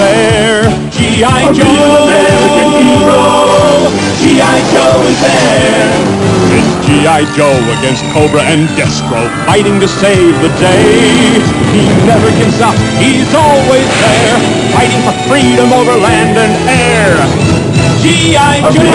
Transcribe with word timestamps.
there. 0.00 0.64
G.I. 0.90 1.52
Joe, 1.52 1.68
American 2.08 2.72
hero. 2.80 3.20
G.I. 4.20 4.58
Joe 4.72 5.04
is 5.04 5.20
there. 5.20 5.92
It's 6.56 6.72
G.I. 6.86 7.22
Joe 7.36 7.60
against 7.78 8.04
Cobra 8.12 8.42
and 8.42 8.68
Destro, 8.76 9.20
fighting 9.44 9.78
to 9.80 9.88
save 9.88 10.34
the 10.40 10.48
day. 10.56 11.36
He 11.76 11.84
never 12.08 12.30
gives 12.40 12.60
up, 12.60 12.76
he's 12.96 13.28
always 13.34 13.88
there, 14.00 14.36
fighting 14.72 15.02
for 15.04 15.16
freedom 15.28 15.72
over 15.72 15.94
land 16.00 16.36
and 16.40 16.54
air. 16.68 17.20
G.I. 18.00 18.64
Joe! 18.72 18.88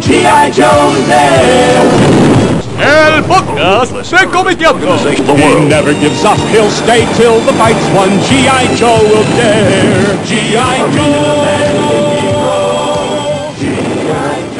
G.I. 0.00 0.50
Joe 0.50 0.92
is 0.96 1.06
there! 1.08 2.63
El 2.78 3.22
podcast 3.24 3.92
de 3.92 4.26
Comiqueando. 4.30 4.96
He 5.08 5.68
never 5.68 5.94
gives 5.94 6.24
up, 6.24 6.36
he'll 6.50 6.68
stay 6.70 7.06
till 7.16 7.40
the 7.46 7.52
fight's 7.52 7.86
won. 7.94 8.08
G.I. 8.28 8.76
Joe 8.76 8.98
will 9.04 9.24
dare. 9.36 10.18
G.I. 10.24 10.80
Joe! 10.96 11.54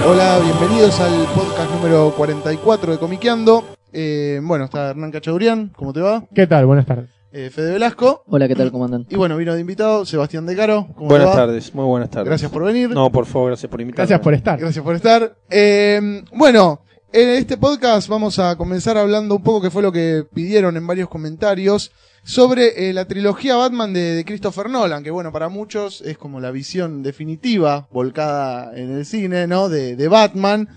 Hola, 0.06 0.38
bienvenidos 0.38 1.00
al 1.00 1.24
podcast 1.34 1.70
número 1.74 2.12
44 2.16 2.92
de 2.92 2.98
Comiqueando. 2.98 3.64
Eh, 3.92 4.40
bueno, 4.42 4.66
está 4.66 4.90
Hernán 4.90 5.10
Cachaurián, 5.10 5.72
¿cómo 5.76 5.92
te 5.92 6.00
va? 6.00 6.24
¿Qué 6.34 6.46
tal? 6.46 6.66
Buenas 6.66 6.86
tardes. 6.86 7.10
Eh, 7.32 7.50
Fede 7.50 7.72
Velasco. 7.72 8.22
Hola, 8.28 8.46
¿qué 8.46 8.54
tal? 8.54 8.70
¿Cómo 8.70 8.84
andan? 8.84 9.06
Y 9.08 9.16
bueno, 9.16 9.36
vino 9.36 9.54
de 9.54 9.60
invitado 9.60 10.04
Sebastián 10.06 10.46
De 10.46 10.54
Caro. 10.54 10.86
¿cómo 10.94 11.08
te 11.08 11.14
Buenas 11.14 11.28
va? 11.30 11.34
tardes, 11.34 11.74
muy 11.74 11.84
buenas 11.84 12.10
tardes. 12.10 12.28
Gracias 12.28 12.50
por 12.50 12.62
venir. 12.62 12.90
No, 12.90 13.10
por 13.10 13.26
favor, 13.26 13.48
gracias 13.48 13.68
por 13.68 13.80
invitarme. 13.80 14.06
Gracias 14.06 14.20
por 14.22 14.34
estar. 14.34 14.58
Gracias 14.60 14.84
por 14.84 14.94
estar. 14.94 15.36
Eh, 15.50 16.22
bueno, 16.32 16.82
en 17.14 17.28
este 17.28 17.56
podcast 17.56 18.08
vamos 18.08 18.40
a 18.40 18.56
comenzar 18.56 18.98
hablando 18.98 19.36
un 19.36 19.42
poco, 19.44 19.62
que 19.62 19.70
fue 19.70 19.82
lo 19.82 19.92
que 19.92 20.26
pidieron 20.34 20.76
en 20.76 20.84
varios 20.84 21.08
comentarios, 21.08 21.92
sobre 22.24 22.88
eh, 22.88 22.92
la 22.92 23.04
trilogía 23.04 23.54
Batman 23.54 23.92
de, 23.92 24.24
Christopher 24.26 24.68
Nolan, 24.68 25.04
que 25.04 25.12
bueno, 25.12 25.30
para 25.30 25.48
muchos 25.48 26.00
es 26.00 26.18
como 26.18 26.40
la 26.40 26.50
visión 26.50 27.04
definitiva, 27.04 27.86
volcada 27.92 28.76
en 28.76 28.90
el 28.90 29.06
cine, 29.06 29.46
¿no? 29.46 29.68
De, 29.68 30.08
Batman. 30.08 30.68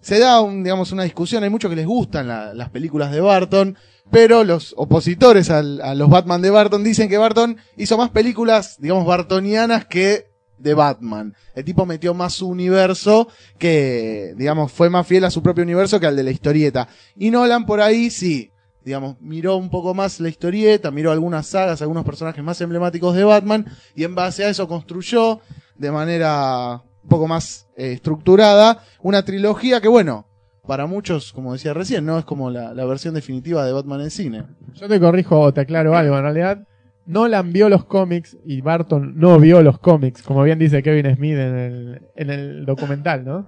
Se 0.00 0.18
da, 0.18 0.40
un, 0.40 0.64
digamos, 0.64 0.90
una 0.90 1.04
discusión, 1.04 1.44
hay 1.44 1.50
muchos 1.50 1.70
que 1.70 1.76
les 1.76 1.86
gustan 1.86 2.26
la- 2.26 2.52
las 2.52 2.70
películas 2.70 3.12
de 3.12 3.20
Barton, 3.20 3.76
pero 4.10 4.42
los 4.42 4.74
opositores 4.76 5.50
a 5.50 5.62
los 5.62 6.10
Batman 6.10 6.42
de 6.42 6.50
Barton 6.50 6.82
dicen 6.82 7.08
que 7.08 7.18
Barton 7.18 7.58
hizo 7.76 7.96
más 7.96 8.10
películas, 8.10 8.76
digamos, 8.80 9.06
bartonianas 9.06 9.86
que 9.86 10.26
de 10.58 10.74
Batman. 10.74 11.34
El 11.54 11.64
tipo 11.64 11.86
metió 11.86 12.14
más 12.14 12.34
su 12.34 12.48
universo 12.48 13.28
que, 13.58 14.34
digamos, 14.36 14.72
fue 14.72 14.90
más 14.90 15.06
fiel 15.06 15.24
a 15.24 15.30
su 15.30 15.42
propio 15.42 15.64
universo 15.64 16.00
que 16.00 16.06
al 16.06 16.16
de 16.16 16.22
la 16.22 16.30
historieta. 16.30 16.88
Y 17.16 17.30
Nolan 17.30 17.66
por 17.66 17.80
ahí 17.80 18.10
sí, 18.10 18.50
digamos, 18.84 19.16
miró 19.20 19.56
un 19.56 19.70
poco 19.70 19.94
más 19.94 20.20
la 20.20 20.28
historieta, 20.28 20.90
miró 20.90 21.10
algunas 21.10 21.46
sagas, 21.46 21.82
algunos 21.82 22.04
personajes 22.04 22.42
más 22.42 22.60
emblemáticos 22.60 23.14
de 23.14 23.24
Batman 23.24 23.66
y 23.94 24.04
en 24.04 24.14
base 24.14 24.44
a 24.44 24.48
eso 24.48 24.68
construyó 24.68 25.40
de 25.76 25.90
manera 25.90 26.82
un 27.02 27.08
poco 27.08 27.26
más 27.26 27.66
eh, 27.76 27.92
estructurada 27.92 28.82
una 29.02 29.24
trilogía 29.24 29.80
que, 29.80 29.88
bueno, 29.88 30.26
para 30.66 30.86
muchos, 30.86 31.32
como 31.32 31.52
decía 31.52 31.74
recién, 31.74 32.04
no 32.04 32.18
es 32.18 32.24
como 32.24 32.50
la, 32.50 32.74
la 32.74 32.84
versión 32.84 33.14
definitiva 33.14 33.64
de 33.64 33.72
Batman 33.72 34.00
en 34.00 34.10
cine. 34.10 34.44
Yo 34.74 34.88
te 34.88 34.98
corrijo 34.98 35.40
o 35.40 35.52
te 35.52 35.60
aclaro 35.60 35.96
algo. 35.96 36.16
En 36.16 36.22
realidad, 36.22 36.66
Nolan 37.06 37.52
vio 37.52 37.68
los 37.68 37.84
cómics 37.84 38.36
y 38.44 38.60
Barton 38.60 39.14
no 39.16 39.38
vio 39.38 39.62
los 39.62 39.78
cómics, 39.78 40.22
como 40.22 40.42
bien 40.42 40.58
dice 40.58 40.82
Kevin 40.82 41.14
Smith 41.14 41.32
en 41.32 41.56
el, 41.56 42.02
en 42.16 42.30
el 42.30 42.66
documental, 42.66 43.24
¿no? 43.24 43.46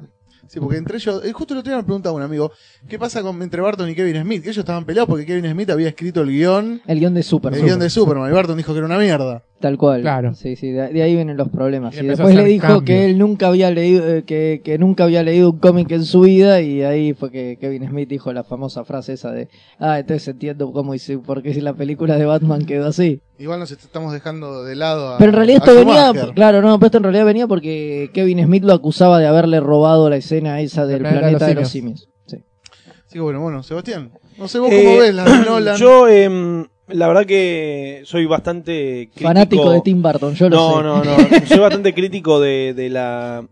Sí, 0.48 0.60
porque 0.60 0.78
entre 0.78 0.96
ellos, 0.96 1.22
eh, 1.26 1.32
justo 1.32 1.52
el 1.52 1.60
otro 1.60 1.70
día 1.70 1.76
me 1.76 1.84
preguntaba 1.84 2.16
un 2.16 2.22
amigo, 2.22 2.50
¿qué 2.88 2.98
pasa 2.98 3.20
con, 3.20 3.42
entre 3.42 3.60
Barton 3.60 3.90
y 3.90 3.94
Kevin 3.94 4.22
Smith? 4.22 4.42
Que 4.42 4.48
ellos 4.48 4.62
estaban 4.62 4.86
peleados 4.86 5.06
porque 5.06 5.26
Kevin 5.26 5.50
Smith 5.50 5.68
había 5.68 5.88
escrito 5.88 6.22
el 6.22 6.30
guion, 6.30 6.80
El 6.86 7.00
guion 7.00 7.12
de 7.12 7.22
Super. 7.22 7.52
el 7.52 7.62
guion 7.62 7.78
de 7.78 7.90
Superman, 7.90 8.30
y 8.30 8.32
Barton 8.32 8.56
dijo 8.56 8.72
que 8.72 8.78
era 8.78 8.86
una 8.86 8.98
mierda. 8.98 9.42
Tal 9.60 9.76
cual. 9.76 10.00
Claro. 10.00 10.34
Sí, 10.34 10.56
sí, 10.56 10.70
de, 10.70 10.88
de 10.88 11.02
ahí 11.02 11.14
vienen 11.16 11.36
los 11.36 11.50
problemas. 11.50 11.94
Y 12.00 12.06
después 12.06 12.34
le 12.34 12.44
dijo 12.44 12.82
que 12.82 13.04
él 13.04 13.18
nunca 13.18 13.48
había 13.48 13.70
leído, 13.70 14.08
eh, 14.08 14.22
que, 14.22 14.62
que 14.64 14.78
nunca 14.78 15.04
había 15.04 15.22
leído 15.22 15.50
un 15.50 15.58
cómic 15.58 15.90
en 15.90 16.04
su 16.04 16.20
vida 16.22 16.62
y 16.62 16.82
ahí 16.82 17.12
fue 17.12 17.30
que 17.30 17.58
Kevin 17.60 17.86
Smith 17.86 18.08
dijo 18.08 18.32
la 18.32 18.42
famosa 18.44 18.84
frase 18.84 19.12
esa 19.12 19.32
de, 19.32 19.48
ah, 19.78 19.98
entonces 19.98 20.28
entiendo 20.28 20.72
cómo 20.72 20.94
hice, 20.94 21.18
por 21.18 21.42
qué 21.42 21.52
si 21.52 21.60
la 21.60 21.74
película 21.74 22.16
de 22.16 22.24
Batman 22.24 22.64
quedó 22.64 22.86
así. 22.86 23.20
Igual 23.38 23.60
nos 23.60 23.70
estamos 23.70 24.12
dejando 24.12 24.64
de 24.64 24.74
lado 24.74 25.14
a 25.14 25.18
Pero 25.18 25.30
en 25.30 25.36
realidad 25.36 25.58
esto 25.64 25.74
venía, 25.78 26.12
claro, 26.34 26.60
no, 26.60 26.76
pero 26.78 26.86
esto 26.86 26.98
en 26.98 27.04
realidad 27.04 27.24
venía 27.24 27.46
porque 27.46 28.10
Kevin 28.12 28.44
Smith 28.44 28.64
lo 28.64 28.72
acusaba 28.72 29.18
de 29.20 29.26
haberle 29.28 29.60
robado 29.60 30.10
la 30.10 30.16
escena 30.16 30.60
esa 30.60 30.86
del 30.86 31.00
planeta 31.02 31.20
planeta, 31.20 31.46
de 31.46 31.54
de 31.54 31.60
los 31.60 31.68
simios. 31.70 32.08
Sí. 32.26 33.18
Bueno, 33.20 33.40
bueno, 33.40 33.62
Sebastián, 33.62 34.10
no 34.36 34.48
sé 34.48 34.58
vos 34.58 34.70
Eh, 34.72 34.84
cómo 34.84 34.98
ves 34.98 35.14
la 35.14 35.24
de 35.24 35.38
Nolan. 35.46 35.76
Yo, 35.76 36.08
em, 36.08 36.66
la 36.88 37.06
verdad 37.06 37.26
que 37.26 38.02
soy 38.04 38.26
bastante 38.26 39.08
crítico. 39.12 39.28
Fanático 39.28 39.70
de 39.70 39.80
Tim 39.82 40.02
Burton, 40.02 40.34
yo 40.34 40.48
lo 40.48 40.56
no, 40.56 40.76
sé. 40.76 40.82
no, 40.82 41.04
no. 41.04 41.46
soy 41.46 41.58
bastante 41.58 41.94
crítico 41.94 42.40
de, 42.40 42.74
de 42.74 42.88
la 42.90 43.46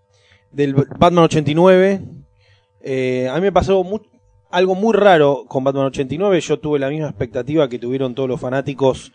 del 0.51 0.75
Batman 0.75 1.25
89. 1.25 2.01
Eh, 2.81 3.29
a 3.31 3.35
mí 3.37 3.41
me 3.41 3.53
pasó 3.53 3.85
algo 4.51 4.75
muy 4.75 4.95
raro 4.95 5.45
con 5.47 5.63
Batman 5.63 5.87
89. 5.87 6.41
Yo 6.41 6.59
tuve 6.59 6.79
la 6.81 6.89
misma 6.89 7.09
expectativa 7.09 7.69
que 7.69 7.79
tuvieron 7.79 8.15
todos 8.17 8.29
los 8.29 8.41
fanáticos 8.41 9.13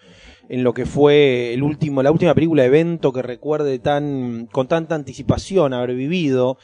en 0.49 0.63
lo 0.63 0.73
que 0.73 0.85
fue 0.85 1.53
el 1.53 1.63
último, 1.63 2.03
la 2.03 2.11
última 2.11 2.33
película 2.33 2.65
evento 2.65 3.13
que 3.13 3.21
recuerde 3.21 3.79
tan 3.79 4.47
con 4.51 4.67
tanta 4.67 4.95
anticipación 4.95 5.73
haber 5.73 5.95
vivido. 5.95 6.57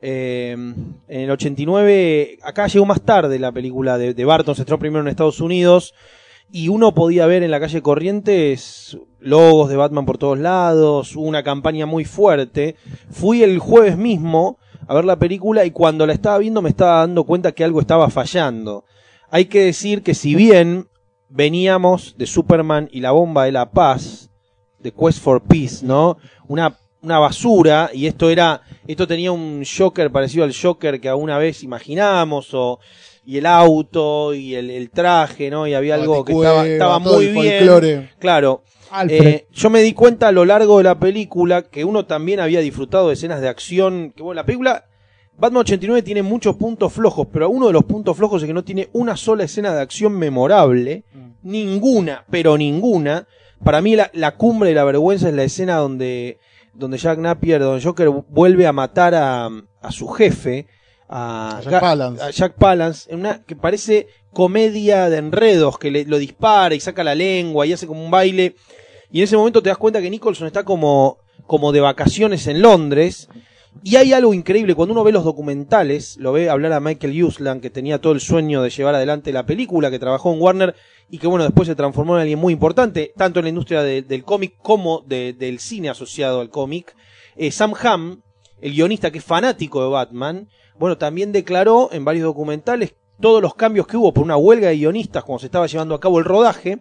Eh, 0.00 0.52
en 0.52 1.20
el 1.20 1.30
89, 1.30 2.38
acá 2.42 2.66
llegó 2.66 2.84
más 2.84 3.02
tarde 3.02 3.38
la 3.38 3.52
película 3.52 3.96
de, 3.96 4.24
Barton, 4.24 4.54
se 4.54 4.62
estrenó 4.62 4.78
primero 4.78 5.00
en 5.00 5.08
Estados 5.08 5.40
Unidos 5.40 5.94
y 6.52 6.68
uno 6.68 6.94
podía 6.94 7.26
ver 7.26 7.42
en 7.42 7.50
la 7.50 7.58
calle 7.58 7.80
Corrientes 7.80 8.98
logos 9.18 9.70
de 9.70 9.76
Batman 9.76 10.04
por 10.04 10.18
todos 10.18 10.38
lados, 10.38 11.16
una 11.16 11.42
campaña 11.42 11.86
muy 11.86 12.04
fuerte. 12.04 12.76
Fui 13.10 13.42
el 13.42 13.58
jueves 13.58 13.96
mismo 13.96 14.58
a 14.86 14.94
ver 14.94 15.04
la 15.06 15.18
película 15.18 15.64
y 15.64 15.70
cuando 15.70 16.06
la 16.06 16.12
estaba 16.12 16.38
viendo 16.38 16.60
me 16.60 16.68
estaba 16.68 17.00
dando 17.00 17.24
cuenta 17.24 17.52
que 17.52 17.64
algo 17.64 17.80
estaba 17.80 18.10
fallando. 18.10 18.84
Hay 19.30 19.46
que 19.46 19.64
decir 19.64 20.02
que 20.02 20.14
si 20.14 20.34
bien 20.34 20.88
veníamos 21.28 22.14
de 22.16 22.26
Superman 22.26 22.88
y 22.92 23.00
la 23.00 23.10
bomba 23.10 23.44
de 23.44 23.52
la 23.52 23.70
paz, 23.70 24.30
de 24.78 24.92
Quest 24.92 25.20
for 25.20 25.42
Peace, 25.42 25.84
¿no? 25.84 26.18
Una, 26.46 26.76
una 27.02 27.18
basura 27.18 27.90
y 27.92 28.06
esto 28.06 28.30
era, 28.30 28.62
esto 28.86 29.06
tenía 29.06 29.32
un 29.32 29.64
Joker 29.64 30.10
parecido 30.10 30.44
al 30.44 30.54
Joker 30.54 31.00
que 31.00 31.08
alguna 31.08 31.38
vez 31.38 31.62
imaginamos 31.62 32.52
o 32.52 32.78
y 33.26 33.38
el 33.38 33.46
auto 33.46 34.34
y 34.34 34.54
el, 34.54 34.70
el 34.70 34.90
traje, 34.90 35.50
¿no? 35.50 35.66
Y 35.66 35.74
había 35.74 35.94
algo 35.94 36.24
que 36.24 36.32
estaba, 36.32 36.98
muy 36.98 37.28
bien. 37.28 38.10
Claro. 38.18 38.62
Eh, 39.08 39.46
yo 39.52 39.70
me 39.70 39.80
di 39.80 39.92
cuenta 39.92 40.28
a 40.28 40.32
lo 40.32 40.44
largo 40.44 40.78
de 40.78 40.84
la 40.84 40.98
película 40.98 41.62
que 41.62 41.84
uno 41.84 42.04
también 42.04 42.38
había 42.38 42.60
disfrutado 42.60 43.08
de 43.08 43.14
escenas 43.14 43.40
de 43.40 43.48
acción. 43.48 44.12
Que 44.14 44.22
bueno, 44.22 44.40
la 44.40 44.46
película 44.46 44.84
Batman 45.36 45.60
89 45.62 46.02
tiene 46.02 46.22
muchos 46.22 46.56
puntos 46.56 46.92
flojos, 46.92 47.26
pero 47.32 47.50
uno 47.50 47.66
de 47.66 47.72
los 47.72 47.84
puntos 47.84 48.16
flojos 48.16 48.42
es 48.42 48.46
que 48.46 48.54
no 48.54 48.64
tiene 48.64 48.88
una 48.92 49.16
sola 49.16 49.44
escena 49.44 49.74
de 49.74 49.80
acción 49.82 50.12
memorable. 50.12 51.04
Ninguna, 51.42 52.24
pero 52.30 52.56
ninguna. 52.56 53.26
Para 53.62 53.80
mí 53.80 53.96
la, 53.96 54.10
la 54.14 54.36
cumbre 54.36 54.70
de 54.70 54.74
la 54.74 54.84
vergüenza 54.84 55.28
es 55.28 55.34
la 55.34 55.42
escena 55.44 55.76
donde, 55.76 56.38
donde 56.72 56.98
Jack 56.98 57.18
Napier, 57.18 57.60
donde 57.60 57.82
Joker 57.84 58.08
vuelve 58.08 58.66
a 58.66 58.72
matar 58.72 59.14
a, 59.14 59.50
a 59.82 59.92
su 59.92 60.08
jefe. 60.08 60.66
A, 61.08 61.58
A 61.58 61.62
Jack 61.62 61.80
Palance. 61.80 62.22
a 62.22 62.30
Jack 62.30 62.54
Palance, 62.54 63.12
en 63.12 63.20
una 63.20 63.42
que 63.44 63.56
parece 63.56 64.06
comedia 64.32 65.10
de 65.10 65.18
enredos, 65.18 65.78
que 65.78 65.90
le, 65.90 66.04
lo 66.04 66.18
dispara 66.18 66.74
y 66.74 66.80
saca 66.80 67.04
la 67.04 67.14
lengua 67.14 67.66
y 67.66 67.72
hace 67.72 67.86
como 67.86 68.04
un 68.04 68.10
baile. 68.10 68.56
Y 69.10 69.18
en 69.18 69.24
ese 69.24 69.36
momento 69.36 69.62
te 69.62 69.68
das 69.68 69.78
cuenta 69.78 70.00
que 70.00 70.10
Nicholson 70.10 70.46
está 70.46 70.64
como, 70.64 71.18
como 71.46 71.72
de 71.72 71.80
vacaciones 71.80 72.46
en 72.46 72.62
Londres. 72.62 73.28
Y 73.82 73.96
hay 73.96 74.12
algo 74.12 74.32
increíble, 74.32 74.74
cuando 74.74 74.92
uno 74.92 75.04
ve 75.04 75.12
los 75.12 75.24
documentales, 75.24 76.16
lo 76.18 76.32
ve 76.32 76.48
hablar 76.48 76.72
a 76.72 76.80
Michael 76.80 77.22
Uslan, 77.24 77.60
que 77.60 77.70
tenía 77.70 78.00
todo 78.00 78.12
el 78.12 78.20
sueño 78.20 78.62
de 78.62 78.70
llevar 78.70 78.94
adelante 78.94 79.32
la 79.32 79.44
película, 79.46 79.90
que 79.90 79.98
trabajó 79.98 80.32
en 80.32 80.40
Warner 80.40 80.74
y 81.10 81.18
que 81.18 81.26
bueno, 81.26 81.44
después 81.44 81.68
se 81.68 81.74
transformó 81.74 82.14
en 82.16 82.22
alguien 82.22 82.38
muy 82.38 82.52
importante, 82.52 83.12
tanto 83.16 83.40
en 83.40 83.44
la 83.44 83.48
industria 83.50 83.82
de- 83.82 84.02
del 84.02 84.24
cómic 84.24 84.54
como 84.62 85.00
de- 85.06 85.34
del 85.34 85.58
cine 85.58 85.90
asociado 85.90 86.40
al 86.40 86.48
cómic. 86.50 86.94
Eh, 87.36 87.50
Sam 87.50 87.74
Hamm, 87.82 88.22
el 88.60 88.72
guionista 88.72 89.10
que 89.10 89.18
es 89.18 89.24
fanático 89.24 89.82
de 89.82 89.90
Batman, 89.90 90.48
bueno, 90.78 90.96
también 90.96 91.32
declaró 91.32 91.90
en 91.92 92.04
varios 92.04 92.24
documentales 92.24 92.94
todos 93.20 93.42
los 93.42 93.54
cambios 93.54 93.86
que 93.86 93.96
hubo 93.96 94.14
por 94.14 94.24
una 94.24 94.36
huelga 94.36 94.68
de 94.68 94.76
guionistas 94.76 95.24
cuando 95.24 95.40
se 95.40 95.46
estaba 95.46 95.66
llevando 95.66 95.94
a 95.94 96.00
cabo 96.00 96.18
el 96.18 96.24
rodaje, 96.24 96.78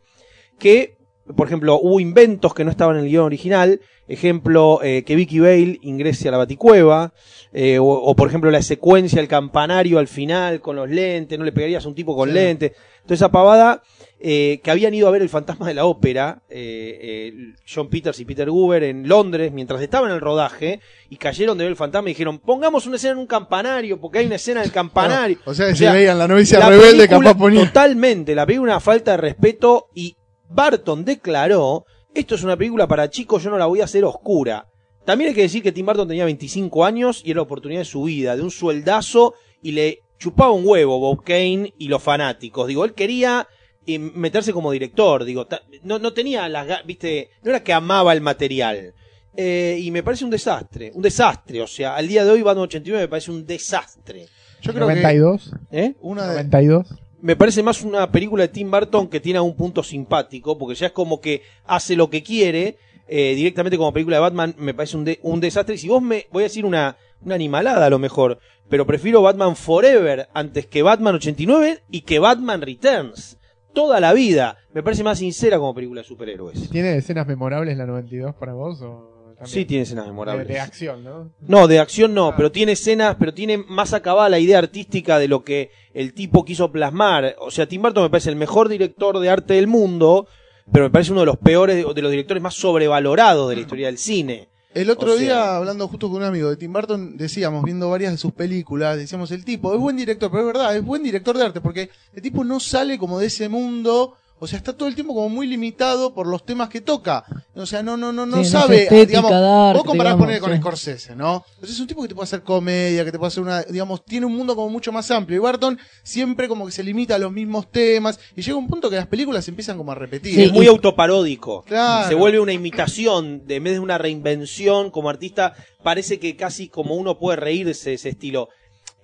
que, 0.57 0.97
por 1.35 1.47
ejemplo, 1.47 1.79
hubo 1.81 1.99
inventos 1.99 2.53
que 2.53 2.63
no 2.63 2.71
estaban 2.71 2.97
en 2.97 3.03
el 3.05 3.09
guion 3.09 3.25
original, 3.25 3.79
ejemplo, 4.07 4.79
eh, 4.83 5.03
que 5.03 5.15
Vicky 5.15 5.39
Bale 5.39 5.79
ingrese 5.81 6.27
a 6.27 6.31
la 6.31 6.37
baticueva, 6.37 7.13
eh, 7.53 7.79
o, 7.79 7.85
o, 7.85 8.15
por 8.15 8.27
ejemplo 8.27 8.51
la 8.51 8.61
secuencia, 8.61 9.21
el 9.21 9.27
campanario 9.27 9.99
al 9.99 10.07
final 10.07 10.59
con 10.59 10.75
los 10.75 10.89
lentes, 10.89 11.39
no 11.39 11.45
le 11.45 11.51
pegarías 11.51 11.85
a 11.85 11.87
un 11.87 11.95
tipo 11.95 12.15
con 12.15 12.29
Sí. 12.29 12.35
lentes, 12.35 12.73
toda 13.03 13.15
esa 13.15 13.31
pavada, 13.31 13.81
eh, 14.25 14.61
que 14.63 14.71
habían 14.71 14.93
ido 14.93 15.07
a 15.07 15.11
ver 15.11 15.21
el 15.21 15.29
fantasma 15.29 15.67
de 15.67 15.73
la 15.73 15.85
ópera, 15.85 16.41
eh, 16.49 16.99
eh, 17.01 17.33
John 17.73 17.89
Peters 17.89 18.19
y 18.21 18.25
Peter 18.25 18.49
Goober 18.49 18.83
en 18.83 19.07
Londres, 19.07 19.51
mientras 19.51 19.81
estaban 19.81 20.09
en 20.09 20.15
el 20.15 20.21
rodaje, 20.21 20.79
y 21.09 21.17
cayeron 21.17 21.57
de 21.57 21.65
ver 21.65 21.71
el 21.71 21.77
fantasma 21.77 22.09
y 22.09 22.13
dijeron, 22.13 22.39
pongamos 22.39 22.85
una 22.85 22.95
escena 22.95 23.13
en 23.13 23.19
un 23.19 23.27
campanario, 23.27 23.99
porque 23.99 24.19
hay 24.19 24.25
una 24.25 24.35
escena 24.35 24.61
del 24.61 24.71
campanario. 24.71 25.37
O 25.45 25.53
sea, 25.53 25.67
que 25.67 25.75
si 25.75 25.85
veían 25.85 26.17
la 26.17 26.27
novicia 26.27 26.67
rebelde, 26.67 27.07
capaz 27.07 27.35
ponía. 27.35 27.65
Totalmente, 27.65 28.33
la 28.33 28.45
película 28.45 28.73
una 28.73 28.79
falta 28.79 29.11
de 29.11 29.17
respeto 29.17 29.87
y 29.93 30.15
Barton 30.53 31.03
declaró 31.05 31.85
esto 32.13 32.35
es 32.35 32.43
una 32.43 32.55
película 32.57 32.87
para 32.87 33.09
chicos, 33.09 33.41
yo 33.43 33.49
no 33.49 33.57
la 33.57 33.65
voy 33.65 33.81
a 33.81 33.85
hacer 33.85 34.03
oscura. 34.05 34.67
También 35.05 35.29
hay 35.29 35.35
que 35.35 35.41
decir 35.41 35.63
que 35.63 35.71
Tim 35.71 35.85
Burton 35.85 36.07
tenía 36.07 36.25
25 36.25 36.85
años 36.85 37.21
y 37.25 37.31
era 37.31 37.37
la 37.37 37.41
oportunidad 37.43 37.81
de 37.81 37.85
su 37.85 38.03
vida, 38.03 38.35
de 38.35 38.41
un 38.43 38.51
sueldazo 38.51 39.33
y 39.61 39.71
le 39.71 39.99
chupaba 40.19 40.51
un 40.51 40.65
huevo 40.65 40.99
Bob 40.99 41.23
Kane 41.23 41.73
y 41.77 41.87
los 41.87 42.01
fanáticos. 42.03 42.67
Digo, 42.67 42.85
él 42.85 42.93
quería 42.93 43.47
eh, 43.87 43.97
meterse 43.99 44.53
como 44.53 44.71
director, 44.71 45.25
digo, 45.25 45.47
no, 45.81 45.97
no 45.99 46.13
tenía 46.13 46.47
las, 46.47 46.67
ga- 46.67 46.85
viste, 46.85 47.31
no 47.41 47.49
era 47.49 47.63
que 47.63 47.73
amaba 47.73 48.13
el 48.13 48.21
material. 48.21 48.93
Eh, 49.35 49.79
y 49.81 49.89
me 49.89 50.03
parece 50.03 50.23
un 50.23 50.29
desastre, 50.29 50.91
un 50.93 51.01
desastre, 51.01 51.59
o 51.63 51.67
sea, 51.67 51.95
al 51.95 52.07
día 52.07 52.23
de 52.23 52.29
hoy 52.29 52.43
Batman 52.43 52.65
89 52.65 53.05
me 53.05 53.09
parece 53.09 53.31
un 53.31 53.45
desastre. 53.45 54.27
Yo 54.61 54.71
creo 54.73 54.87
que 54.87 54.93
92. 54.93 55.51
¿Eh? 55.71 55.95
una 56.01 56.21
de, 56.27 56.27
92. 56.43 56.87
Me 57.23 57.37
parece 57.37 57.63
más 57.63 57.81
una 57.83 58.11
película 58.11 58.43
de 58.43 58.49
Tim 58.49 58.69
Burton 58.69 59.07
que 59.07 59.21
tiene 59.21 59.39
un 59.39 59.55
punto 59.55 59.81
simpático, 59.81 60.57
porque 60.57 60.75
ya 60.75 60.87
es 60.87 60.91
como 60.91 61.21
que 61.21 61.41
hace 61.65 61.95
lo 61.95 62.09
que 62.09 62.21
quiere, 62.21 62.75
eh, 63.07 63.33
directamente 63.33 63.77
como 63.77 63.93
película 63.93 64.17
de 64.17 64.21
Batman, 64.21 64.53
me 64.57 64.73
parece 64.73 64.97
un, 64.97 65.05
de- 65.05 65.19
un 65.23 65.39
desastre. 65.39 65.77
Si 65.77 65.87
vos 65.87 66.01
me, 66.01 66.27
voy 66.33 66.43
a 66.43 66.47
decir 66.47 66.65
una, 66.65 66.97
una 67.21 67.35
animalada 67.35 67.85
a 67.85 67.89
lo 67.89 67.97
mejor, 67.97 68.39
pero 68.67 68.85
prefiero 68.85 69.21
Batman 69.21 69.55
Forever 69.55 70.27
antes 70.33 70.65
que 70.67 70.83
Batman 70.83 71.15
89 71.15 71.83
y 71.89 72.01
que 72.01 72.19
Batman 72.19 72.61
Returns. 72.61 73.37
Toda 73.73 74.01
la 74.01 74.11
vida. 74.13 74.57
Me 74.73 74.83
parece 74.83 75.03
más 75.05 75.17
sincera 75.19 75.57
como 75.57 75.73
película 75.73 76.01
de 76.01 76.07
superhéroes. 76.07 76.69
¿Tiene 76.69 76.97
escenas 76.97 77.25
memorables 77.25 77.77
la 77.77 77.85
92 77.85 78.35
para 78.35 78.53
vos? 78.53 78.81
O 78.81 79.12
también? 79.43 79.61
Sí 79.61 79.65
tiene 79.65 79.83
escenas 79.83 80.05
de, 80.05 80.11
memorables. 80.11 80.47
de 80.47 80.59
acción, 80.59 81.03
¿no? 81.03 81.29
No, 81.47 81.67
de 81.67 81.79
acción 81.79 82.13
no, 82.13 82.27
Ah. 82.29 82.33
pero 82.35 82.51
tiene 82.51 82.71
escenas, 82.73 83.15
pero 83.19 83.33
tiene 83.33 83.57
más 83.57 83.93
acabada 83.93 84.29
la 84.29 84.39
idea 84.39 84.57
artística 84.59 85.19
de 85.19 85.27
lo 85.27 85.43
que 85.43 85.71
el 85.93 86.13
tipo 86.13 86.43
quiso 86.45 86.71
plasmar. 86.71 87.35
O 87.39 87.51
sea, 87.51 87.67
Tim 87.67 87.81
Burton 87.81 88.03
me 88.03 88.09
parece 88.09 88.29
el 88.29 88.35
mejor 88.35 88.69
director 88.69 89.19
de 89.19 89.29
arte 89.29 89.53
del 89.55 89.67
mundo, 89.67 90.27
pero 90.71 90.85
me 90.85 90.89
parece 90.91 91.11
uno 91.11 91.21
de 91.21 91.25
los 91.27 91.37
peores, 91.37 91.75
de, 91.75 91.93
de 91.93 92.01
los 92.01 92.11
directores 92.11 92.41
más 92.41 92.53
sobrevalorados 92.55 93.49
de 93.49 93.55
la 93.55 93.61
historia 93.61 93.87
del 93.87 93.97
cine. 93.97 94.47
El 94.73 94.89
otro 94.89 95.11
O 95.11 95.15
sea- 95.17 95.21
día, 95.21 95.55
hablando 95.57 95.87
justo 95.87 96.07
con 96.09 96.17
un 96.17 96.23
amigo 96.23 96.49
de 96.49 96.57
Tim 96.57 96.73
Burton, 96.73 97.15
decíamos, 97.15 97.63
viendo 97.63 97.91
varias 97.91 98.11
de 98.11 98.17
sus 98.17 98.31
películas, 98.31 98.97
decíamos, 98.97 99.29
el 99.31 99.45
tipo 99.45 99.71
es 99.73 99.79
buen 99.79 99.95
director, 99.95 100.31
pero 100.31 100.41
es 100.41 100.47
verdad, 100.47 100.75
es 100.75 100.83
buen 100.83 101.03
director 101.03 101.37
de 101.37 101.43
arte, 101.45 101.61
porque 101.61 101.91
el 102.15 102.21
tipo 102.23 102.43
no 102.43 102.59
sale 102.59 102.97
como 102.97 103.19
de 103.19 103.27
ese 103.27 103.49
mundo, 103.49 104.15
o 104.43 104.47
sea, 104.47 104.57
está 104.57 104.73
todo 104.73 104.89
el 104.89 104.95
tiempo 104.95 105.13
como 105.13 105.29
muy 105.29 105.47
limitado 105.47 106.13
por 106.13 106.27
los 106.27 106.45
temas 106.45 106.67
que 106.69 106.81
toca. 106.81 107.23
O 107.55 107.65
sea, 107.65 107.81
no, 107.81 107.95
no, 107.97 108.11
no, 108.11 108.25
no 108.25 108.33
Sí, 108.37 108.39
no 108.39 108.41
es 108.41 108.49
sabe, 108.49 108.83
estética 108.83 109.05
digamos, 109.05 109.31
de 109.31 109.37
arte, 109.37 109.77
vos 109.77 109.83
comparás 109.87 110.13
digamos, 110.13 110.25
poner 110.25 110.41
con 110.41 110.51
sí. 110.51 110.57
Scorsese, 110.57 111.15
¿no? 111.15 111.45
Entonces 111.55 111.75
es 111.75 111.79
un 111.79 111.87
tipo 111.87 112.01
que 112.01 112.07
te 112.09 112.15
puede 112.15 112.25
hacer 112.25 112.43
comedia, 112.43 113.05
que 113.05 113.11
te 113.11 113.17
puede 113.17 113.27
hacer 113.29 113.43
una, 113.43 113.63
digamos, 113.63 114.03
tiene 114.03 114.25
un 114.25 114.35
mundo 114.35 114.55
como 114.55 114.69
mucho 114.69 114.91
más 114.91 115.09
amplio. 115.11 115.37
Y 115.37 115.39
Burton 115.39 115.79
siempre 116.03 116.47
como 116.47 116.65
que 116.65 116.71
se 116.71 116.83
limita 116.83 117.15
a 117.15 117.19
los 117.19 117.31
mismos 117.31 117.71
temas, 117.71 118.19
y 118.35 118.41
llega 118.41 118.57
un 118.57 118.67
punto 118.67 118.89
que 118.89 118.95
las 118.97 119.07
películas 119.07 119.47
empiezan 119.47 119.77
como 119.77 119.91
a 119.91 119.95
repetir. 119.95 120.35
Sí, 120.35 120.43
es 120.43 120.51
muy 120.51 120.65
y- 120.65 120.69
autoparódico. 120.69 121.63
Claro. 121.63 122.09
Se 122.09 122.15
vuelve 122.15 122.39
una 122.39 122.53
imitación, 122.53 123.45
de, 123.47 123.55
en 123.55 123.63
vez 123.63 123.73
de 123.73 123.79
una 123.79 123.97
reinvención 123.97 124.91
como 124.91 125.09
artista, 125.09 125.53
parece 125.83 126.19
que 126.19 126.35
casi 126.35 126.67
como 126.69 126.95
uno 126.95 127.17
puede 127.17 127.37
reírse 127.37 127.89
de 127.91 127.95
ese 127.95 128.09
estilo. 128.09 128.49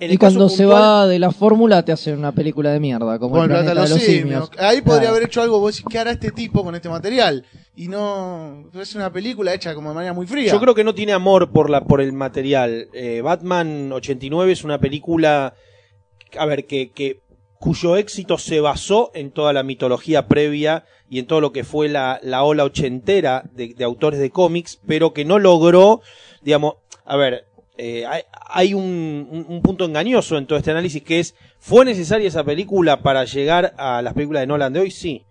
En 0.02 0.14
Y 0.14 0.18
cuando 0.18 0.48
se 0.48 0.66
va 0.66 1.08
de 1.08 1.20
la 1.20 1.32
fórmula 1.32 1.84
te 1.84 1.92
hacen 1.92 2.18
una 2.18 2.32
película 2.32 2.72
de 2.72 2.80
mierda, 2.80 3.20
como 3.20 3.44
el 3.44 3.50
planeta 3.50 3.70
de 3.70 3.76
de 3.76 3.82
los 3.82 3.90
los 3.90 4.00
simios. 4.02 4.48
simios. 4.48 4.52
Ahí 4.58 4.82
podría 4.82 5.02
Claro. 5.02 5.16
haber 5.16 5.24
hecho 5.28 5.42
algo, 5.42 5.60
vos 5.60 5.76
decís, 5.76 5.86
¿qué 5.92 6.00
hará 6.00 6.12
este 6.12 6.32
tipo 6.32 6.64
con 6.64 6.74
este 6.76 6.88
material? 6.88 7.46
Y 7.76 7.88
no, 7.90 8.70
es 8.80 8.96
una 8.96 9.12
película 9.12 9.54
hecha 9.54 9.74
como 9.76 9.90
de 9.90 9.96
manera 9.96 10.14
muy 10.14 10.26
fría. 10.26 10.52
Yo 10.52 10.60
creo 10.62 10.74
que 10.74 10.84
no 10.86 10.96
tiene 10.96 11.12
amor 11.12 11.52
por 11.52 11.70
la 11.70 11.84
por 11.86 12.00
el 12.02 12.14
material. 12.14 12.88
Eh, 12.94 13.22
Batman 13.22 13.92
89 13.92 14.52
es 14.54 14.64
una 14.64 14.80
película, 14.80 15.54
a 16.38 16.46
ver, 16.46 16.66
que, 16.66 16.92
que 16.92 17.20
cuyo 17.60 17.98
éxito 17.98 18.38
se 18.38 18.62
basó 18.62 19.12
en 19.14 19.32
toda 19.32 19.52
la 19.52 19.64
mitología 19.64 20.28
previa 20.28 20.86
y 21.10 21.20
en 21.20 21.26
todo 21.28 21.42
lo 21.42 21.52
que 21.52 21.66
fue 21.66 21.90
la, 21.90 22.20
la 22.24 22.44
ola 22.44 22.64
ochentera 22.64 23.44
de, 23.54 23.74
de 23.74 23.84
autores 23.84 24.20
de 24.20 24.30
cómics, 24.30 24.80
pero 24.88 25.12
que 25.12 25.26
no 25.26 25.40
logró, 25.40 26.02
digamos, 26.42 26.76
a 27.04 27.18
ver, 27.18 27.46
eh, 27.82 28.06
hay, 28.48 28.74
un- 28.74 29.46
un 29.48 29.62
punto 29.62 29.86
engañoso 29.86 30.38
en 30.38 30.46
todo 30.46 30.60
este 30.60 30.72
análisis 30.72 31.02
que 31.02 31.20
es, 31.20 31.34
¿fue 31.60 31.86
necesaria 31.86 32.28
esa 32.28 32.44
película 32.44 33.02
para 33.02 33.24
llegar 33.24 33.74
a 33.78 34.02
las 34.02 34.14
películas 34.14 34.42
de 34.42 34.48
Nolan 34.48 34.74
de 34.74 34.82
hoy? 34.82 34.92
Sí. 34.92 35.24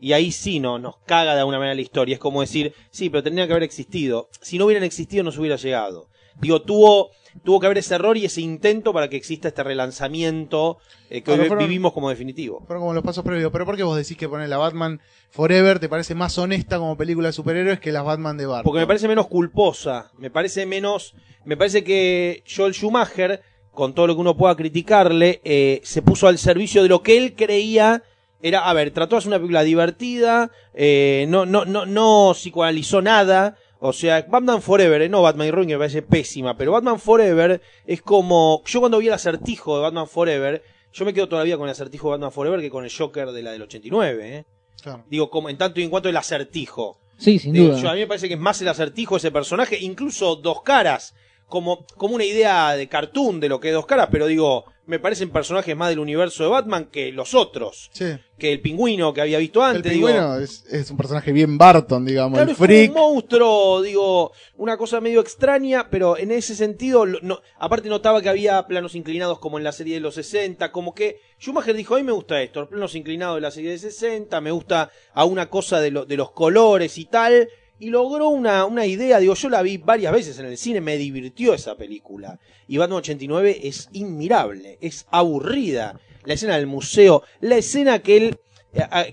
Y 0.00 0.12
ahí 0.12 0.32
sí 0.32 0.58
no, 0.60 0.78
nos 0.78 0.96
caga 1.06 1.34
de 1.34 1.40
alguna 1.40 1.58
manera 1.58 1.74
la 1.76 1.80
historia. 1.80 2.14
Es 2.14 2.20
como 2.20 2.40
decir, 2.40 2.74
sí, 2.90 3.10
pero 3.10 3.22
tendría 3.22 3.46
que 3.46 3.52
haber 3.52 3.62
existido. 3.62 4.28
Si 4.40 4.58
no 4.58 4.66
hubieran 4.66 4.82
existido, 4.84 5.22
no 5.22 5.30
se 5.32 5.38
hubiera 5.40 5.56
llegado. 5.56 6.08
Digo, 6.40 6.60
tuvo, 6.62 7.10
tuvo 7.42 7.60
que 7.60 7.66
haber 7.66 7.78
ese 7.78 7.94
error 7.96 8.16
y 8.16 8.24
ese 8.24 8.40
intento 8.40 8.92
para 8.92 9.08
que 9.08 9.16
exista 9.16 9.48
este 9.48 9.62
relanzamiento 9.64 10.78
eh, 11.10 11.22
que 11.22 11.32
hoy 11.32 11.38
fueron- 11.48 11.58
vivimos 11.66 11.92
como 11.92 12.08
definitivo. 12.10 12.62
Fueron 12.66 12.82
como 12.82 12.94
los 12.94 13.02
pasos 13.02 13.24
previos. 13.24 13.50
Pero 13.52 13.66
¿por 13.66 13.76
qué 13.76 13.82
vos 13.82 13.96
decís 13.96 14.16
que 14.16 14.28
poner 14.28 14.48
la 14.48 14.58
Batman 14.58 15.00
Forever 15.30 15.78
te 15.78 15.88
parece 15.88 16.14
más 16.14 16.36
honesta 16.38 16.78
como 16.78 16.96
película 16.96 17.28
de 17.28 17.32
superhéroes 17.32 17.80
que 17.80 17.92
las 17.92 18.04
Batman 18.04 18.36
de 18.36 18.46
Barton? 18.46 18.64
Porque 18.64 18.80
me 18.80 18.86
parece 18.86 19.08
menos 19.08 19.26
culposa. 19.26 20.10
Me 20.18 20.30
parece 20.30 20.66
menos. 20.66 21.14
Me 21.44 21.56
parece 21.56 21.82
que 21.84 22.42
Joel 22.54 22.72
Schumacher, 22.74 23.42
con 23.72 23.94
todo 23.94 24.06
lo 24.06 24.14
que 24.14 24.20
uno 24.20 24.36
pueda 24.36 24.56
criticarle, 24.56 25.40
eh, 25.44 25.80
se 25.84 26.02
puso 26.02 26.28
al 26.28 26.38
servicio 26.38 26.82
de 26.82 26.88
lo 26.88 27.02
que 27.02 27.16
él 27.18 27.34
creía. 27.34 28.02
Era, 28.40 28.68
a 28.68 28.72
ver, 28.74 28.90
trató 28.90 29.16
de 29.16 29.18
hacer 29.20 29.28
una 29.28 29.38
película 29.38 29.62
divertida, 29.62 30.50
eh, 30.74 31.24
no, 31.28 31.46
no, 31.46 31.64
no, 31.64 31.86
no 31.86 32.32
psicoanalizó 32.34 33.00
nada. 33.00 33.56
O 33.86 33.92
sea, 33.92 34.24
Batman 34.26 34.62
Forever, 34.62 35.02
eh, 35.02 35.08
no 35.10 35.20
Batman 35.20 35.46
y 35.48 35.50
Robin, 35.50 35.68
que 35.68 35.74
me 35.74 35.78
parece 35.80 36.00
pésima, 36.00 36.56
pero 36.56 36.72
Batman 36.72 36.98
Forever 36.98 37.60
es 37.86 38.00
como. 38.00 38.62
Yo 38.64 38.80
cuando 38.80 38.96
vi 38.98 39.08
el 39.08 39.12
acertijo 39.12 39.76
de 39.76 39.82
Batman 39.82 40.08
Forever, 40.08 40.62
yo 40.92 41.04
me 41.04 41.12
quedo 41.12 41.28
todavía 41.28 41.58
con 41.58 41.66
el 41.66 41.72
acertijo 41.72 42.08
de 42.08 42.12
Batman 42.12 42.32
Forever 42.32 42.60
que 42.60 42.70
con 42.70 42.84
el 42.84 42.90
Joker 42.90 43.30
de 43.32 43.42
la 43.42 43.52
del 43.52 43.60
89, 43.62 44.36
eh. 44.38 44.44
Claro. 44.82 45.04
Digo, 45.10 45.28
como 45.28 45.50
en 45.50 45.58
tanto 45.58 45.80
y 45.80 45.82
en 45.84 45.90
cuanto 45.90 46.08
el 46.08 46.16
acertijo. 46.16 46.98
Sí, 47.18 47.38
sin 47.38 47.52
Digo, 47.52 47.68
duda. 47.68 47.78
yo- 47.82 47.90
a 47.90 47.94
mí 47.94 48.00
me 48.00 48.06
parece 48.06 48.26
que 48.28 48.34
es 48.34 48.40
más 48.40 48.60
el 48.62 48.68
acertijo 48.68 49.18
ese 49.18 49.30
personaje, 49.30 49.78
incluso 49.78 50.36
dos 50.36 50.62
caras, 50.62 51.14
como, 51.46 51.84
como 51.98 52.14
una 52.14 52.24
idea 52.24 52.74
de 52.76 52.88
cartoon 52.88 53.38
de 53.38 53.50
lo 53.50 53.60
que 53.60 53.68
es 53.68 53.74
dos 53.74 53.84
caras, 53.86 54.08
pero 54.10 54.26
digo, 54.26 54.64
me 54.86 54.98
parecen 54.98 55.30
personajes 55.30 55.74
más 55.76 55.88
del 55.88 55.98
universo 55.98 56.42
de 56.44 56.50
Batman 56.50 56.86
que 56.92 57.10
los 57.12 57.34
otros, 57.34 57.90
Sí. 57.92 58.04
que 58.38 58.52
el 58.52 58.60
pingüino 58.60 59.14
que 59.14 59.22
había 59.22 59.38
visto 59.38 59.60
El 59.66 59.76
antes. 59.76 59.92
digo, 59.92 60.08
pingüino 60.08 60.36
es, 60.38 60.64
es 60.70 60.90
un 60.90 60.96
personaje 60.98 61.32
bien 61.32 61.56
Barton, 61.56 62.04
digamos. 62.04 62.36
Claro, 62.36 62.50
el 62.50 62.52
es 62.52 62.56
como 62.58 62.66
freak. 62.66 62.90
un 62.90 62.94
monstruo, 62.96 63.82
digo, 63.82 64.32
una 64.56 64.76
cosa 64.76 65.00
medio 65.00 65.20
extraña, 65.20 65.88
pero 65.90 66.18
en 66.18 66.30
ese 66.30 66.54
sentido, 66.54 67.06
no, 67.06 67.40
aparte 67.58 67.88
notaba 67.88 68.20
que 68.20 68.28
había 68.28 68.66
planos 68.66 68.94
inclinados 68.94 69.38
como 69.38 69.56
en 69.58 69.64
la 69.64 69.72
serie 69.72 69.94
de 69.94 70.00
los 70.00 70.14
60, 70.16 70.70
como 70.72 70.94
que 70.94 71.18
Schumacher 71.40 71.74
dijo, 71.74 71.94
a 71.94 71.98
mí 71.98 72.04
me 72.04 72.12
gusta 72.12 72.42
esto, 72.42 72.60
los 72.60 72.68
planos 72.68 72.94
inclinados 72.94 73.36
de 73.36 73.40
la 73.40 73.50
serie 73.50 73.70
de 73.70 73.78
60, 73.78 74.40
me 74.40 74.50
gusta 74.50 74.90
a 75.14 75.24
una 75.24 75.48
cosa 75.48 75.80
de, 75.80 75.90
lo- 75.90 76.04
de 76.04 76.16
los 76.16 76.30
colores 76.32 76.98
y 76.98 77.06
tal, 77.06 77.48
y 77.78 77.90
logró 77.90 78.28
una, 78.28 78.64
una 78.64 78.86
idea, 78.86 79.18
digo, 79.18 79.34
yo 79.34 79.48
la 79.48 79.62
vi 79.62 79.78
varias 79.78 80.12
veces 80.12 80.38
en 80.38 80.46
el 80.46 80.56
cine, 80.56 80.80
me 80.80 80.96
divirtió 80.96 81.54
esa 81.54 81.74
película, 81.76 82.38
y 82.68 82.76
Batman 82.78 82.98
89 82.98 83.60
es 83.64 83.88
inmirable, 83.92 84.78
es 84.80 85.06
aburrida, 85.10 85.98
la 86.24 86.34
escena 86.34 86.56
del 86.56 86.66
museo, 86.66 87.22
la 87.40 87.56
escena 87.56 87.98
que 88.00 88.16
él 88.16 88.38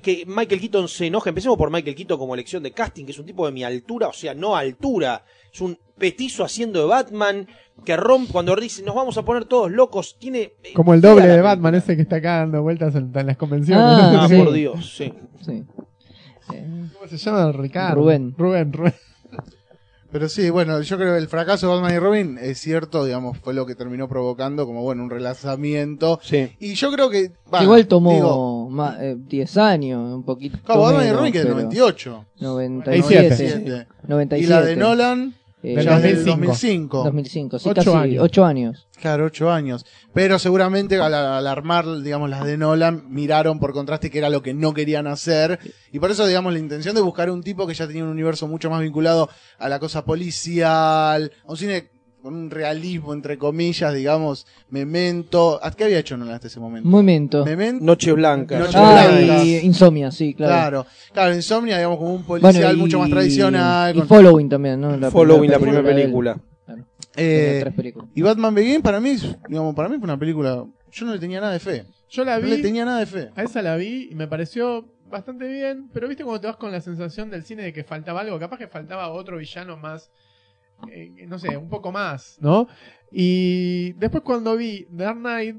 que 0.02 0.24
Michael 0.26 0.60
Keaton 0.60 0.88
se 0.88 1.06
enoja. 1.06 1.30
Empecemos 1.30 1.56
por 1.56 1.70
Michael 1.70 1.96
Keaton 1.96 2.18
como 2.18 2.34
elección 2.34 2.64
de 2.64 2.72
casting, 2.72 3.06
que 3.06 3.12
es 3.12 3.20
un 3.20 3.28
tipo 3.28 3.46
de 3.46 3.52
mi 3.52 3.64
altura, 3.64 4.08
o 4.08 4.14
sea, 4.14 4.34
no 4.34 4.56
altura. 4.56 5.24
Es 5.54 5.62
un 5.62 5.78
petizo 6.00 6.44
haciendo 6.44 6.80
de 6.80 6.88
Batman 6.88 7.48
que 7.86 7.96
rompe 7.96 8.32
cuando 8.32 8.56
dice 8.56 8.82
nos 8.82 8.96
vamos 8.96 9.18
a 9.20 9.22
poner 9.24 9.46
todos 9.46 9.70
locos. 9.70 10.18
Tiene. 10.18 10.54
eh, 10.64 10.74
Como 10.74 10.96
el 10.96 11.02
doble 11.02 11.22
de 11.28 11.34
película. 11.34 11.50
Batman 11.52 11.76
ese 11.76 11.96
que 11.96 12.02
está 12.02 12.16
acá 12.16 12.38
dando 12.38 12.64
vueltas 12.64 12.96
en, 12.96 13.12
en 13.16 13.28
las 13.28 13.38
convenciones. 13.38 13.84
Ah, 13.88 14.22
Ah, 14.24 14.28
Sí. 14.30 14.36
por 14.38 14.52
Dios, 14.52 14.94
sí. 14.98 15.14
Sí. 15.46 15.64
¿Cómo 16.52 17.08
se 17.10 17.18
llama? 17.18 17.52
Ricardo. 17.52 17.96
Rubén. 17.96 18.34
Rubén, 18.38 18.74
Rubén. 18.74 18.94
Pero 20.12 20.28
sí, 20.28 20.50
bueno, 20.50 20.82
yo 20.82 20.98
creo 20.98 21.14
que 21.14 21.20
el 21.20 21.30
fracaso 21.30 21.68
de 21.68 21.74
Batman 21.74 21.94
y 21.94 22.00
Robin 22.00 22.38
es 22.42 22.60
cierto, 22.60 23.06
digamos, 23.06 23.38
fue 23.38 23.54
lo 23.54 23.66
que 23.66 23.76
terminó 23.76 24.10
provocando 24.10 24.66
como, 24.66 24.82
bueno, 24.84 25.04
un 25.04 25.10
relanzamiento. 25.10 26.20
Sí. 26.22 26.52
Y 26.60 26.74
yo 26.74 26.92
creo 26.92 27.10
que... 27.10 27.32
va, 27.54 27.64
Igual 27.64 27.88
tomó 27.88 28.12
digo, 28.14 28.70
ma- 28.70 28.98
eh, 29.00 29.16
10 29.18 29.56
años, 29.58 30.14
un 30.14 30.24
poquito. 30.24 30.58
claro, 30.66 30.82
Batman 30.82 31.08
y 31.08 31.12
Robin 31.14 31.32
que 31.32 31.38
es 31.40 31.46
pero 31.46 31.56
98. 31.56 32.26
97. 32.42 33.24
97. 33.30 33.88
97. 34.10 34.44
Y 34.44 34.48
la 34.50 34.62
de 34.62 34.76
Nolan, 34.76 35.34
eh, 35.64 35.76
Del 35.76 35.86
ya 35.86 35.98
es 35.98 36.04
del 36.04 36.26
2005. 36.26 36.98
2005. 37.04 37.04
2005. 37.04 37.60
Sí, 37.60 37.70
Ocho 37.70 37.76
casi 37.94 37.98
años. 37.98 38.24
8 38.24 38.46
años. 38.46 38.88
Claro, 39.02 39.26
ocho 39.26 39.52
años. 39.52 39.84
Pero 40.14 40.38
seguramente 40.38 41.00
al, 41.00 41.14
al 41.14 41.48
armar, 41.48 41.86
digamos, 42.02 42.30
las 42.30 42.46
de 42.46 42.56
Nolan, 42.58 43.06
miraron 43.10 43.60
por 43.60 43.74
contraste 43.74 44.12
que 44.12 44.20
era 44.20 44.30
lo 44.30 44.44
que 44.44 44.54
no 44.54 44.74
querían 44.74 45.08
hacer. 45.08 45.60
Y 45.92 46.00
por 46.00 46.12
eso, 46.12 46.28
digamos, 46.28 46.54
la 46.54 46.60
intención 46.60 46.94
de 46.94 47.02
buscar 47.02 47.32
un 47.32 47.42
tipo 47.42 47.66
que 47.66 47.74
ya 47.74 47.88
tenía 47.88 48.04
un 48.04 48.10
universo 48.12 48.48
mucho 48.48 48.70
más 48.70 48.80
vinculado 48.82 49.28
a 49.58 49.70
la 49.70 49.80
cosa 49.80 50.06
policial, 50.06 51.32
a 51.46 51.52
un 51.52 51.58
cine 51.58 51.90
con 52.22 52.36
un 52.36 52.50
realismo, 52.52 53.14
entre 53.14 53.38
comillas, 53.38 53.94
digamos, 53.94 54.46
Memento. 54.70 55.60
¿A 55.64 55.72
¿Qué 55.72 55.86
había 55.86 56.00
hecho 56.00 56.18
Nolan 56.18 56.36
hasta 56.36 56.48
ese 56.48 56.60
momento? 56.60 56.88
Momento. 56.88 57.46
Memento. 57.46 57.84
Noche 57.84 58.12
Blanca. 58.12 58.60
Noche 58.60 58.74
Ah, 58.76 59.08
Blanca. 59.10 59.44
y 59.44 59.58
Insomnia, 59.58 60.12
sí, 60.12 60.34
claro. 60.34 60.52
Claro. 60.52 60.86
claro, 61.14 61.36
Insomnia, 61.36 61.78
digamos, 61.78 61.98
como 61.98 62.14
un 62.14 62.24
policial 62.24 62.54
Bueno, 62.54 62.72
y- 62.74 62.78
mucho 62.78 63.00
más 63.00 63.10
tradicional. 63.10 63.96
Y 63.96 64.00
con- 64.00 64.08
Following 64.08 64.50
también, 64.50 64.80
¿no? 64.82 64.96
La 64.98 65.10
Following, 65.12 65.50
la 65.52 65.60
primera 65.60 65.84
película. 65.84 66.38
Claro. 66.66 66.86
eh, 67.16 67.46
Tenía 67.48 67.60
tres 67.62 67.74
películas. 67.76 68.10
y 68.16 68.22
Batman 68.22 68.56
Begin 68.56 68.82
para 68.82 69.00
mí, 69.00 69.16
digamos, 69.50 69.76
para 69.76 69.90
mí 69.90 69.96
fue 69.98 70.04
una 70.06 70.18
película. 70.18 70.64
Yo 70.92 71.06
no 71.06 71.14
le 71.14 71.20
tenía 71.20 71.40
nada 71.42 71.54
de 71.54 71.60
fe. 71.60 71.86
Yo 72.10 72.24
la 72.26 72.40
No 72.40 72.46
le 72.48 72.58
vi, 72.58 72.62
tenía 72.62 72.86
nada 72.86 73.00
de 73.00 73.06
fe. 73.06 73.30
a 73.36 73.44
esa 73.44 73.62
la 73.62 73.76
vi 73.78 74.10
y 74.12 74.16
me 74.16 74.28
pareció 74.28 74.86
bastante 75.10 75.48
bien, 75.48 75.90
pero 75.94 76.08
viste 76.08 76.24
cuando 76.24 76.42
te 76.42 76.48
vas 76.48 76.56
con 76.58 76.72
la 76.72 76.80
sensación 76.82 77.30
del 77.30 77.44
cine 77.44 77.64
de 77.64 77.74
que 77.74 77.84
faltaba 77.84 78.22
algo, 78.22 78.38
capaz 78.40 78.58
que 78.58 78.68
faltaba 78.68 79.10
otro 79.10 79.38
villano 79.38 79.76
más, 79.78 80.10
eh, 80.90 81.26
no 81.28 81.40
sé, 81.40 81.58
un 81.58 81.70
poco 81.70 81.92
más, 81.92 82.38
¿no? 82.40 82.68
Y 83.12 83.94
después 83.94 84.24
cuando 84.24 84.56
vi 84.56 84.88
Dark 84.90 85.18
Knight, 85.18 85.58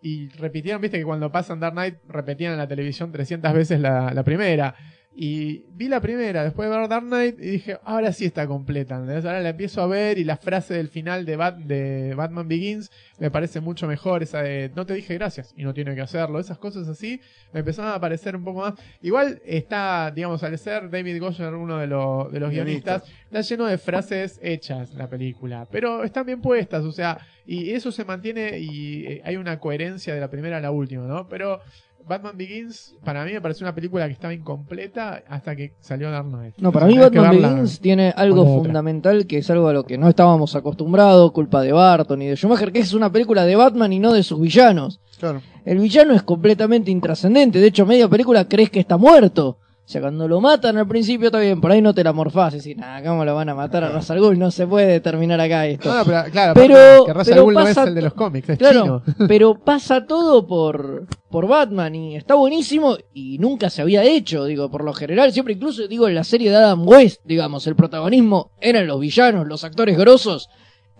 y 0.00 0.28
repitieron, 0.28 0.80
viste 0.80 0.98
que 0.98 1.04
cuando 1.04 1.30
pasan 1.32 1.60
Dark 1.60 1.74
Knight 1.74 1.96
repetían 2.06 2.52
en 2.52 2.58
la 2.58 2.68
televisión 2.68 3.10
300 3.10 3.52
veces 3.52 3.80
la, 3.80 4.12
la 4.14 4.22
primera. 4.22 4.74
Y 5.20 5.64
vi 5.70 5.88
la 5.88 6.00
primera 6.00 6.44
después 6.44 6.70
de 6.70 6.76
ver 6.76 6.88
Dark 6.88 7.04
Knight 7.04 7.40
y 7.40 7.46
dije, 7.50 7.76
ahora 7.82 8.12
sí 8.12 8.24
está 8.26 8.46
completa. 8.46 8.94
¿entendés? 8.96 9.24
Ahora 9.24 9.40
la 9.40 9.48
empiezo 9.48 9.82
a 9.82 9.88
ver 9.88 10.16
y 10.16 10.22
la 10.22 10.36
frase 10.36 10.74
del 10.74 10.88
final 10.88 11.24
de, 11.24 11.36
Bat- 11.36 11.56
de 11.64 12.14
Batman 12.14 12.46
Begins 12.46 12.88
me 13.18 13.28
parece 13.28 13.60
mucho 13.60 13.88
mejor. 13.88 14.22
Esa 14.22 14.42
de 14.42 14.70
no 14.76 14.86
te 14.86 14.94
dije 14.94 15.14
gracias 15.14 15.52
y 15.56 15.64
no 15.64 15.74
tiene 15.74 15.96
que 15.96 16.02
hacerlo. 16.02 16.38
Esas 16.38 16.58
cosas 16.58 16.86
así 16.86 17.20
me 17.52 17.60
empezaron 17.60 17.90
a 17.92 18.00
parecer 18.00 18.36
un 18.36 18.44
poco 18.44 18.60
más. 18.60 18.74
Igual 19.02 19.42
está, 19.44 20.12
digamos, 20.14 20.44
al 20.44 20.56
ser 20.56 20.88
David 20.88 21.20
Goyer 21.20 21.52
uno 21.52 21.78
de, 21.78 21.88
los 21.88 22.30
de 22.30 22.38
los 22.38 22.50
Guionistas. 22.52 23.02
guionistas, 23.02 23.24
está 23.24 23.40
lleno 23.40 23.66
de 23.66 23.78
frases 23.78 24.38
hechas 24.40 24.94
la 24.94 25.08
película. 25.08 25.66
Pero 25.68 26.04
están 26.04 26.26
bien 26.26 26.40
puestas, 26.40 26.84
o 26.84 26.92
sea, 26.92 27.18
y 27.44 27.70
eso 27.70 27.90
se 27.90 28.04
mantiene 28.04 28.60
y 28.60 29.04
eh, 29.06 29.22
hay 29.24 29.36
una 29.36 29.58
coherencia 29.58 30.14
de 30.14 30.20
la 30.20 30.30
primera 30.30 30.58
a 30.58 30.60
la 30.60 30.70
última, 30.70 31.06
¿no? 31.08 31.26
Pero 31.28 31.60
Batman 32.08 32.36
Begins, 32.36 32.96
para 33.04 33.24
mí 33.24 33.32
me 33.32 33.40
pareció 33.40 33.64
una 33.64 33.74
película 33.74 34.06
que 34.06 34.12
estaba 34.12 34.32
incompleta 34.32 35.22
hasta 35.28 35.54
que 35.54 35.74
salió 35.80 36.10
Dark 36.10 36.26
Knight. 36.28 36.54
No, 36.58 36.72
para 36.72 36.86
mí 36.86 36.98
Batman 36.98 37.30
Begins 37.30 37.80
tiene 37.80 38.12
algo 38.16 38.44
fundamental 38.44 39.26
que 39.26 39.38
es 39.38 39.50
algo 39.50 39.68
a 39.68 39.72
lo 39.72 39.84
que 39.84 39.98
no 39.98 40.08
estábamos 40.08 40.56
acostumbrados, 40.56 41.32
culpa 41.32 41.60
de 41.60 41.72
Barton 41.72 42.22
y 42.22 42.26
de 42.26 42.36
Schumacher, 42.36 42.72
que 42.72 42.80
es 42.80 42.94
una 42.94 43.12
película 43.12 43.44
de 43.44 43.56
Batman 43.56 43.92
y 43.92 43.98
no 43.98 44.12
de 44.12 44.22
sus 44.22 44.40
villanos. 44.40 45.00
Claro. 45.20 45.42
El 45.64 45.78
villano 45.78 46.14
es 46.14 46.22
completamente 46.22 46.90
intrascendente, 46.90 47.58
de 47.58 47.66
hecho 47.66 47.84
media 47.84 48.08
película 48.08 48.48
crees 48.48 48.70
que 48.70 48.80
está 48.80 48.96
muerto. 48.96 49.58
O 49.88 49.90
sea, 49.90 50.02
cuando 50.02 50.28
lo 50.28 50.38
matan 50.38 50.76
al 50.76 50.86
principio 50.86 51.28
está 51.28 51.38
bien, 51.40 51.62
por 51.62 51.70
ahí 51.72 51.80
no 51.80 51.94
te 51.94 52.04
la 52.04 52.12
morfás, 52.12 52.52
y 52.52 52.56
decís, 52.58 52.76
nah, 52.76 53.02
¿cómo 53.02 53.24
lo 53.24 53.34
van 53.34 53.48
a 53.48 53.54
matar 53.54 53.84
a 53.84 53.88
Ra's 53.88 54.10
al 54.10 54.20
Ghul? 54.20 54.38
No 54.38 54.50
se 54.50 54.66
puede 54.66 55.00
terminar 55.00 55.40
acá 55.40 55.66
esto. 55.66 55.88
No, 55.94 56.04
pero 56.04 56.24
claro, 56.30 56.52
Pero- 56.52 57.06
que 57.06 57.12
Ra's 57.14 57.26
al 57.28 57.32
pero 57.32 57.44
Ghul 57.44 57.54
no 57.54 57.60
es 57.60 57.66
pasa- 57.74 57.88
el 57.88 57.94
de 57.94 58.02
los 58.02 58.12
cómics, 58.12 58.50
es 58.50 58.58
Claro, 58.58 58.82
chino. 58.82 59.02
pero 59.28 59.54
pasa 59.58 60.04
todo 60.04 60.46
por, 60.46 61.06
por 61.30 61.48
Batman 61.48 61.94
y 61.94 62.16
está 62.16 62.34
buenísimo 62.34 62.98
y 63.14 63.38
nunca 63.38 63.70
se 63.70 63.80
había 63.80 64.02
hecho, 64.04 64.44
digo, 64.44 64.70
por 64.70 64.84
lo 64.84 64.92
general, 64.92 65.32
siempre 65.32 65.54
incluso 65.54 65.88
digo 65.88 66.06
en 66.06 66.16
la 66.16 66.24
serie 66.24 66.50
de 66.50 66.56
Adam 66.56 66.86
West, 66.86 67.22
digamos, 67.24 67.66
el 67.66 67.74
protagonismo 67.74 68.50
eran 68.60 68.86
los 68.86 69.00
villanos, 69.00 69.46
los 69.46 69.64
actores 69.64 69.96
grosos 69.96 70.50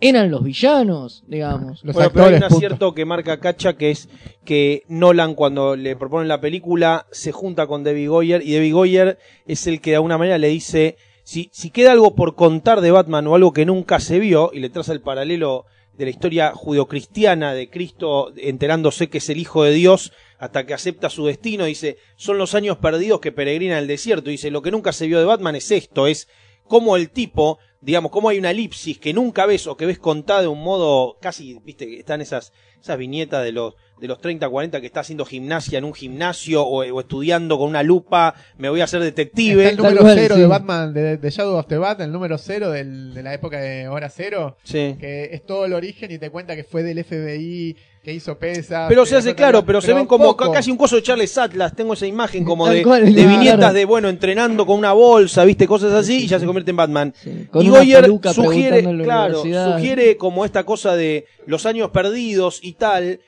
eran 0.00 0.30
los 0.30 0.42
villanos, 0.42 1.24
digamos. 1.26 1.82
Los 1.84 1.94
Bueno, 1.94 2.10
pero 2.12 2.26
hay 2.26 2.34
un 2.34 2.40
punto. 2.40 2.54
acierto 2.56 2.94
que 2.94 3.04
marca 3.04 3.40
Cacha, 3.40 3.76
que 3.76 3.90
es 3.90 4.08
que 4.44 4.84
Nolan 4.88 5.34
cuando 5.34 5.76
le 5.76 5.96
proponen 5.96 6.28
la 6.28 6.40
película 6.40 7.06
se 7.10 7.32
junta 7.32 7.66
con 7.66 7.84
David 7.84 8.08
Goyer 8.08 8.42
y 8.42 8.54
David 8.54 8.74
Goyer 8.74 9.18
es 9.46 9.66
el 9.66 9.80
que 9.80 9.90
de 9.90 9.96
alguna 9.96 10.18
manera 10.18 10.38
le 10.38 10.48
dice, 10.48 10.96
si, 11.24 11.50
si 11.52 11.70
queda 11.70 11.92
algo 11.92 12.14
por 12.14 12.34
contar 12.34 12.80
de 12.80 12.90
Batman 12.90 13.26
o 13.26 13.34
algo 13.34 13.52
que 13.52 13.66
nunca 13.66 14.00
se 14.00 14.18
vio, 14.18 14.50
y 14.52 14.60
le 14.60 14.70
traza 14.70 14.92
el 14.92 15.00
paralelo 15.00 15.66
de 15.98 16.04
la 16.04 16.10
historia 16.10 16.52
judeocristiana 16.54 17.52
de 17.52 17.68
Cristo 17.68 18.32
enterándose 18.36 19.08
que 19.08 19.18
es 19.18 19.28
el 19.30 19.38
Hijo 19.38 19.64
de 19.64 19.72
Dios 19.72 20.12
hasta 20.38 20.64
que 20.64 20.72
acepta 20.72 21.10
su 21.10 21.26
destino, 21.26 21.64
dice, 21.64 21.98
son 22.16 22.38
los 22.38 22.54
años 22.54 22.78
perdidos 22.78 23.20
que 23.20 23.32
peregrina 23.32 23.80
el 23.80 23.88
desierto, 23.88 24.30
dice, 24.30 24.52
lo 24.52 24.62
que 24.62 24.70
nunca 24.70 24.92
se 24.92 25.08
vio 25.08 25.18
de 25.18 25.24
Batman 25.24 25.56
es 25.56 25.72
esto, 25.72 26.06
es 26.06 26.28
cómo 26.68 26.96
el 26.96 27.10
tipo, 27.10 27.58
digamos, 27.80 28.10
cómo 28.10 28.28
hay 28.28 28.38
una 28.38 28.50
elipsis 28.50 28.98
que 28.98 29.12
nunca 29.12 29.46
ves 29.46 29.66
o 29.66 29.76
que 29.76 29.86
ves 29.86 29.98
contada 29.98 30.42
de 30.42 30.48
un 30.48 30.62
modo 30.62 31.16
casi, 31.20 31.58
viste, 31.64 31.86
que 31.86 31.98
están 32.00 32.20
esas, 32.20 32.52
esas 32.80 32.98
viñetas 32.98 33.44
de 33.44 33.52
los, 33.52 33.74
de 34.00 34.08
los 34.08 34.20
30, 34.20 34.48
40 34.48 34.80
que 34.80 34.86
está 34.86 35.00
haciendo 35.00 35.24
gimnasia 35.24 35.78
en 35.78 35.84
un 35.84 35.94
gimnasio 35.94 36.62
o, 36.64 36.84
o 36.84 37.00
estudiando 37.00 37.56
con 37.58 37.68
una 37.68 37.82
lupa, 37.82 38.34
me 38.56 38.68
voy 38.68 38.80
a 38.80 38.84
hacer 38.84 39.00
detective. 39.00 39.62
Está 39.62 39.70
el 39.70 39.76
número 39.94 40.00
cual, 40.02 40.18
cero 40.18 40.34
sí. 40.36 40.40
de 40.40 40.46
Batman, 40.46 40.92
de, 40.94 41.16
de 41.16 41.30
Shadow 41.30 41.56
of 41.56 41.66
the 41.66 41.78
Bat, 41.78 42.00
el 42.00 42.12
número 42.12 42.36
cero 42.38 42.70
del- 42.70 43.14
de 43.14 43.22
la 43.22 43.34
época 43.34 43.60
de 43.60 43.88
Hora 43.88 44.08
Cero, 44.10 44.56
Sí. 44.64 44.96
que 44.98 45.30
es 45.32 45.44
todo 45.46 45.64
el 45.64 45.72
origen 45.72 46.10
y 46.10 46.18
te 46.18 46.30
cuenta 46.30 46.54
que 46.56 46.64
fue 46.64 46.82
del 46.82 47.02
FBI, 47.04 47.76
que 48.08 48.14
hizo 48.14 48.38
pesas. 48.38 48.88
Pero 48.88 49.04
se 49.04 49.16
hace 49.16 49.34
claro, 49.34 49.66
pero, 49.66 49.82
se 49.82 49.92
ven 49.92 50.06
como 50.06 50.34
poco. 50.34 50.50
casi 50.50 50.70
un 50.70 50.78
coso 50.78 50.96
de 50.96 51.02
Charles 51.02 51.36
Atlas. 51.36 51.74
Tengo 51.76 51.92
esa 51.92 52.06
imagen 52.06 52.42
como 52.42 52.66
de, 52.66 52.82
cual, 52.82 53.04
de 53.04 53.12
claro. 53.12 53.28
viñetas 53.28 53.74
de, 53.74 53.84
bueno, 53.84 54.08
entrenando 54.08 54.64
con 54.64 54.78
una 54.78 54.94
bolsa, 54.94 55.44
viste, 55.44 55.66
cosas 55.66 55.92
así, 55.92 56.24
y 56.24 56.26
ya 56.26 56.40
se 56.40 56.46
convierte 56.46 56.70
en 56.70 56.76
Batman. 56.78 57.12
Sí, 57.22 57.48
con 57.50 57.66
y 57.66 57.68
Goyer 57.68 58.10
sugiere, 58.32 58.82
claro, 59.02 59.42
sugiere 59.42 60.16
como 60.16 60.46
esta 60.46 60.64
cosa 60.64 60.96
de 60.96 61.26
los 61.44 61.66
años 61.66 61.90
perdidos 61.90 62.60
y 62.62 62.72
tal, 62.72 63.20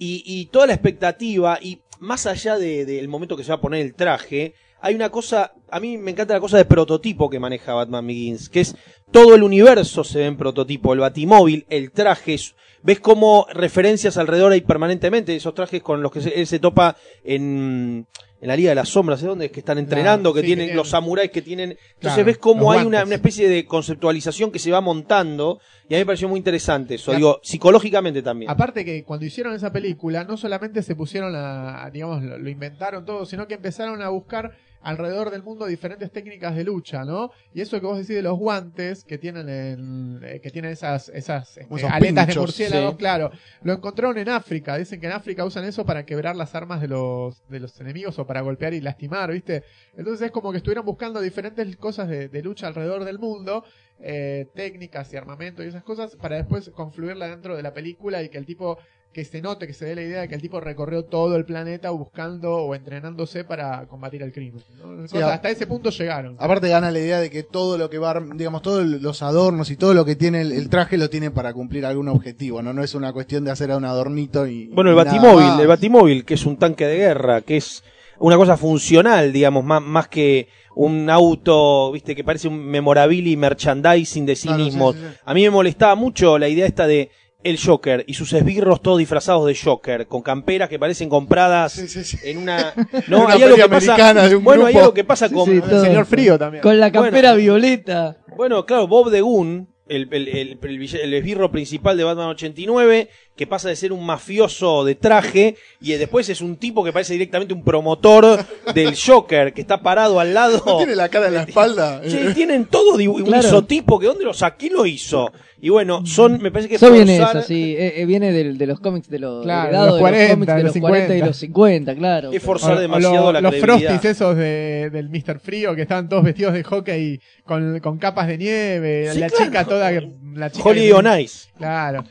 y, 0.00 0.24
y 0.26 0.46
toda 0.46 0.66
la 0.66 0.72
expectativa, 0.74 1.56
y 1.62 1.82
más 2.00 2.26
allá 2.26 2.58
de- 2.58 2.84
del 2.84 3.06
momento 3.06 3.36
que 3.36 3.44
se 3.44 3.50
va 3.50 3.54
a 3.54 3.60
poner 3.60 3.82
el 3.86 3.94
traje, 3.94 4.54
hay 4.80 4.96
una 4.96 5.10
cosa, 5.10 5.52
a 5.70 5.78
mí 5.78 5.96
me 5.96 6.10
encanta 6.10 6.34
la 6.34 6.40
cosa 6.40 6.56
de 6.56 6.64
prototipo 6.64 7.30
que 7.30 7.38
maneja 7.38 7.72
Batman 7.72 8.04
Begins, 8.04 8.48
que 8.48 8.62
es 8.62 8.74
todo 9.12 9.36
el 9.36 9.44
universo 9.44 10.02
se 10.02 10.18
ve 10.18 10.26
en 10.26 10.36
prototipo, 10.36 10.92
el 10.92 10.98
batimóvil, 10.98 11.64
el 11.70 11.92
traje, 11.92 12.34
es- 12.34 12.56
ves 12.84 13.00
como 13.00 13.46
referencias 13.52 14.16
alrededor 14.18 14.52
ahí 14.52 14.60
permanentemente, 14.60 15.34
esos 15.34 15.54
trajes 15.54 15.82
con 15.82 16.02
los 16.02 16.12
que 16.12 16.20
se- 16.20 16.38
él 16.40 16.46
se 16.46 16.58
topa 16.60 16.96
en, 17.24 18.06
en 18.40 18.48
la 18.48 18.54
Liga 18.56 18.68
de 18.70 18.74
las 18.74 18.90
Sombras, 18.90 19.20
¿de 19.22 19.26
dónde 19.28 19.46
es 19.46 19.50
que 19.52 19.60
están 19.60 19.78
entrenando? 19.78 20.32
Claro, 20.32 20.34
que 20.34 20.40
sí, 20.48 20.54
tienen 20.54 20.76
los 20.76 20.90
samuráis 20.90 21.30
que 21.30 21.42
tienen... 21.42 21.70
Entonces 21.70 21.98
Claro, 21.98 22.24
ves 22.26 22.38
como 22.38 22.72
los 22.72 22.80
hay 22.80 22.86
una, 22.86 23.02
una 23.04 23.14
especie 23.14 23.48
de 23.48 23.64
conceptualización 23.64 24.52
que 24.52 24.58
se 24.58 24.70
va 24.70 24.80
montando, 24.82 25.60
y 25.88 25.94
a 25.94 25.96
mí 25.96 26.02
me 26.02 26.06
pareció 26.06 26.28
muy 26.28 26.38
interesante 26.38 26.96
eso, 26.96 27.06
Claro. 27.06 27.16
digo, 27.18 27.40
psicológicamente 27.42 28.22
también. 28.22 28.50
Aparte 28.50 28.84
que 28.84 29.02
cuando 29.04 29.24
hicieron 29.26 29.54
esa 29.54 29.72
película, 29.72 30.24
no 30.24 30.36
solamente 30.36 30.82
se 30.82 30.94
pusieron 30.94 31.32
a, 31.34 31.88
digamos, 31.90 32.22
lo, 32.22 32.38
lo 32.38 32.50
inventaron 32.50 33.04
todo, 33.06 33.24
sino 33.24 33.48
que 33.48 33.54
empezaron 33.54 34.02
a 34.02 34.10
buscar 34.10 34.52
alrededor 34.84 35.30
del 35.30 35.42
mundo 35.42 35.66
diferentes 35.66 36.10
técnicas 36.12 36.54
de 36.54 36.64
lucha, 36.64 37.04
¿no? 37.04 37.30
Y 37.52 37.60
eso 37.62 37.80
que 37.80 37.86
vos 37.86 37.98
decís 37.98 38.14
de 38.14 38.22
los 38.22 38.38
guantes 38.38 39.02
que 39.04 39.18
tienen 39.18 39.48
el- 39.48 40.20
eh, 40.24 40.40
que 40.40 40.50
tienen 40.50 40.70
esas 40.72 41.08
esas 41.08 41.56
este, 41.56 41.66
aletas 41.94 42.26
de 42.26 42.32
murciélago, 42.40 42.90
sí. 42.92 42.96
claro, 42.98 43.30
lo 43.62 43.72
encontraron 43.72 44.18
en 44.18 44.28
África, 44.28 44.76
dicen 44.76 45.00
que 45.00 45.06
en 45.06 45.12
África 45.12 45.44
usan 45.44 45.64
eso 45.64 45.84
para 45.84 46.04
quebrar 46.04 46.36
las 46.36 46.54
armas 46.54 46.80
de 46.80 46.88
los 46.88 47.46
de 47.48 47.60
los 47.60 47.80
enemigos 47.80 48.18
o 48.18 48.26
para 48.26 48.40
golpear 48.42 48.74
y 48.74 48.80
lastimar, 48.80 49.32
¿viste? 49.32 49.64
Entonces 49.96 50.26
es 50.26 50.30
como 50.32 50.50
que 50.52 50.58
estuvieron 50.58 50.84
buscando 50.84 51.20
diferentes 51.20 51.76
cosas 51.76 52.08
de, 52.08 52.28
de 52.28 52.42
lucha 52.42 52.66
alrededor 52.66 53.04
del 53.04 53.18
mundo, 53.18 53.64
eh, 54.00 54.46
técnicas 54.54 55.12
y 55.12 55.16
armamento 55.16 55.62
y 55.64 55.68
esas 55.68 55.82
cosas 55.84 56.16
para 56.16 56.36
después 56.36 56.70
confluirla 56.70 57.28
dentro 57.28 57.56
de 57.56 57.62
la 57.62 57.72
película 57.72 58.22
y 58.22 58.28
que 58.28 58.38
el 58.38 58.44
tipo 58.46 58.78
que 59.14 59.24
se 59.24 59.40
note, 59.40 59.66
que 59.66 59.72
se 59.72 59.86
dé 59.86 59.94
la 59.94 60.02
idea 60.02 60.20
de 60.20 60.28
que 60.28 60.34
el 60.34 60.42
tipo 60.42 60.60
recorrió 60.60 61.04
todo 61.04 61.36
el 61.36 61.46
planeta 61.46 61.88
buscando 61.90 62.54
o 62.56 62.74
entrenándose 62.74 63.44
para 63.44 63.86
combatir 63.86 64.22
el 64.22 64.32
crimen. 64.32 64.62
¿no? 64.78 65.06
Sí, 65.06 65.14
Cosas- 65.14 65.30
a- 65.30 65.34
hasta 65.34 65.48
ese 65.48 65.66
punto 65.66 65.88
llegaron. 65.88 66.36
Aparte 66.38 66.68
gana 66.68 66.90
la 66.90 66.98
idea 66.98 67.20
de 67.20 67.30
que 67.30 67.42
todo 67.44 67.78
lo 67.78 67.88
que 67.88 67.96
va, 67.98 68.20
digamos, 68.34 68.60
todos 68.60 68.84
los 68.84 69.22
adornos 69.22 69.70
y 69.70 69.76
todo 69.76 69.94
lo 69.94 70.04
que 70.04 70.16
tiene 70.16 70.42
el, 70.42 70.52
el 70.52 70.68
traje 70.68 70.98
lo 70.98 71.08
tiene 71.08 71.30
para 71.30 71.54
cumplir 71.54 71.86
algún 71.86 72.08
objetivo, 72.08 72.60
¿no? 72.60 72.74
No 72.74 72.82
es 72.84 72.94
una 72.94 73.12
cuestión 73.14 73.44
de 73.44 73.52
hacer 73.52 73.70
a 73.70 73.76
un 73.78 73.84
adornito 73.86 74.46
y... 74.46 74.66
Bueno, 74.66 74.90
el 74.90 74.96
y 74.96 74.98
nada 74.98 75.12
Batimóvil, 75.12 75.46
más. 75.46 75.60
el 75.60 75.66
Batimóvil, 75.68 76.24
que 76.26 76.34
es 76.34 76.44
un 76.44 76.56
tanque 76.58 76.86
de 76.86 76.96
guerra, 76.96 77.40
que 77.40 77.56
es 77.56 77.82
una 78.18 78.36
cosa 78.36 78.56
funcional, 78.56 79.32
digamos, 79.32 79.64
más, 79.64 79.80
más 79.82 80.08
que 80.08 80.48
un 80.76 81.08
auto, 81.08 81.92
viste, 81.92 82.16
que 82.16 82.24
parece 82.24 82.48
un 82.48 82.64
memorabilia 82.66 83.38
merchandising 83.38 84.26
de 84.26 84.34
sí 84.36 84.48
Claro, 84.48 84.64
sí, 84.64 84.70
mismo. 84.70 84.92
sí, 84.92 84.98
sí. 84.98 85.16
A 85.24 85.34
mí 85.34 85.42
me 85.42 85.50
molestaba 85.50 85.94
mucho 85.94 86.36
la 86.38 86.48
idea 86.48 86.66
esta 86.66 86.86
de 86.88 87.10
el 87.44 87.58
Joker 87.60 88.04
y 88.08 88.14
sus 88.14 88.32
esbirros 88.32 88.82
todos 88.82 88.98
disfrazados 88.98 89.46
de 89.46 89.54
Joker, 89.54 90.06
con 90.06 90.22
camperas 90.22 90.68
que 90.68 90.78
parecen 90.78 91.08
compradas 91.08 91.72
Sí, 91.72 91.86
sí, 91.88 92.02
sí. 92.04 92.16
en 92.24 92.38
una... 92.38 92.72
No, 93.08 93.24
una 93.26 93.34
hay 93.34 93.42
algo 93.42 93.56
que 93.56 93.68
pasa... 93.68 93.92
americana 93.94 94.28
de 94.28 94.36
un 94.36 94.42
bueno, 94.44 94.66
hay 94.66 94.76
algo 94.76 94.94
que 94.94 95.04
pasa 95.04 95.28
Sí, 95.28 95.34
con... 95.34 95.44
sí, 95.44 95.52
El 95.52 95.62
todo. 95.62 95.84
señor 95.84 96.06
Frío 96.06 96.38
también. 96.38 96.62
Con 96.62 96.80
la 96.80 96.90
campera 96.90 97.30
Bueno. 97.32 97.42
violeta. 97.42 98.16
Bueno, 98.36 98.66
claro, 98.66 98.88
Bob 98.88 99.10
de 99.10 99.20
Gun, 99.20 99.68
el, 99.86 100.08
el, 100.10 100.28
el, 100.28 100.58
el 100.62 100.78
vill- 100.80 100.98
el 101.00 101.12
esbirro 101.12 101.52
principal 101.52 101.96
de 101.98 102.04
Batman 102.04 102.28
89, 102.30 103.10
que 103.36 103.46
pasa 103.46 103.68
de 103.68 103.76
ser 103.76 103.92
un 103.92 104.04
mafioso 104.06 104.82
de 104.84 104.94
traje 104.94 105.56
y 105.80 105.92
después 105.92 106.28
es 106.30 106.40
un 106.40 106.56
tipo 106.56 106.82
que 106.82 106.92
parece 106.92 107.12
directamente 107.12 107.52
un 107.52 107.62
promotor 107.62 108.44
del 108.74 108.96
Joker, 109.06 109.52
que 109.52 109.60
está 109.60 109.82
parado 109.82 110.18
al 110.20 110.32
lado. 110.32 110.62
¿No 110.64 110.78
tiene 110.78 110.96
la 110.96 111.10
cara 111.10 111.26
en 111.28 111.34
la 111.34 111.42
espalda? 111.42 112.00
Che, 112.02 112.32
tienen 112.32 112.64
todo 112.64 112.94
un 112.94 113.24
Claro. 113.24 113.46
isotipo, 113.46 113.98
que 114.00 114.06
dónde 114.06 114.24
lo 114.24 114.32
sacó? 114.32 114.56
¿Quién 114.58 114.72
lo 114.72 114.86
hizo? 114.86 115.30
Y 115.64 115.70
bueno, 115.70 116.04
son, 116.04 116.42
me 116.42 116.50
parece 116.50 116.68
que 116.68 116.74
Eso 116.74 116.92
viene 116.92 117.18
forzar- 117.18 117.38
eso, 117.38 117.48
sí. 117.48 117.74
eh, 117.78 118.02
eh, 118.02 118.04
viene 118.04 118.32
del- 118.32 118.58
de 118.58 118.66
los 118.66 118.80
cómics 118.80 119.08
de 119.08 119.18
los, 119.18 119.44
Claro, 119.44 119.68
heredado 119.68 119.86
los 119.86 119.94
de 119.96 120.00
40, 120.02 120.26
los 120.26 120.30
cómics 120.34 120.46
de 120.56 120.62
los 120.62 120.64
los 120.74 120.80
40 120.82 121.04
y 121.04 121.08
50. 121.16 121.26
los 121.26 121.36
50, 121.38 121.94
claro. 121.94 122.32
es 122.32 122.42
forzar 122.42 122.76
O- 122.76 122.80
demasiado 122.80 123.14
lo- 123.26 123.32
la 123.32 123.40
los 123.40 123.50
credibilidad. 123.52 123.88
frosties 123.90 124.10
esos 124.16 124.36
de, 124.36 124.90
del 124.92 125.08
Mr. 125.08 125.38
Frío 125.40 125.74
que 125.74 125.80
estaban 125.80 126.06
todos 126.10 126.22
vestidos 126.22 126.52
de 126.52 126.64
hockey 126.64 127.18
con, 127.44 127.78
con 127.80 127.96
capas 127.96 128.26
de 128.28 128.36
nieve, 128.36 129.08
Sí, 129.14 129.18
la 129.20 129.28
claro. 129.28 129.44
chica 129.46 129.64
toda 129.64 129.90
la 130.34 130.50
chica 130.50 130.68
Holiday 130.68 130.88
que- 130.88 130.94
on 130.94 131.20
Ice. 131.20 131.48
Claro. 131.56 132.04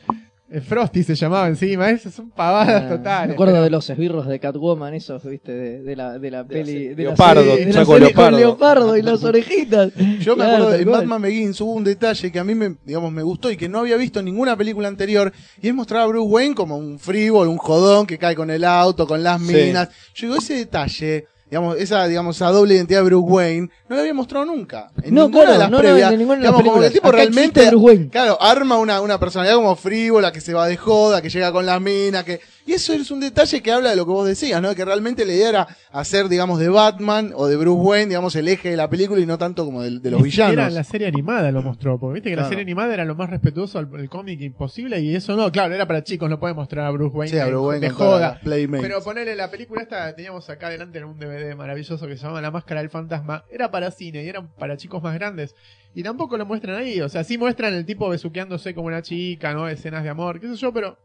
El 0.54 0.62
Frosty 0.62 1.02
se 1.02 1.16
llamaba 1.16 1.48
encima, 1.48 1.90
esas 1.90 2.14
son 2.14 2.30
pavadas 2.30 2.84
Ah, 2.84 2.88
totales. 2.96 3.28
Me 3.30 3.34
acuerdo 3.34 3.54
pero- 3.54 3.64
de 3.64 3.70
los 3.70 3.90
esbirros 3.90 4.28
de 4.28 4.38
Catwoman, 4.38 4.94
esos, 4.94 5.24
viste, 5.24 5.50
de, 5.50 5.82
de 5.82 5.96
la, 5.96 6.16
de 6.16 6.30
la 6.30 6.44
peli. 6.46 6.88
De 6.94 7.02
Leopardo, 7.02 7.40
la 7.44 7.50
serie- 7.50 7.66
de 7.66 7.72
la 7.72 7.80
saco 7.80 7.92
serie 7.94 8.06
leopardo. 8.06 8.30
con 8.30 8.40
leopardo 8.40 8.96
y 8.96 9.02
las 9.02 9.24
orejitas. 9.24 9.92
Yo 10.20 10.36
me 10.36 10.44
Claro, 10.44 10.52
acuerdo 10.52 10.70
de 10.70 10.82
en. 10.82 10.90
Batman 10.92 11.22
Begins 11.22 11.60
hubo 11.60 11.72
un 11.72 11.82
detalle 11.82 12.30
que 12.30 12.38
a 12.38 12.44
mí 12.44 12.54
me, 12.54 12.76
digamos, 12.84 13.10
me 13.10 13.24
gustó 13.24 13.50
y 13.50 13.56
que 13.56 13.68
no 13.68 13.80
había 13.80 13.96
visto 13.96 14.20
en 14.20 14.26
ninguna 14.26 14.56
película 14.56 14.86
anterior 14.86 15.32
y 15.60 15.66
es 15.66 15.74
mostrar 15.74 16.02
a 16.02 16.06
Bruce 16.06 16.28
Wayne 16.30 16.54
como 16.54 16.76
un 16.76 17.00
frívolo, 17.00 17.50
un 17.50 17.58
jodón 17.58 18.06
que 18.06 18.16
cae 18.16 18.36
con 18.36 18.48
el 18.48 18.62
auto, 18.62 19.08
con 19.08 19.24
las 19.24 19.42
Sí. 19.42 19.52
minas. 19.52 19.88
Yo 20.14 20.28
digo, 20.28 20.38
ese 20.38 20.54
detalle 20.54 21.26
digamos, 21.50 21.76
esa, 21.78 22.06
digamos, 22.08 22.36
esa 22.36 22.50
doble 22.50 22.74
identidad 22.74 23.00
de 23.00 23.04
Bruce 23.06 23.26
Wayne, 23.30 23.68
no 23.88 23.94
la 23.96 24.00
había 24.02 24.14
mostrado 24.14 24.44
nunca. 24.46 24.90
En 25.02 25.14
No, 25.14 25.24
ninguna 25.24 25.44
claro, 25.44 25.52
de 25.52 25.58
las 25.58 25.70
no, 25.70 25.76
no, 25.76 25.82
previas. 25.82 26.12
en 26.12 26.18
ninguna 26.18 26.38
de 26.38 26.42
las 26.44 26.52
digamos, 26.52 26.68
como 26.68 26.80
que 26.80 26.86
el 26.86 26.92
tipo 26.92 27.08
Acá 27.08 27.16
realmente, 27.16 27.60
Bruce 27.70 27.76
Wayne. 27.84 28.08
claro, 28.08 28.38
arma 28.42 28.78
una, 28.78 29.00
una 29.00 29.18
personalidad 29.20 29.56
como 29.56 29.76
frívola, 29.76 30.32
que 30.32 30.40
se 30.40 30.54
va 30.54 30.66
de 30.66 30.76
joda, 30.76 31.22
que 31.22 31.30
llega 31.30 31.52
con 31.52 31.64
las 31.66 31.80
minas, 31.80 32.24
que, 32.24 32.40
y 32.66 32.72
eso 32.72 32.92
es 32.92 33.10
un 33.10 33.20
detalle 33.20 33.60
que 33.62 33.70
habla 33.72 33.90
de 33.90 33.96
lo 33.96 34.04
que 34.06 34.12
vos 34.12 34.26
decías, 34.26 34.60
¿no? 34.62 34.74
Que 34.74 34.84
realmente 34.84 35.24
la 35.24 35.32
idea 35.32 35.48
era 35.50 35.68
hacer, 35.92 36.28
digamos, 36.28 36.58
de 36.58 36.68
Batman 36.68 37.32
o 37.34 37.46
de 37.46 37.56
Bruce 37.56 37.80
Wayne, 37.80 38.06
digamos, 38.08 38.34
el 38.36 38.48
eje 38.48 38.70
de 38.70 38.76
la 38.76 38.88
película 38.88 39.20
y 39.20 39.26
no 39.26 39.36
tanto 39.38 39.64
como 39.64 39.82
de, 39.82 39.98
de 40.00 40.10
los 40.10 40.22
villanos. 40.22 40.68
en 40.68 40.74
la 40.74 40.84
serie 40.84 41.06
animada 41.06 41.50
lo 41.52 41.62
mostró, 41.62 41.98
porque 41.98 42.14
viste 42.14 42.30
que 42.30 42.34
Claro. 42.34 42.46
la 42.46 42.48
serie 42.50 42.62
animada 42.62 42.94
era 42.94 43.04
lo 43.04 43.14
más 43.14 43.28
respetuoso 43.30 43.78
al, 43.78 43.88
al 43.94 44.08
cómic 44.08 44.40
imposible 44.40 45.00
y 45.00 45.14
eso 45.14 45.36
no, 45.36 45.50
claro, 45.52 45.74
era 45.74 45.86
para 45.86 46.02
chicos, 46.04 46.28
no 46.30 46.40
puede 46.40 46.54
mostrar 46.54 46.86
a 46.86 46.90
Bruce 46.90 47.14
Wayne 47.16 47.30
Sí, 47.32 47.38
a 47.38 47.46
Bruce 47.46 47.66
Wayne 47.66 47.80
de 47.86 47.90
joda. 47.90 48.40
Pero 48.42 49.02
ponerle 49.02 49.36
la 49.36 49.50
película 49.50 49.82
esta, 49.82 50.14
teníamos 50.14 50.48
acá 50.50 50.68
adelante 50.68 50.98
en 50.98 51.04
un 51.04 51.18
DVD 51.18 51.54
maravilloso 51.54 52.06
que 52.06 52.16
se 52.16 52.24
llama 52.24 52.40
La 52.40 52.50
Máscara 52.50 52.80
del 52.80 52.90
Fantasma, 52.90 53.44
era 53.50 53.70
para 53.70 53.90
cine 53.90 54.24
y 54.24 54.28
era 54.28 54.42
para 54.46 54.76
chicos 54.76 55.02
más 55.02 55.14
grandes. 55.14 55.54
Y 55.94 56.02
tampoco 56.02 56.36
lo 56.36 56.44
muestran 56.46 56.76
ahí, 56.76 57.00
o 57.00 57.08
sea, 57.08 57.22
sí 57.24 57.38
muestran 57.38 57.72
el 57.74 57.84
tipo 57.86 58.08
besuqueándose 58.08 58.74
como 58.74 58.88
una 58.88 59.02
chica, 59.02 59.52
¿no? 59.52 59.68
Escenas 59.68 60.02
de 60.02 60.08
amor, 60.10 60.40
qué 60.40 60.48
sé 60.48 60.56
yo, 60.56 60.72
pero 60.72 60.98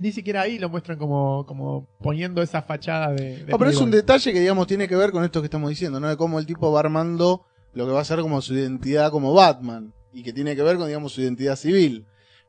ni 0.00 0.10
siquiera 0.12 0.40
ahí 0.42 0.58
lo 0.58 0.68
muestran 0.68 0.98
como, 0.98 1.44
como 1.46 1.86
poniendo 2.02 2.42
esa 2.42 2.62
fachada 2.62 3.12
de... 3.12 3.44
de 3.44 3.52
No, 3.52 3.58
pero 3.58 3.70
es 3.70 3.76
un 3.80 3.90
detalle 3.90 4.32
que, 4.32 4.40
digamos, 4.40 4.66
tiene 4.66 4.88
que 4.88 4.96
ver 4.96 5.12
con 5.12 5.22
esto 5.24 5.40
que 5.40 5.46
estamos 5.46 5.68
diciendo, 5.70 6.00
¿no? 6.00 6.08
De 6.08 6.16
cómo 6.16 6.38
el 6.38 6.46
tipo 6.46 6.72
va 6.72 6.80
armando 6.80 7.44
lo 7.74 7.86
que 7.86 7.92
va 7.92 8.00
a 8.00 8.04
ser 8.04 8.20
como 8.20 8.40
su 8.40 8.54
identidad 8.54 9.10
como 9.12 9.32
Batman. 9.34 9.92
Y 10.12 10.24
que 10.24 10.32
tiene 10.32 10.56
que 10.56 10.62
ver 10.62 10.76
con, 10.76 10.86
digamos, 10.88 11.12
su 11.12 11.20
identidad 11.20 11.54
civil. 11.54 12.04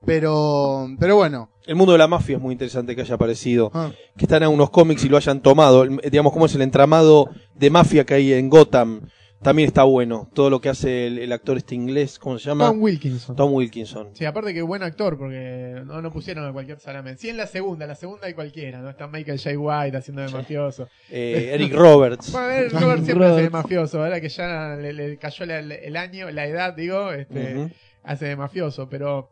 Pero, 0.06 0.88
pero 1.00 1.16
bueno. 1.16 1.50
El 1.68 1.76
mundo 1.76 1.92
de 1.92 2.00
la 2.00 2.08
mafia 2.08 2.38
es 2.38 2.42
muy 2.42 2.54
interesante 2.54 2.96
que 2.96 3.02
haya 3.02 3.16
aparecido. 3.16 3.70
Ah, 3.74 3.92
Que 4.18 4.26
están 4.26 4.42
en 4.44 4.50
unos 4.50 4.72
cómics 4.72 5.04
y 5.06 5.10
lo 5.10 5.18
hayan 5.18 5.42
tomado. 5.42 5.84
El- 5.84 6.02
digamos, 6.10 6.34
cómo 6.34 6.48
es 6.48 6.56
el 6.56 6.62
entramado 6.64 7.30
de 7.56 7.70
mafia 7.70 8.04
que 8.06 8.16
hay 8.16 8.34
en 8.34 8.50
Gotham. 8.50 9.02
También 9.42 9.68
está 9.68 9.84
bueno. 9.84 10.30
Todo 10.34 10.50
lo 10.50 10.62
que 10.62 10.70
hace 10.70 11.08
el, 11.08 11.18
el 11.20 11.32
actor 11.32 11.58
este 11.58 11.74
inglés, 11.76 12.20
¿cómo 12.20 12.38
se 12.38 12.46
llama? 12.50 12.68
Tom 12.68 12.82
Wilkinson. 12.82 13.36
Tom 13.36 13.54
Wilkinson. 13.54 14.10
Sí, 14.14 14.24
aparte 14.26 14.54
que 14.54 14.62
buen 14.62 14.84
actor, 14.84 15.18
porque 15.18 15.82
no, 15.86 16.02
no 16.02 16.12
pusieron 16.12 16.46
a 16.48 16.54
cualquier 16.54 16.80
salame. 16.80 17.18
Sí, 17.18 17.30
en 17.30 17.38
la 17.38 17.48
segunda, 17.48 17.88
la 17.88 17.96
segunda 17.96 18.28
hay 18.28 18.34
cualquiera, 18.34 18.80
¿no? 18.82 18.90
Está 18.90 19.08
Michael 19.08 19.40
J. 19.40 19.58
White 19.58 19.98
haciendo 19.98 20.22
de 20.22 20.30
mafioso. 20.30 20.88
Eh, 21.10 21.52
Eric 21.54 21.74
Roberts. 21.74 22.32
Bueno, 22.32 22.46
a 22.46 22.50
ver, 22.50 22.72
Robert 22.72 23.04
siempre 23.04 23.14
Robert. 23.28 23.34
hace 23.34 23.44
de 23.44 23.50
mafioso, 23.50 24.04
ahora 24.04 24.22
que 24.22 24.30
ya 24.30 24.76
le, 24.80 24.94
le 24.94 25.18
cayó 25.18 25.46
la- 25.46 25.60
el 25.60 25.98
año, 25.98 26.30
la 26.32 26.46
edad, 26.46 26.74
digo, 26.76 27.12
este, 27.12 27.72
hace 28.04 28.26
de 28.26 28.36
mafioso, 28.36 28.88
pero 28.90 29.30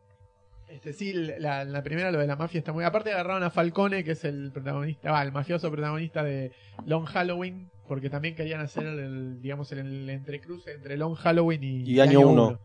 este 0.70 0.94
sí, 0.94 1.14
la, 1.14 1.64
la 1.66 1.84
primera, 1.84 2.12
lo 2.12 2.20
de 2.20 2.28
la 2.28 2.36
mafia 2.36 2.60
está 2.60 2.72
muy... 2.74 2.84
Aparte 2.84 3.12
agarraron 3.12 3.44
a 3.44 3.50
Falcone, 3.50 4.04
que 4.04 4.12
es 4.12 4.24
el 4.24 4.52
protagonista, 4.52 5.12
va, 5.12 5.24
el 5.24 5.32
mafioso 5.32 5.72
protagonista 5.72 6.24
de 6.24 6.52
Long 6.86 7.06
Halloween, 7.06 7.70
porque 7.88 8.10
también 8.10 8.36
querían 8.36 8.62
hacer 8.62 8.86
el, 8.86 9.42
digamos, 9.42 9.72
el, 9.72 9.80
el 9.80 10.10
entrecruce 10.10 10.74
entre 10.74 10.96
Long 10.98 11.16
Halloween 11.16 11.64
y, 11.64 11.84
Y 11.92 12.00
Año 12.00 12.22
Uno. 12.22 12.60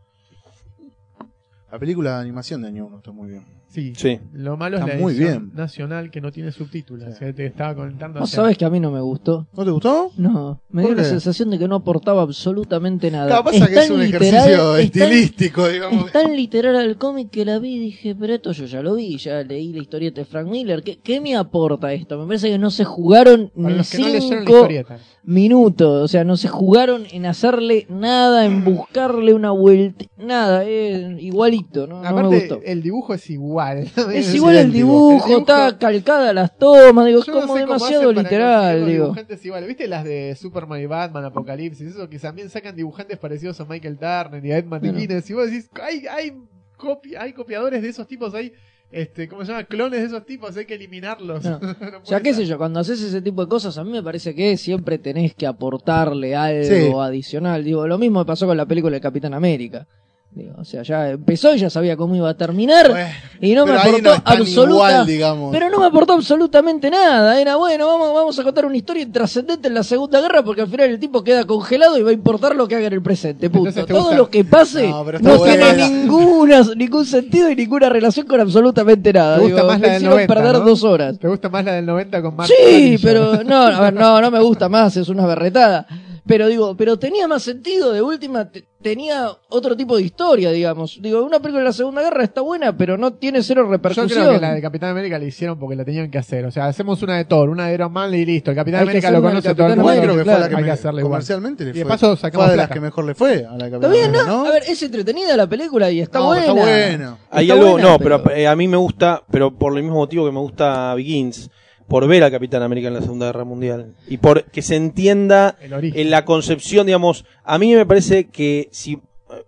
la 1.71 1.79
película 1.79 2.15
de 2.15 2.21
animación 2.21 2.61
de 2.61 2.67
año 2.67 2.85
1 2.85 2.97
está 2.97 3.11
muy 3.11 3.29
bien. 3.29 3.45
Sí. 3.67 3.93
Sí. 3.95 4.19
Lo 4.33 4.55
malo 4.55 4.77
es 4.77 4.85
la 4.85 4.95
muy 4.95 5.13
edición 5.13 5.47
bien. 5.47 5.51
nacional 5.57 6.09
que 6.09 6.21
no 6.21 6.31
tiene 6.31 6.51
subtítulos. 6.53 7.13
Sí. 7.13 7.19
que 7.25 7.33
te 7.33 7.45
estaba 7.47 7.75
comentando. 7.75 8.21
Vos 8.21 8.29
ayer. 8.29 8.35
sabés 8.35 8.57
que 8.57 8.63
a 8.65 8.69
mí 8.69 8.79
no 8.79 8.89
me 8.89 9.01
gustó. 9.01 9.47
¿No 9.55 9.65
te 9.65 9.71
gustó? 9.71 10.11
No, 10.17 10.61
me 10.69 10.83
¿Por 10.83 10.91
dio 10.91 10.97
la 10.97 11.03
qué? 11.03 11.09
sensación 11.09 11.49
de 11.49 11.59
que 11.59 11.67
no 11.67 11.75
aportaba 11.75 12.21
absolutamente 12.21 13.11
nada. 13.11 13.27
Claro, 13.27 13.43
pasa 13.43 13.67
que 13.67 13.75
es 13.79 13.89
un 13.89 13.99
literal- 14.01 14.23
ejercicio 14.27 14.77
es 14.77 14.91
tan- 14.91 15.01
estilístico, 15.03 15.67
digamos. 15.67 16.05
Es 16.05 16.11
tan 16.13 16.35
literal 16.35 16.75
al 16.77 16.95
cómic 16.97 17.29
que 17.31 17.43
la 17.43 17.59
vi 17.59 17.75
y 17.75 17.79
dije, 17.79 18.15
pero 18.15 18.33
esto 18.35 18.53
yo 18.53 18.65
ya 18.65 18.81
lo 18.81 18.95
vi, 18.95 19.17
ya 19.17 19.41
leí 19.43 19.73
la 19.73 19.81
historieta 19.81 20.21
de 20.21 20.25
Frank 20.25 20.47
Miller. 20.47 20.81
¿Qué, 20.81 20.97
qué 21.03 21.19
me 21.19 21.35
aporta 21.35 21.91
esto? 21.91 22.17
Me 22.17 22.27
parece 22.27 22.49
que 22.49 22.57
no 22.57 22.71
se 22.71 22.85
jugaron 22.85 23.51
Para 23.53 23.69
ni 23.69 23.75
los 23.75 23.89
que 23.91 23.97
no 23.97 24.05
leyeron 24.07 24.29
la 24.29 24.37
cinco 24.39 24.53
historieta. 24.55 24.97
minutos. 25.23 26.03
O 26.03 26.07
sea, 26.07 26.23
no 26.23 26.37
se 26.37 26.47
jugaron 26.47 27.03
en 27.11 27.25
hacerle 27.25 27.87
nada, 27.89 28.45
en 28.45 28.63
buscarle 28.63 29.33
una 29.33 29.51
vuelta. 29.51 30.05
Nada, 30.17 30.63
es 30.65 31.21
igualito, 31.21 31.87
¿no? 31.87 31.95
No 31.95 32.01
me 32.03 32.07
Aparte, 32.07 32.39
gustó. 32.39 32.59
el 32.63 32.81
dibujo 32.81 33.13
es 33.13 33.29
igual. 33.29 33.64
Es 33.95 33.97
es 34.27 34.35
igual 34.35 34.55
el 34.55 34.71
dibujo, 34.71 35.39
está 35.39 35.77
calcada 35.77 36.33
las 36.33 36.57
tomas, 36.57 37.05
digo, 37.05 37.19
es 37.21 37.27
no 37.27 37.33
como 37.41 37.53
sé 37.53 37.59
demasiado 37.61 38.11
literal, 38.13 38.85
digo. 38.85 39.03
dibujantes 39.05 39.45
iguales. 39.45 39.67
¿Viste 39.67 39.87
las 39.87 40.03
de 40.03 40.35
Superman 40.39 40.81
y 40.81 40.85
Batman, 40.85 41.25
Apocalipsis? 41.25 41.89
Eso 41.95 42.09
que 42.09 42.19
también 42.19 42.49
sacan 42.49 42.75
dibujantes 42.75 43.17
parecidos 43.17 43.59
a 43.61 43.65
Michael 43.65 43.97
Turner 43.97 44.45
y 44.45 44.51
a 44.51 44.57
Ed 44.57 44.65
Martinez. 44.65 45.29
Y 45.29 45.33
vos 45.33 45.45
decís, 45.49 45.69
hay, 45.81 46.05
hay, 46.07 46.33
copi- 46.77 47.15
hay 47.17 47.33
copiadores 47.33 47.81
de 47.81 47.89
esos 47.89 48.07
tipos, 48.07 48.33
hay, 48.33 48.53
este, 48.91 49.27
¿cómo 49.27 49.43
se 49.43 49.51
llama? 49.51 49.63
Clones 49.65 49.99
de 50.01 50.05
esos 50.07 50.25
tipos, 50.25 50.55
hay 50.55 50.65
que 50.65 50.75
eliminarlos. 50.75 51.43
No. 51.43 51.59
No 51.59 51.97
O 52.01 52.05
sea, 52.05 52.19
qué 52.21 52.33
ser. 52.33 52.43
sé 52.43 52.49
yo, 52.49 52.57
cuando 52.57 52.79
haces 52.79 53.01
ese 53.01 53.21
tipo 53.21 53.41
de 53.43 53.49
cosas, 53.49 53.77
a 53.77 53.83
mí 53.83 53.91
me 53.91 54.03
parece 54.03 54.33
que 54.35 54.55
siempre 54.57 54.97
tenés 54.99 55.33
que 55.33 55.47
aportarle 55.47 56.35
algo 56.35 56.63
Sí. 56.63 56.91
adicional. 57.01 57.63
Digo, 57.63 57.87
lo 57.87 57.97
mismo 57.97 58.19
me 58.19 58.25
pasó 58.25 58.45
con 58.47 58.55
la 58.57 58.65
película 58.65 58.93
de 58.95 59.01
Capitán 59.01 59.33
América. 59.33 59.87
Digo, 60.35 60.51
o 60.57 60.65
sea, 60.65 60.83
ya 60.83 61.11
empezó 61.11 61.55
y 61.55 61.59
ya 61.59 61.69
sabía 61.69 61.95
cómo 61.95 62.13
iba 62.13 62.29
a 62.29 62.33
terminar. 62.33 62.89
Bueno, 62.89 63.07
y 63.39 63.53
no 63.53 63.65
me 63.65 63.71
aportó 63.77 64.01
no 64.15 64.21
absoluta. 64.25 65.05
igual. 65.07 65.49
Pero 65.53 65.69
no 65.69 65.79
me 65.79 65.85
aportó 65.85 66.11
absolutamente 66.11 66.89
nada. 66.89 67.39
Era 67.39 67.55
bueno, 67.55 67.87
vamos, 67.87 68.13
vamos 68.13 68.37
a 68.37 68.43
contar 68.43 68.65
una 68.65 68.75
historia 68.75 69.07
trascendente 69.09 69.69
en 69.69 69.73
la 69.73 69.83
Segunda 69.83 70.19
Guerra 70.19 70.43
porque 70.43 70.59
al 70.59 70.67
final 70.67 70.89
el 70.89 70.99
tipo 70.99 71.23
queda 71.23 71.45
congelado 71.45 71.97
y 71.97 72.03
va 72.03 72.09
a 72.09 72.13
importar 72.13 72.53
lo 72.53 72.67
que 72.67 72.75
haga 72.75 72.87
en 72.87 72.93
el 72.93 73.01
presente. 73.01 73.49
Punto. 73.49 73.69
Entonces, 73.69 73.85
¿te 73.85 73.93
Todo 73.93 74.01
gusta? 74.03 74.17
lo 74.17 74.29
que 74.29 74.43
pase 74.43 74.89
No, 75.21 75.39
tiene 75.41 75.73
ninguna, 75.89 76.61
ningún 76.75 77.05
sentido 77.05 77.49
y 77.49 77.55
ninguna 77.55 77.87
relación 77.87 78.27
con 78.27 78.41
absolutamente 78.41 79.13
nada. 79.13 79.37
¿Te 79.37 79.41
gusta 79.43 79.55
Digo, 79.55 79.67
más 79.69 79.79
me 79.79 79.87
la 79.87 79.93
del 79.93 80.01
hicieron 80.01 80.17
90, 80.17 80.33
perder 80.35 80.53
¿no? 80.59 80.65
dos 80.65 80.83
horas. 80.83 81.17
¿Te 81.17 81.27
gusta 81.29 81.47
más 81.47 81.63
la 81.63 81.71
del 81.71 81.85
90 81.85 82.21
con 82.21 82.35
Mark 82.35 82.51
Sí, 82.53 82.97
pero 83.01 83.41
no, 83.45 83.67
a 83.67 83.79
ver, 83.79 83.93
no, 83.93 84.19
no 84.19 84.31
me 84.31 84.41
gusta 84.41 84.67
más, 84.67 84.97
es 84.97 85.07
una 85.07 85.25
berretada. 85.25 85.87
Pero 86.27 86.47
digo, 86.47 86.75
pero 86.75 86.97
tenía 86.97 87.27
más 87.27 87.43
sentido, 87.43 87.91
de 87.93 88.01
última, 88.01 88.49
te- 88.49 88.65
tenía 88.81 89.27
otro 89.49 89.77
tipo 89.77 89.95
de 89.95 90.01
historia, 90.01 90.49
digamos. 90.51 90.97
Digo, 90.99 91.23
una 91.23 91.39
película 91.39 91.59
de 91.59 91.65
la 91.65 91.71
Segunda 91.73 92.01
Guerra 92.01 92.23
está 92.23 92.41
buena, 92.41 92.75
pero 92.75 92.97
no 92.97 93.13
tiene 93.13 93.43
cero 93.43 93.61
Yo 93.65 93.71
repercusión. 93.71 94.07
creo 94.09 94.31
que 94.33 94.39
la 94.39 94.53
de 94.55 94.61
Capitán 94.61 94.89
América 94.89 95.19
la 95.19 95.25
hicieron 95.25 95.59
porque 95.59 95.75
la 95.75 95.85
tenían 95.85 96.09
que 96.09 96.17
hacer. 96.17 96.43
O 96.45 96.49
sea, 96.51 96.65
hacemos 96.65 97.03
una 97.03 97.17
de 97.17 97.25
Thor, 97.25 97.49
una 97.49 97.67
de 97.67 97.75
Iron 97.75 97.91
Man 97.93 98.11
y 98.11 98.25
listo. 98.25 98.49
El 98.49 98.57
Capitán 98.57 98.79
Hay 98.79 98.83
América 98.85 99.11
lo 99.11 99.21
conoce 99.21 99.41
todo 99.41 99.51
el 99.51 99.55
Capitán 99.57 99.77
mundo. 99.77 99.91
América, 99.91 100.03
creo 100.13 100.17
que 100.17 100.23
fue 100.23 100.31
la 100.33 100.37
claro, 100.39 100.49
que 100.49 100.55
hay 100.55 100.61
que 100.63 100.65
me- 100.67 100.71
hacerla 100.73 100.99
igual. 101.01 101.11
comercialmente 101.11 101.63
le 101.63 101.69
Y 101.69 101.73
de 101.73 101.81
fue, 101.83 101.89
paso 101.89 102.15
sacamos 102.15 102.45
fue 102.47 102.51
de 102.51 102.57
las 102.57 102.69
que 102.71 102.79
mejor 102.79 103.05
le 103.05 103.13
fue 103.13 103.45
a 103.45 103.57
la 103.57 103.65
Está 103.67 103.87
bien, 103.87 104.11
¿no? 104.11 104.25
¿no? 104.25 104.45
A 104.47 104.51
ver, 104.51 104.63
es 104.67 104.81
entretenida 104.81 105.37
la 105.37 105.47
película 105.47 105.91
y 105.91 106.01
está 106.01 106.17
No, 106.17 106.25
buena. 106.25 106.41
está 106.41 106.53
bueno. 106.53 107.17
Hay 107.29 107.45
Está 107.45 107.53
algo, 107.59 107.71
buena, 107.73 107.87
no, 107.91 107.99
pero, 107.99 108.31
eh, 108.31 108.47
a 108.47 108.55
mí 108.55 108.67
me 108.67 108.77
gusta, 108.77 109.23
pero 109.29 109.55
por 109.55 109.77
el 109.77 109.83
mismo 109.83 109.97
motivo 109.99 110.25
que 110.25 110.31
me 110.31 110.39
gusta 110.39 110.95
Begins, 110.95 111.51
por 111.87 112.07
ver 112.07 112.23
al 112.23 112.31
Capitán 112.31 112.63
América 112.63 112.87
en 112.87 112.95
la 112.95 113.01
Segunda 113.01 113.27
Guerra 113.27 113.43
Mundial 113.43 113.93
y 114.07 114.17
por 114.17 114.45
que 114.45 114.61
se 114.61 114.75
entienda 114.75 115.57
en 115.61 116.09
la 116.09 116.25
concepción, 116.25 116.85
digamos, 116.85 117.25
a 117.43 117.57
mí 117.57 117.73
me 117.75 117.85
parece 117.85 118.27
que 118.27 118.69
si 118.71 118.93
eh, 118.93 118.99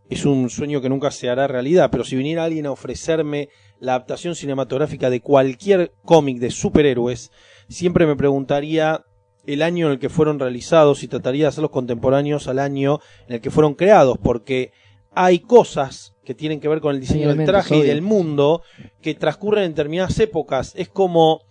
es 0.10 0.26
un 0.26 0.50
sueño 0.50 0.82
que 0.82 0.90
nunca 0.90 1.12
se 1.12 1.30
hará 1.30 1.48
realidad, 1.48 1.90
pero 1.92 2.04
si 2.04 2.16
viniera 2.16 2.44
alguien 2.44 2.68
a 2.68 2.72
ofrecerme 2.72 3.50
la 3.80 3.94
adaptación 3.94 4.36
cinematográfica 4.36 5.10
de 5.10 5.22
cualquier 5.22 5.92
cómic 6.04 6.40
de 6.40 6.52
superhéroes, 6.52 7.32
siempre 7.70 8.06
me 8.06 8.16
preguntaría 8.16 9.04
el 9.46 9.62
año 9.62 9.88
en 9.88 9.94
el 9.94 10.00
que 10.00 10.10
fueron 10.10 10.40
realizados 10.40 11.04
y 11.04 11.08
trataría 11.08 11.46
de 11.46 11.50
hacerlos 11.50 11.72
contemporáneos 11.72 12.48
al 12.48 12.60
año 12.60 13.00
en 13.28 13.36
el 13.36 13.42
que 13.42 13.52
fueron 13.52 13.76
creados, 13.76 14.18
porque 14.22 14.72
hay 15.12 15.40
cosas 15.40 16.14
que 16.24 16.36
tienen 16.36 16.60
que 16.60 16.68
ver 16.68 16.82
con 16.82 16.94
el 16.94 17.02
diseño 17.02 17.34
del 17.34 17.46
traje 17.46 17.78
y 17.78 17.82
del 17.82 18.02
mundo 18.02 18.62
que 19.02 19.16
transcurren 19.16 19.64
en 19.64 19.72
determinadas 19.72 20.20
épocas. 20.20 20.74
Es 20.76 20.90
como 20.90 21.47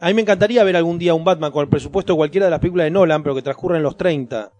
a 0.00 0.08
mí 0.08 0.14
me 0.14 0.22
encantaría 0.22 0.64
ver 0.64 0.76
algún 0.76 0.98
día 0.98 1.14
un 1.14 1.24
Batman 1.24 1.52
con 1.52 1.62
el 1.62 1.68
presupuesto 1.68 2.12
de 2.12 2.18
cualquiera 2.18 2.46
de 2.46 2.50
las 2.50 2.60
películas 2.60 2.84
de 2.84 2.90
Nolan, 2.90 3.22
pero 3.22 3.34
que 3.34 3.42
transcurra 3.42 3.76
en 3.76 3.82
los 3.82 3.96
30, 3.96 4.52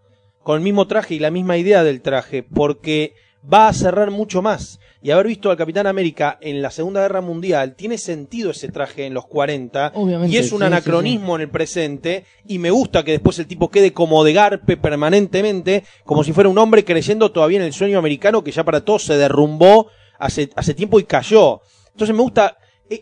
con 0.43 0.57
el 0.57 0.63
mismo 0.63 0.87
traje 0.87 1.15
y 1.15 1.19
la 1.19 1.31
misma 1.31 1.57
idea 1.59 1.85
del 1.85 2.01
traje, 2.01 2.43
porque 2.43 3.15
va 3.53 3.69
a 3.69 3.73
cerrar 3.73 4.11
mucho 4.11 4.43
más. 4.43 4.81
Y 5.03 5.11
haber 5.11 5.27
visto 5.27 5.51
al 5.51 5.57
Capitán 5.57 5.87
América 5.87 6.39
en 6.41 6.63
la 6.63 6.71
Segunda 6.71 7.03
Guerra 7.03 7.21
Mundial, 7.21 7.77
tiene 7.77 7.99
sentido 7.99 8.51
ese 8.51 8.69
traje 8.69 9.07
en 9.07 9.15
los 9.15 9.27
40, 9.27 9.93
Obviamente, 9.95 10.35
y 10.35 10.39
es 10.39 10.51
un 10.53 10.61
sí, 10.61 10.65
anacronismo 10.65 11.37
en 11.37 11.43
el 11.43 11.51
presente, 11.51 12.25
y 12.47 12.59
me 12.59 12.71
gusta 12.71 13.05
que 13.05 13.13
después 13.13 13.39
el 13.39 13.47
tipo 13.47 13.71
quede 13.71 13.93
como 13.93 14.25
de 14.25 14.33
garpe 14.33 14.77
permanentemente, 14.77 15.85
como 16.05 16.25
si 16.25 16.33
fuera 16.33 16.49
un 16.49 16.59
hombre 16.59 16.85
creyendo 16.85 17.31
todavía 17.31 17.59
en 17.59 17.67
el 17.67 17.73
sueño 17.73 17.99
americano 17.99 18.43
que 18.43 18.53
ya 18.53 18.65
para 18.65 18.85
todos 18.85 19.05
se 19.05 19.17
derrumbó 19.17 19.89
hace, 20.19 20.51
hace 20.57 20.75
tiempo 20.75 20.99
y 20.99 21.05
cayó. 21.05 21.61
Entonces 21.93 22.17
me 22.17 22.23
gusta 22.23 22.57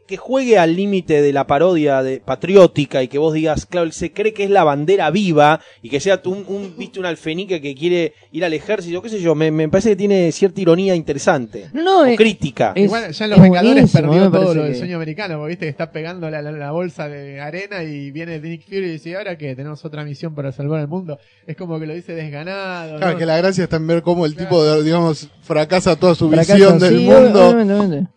que 0.07 0.16
juegue 0.16 0.59
al 0.59 0.75
límite 0.77 1.20
de 1.20 1.33
la 1.33 1.47
parodia 1.47 2.03
de 2.03 2.18
patriótica 2.20 3.03
y 3.03 3.09
que 3.09 3.18
vos 3.18 3.35
digas, 3.35 3.66
claro, 3.66 3.87
él 3.87 3.92
se 3.92 4.12
cree 4.12 4.33
que 4.33 4.44
es 4.44 4.51
la 4.51 4.64
bandera 4.64 5.11
viva 5.11 5.61
y 5.83 5.90
que 5.90 6.01
sea 6.01 6.20
un, 6.25 6.44
un 6.49 6.75
viste 6.79 6.99
un 7.01 7.07
alfenique 7.07 7.61
que 7.61 7.75
quiere 7.75 8.14
ir 8.33 8.44
al 8.44 8.55
ejército, 8.55 9.03
qué 9.03 9.09
sé 9.11 9.20
yo, 9.20 9.35
me, 9.35 9.51
me 9.51 9.68
parece 9.68 9.90
que 9.90 9.97
tiene 9.97 10.33
cierta 10.33 10.61
ironía 10.61 10.94
interesante. 10.94 11.68
No, 11.75 12.01
o 12.01 12.07
eh, 12.07 12.16
crítica. 12.16 12.73
es- 12.75 12.85
Igual 12.85 13.12
ya 13.12 13.25
en 13.25 13.31
los 13.31 13.38
es 13.38 13.42
Vengadores 13.42 13.92
perdió 13.92 14.31
todo 14.31 14.55
lo 14.55 14.62
del 14.62 14.73
que- 14.73 14.79
sueño 14.79 14.97
americano, 14.97 15.37
porque 15.38 15.49
viste 15.51 15.66
que 15.66 15.70
está 15.70 15.92
pegando 15.92 16.31
la, 16.31 16.40
la- 16.40 16.53
la 16.53 16.70
bolsa 16.70 17.09
de 17.09 17.40
arena 17.40 17.83
y 17.83 18.11
viene 18.11 18.40
Nick 18.40 18.64
Fury 18.64 18.79
y 18.79 18.90
dice, 18.92 19.11
"¿Y 19.11 19.14
ahora 19.14 19.37
que 19.37 19.55
tenemos 19.55 19.85
otra 19.85 20.03
misión 20.05 20.35
para 20.35 20.51
salvar 20.53 20.81
el 20.81 20.88
mundo. 20.88 21.18
Es 21.47 21.57
como 21.57 21.79
que 21.79 21.87
lo 21.87 21.94
dice 21.94 22.14
desganado. 22.14 22.97
Claro, 22.97 23.12
¿no? 23.12 23.18
que 23.18 23.27
la 23.27 23.37
gracia 23.37 23.64
está 23.64 23.77
en 23.77 23.87
ver 23.87 24.03
cómo 24.03 24.25
el 24.27 24.35
tipo, 24.35 24.81
digamos, 24.83 25.29
fracasa 25.42 25.94
toda 25.97 26.14
su 26.14 26.29
Fracasa, 26.31 26.55
visión 26.55 26.79
del 26.79 26.99
sí, 26.99 27.05
mundo. 27.05 27.49
obviamente, 27.49 27.75
obviamente. 27.75 28.11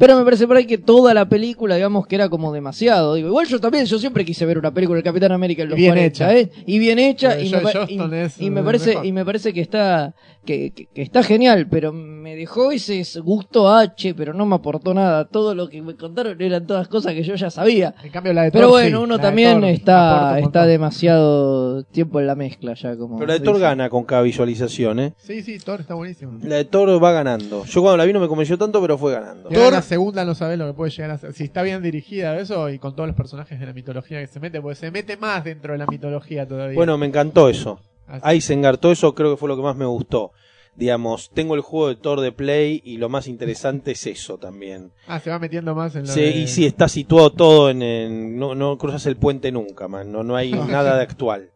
Pero 0.00 0.16
me 0.16 0.24
parece 0.24 0.46
por 0.46 0.56
ahí 0.56 0.64
que 0.64 0.78
toda 0.78 1.12
la 1.12 1.28
película, 1.28 1.74
digamos, 1.76 2.06
que 2.06 2.14
era 2.14 2.30
como 2.30 2.52
demasiado. 2.54 3.14
Digo, 3.16 3.28
igual 3.28 3.46
yo 3.46 3.60
también, 3.60 3.84
yo 3.84 3.98
siempre 3.98 4.24
quise 4.24 4.46
ver 4.46 4.56
una 4.56 4.72
película 4.72 4.96
del 4.96 5.04
Capitán 5.04 5.30
América 5.30 5.62
en 5.62 5.68
los 5.68 5.76
Bien 5.76 5.90
40, 5.90 6.06
hecha. 6.32 6.34
¿eh? 6.38 6.50
Y 6.64 6.78
bien 6.78 6.98
hecha, 6.98 7.38
y, 7.38 7.50
me, 7.50 7.58
pa- 7.58 7.70
Johnston 7.74 8.14
y- 8.14 8.16
es, 8.16 8.40
y 8.40 8.48
me 8.48 8.62
parece, 8.62 8.88
mejor. 8.90 9.04
y 9.06 9.12
me 9.12 9.24
parece 9.26 9.52
que 9.52 9.60
está, 9.60 10.14
que, 10.44 10.70
que- 10.72 10.86
que 10.86 11.02
está 11.02 11.22
genial, 11.22 11.66
pero 11.70 11.92
me 11.92 12.34
dejó 12.36 12.72
ese 12.72 13.02
gusto 13.20 13.68
H, 13.72 14.14
pero 14.14 14.32
no 14.34 14.46
me 14.46 14.54
aportó 14.56 14.94
nada. 14.94 15.26
Todo 15.26 15.54
lo 15.54 15.68
que 15.68 15.82
me 15.82 15.94
contaron 15.96 16.40
eran 16.40 16.66
todas 16.66 16.88
cosas 16.88 17.12
que 17.14 17.22
yo 17.22 17.34
ya 17.34 17.50
sabía. 17.50 17.94
En 18.02 18.10
cambio, 18.10 18.32
la 18.32 18.42
de 18.44 18.50
Pero 18.52 18.66
Thor, 18.66 18.70
bueno, 18.72 18.98
sí, 18.98 19.04
uno 19.04 19.16
la 19.16 19.22
de 19.22 19.28
también 19.28 19.60
Thor 19.60 19.68
está, 19.70 20.38
está 20.40 20.66
demasiado 20.66 21.82
tiempo 21.84 22.20
en 22.20 22.26
la 22.26 22.34
mezcla 22.34 22.74
ya 22.74 22.96
como. 22.96 23.16
Pero 23.18 23.26
la 23.28 23.34
de 23.34 23.40
Thor 23.40 23.54
dice. 23.54 23.62
gana 23.66 23.90
con 23.90 24.04
cada 24.04 24.22
visualización, 24.22 25.00
¿eh? 25.00 25.12
Sí, 25.18 25.42
sí, 25.42 25.58
Thor 25.58 25.80
está 25.80 25.94
buenísimo. 25.94 26.38
La 26.42 26.56
de 26.56 26.64
Thor 26.64 27.02
va 27.02 27.12
ganando. 27.12 27.64
Yo 27.64 27.82
cuando 27.82 27.96
la 27.98 28.04
vi 28.04 28.12
no 28.12 28.20
me 28.20 28.28
convenció 28.28 28.56
tanto, 28.58 28.80
pero 28.80 28.98
fue 28.98 29.12
ganando. 29.12 29.48
Y 29.50 29.54
ahora 29.54 29.66
Thor- 29.68 29.72
la 29.74 29.82
segunda 29.82 30.24
no 30.24 30.34
sabes 30.34 30.58
lo 30.58 30.66
que 30.66 30.74
puede 30.74 30.90
llegar 30.90 31.10
a 31.12 31.18
ser. 31.18 31.32
Si 31.32 31.44
está 31.44 31.62
bien 31.62 31.82
dirigida 31.82 32.38
eso 32.38 32.68
y 32.70 32.78
con 32.78 32.94
todos 32.94 33.06
los 33.08 33.16
personajes 33.16 33.58
de 33.60 33.66
la 33.66 33.72
mitología 33.72 34.20
que 34.20 34.26
se 34.26 34.40
mete, 34.40 34.60
porque 34.60 34.76
se 34.76 34.90
mete 34.90 35.16
más 35.16 35.44
dentro 35.44 35.72
de 35.72 35.78
la 35.78 35.86
mitología 35.86 36.46
todavía. 36.46 36.74
Bueno, 36.76 36.96
me 36.98 37.06
encantó 37.06 37.48
eso. 37.48 37.80
Isengard, 38.34 38.78
todo 38.78 38.92
eso 38.92 39.14
creo 39.14 39.30
que 39.32 39.36
fue 39.36 39.48
lo 39.48 39.56
que 39.56 39.62
más 39.62 39.76
me 39.76 39.86
gustó. 39.86 40.32
Digamos, 40.76 41.30
tengo 41.34 41.54
el 41.56 41.60
juego 41.60 41.88
de 41.88 41.96
Thor 41.96 42.20
de 42.20 42.32
Play 42.32 42.80
y 42.84 42.96
lo 42.96 43.08
más 43.08 43.26
interesante 43.26 43.90
es 43.92 44.06
eso 44.06 44.38
también. 44.38 44.92
Ah, 45.06 45.18
se 45.20 45.28
va 45.28 45.38
metiendo 45.38 45.74
más 45.74 45.94
en 45.96 46.02
lo 46.06 46.12
Sí, 46.12 46.20
de- 46.20 46.30
y 46.30 46.46
sí, 46.46 46.64
está 46.64 46.88
situado 46.88 47.30
todo 47.30 47.70
en... 47.70 47.82
en- 47.82 48.38
no, 48.38 48.54
no 48.54 48.78
cruzas 48.78 49.04
el 49.06 49.16
puente 49.16 49.50
nunca, 49.52 49.88
man. 49.88 50.10
No, 50.10 50.22
no 50.22 50.36
hay 50.36 50.52
nada 50.52 50.96
de 50.96 51.02
actual. 51.02 51.50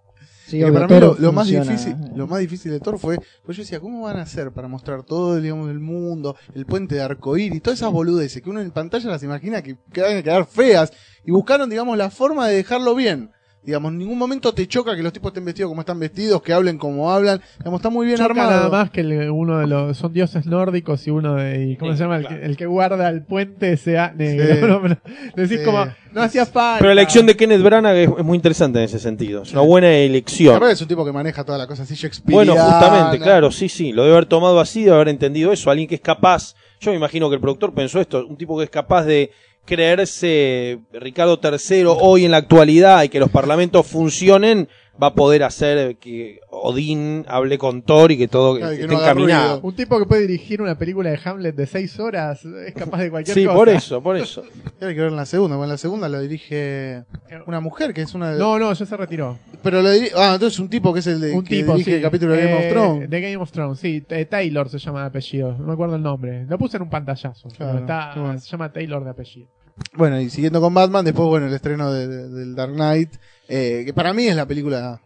Sí, 0.47 0.63
obvio, 0.63 0.75
para 0.75 0.89
mí 0.89 1.01
lo, 1.21 1.33
más 1.33 1.49
difícil, 1.49 1.97
lo 2.15 2.27
más 2.27 2.39
difícil 2.41 2.71
de 2.71 2.79
Thor 2.81 2.99
fue, 2.99 3.19
pues 3.47 3.57
yo 3.57 3.63
decía, 3.63 3.81
¿cómo 3.81 4.03
van 4.03 4.19
a 4.19 4.23
hacer 4.23 4.53
para 4.53 4.69
mostrar 4.69 5.03
todo, 5.03 5.41
digamos, 5.41 5.71
el 5.71 5.81
mundo, 5.81 6.37
el 6.55 6.67
puente 6.67 6.97
de 6.97 7.01
arcoíris, 7.01 7.63
todas 7.63 7.79
esas 7.79 7.91
boludeces 7.91 8.43
que 8.43 8.51
uno 8.51 8.61
en 8.61 8.71
pantalla 8.71 9.09
las 9.09 9.23
imagina 9.23 9.63
que, 9.63 9.79
que 9.91 10.03
van 10.03 10.19
a 10.19 10.23
quedar 10.23 10.45
feas 10.47 10.93
y 11.25 11.31
buscaron, 11.31 11.71
digamos, 11.71 11.97
la 11.97 12.11
forma 12.11 12.47
de 12.47 12.57
dejarlo 12.57 12.95
bien. 12.95 13.31
Digamos, 13.65 13.93
en 13.93 13.99
ningún 13.99 14.19
momento 14.19 14.53
te 14.53 14.67
choca 14.67 14.95
que 14.95 15.03
los 15.03 15.13
tipos 15.13 15.31
estén 15.31 15.45
vestidos 15.45 15.71
como 15.71 15.81
están 15.81 15.99
vestidos, 15.99 16.43
que 16.43 16.53
hablen 16.53 16.77
como 16.77 17.11
hablan. 17.11 17.41
Digamos, 17.59 17.79
está 17.79 17.89
muy 17.89 18.05
bien 18.07 18.19
Choca 18.19 18.31
armado. 18.31 18.51
nada 18.51 18.69
más 18.69 18.91
que 18.91 19.01
el- 19.01 19.31
uno 19.31 19.59
de 19.59 19.67
los 19.67 19.97
son 19.97 20.13
dioses 20.13 20.45
nórdicos 20.47 21.07
y 21.07 21.11
uno 21.11 21.37
de 21.37 21.65
y 21.71 21.77
¿cómo 21.77 21.93
Sí, 21.93 21.99
se 21.99 22.05
llama? 22.05 22.17
El, 22.19 22.27
que, 22.29 22.35
el 22.45 22.57
que 22.59 22.67
guarda 22.67 23.09
el 23.09 23.23
puente 23.25 23.77
sea 23.79 24.13
negro. 24.15 24.45
Sí. 24.55 24.61
No, 24.67 24.83
pero 24.83 24.99
decís 25.37 25.59
Sí. 25.61 25.65
como 25.65 25.87
no 26.13 26.23
hacía 26.23 26.45
falta. 26.47 26.79
Pero 26.81 26.95
la 26.95 27.01
elección 27.01 27.25
de 27.27 27.37
Kenneth 27.37 27.63
Branagh 27.63 27.97
es, 27.97 28.11
es 28.19 28.25
muy 28.25 28.37
interesante 28.37 28.79
en 28.81 28.85
ese 28.85 28.99
sentido. 28.99 29.43
Es 29.43 29.53
una 29.53 29.63
buena 29.63 29.91
elección. 29.93 30.63
Es 30.65 30.81
un 30.83 30.89
tipo 30.89 31.05
que 31.05 31.13
maneja 31.13 31.43
toda 31.45 31.57
la 31.59 31.67
cosa 31.67 31.85
así 31.85 31.95
Shakespeareana. 31.95 32.53
Bueno, 32.53 32.71
justamente, 32.71 33.19
claro, 33.25 33.51
sí, 33.51 33.69
sí. 33.69 33.93
Lo 33.93 34.03
debe 34.03 34.15
haber 34.17 34.27
tomado 34.27 34.61
así, 34.61 34.83
debe 34.85 34.97
haber 34.97 35.09
entendido 35.09 35.53
eso. 35.53 35.71
Alguien 35.71 35.89
que 35.89 35.95
es 35.95 36.01
capaz. 36.01 36.55
Yo 36.81 36.91
me 36.91 36.97
imagino 36.99 37.29
que 37.31 37.37
el 37.37 37.41
productor 37.41 37.73
pensó 37.73 37.99
esto. 38.01 38.27
Un 38.27 38.37
tipo 38.37 38.59
que 38.59 38.65
es 38.65 38.71
capaz 38.71 39.05
de 39.05 39.31
creerse 39.65 40.81
Ricardo 40.93 41.41
III 41.43 41.85
hoy 41.87 42.25
en 42.25 42.31
la 42.33 42.39
actualidad 42.39 43.03
y 43.03 43.09
que 43.09 43.21
los 43.21 43.31
parlamentos 43.31 43.87
funcionen, 43.87 44.69
va 45.03 45.09
a 45.09 45.15
poder 45.15 45.43
hacer 45.43 45.97
que 45.97 46.39
Odín 46.51 47.25
hable 47.29 47.59
con 47.59 47.83
Thor 47.83 48.13
y 48.13 48.17
que 48.19 48.29
todo 48.29 48.57
Claro, 48.57 48.73
y 48.73 48.77
que 48.77 48.83
esté 48.85 48.95
no 48.95 49.01
encaminado. 49.03 49.49
ruido. 49.55 49.61
Un 49.69 49.75
tipo 49.77 49.99
que 49.99 50.07
puede 50.07 50.23
dirigir 50.27 50.63
una 50.63 50.79
película 50.79 51.11
de 51.11 51.19
Hamlet 51.25 51.57
de 51.57 51.67
seis 51.67 51.99
horas 51.99 52.45
es 52.45 52.75
capaz 52.75 52.99
de 52.99 53.11
cualquier 53.11 53.35
Sí, 53.37 53.45
cosa. 53.45 53.57
por 53.57 53.69
eso, 53.69 54.03
por 54.03 54.17
eso. 54.17 54.43
Hay 54.81 54.95
que 54.95 55.01
ver 55.01 55.11
en 55.11 55.17
la 55.17 55.27
segunda. 55.27 55.57
Bueno, 55.57 55.65
en 55.71 55.75
la 55.75 55.79
segunda 55.79 56.09
lo 56.09 56.21
dirige 56.21 57.05
una 57.47 57.59
mujer 57.61 57.93
que 57.93 58.03
es 58.03 58.15
una 58.15 58.31
de... 58.33 58.39
No, 58.39 58.59
no, 58.59 58.73
ya 58.73 58.87
se 58.87 58.97
retiró. 58.97 59.37
Pero 59.63 59.83
lo 59.83 59.91
dirige... 59.91 60.13
Ah, 60.17 60.35
entonces 60.35 60.59
un 60.61 60.69
tipo 60.69 60.93
que 60.93 61.01
es 61.01 61.07
el 61.09 61.21
de, 61.21 61.33
Un 61.33 61.43
que 61.45 61.57
tipo, 61.57 61.73
dirige 61.73 61.91
sí. 61.91 61.97
el 61.97 62.03
capítulo 62.03 62.33
de 62.35 62.43
Game 62.43 62.53
Eh, 62.53 62.67
of 62.67 62.73
Thrones. 62.73 63.11
De 63.11 63.21
Game 63.21 63.37
of 63.39 63.51
Thrones, 63.51 63.79
sí. 63.81 64.05
Eh, 64.09 64.25
Taylor 64.27 64.69
se 64.69 64.79
llama 64.79 65.01
de 65.01 65.07
apellido. 65.07 65.53
No 65.59 65.67
me 65.67 65.73
acuerdo 65.73 65.97
el 65.97 66.03
nombre. 66.03 66.47
Lo 66.49 66.57
puse 66.57 66.77
en 66.77 66.85
un 66.85 66.91
pantallazo. 66.91 67.49
pero 67.49 67.57
Claro, 67.57 67.79
está, 67.81 68.13
bueno. 68.17 68.39
Se 68.39 68.49
llama 68.51 68.73
Taylor 68.73 69.03
de 69.03 69.11
apellido. 69.11 69.49
Bueno, 69.95 70.21
y 70.21 70.31
siguiendo 70.31 70.61
con 70.61 70.73
Batman, 70.73 71.05
después, 71.05 71.27
bueno, 71.29 71.47
el 71.49 71.53
estreno 71.55 71.93
de, 71.93 72.07
de- 72.07 72.29
del 72.29 72.55
Dark 72.55 72.73
Knight, 72.75 73.11
eh, 73.49 73.83
que 73.87 73.93
para 73.93 74.13
mí 74.13 74.27
es 74.27 74.37
la 74.37 74.47
película 74.47 75.01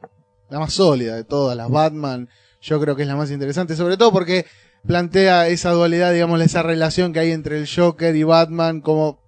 la 0.50 0.58
más 0.58 0.72
sólida 0.72 1.16
de 1.16 1.24
todas 1.24 1.56
las 1.56 1.70
Batman. 1.70 2.28
Yo 2.60 2.80
creo 2.80 2.96
que 2.96 3.02
es 3.02 3.08
la 3.08 3.16
más 3.16 3.30
interesante, 3.30 3.76
sobre 3.76 3.96
todo 3.96 4.12
porque 4.12 4.46
plantea 4.86 5.48
esa 5.48 5.70
dualidad, 5.70 6.12
digamos, 6.12 6.40
esa 6.40 6.62
relación 6.62 7.12
que 7.12 7.20
hay 7.20 7.32
entre 7.32 7.58
el 7.58 7.68
Joker 7.68 8.14
y 8.16 8.22
Batman, 8.22 8.80
como 8.80 9.20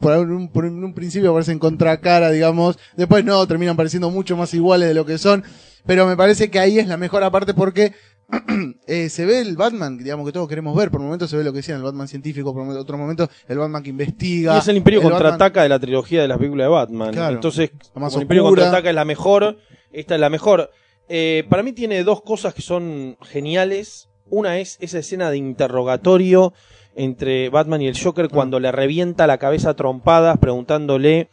por 0.00 0.12
un, 0.18 0.48
por 0.50 0.64
un 0.64 0.94
principio 0.94 1.32
parecen 1.32 1.58
contracara, 1.58 2.30
digamos, 2.30 2.78
después 2.96 3.24
no, 3.24 3.46
terminan 3.46 3.76
pareciendo 3.76 4.10
mucho 4.10 4.36
más 4.36 4.52
iguales 4.52 4.88
de 4.88 4.94
lo 4.94 5.06
que 5.06 5.16
son, 5.16 5.42
pero 5.86 6.06
me 6.06 6.16
parece 6.16 6.50
que 6.50 6.58
ahí 6.58 6.78
es 6.78 6.86
la 6.86 6.96
mejor 6.96 7.22
aparte 7.22 7.54
porque 7.54 7.94
eh, 8.86 9.08
se 9.08 9.24
ve 9.24 9.40
el 9.40 9.56
Batman, 9.56 9.98
digamos, 9.98 10.26
que 10.26 10.32
todos 10.32 10.48
queremos 10.48 10.76
ver, 10.76 10.90
por 10.90 11.00
momentos 11.00 11.30
se 11.30 11.36
ve 11.36 11.44
lo 11.44 11.52
que 11.52 11.58
decían, 11.58 11.78
el 11.78 11.84
Batman 11.84 12.08
científico, 12.08 12.52
por 12.52 12.68
otro 12.76 12.98
momento 12.98 13.28
el 13.48 13.58
Batman 13.58 13.82
que 13.82 13.90
investiga. 13.90 14.54
Y 14.54 14.58
es 14.58 14.68
el 14.68 14.76
Imperio 14.76 15.00
el 15.00 15.04
Batman- 15.04 15.20
contraataca 15.20 15.62
de 15.62 15.68
la 15.68 15.78
trilogía 15.78 16.22
de 16.22 16.28
las 16.28 16.38
películas 16.38 16.64
de 16.64 16.68
Batman. 16.68 17.12
Claro. 17.12 17.34
Entonces, 17.34 17.70
como 17.92 18.08
el 18.08 18.22
Imperio 18.22 18.44
contraataca 18.44 18.88
es 18.88 18.94
la 18.94 19.04
mejor, 19.04 19.58
esta 19.92 20.14
es 20.14 20.20
la 20.20 20.30
mejor. 20.30 20.70
Eh, 21.08 21.44
para 21.48 21.62
mí 21.62 21.72
tiene 21.72 22.02
dos 22.02 22.22
cosas 22.22 22.52
que 22.54 22.62
son 22.62 23.16
geniales. 23.22 24.08
Una 24.28 24.58
es 24.58 24.76
esa 24.80 24.98
escena 24.98 25.30
de 25.30 25.36
interrogatorio 25.36 26.52
entre 26.96 27.48
Batman 27.50 27.82
y 27.82 27.88
el 27.88 27.98
Joker 28.00 28.28
cuando 28.28 28.58
le 28.58 28.72
revienta 28.72 29.26
la 29.26 29.38
cabeza 29.38 29.70
a 29.70 29.74
trompadas 29.74 30.38
preguntándole 30.38 31.28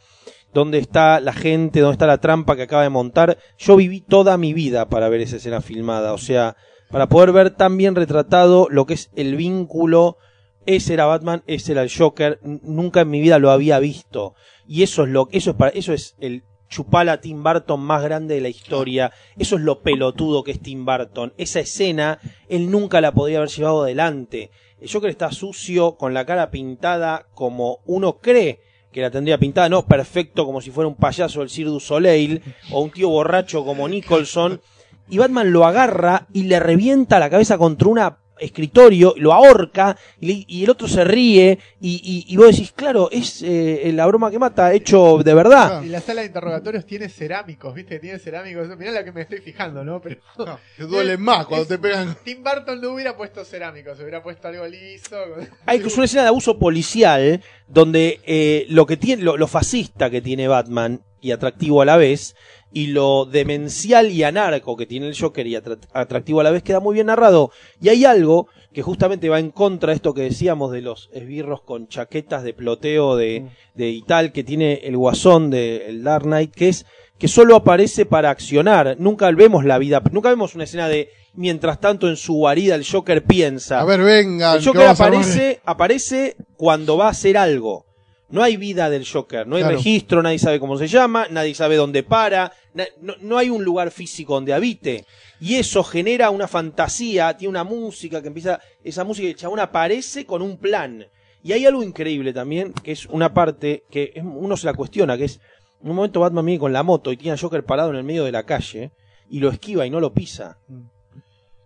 dónde 0.52 0.78
está 0.78 1.18
la 1.20 1.32
gente, 1.32 1.80
dónde 1.80 1.94
está 1.94 2.06
la 2.06 2.18
trampa 2.18 2.54
que 2.54 2.62
acaba 2.62 2.82
de 2.84 2.90
montar. 2.90 3.38
Yo 3.58 3.74
viví 3.74 4.00
toda 4.00 4.36
mi 4.36 4.52
vida 4.52 4.88
para 4.88 5.08
ver 5.08 5.22
esa 5.22 5.36
escena 5.36 5.60
filmada, 5.60 6.12
o 6.12 6.18
sea, 6.18 6.56
para 6.94 7.08
poder 7.08 7.32
ver 7.32 7.50
tan 7.50 7.76
bien 7.76 7.96
retratado 7.96 8.68
lo 8.70 8.86
que 8.86 8.94
es 8.94 9.10
el 9.16 9.34
vínculo. 9.34 10.16
Ese 10.64 10.94
era 10.94 11.06
Batman, 11.06 11.42
ese 11.48 11.72
era 11.72 11.82
el 11.82 11.90
Joker. 11.92 12.38
Nunca 12.44 13.00
en 13.00 13.10
mi 13.10 13.20
vida 13.20 13.40
lo 13.40 13.50
había 13.50 13.80
visto. 13.80 14.36
Y 14.68 14.84
eso 14.84 15.02
es 15.02 15.08
lo, 15.08 15.28
eso 15.32 15.50
es 15.50 15.56
para, 15.56 15.72
eso 15.72 15.92
es 15.92 16.14
el 16.20 16.44
chupala 16.68 17.20
Tim 17.20 17.42
Burton 17.42 17.80
más 17.80 18.00
grande 18.04 18.36
de 18.36 18.42
la 18.42 18.48
historia. 18.48 19.10
Eso 19.36 19.56
es 19.56 19.62
lo 19.62 19.82
pelotudo 19.82 20.44
que 20.44 20.52
es 20.52 20.60
Tim 20.60 20.86
Burton. 20.86 21.34
Esa 21.36 21.58
escena, 21.58 22.20
él 22.48 22.70
nunca 22.70 23.00
la 23.00 23.10
podría 23.10 23.38
haber 23.38 23.50
llevado 23.50 23.82
adelante. 23.82 24.52
El 24.80 24.88
Joker 24.88 25.10
está 25.10 25.32
sucio, 25.32 25.96
con 25.96 26.14
la 26.14 26.24
cara 26.24 26.52
pintada 26.52 27.26
como 27.34 27.80
uno 27.86 28.18
cree 28.18 28.60
que 28.92 29.00
la 29.00 29.10
tendría 29.10 29.38
pintada, 29.38 29.68
no 29.68 29.84
perfecto 29.84 30.46
como 30.46 30.60
si 30.60 30.70
fuera 30.70 30.86
un 30.86 30.94
payaso 30.94 31.40
del 31.40 31.50
Cirque 31.50 31.70
du 31.70 31.80
Soleil 31.80 32.40
o 32.70 32.82
un 32.82 32.92
tío 32.92 33.08
borracho 33.08 33.64
como 33.64 33.88
Nicholson. 33.88 34.60
Y 35.08 35.18
Batman 35.18 35.52
lo 35.52 35.64
agarra 35.66 36.26
y 36.32 36.44
le 36.44 36.58
revienta 36.60 37.18
la 37.18 37.30
cabeza 37.30 37.58
contra 37.58 37.88
un 37.88 37.98
escritorio, 38.36 39.14
lo 39.16 39.32
ahorca 39.32 39.96
y, 40.20 40.26
le- 40.26 40.44
y 40.48 40.64
el 40.64 40.70
otro 40.70 40.88
se 40.88 41.04
ríe 41.04 41.58
y, 41.80 42.00
y, 42.28 42.32
y 42.32 42.36
vos 42.36 42.48
decís, 42.50 42.72
claro, 42.72 43.08
es 43.12 43.42
eh, 43.42 43.90
la 43.94 44.06
broma 44.06 44.28
que 44.30 44.38
mata 44.40 44.72
hecho 44.72 45.18
de 45.24 45.34
verdad. 45.34 45.82
Y 45.82 45.88
la 45.88 46.00
sala 46.00 46.22
de 46.22 46.26
interrogatorios 46.28 46.84
tiene 46.84 47.08
cerámicos, 47.08 47.72
¿viste? 47.74 48.00
Tiene 48.00 48.18
cerámicos. 48.18 48.66
Mirá 48.76 48.90
lo 48.92 49.04
que 49.04 49.12
me 49.12 49.22
estoy 49.22 49.38
fijando, 49.38 49.84
¿no? 49.84 50.00
Pero 50.00 50.20
No, 50.38 50.58
te 50.76 50.82
duele 50.84 51.16
más 51.16 51.46
cuando 51.46 51.62
Es- 51.62 51.68
te 51.68 51.78
pegan. 51.78 52.16
Tim 52.24 52.42
Burton 52.42 52.80
no 52.80 52.90
hubiera 52.94 53.16
puesto 53.16 53.44
cerámicos, 53.44 53.98
hubiera 54.00 54.22
puesto 54.22 54.48
algo 54.48 54.66
liso. 54.66 55.16
Hay 55.66 55.78
es 55.78 55.94
una 55.96 56.06
escena 56.06 56.22
de 56.22 56.28
abuso 56.28 56.58
policial 56.58 57.40
donde 57.68 58.20
eh, 58.26 58.66
lo 58.68 58.84
que 58.86 58.96
tiene, 58.96 59.22
lo, 59.22 59.36
lo 59.36 59.46
fascista 59.46 60.10
que 60.10 60.20
tiene 60.20 60.48
Batman 60.48 61.02
y 61.20 61.30
atractivo 61.30 61.80
a 61.80 61.84
la 61.86 61.96
vez, 61.96 62.34
y 62.74 62.88
lo 62.88 63.24
demencial 63.24 64.10
y 64.10 64.24
anarco 64.24 64.76
que 64.76 64.84
tiene 64.84 65.06
el 65.08 65.16
Joker 65.18 65.46
y 65.46 65.54
atra- 65.54 65.78
atractivo 65.94 66.40
a 66.40 66.44
la 66.44 66.50
vez 66.50 66.62
queda 66.62 66.80
muy 66.80 66.92
bien 66.94 67.06
narrado. 67.06 67.50
Y 67.80 67.88
hay 67.88 68.04
algo 68.04 68.48
que 68.72 68.82
justamente 68.82 69.28
va 69.28 69.38
en 69.38 69.50
contra 69.52 69.90
de 69.90 69.94
esto 69.96 70.12
que 70.12 70.22
decíamos 70.22 70.72
de 70.72 70.82
los 70.82 71.08
esbirros 71.12 71.62
con 71.62 71.86
chaquetas 71.86 72.42
de 72.42 72.52
ploteo 72.52 73.16
de, 73.16 73.46
de 73.74 73.88
y 73.90 74.02
tal 74.02 74.32
que 74.32 74.42
tiene 74.42 74.80
el 74.82 74.96
guasón 74.96 75.50
de 75.50 75.86
el 75.86 76.02
Dark 76.02 76.24
Knight, 76.24 76.52
que 76.52 76.68
es 76.68 76.84
que 77.16 77.28
solo 77.28 77.54
aparece 77.54 78.06
para 78.06 78.30
accionar. 78.30 78.96
Nunca 78.98 79.30
vemos 79.30 79.64
la 79.64 79.78
vida, 79.78 80.02
nunca 80.10 80.28
vemos 80.30 80.56
una 80.56 80.64
escena 80.64 80.88
de 80.88 81.10
mientras 81.34 81.78
tanto 81.80 82.08
en 82.08 82.16
su 82.16 82.34
guarida 82.34 82.74
el 82.74 82.84
Joker 82.84 83.22
piensa. 83.22 83.78
A 83.80 83.84
ver, 83.84 84.00
vengan. 84.02 84.56
El 84.58 84.64
Joker 84.64 84.82
aparece, 85.14 85.60
aparece 85.64 86.36
cuando 86.56 86.96
va 86.96 87.06
a 87.06 87.10
hacer 87.10 87.36
algo. 87.38 87.86
No 88.30 88.42
hay 88.42 88.56
vida 88.56 88.88
del 88.90 89.06
Joker, 89.06 89.46
no 89.46 89.56
hay 89.56 89.62
Claro. 89.62 89.76
registro, 89.76 90.22
nadie 90.22 90.38
sabe 90.38 90.58
cómo 90.58 90.76
se 90.78 90.88
llama, 90.88 91.26
nadie 91.30 91.54
sabe 91.54 91.76
dónde 91.76 92.02
para, 92.02 92.52
no, 93.00 93.14
no 93.20 93.36
hay 93.38 93.50
un 93.50 93.62
lugar 93.64 93.90
físico 93.90 94.34
donde 94.34 94.54
habite. 94.54 95.04
Y 95.40 95.56
eso 95.56 95.84
genera 95.84 96.30
una 96.30 96.48
fantasía, 96.48 97.36
tiene 97.36 97.50
una 97.50 97.64
música 97.64 98.22
que 98.22 98.28
empieza, 98.28 98.60
esa 98.82 99.04
música 99.04 99.28
y 99.28 99.32
el 99.32 99.36
chabón 99.36 99.60
aparece 99.60 100.24
con 100.24 100.40
un 100.42 100.56
plan. 100.56 101.06
Y 101.42 101.52
hay 101.52 101.66
algo 101.66 101.82
increíble 101.82 102.32
también, 102.32 102.72
que 102.72 102.92
es 102.92 103.04
una 103.06 103.34
parte 103.34 103.84
que 103.90 104.12
es- 104.14 104.24
uno 104.24 104.56
se 104.56 104.66
la 104.66 104.72
cuestiona, 104.74 105.18
que 105.18 105.24
es, 105.26 105.38
en 105.82 105.90
un 105.90 105.96
momento 105.96 106.20
Batman 106.20 106.46
viene 106.46 106.58
con 106.58 106.72
la 106.72 106.82
moto 106.82 107.12
y 107.12 107.18
tiene 107.18 107.34
a 107.34 107.38
Joker 107.38 107.62
parado 107.64 107.90
en 107.90 107.96
el 107.96 108.04
medio 108.04 108.24
de 108.24 108.32
la 108.32 108.44
calle, 108.44 108.90
y 109.28 109.38
lo 109.40 109.50
esquiva 109.50 109.84
y 109.86 109.90
no 109.90 110.00
lo 110.00 110.14
pisa. 110.14 110.56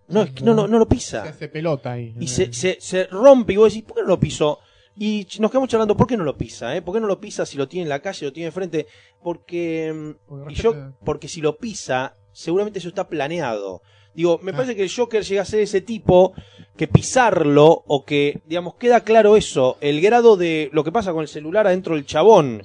No, 0.09 0.27
no, 0.43 0.55
no, 0.55 0.67
no 0.67 0.79
lo 0.79 0.85
Se 0.87 0.91
pisa 0.91 1.23
hace 1.23 1.49
pelota 1.49 1.93
ahí. 1.93 2.15
y 2.19 2.27
se, 2.29 2.53
se, 2.53 2.79
se 2.81 3.05
rompe 3.05 3.53
y 3.53 3.57
vos 3.57 3.73
decís, 3.73 3.87
¿por 3.87 3.97
qué 3.97 4.03
no 4.03 4.09
lo 4.09 4.19
pisó? 4.21 4.59
Y 4.99 5.27
nos 5.39 5.51
quedamos 5.51 5.69
charlando, 5.69 5.97
¿por 5.97 6.07
qué 6.09 6.17
no 6.17 6.25
lo 6.25 6.37
pisa? 6.37 6.75
Eh? 6.77 6.83
¿Por 6.83 6.93
qué 6.95 7.01
no 7.01 7.07
lo 7.07 7.21
pisa 7.21 7.47
si 7.47 7.57
lo 7.57 7.69
tiene 7.69 7.85
en 7.85 7.89
la 7.89 8.01
calle, 8.01 8.27
lo 8.27 8.33
tiene 8.33 8.49
enfrente? 8.49 8.87
Porque, 9.23 9.93
mm, 9.95 10.11
Porque 10.29 10.53
y 10.53 10.57
yo, 10.57 10.75
porque 11.05 11.29
si 11.29 11.41
lo 11.41 11.57
pisa, 11.57 12.15
seguramente 12.33 12.81
eso 12.81 12.89
está 12.89 13.09
planeado. 13.09 13.81
Digo, 14.15 14.41
me 14.43 14.53
parece 14.53 14.75
que 14.75 14.83
el 14.83 14.91
Joker 14.93 15.23
llega 15.23 15.43
a 15.43 15.45
ser 15.45 15.61
ese 15.61 15.81
tipo 15.81 16.33
que 16.77 16.89
pisarlo 16.89 17.85
o 17.87 18.05
que, 18.05 18.41
digamos, 18.47 18.75
queda 18.75 19.03
claro 19.05 19.37
eso, 19.37 19.77
el 19.81 20.01
grado 20.01 20.37
de 20.37 20.71
lo 20.73 20.83
que 20.83 20.91
pasa 20.91 21.13
con 21.13 21.23
el 21.23 21.29
celular 21.29 21.69
adentro 21.69 21.95
del 21.95 22.05
chabón. 22.07 22.63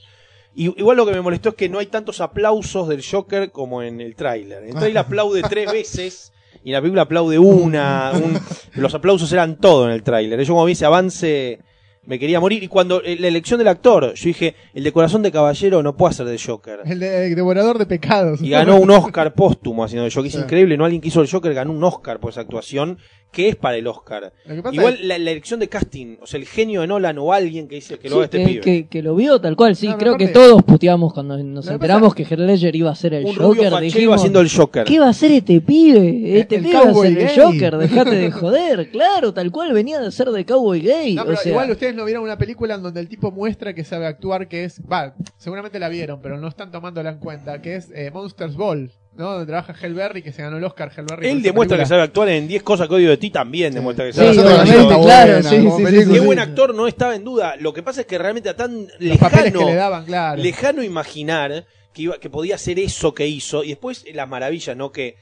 Y, 0.55 0.65
igual 0.79 0.97
lo 0.97 1.05
que 1.05 1.11
me 1.11 1.21
molestó 1.21 1.49
es 1.49 1.55
que 1.55 1.69
no 1.69 1.77
hay 1.77 1.85
tantos 1.87 2.21
aplausos 2.21 2.87
del 2.87 3.03
Joker 3.05 3.51
como 3.51 3.83
en 3.83 4.01
el 4.01 4.15
tráiler. 4.15 4.63
El 4.63 4.73
tráiler 4.73 4.97
aplaude 5.05 5.43
tres 5.43 5.71
veces 5.71 6.33
y 6.63 6.69
en 6.69 6.73
la 6.73 6.81
película 6.81 7.03
aplaude 7.03 7.37
una. 7.37 8.11
un- 8.15 8.39
los 8.81 8.93
aplausos 8.95 9.31
eran 9.31 9.59
todo 9.59 9.85
en 9.85 9.91
el 9.91 10.01
tráiler. 10.01 10.39
Yo 10.43 10.53
como 10.53 10.65
vi 10.65 10.71
ese 10.71 10.85
avance 10.85 11.59
me 12.05 12.19
quería 12.19 12.39
morir. 12.39 12.63
Y 12.63 12.67
cuando 12.67 13.01
eh, 13.03 13.17
la 13.19 13.27
elección 13.27 13.57
del 13.57 13.67
actor, 13.67 14.13
yo 14.13 14.25
dije, 14.25 14.55
el 14.73 14.83
de 14.83 14.91
corazón 14.91 15.21
de 15.21 15.31
caballero 15.31 15.81
no 15.83 15.95
puede 15.95 16.13
ser 16.13 16.25
de 16.25 16.37
Joker. 16.37 16.79
El, 16.85 16.99
de- 16.99 17.27
el 17.27 17.35
devorador 17.35 17.77
de 17.77 17.85
pecados. 17.85 18.41
Y 18.41 18.49
ganó 18.49 18.77
un 18.77 18.89
Oscar 18.91 19.33
póstumo 19.33 19.83
haciendo 19.83 20.05
el 20.05 20.13
Joker. 20.13 20.29
Es 20.29 20.35
increíble, 20.35 20.77
no 20.77 20.85
alguien 20.85 21.01
que 21.01 21.07
hizo 21.09 21.21
el 21.21 21.29
Joker 21.29 21.53
ganó 21.53 21.71
un 21.71 21.83
Oscar 21.83 22.19
por 22.19 22.31
esa 22.31 22.41
actuación, 22.41 22.97
que 23.33 23.49
es 23.49 23.55
para 23.57 23.75
el 23.75 23.85
Oscar. 23.87 24.31
Que 24.47 24.53
Igual 24.71 24.93
es- 24.93 25.01
la, 25.03 25.17
la 25.17 25.31
elección 25.31 25.59
de 25.59 25.67
casting, 25.67 26.15
o 26.21 26.25
sea, 26.27 26.39
el 26.39 26.45
genio 26.45 26.79
de 26.81 26.87
Nolan 26.87 27.17
o 27.17 27.33
alguien 27.33 27.67
que 27.67 27.75
dice 27.75 27.99
que 27.99 28.07
lo 28.09 28.15
Sí, 28.15 28.19
haga 28.19 28.25
este 28.25 28.37
que, 28.37 28.45
pibe. 28.45 28.61
que- 28.61 28.87
que 28.87 29.01
lo 29.03 29.15
vio 29.15 29.41
tal 29.41 29.55
cual, 29.57 29.75
sí. 29.75 29.87
No, 29.89 29.97
creo 29.97 30.15
que 30.17 30.27
todos 30.29 30.63
puteamos 30.63 31.13
cuando 31.13 31.37
nos 31.43 31.67
que 31.67 31.73
enteramos 31.73 32.15
que 32.15 32.23
Heath 32.23 32.39
Ledger 32.39 32.75
iba 32.75 32.91
a 32.91 32.95
ser 32.95 33.15
el 33.15 33.25
un 33.25 33.35
Joker. 33.35 33.73
Dijimos, 33.81 34.15
haciendo 34.17 34.39
el 34.39 34.49
Joker. 34.49 34.85
¿Qué 34.85 34.99
va 34.99 35.07
a 35.07 35.09
hacer 35.09 35.31
este 35.31 35.59
pibe? 35.59 36.39
Este 36.39 36.55
El 36.57 36.63
pibe 36.63 36.73
va 36.75 36.91
a 36.91 36.93
ser 36.93 37.17
el. 37.17 37.29
Joker, 37.41 37.77
dejate 37.77 38.15
de 38.15 38.31
joder. 38.31 38.89
Claro, 38.91 39.33
tal 39.33 39.51
cual 39.51 39.73
venía 39.73 39.99
de 39.99 40.11
ser 40.11 40.29
de 40.29 40.45
cowboy 40.45 40.79
gay. 40.81 41.15
No, 41.15 41.23
o 41.23 41.35
sea, 41.35 41.51
igual 41.51 41.71
ustedes 41.71 41.95
no 41.95 42.05
vieron 42.05 42.23
una 42.23 42.37
película 42.37 42.75
en 42.75 42.83
donde 42.83 42.99
el 42.99 43.09
tipo 43.09 43.31
muestra 43.31 43.73
que 43.73 43.83
sabe 43.83 44.05
actuar, 44.05 44.47
que 44.47 44.63
es, 44.65 44.79
va, 44.81 45.15
seguramente 45.37 45.79
la 45.79 45.89
vieron, 45.89 46.21
pero 46.21 46.37
no 46.39 46.47
están 46.47 46.71
tomándola 46.71 47.09
en 47.09 47.17
cuenta, 47.17 47.61
que 47.61 47.75
es 47.77 47.89
eh, 47.95 48.11
Monsters 48.13 48.55
Ball, 48.55 48.91
¿no? 49.15 49.31
Donde 49.31 49.45
trabaja 49.45 49.75
Hell 49.79 49.93
Berry, 49.93 50.21
que 50.21 50.31
se 50.31 50.41
ganó 50.41 50.57
el 50.57 50.63
Oscar 50.63 50.91
Hell 50.95 51.05
Berry. 51.05 51.15
por 51.21 51.25
Él 51.25 51.41
demuestra 51.43 51.77
que 51.77 51.85
sabe 51.85 52.01
actuar 52.01 52.29
en 52.29 52.47
10 52.47 52.63
cosas 52.63 52.87
que 52.87 52.95
odio 52.95 53.09
de 53.09 53.17
ti 53.17 53.29
también, 53.29 53.73
demuestra 53.73 54.05
que 54.05 54.13
Sí, 54.13 54.17
sabe 54.19 54.33
Las 54.35 54.69
actuar. 54.69 55.01
claro, 55.03 55.43
sí, 55.43 55.49
sí, 55.49 55.85
sí. 55.85 55.85
Qué 55.85 56.05
sí. 56.05 56.19
buen 56.19 56.39
actor, 56.39 56.73
no 56.73 56.87
estaba 56.87 57.15
en 57.15 57.23
duda. 57.23 57.55
Lo 57.59 57.73
que 57.73 57.83
pasa 57.83 58.01
es 58.01 58.07
que 58.07 58.17
realmente 58.17 58.49
era 58.49 58.57
tan 58.57 58.81
Los 58.81 58.99
lejano, 58.99 59.59
que 59.59 59.65
le 59.65 59.75
daban, 59.75 60.05
claro. 60.05 60.41
lejano 60.41 60.83
imaginar 60.83 61.65
que, 61.93 62.01
iba, 62.03 62.17
que 62.19 62.29
podía 62.29 62.55
hacer 62.55 62.79
eso 62.79 63.13
que 63.13 63.27
hizo. 63.27 63.63
Y 63.63 63.69
después 63.69 64.03
las 64.13 64.27
maravillas, 64.27 64.75
¿no? 64.75 64.91
Que, 64.91 65.15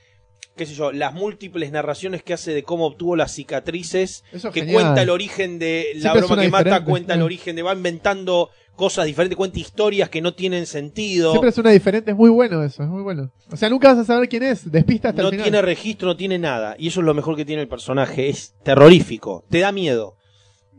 qué 0.56 0.66
sé 0.66 0.74
yo, 0.74 0.92
las 0.92 1.14
múltiples 1.14 1.72
narraciones 1.72 2.24
que 2.24 2.34
hace 2.34 2.54
de 2.54 2.64
cómo 2.64 2.86
obtuvo 2.86 3.16
las 3.16 3.34
cicatrices, 3.34 4.24
Eso 4.32 4.50
es 4.50 4.54
que 4.54 4.62
genial. 4.62 4.84
cuenta 4.84 5.02
el 5.02 5.10
origen 5.10 5.60
de 5.60 5.88
la 5.96 6.12
Siempre 6.12 6.22
broma 6.22 6.42
que 6.42 6.50
mata, 6.50 6.84
cuenta 6.86 7.14
el 7.16 7.22
origen 7.22 7.56
de, 7.56 7.62
va 7.62 7.74
inventando 7.74 8.50
cosas 8.82 9.06
diferentes, 9.06 9.38
cuenta 9.38 9.60
historias 9.60 10.10
que 10.10 10.22
no 10.22 10.34
tienen 10.34 10.66
sentido. 10.66 11.32
Siempre 11.32 11.52
es 11.52 11.58
una 11.60 11.70
diferente, 11.70 12.10
es 12.12 12.18
muy 12.18 12.32
bueno 12.32 12.64
eso, 12.64 12.82
es 12.82 12.90
muy 12.90 13.04
bueno. 13.04 13.32
O 13.52 13.56
sea, 13.56 13.70
nunca 13.70 13.90
vas 13.94 14.00
a 14.00 14.06
saber 14.06 14.28
quién 14.28 14.42
es, 14.42 14.72
despista 14.72 15.10
hasta 15.10 15.22
no 15.22 15.28
el 15.28 15.34
final. 15.36 15.44
tiene 15.46 15.62
registro, 15.62 16.08
no 16.08 16.18
tiene 16.18 16.40
nada. 16.40 16.76
Y 16.80 16.88
eso 16.88 17.00
es 17.02 17.06
lo 17.06 17.14
mejor 17.14 17.36
que 17.36 17.46
tiene 17.46 17.62
el 17.62 17.68
personaje. 17.68 18.28
Es 18.30 18.56
terrorífico. 18.64 19.44
Te 19.52 19.60
da 19.60 19.72
miedo. 19.72 20.16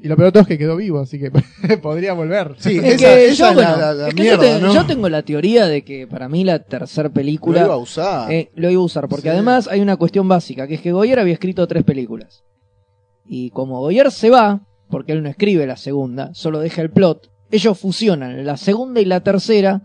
Y 0.03 0.09
lo 0.09 0.17
peor 0.17 0.33
todo 0.33 0.43
es 0.43 0.49
que 0.49 0.59
quedó 0.59 0.75
vivo, 0.75 0.99
así 0.99 1.21
que 1.21 1.31
podría 1.83 2.13
volver. 2.15 2.57
Sí, 2.59 2.79
Es 2.79 2.85
esa, 2.95 2.97
que 2.99 3.29
esa 3.29 3.45
yo, 3.45 3.49
es 3.51 3.55
bueno, 3.55 3.71
la, 3.71 3.77
la- 3.77 3.95
la 3.95 4.09
es 4.09 4.15
que 4.15 4.25
yo 4.25 4.37
mierda, 4.39 4.57
te- 4.59 4.61
¿no? 4.61 4.75
yo 4.75 4.87
tengo 4.87 5.09
la 5.09 5.23
teoría 5.23 5.67
de 5.69 5.85
que 5.85 6.09
para 6.09 6.29
mí 6.29 6.43
la 6.43 6.59
tercera 6.59 7.07
Lo 7.09 7.15
película 7.15 7.61
iba 7.65 7.75
a 7.75 7.77
usar. 7.77 8.33
eh, 8.33 8.51
lo 8.57 8.69
iba 8.69 8.81
a 8.83 8.85
usar, 8.85 9.07
porque 9.09 9.29
Sí. 9.29 9.29
además 9.29 9.69
hay 9.69 9.81
una 9.81 9.97
cuestión 9.97 10.27
básica, 10.27 10.67
que 10.67 10.75
es 10.75 10.81
que 10.81 10.91
Goyer 10.91 11.21
había 11.21 11.35
escrito 11.35 11.69
tres 11.69 11.85
películas. 11.85 12.43
Y 13.25 13.51
como 13.51 13.79
Goyer 13.79 14.11
se 14.11 14.29
va, 14.31 14.63
porque 14.91 15.13
él 15.13 15.23
no 15.23 15.29
escribe 15.29 15.67
la 15.69 15.77
segunda, 15.77 16.35
solo 16.35 16.59
deja 16.59 16.83
el 16.83 16.91
plot, 16.91 17.31
ellos 17.53 17.79
fusionan 17.79 18.45
la 18.45 18.57
segunda 18.57 19.01
y 19.01 19.05
la 19.05 19.21
tercera 19.21 19.83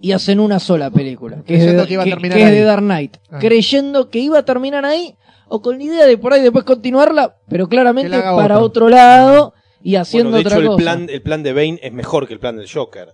y 0.00 0.12
hacen 0.12 0.40
una 0.40 0.58
sola 0.58 0.90
película, 0.90 1.42
que, 1.46 1.54
es 1.56 1.60
de, 1.60 1.66
Creyendo 1.66 1.86
que 1.86 1.92
iba 1.94 2.02
a 2.02 2.06
terminar 2.06 2.36
que 2.38 2.42
es 2.44 2.50
ahí. 2.50 2.54
de 2.56 2.62
Dark 2.62 2.82
Knight, 2.82 3.16
Ah. 3.30 3.38
creyendo 3.40 4.10
que 4.10 4.18
iba 4.20 4.38
a 4.38 4.44
terminar 4.44 4.84
ahí, 4.84 5.14
o 5.48 5.60
con 5.62 5.78
la 5.78 5.84
idea 5.84 6.06
de 6.06 6.16
por 6.18 6.32
ahí 6.32 6.40
después 6.42 6.64
continuarla, 6.64 7.36
pero 7.48 7.68
claramente 7.68 8.10
para 8.18 8.56
otro. 8.56 8.60
otro 8.66 8.88
lado 8.88 9.54
y 9.82 9.96
haciendo 9.96 10.30
Bueno, 10.30 10.42
de 10.42 10.46
otra 10.48 10.58
hecho, 10.58 10.60
el 10.62 10.66
cosa. 10.68 10.82
plan, 10.82 11.06
el 11.10 11.22
plan 11.22 11.42
de 11.42 11.52
Bane 11.52 11.78
es 11.82 11.92
mejor 11.92 12.26
que 12.26 12.34
el 12.34 12.40
plan 12.40 12.56
del 12.56 12.68
Joker. 12.70 13.08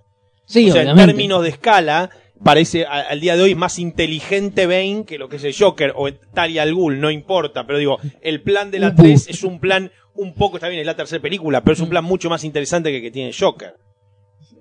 sí, 0.47 0.71
o 0.71 0.73
sea, 0.73 0.83
en 0.83 0.97
términos 0.97 1.43
de 1.43 1.49
escala, 1.51 2.11
parece 2.43 2.87
a- 2.87 3.01
al 3.11 3.21
día 3.21 3.37
de 3.37 3.43
hoy 3.43 3.55
más 3.55 3.79
inteligente 3.79 4.67
Bane 4.67 5.05
que 5.07 5.19
lo 5.19 5.29
que 5.29 5.37
es 5.37 5.45
el 5.45 5.55
Joker 5.57 5.93
o 5.95 6.11
Talia 6.35 6.63
al 6.63 6.75
Ghul, 6.75 6.99
no 7.01 7.11
importa. 7.11 7.67
Pero 7.67 7.79
digo, 7.79 7.99
el 8.23 8.43
plan 8.43 8.71
de 8.71 8.79
la 8.79 8.89
Un 8.89 8.97
3 8.97 9.29
es 9.29 9.45
un 9.45 9.61
plan 9.61 9.93
un 10.15 10.35
poco, 10.35 10.57
está 10.57 10.69
bien, 10.69 10.81
es 10.81 10.87
la 10.87 10.97
tercera 10.97 11.21
película, 11.23 11.63
pero 11.63 11.75
es 11.75 11.81
un 11.81 11.87
Mm. 11.87 11.91
plan 11.91 12.05
mucho 12.05 12.29
más 12.31 12.45
interesante 12.45 12.91
que 12.91 12.97
el 12.97 13.03
que 13.03 13.11
tiene 13.11 13.33
Joker. 13.39 13.75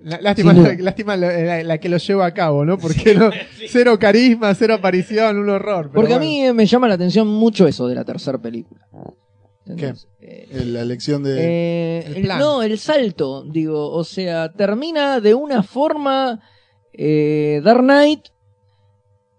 Lá- 0.02 0.18
Lástima, 0.22 1.16
la, 1.16 1.32
la- 1.32 1.62
la 1.62 1.78
que 1.78 1.88
lo 1.88 1.98
lleva 1.98 2.24
a 2.26 2.32
cabo, 2.32 2.64
¿no? 2.64 2.78
Porque 2.78 3.14
no, 3.14 3.30
cero 3.68 3.98
carisma, 3.98 4.54
cero 4.54 4.74
aparición, 4.74 5.38
un 5.38 5.50
horror. 5.50 5.90
Porque 5.92 6.14
a 6.14 6.18
mí 6.18 6.44
eh, 6.46 6.52
me 6.54 6.64
llama 6.66 6.88
la 6.88 6.94
atención 6.94 7.26
mucho 7.26 7.66
eso 7.68 7.86
de 7.86 7.94
la 7.94 8.04
tercera 8.04 8.38
película. 8.38 8.80
¿Entendés? 9.66 10.08
Eh, 10.20 10.48
Eh, 10.50 10.64
La 10.64 10.80
elección 10.80 11.22
de... 11.22 11.36
eh, 11.38 12.04
el 12.06 12.16
el- 12.16 12.22
plan. 12.22 12.38
no, 12.38 12.62
el 12.62 12.78
salto, 12.78 13.44
digo, 13.44 13.90
o 13.92 14.02
sea, 14.04 14.50
termina 14.52 15.20
de 15.20 15.34
una 15.34 15.62
forma 15.62 16.40
eh, 16.92 17.60
Dark 17.62 17.82
Knight 17.82 18.20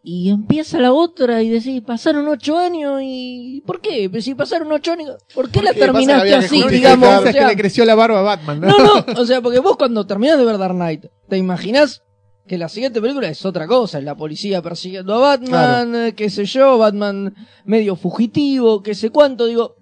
y 0.04 0.30
empieza 0.30 0.80
la 0.80 0.94
otra 0.94 1.44
y 1.44 1.50
decís, 1.50 1.82
pasaron 1.82 2.28
ocho 2.28 2.58
años 2.58 3.02
y... 3.04 3.62
¿Por 3.68 3.82
qué? 3.82 4.10
Pues 4.10 4.26
si 4.26 4.34
pasaron 4.34 4.72
ocho 4.72 4.94
años, 4.94 5.18
¿por 5.36 5.50
qué 5.52 5.62
la 5.62 5.70
Porque 5.70 5.80
que 5.80 5.86
terminaste 5.86 6.30
que 6.30 6.36
así, 6.36 6.64
digamos? 6.70 7.20
O 7.20 7.24
que 7.24 7.34
sea, 7.34 7.48
le 7.48 7.56
creció 7.56 7.86
la 7.86 7.94
barba 7.94 8.20
a 8.20 8.24
Batman, 8.24 8.62
¿no? 8.62 8.68
no, 8.68 9.06
no, 9.06 9.22
o 9.22 9.26
sea, 9.26 9.42
porque 9.42 9.60
vos 9.60 9.78
cuando 9.78 10.08
terminás 10.08 10.40
de 10.40 10.46
ver 10.46 10.58
Dark 10.58 10.74
Knight, 10.74 11.06
te 11.30 11.38
imaginás 11.38 12.02
que 12.48 12.58
la 12.58 12.68
siguiente 12.68 13.00
película 13.00 13.30
es 13.30 13.46
otra 13.46 13.68
cosa, 13.68 14.00
es 14.00 14.04
la 14.04 14.16
policía 14.16 14.62
persiguiendo 14.62 15.14
a 15.14 15.20
Batman, 15.20 15.96
eh, 15.96 16.14
qué 16.16 16.30
sé 16.30 16.46
yo, 16.46 16.80
Batman 16.80 17.36
medio 17.66 17.96
fugitivo, 17.96 18.82
qué 18.82 18.96
sé 18.96 19.12
cuánto, 19.12 19.46
digo. 19.46 19.76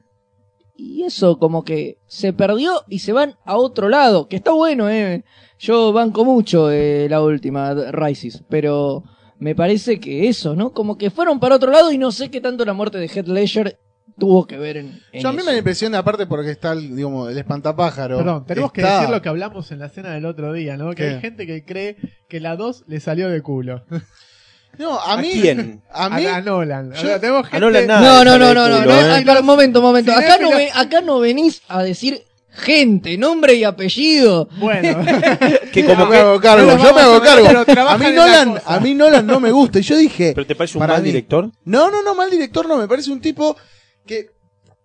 Y 0.75 1.03
eso 1.03 1.39
como 1.39 1.63
que 1.63 1.97
se 2.07 2.31
perdió 2.31 2.83
y 2.87 2.99
se 2.99 3.13
van 3.13 3.35
a 3.45 3.57
otro 3.57 3.89
lado, 3.89 4.27
que 4.27 4.35
está 4.35 4.51
bueno, 4.51 4.89
eh. 4.89 5.23
Yo 5.57 5.91
banco 5.91 6.23
mucho 6.23 6.71
eh, 6.71 7.07
la 7.09 7.21
última, 7.21 7.73
Rises, 7.73 8.43
pero 8.49 9.03
me 9.39 9.55
parece 9.55 9.99
que 9.99 10.27
eso, 10.29 10.55
¿no? 10.55 10.71
Como 10.71 10.97
que 10.97 11.09
fueron 11.09 11.39
para 11.39 11.55
otro 11.55 11.71
lado 11.71 11.91
y 11.91 11.97
no 11.97 12.11
sé 12.11 12.29
qué 12.29 12.41
tanto 12.41 12.63
la 12.65 12.73
muerte 12.73 12.97
de 12.97 13.07
Heath 13.07 13.27
Ledger 13.27 13.79
tuvo 14.17 14.45
que 14.45 14.57
ver 14.57 14.75
en, 14.77 15.01
en 15.13 15.21
Yo 15.21 15.29
a 15.29 15.31
mí 15.31 15.37
eso. 15.37 15.45
me 15.45 15.51
da 15.51 15.51
la 15.53 15.57
impresión, 15.59 15.95
aparte 15.95 16.27
porque 16.27 16.51
está 16.51 16.73
el, 16.73 16.95
digamos, 16.95 17.31
el 17.31 17.37
espantapájaro. 17.37 18.17
Perdón, 18.17 18.45
tenemos 18.45 18.71
que 18.73 18.81
decir 18.81 19.09
lo 19.09 19.21
que 19.21 19.29
hablamos 19.29 19.71
en 19.71 19.79
la 19.79 19.87
cena 19.89 20.11
del 20.13 20.25
otro 20.25 20.51
día, 20.51 20.75
¿no? 20.75 20.89
Que 20.89 20.95
¿Qué? 20.95 21.07
hay 21.09 21.21
gente 21.21 21.47
que 21.47 21.63
cree 21.63 21.95
que 22.27 22.39
la 22.41 22.57
2 22.57 22.83
le 22.87 22.99
salió 22.99 23.29
de 23.29 23.41
culo. 23.41 23.83
No, 24.77 24.97
a 24.97 25.13
¿A 25.13 25.17
mí... 25.17 25.29
quién? 25.41 25.81
A 25.91 26.09
mí... 26.09 26.25
A, 26.25 26.37
a 26.37 26.41
Nolan. 26.41 26.93
Yo- 26.93 26.99
O 26.99 27.01
sea, 27.01 27.19
tenemos 27.19 27.41
gente... 27.47 27.57
A 27.57 27.59
Nolan 27.59 27.87
nada. 27.87 28.01
No, 28.01 28.23
no, 28.23 28.37
no, 28.37 28.53
no, 28.53 28.69
no, 28.69 28.85
no, 28.85 28.91
¿eh? 28.93 29.11
acá, 29.11 29.39
un 29.39 29.45
momento, 29.45 29.79
un 29.79 29.85
momento. 29.85 30.11
Acá 30.13 30.37
no, 31.01 31.15
no 31.15 31.19
venís 31.19 31.63
a 31.67 31.83
decir 31.83 32.21
gente, 32.59 33.17
nombre 33.17 33.55
y 33.55 33.63
apellido. 33.63 34.47
Bueno. 34.59 34.99
Que 35.71 35.81
Yo 35.83 35.87
como 35.89 36.05
me 36.07 36.11
que, 36.11 36.17
hago 36.17 36.39
cargo, 36.41 36.65
no 36.65 36.83
yo 36.83 36.93
me 36.93 37.01
hago 37.01 37.21
cargo. 37.21 37.47
pero 37.65 37.87
A 37.89 37.97
mí 37.97 38.05
Nolan, 38.11 38.61
a 38.65 38.79
mí 38.79 38.93
Nolan 38.95 39.25
no 39.27 39.39
me 39.39 39.51
gusta. 39.51 39.79
Y 39.79 39.83
yo 39.83 39.95
dije, 39.97 40.31
¿Pero 40.33 40.47
te 40.47 40.55
parece 40.55 40.77
un 40.79 40.85
mal 40.87 40.99
mí. 41.01 41.05
director? 41.07 41.51
no, 41.65 41.91
no, 41.91 42.01
no, 42.03 42.15
mal 42.15 42.29
director 42.29 42.67
no, 42.67 42.77
me 42.77 42.87
parece 42.87 43.11
un 43.11 43.21
tipo 43.21 43.55
que 44.05 44.31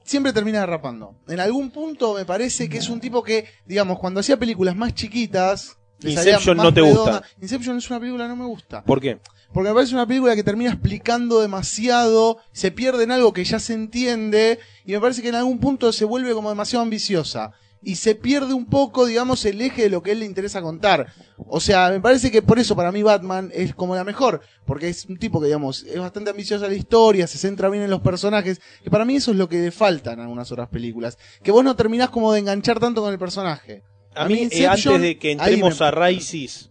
siempre 0.04 0.32
termina 0.34 0.60
derrapando. 0.60 1.16
En 1.28 1.40
algún 1.40 1.70
punto 1.70 2.14
me 2.14 2.24
parece 2.26 2.68
que 2.68 2.78
es 2.78 2.88
un 2.90 3.00
tipo 3.00 3.22
que, 3.22 3.46
digamos, 3.66 3.98
cuando 3.98 4.20
hacía 4.20 4.36
películas 4.38 4.76
más 4.76 4.94
chiquitas, 4.94 5.76
Inception 6.02 6.58
más 6.58 6.66
no 6.66 6.74
te 6.74 6.80
redonda. 6.82 7.00
gusta. 7.12 7.26
Inception 7.40 7.78
es 7.78 7.88
una 7.90 8.00
película 8.00 8.24
que 8.24 8.28
no 8.28 8.36
me 8.36 8.44
gusta. 8.46 8.84
¿Por 8.84 9.00
qué? 9.00 9.18
Porque 9.54 9.68
me 9.70 9.74
parece 9.74 9.94
una 9.94 10.06
película 10.06 10.34
que 10.34 10.42
termina 10.42 10.70
explicando 10.72 11.40
demasiado, 11.40 12.38
se 12.52 12.72
pierde 12.72 13.04
en 13.04 13.12
algo 13.12 13.32
que 13.32 13.44
ya 13.44 13.58
se 13.58 13.72
entiende, 13.72 14.58
y 14.84 14.92
me 14.92 15.00
parece 15.00 15.22
que 15.22 15.28
en 15.28 15.36
algún 15.36 15.60
punto 15.60 15.92
se 15.92 16.04
vuelve 16.04 16.32
como 16.34 16.50
demasiado 16.50 16.82
ambiciosa. 16.82 17.52
Y 17.84 17.96
se 17.96 18.14
pierde 18.14 18.54
un 18.54 18.64
poco, 18.66 19.04
digamos, 19.06 19.44
el 19.44 19.60
eje 19.60 19.82
de 19.82 19.90
lo 19.90 20.02
que 20.02 20.10
a 20.10 20.12
él 20.14 20.20
le 20.20 20.26
interesa 20.26 20.62
contar. 20.62 21.12
O 21.36 21.60
sea, 21.60 21.90
me 21.90 22.00
parece 22.00 22.30
que 22.30 22.40
por 22.40 22.58
eso 22.58 22.74
para 22.74 22.90
mí 22.92 23.02
Batman 23.02 23.50
es 23.52 23.74
como 23.74 23.94
la 23.94 24.04
mejor. 24.04 24.40
Porque 24.64 24.88
es 24.88 25.04
un 25.04 25.18
tipo 25.18 25.38
que, 25.40 25.46
digamos, 25.46 25.82
es 25.82 25.98
bastante 26.00 26.30
ambiciosa 26.30 26.66
la 26.66 26.74
historia, 26.74 27.26
se 27.26 27.36
centra 27.38 27.68
bien 27.68 27.82
en 27.84 27.90
los 27.90 28.00
personajes. 28.00 28.60
Que 28.82 28.90
para 28.90 29.04
mí 29.04 29.16
eso 29.16 29.32
es 29.32 29.36
lo 29.36 29.48
que 29.48 29.58
le 29.60 29.70
falta 29.70 30.12
en 30.14 30.20
algunas 30.20 30.50
otras 30.50 30.68
películas. 30.68 31.18
Que 31.42 31.50
vos 31.50 31.62
no 31.62 31.76
terminás 31.76 32.08
como 32.08 32.32
de 32.32 32.40
enganchar 32.40 32.80
tanto 32.80 33.02
con 33.02 33.12
el 33.12 33.18
personaje. 33.18 33.82
A, 34.14 34.24
A 34.24 34.28
mí, 34.28 34.48
eh, 34.50 34.66
antes 34.66 35.00
de 35.00 35.18
que 35.18 35.32
entremos 35.32 35.78
me- 35.80 35.86
a 35.86 35.90
Rises, 35.90 36.70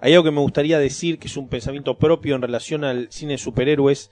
hay 0.00 0.12
algo 0.12 0.24
que 0.24 0.30
me 0.32 0.40
gustaría 0.40 0.78
decir 0.78 1.18
que 1.18 1.28
es 1.28 1.36
un 1.36 1.48
pensamiento 1.48 1.96
propio 1.96 2.34
en 2.34 2.42
relación 2.42 2.84
al 2.84 3.08
cine 3.10 3.32
de 3.32 3.38
superhéroes. 3.38 4.10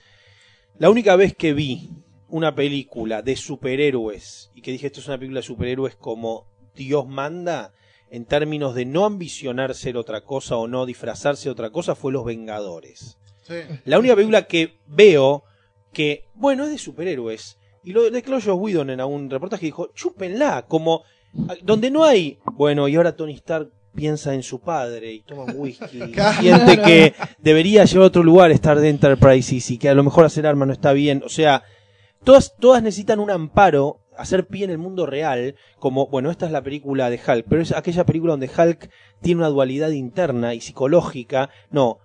La 0.77 0.89
única 0.89 1.15
vez 1.15 1.35
que 1.35 1.53
vi 1.53 1.91
una 2.29 2.55
película 2.55 3.21
de 3.21 3.35
superhéroes 3.35 4.51
y 4.55 4.61
que 4.61 4.71
dije 4.71 4.87
esto 4.87 4.99
es 4.99 5.07
una 5.07 5.17
película 5.17 5.39
de 5.39 5.47
superhéroes 5.47 5.95
como 5.95 6.45
Dios 6.75 7.07
manda, 7.07 7.73
en 8.11 8.25
términos 8.25 8.73
de 8.75 8.85
no 8.85 9.05
ambicionar 9.05 9.75
ser 9.75 9.97
otra 9.97 10.21
cosa 10.21 10.57
o 10.57 10.67
no 10.67 10.85
disfrazarse 10.85 11.45
de 11.45 11.51
otra 11.51 11.69
cosa, 11.71 11.95
fue 11.95 12.11
Los 12.11 12.25
Vengadores. 12.25 13.17
La 13.85 13.97
única 13.99 14.15
película 14.15 14.43
que 14.45 14.75
veo 14.87 15.43
que, 15.91 16.25
bueno, 16.35 16.65
es 16.65 16.71
de 16.71 16.77
superhéroes. 16.77 17.57
Y 17.83 17.93
lo 17.93 18.09
declaró 18.09 18.41
Joss 18.43 18.59
Whedon 18.59 18.91
en 18.91 18.99
algún 18.99 19.29
reportaje 19.29 19.65
dijo, 19.65 19.89
chúpenla, 19.95 20.65
como 20.67 21.03
donde 21.63 21.91
no 21.91 22.03
hay, 22.03 22.37
bueno, 22.53 22.87
y 22.87 22.95
ahora 22.95 23.15
Tony 23.15 23.33
Stark 23.33 23.71
piensa 23.95 24.33
en 24.33 24.43
su 24.43 24.59
padre 24.59 25.13
y 25.13 25.21
toma 25.21 25.43
un 25.43 25.53
whisky. 25.55 25.97
y 26.03 26.11
Claro. 26.11 26.41
siente 26.41 26.81
que 26.81 27.13
debería 27.39 27.85
llevar 27.85 28.03
a 28.03 28.07
otro 28.07 28.23
lugar 28.23 28.51
estar 28.51 28.79
de 28.79 28.89
Enterprise 28.89 29.73
y 29.73 29.77
que 29.77 29.89
a 29.89 29.93
lo 29.93 30.03
mejor 30.03 30.25
hacer 30.25 30.45
arma 30.45 30.65
no 30.65 30.73
está 30.73 30.93
bien. 30.93 31.21
O 31.25 31.29
sea, 31.29 31.63
todas, 32.23 32.55
todas 32.59 32.83
necesitan 32.83 33.19
un 33.19 33.31
amparo, 33.31 33.99
hacer 34.17 34.47
pie 34.47 34.65
en 34.65 34.71
el 34.71 34.77
mundo 34.77 35.05
real, 35.05 35.55
como, 35.79 36.07
bueno, 36.07 36.29
esta 36.31 36.45
es 36.45 36.51
la 36.51 36.61
película 36.63 37.09
de 37.09 37.19
Hulk, 37.25 37.45
pero 37.49 37.61
es 37.61 37.71
aquella 37.71 38.05
película 38.05 38.33
donde 38.33 38.49
Hulk 38.55 38.89
tiene 39.21 39.39
una 39.39 39.49
dualidad 39.49 39.89
interna 39.91 40.53
y 40.53 40.61
psicológica. 40.61 41.49
No, 41.71 41.99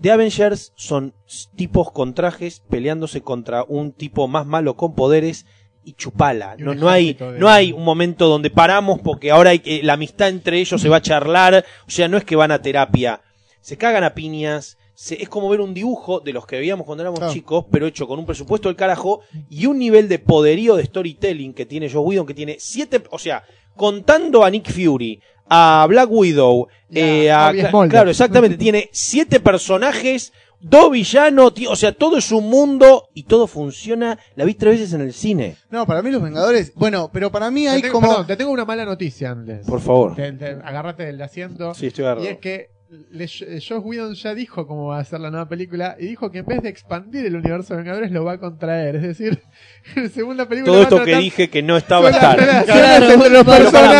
The 0.00 0.10
Avengers 0.12 0.72
son 0.76 1.14
tipos 1.56 1.90
con 1.92 2.14
trajes 2.14 2.62
peleándose 2.68 3.20
contra 3.22 3.64
un 3.64 3.92
tipo 3.92 4.28
más 4.28 4.46
malo 4.46 4.76
con 4.76 4.94
poderes 4.94 5.46
y 5.84 5.94
chupala. 5.94 6.54
No, 6.58 6.74
no 6.74 6.88
hay, 6.88 7.14
no 7.40 7.48
hay 7.48 7.72
un 7.72 7.84
momento 7.84 8.28
donde 8.28 8.50
paramos 8.50 9.00
porque 9.00 9.32
ahora 9.32 9.50
hay 9.50 9.58
que- 9.58 9.82
la 9.82 9.94
amistad 9.94 10.28
entre 10.28 10.60
ellos 10.60 10.80
se 10.80 10.88
va 10.88 10.98
a 10.98 11.02
charlar. 11.02 11.64
O 11.88 11.90
sea, 11.90 12.06
no 12.06 12.16
es 12.16 12.24
que 12.24 12.36
van 12.36 12.52
a 12.52 12.62
terapia. 12.62 13.20
Se 13.60 13.76
cagan 13.76 14.04
a 14.04 14.14
piñas. 14.14 14.78
Se- 14.94 15.22
es 15.22 15.28
como 15.28 15.48
ver 15.48 15.60
un 15.60 15.74
dibujo 15.74 16.20
de 16.20 16.32
los 16.32 16.46
que 16.46 16.56
veíamos 16.58 16.86
cuando 16.86 17.02
éramos 17.02 17.18
Claro. 17.20 17.32
chicos, 17.32 17.64
pero 17.70 17.86
hecho 17.86 18.06
con 18.06 18.18
un 18.18 18.26
presupuesto 18.26 18.68
del 18.68 18.76
carajo 18.76 19.20
y 19.50 19.66
un 19.66 19.78
nivel 19.78 20.08
de 20.08 20.18
poderío 20.18 20.76
de 20.76 20.84
storytelling 20.84 21.54
que 21.54 21.66
tiene 21.66 21.90
Joe 21.90 22.02
Whedon, 22.02 22.26
que 22.26 22.34
tiene 22.34 22.56
siete, 22.58 23.02
o 23.10 23.18
sea, 23.18 23.42
contando 23.76 24.44
a 24.44 24.50
Nick 24.50 24.70
Fury, 24.70 25.20
a 25.48 25.84
Black 25.88 26.10
Widow, 26.10 26.68
Y 26.90 26.98
a 26.98 27.50
eh, 27.52 27.62
a- 27.66 27.88
claro, 27.88 28.10
exactamente, 28.10 28.56
tiene 28.58 28.88
siete 28.92 29.40
personajes, 29.40 30.32
dos 30.60 30.90
villanos, 30.92 31.52
o 31.68 31.74
sea, 31.76 31.92
todo 31.92 32.16
es 32.18 32.30
un 32.30 32.48
mundo 32.48 33.08
y 33.14 33.24
todo 33.24 33.46
funciona. 33.46 34.18
La 34.36 34.44
vi 34.44 34.54
tres 34.54 34.78
veces 34.78 34.92
en 34.94 35.00
el 35.00 35.12
cine, 35.12 35.56
No, 35.70 35.86
para 35.86 36.02
mí 36.02 36.10
los 36.10 36.22
Vengadores. 36.22 36.72
Bueno, 36.74 37.10
pero 37.12 37.32
para 37.32 37.50
mí 37.50 37.62
Te 37.64 37.68
hay 37.70 37.82
tengo, 37.82 37.94
como. 37.94 38.08
perdón, 38.08 38.26
te 38.26 38.36
tengo 38.36 38.50
una 38.52 38.64
mala 38.64 38.84
noticia 38.84 39.30
antes. 39.30 39.66
por 39.66 39.80
favor. 39.80 40.14
Te- 40.14 40.32
te- 40.32 40.58
agárrate 40.62 41.04
del 41.06 41.20
asiento. 41.20 41.74
Sí, 41.74 41.86
estoy 41.88 42.02
Y 42.02 42.06
agarrado. 42.06 42.28
es 42.28 42.38
que 42.38 42.68
Josh 43.14 43.80
Whedon 43.82 44.14
ya 44.14 44.34
dijo 44.34 44.66
cómo 44.66 44.88
va 44.88 44.98
a 44.98 45.04
ser 45.04 45.20
la 45.20 45.30
nueva 45.30 45.48
película 45.48 45.96
y 45.98 46.08
dijo 46.08 46.30
que 46.30 46.40
en 46.40 46.46
vez 46.46 46.62
de 46.62 46.68
expandir 46.68 47.24
el 47.24 47.36
universo 47.36 47.72
de 47.72 47.78
Vengadores 47.82 48.10
lo 48.10 48.24
va 48.24 48.32
a 48.32 48.38
contraer. 48.38 48.96
Es 48.96 49.02
decir, 49.02 49.42
en 49.96 50.10
segunda 50.10 50.46
película 50.46 50.72
Todo 50.72 50.76
va 50.76 50.82
a 50.82 50.84
esto 50.84 51.04
que 51.04 51.16
dije 51.16 51.48
que 51.48 51.62
no 51.62 51.78
estaba 51.78 52.10
estar. 52.10 52.36
Claro, 52.66 53.06
pero 53.18 53.44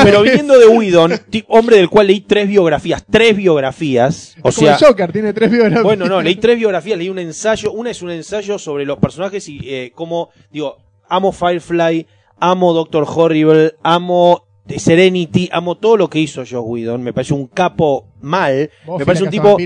Pero, 0.04 0.22
viniendo 0.22 0.58
de 0.58 0.66
Whedon, 0.66 1.12
hombre 1.48 1.76
del 1.76 1.88
cual 1.88 2.08
leí 2.08 2.20
tres 2.20 2.46
biografías, 2.46 3.04
tres 3.08 3.34
biografías, 3.34 4.36
o 4.40 4.42
como 4.42 4.52
sea, 4.52 4.74
el 4.74 4.84
Joker 4.84 5.10
tiene 5.10 5.32
tres 5.32 5.50
biografías. 5.50 5.82
bueno, 5.82 6.06
no, 6.06 6.20
leí 6.20 6.36
tres 6.36 6.58
biografías, 6.58 6.98
leí 6.98 7.08
un 7.08 7.18
ensayo, 7.18 7.72
una 7.72 7.90
es 7.90 8.02
un 8.02 8.10
ensayo 8.10 8.58
sobre 8.58 8.84
los 8.84 8.98
personajes 8.98 9.48
y 9.48 9.60
eh, 9.62 9.92
cómo, 9.94 10.30
digo, 10.50 10.76
amo 11.08 11.32
Firefly, 11.32 12.06
amo 12.38 12.74
Doctor 12.74 13.06
Horrible, 13.08 13.74
amo 13.82 14.44
The 14.66 14.78
Serenity, 14.78 15.48
amo 15.50 15.76
todo 15.76 15.96
lo 15.96 16.10
que 16.10 16.20
hizo 16.20 16.42
Josh 16.42 16.56
Whedon, 16.62 17.02
me 17.02 17.12
parece 17.12 17.32
un 17.32 17.46
capo 17.46 18.11
mal, 18.22 18.70
me 18.98 19.04
parece 19.04 19.24
un 19.24 19.30
tipo 19.30 19.56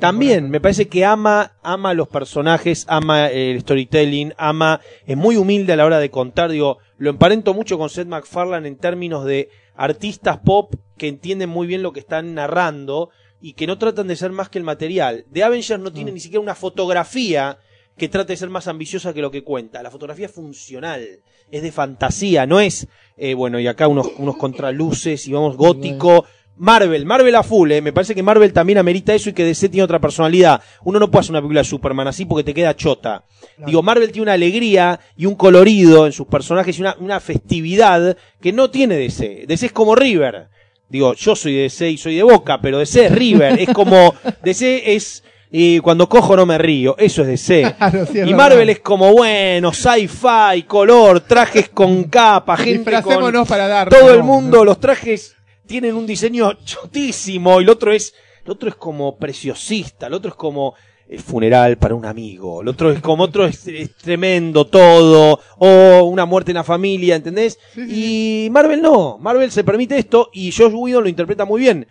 temporadas. 0.00 0.50
me 0.50 0.60
parece 0.60 0.88
que 0.88 1.04
ama, 1.04 1.52
ama 1.62 1.94
los 1.94 2.08
personajes, 2.08 2.84
ama 2.88 3.28
el 3.28 3.60
storytelling, 3.60 4.34
ama, 4.36 4.80
es 5.06 5.16
muy 5.16 5.36
humilde 5.36 5.72
a 5.72 5.76
la 5.76 5.84
hora 5.84 5.98
de 5.98 6.10
contar, 6.10 6.50
digo, 6.50 6.78
lo 6.98 7.10
emparento 7.10 7.54
mucho 7.54 7.78
con 7.78 7.90
Seth 7.90 8.06
MacFarlane 8.08 8.68
en 8.68 8.76
términos 8.76 9.24
de 9.24 9.48
artistas 9.76 10.38
pop 10.38 10.74
que 10.96 11.08
entienden 11.08 11.50
muy 11.50 11.66
bien 11.66 11.82
lo 11.82 11.92
que 11.92 12.00
están 12.00 12.34
narrando 12.34 13.10
y 13.40 13.54
que 13.54 13.66
no 13.66 13.76
tratan 13.78 14.06
de 14.06 14.16
ser 14.16 14.30
más 14.30 14.48
que 14.48 14.58
el 14.58 14.64
material. 14.64 15.26
The 15.32 15.44
Avengers 15.44 15.80
no 15.80 15.92
tiene 15.92 16.12
ni 16.12 16.20
siquiera 16.20 16.40
una 16.40 16.54
fotografía 16.54 17.58
que 17.96 18.08
trate 18.08 18.32
de 18.32 18.36
ser 18.36 18.48
más 18.48 18.68
ambiciosa 18.68 19.12
que 19.12 19.20
lo 19.20 19.30
que 19.30 19.44
cuenta. 19.44 19.82
La 19.82 19.90
fotografía 19.90 20.26
es 20.26 20.32
funcional, 20.32 21.20
es 21.50 21.62
de 21.62 21.72
fantasía, 21.72 22.46
no 22.46 22.60
es, 22.60 22.88
eh, 23.16 23.34
bueno, 23.34 23.60
y 23.60 23.66
acá 23.66 23.86
unos, 23.86 24.08
unos 24.18 24.36
contraluces 24.36 25.26
y 25.28 25.32
vamos 25.32 25.56
gótico. 25.56 26.24
Marvel, 26.56 27.04
Marvel 27.04 27.34
a 27.34 27.42
full, 27.42 27.72
eh. 27.72 27.82
me 27.82 27.92
parece 27.92 28.14
que 28.14 28.22
Marvel 28.22 28.52
también 28.52 28.78
amerita 28.78 29.12
eso 29.12 29.30
y 29.30 29.32
que 29.32 29.44
DC 29.44 29.68
tiene 29.68 29.82
otra 29.82 29.98
personalidad. 29.98 30.62
Uno 30.84 31.00
no 31.00 31.10
puede 31.10 31.20
hacer 31.20 31.32
una 31.32 31.40
película 31.40 31.60
de 31.62 31.68
Superman 31.68 32.06
así 32.06 32.24
porque 32.24 32.44
te 32.44 32.54
queda 32.54 32.76
chota. 32.76 33.24
Digo, 33.66 33.82
Marvel 33.82 34.10
tiene 34.12 34.22
una 34.22 34.32
alegría 34.34 35.00
y 35.16 35.26
un 35.26 35.34
colorido 35.34 36.06
en 36.06 36.12
sus 36.12 36.26
personajes 36.26 36.78
y 36.78 36.82
una, 36.82 36.96
una 37.00 37.20
festividad 37.20 38.16
que 38.40 38.52
no 38.52 38.70
tiene 38.70 38.96
DC. 38.96 39.44
DC 39.48 39.66
es 39.66 39.72
como 39.72 39.94
River. 39.94 40.48
Digo, 40.88 41.14
yo 41.14 41.34
soy 41.34 41.54
de 41.54 41.62
DC 41.62 41.90
y 41.90 41.98
soy 41.98 42.16
de 42.16 42.22
Boca, 42.22 42.60
pero 42.60 42.78
DC 42.78 43.06
es 43.06 43.12
River. 43.12 43.60
es 43.60 43.70
como, 43.70 44.14
DC 44.44 44.94
es, 44.94 45.24
y 45.50 45.80
cuando 45.80 46.08
cojo 46.08 46.36
no 46.36 46.46
me 46.46 46.56
río. 46.56 46.94
Eso 46.98 47.22
es 47.22 47.28
DC. 47.28 47.74
Claro, 47.78 48.06
sí, 48.06 48.12
es 48.12 48.28
y 48.28 48.32
verdad. 48.32 48.36
Marvel 48.36 48.70
es 48.70 48.80
como, 48.80 49.12
bueno, 49.12 49.72
sci-fi, 49.72 50.62
color, 50.68 51.20
trajes 51.20 51.68
con 51.70 52.04
capa, 52.04 52.56
gente 52.58 53.02
con... 53.02 53.44
Para 53.44 53.66
dar. 53.66 53.88
Todo 53.88 54.12
el 54.12 54.18
¿no? 54.18 54.24
mundo, 54.24 54.64
los 54.64 54.78
trajes 54.78 55.34
tienen 55.66 55.94
un 55.94 56.06
diseño 56.06 56.52
chotísimo 56.64 57.60
y 57.60 57.64
el 57.64 57.70
otro 57.70 57.92
es, 57.92 58.14
el 58.44 58.52
otro 58.52 58.68
es 58.68 58.74
como 58.74 59.16
preciosista, 59.16 60.06
el 60.06 60.14
otro 60.14 60.30
es 60.30 60.36
como 60.36 60.74
eh, 61.08 61.18
funeral 61.18 61.78
para 61.78 61.94
un 61.94 62.06
amigo, 62.06 62.62
el 62.62 62.68
otro 62.68 62.90
es 62.90 63.00
como 63.00 63.24
otro 63.24 63.46
es, 63.46 63.66
es 63.66 63.94
tremendo 63.96 64.66
todo, 64.66 65.40
o 65.58 66.02
una 66.04 66.26
muerte 66.26 66.50
en 66.50 66.56
la 66.56 66.64
familia, 66.64 67.16
¿entendés? 67.16 67.58
Sí, 67.74 67.86
sí, 67.86 68.46
Y 68.46 68.50
Marvel 68.50 68.82
no, 68.82 69.18
Marvel 69.18 69.50
se 69.50 69.64
permite 69.64 69.98
esto 69.98 70.30
y 70.32 70.52
Josh 70.52 70.72
Whedon 70.74 71.04
lo 71.04 71.08
interpreta 71.08 71.44
muy 71.44 71.60
bien. 71.60 71.86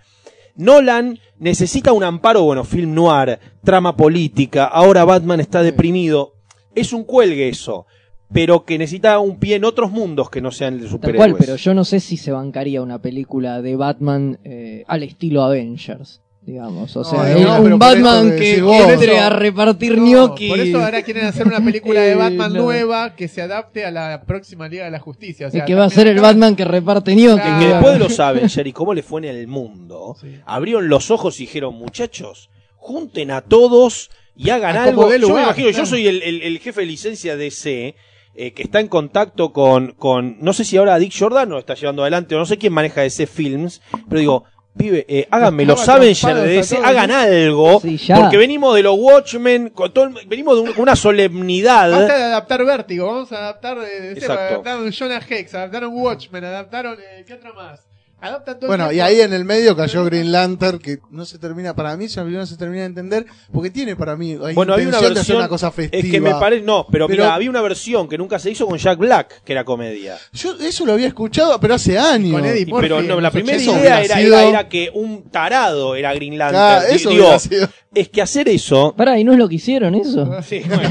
Nolan 0.55 1.19
necesita 1.39 1.93
un 1.93 2.03
amparo, 2.03 2.43
bueno, 2.43 2.63
film 2.63 2.93
noir, 2.93 3.39
trama 3.63 3.97
política, 3.97 4.65
ahora 4.65 5.03
Batman 5.03 5.39
está 5.39 5.63
deprimido. 5.63 6.33
Es 6.75 6.93
un 6.93 7.03
cuelgue 7.03 7.49
eso, 7.49 7.85
pero 8.33 8.65
que 8.65 8.77
necesita 8.77 9.19
un 9.19 9.37
pie 9.39 9.55
en 9.57 9.65
otros 9.65 9.91
mundos 9.91 10.29
que 10.29 10.41
no 10.41 10.51
sean 10.51 10.75
de 10.77 10.81
Tal 10.81 10.89
superhéroes. 10.89 11.31
cual, 11.33 11.35
pero 11.39 11.55
yo 11.55 11.73
no 11.73 11.85
sé 11.85 11.99
si 11.99 12.17
se 12.17 12.31
bancaría 12.31 12.81
una 12.81 12.99
película 12.99 13.61
de 13.61 13.75
Batman 13.75 14.39
eh, 14.43 14.83
al 14.87 15.03
estilo 15.03 15.43
Avengers, 15.43 16.21
digamos. 16.41 16.95
O 16.97 17.03
No, 17.03 17.05
sea, 17.05 17.35
no, 17.37 17.61
un 17.61 17.79
Batman 17.79 18.31
que 18.35 18.57
entre 18.57 19.19
a 19.19 19.29
repartir 19.29 19.97
No, 19.97 20.05
gnocchi. 20.05 20.49
Por 20.49 20.59
eso 20.59 20.83
ahora 20.83 21.01
quieren 21.03 21.25
hacer 21.25 21.47
una 21.47 21.63
película 21.63 22.01
de 22.01 22.11
Eh, 22.13 22.15
Batman 22.15 22.53
no. 22.53 22.63
nueva 22.63 23.15
que 23.15 23.27
se 23.27 23.41
adapte 23.41 23.85
a 23.85 23.91
la 23.91 24.23
próxima 24.25 24.67
Liga 24.67 24.85
de 24.85 24.91
la 24.91 24.99
Justicia. 24.99 25.47
O 25.47 25.51
sea, 25.51 25.61
Es 25.61 25.65
que 25.67 25.75
va 25.75 25.85
a 25.85 25.89
ser 25.89 26.07
el 26.07 26.19
Batman 26.19 26.55
que 26.55 26.65
reparte 26.65 27.13
gnocchi. 27.15 27.41
Claro. 27.41 27.59
que 27.59 27.67
después 27.67 27.93
de 27.93 27.99
los 27.99 28.19
Avengers 28.19 28.57
y 28.67 28.73
cómo 28.73 28.93
le 28.93 29.03
fue 29.03 29.21
en 29.21 29.25
el 29.35 29.47
mundo, 29.47 30.15
Sí. 30.19 30.27
abrieron 30.45 30.89
los 30.89 31.11
ojos 31.11 31.39
y 31.39 31.43
dijeron, 31.43 31.75
muchachos, 31.75 32.49
junten 32.77 33.31
a 33.31 33.41
todos 33.41 34.09
y 34.35 34.49
hagan 34.49 34.75
A 34.75 34.83
algo. 34.85 35.15
Yo 35.15 35.29
me 35.35 35.43
imagino, 35.43 35.69
yo 35.69 35.85
soy 35.85 36.07
el, 36.07 36.21
el- 36.23 36.41
el 36.41 36.59
jefe 36.59 36.81
de 36.81 36.87
licencia 36.87 37.35
DC, 37.37 37.95
eh, 38.35 38.53
que 38.53 38.63
está 38.63 38.79
en 38.79 38.87
contacto 38.87 39.53
con, 39.53 39.91
con, 39.93 40.37
no 40.41 40.53
sé 40.53 40.63
si 40.65 40.77
ahora 40.77 40.97
Dick 40.99 41.13
Jordan 41.17 41.49
lo 41.49 41.59
está 41.59 41.75
llevando 41.75 42.01
adelante, 42.01 42.35
o 42.35 42.39
no 42.39 42.45
sé 42.45 42.57
quién 42.57 42.73
maneja 42.73 43.01
DC 43.01 43.27
Films, 43.27 43.81
pero 44.09 44.19
digo, 44.19 44.43
pibe, 44.75 45.05
eh, 45.07 45.27
háganme 45.29 45.65
los 45.65 45.87
Avengers 45.87 46.35
de 46.35 46.47
DC, 46.47 46.77
hagan 46.83 47.11
algo, 47.11 47.79
Sí, 47.79 47.99
porque 48.15 48.37
venimos 48.37 48.73
de 48.75 48.81
los 48.83 48.95
Watchmen, 48.97 49.69
con 49.69 49.93
todo 49.93 50.05
el- 50.05 50.27
venimos 50.27 50.55
de 50.55 50.61
un- 50.71 50.79
una 50.79 50.95
solemnidad. 50.95 51.91
Basta 51.91 52.17
de 52.17 52.23
adaptar 52.23 52.65
Vértigo, 52.65 53.05
vamos 53.05 53.31
a 53.31 53.37
adaptar, 53.37 53.77
eh, 53.79 54.13
Exacto. 54.13 54.33
adaptaron 54.55 54.91
Jonah 54.91 55.21
Hex, 55.29 55.53
adaptaron 55.53 55.91
Watchmen, 55.93 56.43
adaptaron, 56.43 56.97
eh, 56.99 57.23
¿qué 57.27 57.33
otro 57.33 57.53
más? 57.53 57.85
Adaptan 58.23 58.55
todo 58.59 58.71
el 58.71 58.77
Bueno, 58.77 58.91
y 58.93 58.99
ahí 59.01 59.19
en 59.19 59.33
el 59.33 59.43
medio 59.43 59.75
cayó 59.75 60.05
Green 60.05 60.31
Lantern, 60.31 60.79
que 60.79 60.99
no 61.11 61.25
se 61.25 61.37
termina, 61.39 61.75
para 61.75 61.95
mí, 61.97 62.05
esa 62.05 62.21
película 62.21 62.41
no 62.43 62.47
se 62.47 62.55
termina 62.57 62.81
de 62.81 62.87
entender, 62.87 63.25
porque 63.51 63.69
tiene 63.69 63.95
para 63.97 64.15
mí, 64.15 64.37
hay 64.43 64.53
Bueno, 64.55 64.73
había 64.73 64.87
una 64.87 64.97
intención 64.97 65.01
de 65.01 65.05
hacer 65.07 65.13
versión. 65.15 65.37
una 65.39 65.47
cosa 65.49 65.71
festiva. 65.71 66.03
es 66.03 66.09
que 66.11 66.21
me 66.21 66.31
parece. 66.31 66.63
No, 66.65 66.87
pero, 66.89 67.07
Pero- 67.07 67.23
mira, 67.23 67.35
había 67.35 67.49
una 67.49 67.61
versión 67.61 68.07
que 68.07 68.17
nunca 68.17 68.39
se 68.39 68.49
hizo 68.51 68.65
con 68.65 68.77
Jack 68.77 68.97
Black, 68.97 69.43
que 69.43 69.51
era 69.51 69.65
comedia. 69.65 70.17
Yo 70.31 70.55
eso 70.59 70.85
lo 70.85 70.93
había 70.93 71.07
escuchado, 71.07 71.59
pero 71.59 71.73
hace 71.75 71.99
años. 71.99 72.31
Con 72.31 72.45
Eddie 72.45 72.65
Murphy 72.65 72.81
pero 72.87 73.01
no, 73.01 73.19
la 73.19 73.29
primera 73.29 73.57
80. 73.57 73.79
idea 73.81 74.01
era, 74.01 74.15
sido- 74.17 74.37
era, 74.39 74.49
era 74.49 74.69
que 74.69 74.89
un 74.93 75.23
tarado 75.29 75.95
era 75.95 76.13
Green 76.13 76.37
Lantern. 76.37 76.53
Claro, 76.79 76.87
eso 76.95 77.09
Digo, 77.09 77.39
sido. 77.39 77.67
es 77.93 78.07
que 78.09 78.21
hacer 78.21 78.47
eso. 78.47 78.93
Pará, 78.95 79.19
¿y 79.19 79.23
no 79.25 79.33
es 79.33 79.37
lo 79.37 79.49
que 79.49 79.55
hicieron 79.55 79.95
eso? 79.95 80.29
Sí, 80.47 80.61
bueno, 80.67 80.89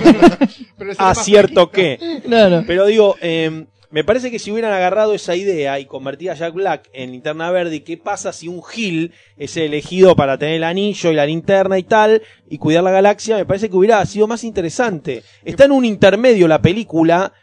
Pero 0.76 0.92
sería 0.92 0.94
ah, 0.98 1.14
más 1.14 1.24
cierto 1.24 1.68
flaquito. 1.68 1.70
que. 1.70 2.20
Claro. 2.26 2.64
Pero 2.66 2.86
digo, 2.86 3.16
eh, 3.22 3.64
me 3.92 4.04
parece 4.04 4.30
que 4.30 4.38
si 4.38 4.50
hubieran 4.50 4.72
agarrado 4.72 5.12
esa 5.12 5.36
idea 5.36 5.78
y 5.78 5.84
convertido 5.84 6.32
a 6.32 6.34
Jack 6.34 6.54
Black 6.54 6.88
en 6.94 7.12
linterna 7.12 7.50
verde, 7.50 7.84
¿qué 7.84 7.98
pasa 7.98 8.32
si 8.32 8.48
un 8.48 8.64
Gil 8.64 9.12
es 9.36 9.54
elegido 9.58 10.16
para 10.16 10.38
tener 10.38 10.54
el 10.54 10.64
anillo 10.64 11.12
y 11.12 11.14
la 11.14 11.26
linterna 11.26 11.78
y 11.78 11.82
tal 11.82 12.22
y 12.48 12.56
cuidar 12.56 12.82
la 12.84 12.90
galaxia? 12.90 13.36
Me 13.36 13.44
parece 13.44 13.68
que 13.68 13.76
hubiera 13.76 14.04
sido 14.06 14.26
más 14.26 14.44
interesante. 14.44 15.22
Está 15.44 15.66
en 15.66 15.72
un 15.72 15.84
intermedio 15.84 16.48
la 16.48 16.62
película, 16.62 17.34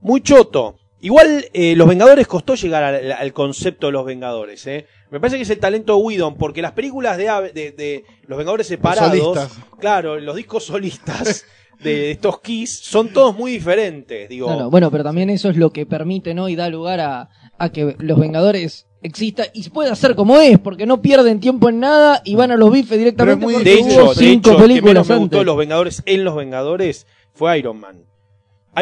muy 0.00 0.22
choto. 0.22 0.78
Igual 1.00 1.44
eh, 1.52 1.76
Los 1.76 1.86
Vengadores 1.86 2.26
costó 2.26 2.54
llegar 2.54 2.82
al, 2.82 3.12
al 3.12 3.32
concepto 3.34 3.88
de 3.88 3.92
Los 3.92 4.06
Vengadores. 4.06 4.66
¿eh? 4.66 4.86
Me 5.10 5.20
parece 5.20 5.36
que 5.36 5.42
es 5.42 5.50
el 5.50 5.58
talento 5.58 5.94
de 5.94 6.02
Whedon, 6.02 6.36
porque 6.36 6.62
las 6.62 6.72
películas 6.72 7.18
de, 7.18 7.24
de, 7.54 7.72
de 7.72 8.04
Los 8.26 8.38
Vengadores 8.38 8.66
separados, 8.66 9.36
solistas. 9.36 9.58
claro, 9.78 10.18
los 10.18 10.34
discos 10.34 10.64
solistas 10.64 11.44
de 11.82 12.10
estos 12.10 12.40
Kiss 12.40 12.80
son 12.82 13.08
todos 13.08 13.36
muy 13.36 13.52
diferentes. 13.52 14.28
Digo, 14.28 14.70
bueno, 14.70 14.90
pero 14.90 15.04
también 15.04 15.30
eso 15.30 15.48
es 15.48 15.56
lo 15.56 15.70
que 15.70 15.86
permite, 15.86 16.34
¿no? 16.34 16.48
Y 16.48 16.56
da 16.56 16.68
lugar 16.68 17.00
a, 17.00 17.28
a 17.58 17.68
que 17.70 17.96
los 17.98 18.18
Vengadores 18.18 18.86
exista 19.02 19.44
y 19.52 19.62
se 19.62 19.70
pueda 19.70 19.92
hacer 19.92 20.14
como 20.14 20.38
es, 20.38 20.58
porque 20.58 20.86
no 20.86 21.00
pierden 21.00 21.40
tiempo 21.40 21.68
en 21.68 21.80
nada 21.80 22.20
y 22.24 22.34
van 22.34 22.50
a 22.50 22.56
los 22.56 22.70
bifes 22.70 22.98
directamente 22.98 23.44
muy 23.44 23.54
porque 23.54 23.70
De 23.70 23.80
hecho, 23.80 24.08
de 24.08 24.14
cinco 24.14 24.50
hecho, 24.50 24.50
el 24.50 24.56
que 24.56 24.62
películas 24.62 24.94
menos 24.94 25.08
me 25.08 25.16
gustó 25.16 25.44
los 25.44 25.56
Vengadores 25.56 26.02
en 26.04 26.24
los 26.24 26.34
Vengadores 26.34 27.06
fue 27.32 27.58
Iron 27.58 27.78
Man. 27.78 28.04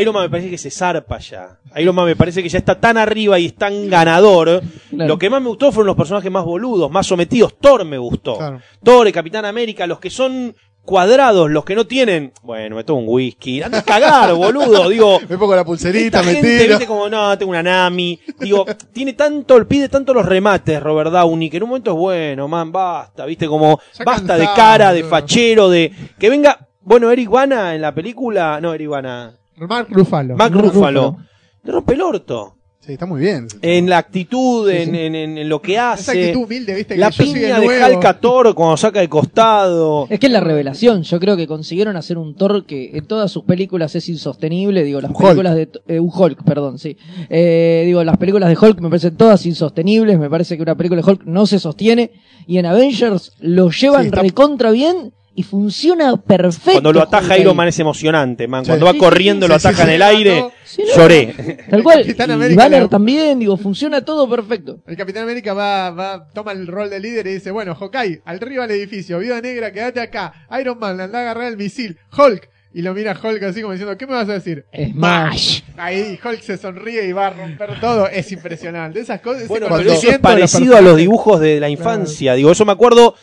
Iron 0.01 0.15
Man 0.15 0.25
me 0.25 0.31
parece 0.31 0.51
que 0.51 0.59
se 0.59 0.71
zarpa 0.71 1.19
ya. 1.19 1.59
Iron 1.77 1.95
Man 1.95 2.07
me 2.07 2.17
parece 2.17 2.43
que 2.43 2.49
ya 2.49 2.59
está 2.59 2.79
tan 2.79 2.97
arriba 2.99 3.39
y 3.39 3.47
es 3.47 3.55
tan 3.55 3.89
ganador. 3.89 4.63
Claro. 4.91 5.09
Lo 5.09 5.19
que 5.19 5.31
más 5.31 5.41
me 5.41 5.49
gustó 5.49 5.73
fueron 5.73 5.89
los 5.89 5.97
personajes 5.97 6.31
más 6.31 6.45
boludos, 6.45 6.91
más 6.91 7.07
sometidos. 7.07 7.57
Thor 7.59 7.85
me 7.85 7.97
gustó. 7.97 8.37
Claro. 8.37 8.61
Thor, 8.83 9.07
el 9.07 9.13
Capitán 9.13 9.45
América, 9.45 9.87
los 9.87 9.99
que 9.99 10.11
son 10.11 10.55
cuadrados, 10.87 11.51
los 11.51 11.64
que 11.64 11.74
no 11.74 11.87
tienen, 11.87 12.32
bueno, 12.43 12.76
me 12.76 12.84
tomo 12.84 13.01
un 13.01 13.07
whisky, 13.09 13.61
anda 13.62 13.80
a 13.80 13.82
cagar, 13.82 14.32
boludo, 14.34 14.89
digo, 14.89 15.20
Me 15.28 15.37
pongo 15.37 15.55
la 15.55 15.64
pulserita, 15.64 16.20
esta 16.20 16.22
me 16.22 16.34
gente, 16.37 16.59
tiro. 16.59 16.70
viste, 16.70 16.87
como, 16.87 17.09
no, 17.11 17.37
tengo 17.37 17.51
una 17.51 17.62
Nami. 17.62 18.18
Digo, 18.41 18.64
tiene 18.93 19.12
tanto, 19.12 19.66
pide 19.68 19.91
tanto 19.91 20.14
los 20.14 20.24
remates, 20.24 20.82
Robert 20.82 21.11
Downey, 21.11 21.51
que 21.51 21.59
en 21.59 21.64
un 21.64 21.68
momento 21.68 21.91
es 21.91 21.97
bueno, 21.99 22.49
man, 22.49 22.72
basta, 22.72 23.26
viste, 23.26 23.47
como, 23.47 23.78
Ya 23.99 24.05
basta 24.05 24.39
de 24.39 24.49
cara, 24.57 24.95
de 24.95 25.05
fachero, 25.05 25.68
de, 25.68 25.93
que 26.18 26.30
venga, 26.30 26.66
bueno, 26.80 27.11
Eric 27.11 27.28
Bana 27.28 27.74
en 27.74 27.82
la 27.82 27.93
película, 27.95 28.61
no, 28.62 28.72
Eric 28.72 28.89
Bana, 28.89 29.34
Mark 29.57 29.89
Ruffalo. 29.91 30.37
Mark 30.37 30.55
Ruffalo. 30.55 31.16
le 31.64 31.72
rompe 31.72 31.95
el 31.95 32.03
orto. 32.03 32.56
Sí, 32.87 32.93
está 32.93 33.05
muy 33.05 33.20
bien. 33.20 33.49
En 33.62 33.91
la 33.91 33.99
actitud, 33.99 34.70
en, 34.70 34.95
en- 34.95 35.16
en- 35.16 35.39
en 35.39 35.49
lo 35.49 35.61
que 35.61 35.72
Esa 35.72 35.93
hace. 35.95 36.12
actitud 36.20 36.45
humilde, 36.45 36.72
viste, 36.72 36.95
que 36.95 37.01
La 37.01 37.09
el 37.09 37.14
piña 37.14 37.59
de 37.59 38.07
a 38.07 38.20
Thor 38.20 38.55
cuando 38.55 38.76
saca 38.76 39.01
de 39.01 39.09
costado. 39.09 40.07
Es 40.09 40.20
que 40.20 40.26
es 40.26 40.32
la 40.32 40.39
revelación. 40.39 41.03
Yo 41.03 41.18
creo 41.18 41.37
que 41.37 41.49
consiguieron 41.49 41.97
hacer 41.97 42.16
un 42.16 42.37
Thor 42.37 42.64
que 42.64 42.93
en 42.97 43.05
todas 43.07 43.32
sus 43.32 43.43
películas 43.43 43.97
es 43.97 44.09
insostenible. 44.09 44.84
Digo, 44.84 45.01
las 45.01 45.11
Un 45.11 45.16
películas 45.16 45.57
de. 45.57 45.68
eh, 45.89 45.99
un 45.99 46.12
Hulk, 46.14 46.45
perdón, 46.45 46.78
sí. 46.78 46.97
Eh, 47.28 47.82
digo, 47.87 48.05
las 48.05 48.18
películas 48.18 48.49
de 48.51 48.57
Hulk 48.57 48.80
me 48.80 48.89
parecen 48.89 49.16
todas 49.16 49.45
insostenibles. 49.47 50.16
Me 50.20 50.30
parece 50.30 50.57
que 50.57 50.62
una 50.62 50.76
película 50.76 51.03
de 51.03 51.11
Hulk 51.11 51.24
no 51.24 51.45
se 51.47 51.59
sostiene. 51.59 52.12
Y 52.47 52.59
en 52.59 52.66
Avengers 52.66 53.32
lo 53.41 53.68
llevan 53.70 54.03
Sí, 54.03 54.07
está- 54.11 54.22
recontra 54.22 54.70
bien 54.70 55.12
y 55.37 55.43
funciona 55.45 56.16
perfecto. 56.16 56.72
Cuando 56.72 56.93
lo 56.93 57.03
ataja 57.03 57.39
Iron. 57.39 57.55
Man 57.57 57.68
es 57.68 57.78
emocionante, 57.78 58.49
man. 58.49 58.64
Sí. 58.64 58.70
Cuando 58.70 58.87
va 58.87 58.93
Sí, 58.93 58.99
corriendo 58.99 59.47
sí, 59.47 59.53
lo 59.53 59.59
sí, 59.59 59.68
ataja 59.68 59.82
sí, 59.84 59.89
en 59.89 59.95
el 59.95 60.03
aire, 60.03 60.41
no. 60.41 60.53
Sí, 60.64 60.82
no, 60.89 60.97
lloré. 60.97 61.64
Tal 61.70 61.82
cual. 61.82 62.01
Capitán 62.01 62.30
y 62.30 62.32
América 62.32 62.62
Banner 62.64 62.82
la- 62.82 62.89
también, 62.89 63.39
digo, 63.39 63.57
funciona 63.57 64.05
todo 64.05 64.28
perfecto. 64.28 64.78
El 64.87 64.97
Capitán 64.97 65.22
América 65.24 65.55
va, 65.55 65.91
va, 65.91 66.28
toma 66.34 66.53
el 66.53 66.66
rol 66.66 66.91
de 66.91 66.99
líder 67.01 67.26
y 67.26 67.34
dice, 67.34 67.51
bueno, 67.51 67.74
Hawkeye, 67.74 68.22
arriba 68.24 68.64
al 68.64 68.70
edificio, 68.70 69.18
Viuda 69.18 69.41
Negra, 69.41 69.70
quédate 69.72 70.01
acá, 70.01 70.32
Iron 70.61 70.78
Man, 70.78 71.01
anda 71.01 71.18
a 71.18 71.22
agarrar 71.22 71.49
el 71.49 71.57
misil, 71.57 71.99
Hulk, 72.16 72.49
y 72.77 72.83
lo 72.83 72.93
mira 72.93 73.12
Hulk 73.18 73.43
así 73.43 73.62
como 73.62 73.72
diciendo, 73.72 73.97
¿qué 73.97 74.07
me 74.07 74.12
vas 74.12 74.29
a 74.29 74.35
decir? 74.35 74.66
Smash. 74.70 75.62
Ahí 75.79 76.18
Hulk 76.22 76.43
se 76.43 76.59
sonríe 76.59 77.09
y 77.09 77.12
va 77.12 77.29
a 77.29 77.31
romper 77.31 77.81
todo, 77.81 78.07
es 78.07 78.31
impresionante. 78.33 79.01
Esas 79.01 79.22
cosas, 79.22 79.49
Bueno, 79.49 79.68
Cuando- 79.68 79.85
pero 79.87 79.97
eso 79.99 80.09
es 80.09 80.12
los 80.12 80.20
parecido 80.20 80.77
a 80.77 80.83
los 80.83 80.95
dibujos 80.99 81.41
de 81.41 81.59
la 81.59 81.70
infancia. 81.70 82.35
Digo, 82.35 82.53
eso 82.53 82.66
me 82.66 82.72
acuerdo. 82.72 83.14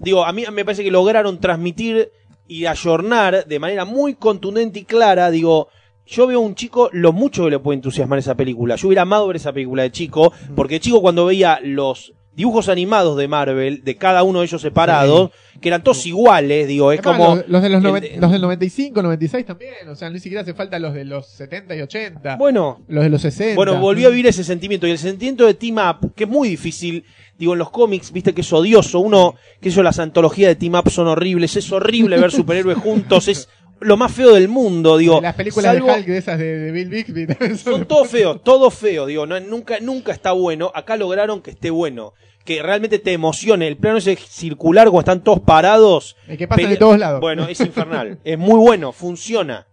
Digo, 0.00 0.26
a 0.26 0.32
mí 0.34 0.44
me 0.52 0.62
parece 0.62 0.84
que 0.84 0.90
lograron 0.90 1.40
transmitir 1.40 2.12
y 2.46 2.66
ayornar 2.66 3.46
de 3.46 3.58
manera 3.58 3.86
muy 3.86 4.12
contundente 4.14 4.80
y 4.80 4.84
clara. 4.84 5.30
Digo, 5.30 5.68
yo 6.04 6.26
veo 6.26 6.40
a 6.40 6.42
un 6.42 6.54
chico 6.54 6.90
lo 6.92 7.14
mucho 7.14 7.44
que 7.44 7.50
le 7.52 7.58
puede 7.60 7.76
entusiasmar 7.76 8.18
esa 8.18 8.34
película. 8.34 8.76
Yo 8.76 8.88
hubiera 8.88 9.02
amado 9.02 9.26
ver 9.26 9.36
esa 9.36 9.54
película 9.54 9.84
de 9.84 9.90
chico, 9.90 10.34
porque 10.54 10.74
de 10.74 10.80
chico 10.80 11.00
cuando 11.00 11.24
veía 11.24 11.60
los 11.62 12.12
dibujos 12.38 12.68
animados 12.68 13.16
de 13.18 13.26
Marvel, 13.26 13.82
de 13.84 13.96
cada 13.96 14.22
uno 14.22 14.38
de 14.38 14.46
ellos 14.46 14.62
separados, 14.62 15.32
que 15.60 15.68
eran 15.68 15.82
todos 15.82 16.06
iguales, 16.06 16.68
digo, 16.68 16.92
es 16.92 17.00
Además, 17.00 17.18
como... 17.18 17.36
los, 17.36 17.48
los 17.48 17.62
de 17.62 17.68
los, 17.68 17.82
noven- 17.82 18.00
de- 18.12 18.16
los 18.16 18.30
del 18.30 18.40
95, 18.40 19.02
96 19.02 19.44
también, 19.44 19.72
o 19.90 19.96
sea, 19.96 20.08
ni 20.08 20.20
siquiera 20.20 20.42
hace 20.42 20.54
falta 20.54 20.78
los 20.78 20.94
de 20.94 21.04
los 21.04 21.26
70 21.26 21.74
y 21.74 21.80
80, 21.82 22.36
Bueno, 22.36 22.80
los 22.86 23.02
de 23.02 23.10
los 23.10 23.20
60. 23.22 23.56
Bueno, 23.56 23.80
volví 23.80 24.04
a 24.04 24.08
vivir 24.08 24.28
ese 24.28 24.44
sentimiento. 24.44 24.86
Y 24.86 24.92
el 24.92 24.98
sentimiento 24.98 25.44
de 25.46 25.54
Team 25.54 25.78
Up, 25.78 26.14
que 26.14 26.24
es 26.24 26.30
muy 26.30 26.48
difícil. 26.48 27.04
Digo, 27.36 27.54
en 27.54 27.58
los 27.58 27.70
cómics, 27.70 28.12
viste 28.12 28.32
que 28.32 28.42
es 28.42 28.52
odioso. 28.52 29.00
Uno, 29.00 29.34
que 29.60 29.68
eso, 29.70 29.82
las 29.82 29.98
antologías 29.98 30.48
de 30.50 30.54
Team 30.54 30.74
Up 30.74 30.90
son 30.90 31.08
horribles. 31.08 31.56
Es 31.56 31.70
horrible 31.72 32.18
ver 32.18 32.30
superhéroes 32.30 32.78
juntos. 32.82 33.26
Es 33.28 33.48
lo 33.80 33.96
más 33.96 34.12
feo 34.12 34.34
del 34.34 34.46
mundo. 34.48 34.96
Digo, 34.96 35.20
Las 35.20 35.34
películas 35.34 35.74
salvo- 35.74 35.86
de 35.86 35.92
Hulk 35.98 36.06
de 36.06 36.18
esas 36.18 36.38
de, 36.38 36.56
de 36.58 36.70
Bill 36.72 36.88
Bixby 36.88 37.26
son 37.40 37.58
son 37.58 37.84
todos 37.86 38.08
feos, 38.12 38.42
todo 38.44 38.70
feo. 38.70 39.06
Digo, 39.06 39.26
no, 39.26 39.38
nunca, 39.40 39.78
nunca 39.80 40.12
está 40.12 40.30
bueno. 40.32 40.70
Acá 40.74 40.96
lograron 40.96 41.42
que 41.42 41.50
esté 41.50 41.70
bueno. 41.70 42.12
Que 42.44 42.62
realmente 42.62 42.98
te 42.98 43.12
emocione. 43.12 43.68
El 43.68 43.76
plano 43.76 43.98
ese 43.98 44.16
circular, 44.16 44.86
cuando 44.86 45.00
están 45.00 45.22
todos 45.22 45.40
parados. 45.40 46.16
El 46.26 46.36
que 46.38 46.48
pasa 46.48 46.66
de 46.66 46.76
todos 46.76 46.98
lados. 46.98 47.20
Bueno, 47.20 47.46
es 47.46 47.60
infernal. 47.60 48.18
es 48.24 48.38
muy 48.38 48.58
bueno, 48.58 48.92
funciona. 48.92 49.67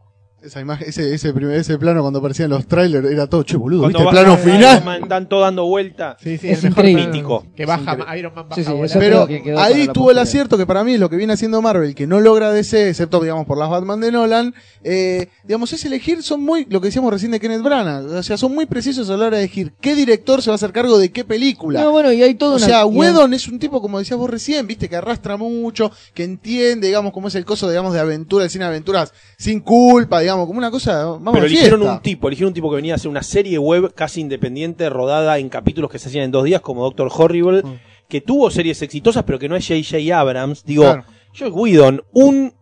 Esa 0.46 0.62
imagen, 0.62 0.88
ese, 0.88 1.14
ese, 1.14 1.34
primer- 1.34 1.58
ese 1.58 1.78
plano 1.78 2.02
cuando 2.02 2.20
aparecían 2.20 2.50
los 2.52 2.68
trailers 2.68 3.10
era 3.10 3.28
todo, 3.28 3.44
che, 3.44 3.58
boludo, 3.58 3.82
Cuando 3.82 4.00
¿viste 4.00 4.10
el 4.10 4.24
plano 4.24 4.34
Iron 4.42 4.54
final? 4.54 4.84
Man, 4.84 5.04
Están 5.04 5.28
todos 5.30 5.44
dando 5.44 5.66
vuelta. 5.66 6.18
Sí, 6.22 6.38
sí, 6.38 6.50
Es 6.50 6.64
el 6.64 6.70
mejor 6.70 6.86
increíble. 6.86 7.08
Mítico. 7.14 7.46
Que 7.56 7.66
baja, 7.66 7.94
Es 8.14 8.20
Iron 8.20 8.34
Man 8.36 8.50
baja 8.50 8.62
Sí, 8.62 8.64
sí, 8.68 8.72
eso 8.84 9.00
Pero 9.00 9.26
que 9.28 9.42
quedó 9.42 9.60
ahí 9.60 9.88
tuvo 9.88 10.12
el 10.12 10.20
acierto 10.20 10.58
que 10.58 10.66
para 10.68 10.84
mí 10.84 10.98
lo 10.98 11.10
que 11.10 11.16
viene 11.16 11.34
haciendo 11.34 11.62
Marvel, 11.62 11.96
que 11.96 12.06
no 12.08 12.20
logra 12.20 12.52
DC, 12.52 12.90
excepto 12.90 13.20
digamos 13.22 13.46
por 13.48 13.58
las 13.58 13.70
Batman 13.70 14.00
de 14.02 14.12
Nolan, 14.12 14.54
eh, 14.84 15.30
digamos 15.44 15.74
es 15.74 15.84
elegir, 15.86 16.22
son 16.22 16.44
muy, 16.44 16.66
lo 16.70 16.80
que 16.80 16.88
decíamos 16.90 17.12
recién 17.12 17.32
de 17.32 17.40
Kenneth 17.40 17.64
Branagh, 17.64 18.06
o 18.06 18.24
sea, 18.24 18.38
son 18.38 18.54
muy 18.54 18.66
precisos 18.68 19.10
a 19.10 19.18
la 19.18 19.26
hora 19.28 19.38
de 19.38 19.44
elegir 19.44 19.74
qué 19.82 19.96
director 19.96 20.42
se 20.44 20.50
va 20.50 20.54
a 20.54 20.56
hacer 20.56 20.72
cargo 20.72 20.98
de 21.00 21.12
qué 21.12 21.24
película. 21.24 21.82
No, 21.82 21.92
bueno, 21.92 22.12
y 22.12 22.22
hay 22.22 22.36
todo 22.36 22.54
O 22.54 22.58
una. 22.58 22.66
sea, 22.66 22.86
Whedon 22.86 23.34
es 23.34 23.48
un 23.48 23.58
tipo, 23.58 23.82
como 23.82 23.98
decías 24.00 24.20
vos 24.20 24.30
recién, 24.30 24.68
viste, 24.68 24.90
que 24.90 24.96
arrastra 24.96 25.38
mucho, 25.38 25.92
que 26.14 26.24
entiende, 26.24 26.88
digamos, 26.88 27.14
cómo 27.14 27.30
es 27.30 27.36
el 27.36 27.46
coso, 27.46 27.68
digamos, 27.70 27.94
de 27.94 28.00
aventura, 28.00 28.44
el 28.44 28.50
cine 28.50 28.66
de 28.66 28.70
aventuras, 28.70 29.14
sin 29.38 29.60
culpa, 29.62 30.20
digamos, 30.20 30.35
como 30.46 30.58
una 30.60 30.72
cosa, 30.72 31.06
vamos 31.06 31.34
Pero 31.34 31.44
a 31.44 31.48
eligieron 31.48 31.80
fiesta. 31.82 31.96
un 31.98 32.02
tipo, 32.02 32.28
eligieron 32.28 32.50
un 32.50 32.54
tipo 32.54 32.70
que 32.70 32.76
venía 32.78 32.94
a 32.94 32.96
hacer 32.96 33.10
una 33.10 33.24
serie 33.24 33.58
web 33.58 33.94
casi 33.94 34.22
independiente, 34.22 34.90
rodada 34.90 35.38
en 35.40 35.50
capítulos 35.50 35.90
que 35.90 36.00
se 36.00 36.10
hacían 36.10 36.26
en 36.26 36.32
dos 36.32 36.44
días, 36.44 36.62
como 36.62 36.84
Doctor 36.84 37.10
Horrible, 37.16 37.64
Mm. 37.64 37.80
que 38.08 38.22
tuvo 38.22 38.52
series 38.52 38.82
exitosas, 38.82 39.24
pero 39.24 39.40
que 39.40 39.48
no 39.50 39.56
es 39.56 39.68
J.J. 39.68 40.20
Abrams. 40.20 40.64
Digo, 40.66 40.84
Claro. 40.84 41.04
Joe 41.38 41.50
Whedon, 41.50 42.04
un 42.14 42.54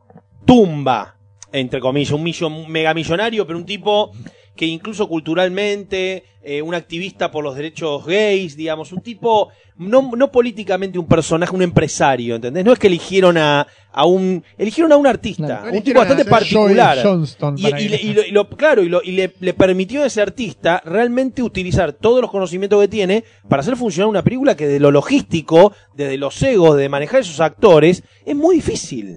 tumba, 0.45 1.15
entre 1.51 1.79
comillas, 1.79 2.11
un 2.11 2.23
millon, 2.23 2.71
megamillonario, 2.71 3.45
pero 3.45 3.57
un 3.59 3.65
tipo 3.65 4.11
que 4.55 4.65
incluso 4.67 5.07
culturalmente, 5.07 6.23
eh, 6.43 6.61
un 6.61 6.75
activista 6.75 7.31
por 7.31 7.43
los 7.43 7.55
derechos 7.55 8.05
gays, 8.05 8.55
digamos, 8.55 8.91
un 8.91 9.01
tipo, 9.01 9.49
no, 9.77 10.11
no 10.15 10.31
políticamente 10.31 10.99
un 10.99 11.07
personaje, 11.07 11.55
un 11.55 11.61
empresario, 11.63 12.35
¿entendés? 12.35 12.63
No 12.65 12.73
es 12.73 12.79
que 12.79 12.87
eligieron 12.87 13.37
a, 13.37 13.65
a 13.91 14.05
un, 14.05 14.43
eligieron 14.57 14.91
a 14.91 14.97
un 14.97 15.07
artista. 15.07 15.61
No 15.63 15.77
un 15.77 15.83
tipo 15.83 15.99
bastante 15.99 16.23
particular. 16.65 16.97
Y, 17.61 17.85
y 17.85 17.89
le- 17.89 18.01
y 18.01 18.13
lo, 18.13 18.25
y 18.25 18.31
lo- 18.31 18.49
claro, 18.49 18.83
y, 18.83 18.89
lo- 18.89 19.01
y 19.03 19.11
le, 19.13 19.33
le 19.39 19.53
permitió 19.53 20.03
a 20.03 20.05
ese 20.07 20.21
artista 20.21 20.81
realmente 20.85 21.41
utilizar 21.41 21.93
todos 21.93 22.21
los 22.21 22.29
conocimientos 22.29 22.79
que 22.81 22.87
tiene 22.87 23.23
para 23.49 23.61
hacer 23.61 23.75
funcionar 23.75 24.07
una 24.09 24.23
película 24.23 24.55
que 24.55 24.67
de 24.67 24.79
lo 24.79 24.91
logístico, 24.91 25.73
desde 25.95 26.17
los 26.17 26.41
egos, 26.43 26.77
de 26.77 26.89
manejar 26.89 27.21
esos 27.21 27.39
actores, 27.39 28.03
es 28.25 28.35
muy 28.35 28.55
difícil. 28.57 29.15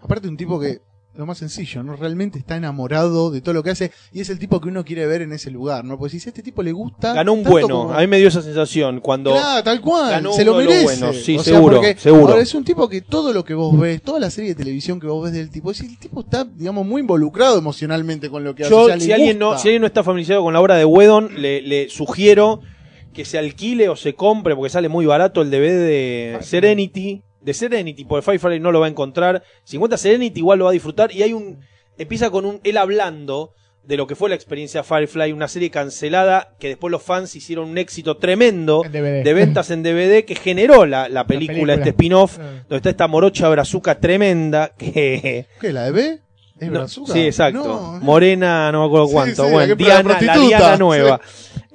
Aparte 0.00 0.28
un 0.28 0.36
tipo 0.36 0.60
que, 0.60 0.78
lo 1.16 1.26
más 1.26 1.38
sencillo, 1.38 1.82
¿no? 1.82 1.96
Realmente 1.96 2.38
está 2.38 2.56
enamorado 2.56 3.30
de 3.30 3.40
todo 3.40 3.54
lo 3.54 3.62
que 3.62 3.70
hace 3.70 3.90
y 4.12 4.20
es 4.20 4.28
el 4.30 4.38
tipo 4.38 4.60
que 4.60 4.68
uno 4.68 4.84
quiere 4.84 5.06
ver 5.06 5.22
en 5.22 5.32
ese 5.32 5.50
lugar, 5.50 5.84
¿no? 5.84 5.98
Porque 5.98 6.18
si 6.18 6.28
a 6.28 6.30
este 6.30 6.42
tipo 6.42 6.62
le 6.62 6.72
gusta... 6.72 7.14
Ganó 7.14 7.32
un 7.32 7.42
bueno, 7.44 7.68
como- 7.68 7.92
a 7.94 8.00
mí 8.00 8.06
me 8.06 8.18
dio 8.18 8.28
esa 8.28 8.42
sensación 8.42 9.00
cuando... 9.00 9.32
Claro, 9.32 9.62
tal 9.64 9.80
cual, 9.80 10.10
ganó 10.10 10.32
se 10.32 10.44
lo 10.44 10.54
merece. 10.56 10.84
buenos, 10.84 11.16
sí, 11.16 11.36
O 11.38 11.42
sea, 11.42 11.54
seguro, 11.54 11.76
porque 11.76 11.96
seguro. 11.98 12.28
ahora 12.28 12.42
es 12.42 12.54
un 12.54 12.64
tipo 12.64 12.88
que 12.88 13.00
todo 13.00 13.32
lo 13.32 13.44
que 13.44 13.54
vos 13.54 13.78
ves, 13.78 14.02
toda 14.02 14.20
la 14.20 14.30
serie 14.30 14.50
de 14.50 14.56
televisión 14.56 15.00
que 15.00 15.06
vos 15.06 15.24
ves 15.24 15.32
del 15.32 15.50
tipo, 15.50 15.70
es 15.70 15.80
el 15.80 15.98
tipo 15.98 16.20
está, 16.20 16.44
digamos, 16.44 16.86
muy 16.86 17.00
involucrado 17.00 17.58
emocionalmente 17.58 18.28
con 18.30 18.44
lo 18.44 18.54
que 18.54 18.64
hace. 18.64 18.74
O 18.74 18.86
sea, 18.86 19.00
si, 19.00 19.12
alguien 19.12 19.38
no, 19.38 19.58
si 19.58 19.68
alguien 19.68 19.80
no 19.82 19.86
está 19.86 20.02
familiarizado 20.04 20.42
con 20.42 20.52
la 20.52 20.60
obra 20.60 20.76
de 20.76 20.84
Whedon, 20.84 21.40
le, 21.40 21.62
le 21.62 21.88
sugiero 21.88 22.60
que 23.14 23.24
se 23.24 23.38
alquile 23.38 23.88
o 23.88 23.96
se 23.96 24.14
compre, 24.14 24.54
porque 24.54 24.68
sale 24.70 24.90
muy 24.90 25.06
barato 25.06 25.40
el 25.40 25.50
DVD 25.50 25.78
de 25.78 26.38
Serenity. 26.42 27.22
De 27.46 27.54
Serenity, 27.54 28.04
porque 28.04 28.24
Firefly 28.24 28.60
no 28.60 28.72
lo 28.72 28.80
va 28.80 28.86
a 28.86 28.90
encontrar. 28.90 29.42
Si 29.64 29.76
encuentra 29.76 29.96
Serenity, 29.96 30.40
igual 30.40 30.58
lo 30.58 30.64
va 30.66 30.70
a 30.70 30.74
disfrutar. 30.74 31.12
Y 31.12 31.22
hay 31.22 31.32
un. 31.32 31.60
Empieza 31.96 32.28
con 32.30 32.44
un. 32.44 32.60
Él 32.64 32.76
hablando 32.76 33.52
de 33.84 33.96
lo 33.96 34.08
que 34.08 34.16
fue 34.16 34.28
la 34.28 34.34
experiencia 34.34 34.82
Firefly, 34.82 35.30
una 35.32 35.46
serie 35.46 35.70
cancelada 35.70 36.54
que 36.58 36.66
después 36.68 36.90
los 36.90 37.04
fans 37.04 37.36
hicieron 37.36 37.68
un 37.68 37.78
éxito 37.78 38.16
tremendo 38.16 38.84
En 38.84 38.90
DVD. 38.90 39.22
de 39.22 39.32
ventas 39.32 39.70
en 39.70 39.84
DVD 39.84 40.24
que 40.24 40.34
generó 40.34 40.86
la, 40.86 41.08
la 41.08 41.24
película, 41.24 41.52
película. 41.52 41.74
este 41.74 41.90
spin-off, 41.90 42.36
Ah. 42.40 42.42
donde 42.68 42.76
está 42.78 42.90
esta 42.90 43.06
morocha 43.06 43.48
brazuca 43.48 44.00
tremenda 44.00 44.72
que. 44.76 45.46
¿Qué, 45.60 45.72
la 45.72 45.84
de 45.84 45.92
B? 45.92 46.20
¿Es 46.58 46.66
No, 46.68 46.78
brazuca? 46.80 47.12
sí, 47.12 47.20
exacto. 47.20 47.62
No. 47.64 48.00
Morena, 48.00 48.72
no 48.72 48.80
me 48.80 48.86
acuerdo 48.86 49.08
cuánto. 49.08 49.44
sí, 49.44 49.52
bueno, 49.52 49.76
la 49.78 50.36
Diana 50.38 50.76
nueva. 50.78 51.20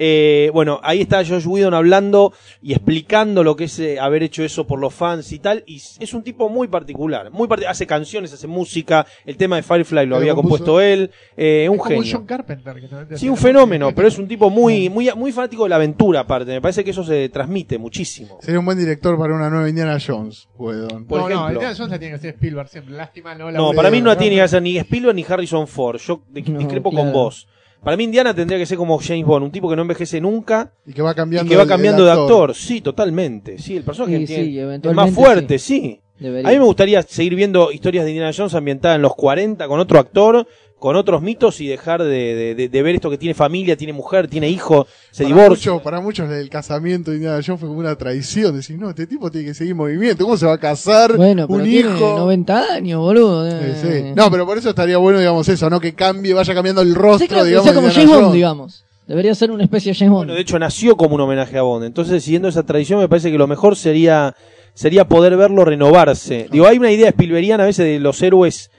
Eh, 0.03 0.49
bueno, 0.51 0.79
ahí 0.81 0.99
está 1.01 1.23
Josh 1.23 1.45
Whedon 1.45 1.75
hablando 1.75 2.33
y 2.59 2.73
explicando 2.73 3.43
lo 3.43 3.55
que 3.55 3.65
es 3.65 3.77
eh, 3.77 3.99
haber 3.99 4.23
hecho 4.23 4.43
eso 4.43 4.65
por 4.65 4.79
los 4.79 4.91
fans 4.95 5.31
y 5.31 5.37
tal. 5.37 5.63
Y 5.67 5.75
es 5.75 6.13
un 6.15 6.23
tipo 6.23 6.49
muy 6.49 6.67
particular. 6.67 7.29
muy 7.29 7.47
parti- 7.47 7.65
Hace 7.67 7.85
canciones, 7.85 8.33
hace 8.33 8.47
música. 8.47 9.05
El 9.27 9.37
tema 9.37 9.57
de 9.57 9.61
Firefly 9.61 10.05
lo 10.05 10.05
Lo 10.07 10.15
había 10.17 10.33
compuso. 10.33 10.57
compuesto 10.65 10.81
él. 10.81 11.11
Eh, 11.37 11.65
Es 11.65 11.69
un 11.69 11.79
genio. 11.83 12.03
John 12.17 12.25
Carpenter. 12.25 12.73
Que 12.81 12.87
también 12.87 13.07
te 13.09 13.17
Sí, 13.17 13.29
un 13.29 13.35
la 13.35 13.41
fenómeno, 13.41 13.91
pero 13.95 14.07
es 14.07 14.17
un 14.17 14.27
tipo 14.27 14.49
muy, 14.49 14.89
muy, 14.89 15.11
muy 15.15 15.31
fanático 15.31 15.63
de 15.63 15.69
la 15.69 15.75
aventura, 15.75 16.21
aparte. 16.21 16.51
Me 16.51 16.61
parece 16.61 16.83
que 16.83 16.89
eso 16.89 17.03
se 17.03 17.29
transmite 17.29 17.77
muchísimo. 17.77 18.39
Sería 18.41 18.59
un 18.59 18.65
buen 18.65 18.79
director 18.79 19.19
para 19.19 19.35
una 19.35 19.51
nueva 19.51 19.69
Indiana 19.69 19.97
Jones, 20.03 20.49
Wedon. 20.57 21.05
Por 21.05 21.19
no, 21.21 21.29
no. 21.29 21.47
Indiana 21.51 21.75
Jones 21.77 21.91
la 21.91 21.99
tiene 21.99 22.13
que 22.13 22.15
hacer 22.17 22.33
Spielberg 22.33 22.69
siempre. 22.69 22.95
Lástima, 22.95 23.35
no 23.35 23.51
la 23.51 23.59
No, 23.59 23.71
para 23.73 23.91
mí 23.91 24.01
no 24.01 24.17
tiene 24.17 24.37
que 24.37 24.47
ser 24.47 24.63
ni 24.63 24.77
Spielberg 24.79 25.15
ni 25.15 25.23
Harrison 25.29 25.67
Ford. 25.67 25.99
Yo 25.99 26.21
No, 26.33 26.57
discrepo 26.57 26.89
claro. 26.89 27.05
con 27.05 27.13
vos. 27.13 27.47
Para 27.83 27.97
mí 27.97 28.03
Indiana 28.03 28.33
tendría 28.33 28.59
que 28.59 28.65
ser 28.65 28.77
como 28.77 28.97
James 28.99 29.25
Bond, 29.25 29.45
un 29.45 29.51
tipo 29.51 29.69
que 29.69 29.75
no 29.75 29.81
envejece 29.81 30.21
nunca 30.21 30.71
Y 30.85 30.93
que 30.93 31.01
va 31.01 31.11
y 31.11 31.15
cambiando 31.15 31.49
que 31.49 31.55
va 31.55 31.63
el- 31.63 31.67
el 31.67 31.69
cambiando 31.69 32.05
de 32.05 32.11
actor. 32.11 32.53
Sí, 32.55 32.81
totalmente. 32.81 33.57
Sí, 33.57 33.75
el 33.77 33.83
personaje 33.83 34.19
Sí, 34.19 34.25
tiene- 34.27 34.43
sí, 34.45 34.59
es 34.89 34.93
más 34.93 35.11
fuerte, 35.11 35.57
sí. 35.59 35.99
Debería. 36.19 36.49
A 36.49 36.51
mí 36.53 36.59
me 36.59 36.65
gustaría 36.65 37.01
seguir 37.01 37.33
viendo 37.33 37.71
historias 37.71 38.05
de 38.05 38.11
Indiana 38.11 38.31
Jones 38.35 38.53
ambientadas 38.53 38.97
en 38.97 39.01
los 39.01 39.15
40 39.15 39.67
con 39.67 39.79
otro 39.79 39.97
actor, 39.99 40.45
con 40.81 40.95
otros 40.95 41.21
mitos 41.21 41.61
y 41.61 41.67
dejar 41.67 42.01
de, 42.01 42.09
de- 42.09 42.55
de- 42.55 42.67
de 42.67 42.81
ver 42.81 42.95
esto 42.95 43.11
que 43.11 43.19
tiene 43.19 43.35
familia, 43.35 43.77
tiene 43.77 43.93
mujer, 43.93 44.27
tiene 44.27 44.49
hijo, 44.49 44.87
se 45.11 45.23
para, 45.25 45.35
divorcia. 45.35 45.71
muchos, 45.73 45.83
para 45.83 46.01
muchos 46.01 46.27
el 46.31 46.49
casamiento 46.49 47.11
de 47.11 47.17
Indiana 47.17 47.39
Jones 47.45 47.59
fue 47.59 47.69
como 47.69 47.79
una 47.79 47.95
traición. 47.95 48.55
Decir, 48.55 48.79
no, 48.79 48.89
este 48.89 49.05
tipo 49.05 49.29
tiene 49.29 49.45
que 49.49 49.53
seguir 49.53 49.71
en 49.73 49.77
movimiento. 49.77 50.23
¿Cómo 50.23 50.37
se 50.37 50.47
va 50.47 50.53
a 50.53 50.57
casar? 50.57 51.15
Bueno, 51.15 51.47
pero 51.47 51.59
un 51.59 51.65
tiene 51.69 51.87
hijo. 51.95 52.15
90 52.17 52.73
años, 52.73 52.99
boludo. 52.99 53.47
Sí, 53.47 53.57
Eh, 53.61 53.75
sí. 54.09 54.13
No, 54.15 54.31
pero 54.31 54.47
por 54.47 54.57
eso 54.57 54.69
estaría 54.69 54.97
bueno, 54.97 55.19
digamos, 55.19 55.47
eso, 55.47 55.69
¿no? 55.69 55.79
Que 55.79 55.93
cambie, 55.93 56.33
vaya 56.33 56.51
cambiando 56.55 56.81
el 56.81 56.95
rostro, 56.95 57.19
Sí, 57.19 57.27
claro, 57.27 57.43
que 57.43 57.49
digamos. 57.49 57.65
sea 57.65 57.75
como 57.75 57.89
James 57.91 58.09
Bond, 58.09 58.33
digamos. 58.33 58.83
Debería 59.05 59.35
ser 59.35 59.51
una 59.51 59.63
especie 59.63 59.91
de 59.93 59.99
James 59.99 60.09
Bond. 60.11 60.21
Bueno, 60.21 60.33
de 60.33 60.41
hecho 60.41 60.57
nació 60.57 60.97
como 60.97 61.13
un 61.13 61.21
homenaje 61.21 61.59
a 61.59 61.61
Bond. 61.61 61.85
Entonces, 61.85 62.23
siguiendo 62.23 62.47
esa 62.47 62.63
tradición, 62.63 62.99
me 62.99 63.07
parece 63.07 63.31
que 63.31 63.37
lo 63.37 63.45
mejor 63.45 63.75
sería 63.75 64.35
sería 64.73 65.07
poder 65.07 65.37
verlo 65.37 65.63
renovarse. 65.63 66.47
Digo, 66.51 66.65
hay 66.65 66.79
una 66.79 66.91
idea 66.91 67.11
spilberiana 67.11 67.61
a 67.63 67.67
veces 67.67 67.85
de 67.85 67.99
los 67.99 68.19
héroes 68.23 68.70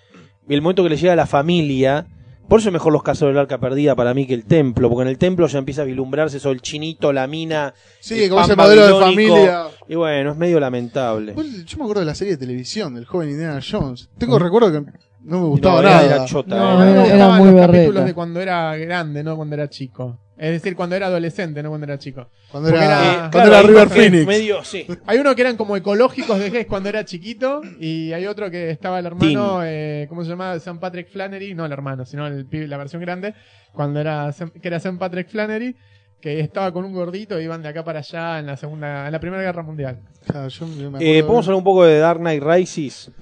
el 0.48 0.62
momento 0.62 0.82
que 0.82 0.90
le 0.90 0.96
llega 0.96 1.12
a 1.12 1.16
la 1.16 1.26
familia. 1.26 2.06
Por 2.48 2.58
eso 2.60 2.68
es 2.68 2.72
mejor 2.72 2.92
los 2.92 3.02
casos 3.02 3.28
del 3.28 3.38
arca 3.38 3.58
perdida 3.58 3.94
para 3.94 4.12
mí 4.12 4.26
que 4.26 4.34
el 4.34 4.44
templo, 4.44 4.88
porque 4.90 5.02
en 5.02 5.08
el 5.08 5.16
templo 5.16 5.46
ya 5.46 5.58
empieza 5.58 5.82
a 5.82 5.84
vislumbrarse 5.86 6.36
eso, 6.36 6.50
el 6.50 6.60
chinito, 6.60 7.12
la 7.12 7.26
mina. 7.26 7.72
Sí, 8.00 8.24
el 8.24 8.28
como 8.30 8.42
ese 8.42 8.56
modelo 8.56 8.86
de 8.98 9.04
familia. 9.04 9.62
Y 9.88 9.94
bueno, 9.94 10.32
es 10.32 10.36
medio 10.36 10.60
lamentable. 10.60 11.32
Igual, 11.32 11.64
Yo 11.64 11.76
me 11.78 11.84
acuerdo 11.84 12.00
de 12.00 12.06
la 12.06 12.14
serie 12.14 12.32
de 12.34 12.38
televisión 12.38 12.94
del 12.94 13.06
joven 13.06 13.30
Indiana 13.30 13.60
Jones. 13.66 14.10
Tengo 14.18 14.38
recuerdo 14.38 14.70
que 14.72 14.80
no 15.24 15.40
me 15.40 15.46
gustaba 15.46 15.76
No, 15.76 15.80
era- 15.88 15.90
nada. 16.02 16.14
era 16.16 16.24
chota, 16.26 16.56
No, 16.58 16.82
era- 16.84 17.06
era- 17.14 17.28
muy 17.30 17.46
los 17.46 17.54
berreta. 17.54 17.72
capítulos 17.72 18.04
de 18.04 18.14
cuando 18.14 18.40
era 18.40 18.76
grande, 18.76 19.22
no 19.24 19.36
cuando 19.36 19.54
era 19.54 19.70
chico. 19.70 20.18
Es 20.42 20.50
decir, 20.50 20.74
cuando 20.74 20.96
era 20.96 21.06
adolescente, 21.06 21.62
no 21.62 21.68
cuando 21.68 21.84
era 21.86 21.98
chico. 21.98 22.28
Cuando 22.50 22.70
Porque 22.70 22.84
era, 22.84 22.98
era- 23.00 23.12
Eh, 23.12 23.16
cuando 23.30 23.30
claro, 23.30 23.48
era 23.50 23.58
ahí 23.60 23.66
River 23.68 23.88
Phoenix. 23.90 24.26
Medio, 24.26 24.64
sí. 24.64 24.86
Hay 25.06 25.18
uno 25.18 25.34
que 25.36 25.42
eran 25.42 25.56
como 25.56 25.76
ecológicos 25.76 26.36
de 26.40 26.48
Hess 26.48 26.66
cuando 26.66 26.88
era 26.88 27.04
chiquito 27.04 27.60
y 27.78 28.12
hay 28.12 28.26
otro 28.26 28.50
que 28.50 28.70
estaba 28.70 28.98
el 28.98 29.06
hermano, 29.06 29.60
eh, 29.64 30.06
¿cómo 30.08 30.24
se 30.24 30.30
llama? 30.30 30.58
Sam 30.58 30.80
Patrick 30.80 31.08
Flannery, 31.10 31.54
no 31.54 31.64
el 31.64 31.70
hermano, 31.70 32.04
sino 32.04 32.26
el, 32.26 32.46
la 32.68 32.76
versión 32.76 33.00
grande, 33.00 33.34
cuando 33.72 34.00
era 34.00 34.34
que 34.60 34.66
era 34.68 34.80
Sam 34.80 34.98
Patrick 34.98 35.28
Flannery, 35.28 35.76
que 36.20 36.40
estaba 36.40 36.72
con 36.72 36.84
un 36.84 36.92
gordito 36.92 37.40
y 37.40 37.44
iban 37.44 37.62
de 37.62 37.68
acá 37.68 37.84
para 37.84 38.00
allá 38.00 38.40
en 38.40 38.46
la 38.46 38.56
segunda, 38.56 39.06
en 39.06 39.12
la 39.12 39.20
Primera 39.20 39.42
Guerra 39.44 39.62
Mundial. 39.62 40.00
Claro, 40.26 40.48
yo 40.48 40.66
me 40.66 40.72
acuerdo 40.86 40.98
Eh, 41.00 41.14
de- 41.14 41.22
¿Podemos 41.22 41.46
hablar 41.46 41.58
un 41.58 41.64
poco 41.64 41.84
de 41.84 41.98
Dark 41.98 42.18
Knight 42.18 42.42
Rises? 42.42 43.12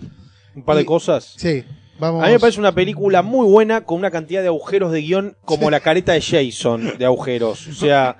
Un 0.54 0.64
par 0.64 0.76
de 0.78 0.84
cosas. 0.86 1.34
Sí, 1.36 1.64
vamos. 2.00 2.22
A 2.24 2.26
mí 2.26 2.32
me 2.32 2.40
parece 2.40 2.58
una 2.58 2.74
película 2.74 3.22
muy 3.22 3.46
buena 3.46 3.82
con 3.82 3.98
una 3.98 4.10
cantidad 4.10 4.42
de 4.42 4.48
agujeros 4.48 4.90
de 4.92 5.02
guion 5.02 5.36
como 5.44 5.70
la 5.70 5.80
careta 5.80 6.12
de 6.12 6.20
Jason 6.20 6.98
de 6.98 7.04
agujeros. 7.04 7.68
O 7.68 7.72
sea, 7.72 8.16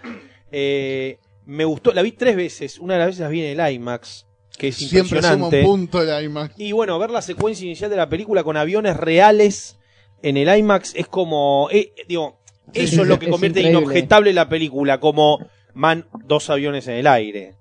eh, 0.52 1.18
me 1.46 1.64
gustó, 1.64 1.92
la 1.92 2.02
vi 2.02 2.12
tres 2.12 2.36
veces. 2.36 2.78
Una 2.78 2.94
de 2.94 3.00
las 3.00 3.08
veces 3.08 3.20
la 3.22 3.28
vi 3.28 3.44
en 3.44 3.58
el 3.58 3.72
IMAX, 3.74 4.26
que 4.56 4.68
es 4.68 4.76
Siempre 4.76 5.20
suma 5.20 5.34
un 5.34 5.36
impresionante. 5.44 5.62
punto 5.64 6.02
la 6.04 6.22
imagen. 6.22 6.54
Y 6.58 6.72
bueno, 6.72 6.98
ver 6.98 7.10
la 7.10 7.22
secuencia 7.22 7.66
inicial 7.66 7.90
de 7.90 7.96
la 7.96 8.08
película 8.08 8.44
con 8.44 8.56
aviones 8.56 8.96
reales 8.96 9.78
en 10.22 10.36
el 10.36 10.56
IMAX 10.56 10.94
es 10.94 11.08
como, 11.08 11.68
eh, 11.72 11.92
digo, 12.06 12.38
eso 12.72 12.94
sí, 12.94 13.00
es 13.00 13.06
lo 13.08 13.18
que 13.18 13.26
es 13.26 13.30
convierte 13.32 13.62
inobjetable 13.62 14.32
la 14.32 14.48
película, 14.48 15.00
como 15.00 15.44
man, 15.74 16.06
dos 16.24 16.50
aviones 16.50 16.86
en 16.88 16.94
el 16.94 17.06
aire, 17.06 17.54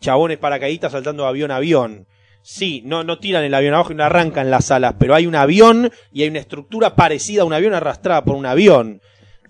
chabones 0.00 0.38
paracaidistas 0.38 0.92
saltando 0.92 1.24
de 1.24 1.28
avión 1.28 1.50
a 1.50 1.56
avión. 1.56 2.06
Sí, 2.42 2.82
no, 2.86 3.04
no 3.04 3.18
tiran 3.18 3.44
el 3.44 3.52
avión 3.54 3.74
abajo 3.74 3.92
y 3.92 3.96
no 3.96 4.04
arrancan 4.04 4.50
las 4.50 4.70
alas, 4.70 4.94
pero 4.98 5.14
hay 5.14 5.26
un 5.26 5.34
avión 5.34 5.90
y 6.12 6.22
hay 6.22 6.28
una 6.28 6.38
estructura 6.38 6.96
parecida 6.96 7.42
a 7.42 7.44
un 7.44 7.52
avión 7.52 7.74
arrastrada 7.74 8.24
por 8.24 8.36
un 8.36 8.46
avión. 8.46 9.00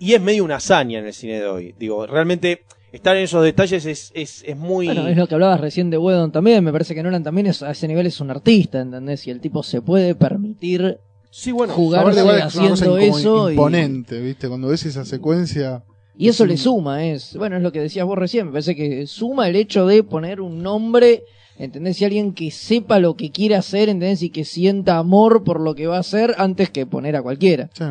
Y 0.01 0.15
es 0.15 0.21
medio 0.21 0.45
una 0.45 0.57
hazaña 0.57 0.99
en 0.99 1.07
el 1.07 1.13
cine 1.13 1.41
de 1.41 1.47
hoy. 1.47 1.75
Digo, 1.79 2.07
realmente 2.07 2.63
estar 2.93 3.17
en 3.17 3.25
esos 3.25 3.45
detalles 3.45 3.85
es, 3.87 4.11
es, 4.15 4.43
es 4.47 4.57
muy... 4.57 4.87
Bueno, 4.87 5.07
es 5.09 5.17
lo 5.17 5.27
que 5.27 5.35
hablabas 5.35 5.61
recién 5.61 5.91
de 5.91 5.99
Whedon 5.99 6.33
también. 6.33 6.63
Me 6.65 6.73
parece 6.73 6.95
que 6.95 7.03
Nolan 7.03 7.23
también 7.23 7.47
es, 7.49 7.63
a 7.63 7.71
ese 7.71 7.87
nivel 7.89 8.07
es 8.07 8.21
un 8.21 8.31
artista, 8.31 8.81
¿entendés? 8.81 9.27
Y 9.27 9.31
el 9.31 9.41
tipo 9.41 9.63
se 9.63 9.81
puede 9.83 10.15
permitir 10.15 10.99
Sí, 11.31 11.53
bueno, 11.53 11.75
jugarse 11.75 12.01
Aparte, 12.03 12.21
igual 12.21 12.37
es 12.37 12.55
una 12.55 12.69
cosa 12.69 12.73
haciendo 12.75 12.99
eso. 12.99 13.51
y- 13.51 13.53
imponente, 13.53 14.21
¿viste? 14.21 14.49
Cuando 14.49 14.69
ves 14.69 14.87
esa 14.87 15.05
secuencia. 15.05 15.83
Y 16.17 16.29
eso 16.29 16.45
Es 16.45 16.51
le 16.51 16.57
suma, 16.57 17.05
es, 17.05 17.37
bueno, 17.37 17.57
es 17.59 17.63
lo 17.63 17.71
que 17.71 17.81
decías 17.81 18.07
vos 18.07 18.19
recién, 18.19 18.47
me 18.47 18.53
parece 18.53 18.75
que 18.75 19.07
suma 19.07 19.47
el 19.49 19.55
hecho 19.57 19.87
de 19.87 20.03
poner 20.03 20.41
un 20.41 20.63
nombre, 20.63 21.23
¿entendés? 21.59 22.01
Y 22.01 22.05
alguien 22.05 22.33
que 22.33 22.51
sepa 22.51 22.99
lo 22.99 23.15
que 23.17 23.31
quiere 23.31 23.57
hacer, 23.57 23.89
¿entendés? 23.89 24.23
Y 24.23 24.31
que 24.31 24.45
sienta 24.45 24.99
amor 24.99 25.45
por 25.45 25.61
lo 25.61 25.75
que 25.75 25.87
va 25.87 25.97
a 25.97 26.01
hacer 26.01 26.35
antes 26.39 26.71
que 26.71 26.87
poner 26.87 27.17
a 27.17 27.23
cualquiera. 27.23 27.69
Sí, 27.75 27.85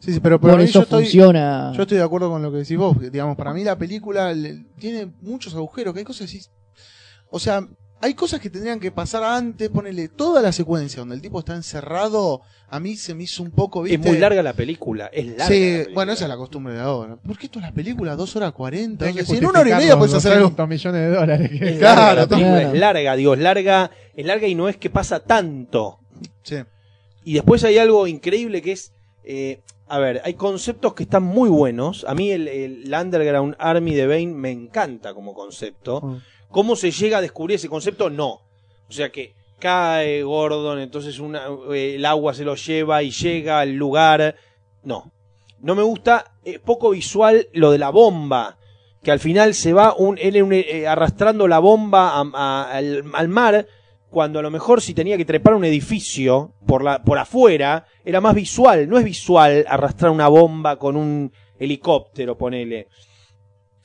sí, 0.00 0.12
sí, 0.14 0.20
pero, 0.20 0.40
Por 0.40 0.60
eso 0.60 0.80
yo 0.80 0.82
estoy, 0.82 1.04
funciona. 1.04 1.72
yo 1.74 1.82
estoy 1.82 1.98
de 1.98 2.04
acuerdo 2.04 2.30
con 2.30 2.42
lo 2.42 2.50
que 2.50 2.58
decís 2.58 2.76
vos. 2.76 2.96
Digamos, 3.00 3.36
para 3.36 3.52
mí 3.54 3.62
la 3.64 3.76
película 3.78 4.32
le- 4.32 4.64
tiene 4.78 5.12
muchos 5.20 5.54
agujeros, 5.54 5.92
que 5.94 6.00
hay 6.00 6.04
cosas 6.04 6.28
así. 6.28 6.40
O 7.30 7.38
sea, 7.38 7.66
hay 8.02 8.14
cosas 8.14 8.40
que 8.40 8.50
tendrían 8.50 8.80
que 8.80 8.90
pasar 8.90 9.22
antes, 9.22 9.68
ponerle 9.70 10.08
toda 10.08 10.42
la 10.42 10.50
secuencia 10.50 10.98
donde 10.98 11.14
el 11.14 11.22
tipo 11.22 11.38
está 11.38 11.54
encerrado. 11.54 12.42
A 12.68 12.80
mí 12.80 12.96
se 12.96 13.14
me 13.14 13.22
hizo 13.22 13.44
un 13.44 13.52
poco, 13.52 13.82
¿viste? 13.82 13.94
es 13.94 14.04
muy 14.04 14.18
larga 14.18 14.42
la 14.42 14.54
película, 14.54 15.06
es 15.12 15.24
larga. 15.26 15.46
Sí, 15.46 15.60
la 15.60 15.66
película. 15.76 15.94
bueno, 15.94 16.12
esa 16.12 16.24
es 16.24 16.28
la 16.28 16.36
costumbre 16.36 16.74
de 16.74 16.80
ahora. 16.80 17.16
¿Por 17.16 17.38
qué 17.38 17.48
todas 17.48 17.62
las 17.68 17.72
películas 17.72 18.16
dos 18.16 18.34
horas 18.34 18.50
cuarenta? 18.52 19.06
Si 19.24 19.36
en 19.36 19.46
una 19.46 19.60
hora 19.60 19.70
y 19.70 19.74
media 19.74 19.96
puedes 19.96 20.14
hacer 20.14 20.32
algo. 20.32 20.48
200 20.48 20.68
millones 20.68 21.00
de 21.00 21.08
dólares. 21.14 21.50
que- 21.50 21.68
Es 21.68 21.78
Claro, 21.78 22.00
larga, 22.00 22.14
la 22.22 22.26
película 22.26 22.56
claro. 22.58 22.74
es 22.74 22.80
larga, 22.80 23.16
digo, 23.16 23.34
es 23.34 23.40
larga, 23.40 23.90
es 24.16 24.26
larga 24.26 24.46
y 24.48 24.54
no 24.56 24.68
es 24.68 24.76
que 24.76 24.90
pasa 24.90 25.20
tanto. 25.20 26.00
Sí. 26.42 26.56
Y 27.24 27.34
después 27.34 27.62
hay 27.62 27.78
algo 27.78 28.08
increíble 28.08 28.62
que 28.62 28.72
es, 28.72 28.92
eh, 29.24 29.60
a 29.86 29.98
ver, 29.98 30.22
hay 30.24 30.34
conceptos 30.34 30.94
que 30.94 31.04
están 31.04 31.22
muy 31.22 31.50
buenos. 31.50 32.04
A 32.08 32.14
mí 32.14 32.32
el, 32.32 32.92
Underground 32.92 33.54
Army 33.60 33.94
de 33.94 34.08
Bane 34.08 34.26
me 34.26 34.50
encanta 34.50 35.14
como 35.14 35.34
concepto. 35.34 36.00
Mm. 36.00 36.16
¿Cómo 36.52 36.76
se 36.76 36.90
llega 36.90 37.18
a 37.18 37.22
descubrir 37.22 37.56
ese 37.56 37.68
concepto? 37.68 38.10
No. 38.10 38.42
O 38.88 38.92
sea 38.92 39.10
que 39.10 39.34
cae 39.58 40.22
Gordon, 40.22 40.80
entonces 40.80 41.18
una, 41.18 41.46
eh, 41.72 41.94
el 41.94 42.04
agua 42.04 42.34
se 42.34 42.44
lo 42.44 42.54
lleva 42.56 43.02
y 43.02 43.10
llega 43.10 43.60
al 43.60 43.72
lugar. 43.72 44.36
No. 44.84 45.10
No 45.60 45.74
me 45.74 45.82
gusta, 45.82 46.34
es 46.44 46.58
poco 46.58 46.90
visual 46.90 47.48
lo 47.54 47.70
de 47.70 47.78
la 47.78 47.90
bomba. 47.90 48.58
Que 49.02 49.10
al 49.10 49.18
final 49.18 49.54
se 49.54 49.72
va 49.72 49.94
un, 49.96 50.18
él 50.18 50.36
eh, 50.52 50.86
arrastrando 50.86 51.48
la 51.48 51.58
bomba 51.58 52.20
al, 52.20 53.04
al 53.12 53.28
mar. 53.28 53.66
Cuando 54.10 54.38
a 54.38 54.42
lo 54.42 54.50
mejor 54.50 54.82
si 54.82 54.92
tenía 54.92 55.16
que 55.16 55.24
trepar 55.24 55.54
un 55.54 55.64
edificio 55.64 56.52
por, 56.66 56.84
la, 56.84 57.02
por 57.02 57.18
afuera, 57.18 57.86
era 58.04 58.20
más 58.20 58.34
visual. 58.34 58.86
No 58.88 58.98
es 58.98 59.04
visual 59.04 59.64
arrastrar 59.66 60.10
una 60.10 60.28
bomba 60.28 60.76
con 60.76 60.96
un 60.96 61.32
helicóptero, 61.58 62.36
ponele. 62.36 62.88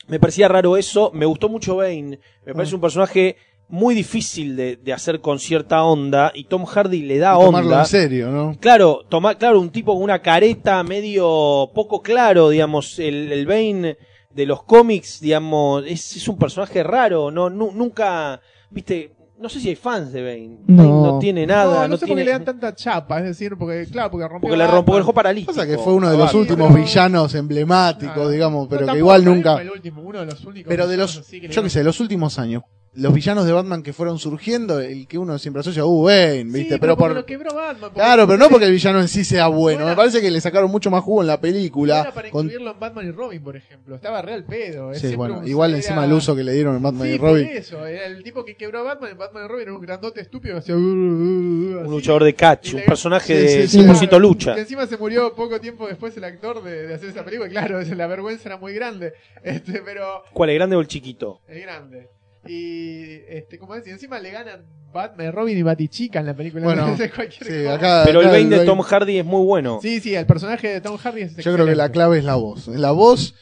Me 0.08 0.20
parecía 0.20 0.48
raro 0.48 0.78
eso. 0.78 1.12
Me 1.14 1.26
gustó 1.26 1.50
mucho 1.50 1.76
Bane. 1.78 2.20
Me 2.46 2.54
parece 2.54 2.76
un 2.76 2.82
personaje 2.82 3.36
muy 3.70 3.94
difícil 3.94 4.56
de, 4.56 4.78
de 4.78 4.94
hacer 4.94 5.20
con 5.20 5.40
cierta 5.40 5.84
onda. 5.84 6.32
Y 6.34 6.46
Tom 6.46 6.66
Hardy 6.66 7.02
le 7.02 7.18
da 7.18 7.36
Y 7.40 7.46
tomarlo 7.46 7.70
onda. 7.72 7.82
en 7.82 7.86
serio, 7.88 8.30
¿no? 8.32 8.56
Claro, 8.60 9.04
toma, 9.10 9.36
claro, 9.36 9.60
un 9.60 9.70
tipo 9.70 9.94
con 9.94 10.04
una 10.04 10.22
careta 10.22 10.82
medio 10.84 11.70
poco 11.74 12.02
claro, 12.02 12.50
digamos, 12.50 12.98
el, 13.00 13.32
el 13.32 13.46
Bane 13.46 13.98
de 14.34 14.46
los 14.46 14.64
cómics, 14.64 15.20
digamos, 15.20 15.84
es, 15.88 16.16
es 16.16 16.28
un 16.28 16.38
personaje 16.38 16.84
raro, 16.84 17.32
no, 17.32 17.50
nu- 17.50 17.72
nunca, 17.74 18.40
viste, 18.70 19.12
no 19.40 19.50
sé 19.50 19.60
si 19.60 19.70
hay 19.70 19.76
fans 19.76 20.12
de 20.12 20.22
Bane, 20.24 20.58
No. 20.68 20.84
Bane 20.84 20.90
no 21.14 21.20
tiene 21.20 21.46
nada, 21.46 21.76
no, 21.76 21.82
no, 21.84 21.88
no 21.90 21.98
sé 21.98 22.02
por 22.02 22.16
tiene, 22.16 22.22
qué 22.22 22.26
le 22.26 22.32
dan 22.32 22.46
tanta 22.46 22.74
chapa, 22.76 23.20
es 23.20 23.26
decir, 23.26 23.56
porque, 23.58 23.86
claro, 23.92 24.10
porque 24.12 24.28
rompió. 24.28 24.50
porque 24.50 24.58
le 24.58 24.68
rompo 24.68 24.94
el 24.96 25.02
dejó 25.04 25.14
paralítico. 25.14 25.54
Pasa 25.54 25.68
que 25.68 25.78
fue 25.78 25.94
uno 25.94 26.10
de 26.10 26.18
los 26.18 26.26
Batman. 26.28 26.42
últimos 26.42 26.72
pero- 26.72 26.84
villanos 26.86 27.36
emblemáticos, 27.36 28.28
Ah. 28.28 28.30
digamos, 28.30 28.64
No, 28.64 28.70
pero 28.70 28.88
que 28.92 28.98
igual 28.98 29.24
nunca. 29.26 29.62
el 29.62 29.70
último, 29.72 30.02
uno 30.02 30.20
de 30.22 30.26
los 30.26 30.44
únicos 30.46 30.70
Pero 30.70 30.88
de 30.88 30.98
los, 30.98 31.20
que 31.20 31.48
yo 31.50 31.64
qué 31.64 31.70
sé, 31.70 31.80
de 31.80 31.86
los 31.86 32.00
últimos 32.00 32.40
años, 32.40 32.64
los 32.98 33.14
villanos 33.14 33.46
de 33.46 33.52
Batman 33.54 33.84
que 33.84 33.94
fueron 33.94 34.18
surgiendo, 34.20 34.80
el 34.80 35.08
que 35.08 35.18
uno 35.18 35.38
siempre 35.38 35.60
asocia, 35.62 35.86
uh, 35.86 36.10
Sí, 36.10 36.44
¿viste? 36.46 36.80
pero 36.80 36.98
por. 36.98 37.14
lo 37.14 37.26
quebró 37.26 37.54
Batman, 37.54 37.92
porque- 37.92 38.00
Claro, 38.00 38.26
pero 38.26 38.40
no 38.40 38.50
porque 38.50 38.66
el 38.66 38.72
villano 38.72 39.00
en 39.00 39.08
sí 39.08 39.24
sea 39.24 39.48
bueno. 39.48 39.80
Buena- 39.80 39.92
Me 39.92 39.96
parece 39.96 40.20
que 40.22 40.32
le 40.32 40.42
sacaron 40.42 40.72
mucho 40.72 40.90
más 40.90 41.04
jugo 41.04 41.22
en 41.22 41.28
la 41.28 41.40
película. 41.40 42.02
era 42.02 42.12
para 42.14 42.30
con- 42.32 42.46
incluirlo 42.48 42.72
en 42.72 42.80
Batman 42.80 43.08
y 43.08 43.12
Robin, 43.12 43.44
por 43.44 43.56
ejemplo. 43.56 43.96
Estaba 43.96 44.22
real 44.22 44.44
pedo. 44.46 44.94
Sí, 44.96 45.16
bueno, 45.16 45.46
igual 45.48 45.72
era- 45.72 45.78
encima 45.80 46.06
el 46.06 46.14
uso 46.14 46.36
que 46.36 46.44
le 46.44 46.54
dieron 46.54 46.76
en 46.76 46.82
Batman 46.84 47.08
Sí, 47.08 47.14
y 47.14 47.20
por 47.20 47.30
Robin. 47.30 47.48
eso. 47.54 47.86
Era 47.86 48.06
el 48.08 48.24
tipo 48.24 48.44
que 48.44 48.56
quebró 48.56 48.80
a 48.80 48.84
Batman. 48.84 49.12
En 49.12 49.18
Batman 49.18 49.46
y 49.46 49.48
Robin 49.48 49.62
era 49.64 49.74
un 49.74 49.82
grandote 49.82 50.22
estúpido 50.22 50.56
que 50.56 50.60
hacía. 50.60 50.76
uh, 50.76 50.80
Un 50.80 51.84
luchador 51.90 52.24
de 52.24 52.34
catch, 52.34 52.70
Y 52.70 52.76
un 52.76 52.80
le- 52.82 52.86
personaje 52.88 53.26
Sí, 53.26 53.34
de 53.58 53.68
sí, 53.68 53.68
sí. 53.68 53.78
100% 53.84 54.20
lucha. 54.20 54.56
Y 54.58 54.62
encima 54.62 54.88
se 54.88 54.98
murió 54.98 55.36
poco 55.36 55.60
tiempo 55.60 55.88
después 55.88 56.16
el 56.18 56.24
actor 56.24 56.64
de, 56.64 56.88
de 56.88 56.94
hacer 56.96 57.10
esa 57.10 57.24
película. 57.24 57.48
y 57.48 57.52
Claro, 57.52 57.80
la 57.96 58.08
vergüenza 58.08 58.50
era 58.50 58.58
muy 58.58 58.74
grande. 58.74 59.14
Este, 59.44 59.82
pero 59.86 60.24
¿Cuál, 60.34 60.50
el 60.50 60.56
grande 60.56 60.76
o 60.76 60.82
el 60.82 60.88
chiquito? 60.88 61.42
es 61.48 61.62
grande. 61.62 62.10
Y, 62.50 63.22
este, 63.28 63.58
como 63.58 63.76
decía, 63.76 63.94
encima 63.94 64.20
le 64.20 64.32
ganan 64.32 64.66
Batman, 64.94 65.32
Robin 65.32 65.58
y 65.58 65.62
Batichica 65.64 66.20
en 66.20 66.26
la 66.28 66.34
película. 66.36 66.64
Bueno, 66.64 66.86
cualquier 67.16 67.44
Sí, 67.44 67.64
cosa. 67.64 67.74
acá, 67.76 68.02
Pero 68.06 68.22
el 68.22 68.28
Bane 68.28 68.58
de 68.58 68.66
Tom 68.66 68.80
Hardy 68.82 69.20
es 69.20 69.26
muy 69.26 69.46
bueno. 69.46 69.80
Sí, 69.82 70.00
sí, 70.00 70.16
el 70.16 70.26
personaje 70.26 70.68
de 70.70 70.82
Tom 70.82 70.98
Hardy 70.98 71.22
es 71.22 71.36
Yo 71.38 71.54
creo 71.54 71.66
que 71.66 71.76
la 71.76 71.92
clave 71.92 72.20
es 72.20 72.24
la 72.24 72.36
voz. 72.36 72.68
La 72.68 72.92
voz. 72.92 73.36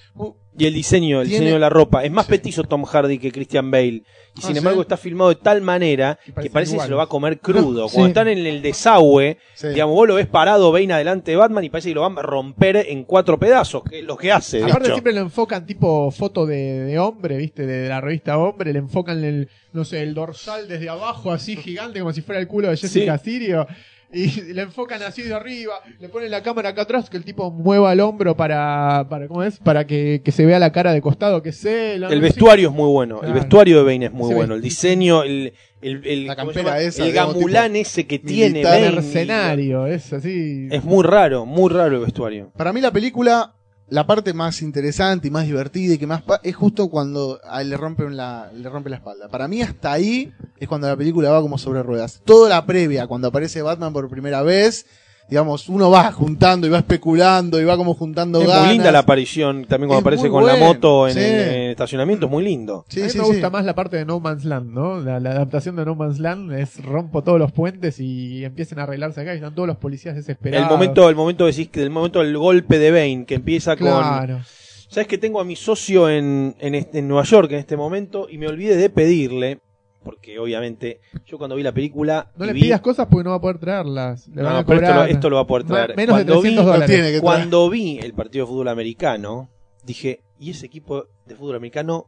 Y 0.57 0.65
el 0.65 0.73
diseño, 0.73 1.21
el 1.21 1.27
Tiene- 1.27 1.39
diseño 1.45 1.55
de 1.55 1.59
la 1.59 1.69
ropa. 1.69 2.03
Es 2.05 2.11
más 2.11 2.27
petizo 2.27 2.63
Tom 2.63 2.83
Hardy 2.85 3.17
que 3.19 3.31
Christian 3.31 3.69
Bale. 3.71 4.03
Y 4.37 4.41
sin 4.41 4.55
Ah, 4.55 4.59
embargo 4.59 4.79
¿sí? 4.79 4.83
está 4.83 4.97
filmado 4.97 5.29
de 5.29 5.35
tal 5.35 5.61
manera 5.61 6.17
que 6.41 6.49
parece 6.49 6.75
que 6.75 6.81
se 6.83 6.89
lo 6.89 6.97
va 6.97 7.03
a 7.03 7.07
comer 7.07 7.39
crudo. 7.39 7.87
Sí. 7.87 7.95
Cuando 7.95 8.07
están 8.09 8.27
en 8.27 8.45
el 8.45 8.61
desagüe, 8.61 9.37
sí. 9.53 9.69
digamos, 9.69 9.95
vos 9.95 10.07
lo 10.07 10.15
ves 10.15 10.27
parado 10.27 10.71
Bane 10.71 10.93
adelante 10.93 11.31
de 11.31 11.37
Batman 11.37 11.63
y 11.63 11.69
parece 11.69 11.89
que 11.89 11.95
lo 11.95 12.01
van 12.01 12.17
a 12.17 12.21
romper 12.21 12.77
en 12.89 13.03
cuatro 13.05 13.39
pedazos, 13.39 13.83
que 13.89 13.99
es 13.99 14.05
lo 14.05 14.17
que 14.17 14.31
hace. 14.31 14.57
de 14.59 14.65
Aparte 14.65 14.89
siempre 14.91 15.13
lo 15.13 15.21
enfocan 15.21 15.65
tipo 15.65 16.11
foto 16.11 16.45
de, 16.45 16.83
de 16.85 16.99
hombre, 16.99 17.37
viste, 17.37 17.65
de, 17.65 17.87
la 17.89 18.01
revista 18.01 18.37
Hombre, 18.37 18.73
le 18.73 18.79
enfocan 18.79 19.23
el, 19.23 19.49
no 19.73 19.85
sé, 19.85 20.01
el 20.03 20.13
dorsal 20.13 20.67
desde 20.67 20.89
abajo, 20.89 21.31
así 21.31 21.55
gigante, 21.55 21.99
como 21.99 22.11
si 22.13 22.21
fuera 22.21 22.39
el 22.41 22.47
culo 22.47 22.69
de 22.69 22.77
Jessica 22.77 23.17
Sirio. 23.17 23.67
Y 24.13 24.53
le 24.53 24.61
enfocan 24.61 25.01
así 25.03 25.23
de 25.23 25.33
arriba, 25.33 25.73
le 25.99 26.09
ponen 26.09 26.31
la 26.31 26.41
cámara 26.41 26.69
acá 26.69 26.83
atrás, 26.83 27.09
que 27.09 27.17
el 27.17 27.25
tipo 27.25 27.51
mueva 27.51 27.91
el 27.91 27.99
hombro 27.99 28.37
para, 28.37 29.07
para 29.09 29.27
¿cómo 29.27 29.43
es? 29.43 29.59
Para 29.59 29.85
que, 29.85 30.21
que 30.23 30.31
se 30.31 30.45
vea 30.45 30.59
la 30.59 30.71
cara 30.71 30.93
de 30.93 31.01
costado, 31.01 31.41
que 31.41 31.51
sé. 31.51 31.95
El 31.95 32.21
vestuario 32.21 32.69
es 32.69 32.73
muy 32.75 32.89
bueno, 32.89 33.21
el 33.23 33.33
vestuario 33.33 33.77
de 33.77 33.83
Bane 33.83 34.05
es 34.05 34.11
muy 34.11 34.27
Ese 34.27 34.35
bueno, 34.35 34.55
el 34.55 34.61
diseño, 34.61 35.23
el, 35.23 35.53
el, 35.81 36.05
el, 36.05 36.27
La 36.27 36.35
¿cómo 36.35 36.51
se 36.51 36.59
campera 36.61 36.81
esa, 36.81 37.05
el 37.05 37.11
gamulán 37.13 37.73
tipo 37.73 37.81
ese 37.81 38.07
que 38.07 38.19
tiene. 38.19 38.63
Bane. 38.63 38.91
mercenario, 38.91 39.85
es 39.87 40.13
así. 40.13 40.67
Es 40.71 40.83
muy 40.83 41.03
raro, 41.03 41.45
muy 41.45 41.69
raro 41.71 41.95
el 41.95 42.01
vestuario. 42.03 42.51
Para 42.55 42.71
mí 42.73 42.81
la 42.81 42.91
película, 42.91 43.55
la 43.87 44.07
parte 44.07 44.33
más 44.33 44.61
interesante 44.61 45.27
y 45.27 45.31
más 45.31 45.45
divertida 45.45 45.93
y 45.93 45.97
que 45.97 46.07
más 46.07 46.23
es 46.43 46.55
justo 46.55 46.89
cuando 46.89 47.39
a 47.47 47.61
él 47.61 47.69
le 47.69 47.77
rompen 47.77 48.17
la, 48.17 48.51
le 48.53 48.67
rompe 48.69 48.89
la 48.89 48.97
espalda. 48.97 49.29
Para 49.29 49.47
mí 49.47 49.61
hasta 49.61 49.91
ahí 49.91 50.33
es 50.57 50.67
cuando 50.67 50.87
la 50.87 50.97
película 50.97 51.29
va 51.29 51.41
como 51.41 51.57
sobre 51.57 51.83
ruedas. 51.83 52.21
Toda 52.25 52.49
la 52.49 52.65
previa, 52.65 53.07
cuando 53.07 53.27
aparece 53.27 53.61
Batman 53.61 53.93
por 53.93 54.09
primera 54.09 54.41
vez, 54.41 54.85
digamos, 55.29 55.69
uno 55.69 55.89
va 55.89 56.11
juntando 56.11 56.67
y 56.67 56.69
va 56.69 56.77
especulando 56.79 57.59
y 57.59 57.63
va 57.63 57.75
como 57.77 57.93
juntando 57.95 58.41
Es 58.41 58.47
ganas. 58.47 58.65
muy 58.65 58.73
linda 58.73 58.91
la 58.91 58.99
aparición, 58.99 59.65
también 59.65 59.87
cuando 59.89 59.99
Es 59.99 60.01
aparece 60.03 60.29
con 60.29 60.45
la 60.45 60.55
moto 60.55 61.07
en, 61.07 61.13
sí. 61.13 61.19
el, 61.19 61.25
en 61.25 61.61
el 61.63 61.71
estacionamiento, 61.71 62.25
es 62.27 62.31
muy 62.31 62.43
lindo. 62.43 62.85
Sí, 62.87 63.01
a 63.01 63.05
mí 63.05 63.09
sí, 63.09 63.17
me 63.17 63.23
sí. 63.25 63.29
gusta 63.31 63.49
más 63.49 63.65
la 63.65 63.73
parte 63.75 63.97
de 63.97 64.05
No 64.05 64.19
Man's 64.19 64.45
Land, 64.45 64.71
¿no? 64.71 64.99
La, 65.01 65.19
la 65.19 65.31
adaptación 65.31 65.75
de 65.75 65.85
No 65.85 65.95
Man's 65.95 66.19
Land 66.19 66.51
es 66.53 66.83
rompo 66.83 67.23
todos 67.23 67.39
los 67.39 67.51
puentes 67.51 67.99
y 67.99 68.45
empiecen 68.45 68.79
a 68.79 68.83
arreglarse 68.83 69.21
acá 69.21 69.33
y 69.33 69.37
están 69.37 69.55
todos 69.55 69.67
los 69.67 69.77
policías 69.77 70.15
desesperados. 70.15 70.67
El 70.67 70.71
momento, 70.71 71.09
el 71.09 71.15
momento 71.15 71.45
decís 71.45 71.69
que 71.69 71.81
el 71.81 71.89
momento 71.89 72.19
del 72.19 72.37
golpe 72.37 72.77
de 72.79 72.91
Bane, 72.91 73.25
que 73.25 73.35
empieza 73.35 73.75
con 73.77 73.87
Claro. 73.87 74.41
Sabes 74.87 75.07
que 75.07 75.17
tengo 75.17 75.41
a 75.41 75.43
mi 75.43 75.55
socio 75.55 76.07
en, 76.09 76.55
en, 76.59 76.75
este- 76.75 76.99
en 76.99 77.07
Nueva 77.07 77.23
York 77.23 77.51
en 77.51 77.57
este 77.59 77.75
momento 77.75 78.27
y 78.29 78.37
me 78.37 78.47
olvidé 78.47 78.77
de 78.77 78.89
pedirle, 78.89 79.59
porque 80.05 80.39
obviamente 80.39 81.01
yo 81.25 81.37
cuando 81.37 81.57
vi 81.57 81.63
la 81.63 81.73
película. 81.73 82.31
No 82.37 82.45
le 82.45 82.53
vi- 82.53 82.61
pidas 82.61 82.79
cosas 82.79 83.07
porque 83.11 83.25
no 83.25 83.31
va 83.31 83.35
a 83.37 83.41
poder 83.41 83.57
traerlas. 83.57 84.29
Le 84.29 84.41
No, 84.41 84.43
van 84.43 84.55
a 84.57 84.65
pero 84.65 84.79
esto 84.81 84.93
lo, 84.93 85.03
esto 85.05 85.29
lo 85.31 85.35
va 85.35 85.41
a 85.41 85.47
poder 85.47 85.65
ma- 85.65 85.69
traer. 85.83 85.97
menos 85.97 86.17
de 86.17 86.23
Cuando 86.23 86.35
vi, 86.35 86.41
300 86.41 86.65
Lo 86.65 86.71
dólares. 86.71 86.87
tiene 86.95 87.03
que 87.11 87.19
traer. 87.19 87.21
cuando 87.23 87.69
vi 87.69 87.99
el 87.99 88.13
partido 88.13 88.45
de 88.45 88.49
fútbol 88.51 88.67
americano, 88.69 89.49
dije, 89.83 90.21
¿y 90.39 90.51
ese 90.51 90.67
equipo 90.67 91.07
de 91.25 91.35
fútbol 91.35 91.55
americano 91.57 92.05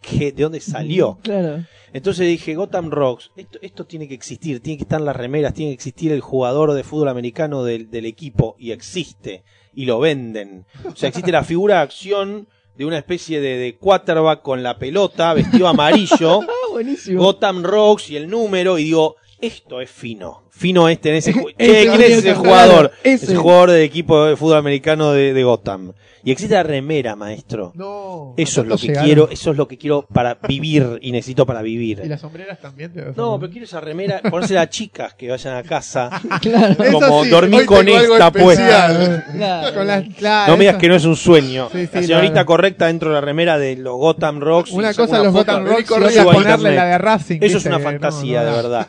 qué, 0.00 0.30
de 0.30 0.42
dónde 0.44 0.60
salió? 0.60 1.18
Claro. 1.22 1.64
Entonces 1.92 2.28
dije, 2.28 2.54
Gotham 2.54 2.90
Rocks, 2.90 3.30
esto, 3.36 3.58
esto 3.62 3.86
tiene 3.86 4.06
que 4.06 4.14
existir, 4.14 4.60
tiene 4.60 4.76
que 4.76 4.82
estar 4.84 5.00
en 5.00 5.06
las 5.06 5.16
remeras, 5.16 5.54
tiene 5.54 5.70
que 5.70 5.74
existir 5.76 6.12
el 6.12 6.20
jugador 6.20 6.74
de 6.74 6.84
fútbol 6.84 7.08
americano 7.08 7.64
del, 7.64 7.90
del 7.90 8.04
equipo, 8.04 8.54
y 8.58 8.72
existe, 8.72 9.42
y 9.74 9.86
lo 9.86 9.98
venden. 9.98 10.66
O 10.84 10.94
sea, 10.94 11.08
existe 11.08 11.32
la 11.32 11.44
figura 11.44 11.76
de 11.76 11.80
acción 11.82 12.46
de 12.78 12.84
una 12.84 12.96
especie 12.96 13.40
de, 13.40 13.56
de 13.58 13.76
quarterback 13.76 14.40
con 14.40 14.62
la 14.62 14.78
pelota, 14.78 15.34
vestido 15.34 15.66
amarillo, 15.66 16.40
Ah, 16.48 16.70
buenísimo. 16.70 17.20
Gotham 17.20 17.64
Rocks 17.64 18.08
y 18.08 18.16
el 18.16 18.30
número, 18.30 18.78
y 18.78 18.84
digo, 18.84 19.16
esto 19.40 19.80
es 19.80 19.90
fino. 19.90 20.42
Fino 20.50 20.88
este 20.88 21.10
en 21.10 21.14
ese 21.16 21.32
ju- 21.34 21.54
Ese 21.56 21.72
Che, 21.84 21.88
¿quién 21.90 22.00
es 22.02 22.18
ese 22.18 22.34
jugador? 22.34 22.90
Ese. 23.04 23.26
ese. 23.26 23.36
jugador 23.36 23.70
del 23.70 23.82
equipo 23.82 24.24
de 24.26 24.36
fútbol 24.36 24.56
americano 24.58 25.12
de, 25.12 25.32
de 25.32 25.44
Gotham. 25.44 25.92
Y 26.24 26.32
existe 26.32 26.56
la 26.56 26.64
remera, 26.64 27.14
maestro. 27.14 27.70
No. 27.76 28.34
Eso 28.36 28.60
es 28.62 28.66
lo 28.66 28.70
¿cuántos 28.70 28.80
que 28.80 28.86
llegaron? 28.88 29.06
quiero, 29.06 29.28
eso 29.30 29.50
es 29.52 29.56
lo 29.56 29.68
que 29.68 29.78
quiero 29.78 30.02
para 30.12 30.34
vivir 30.34 30.98
y 31.00 31.12
necesito 31.12 31.46
para 31.46 31.62
vivir. 31.62 32.02
Y 32.04 32.08
las 32.08 32.20
sombreras 32.20 32.60
también. 32.60 32.92
te- 32.92 33.12
No, 33.16 33.38
pero 33.38 33.50
quiero 33.50 33.64
esa 33.64 33.80
remera, 33.80 34.20
ponérsela 34.28 34.62
a 34.62 34.68
chicas 34.68 35.14
que 35.14 35.30
vayan 35.30 35.54
a 35.56 35.62
casa. 35.62 36.10
Claro. 36.42 36.82
Eso 36.82 36.92
como 37.00 37.24
sí, 37.24 37.30
dormir 37.30 37.60
hoy 37.60 37.66
con 37.66 37.84
tengo 37.86 37.98
algo 37.98 38.14
esta 38.14 38.32
puesta. 38.32 38.90
especial. 38.92 39.24
Claro. 39.36 39.74
Con 39.74 39.86
las, 39.86 40.04
claro, 40.16 40.52
No 40.52 40.56
me 40.56 40.60
digas 40.64 40.74
eso- 40.74 40.80
que 40.80 40.88
no 40.88 40.94
es 40.96 41.04
un 41.04 41.16
sueño. 41.16 41.68
Sí, 41.72 41.86
sí, 41.86 41.90
la 41.94 42.02
señorita 42.02 42.44
correcta 42.44 42.86
dentro 42.86 43.10
de 43.10 43.14
la 43.14 43.20
remera 43.20 43.56
de 43.56 43.76
los 43.76 43.94
Gotham 43.96 44.40
Rocks. 44.40 44.72
Una 44.72 44.92
cosa 44.92 45.18
los 45.18 45.32
foto, 45.32 45.38
Gotham 45.52 45.66
Rocks 45.66 45.90
y 45.90 45.94
otra 45.94 46.22
a 46.22 46.24
ponerle 46.24 46.50
internet. 46.54 46.74
la 46.76 46.84
de 46.86 46.98
Racing. 46.98 47.36
Eso 47.36 47.46
es 47.46 47.54
¿viste? 47.54 47.68
una 47.68 47.78
No, 47.78 47.84
fantasía, 47.84 48.40
no, 48.40 48.44
de 48.46 48.50
no. 48.50 48.56
verdad. 48.56 48.88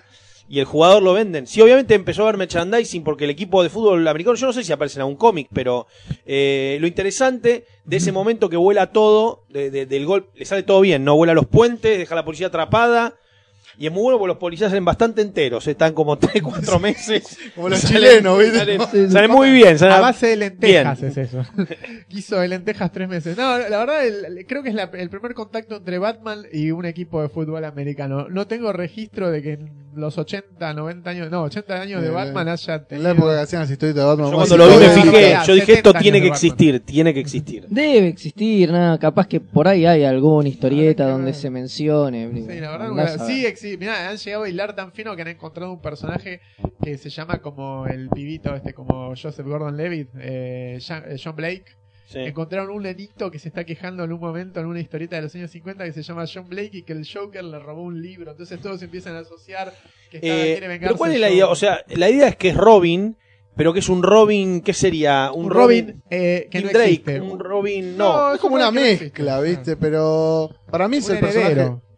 Y 0.52 0.60
el 0.60 0.66
jugador 0.66 1.04
lo 1.04 1.14
venden. 1.14 1.46
Sí, 1.46 1.62
obviamente 1.62 1.94
empezó 1.94 2.24
a 2.24 2.26
ver 2.26 2.38
merchandising 2.38 3.04
porque 3.04 3.26
el 3.26 3.30
equipo 3.30 3.62
de 3.62 3.70
fútbol 3.70 4.08
americano, 4.08 4.36
yo 4.36 4.48
no 4.48 4.54
sé 4.54 4.64
si 4.64 4.72
aparece 4.74 4.98
en 4.98 5.02
algún 5.02 5.16
cómic, 5.16 5.48
pero 5.54 5.86
eh, 6.26 6.78
lo 6.82 6.88
interesante 6.88 7.66
de 7.86 7.98
ese 7.98 8.12
momento 8.12 8.50
que 8.50 8.58
vuela 8.58 8.92
todo, 8.92 9.44
de- 9.50 9.70
de- 9.70 9.86
del 9.86 10.06
gol, 10.08 10.26
le 10.36 10.46
sale 10.46 10.64
todo 10.64 10.82
bien, 10.82 11.04
no 11.04 11.16
vuela 11.16 11.36
los 11.36 11.46
puentes, 11.46 12.00
deja 12.00 12.16
la 12.16 12.26
policía 12.26 12.48
atrapada. 12.48 13.14
Y 13.78 13.86
es 13.88 13.92
muy 13.92 14.02
bueno 14.04 14.18
porque 14.18 14.30
los 14.30 14.38
policías 14.38 14.70
salen 14.72 14.84
bastante 14.86 15.22
enteros, 15.22 15.66
están 15.68 15.94
como 15.94 16.18
3, 16.18 16.42
4 16.44 16.80
meses. 16.80 17.38
Como 17.56 17.70
los 17.70 17.80
Salen- 17.80 17.94
chilenos, 18.10 18.40
¿viste? 18.40 18.58
Salen, 18.60 18.82
sí. 18.92 19.10
salen 19.10 19.32
muy 19.32 19.52
bien. 19.52 19.78
salen- 19.78 19.96
A 19.98 20.00
base 20.02 20.28
de 20.28 20.36
lentejas 20.38 21.00
Bien. 21.00 21.12
es 21.12 21.18
eso. 21.18 21.46
Guiso 22.10 22.40
de 22.40 22.48
lentejas 22.48 22.92
tres 22.92 23.08
meses. 23.10 23.38
No, 23.38 23.58
la 23.58 23.78
verdad, 23.80 24.06
el- 24.06 24.46
creo 24.48 24.64
que 24.64 24.70
es 24.70 24.76
la- 24.76 24.90
el 24.94 25.10
primer 25.10 25.34
contacto 25.34 25.78
entre 25.78 25.98
Batman 25.98 26.44
y 26.52 26.72
un 26.72 26.86
equipo 26.86 27.22
de 27.22 27.30
fútbol 27.30 27.64
americano. 27.66 28.28
No 28.30 28.48
tengo 28.48 28.72
registro 28.74 29.30
de 29.32 29.42
que 29.42 29.54
en 29.54 29.70
los 29.96 30.18
80, 30.18 30.74
90 30.74 31.10
años, 31.10 31.32
no, 31.32 31.44
80 31.44 31.82
años 31.82 32.02
de 32.02 32.08
Eh, 32.08 32.12
Batman 32.12 32.48
haya 32.50 32.76
En 32.76 32.86
tenido... 32.86 33.04
la 33.04 33.12
época 33.16 33.36
que 33.36 33.42
hacían 33.42 33.62
las 33.64 33.72
historietas 33.72 34.04
de 34.04 34.08
Batman. 34.08 34.30
Yo 34.32 34.36
cuando 34.36 34.58
lo 34.58 34.68
vi 34.70 34.78
me 34.78 34.90
fijé, 34.90 35.38
yo 35.46 35.54
dije 35.54 35.66
70 35.66 35.90
esto 35.90 35.94
tiene 35.94 36.22
que 36.22 36.28
existir, 36.28 36.80
tiene 36.82 37.14
que 37.14 37.20
existir. 37.20 37.66
Debe 37.70 38.08
existir, 38.08 38.72
nada, 38.72 38.98
capaz 39.00 39.28
que 39.28 39.40
por 39.40 39.68
ahí 39.68 39.86
hay 39.86 40.04
alguna 40.06 40.48
historieta 40.48 41.08
donde 41.08 41.34
se 41.34 41.50
mencione. 41.50 42.30
Sí, 42.34 42.60
la 42.60 42.72
verdad, 42.78 43.26
sí, 43.28 43.42
ver. 43.42 43.52
Exi- 43.62 43.78
mirá, 43.78 44.10
han 44.10 44.18
llegado 44.18 44.44
a 44.44 44.50
hilar 44.50 44.76
tan 44.76 44.92
fino 44.92 45.16
que 45.16 45.22
han 45.24 45.28
encontrado 45.30 45.72
un 45.72 45.82
personaje 45.82 46.42
que 46.84 46.98
se 46.98 47.10
llama 47.10 47.40
como 47.42 47.86
el 47.88 48.10
pibito, 48.10 48.56
este, 48.56 48.74
como 48.74 49.10
Joseph 49.16 49.46
Gordon-Levitt, 49.46 50.10
eh, 50.20 50.78
Jean- 50.80 51.04
eh, 51.08 51.18
John 51.24 51.36
Blake. 51.36 51.66
Sí. 52.08 52.20
Encontraron 52.22 52.72
un 52.72 52.82
nenito 52.82 53.30
que 53.30 53.38
se 53.38 53.50
está 53.50 53.64
quejando 53.66 54.04
en 54.04 54.12
un 54.12 54.20
momento 54.20 54.60
en 54.60 54.66
una 54.66 54.80
historieta 54.80 55.16
de 55.18 55.22
los 55.22 55.36
años 55.36 55.52
50 55.52 55.84
que 55.86 55.94
se 55.94 56.02
llama 56.02 56.26
John 56.32 56.50
Blake 56.50 56.72
y 56.78 56.82
que 56.82 56.94
el 56.94 57.08
Joker 57.08 57.44
le 57.44 57.60
robó 57.60 57.84
un 57.84 58.02
libro. 58.02 58.32
Entonces 58.32 58.60
todos 58.60 58.82
empiezan 58.82 59.16
a 59.16 59.20
asociar 59.20 59.72
que 60.10 60.18
está, 60.18 60.28
Eh, 60.28 60.52
quiere 60.54 60.68
vengarse. 60.70 60.86
pero 60.88 60.98
¿cuál 60.98 61.14
es 61.14 61.20
la 61.20 61.30
idea? 61.30 61.48
O 61.48 61.56
sea, 61.56 61.84
la 61.90 62.10
idea 62.10 62.30
es 62.30 62.36
que 62.36 62.50
es 62.50 62.58
Robin, 62.58 63.16
pero 63.56 63.74
que 63.74 63.80
es 63.80 63.90
un 63.90 64.02
Robin, 64.02 64.62
¿qué 64.62 64.74
sería? 64.74 65.32
un 65.32 65.52
Robin, 65.52 66.02
eh, 66.10 66.48
que 66.50 66.58
Tim 66.60 66.68
no 66.68 66.74
Drake, 66.74 66.90
existe. 66.94 67.22
un 67.22 67.40
Robin, 67.40 67.96
no. 67.96 68.34
Es 68.34 68.40
como 68.40 68.56
una 68.56 68.66
no 68.66 68.72
mezcla, 68.72 69.40
¿viste? 69.42 69.78
Pero 69.78 70.50
para 70.72 70.88
mí 70.88 70.98
es 70.98 71.08
Un 71.10 71.14
el 71.16 71.20
personaje. 71.20 71.52
heredero. 71.52 71.70
Vendría 71.74 71.89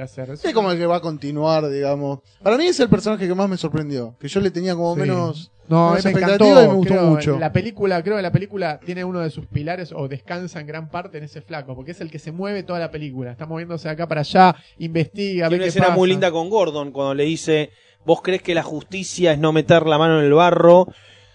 a 0.00 0.06
ser. 0.06 0.30
Es 0.30 0.52
como 0.52 0.70
el 0.72 0.78
que 0.78 0.86
va 0.86 0.96
a 0.96 1.00
continuar, 1.00 1.68
digamos. 1.68 2.20
Para 2.42 2.56
mí 2.56 2.66
es 2.66 2.78
el 2.80 2.88
personaje 2.88 3.26
que 3.28 3.34
más 3.34 3.48
me 3.48 3.56
sorprendió. 3.56 4.16
Que 4.18 4.28
yo 4.28 4.40
le 4.40 4.50
tenía 4.50 4.74
como 4.74 4.94
Sí. 4.94 5.00
menos. 5.02 5.50
No, 5.68 5.90
me 5.90 5.96
expectativa 5.96 6.34
encantó. 6.34 6.62
y 6.64 6.68
me 6.68 6.74
gustó 6.74 6.94
creo, 6.94 7.06
mucho. 7.06 7.38
La 7.38 7.52
película, 7.52 8.02
creo 8.02 8.16
que 8.16 8.22
la 8.22 8.32
película 8.32 8.80
tiene 8.84 9.04
uno 9.04 9.20
de 9.20 9.28
sus 9.28 9.44
pilares 9.46 9.92
o 9.92 10.08
descansa 10.08 10.60
en 10.60 10.66
gran 10.66 10.88
parte 10.88 11.18
en 11.18 11.24
ese 11.24 11.42
flaco, 11.42 11.74
porque 11.76 11.90
es 11.90 12.00
el 12.00 12.10
que 12.10 12.18
se 12.18 12.32
mueve 12.32 12.62
toda 12.62 12.78
la 12.78 12.90
película. 12.90 13.30
Está 13.32 13.44
moviéndose 13.44 13.86
de 13.88 13.92
acá 13.92 14.08
para 14.08 14.22
allá, 14.22 14.56
investiga, 14.78 15.48
Tiene 15.48 15.50
ve 15.50 15.54
una 15.56 15.64
qué 15.64 15.68
escena 15.68 15.86
pasa. 15.88 15.96
muy 15.98 16.08
linda 16.08 16.30
con 16.30 16.48
Gordon 16.48 16.90
cuando 16.90 17.12
le 17.14 17.24
dice, 17.24 17.70
vos 18.06 18.22
crees 18.22 18.40
que 18.40 18.54
la 18.54 18.62
justicia 18.62 19.32
es 19.32 19.38
no 19.38 19.52
meter 19.52 19.84
la 19.86 19.98
mano 19.98 20.18
en 20.20 20.24
el 20.24 20.32
barro 20.32 20.86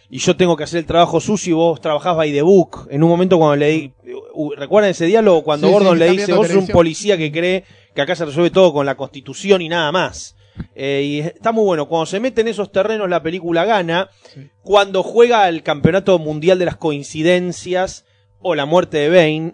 y 0.10 0.18
yo 0.18 0.36
tengo 0.36 0.58
que 0.58 0.64
hacer 0.64 0.80
el 0.80 0.86
trabajo 0.88 1.20
sucio 1.20 1.52
y 1.52 1.54
vos 1.56 1.80
trabajás 1.80 2.16
by 2.18 2.32
the 2.32 2.42
book. 2.42 2.88
En 2.90 3.04
un 3.04 3.10
momento 3.10 3.38
cuando 3.38 3.56
le 3.58 3.94
¿recuerdan 4.58 4.90
ese 4.92 5.06
diálogo? 5.06 5.44
Cuando 5.44 5.68
Sí, 5.68 5.74
Gordon 5.74 6.00
le 6.00 6.10
dice, 6.10 6.34
vos 6.34 6.48
sos 6.48 6.56
un 6.56 6.62
televisión". 6.62 6.74
policía 6.74 7.18
que 7.18 7.32
cree 7.32 7.64
que 7.96 8.02
acá 8.02 8.16
se 8.16 8.26
resuelve 8.26 8.50
todo 8.52 8.74
con 8.74 8.86
la 8.86 8.96
constitución 8.96 9.62
y 9.62 9.70
nada 9.70 9.92
más. 9.92 10.36
Eh, 10.76 11.02
y 11.04 11.20
está 11.20 11.52
muy 11.52 11.64
bueno. 11.66 11.88
Cuando 11.88 12.06
se 12.06 12.20
mete 12.20 12.42
en 12.42 12.48
esos 12.48 12.72
terrenos 12.72 13.10
la 13.10 13.24
película 13.24 13.66
gana. 13.66 14.10
Sí. 14.34 14.50
Cuando 14.62 15.02
juega 15.04 15.48
el 15.50 15.64
campeonato 15.64 16.20
mundial 16.20 16.60
de 16.60 16.66
las 16.66 16.78
coincidencias 16.78 18.06
o 18.40 18.56
la 18.56 18.66
muerte 18.66 18.98
de 18.98 19.10
Bane, 19.10 19.54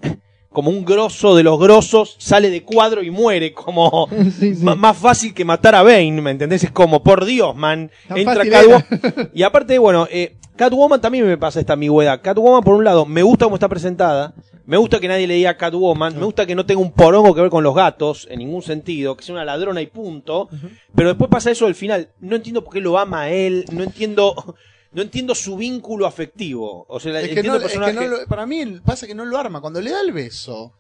como 0.50 0.72
un 0.72 0.84
grosso 0.84 1.36
de 1.36 1.44
los 1.44 1.60
grosos, 1.60 2.16
sale 2.18 2.50
de 2.50 2.64
cuadro 2.64 3.04
y 3.04 3.12
muere 3.12 3.54
como 3.54 4.08
Sí, 4.40 4.56
sí. 4.56 4.64
Ma- 4.64 4.76
más 4.76 4.98
fácil 4.98 5.34
que 5.34 5.46
matar 5.46 5.76
a 5.76 5.84
Bane, 5.84 6.22
¿me 6.22 6.32
entendés? 6.32 6.64
Es 6.64 6.72
como, 6.72 7.04
por 7.04 7.24
Dios, 7.26 7.56
man. 7.56 7.92
Tan 8.08 8.18
Entra 8.18 8.44
Catwoman. 8.50 8.86
Y 9.34 9.44
aparte, 9.44 9.78
bueno, 9.78 10.08
eh, 10.12 10.36
Catwoman 10.56 11.00
también 11.00 11.26
me 11.26 11.38
pasa 11.38 11.60
esta 11.60 11.74
ambigüedad. 11.74 12.20
Catwoman, 12.22 12.64
por 12.64 12.76
un 12.76 12.84
lado, 12.84 13.06
me 13.06 13.22
gusta 13.24 13.46
cómo 13.46 13.56
está 13.56 13.70
presentada. 13.70 14.34
Me 14.70 14.78
gusta 14.78 15.00
que 15.00 15.08
nadie 15.08 15.26
le 15.26 15.34
diga 15.34 15.58
Catwoman. 15.58 16.18
Me 16.20 16.26
gusta 16.26 16.46
que 16.46 16.54
no 16.54 16.66
tenga 16.66 16.80
un 16.82 16.92
porongo 16.92 17.34
que 17.34 17.42
ver 17.42 17.50
con 17.50 17.64
los 17.64 17.74
gatos, 17.74 18.28
en 18.30 18.38
ningún 18.40 18.62
sentido. 18.62 19.18
Que 19.18 19.24
sea 19.24 19.34
una 19.34 19.44
ladrona 19.44 19.82
y 19.82 19.88
punto. 19.88 20.48
Pero 20.96 21.10
después 21.10 21.30
pasa 21.30 21.50
eso 21.50 21.66
del 21.66 21.74
final. 21.74 22.12
No 22.20 22.36
entiendo 22.36 22.64
por 22.64 22.74
qué 22.74 22.80
lo 22.80 22.98
ama 23.00 23.22
a 23.24 23.30
él. 23.32 23.66
No 23.72 23.84
entiendo. 23.84 24.56
No 24.92 25.04
entiendo 25.04 25.36
su 25.36 25.56
vínculo 25.56 26.08
afectivo. 26.08 26.84
O 26.90 27.00
sea, 27.00 27.22
Es 27.22 27.30
que, 27.30 27.44
no, 27.44 27.58
el 27.58 27.62
es 27.62 27.72
que 27.72 27.78
personaje. 27.80 28.08
no 28.10 28.18
lo- 28.18 28.26
para 28.26 28.48
mí 28.48 28.66
pasa 28.84 29.06
que 29.06 29.14
no 29.14 29.24
lo 29.24 29.38
arma. 29.38 29.62
Cuando 29.62 29.80
le 29.80 29.92
da 29.92 30.02
el 30.02 30.12
beso. 30.12 30.74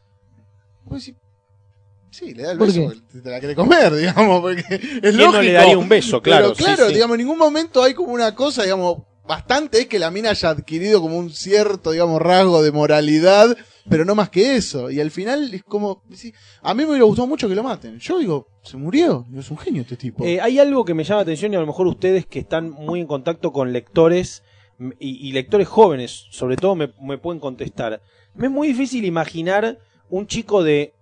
vos 0.85 1.05
decís, 1.05 1.21
sí, 2.09 2.33
le 2.33 2.41
da 2.41 2.53
el 2.53 2.57
¿Por 2.57 2.67
beso. 2.69 2.79
qué? 2.79 2.85
porque 2.87 3.19
Te, 3.21 3.29
la 3.29 3.37
quiere 3.39 3.53
comer, 3.55 3.93
digamos. 3.95 4.41
Porque 4.41 4.61
es 4.61 4.79
¿Quién 4.79 5.17
lógico. 5.17 5.31
no 5.33 5.41
le 5.43 5.51
daría 5.51 5.77
un 5.77 5.87
beso? 5.87 6.23
Claro, 6.23 6.53
Pero 6.53 6.55
claro, 6.55 6.83
sí, 6.85 6.87
sí. 6.89 6.93
digamos, 6.95 7.15
en 7.15 7.19
ningún 7.19 7.37
momento 7.37 7.83
hay 7.83 7.93
como 7.93 8.11
una 8.11 8.33
cosa, 8.33 8.63
digamos, 8.63 8.97
bastante 9.27 9.81
es 9.81 9.85
que 9.85 9.99
la 9.99 10.09
mina 10.09 10.31
haya 10.31 10.49
adquirido 10.49 11.01
como 11.01 11.15
un 11.15 11.29
cierto, 11.29 11.91
digamos, 11.91 12.19
rasgo 12.19 12.63
de 12.63 12.71
moralidad, 12.71 13.55
pero 13.89 14.05
no 14.05 14.15
más 14.15 14.29
que 14.29 14.55
eso. 14.55 14.89
Y 14.91 14.99
al 14.99 15.11
final 15.11 15.53
es 15.53 15.63
como, 15.63 16.03
a 16.61 16.73
mí 16.73 16.83
me 16.83 16.89
hubiera 16.89 17.05
gustado 17.05 17.27
mucho 17.27 17.49
que 17.49 17.55
lo 17.55 17.63
maten. 17.63 17.99
Yo 17.99 18.19
digo, 18.19 18.47
se 18.63 18.77
murió, 18.77 19.25
es 19.35 19.49
un 19.51 19.57
genio 19.57 19.81
este 19.81 19.97
tipo. 19.97 20.23
Eh, 20.23 20.39
hay 20.39 20.59
algo 20.59 20.85
que 20.85 20.93
me 20.93 21.03
llama 21.03 21.17
la 21.17 21.23
atención 21.23 21.53
y 21.53 21.55
a 21.55 21.59
lo 21.59 21.67
mejor 21.67 21.87
ustedes 21.87 22.25
que 22.25 22.39
están 22.39 22.69
muy 22.71 23.01
en 23.01 23.07
contacto 23.07 23.51
con 23.51 23.73
lectores 23.73 24.43
y 24.97 25.33
lectores 25.33 25.67
jóvenes, 25.67 26.27
sobre 26.31 26.55
todo, 26.55 26.73
me, 26.73 26.93
me 27.01 27.17
pueden 27.17 27.41
contestar. 27.41 28.01
Me 28.33 28.45
es 28.45 28.51
muy 28.51 28.69
difícil 28.69 29.03
imaginar 29.03 29.77
un 30.09 30.25
chico 30.25 30.63
de 30.63 30.93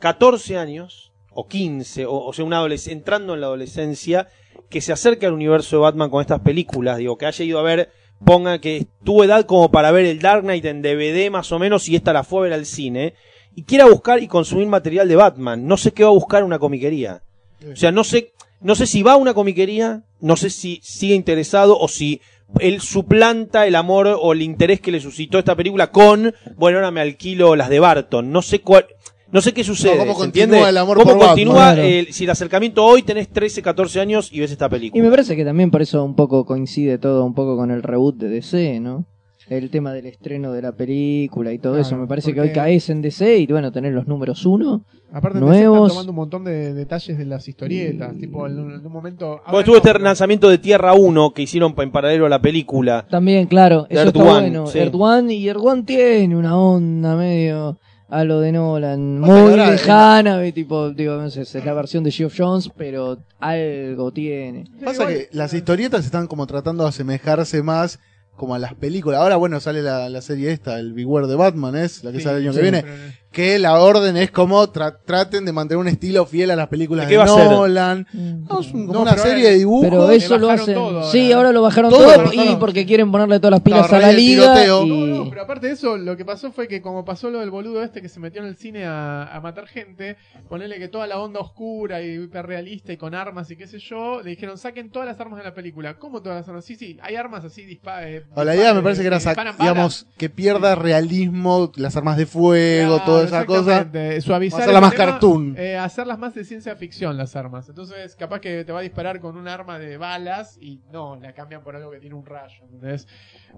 14 0.00 0.56
años 0.56 1.12
o 1.32 1.46
15, 1.46 2.06
o, 2.06 2.24
o 2.24 2.32
sea, 2.32 2.44
un 2.44 2.54
adolescente, 2.54 2.98
entrando 2.98 3.34
en 3.34 3.40
la 3.40 3.46
adolescencia, 3.46 4.28
que 4.68 4.80
se 4.80 4.92
acerque 4.92 5.26
al 5.26 5.32
universo 5.32 5.76
de 5.76 5.82
Batman 5.82 6.10
con 6.10 6.20
estas 6.20 6.40
películas, 6.40 6.98
digo, 6.98 7.16
que 7.16 7.26
haya 7.26 7.44
ido 7.44 7.58
a 7.58 7.62
ver, 7.62 7.90
ponga 8.24 8.60
que 8.60 8.86
tuvo 9.04 9.24
edad 9.24 9.46
como 9.46 9.70
para 9.70 9.90
ver 9.90 10.06
el 10.06 10.20
Dark 10.20 10.42
Knight 10.42 10.64
en 10.64 10.82
DVD 10.82 11.30
más 11.30 11.52
o 11.52 11.58
menos, 11.58 11.88
y 11.88 11.96
esta 11.96 12.12
la 12.12 12.24
fue 12.24 12.40
a 12.40 12.42
ver 12.44 12.52
al 12.52 12.66
cine, 12.66 13.14
y 13.54 13.64
quiera 13.64 13.86
buscar 13.86 14.22
y 14.22 14.28
consumir 14.28 14.66
material 14.66 15.08
de 15.08 15.16
Batman. 15.16 15.66
No 15.66 15.76
sé 15.76 15.92
qué 15.92 16.04
va 16.04 16.10
a 16.10 16.14
buscar 16.14 16.44
una 16.44 16.58
comiquería. 16.58 17.22
O 17.70 17.76
sea, 17.76 17.92
no 17.92 18.04
sé, 18.04 18.32
no 18.60 18.74
sé 18.74 18.86
si 18.86 19.02
va 19.02 19.12
a 19.12 19.16
una 19.16 19.34
comiquería, 19.34 20.02
no 20.20 20.36
sé 20.36 20.50
si 20.50 20.80
sigue 20.82 21.14
interesado 21.14 21.78
o 21.78 21.88
si 21.88 22.20
él 22.58 22.80
suplanta 22.80 23.66
el 23.66 23.76
amor 23.76 24.16
o 24.20 24.32
el 24.32 24.42
interés 24.42 24.80
que 24.80 24.90
le 24.90 25.00
suscitó 25.00 25.38
esta 25.38 25.54
película 25.54 25.90
con, 25.90 26.34
bueno, 26.56 26.78
ahora 26.78 26.90
me 26.90 27.00
alquilo 27.00 27.54
las 27.54 27.68
de 27.68 27.80
Barton. 27.80 28.32
No 28.32 28.42
sé 28.42 28.60
cuál, 28.60 28.86
no 29.32 29.40
sé 29.40 29.52
qué 29.52 29.62
sucede. 29.64 29.96
cómo 29.98 30.12
¿se 30.12 30.18
continúa 30.18 30.44
entiende? 30.44 30.68
el 30.68 30.76
amor 30.78 30.98
¿Cómo 30.98 31.12
por 31.18 31.26
continúa 31.28 31.54
Batman? 31.54 31.84
el- 31.84 32.12
si 32.12 32.24
el 32.24 32.30
acercamiento 32.30 32.84
hoy 32.84 33.02
tenés 33.02 33.28
13, 33.28 33.62
14 33.62 34.00
años 34.00 34.30
y 34.32 34.40
ves 34.40 34.50
esta 34.50 34.68
película? 34.68 34.98
Y 35.00 35.04
me 35.04 35.10
parece 35.10 35.36
que 35.36 35.44
también 35.44 35.70
por 35.70 35.82
eso 35.82 36.04
un 36.04 36.14
poco 36.14 36.44
coincide 36.44 36.98
todo 36.98 37.24
un 37.24 37.34
poco 37.34 37.56
con 37.56 37.70
el 37.70 37.82
reboot 37.82 38.16
de 38.16 38.28
DC, 38.28 38.80
¿no? 38.80 39.04
El 39.48 39.68
tema 39.68 39.92
del 39.92 40.06
estreno 40.06 40.52
de 40.52 40.62
la 40.62 40.70
película 40.70 41.52
y 41.52 41.58
todo 41.58 41.72
Claro, 41.72 41.86
eso. 41.88 41.96
Me 41.96 42.06
parece 42.06 42.32
que 42.32 42.40
hoy 42.40 42.48
porque- 42.48 42.60
caes 42.60 42.88
en 42.88 43.02
DC 43.02 43.38
y 43.38 43.46
bueno, 43.46 43.72
tener 43.72 43.92
los 43.92 44.06
números 44.06 44.46
uno. 44.46 44.84
Aparte, 45.12 45.40
Nuevos. 45.40 45.88
están 45.88 45.88
tomando 45.88 46.10
un 46.12 46.16
montón 46.16 46.44
de 46.44 46.72
detalles 46.72 47.18
de 47.18 47.24
las 47.24 47.48
historietas. 47.48 48.16
Tipo, 48.16 48.46
en 48.46 48.60
un, 48.60 48.72
en 48.74 48.86
un 48.86 48.92
momento. 48.92 49.40
Bueno, 49.46 49.58
estuvo 49.58 49.74
no, 49.74 49.78
este 49.78 49.92
pero- 49.92 50.04
lanzamiento 50.04 50.48
de 50.48 50.58
Tierra 50.58 50.92
1 50.94 51.32
que 51.34 51.42
hicieron 51.42 51.74
en 51.76 51.90
paralelo 51.90 52.26
a 52.26 52.28
la 52.28 52.40
película. 52.40 53.04
También, 53.10 53.48
claro, 53.48 53.86
eso 53.90 54.02
Earth 54.02 54.14
está 54.16 54.22
One, 54.30 54.40
bueno. 54.50 54.66
sí. 54.68 54.78
Earth 54.78 54.94
One 54.94 55.34
y 55.34 55.50
One 55.50 55.82
tiene 55.82 56.36
una 56.36 56.56
onda 56.56 57.16
medio 57.16 57.76
a 58.10 58.24
lo 58.24 58.40
de 58.40 58.52
Nolan, 58.52 59.20
muy 59.20 59.30
ahora- 59.30 59.70
lejana, 59.70 60.42
tipo, 60.52 60.90
digo, 60.90 61.16
no 61.16 61.30
sé, 61.30 61.42
es 61.42 61.54
la 61.64 61.72
versión 61.74 62.02
de 62.04 62.10
Geoff 62.10 62.34
Jones, 62.36 62.70
pero 62.76 63.18
algo 63.38 64.12
tiene. 64.12 64.64
Pasa 64.84 65.06
que 65.06 65.28
las 65.32 65.52
historietas 65.54 66.04
están 66.04 66.26
como 66.26 66.46
tratando 66.46 66.82
de 66.84 66.88
asemejarse 66.90 67.62
más 67.62 67.98
como 68.36 68.54
a 68.54 68.58
las 68.58 68.74
películas. 68.74 69.20
Ahora, 69.20 69.36
bueno, 69.36 69.60
sale 69.60 69.82
la, 69.82 70.08
la 70.08 70.22
serie 70.22 70.50
esta, 70.50 70.78
el 70.78 70.92
Beware 70.94 71.26
de 71.26 71.36
Batman, 71.36 71.76
es 71.76 72.02
la 72.04 72.10
que 72.10 72.18
Sí, 72.18 72.24
sale 72.24 72.38
el 72.38 72.42
año 72.44 72.52
sí, 72.52 72.58
que 72.58 72.62
viene. 72.62 72.84
Que 73.32 73.60
la 73.60 73.78
orden 73.78 74.16
es 74.16 74.32
como 74.32 74.66
tra- 74.72 74.98
traten 75.04 75.44
de 75.44 75.52
mantener 75.52 75.78
un 75.78 75.86
estilo 75.86 76.26
fiel 76.26 76.50
a 76.50 76.56
las 76.56 76.66
películas 76.66 77.06
¿De 77.06 77.10
de, 77.10 77.12
qué 77.14 77.16
va 77.18 77.24
a 77.32 77.36
ser? 77.38 77.50
Nolan. 77.50 78.06
No, 78.12 78.60
es 78.60 78.66
un- 78.72 78.86
como 78.88 78.92
No, 78.92 79.02
una 79.02 79.16
serie 79.16 79.32
ahora- 79.44 79.50
de 79.50 79.58
dibujos. 79.58 79.84
Pero 79.88 80.10
eso 80.10 80.36
lo 80.38 80.46
bajaron 80.48 80.62
hacen. 80.62 80.74
todo 80.74 81.10
sí, 81.12 81.30
ahora. 81.32 81.52
lo 81.52 81.62
bajaron 81.62 81.90
Todo 81.92 82.12
todo, 82.12 82.24
lo 82.24 82.32
y 82.34 82.56
porque 82.58 82.84
quieren 82.86 83.12
ponerle 83.12 83.38
todas 83.38 83.52
las 83.52 83.60
pilas 83.60 83.92
a 83.92 83.98
la 84.00 84.10
liga. 84.12 84.64
Y... 84.64 84.68
No, 84.68 84.84
no, 85.24 85.30
pero 85.30 85.42
aparte 85.42 85.68
de 85.68 85.74
eso, 85.74 85.96
lo 85.96 86.16
que 86.16 86.24
pasó 86.24 86.50
fue 86.50 86.66
que 86.66 86.82
como 86.82 87.04
pasó 87.04 87.30
lo 87.30 87.38
del 87.38 87.50
boludo 87.52 87.84
este 87.84 88.02
que 88.02 88.08
se 88.08 88.18
metió 88.18 88.42
en 88.42 88.48
el 88.48 88.56
cine 88.56 88.84
a, 88.84 89.24
a 89.32 89.40
matar 89.40 89.68
gente, 89.68 90.16
ponerle 90.48 90.78
que 90.80 90.88
toda 90.88 91.06
la 91.06 91.20
onda 91.20 91.38
oscura 91.38 92.02
y 92.02 92.14
hiperrealista 92.24 92.92
y 92.92 92.96
con 92.96 93.14
armas 93.14 93.48
y 93.52 93.56
qué 93.56 93.68
sé 93.68 93.78
yo, 93.78 94.22
le 94.22 94.30
dijeron 94.30 94.58
saquen 94.58 94.90
todas 94.90 95.06
las 95.06 95.20
armas 95.20 95.38
de 95.38 95.44
la 95.44 95.54
película. 95.54 95.94
¿Cómo 95.98 96.20
todas 96.20 96.38
las 96.40 96.48
armas? 96.48 96.64
Sí, 96.64 96.74
sí, 96.74 96.98
hay 97.00 97.14
armas 97.14 97.44
así 97.44 97.64
dispa 97.64 98.08
eh, 98.08 98.24
la 98.34 98.56
idea 98.56 98.74
me 98.74 98.82
parece 98.82 99.02
que 99.02 99.06
era, 99.06 99.18
digamos, 99.58 100.06
que 100.18 100.28
pierda 100.28 100.74
realismo, 100.74 101.70
las 101.76 101.96
armas 101.96 102.16
de 102.16 102.26
fuego, 102.26 103.00
Claro, 103.28 103.54
esa 103.54 103.90
cosa. 103.90 104.20
Suavizar 104.20 104.60
Hacerla 104.60 104.78
el 104.78 104.82
más 104.82 104.92
tema, 104.92 105.04
cartoon. 105.06 105.54
eh, 105.58 105.76
hacerlas 105.76 106.18
más 106.18 106.34
de 106.34 106.44
ciencia 106.44 106.76
ficción 106.76 107.16
las 107.16 107.36
armas. 107.36 107.68
Entonces, 107.68 108.16
capaz 108.16 108.40
que 108.40 108.64
te 108.64 108.72
va 108.72 108.80
a 108.80 108.82
disparar 108.82 109.20
con 109.20 109.36
un 109.36 109.48
arma 109.48 109.78
de 109.78 109.96
balas 109.96 110.58
y 110.60 110.80
no, 110.92 111.16
la 111.16 111.32
cambian 111.32 111.62
por 111.62 111.76
algo 111.76 111.90
que 111.90 111.98
tiene 112.00 112.14
un 112.14 112.26
rayo. 112.26 112.64
¿entendés? 112.64 113.06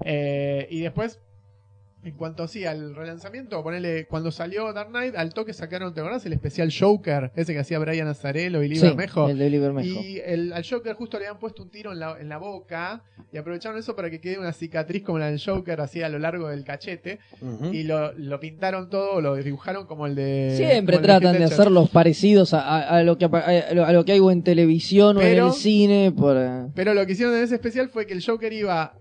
Eh, 0.04 0.66
y 0.70 0.80
después, 0.80 1.20
en 2.05 2.16
cuanto 2.16 2.42
así 2.42 2.64
al 2.64 2.94
relanzamiento, 2.96 3.62
ponele, 3.62 4.07
cuando 4.07 4.30
salió 4.32 4.72
Dark 4.72 4.88
Knight, 4.90 5.14
al 5.16 5.32
toque 5.32 5.53
sacaron, 5.53 5.94
¿te 5.94 6.00
acordás? 6.00 6.26
El 6.26 6.32
especial 6.32 6.72
Joker, 6.76 7.30
ese 7.36 7.53
que 7.53 7.61
hacía 7.61 7.78
Brian 7.78 8.09
Azarello 8.09 8.62
y 8.62 8.68
Lee 8.68 8.76
Sí, 8.76 8.86
Bermejo. 8.86 9.28
el 9.28 9.38
de 9.38 9.50
Lee 9.50 9.59
Bermejo. 9.59 10.00
Y 10.00 10.20
el, 10.24 10.53
al 10.53 10.64
Joker 10.68 10.94
justo 10.94 11.18
le 11.18 11.26
habían 11.26 11.38
puesto 11.38 11.62
un 11.62 11.70
tiro 11.70 11.92
en 11.92 12.00
la, 12.00 12.16
en 12.20 12.28
la 12.28 12.38
boca 12.38 13.05
y 13.32 13.38
aprovecharon 13.38 13.78
eso 13.78 13.94
para 13.94 14.11
que 14.11 14.20
quede 14.20 14.38
una 14.38 14.53
cicatriz 14.53 15.03
como 15.05 15.18
la 15.20 15.26
del 15.30 15.40
Joker 15.40 15.80
así 15.80 16.03
a 16.03 16.09
lo 16.09 16.18
largo 16.18 16.48
del 16.48 16.64
cachete 16.64 17.20
y 17.72 17.84
lo, 17.84 18.12
lo 18.14 18.40
pintaron 18.40 18.90
todo, 18.90 19.20
lo 19.20 19.36
dibujaron 19.36 19.86
como 19.86 20.07
el 20.07 20.14
de... 20.16 20.55
Siempre 20.57 20.96
el 20.96 21.03
tratan 21.03 21.34
de 21.34 21.38
Ledger. 21.38 21.55
hacerlos 21.55 21.88
parecidos 21.90 22.53
a, 22.53 22.61
a- 22.62 22.98
a 22.98 23.03
lo 23.05 23.16
que 23.16 23.26
a, 23.26 23.72
lo- 23.74 23.84
a 23.86 23.92
lo 23.92 24.05
que 24.05 24.12
hay 24.12 24.18
o 24.20 24.30
en 24.30 24.42
televisión 24.42 25.16
o 25.18 25.20
en 25.22 25.38
el 25.38 25.53
cine. 25.53 26.12
Por, 26.16 26.36
eh, 26.36 26.66
Pero 26.74 26.94
lo 26.94 27.07
que 27.07 27.12
hicieron 27.12 27.34
en 27.36 27.44
ese 27.44 27.55
especial 27.55 27.88
fue 27.88 28.07
que 28.07 28.12
el 28.14 28.24
Joker 28.24 28.53
iba 28.53 28.94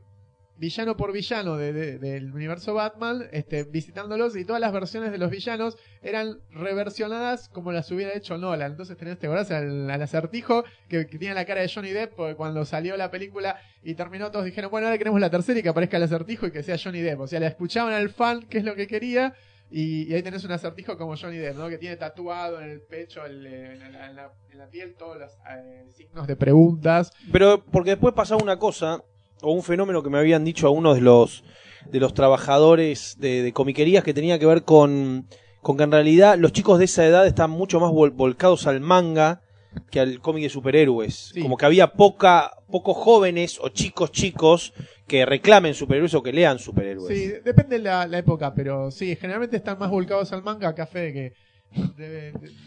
villano 0.61 0.95
por 0.95 1.11
villano 1.11 1.57
de- 1.57 1.73
de- 1.73 1.97
del 1.97 2.31
universo 2.33 2.73
Batman, 2.75 3.27
este, 3.31 3.63
visitándolos 3.63 4.35
y 4.37 4.45
todas 4.45 4.61
las 4.61 4.71
versiones 4.71 5.11
de 5.11 5.17
los 5.17 5.29
villanos 5.31 5.75
eran 6.03 6.37
reversionadas 6.51 7.49
como 7.49 7.71
las 7.71 7.91
hubiera 7.91 8.15
hecho 8.15 8.37
Nolan. 8.37 8.71
Entonces 8.71 8.95
tenés, 8.97 9.17
te 9.19 9.27
acordás 9.27 9.51
al, 9.51 9.89
acertijo 9.89 10.63
que, 10.87 11.07
que 11.07 11.17
tiene 11.17 11.35
la 11.35 11.45
cara 11.45 11.61
de 11.61 11.69
Johnny 11.73 11.89
Depp 11.91 12.13
cuando 12.37 12.63
salió 12.65 12.95
la 12.95 13.11
película 13.11 13.57
y 13.83 13.95
terminó 13.95 14.31
todos 14.31 14.45
dijeron, 14.45 14.71
bueno, 14.71 14.87
ahora 14.87 14.97
queremos 14.97 15.19
la 15.19 15.29
tercera 15.29 15.59
y 15.59 15.63
que 15.63 15.69
aparezca 15.69 15.97
el 15.97 16.03
acertijo 16.03 16.47
y 16.47 16.51
que 16.51 16.63
sea 16.63 16.77
Johnny 16.77 17.01
Depp. 17.01 17.19
O 17.21 17.27
sea, 17.27 17.39
le 17.39 17.47
escuchaban 17.47 17.93
al 17.93 18.09
fan 18.09 18.43
qué 18.49 18.59
es 18.59 18.63
lo 18.63 18.75
que 18.75 18.87
quería 18.87 19.33
y, 19.69 20.03
y 20.09 20.13
ahí 20.13 20.21
tenés 20.21 20.43
un 20.43 20.51
acertijo 20.51 20.97
como 20.97 21.15
Johnny 21.17 21.37
Depp, 21.37 21.55
¿no? 21.57 21.69
Que 21.69 21.77
tiene 21.77 21.95
tatuado 21.95 22.61
en 22.61 22.69
el 22.69 22.81
pecho, 22.81 23.25
el, 23.25 23.45
eh, 23.47 23.73
en, 23.73 23.93
la, 23.93 24.09
en 24.09 24.15
la- 24.15 24.33
en 24.51 24.57
la 24.57 24.67
piel, 24.69 24.95
todos 24.95 25.17
los 25.17 25.31
eh, 25.49 25.85
signos 25.95 26.27
de 26.27 26.35
preguntas. 26.35 27.11
Pero 27.31 27.63
porque 27.65 27.91
después 27.91 28.13
pasaba 28.13 28.43
una 28.43 28.59
cosa, 28.59 29.01
o 29.41 29.51
un 29.51 29.63
fenómeno 29.63 30.03
que 30.03 30.09
me 30.09 30.17
habían 30.19 30.43
dicho 30.43 30.67
algunos 30.67 30.95
de 30.95 31.01
los, 31.01 31.43
de 31.89 31.99
los 31.99 32.13
trabajadores 32.13 33.15
de, 33.19 33.41
de 33.43 33.53
comiquerías 33.53 34.03
que 34.03 34.13
tenía 34.13 34.39
que 34.39 34.45
ver 34.45 34.63
con, 34.63 35.27
con 35.61 35.77
que 35.77 35.83
en 35.83 35.91
realidad 35.91 36.37
los 36.37 36.51
chicos 36.51 36.79
de 36.79 36.85
esa 36.85 37.05
edad 37.05 37.25
están 37.27 37.49
mucho 37.51 37.79
más 37.79 37.91
vol- 37.91 38.13
volcados 38.13 38.67
al 38.67 38.79
manga 38.81 39.41
que 39.89 39.99
al 40.01 40.19
cómic 40.19 40.43
de 40.43 40.49
superhéroes. 40.49 41.31
Sí. 41.33 41.41
Como 41.41 41.55
que 41.57 41.65
había 41.65 41.93
poca, 41.93 42.51
pocos 42.69 42.97
jóvenes 42.97 43.57
o 43.61 43.69
chicos 43.69 44.11
chicos 44.11 44.73
que 45.07 45.25
reclamen 45.25 45.73
superhéroes 45.73 46.13
o 46.13 46.21
que 46.21 46.33
lean 46.33 46.59
superhéroes. 46.59 47.07
Sí, 47.17 47.31
depende 47.43 47.77
de 47.77 47.83
la, 47.83 48.05
la 48.05 48.17
época, 48.17 48.53
pero 48.53 48.91
sí, 48.91 49.15
generalmente 49.15 49.55
están 49.57 49.79
más 49.79 49.89
volcados 49.89 50.31
al 50.33 50.43
manga, 50.43 50.75
café, 50.75 51.13
que 51.13 51.33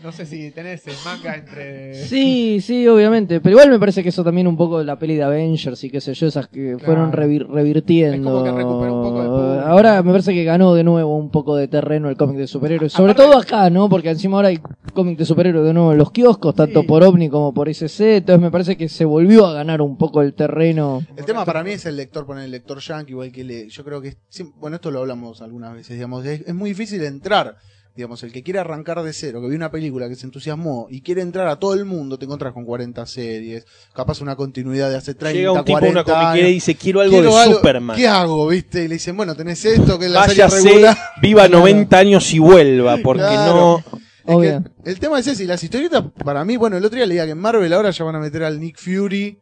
no 0.03 0.13
sé 0.13 0.25
si 0.27 0.51
tenés 0.51 0.87
el 0.87 0.95
manga 1.05 1.35
entre... 1.35 1.95
Sí, 2.07 2.61
sí, 2.61 2.87
obviamente. 2.89 3.41
Pero 3.41 3.53
igual 3.53 3.71
me 3.71 3.79
parece 3.79 4.03
que 4.03 4.09
eso 4.09 4.25
también 4.25 4.47
un 4.47 4.57
poco 4.57 4.79
de 4.79 4.85
la 4.85 4.99
peli 4.99 5.15
de 5.17 5.23
Avengers 5.23 5.83
y 5.85 5.91
qué 5.91 6.01
sé 6.01 6.15
yo, 6.15 6.27
esas 6.27 6.49
que 6.49 6.77
fueron 6.85 7.13
revir- 7.13 7.47
revirtiendo. 7.49 8.17
Es 8.17 8.23
como 8.23 8.45
que 8.45 8.51
recuperó 8.53 8.95
un 8.95 9.03
poco 9.03 9.23
de 9.23 9.29
público. 9.29 9.67
ahora 9.67 10.03
me 10.03 10.11
parece 10.11 10.33
que 10.33 10.45
ganó 10.45 10.75
de 10.75 10.85
nuevo 10.85 11.17
un 11.17 11.31
poco 11.31 11.57
de 11.57 11.69
terreno 11.69 12.09
el 12.09 12.17
cómic 12.17 12.37
de 12.39 12.47
superhéroes. 12.47 12.93
Sobre 12.93 13.13
aparte- 13.13 13.31
todo 13.31 13.39
acá, 13.41 13.71
¿no? 13.71 13.89
Porque 13.89 14.11
encima 14.11 14.37
ahora 14.37 14.49
hay 14.49 14.59
cómic 14.93 15.19
de 15.19 15.25
superhéroes 15.25 15.67
de 15.67 15.75
nuevo 15.75 15.93
en 15.93 15.99
los 15.99 16.11
kioscos, 16.11 16.55
tanto 16.55 16.81
Sí. 16.83 16.87
por 16.87 17.03
OVNI 17.03 17.29
como 17.29 17.53
por 17.53 17.69
SC. 17.69 18.17
Entonces 18.19 18.41
me 18.43 18.51
parece 18.51 18.77
que 18.77 18.89
se 18.89 19.05
volvió 19.05 19.47
a 19.47 19.53
ganar 19.53 19.81
un 19.83 19.97
poco 19.97 20.23
el 20.23 20.35
terreno. 20.35 21.03
El 21.17 21.25
tema 21.25 21.45
para 21.45 21.63
mí 21.63 21.73
es 21.73 21.85
el 21.87 21.97
lector, 21.97 22.27
poner 22.27 22.45
el 22.45 22.51
lector 22.51 22.79
yankee, 22.81 23.13
igual 23.13 23.33
que 23.33 23.45
le, 23.45 23.69
yo 23.69 23.85
creo 23.85 24.01
que, 24.01 24.17
bueno, 24.61 24.77
esto 24.77 24.91
lo 24.91 25.01
hablamos 25.01 25.43
algunas 25.43 25.75
veces, 25.75 25.97
digamos, 25.97 26.25
es, 26.25 26.43
es 26.47 26.55
muy 26.55 26.71
difícil 26.71 27.03
entrar, 27.05 27.57
digamos, 27.97 28.23
el 28.25 28.33
que 28.33 28.43
quiere 28.43 28.59
arrancar 28.59 29.01
de 29.03 29.13
cero, 29.13 29.41
que 29.41 29.47
vio 29.47 29.57
una 29.57 29.71
película 29.71 30.09
que 30.09 30.17
se 30.17 30.27
entusiasmó 30.27 30.89
y 30.91 31.01
quiere 31.01 31.23
entrar 31.23 31.47
a 31.47 31.61
todo 31.61 31.75
el 31.75 31.85
mundo, 31.85 32.19
te 32.19 32.25
encuentras 32.25 32.53
con 32.53 32.65
40 32.65 33.07
series, 33.07 33.65
capaz 33.95 34.21
una 34.21 34.35
continuidad 34.35 34.91
de 34.91 34.97
hace 34.97 35.15
30, 35.15 35.39
Llega 35.39 35.53
un 35.53 35.65
tipo 35.65 35.77
a 35.77 35.81
40 35.81 36.01
una 36.01 36.05
comiquería 36.05 36.41
y 36.49 36.53
años. 36.53 36.55
dice, 36.55 36.75
quiero 36.75 37.01
algo 37.01 37.13
Quiero 37.13 37.31
de 37.37 37.41
algo- 37.43 37.55
Superman. 37.57 37.97
¿Qué 37.97 38.09
hago, 38.09 38.47
viste? 38.49 38.85
Y 38.85 38.89
le 38.89 38.95
dicen, 38.95 39.17
bueno, 39.17 39.37
tenés 39.37 39.65
esto, 39.65 39.99
que 39.99 40.07
es 40.07 40.11
la 40.11 40.27
serie 40.27 40.43
Váyase, 40.45 40.69
regular. 40.69 40.99
viva 41.23 41.43
Claro. 41.47 41.59
90 41.61 41.99
años 41.99 42.35
y 42.35 42.39
vuelva, 42.41 42.97
porque 42.99 43.23
Claro. 43.23 43.83
no... 43.87 43.99
Es 44.27 44.39
que 44.39 44.91
el 44.91 44.99
tema 44.99 45.19
es 45.19 45.27
ese, 45.27 45.45
y 45.45 45.47
las 45.47 45.63
historietas, 45.63 46.03
para 46.25 46.45
mí, 46.47 46.57
bueno, 46.57 46.79
el 46.79 46.85
otro 46.85 46.97
día 46.97 47.05
leía 47.07 47.27
que 47.27 47.33
en 47.33 47.39
Marvel 47.39 47.71
ahora 47.75 47.91
ya 47.91 48.05
van 48.05 48.17
a 48.17 48.21
meter 48.21 48.43
al 48.43 48.59
Nick 48.59 48.79
Fury 48.79 49.39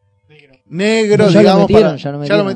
negro, 0.73 1.25
No, 1.27 1.31
ya 1.31 1.35
lo 1.35 1.41
digamos, 1.41 1.63
metieron, 1.69 1.83
para- 1.91 1.97
ya 1.97 2.11
lo 2.13 2.25
ya 2.25 2.37
lo 2.37 2.45
metieron. 2.45 2.47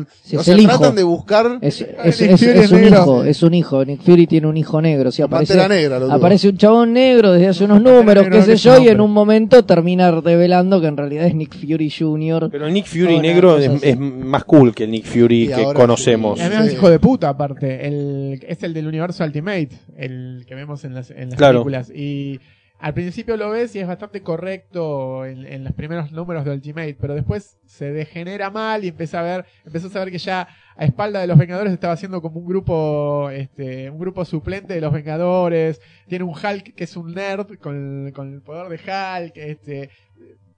metieron. 0.00 0.08
Sí, 0.24 0.36
o 0.36 0.40
es 0.40 0.46
sea, 0.46 0.54
el 0.54 0.60
hijo. 0.60 0.78
tratan 0.78 0.96
de 0.96 1.02
buscar 1.02 1.58
Es, 1.60 1.80
un 1.80 2.80
negro. 2.80 2.88
hijo, 2.88 3.24
es 3.24 3.42
un 3.42 3.54
hijo. 3.54 3.84
Nick 3.84 4.00
Fury 4.02 4.26
tiene 4.26 4.46
un 4.46 4.56
hijo 4.56 4.80
negro. 4.80 5.10
Aparece, 5.22 5.68
Negra. 5.68 5.98
lo 5.98 6.12
aparece 6.12 6.48
un 6.48 6.56
chabón 6.56 6.92
negro 6.92 7.32
desde 7.32 7.48
hace 7.48 7.64
unos 7.64 7.76
Pantera 7.78 7.96
números, 7.98 8.26
qué 8.30 8.42
sé 8.42 8.56
yo, 8.56 8.78
y 8.78 8.88
en 8.88 9.00
un 9.00 9.12
momento 9.12 9.64
termina 9.64 10.10
revelando 10.10 10.80
que 10.80 10.86
en 10.86 10.96
realidad 10.96 11.26
es 11.26 11.34
Nick 11.34 11.54
Fury 11.54 11.90
Jr. 11.90 12.48
Pero 12.50 12.68
Nick 12.70 12.86
Fury 12.86 13.20
negro 13.20 13.58
es, 13.58 13.98
más 13.98 14.44
cool 14.44 14.74
que 14.74 14.84
el 14.84 14.90
Nick 14.90 15.04
Fury 15.04 15.48
que 15.54 15.64
conocemos. 15.74 16.40
Además 16.40 16.66
es 16.68 16.72
hijo 16.74 16.90
de 16.90 16.98
puta, 16.98 17.28
aparte. 17.28 17.86
El, 17.86 18.40
es 18.46 18.62
el 18.62 18.72
del 18.74 18.86
universo 18.86 19.22
Ultimate, 19.24 19.68
el 19.96 20.44
que 20.46 20.54
vemos 20.54 20.84
en 20.84 20.94
las, 20.94 21.10
en 21.10 21.30
las 21.30 21.38
Claro. 21.38 21.58
películas. 21.64 21.90
Y 21.94 22.40
al 22.78 22.94
principio 22.94 23.36
lo 23.36 23.50
ves 23.50 23.74
y 23.74 23.80
es 23.80 23.86
bastante 23.86 24.22
correcto 24.22 25.24
en, 25.24 25.46
en 25.46 25.64
los 25.64 25.72
primeros 25.72 26.12
números 26.12 26.44
de 26.44 26.52
Ultimate, 26.52 26.96
pero 27.00 27.14
después 27.14 27.58
se 27.64 27.92
degenera 27.92 28.50
mal 28.50 28.84
y 28.84 28.88
empieza 28.88 29.20
a 29.20 29.22
ver, 29.22 29.46
empezó 29.64 29.86
a 29.86 29.90
saber 29.90 30.10
que 30.10 30.18
ya 30.18 30.48
a 30.76 30.84
espalda 30.84 31.20
de 31.20 31.26
los 31.26 31.38
Vengadores 31.38 31.72
estaba 31.72 31.94
haciendo 31.94 32.20
como 32.20 32.40
un 32.40 32.46
grupo, 32.46 33.30
este, 33.30 33.88
un 33.88 33.98
grupo 33.98 34.24
suplente 34.24 34.74
de 34.74 34.80
los 34.82 34.92
Vengadores. 34.92 35.80
Tiene 36.06 36.24
un 36.24 36.34
Hulk 36.34 36.74
que 36.74 36.84
es 36.84 36.96
un 36.96 37.14
nerd 37.14 37.58
con, 37.58 38.12
con 38.12 38.34
el 38.34 38.42
poder 38.42 38.68
de 38.68 38.76
Hulk, 38.76 39.36
este 39.36 39.90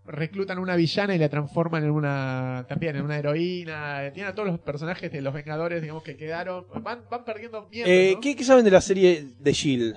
reclutan 0.05 0.59
una 0.59 0.75
villana 0.75 1.15
y 1.15 1.19
la 1.19 1.29
transforman 1.29 1.85
en 1.85 1.91
una 1.91 2.65
también 2.67 2.97
en 2.97 3.05
una 3.05 3.19
heroína 3.19 4.11
tiene 4.15 4.31
a 4.31 4.35
todos 4.35 4.49
los 4.49 4.59
personajes 4.59 5.13
de 5.13 5.21
los 5.21 5.35
Vengadores 5.35 5.83
digamos 5.83 6.03
que 6.03 6.17
quedaron 6.17 6.65
van, 6.83 7.03
van 7.11 7.25
perdiendo 7.27 7.69
mierda 7.71 7.93
Eh, 7.93 8.13
¿no? 8.15 8.21
¿qué, 8.23 8.35
qué 8.35 8.43
saben 8.43 8.65
de 8.65 8.71
la 8.71 8.81
serie 8.81 9.27
de 9.39 9.53
Shield? 9.53 9.97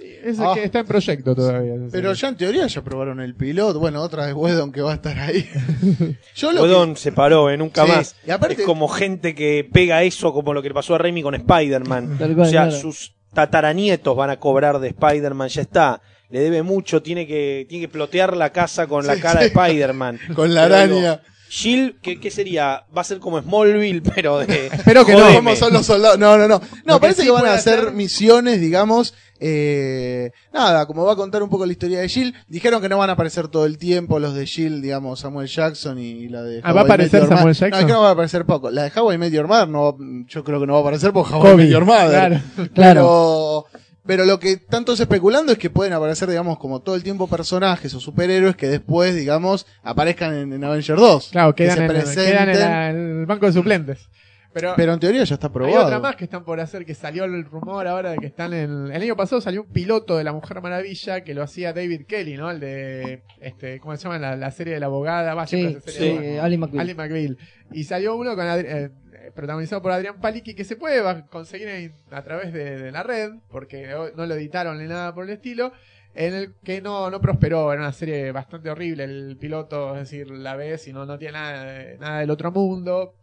Es 0.00 0.38
el 0.38 0.44
Ah. 0.44 0.52
que 0.54 0.64
está 0.64 0.80
en 0.80 0.86
proyecto 0.86 1.34
todavía. 1.34 1.74
Pero 1.90 2.12
ya 2.14 2.28
en 2.28 2.36
teoría 2.36 2.66
ya 2.66 2.82
probaron 2.82 3.20
el 3.20 3.34
piloto. 3.34 3.78
Bueno, 3.78 4.00
otra 4.02 4.26
vez 4.26 4.34
Wedon 4.34 4.72
que 4.72 4.80
va 4.80 4.92
a 4.92 4.94
estar 4.94 5.18
ahí. 5.18 5.48
Yo 6.34 6.52
lo 6.52 6.62
Wedon 6.62 6.96
se 6.96 7.12
paró, 7.12 7.50
eh, 7.50 7.56
nunca 7.56 7.84
Sí, 7.84 7.90
más. 7.92 8.16
y 8.26 8.30
aparte- 8.30 8.60
es 8.62 8.66
como 8.66 8.88
gente 8.88 9.34
que 9.34 9.68
pega 9.70 10.02
eso 10.02 10.32
como 10.32 10.54
lo 10.54 10.62
que 10.62 10.68
le 10.68 10.74
pasó 10.74 10.94
a 10.94 10.98
Raimi 10.98 11.22
con 11.22 11.34
Spider-Man. 11.34 12.18
O 12.38 12.44
sea, 12.46 12.64
claro. 12.64 12.70
sus 12.72 13.14
tataranietos 13.34 14.16
van 14.16 14.30
a 14.30 14.38
cobrar 14.40 14.78
de 14.78 14.88
Spider-Man, 14.88 15.48
ya 15.48 15.62
está. 15.62 16.00
Le 16.30 16.40
debe 16.40 16.62
mucho, 16.62 17.02
tiene 17.02 17.26
que, 17.26 17.66
tiene 17.68 17.84
que 17.86 17.92
plotear 17.92 18.34
la 18.36 18.50
casa 18.50 18.86
con 18.86 19.06
la 19.06 19.16
cara 19.16 19.40
sí. 19.42 19.50
de 19.50 19.60
Spider-Man. 19.60 20.18
Con 20.34 20.54
la 20.54 20.66
Pero 20.68 20.94
digo, 20.96 21.18
Jill, 21.54 21.98
¿qué, 22.00 22.18
qué 22.18 22.30
sería? 22.30 22.84
Va 22.96 23.02
a 23.02 23.04
ser 23.04 23.18
como 23.18 23.38
Smallville, 23.38 24.00
pero 24.14 24.38
de. 24.38 24.68
Espero 24.68 25.04
que 25.04 25.12
no. 25.12 25.18
Jodeme. 25.18 25.36
¿Cómo 25.36 25.56
son 25.56 25.72
los 25.74 25.84
soldados? 25.84 26.18
No, 26.18 26.38
no, 26.38 26.48
no. 26.48 26.58
No, 26.58 26.66
Lo 26.86 26.94
que 26.94 27.00
parece 27.00 27.20
sí 27.22 27.26
que 27.26 27.32
van 27.32 27.44
a 27.44 27.52
hacer 27.52 27.80
hacer- 27.80 27.92
misiones, 27.92 28.58
digamos. 28.58 29.12
Eh, 29.38 30.30
nada, 30.54 30.86
como 30.86 31.04
va 31.04 31.12
a 31.12 31.16
contar 31.16 31.42
un 31.42 31.50
poco 31.50 31.66
la 31.66 31.72
historia 31.72 32.00
de 32.00 32.08
Jill. 32.08 32.34
Dijeron 32.48 32.80
que 32.80 32.88
no 32.88 32.96
van 32.96 33.10
a 33.10 33.14
aparecer 33.14 33.48
todo 33.48 33.66
el 33.66 33.76
tiempo 33.76 34.18
los 34.18 34.34
de 34.34 34.46
Jill, 34.46 34.80
digamos, 34.80 35.20
Samuel 35.20 35.46
Jackson 35.46 35.98
y 35.98 36.28
la 36.28 36.42
de. 36.42 36.60
Ah, 36.64 36.70
How 36.70 36.74
¿va 36.76 36.80
a 36.80 36.84
aparecer 36.84 37.26
Samuel. 37.28 37.54
Jackson? 37.54 37.70
No, 37.70 37.76
es 37.80 37.84
que 37.84 37.92
no 37.92 38.00
va 38.00 38.08
a 38.08 38.12
aparecer 38.12 38.46
poco. 38.46 38.70
La 38.70 38.84
de 38.84 38.92
How 38.98 39.12
I 39.12 39.18
Met 39.18 39.32
Your 39.32 39.46
Mother, 39.46 39.68
no, 39.68 39.92
va- 39.92 39.98
yo 40.28 40.44
creo 40.44 40.58
que 40.58 40.66
no 40.66 40.72
va 40.72 40.78
a 40.78 40.82
aparecer 40.82 41.12
por 41.12 41.26
How 41.26 41.38
I 41.38 41.42
Met 41.42 41.52
Kobe, 41.52 41.68
Your 41.68 41.84
Mother. 41.84 42.08
claro. 42.10 42.40
Claro. 42.72 43.66
Pero, 43.72 43.81
pero 44.06 44.24
lo 44.24 44.38
que 44.40 44.56
tanto 44.56 44.96
se 44.96 45.04
especulando 45.04 45.52
es 45.52 45.58
que 45.58 45.70
pueden 45.70 45.92
aparecer, 45.92 46.28
digamos, 46.28 46.58
como 46.58 46.80
todo 46.80 46.94
el 46.96 47.02
tiempo 47.02 47.26
personajes 47.28 47.92
o 47.94 48.00
superhéroes 48.00 48.56
que 48.56 48.68
después, 48.68 49.14
digamos, 49.14 49.66
aparezcan 49.82 50.34
en, 50.34 50.52
en 50.52 50.64
Avenger 50.64 50.96
2. 50.96 51.28
Claro, 51.32 51.54
que 51.54 51.64
quedan, 51.64 51.76
se 52.06 52.24
en, 52.24 52.30
quedan 52.32 52.48
en, 52.50 52.58
la- 52.60 52.90
en 52.90 52.96
el 53.20 53.26
banco 53.26 53.46
de 53.46 53.52
suplentes. 53.52 54.08
Pero, 54.54 54.74
Pero 54.76 54.92
en 54.92 55.00
teoría 55.00 55.24
ya 55.24 55.34
está 55.36 55.46
hay 55.46 55.52
probado. 55.54 55.86
otra 55.86 55.98
más 55.98 56.14
que 56.14 56.24
están 56.24 56.44
por 56.44 56.60
hacer, 56.60 56.84
que 56.84 56.94
salió 56.94 57.24
el 57.24 57.42
rumor 57.46 57.86
ahora 57.88 58.10
de 58.10 58.18
que 58.18 58.26
están 58.26 58.52
en... 58.52 58.92
El 58.92 59.00
año 59.00 59.16
pasado 59.16 59.40
salió 59.40 59.62
un 59.62 59.68
piloto 59.68 60.18
de 60.18 60.24
La 60.24 60.32
Mujer 60.34 60.60
Maravilla 60.60 61.22
que 61.24 61.32
lo 61.32 61.42
hacía 61.42 61.72
David 61.72 62.02
Kelly, 62.06 62.36
¿no? 62.36 62.50
El 62.50 62.60
de... 62.60 63.22
este 63.40 63.80
¿Cómo 63.80 63.96
se 63.96 64.02
llama? 64.02 64.18
La, 64.18 64.36
la 64.36 64.50
serie 64.50 64.74
de 64.74 64.80
la 64.80 64.86
abogada. 64.86 65.32
Va, 65.32 65.46
Sí, 65.46 65.78
sí, 65.86 66.10
abogada. 66.10 66.44
Ali 66.44 66.58
McBeal. 66.58 66.80
Ali 66.80 66.94
McBeal. 66.94 67.38
Y 67.72 67.84
salió 67.84 68.14
uno 68.14 68.36
con 68.36 68.44
Adri- 68.44 68.66
eh, 68.68 68.90
protagonizado 69.34 69.80
por 69.82 69.92
Adrián 69.92 70.20
Paliki 70.20 70.54
que 70.54 70.64
se 70.64 70.76
puede 70.76 71.02
conseguir 71.26 71.68
en- 71.68 71.94
a 72.10 72.22
través 72.22 72.52
de, 72.52 72.78
de 72.78 72.90
la 72.92 73.02
red, 73.02 73.32
porque 73.50 73.88
no 74.16 74.26
lo 74.26 74.34
editaron 74.34 74.78
ni 74.78 74.88
nada 74.88 75.14
por 75.14 75.24
el 75.24 75.30
estilo, 75.30 75.72
en 76.14 76.34
el 76.34 76.54
que 76.64 76.82
no, 76.82 77.10
no 77.10 77.20
prosperó, 77.20 77.72
era 77.72 77.80
una 77.82 77.92
serie 77.92 78.32
bastante 78.32 78.68
horrible 78.70 79.04
el 79.04 79.36
piloto, 79.40 79.94
es 79.94 80.00
decir, 80.10 80.30
la 80.30 80.56
ves 80.56 80.86
y 80.88 80.92
no, 80.92 81.06
no 81.06 81.18
tiene 81.18 81.32
nada, 81.32 81.64
de- 81.64 81.98
nada 81.98 82.18
del 82.20 82.30
otro 82.30 82.50
mundo. 82.52 83.14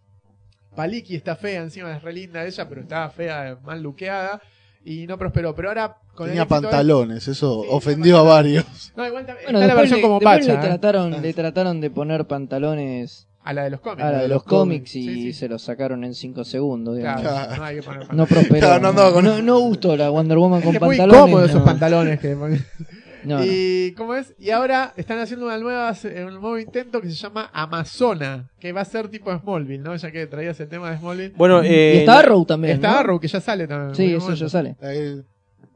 Paliki 0.75 1.15
está 1.15 1.35
fea, 1.35 1.61
encima 1.61 1.95
es 1.95 2.01
re 2.01 2.13
linda 2.13 2.45
ella, 2.45 2.67
pero 2.69 2.81
estaba 2.81 3.09
fea, 3.09 3.57
mal 3.63 3.81
luqueada. 3.81 4.41
Y 4.85 5.07
no 5.07 5.17
prosperó, 5.17 5.53
pero 5.53 5.67
ahora 5.69 5.97
con 6.15 6.27
el 6.27 6.31
Tenía 6.31 6.43
de- 6.45 6.49
pantalones, 6.49 7.27
eso 7.27 7.63
Sí, 7.63 7.67
ofendió 7.71 8.17
a 8.19 8.23
varios. 8.23 8.93
No, 8.95 9.05
igual 9.05 9.25
también- 9.25 9.45
Bueno, 9.47 9.59
está 9.59 9.67
la 9.75 9.81
después, 9.81 9.81
versión 9.91 9.97
le, 9.97 10.01
como 10.01 10.19
Pacha. 10.21 10.45
le 10.47 10.53
¿eh? 10.53 10.57
trataron, 10.61 11.21
le 11.21 11.33
trataron 11.33 11.81
de 11.81 11.89
poner 11.91 12.25
pantalones 12.27 13.27
A 13.49 13.53
la 13.53 13.63
de 13.63 13.69
los 13.71 13.79
cómics. 13.81 14.03
a 14.03 14.11
la 14.11 14.21
de 14.21 14.27
los 14.27 14.43
cómics 14.43 14.95
y 14.95 15.03
Sí, 15.03 15.13
sí. 15.15 15.33
se 15.33 15.47
los 15.49 15.61
sacaron 15.61 16.03
en 16.03 16.13
5 16.13 16.43
segundos. 16.43 16.97
digamos. 16.97 17.21
Claro, 17.21 17.45
Claro. 17.47 17.57
no 17.57 17.63
hay 17.65 17.75
que 17.77 17.83
poner 17.83 17.99
No 18.01 18.07
pantalones. 18.25 18.47
prosperó. 18.49 18.79
No 18.79 18.93
no, 18.93 19.13
con- 19.13 19.23
no, 19.25 19.41
no 19.41 19.59
gustó 19.59 19.95
la 19.97 20.09
Wonder 20.09 20.37
Woman 20.37 20.59
Es 20.59 20.65
con 20.65 20.71
que 20.73 20.77
es 20.77 20.81
muy 20.83 20.97
pantalones. 20.97 21.21
cómodo 21.21 21.45
esos 21.45 21.59
no. 21.59 21.65
pantalones 21.65 22.19
que. 22.19 22.35
No, 22.35 22.47
no. 23.37 23.45
Y 23.45 23.93
¿cómo 23.97 24.15
es? 24.15 24.33
Y 24.39 24.51
ahora 24.51 24.93
están 24.97 25.19
haciendo 25.19 25.45
una 25.47 25.57
nueva, 25.57 25.93
un 26.25 26.33
nuevo 26.33 26.57
intento 26.59 27.01
que 27.01 27.09
se 27.09 27.15
llama 27.15 27.49
Amazona, 27.53 28.49
que 28.59 28.71
va 28.71 28.81
a 28.81 28.85
ser 28.85 29.09
tipo 29.09 29.35
Smallville, 29.37 29.83
¿no? 29.83 29.95
Ya 29.95 30.11
que 30.11 30.25
traías 30.27 30.59
el 30.59 30.69
tema 30.69 30.91
de 30.91 30.97
Smallville. 30.99 31.33
Bueno, 31.35 31.61
eh, 31.63 31.93
y 31.95 31.97
está 31.99 32.19
Arrow 32.19 32.45
también. 32.45 32.75
Está 32.75 32.91
¿no? 32.91 32.97
Arrow, 32.99 33.19
que 33.19 33.27
ya 33.27 33.41
sale 33.41 33.67
también. 33.67 33.95
Sí, 33.95 34.13
eso 34.13 34.33
ya 34.35 34.47
sale. 34.47 34.75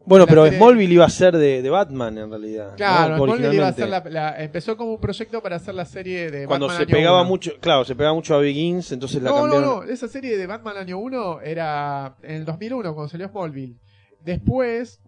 Bueno, 0.06 0.26
pero 0.28 0.44
serie- 0.44 0.58
Smallville 0.58 0.94
iba 0.96 1.06
a 1.06 1.10
ser 1.10 1.38
de, 1.38 1.62
de 1.62 1.70
Batman 1.70 2.18
en 2.18 2.30
realidad. 2.30 2.76
Claro, 2.76 3.18
¿no? 3.18 3.24
Smallville 3.26 3.56
iba 3.56 3.68
a 3.68 3.74
ser 3.74 3.88
la, 3.90 4.04
la- 4.10 4.44
empezó 4.44 4.76
como 4.76 4.94
un 4.94 5.00
proyecto 5.00 5.42
para 5.42 5.56
hacer 5.56 5.74
la 5.76 5.86
serie 5.86 6.30
de 6.30 6.46
Cuando 6.46 6.68
Batman 6.68 6.78
se 6.86 6.92
año 6.92 6.98
pegaba 6.98 7.22
uno. 7.22 7.30
mucho, 7.30 7.52
claro, 7.62 7.86
se 7.86 7.96
pegaba 7.96 8.14
mucho 8.14 8.36
a 8.36 8.40
Begins, 8.40 8.92
entonces 8.92 9.22
la 9.22 9.30
No, 9.30 9.36
no, 9.36 9.42
cambiaron. 9.54 9.86
no, 9.88 9.92
esa 9.92 10.08
serie 10.08 10.38
de 10.38 10.46
Batman 10.48 10.78
año 10.78 10.98
1 11.00 11.42
era 11.42 12.16
en 12.22 12.36
el 12.36 12.46
2001 12.46 12.94
cuando 12.94 13.10
salió 13.10 13.30
Smallville. 13.30 13.78
Después 14.22 15.00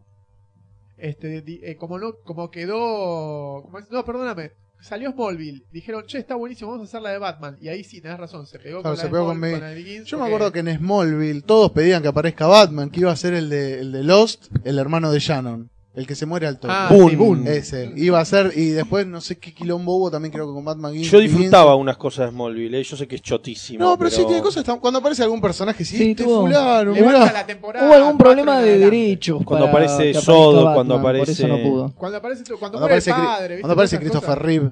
este 0.97 1.43
eh, 1.45 1.75
como 1.75 1.99
no 1.99 2.15
como 2.23 2.49
quedó 2.49 3.63
como 3.63 3.79
no, 3.91 4.05
perdóname. 4.05 4.51
Salió 4.87 5.11
Smallville, 5.13 5.63
dijeron, 5.71 6.03
"Che, 6.05 6.19
está 6.19 6.35
buenísimo, 6.35 6.69
vamos 6.69 6.87
a 6.87 6.89
hacer 6.89 7.01
la 7.01 7.09
de 7.09 7.17
Batman." 7.17 7.57
Y 7.59 7.69
ahí 7.69 7.83
sí 7.83 8.01
tenés 8.01 8.19
razón, 8.19 8.45
se 8.45 8.59
pegó 8.59 8.81
Claro, 8.81 8.95
con 8.95 8.97
se 8.97 9.03
la 9.03 9.07
de 9.07 9.11
pegó 9.11 9.25
con 9.25 9.37
Smallville, 9.37 9.53
Be- 9.55 9.59
con 9.59 9.67
la 9.67 9.69
de 9.69 9.75
Begins, 9.83 10.05
Yo 10.07 10.19
me 10.19 10.25
acuerdo 10.25 10.51
que 10.51 10.59
en 10.59 10.77
Smallville 10.77 11.41
todos 11.41 11.71
pedían 11.71 12.03
que 12.03 12.07
aparezca 12.07 12.45
Batman, 12.45 12.91
que 12.91 12.99
iba 12.99 13.11
a 13.11 13.15
ser 13.15 13.33
el 13.33 13.49
de, 13.49 13.79
el 13.79 13.91
de 13.91 14.03
Lost, 14.03 14.45
el 14.63 14.77
hermano 14.77 15.11
de 15.11 15.19
Shannon, 15.19 15.71
el 15.95 16.05
que 16.05 16.15
se 16.15 16.25
muere 16.25 16.45
al 16.47 16.59
toque. 16.59 16.73
Ah, 16.75 16.89
sí, 16.91 17.15
Boone. 17.15 17.55
Ese, 17.55 17.91
iba 17.95 18.19
a 18.19 18.25
ser, 18.25 18.51
y 18.55 18.69
después 18.69 19.07
no 19.07 19.21
sé 19.21 19.37
qué 19.37 19.53
quilombo 19.53 19.95
hubo 19.95 20.11
también 20.11 20.31
creo 20.31 20.45
que 20.47 20.53
con 20.53 20.65
Batman 20.65 20.93
Yo 20.93 21.19
disfrutaba 21.19 21.75
unas 21.75 21.97
cosas 21.97 22.25
de 22.27 22.31
Smallville, 22.31 22.79
eh, 22.79 22.83
yo 22.83 22.97
sé 22.97 23.07
que 23.07 23.15
es 23.15 23.21
chotísimo. 23.21 23.79
No, 23.83 23.97
pero, 23.97 24.09
sí 24.09 24.23
tiene 24.25 24.41
cosas, 24.41 24.65
cuando 24.81 24.99
aparece 24.99 25.23
algún 25.23 25.39
personaje, 25.41 25.85
sí, 25.85 25.97
Sí, 25.97 26.11
este 26.11 26.23
tuvo- 26.25 26.41
fulano, 26.41 26.91
Levanta 26.91 27.19
mirá. 27.19 27.31
la 27.33 27.45
temporada 27.45 27.85
Hubo 27.87 27.93
algún 27.93 28.09
cuatro 28.11 28.25
problema 28.25 28.59
de 28.59 28.69
adelante. 28.71 28.95
derechos. 28.97 29.41
Cuando 29.45 29.65
para 29.67 29.85
aparece 29.85 29.97
que 29.97 30.09
aparezca 30.09 30.21
Sod, 30.25 30.55
Batman, 30.55 30.73
cuando 30.73 31.01
Por 31.01 31.15
eso 31.15 31.21
aparece- 31.23 31.47
no 31.47 31.57
pudo. 31.69 31.93
Cuando 31.95 32.17
aparece 32.17 32.43
cuando, 32.43 32.59
Cuando 32.59 32.79
muere 32.79 32.93
aparece, 32.93 33.09
el 33.11 33.15
Cri- 33.15 33.25
padre, 33.25 33.47
¿viste? 33.55 33.61
cuando 33.61 33.73
aparece 33.73 33.95
Todas 33.97 34.03
esas 34.05 34.11
Christopher 34.21 34.37
cosas. 34.37 34.45
Reeve. 34.45 34.71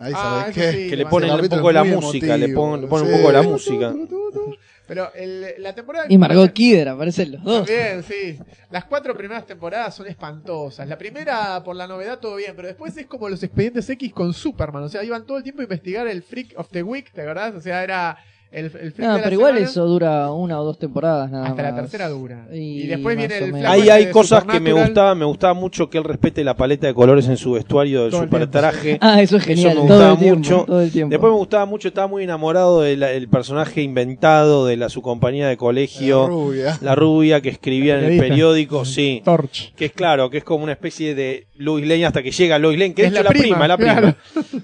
Ahí 0.00 0.12
Ah, 0.14 0.40
sabes 0.40 0.56
eso 0.56 0.60
qué. 0.60 0.70
sí, 0.84 0.90
que 0.90 0.96
le 0.96 1.02
Ese 1.02 1.10
ponen 1.10 1.30
un 1.30 1.36
capítulo 1.36 1.60
poco 1.60 1.68
de 1.68 1.72
es 1.72 1.74
la 1.74 1.84
muy 1.96 2.04
música, 2.04 2.26
le 2.26 2.34
emotivo, 2.44 2.60
ponen, 2.62 2.80
le 2.82 2.86
ponen 2.88 3.06
sí. 3.06 3.12
un 3.12 3.18
poco 3.18 3.28
de 3.32 3.34
la 3.36 3.42
música. 3.42 3.94
Pero 4.88 5.12
el- 5.14 5.54
la 5.62 5.74
temporada 5.74 6.06
Y 6.08 6.16
Margot 6.18 6.50
Kidder 6.52 6.88
aparecen 6.88 7.32
los 7.32 7.44
dos. 7.44 7.66
También, 7.66 8.02
sí. 8.02 8.38
Las 8.70 8.86
cuatro 8.86 9.14
primeras 9.16 9.46
temporadas 9.46 9.94
son 9.94 10.06
espantosas. 10.06 10.88
La 10.88 10.96
primera, 10.98 11.62
por 11.62 11.76
la 11.76 11.86
novedad, 11.86 12.18
todo 12.18 12.36
bien, 12.36 12.54
pero 12.56 12.68
después 12.68 12.96
es 12.96 13.06
como 13.06 13.28
los 13.28 13.42
expedientes 13.42 13.88
X 13.90 14.12
con 14.14 14.32
Superman. 14.32 14.82
O 14.82 14.88
sea, 14.88 15.04
iban 15.04 15.26
todo 15.26 15.36
el 15.36 15.42
tiempo 15.42 15.60
a 15.60 15.64
investigar 15.64 16.08
el 16.08 16.22
Freak 16.22 16.58
of 16.58 16.68
the 16.70 16.82
Week, 16.82 17.12
¿te 17.12 17.20
acordás? 17.22 17.54
O 17.54 17.60
sea, 17.60 17.84
era 17.84 18.16
el, 18.50 18.64
el 18.66 18.94
No, 18.96 19.12
de 19.12 19.18
la 19.18 19.22
pero 19.24 19.34
igual 19.34 19.52
semana. 19.54 19.70
eso 19.70 19.84
dura 19.86 20.32
una 20.32 20.60
o 20.60 20.64
dos 20.64 20.78
temporadas 20.78 21.30
nada 21.30 21.48
Hasta 21.48 21.62
la 21.62 21.74
tercera 21.74 22.08
dura. 22.08 22.46
Y, 22.52 22.82
Y 22.82 22.86
después 22.86 23.14
más 23.16 23.28
viene 23.28 23.34
o 23.42 23.44
el 23.46 23.52
menos. 23.52 23.60
flaco 23.70 23.82
Ahí 23.82 23.88
hay 23.90 24.04
de 24.06 24.10
cosas 24.10 24.40
que 24.44 24.46
me 24.46 24.54
Supernatural. 24.70 24.86
gustaban, 24.86 25.18
me 25.18 25.24
gustaba 25.26 25.54
mucho 25.54 25.90
que 25.90 25.98
él 25.98 26.04
respete 26.04 26.42
la 26.44 26.56
paleta 26.56 26.86
de 26.86 26.94
colores 26.94 27.28
en 27.28 27.36
su 27.36 27.52
vestuario 27.52 28.08
Todo 28.08 28.22
el 28.22 28.28
tiempo, 28.30 28.48
traje. 28.50 28.98
Ah, 29.02 29.20
eso 29.20 29.36
es 29.36 29.44
genial. 29.44 29.68
me 29.70 29.74
todo 29.74 29.82
gustaba 29.86 30.12
el 30.12 30.18
tiempo, 30.18 30.38
mucho. 30.38 30.64
Todo 30.66 30.80
el 30.80 30.90
tiempo. 30.90 31.10
Después 31.10 31.30
me 31.32 31.38
gustaba 31.38 31.66
mucho, 31.66 31.88
estaba 31.88 32.06
muy 32.06 32.24
enamorado 32.24 32.80
del 32.80 33.02
el 33.02 33.28
personaje 33.28 33.82
inventado 33.82 34.66
de 34.66 34.76
la 34.76 34.88
su 34.88 35.02
compañía 35.02 35.46
de 35.46 35.52
La 35.54 35.58
colegio, 35.58 36.26
rubia. 36.26 36.78
la 36.80 36.94
rubia 36.94 37.40
que 37.42 37.50
escribía 37.50 37.94
en 37.98 38.00
el 38.00 38.04
Periodista. 38.18 38.28
periódico, 38.28 38.84
sí. 38.84 39.22
Torch. 39.24 39.74
Que 39.74 39.84
es 39.86 39.92
claro, 39.92 40.30
que 40.30 40.38
es 40.38 40.44
como 40.44 40.64
una 40.64 40.72
especie 40.72 41.14
de 41.14 41.46
Lois 41.56 41.86
Lane 41.86 42.06
hasta 42.06 42.22
que 42.22 42.30
llega 42.30 42.58
Lois 42.58 42.78
Lane, 42.78 42.94
que 42.94 43.04
Es 43.04 43.10
de 43.12 43.16
la 43.18 43.22
la 43.24 43.30
prima, 43.30 43.42
prima, 43.56 43.68
la 43.68 43.76
prima. 43.76 43.92
claro. 44.00 44.14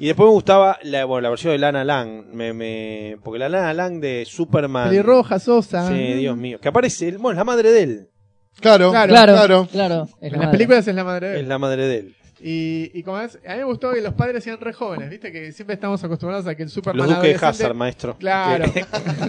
Y 0.00 0.06
después 0.06 0.26
me 0.26 0.32
gustaba 0.32 0.78
la, 0.84 1.04
bueno, 1.04 1.20
la 1.22 1.30
versión 1.30 1.52
de 1.52 1.58
Lana 1.58 1.84
Lang, 1.84 2.24
me, 2.32 2.52
me, 2.52 3.16
porque 3.22 3.38
la 3.38 3.48
Lana 3.48 3.73
Lang 3.74 4.00
de 4.00 4.24
Superman. 4.26 4.88
Pelirroja, 4.88 5.38
Sosa. 5.38 5.88
Sí, 5.88 6.14
Dios 6.14 6.36
mío. 6.36 6.58
Que 6.60 6.68
aparece, 6.68 7.10
bueno, 7.12 7.32
es 7.32 7.36
la 7.38 7.44
madre 7.44 7.70
de 7.72 7.82
él. 7.82 8.08
Claro, 8.60 8.90
Claro, 8.92 9.08
claro, 9.12 9.34
Claro, 9.34 9.68
claro. 9.70 10.08
En 10.20 10.30
la 10.32 10.38
las 10.38 10.46
madre. 10.46 10.50
películas 10.52 10.86
es 10.88 10.94
la 10.94 11.04
madre 11.04 11.28
de 11.28 11.34
él. 11.36 11.40
Es 11.42 11.48
la 11.48 11.58
madre 11.58 11.86
de 11.86 11.96
él. 11.98 12.16
Y, 12.46 12.90
y 12.92 13.02
como 13.02 13.18
es, 13.20 13.38
a 13.46 13.52
mí 13.52 13.58
me 13.58 13.64
gustó 13.64 13.92
que 13.94 14.02
los 14.02 14.12
padres 14.12 14.44
sean 14.44 14.60
re 14.60 14.74
jóvenes, 14.74 15.08
¿viste? 15.08 15.32
Que 15.32 15.50
siempre 15.52 15.74
estamos 15.74 16.04
acostumbrados 16.04 16.46
a 16.46 16.54
que 16.54 16.62
el 16.64 16.68
Superman 16.68 17.06
Los 17.08 17.16
duques 17.16 17.40
de 17.40 17.46
Hazard, 17.46 17.74
maestro. 17.74 18.16
Claro. 18.18 18.66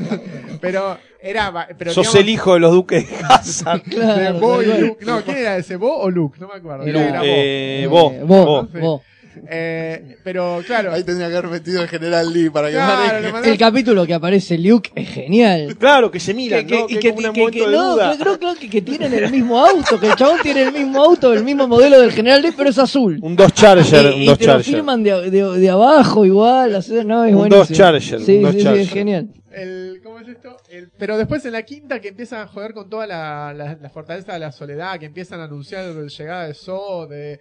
Pero 0.62 0.98
era. 1.22 1.68
Pero 1.78 1.92
sos 1.92 2.04
digamos, 2.04 2.20
el 2.22 2.30
hijo 2.30 2.54
de 2.56 2.60
los 2.60 2.72
duques 2.74 3.10
de 3.10 3.16
Hazard. 3.26 3.84
de 3.86 3.90
Claro, 3.96 4.40
Bo 4.40 4.62
y. 4.62 4.66
Luke. 4.82 5.06
No, 5.06 5.22
¿quién 5.24 5.38
era 5.38 5.58
ese? 5.58 5.76
¿Bo 5.78 5.98
o 5.98 6.10
Luke? 6.10 6.38
No 6.40 6.48
me 6.48 6.56
acuerdo. 6.56 6.84
Era- 6.86 7.00
que 7.00 7.08
era 7.10 7.20
Bo. 7.20 7.26
Eh, 7.26 7.84
Eh, 7.84 7.88
vos, 7.88 8.14
vos, 8.24 8.74
vos. 8.74 9.02
Sí. 9.36 9.42
Eh, 9.50 10.18
pero 10.24 10.62
claro. 10.66 10.92
Ahí 10.94 11.04
tendría 11.04 11.30
que 11.30 11.36
haber 11.38 11.52
metido 11.52 11.82
el 11.82 11.88
general 11.90 12.34
Lee 12.34 12.50
para 12.50 12.68
que 12.70 12.74
claro, 12.74 13.14
maneje. 13.14 13.32
mandé- 13.34 13.52
El 13.52 13.58
capítulo 13.58 14.06
que 14.08 14.14
aparece 14.14 14.58
Luke 14.58 14.92
es 14.96 15.10
genial. 15.10 15.76
Claro, 15.78 16.10
que 16.10 16.20
se 16.20 16.34
miran, 16.34 16.66
Que, 16.66 16.76
¿no? 16.80 16.88
que- 16.88 16.96
Que, 16.96 17.00
que- 17.14 17.16
que- 17.16 17.68
no, 17.68 17.98
creo, 18.18 18.40
creo 18.40 18.56
que, 18.56 18.70
que 18.70 18.82
tienen 18.82 19.14
el 19.14 19.30
mismo 19.32 19.60
auto, 19.64 20.00
que 20.00 20.08
el 20.08 20.16
chabón 20.16 20.40
tiene 20.42 20.64
el 20.64 20.72
mismo 20.72 21.04
auto, 21.04 21.34
el 21.34 21.44
mismo 21.44 21.68
modelo 21.68 22.00
del 22.00 22.12
General 22.12 22.42
Lee, 22.42 22.54
pero 22.56 22.70
es 22.70 22.78
azul. 22.80 23.20
Un 23.22 23.36
dos 23.36 23.54
Charger, 23.54 24.06
y, 24.06 24.16
un 24.16 24.22
y 24.22 24.26
dos 24.28 24.38
te 24.40 24.46
lo 24.48 24.54
Charger. 24.54 24.76
filman 24.76 25.04
de, 25.04 25.30
de- 25.30 25.60
de 25.60 25.70
abajo 25.70 26.26
igual, 26.26 26.76
o 26.76 26.82
sea, 26.82 27.04
no, 27.04 27.24
es 27.26 27.32
Un 27.34 27.38
buenísimo. 27.40 27.66
dos 27.68 27.72
Charger, 27.78 28.22
Sí, 28.22 28.38
un 28.38 28.42
dos 28.44 28.52
sí, 28.54 28.58
sí, 28.60 28.64
Charger. 28.64 28.82
es 28.82 28.90
genial. 28.90 29.28
el- 29.52 30.02
¿Cómo 30.04 30.20
es 30.20 30.28
esto? 30.28 30.58
El- 30.70 30.90
pero 30.98 31.18
después 31.18 31.44
en 31.46 31.54
la 31.54 31.64
quinta 31.64 32.00
que 32.02 32.10
empiezan 32.10 32.42
a 32.42 32.48
joder 32.48 32.74
con 32.74 32.90
toda 32.90 33.08
la, 33.08 33.54
la- 33.54 33.78
la 33.82 33.90
fortaleza 33.90 34.34
de 34.34 34.40
la 34.40 34.52
soledad, 34.52 35.00
que 35.00 35.06
empiezan 35.06 35.40
a 35.40 35.46
anunciar 35.46 35.86
la 35.86 36.08
llegada 36.08 36.48
de 36.48 36.54
Sod, 36.54 37.10
de, 37.10 37.40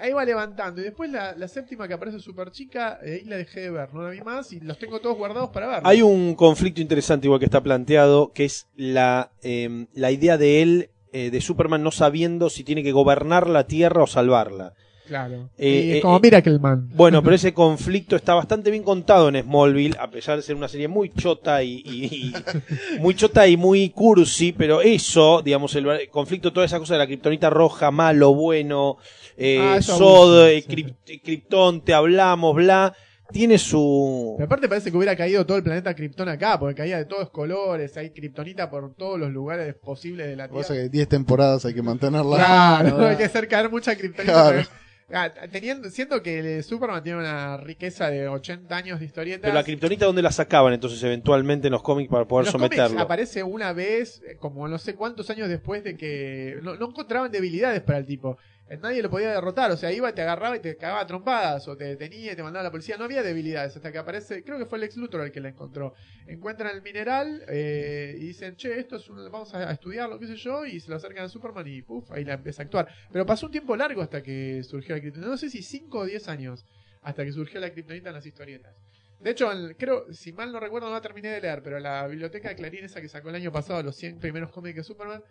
ahí 0.00 0.12
va 0.12 0.24
levantando. 0.24 0.80
Y 0.80 0.84
después 0.84 1.10
la, 1.10 1.34
la 1.36 1.48
séptima 1.48 1.88
que 1.88 1.94
aparece 1.94 2.18
super 2.20 2.50
chica, 2.50 2.98
eh, 3.02 3.20
ahí 3.22 3.24
la 3.28 3.36
dejé 3.36 3.60
de 3.60 3.70
ver, 3.70 3.92
no 3.94 4.02
la 4.02 4.10
vi 4.10 4.20
más 4.20 4.52
y 4.52 4.60
los 4.60 4.78
tengo 4.78 5.00
todos 5.00 5.16
guardados 5.16 5.50
para 5.50 5.66
ver. 5.68 5.80
Hay 5.84 6.02
un 6.02 6.34
conflicto 6.34 6.80
interesante 6.80 7.26
igual 7.26 7.40
que 7.40 7.46
está 7.46 7.62
planteado, 7.62 8.32
que 8.32 8.44
es 8.44 8.68
la, 8.76 9.30
eh, 9.42 9.86
la 9.94 10.10
idea 10.10 10.38
de 10.38 10.62
él, 10.62 10.90
eh, 11.12 11.30
de 11.30 11.40
Superman, 11.40 11.82
no 11.82 11.90
sabiendo 11.90 12.50
si 12.50 12.64
tiene 12.64 12.82
que 12.82 12.92
gobernar 12.92 13.48
la 13.48 13.66
Tierra 13.66 14.02
o 14.02 14.06
salvarla. 14.06 14.74
Claro. 15.06 15.48
Eh, 15.56 15.70
y 15.70 15.90
eh, 15.92 15.96
es 15.96 16.02
como 16.02 16.18
eh, 16.18 16.20
Miracle 16.22 16.58
Man. 16.58 16.90
Bueno, 16.94 17.22
pero 17.22 17.34
ese 17.34 17.54
conflicto 17.54 18.14
está 18.14 18.34
bastante 18.34 18.70
bien 18.70 18.82
contado 18.82 19.30
en 19.30 19.42
Smallville, 19.42 19.96
a 19.98 20.10
pesar 20.10 20.36
de 20.36 20.42
ser 20.42 20.54
una 20.54 20.68
serie 20.68 20.86
muy 20.86 21.08
chota 21.08 21.62
y, 21.62 21.82
y- 21.82 22.26
y- 22.26 22.32
muy 23.00 23.14
chota 23.14 23.48
y 23.48 23.56
muy 23.56 23.88
cursi, 23.88 24.52
pero 24.52 24.82
eso, 24.82 25.40
digamos, 25.42 25.74
el 25.76 26.10
conflicto, 26.10 26.52
toda 26.52 26.66
esa 26.66 26.78
cosa 26.78 26.92
de 26.92 26.98
la 26.98 27.06
kriptonita 27.06 27.48
roja, 27.48 27.90
malo, 27.90 28.34
bueno, 28.34 28.98
eh, 29.38 29.58
Ah, 29.60 29.80
Sod, 29.80 30.48
eh, 30.48 30.62
sí, 30.62 30.68
Kryp- 30.70 31.22
Krypton, 31.22 31.84
te 31.84 31.94
hablamos, 31.94 32.54
bla, 32.56 32.94
tiene 33.32 33.58
su... 33.58 34.34
Pero 34.36 34.46
aparte 34.46 34.68
parece 34.68 34.90
que 34.90 34.96
hubiera 34.96 35.14
caído 35.16 35.44
todo 35.46 35.56
el 35.58 35.62
planeta 35.62 35.94
Krypton 35.94 36.28
acá, 36.28 36.58
porque 36.58 36.74
caía 36.74 36.98
de 36.98 37.04
todos 37.04 37.30
colores, 37.30 37.96
hay 37.96 38.10
Kryptonita 38.10 38.68
por 38.70 38.94
todos 38.94 39.18
los 39.18 39.30
lugares 39.30 39.74
posibles 39.74 40.26
de 40.26 40.36
la 40.36 40.48
Cosa 40.48 40.72
Tierra. 40.74 40.84
que 40.84 40.90
10 40.90 41.08
temporadas 41.08 41.64
hay 41.64 41.74
que 41.74 41.82
mantenerla. 41.82 42.36
Claro, 42.36 42.88
Claro. 42.96 43.06
hay 43.10 43.16
que 43.16 43.24
hacer 43.24 43.46
caer 43.48 43.70
mucha 43.70 43.96
Kryptonita. 43.96 44.32
Claro. 44.32 44.68
Ah, 45.10 45.30
teniendo, 45.50 45.88
siento 45.88 46.22
que 46.22 46.38
el 46.58 46.62
Superman 46.62 47.02
tiene 47.02 47.20
una 47.20 47.56
riqueza 47.56 48.10
de 48.10 48.28
80 48.28 48.76
años 48.76 49.00
de 49.00 49.06
historietas. 49.06 49.40
Pero 49.40 49.54
la 49.54 49.64
kriptonita, 49.64 50.04
¿dónde 50.04 50.20
la 50.20 50.30
sacaban 50.30 50.74
entonces 50.74 51.02
eventualmente 51.02 51.68
en 51.68 51.72
los 51.72 51.82
cómics 51.82 52.10
para 52.10 52.26
poder 52.26 52.44
los 52.44 52.52
cómics 52.52 52.76
someterlo? 52.76 53.00
aparece 53.00 53.42
una 53.42 53.72
vez, 53.72 54.20
eh, 54.28 54.36
como 54.38 54.68
no 54.68 54.76
sé 54.76 54.94
cuántos 54.96 55.30
años 55.30 55.48
después 55.48 55.82
de 55.82 55.96
que 55.96 56.58
no, 56.62 56.76
no 56.76 56.88
encontraban 56.90 57.30
debilidades 57.32 57.80
para 57.80 57.96
el 57.98 58.04
tipo. 58.04 58.36
Eh, 58.68 58.76
Nadie 58.76 59.02
lo 59.02 59.08
podía 59.08 59.30
derrotar, 59.30 59.70
o 59.70 59.76
sea, 59.76 59.90
iba, 59.92 60.12
te 60.14 60.22
agarraba 60.22 60.56
y 60.56 60.60
te 60.60 60.76
cagaba 60.76 61.00
a 61.00 61.06
trompadas, 61.06 61.66
o 61.68 61.76
te 61.76 61.84
detenía 61.84 62.32
y 62.32 62.36
te 62.36 62.42
mandaba 62.42 62.60
a 62.60 62.64
la 62.64 62.70
policía. 62.70 62.96
No 62.96 63.04
había 63.04 63.22
debilidades 63.22 63.76
hasta 63.76 63.90
que 63.90 63.98
aparece, 63.98 64.44
creo 64.44 64.58
que 64.58 64.66
fue 64.66 64.78
el 64.78 64.84
ex 64.84 64.96
Luthor 64.96 65.22
el 65.22 65.32
que 65.32 65.40
la 65.40 65.48
encontró. 65.48 65.94
Encuentran 66.26 66.74
el 66.74 66.82
mineral 66.82 67.42
eh, 67.48 68.14
y 68.18 68.26
dicen, 68.26 68.56
che, 68.56 68.78
esto 68.78 68.96
es 68.96 69.08
un, 69.08 69.30
vamos 69.30 69.54
a 69.54 69.70
estudiarlo, 69.72 70.18
qué 70.18 70.26
sé 70.26 70.36
yo, 70.36 70.66
y 70.66 70.80
se 70.80 70.90
lo 70.90 70.96
acercan 70.96 71.24
a 71.24 71.28
Superman 71.28 71.66
y 71.66 71.82
puf, 71.82 72.10
ahí 72.10 72.24
la 72.24 72.34
empieza 72.34 72.62
a 72.62 72.64
actuar. 72.64 72.88
Pero 73.10 73.24
pasó 73.24 73.46
un 73.46 73.52
tiempo 73.52 73.74
largo 73.76 74.02
hasta 74.02 74.22
que 74.22 74.62
surgió 74.62 74.94
la 74.94 75.00
kriptonita. 75.00 75.30
No 75.30 75.38
sé 75.38 75.48
si 75.48 75.62
5 75.62 75.98
o 75.98 76.04
10 76.04 76.28
años 76.28 76.66
hasta 77.02 77.24
que 77.24 77.32
surgió 77.32 77.60
la 77.60 77.70
kriptonita 77.70 78.10
en 78.10 78.14
las 78.14 78.26
historietas. 78.26 78.74
De 79.20 79.30
hecho, 79.30 79.50
creo, 79.76 80.12
si 80.12 80.32
mal 80.32 80.52
no 80.52 80.60
recuerdo, 80.60 80.88
no 80.88 80.94
la 80.94 81.00
terminé 81.00 81.28
de 81.28 81.40
leer, 81.40 81.60
pero 81.62 81.80
la 81.80 82.06
biblioteca 82.06 82.50
de 82.50 82.54
Clarín, 82.54 82.84
esa 82.84 83.00
que 83.00 83.08
sacó 83.08 83.30
el 83.30 83.34
año 83.34 83.50
pasado, 83.50 83.82
los 83.82 83.96
100 83.96 84.20
primeros 84.20 84.52
cómics 84.52 84.76
de 84.76 84.84
Superman, 84.84 85.22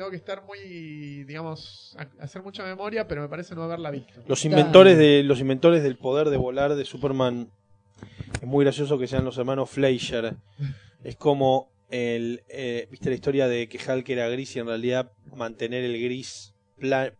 tengo 0.00 0.10
que 0.12 0.16
estar 0.16 0.42
muy, 0.46 1.24
digamos, 1.24 1.94
hacer 2.20 2.42
mucha 2.42 2.64
memoria, 2.64 3.06
pero 3.06 3.20
me 3.20 3.28
parece 3.28 3.54
no 3.54 3.64
haberla 3.64 3.90
visto. 3.90 4.14
Los 4.26 4.42
inventores 4.46 4.96
de 4.96 5.22
los 5.22 5.40
inventores 5.40 5.82
del 5.82 5.98
poder 5.98 6.30
de 6.30 6.38
volar 6.38 6.74
de 6.74 6.86
Superman 6.86 7.50
es 8.40 8.46
muy 8.48 8.64
gracioso 8.64 8.98
que 8.98 9.06
sean 9.06 9.26
los 9.26 9.36
hermanos 9.36 9.68
Fleischer. 9.68 10.36
Es 11.04 11.16
como 11.16 11.68
el 11.90 12.42
eh, 12.48 12.88
viste 12.90 13.10
la 13.10 13.14
historia 13.14 13.46
de 13.46 13.68
que 13.68 13.76
Hulk 13.76 14.08
era 14.08 14.26
gris 14.30 14.56
y 14.56 14.60
en 14.60 14.68
realidad 14.68 15.12
mantener 15.36 15.84
el 15.84 16.02
gris 16.02 16.54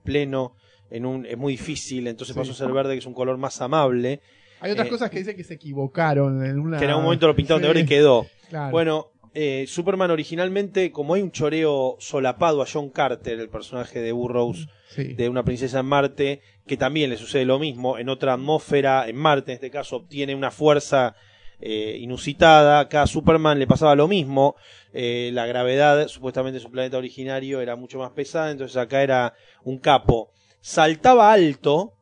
pleno 0.03 0.55
en 0.91 1.05
un 1.05 1.26
es 1.26 1.37
muy 1.37 1.53
difícil, 1.53 2.07
entonces 2.07 2.33
Sí. 2.33 2.41
pasó 2.41 2.53
a 2.53 2.55
ser 2.55 2.72
verde 2.72 2.95
que 2.95 3.01
es 3.01 3.07
un 3.07 3.12
color 3.12 3.37
más 3.37 3.61
amable, 3.61 4.22
Hay 4.62 4.72
otras 4.72 4.87
Eh, 4.87 4.91
cosas 4.91 5.11
que 5.11 5.18
dicen 5.18 5.37
que 5.37 5.45
se 5.45 5.53
equivocaron 5.55 6.43
en 6.47 6.59
una... 6.59 6.78
que 6.78 6.85
en 6.85 6.91
algún 6.93 7.05
momento 7.05 7.26
lo 7.26 7.37
pintaron 7.37 7.61
de 7.61 7.68
Sí, 7.68 7.74
verde 7.74 7.81
y 7.83 7.87
quedó. 7.87 8.26
claro. 8.49 8.70
Bueno, 8.70 9.07
eh, 9.35 9.64
Superman 9.68 10.11
originalmente, 10.11 10.91
como 10.91 11.14
hay 11.14 11.22
un 11.22 11.31
choreo 11.31 11.97
solapado 12.01 12.62
a 12.62 12.66
John 12.70 12.91
Carter, 12.91 13.39
el 13.39 13.49
personaje 13.49 14.01
de 14.01 14.12
Burroughs, 14.12 14.66
Sí. 14.89 15.14
de 15.14 15.28
una 15.28 15.45
princesa 15.45 15.78
en 15.81 15.87
Marte, 15.87 16.41
que 16.66 16.76
también 16.76 17.11
le 17.11 17.16
sucede 17.16 17.45
lo 17.45 17.61
mismo, 17.61 17.97
en 17.99 18.09
otra 18.09 18.33
atmósfera, 18.33 19.09
en 19.09 19.14
Marte 19.16 19.53
en 19.53 19.55
este 19.57 19.70
caso, 19.70 19.97
obtiene 19.97 20.35
una 20.35 20.51
fuerza 20.51 21.14
eh, 21.62 21.99
inusitada, 22.01 22.81
acá 22.81 23.03
a 23.03 23.07
Superman 23.07 23.59
le 23.59 23.66
pasaba 23.66 23.95
lo 23.95 24.09
mismo, 24.09 24.57
eh, 24.95 25.31
la 25.35 25.45
gravedad, 25.47 26.09
supuestamente 26.09 26.57
en 26.57 26.62
su 26.62 26.70
planeta 26.70 26.97
originario, 26.99 27.61
era 27.61 27.76
mucho 27.76 27.99
más 27.99 28.11
pesada, 28.12 28.51
entonces 28.51 28.76
acá 28.78 29.03
era 29.03 29.35
un 29.62 29.78
capo. 29.78 30.31
Saltaba 30.61 31.31
alto, 31.33 31.93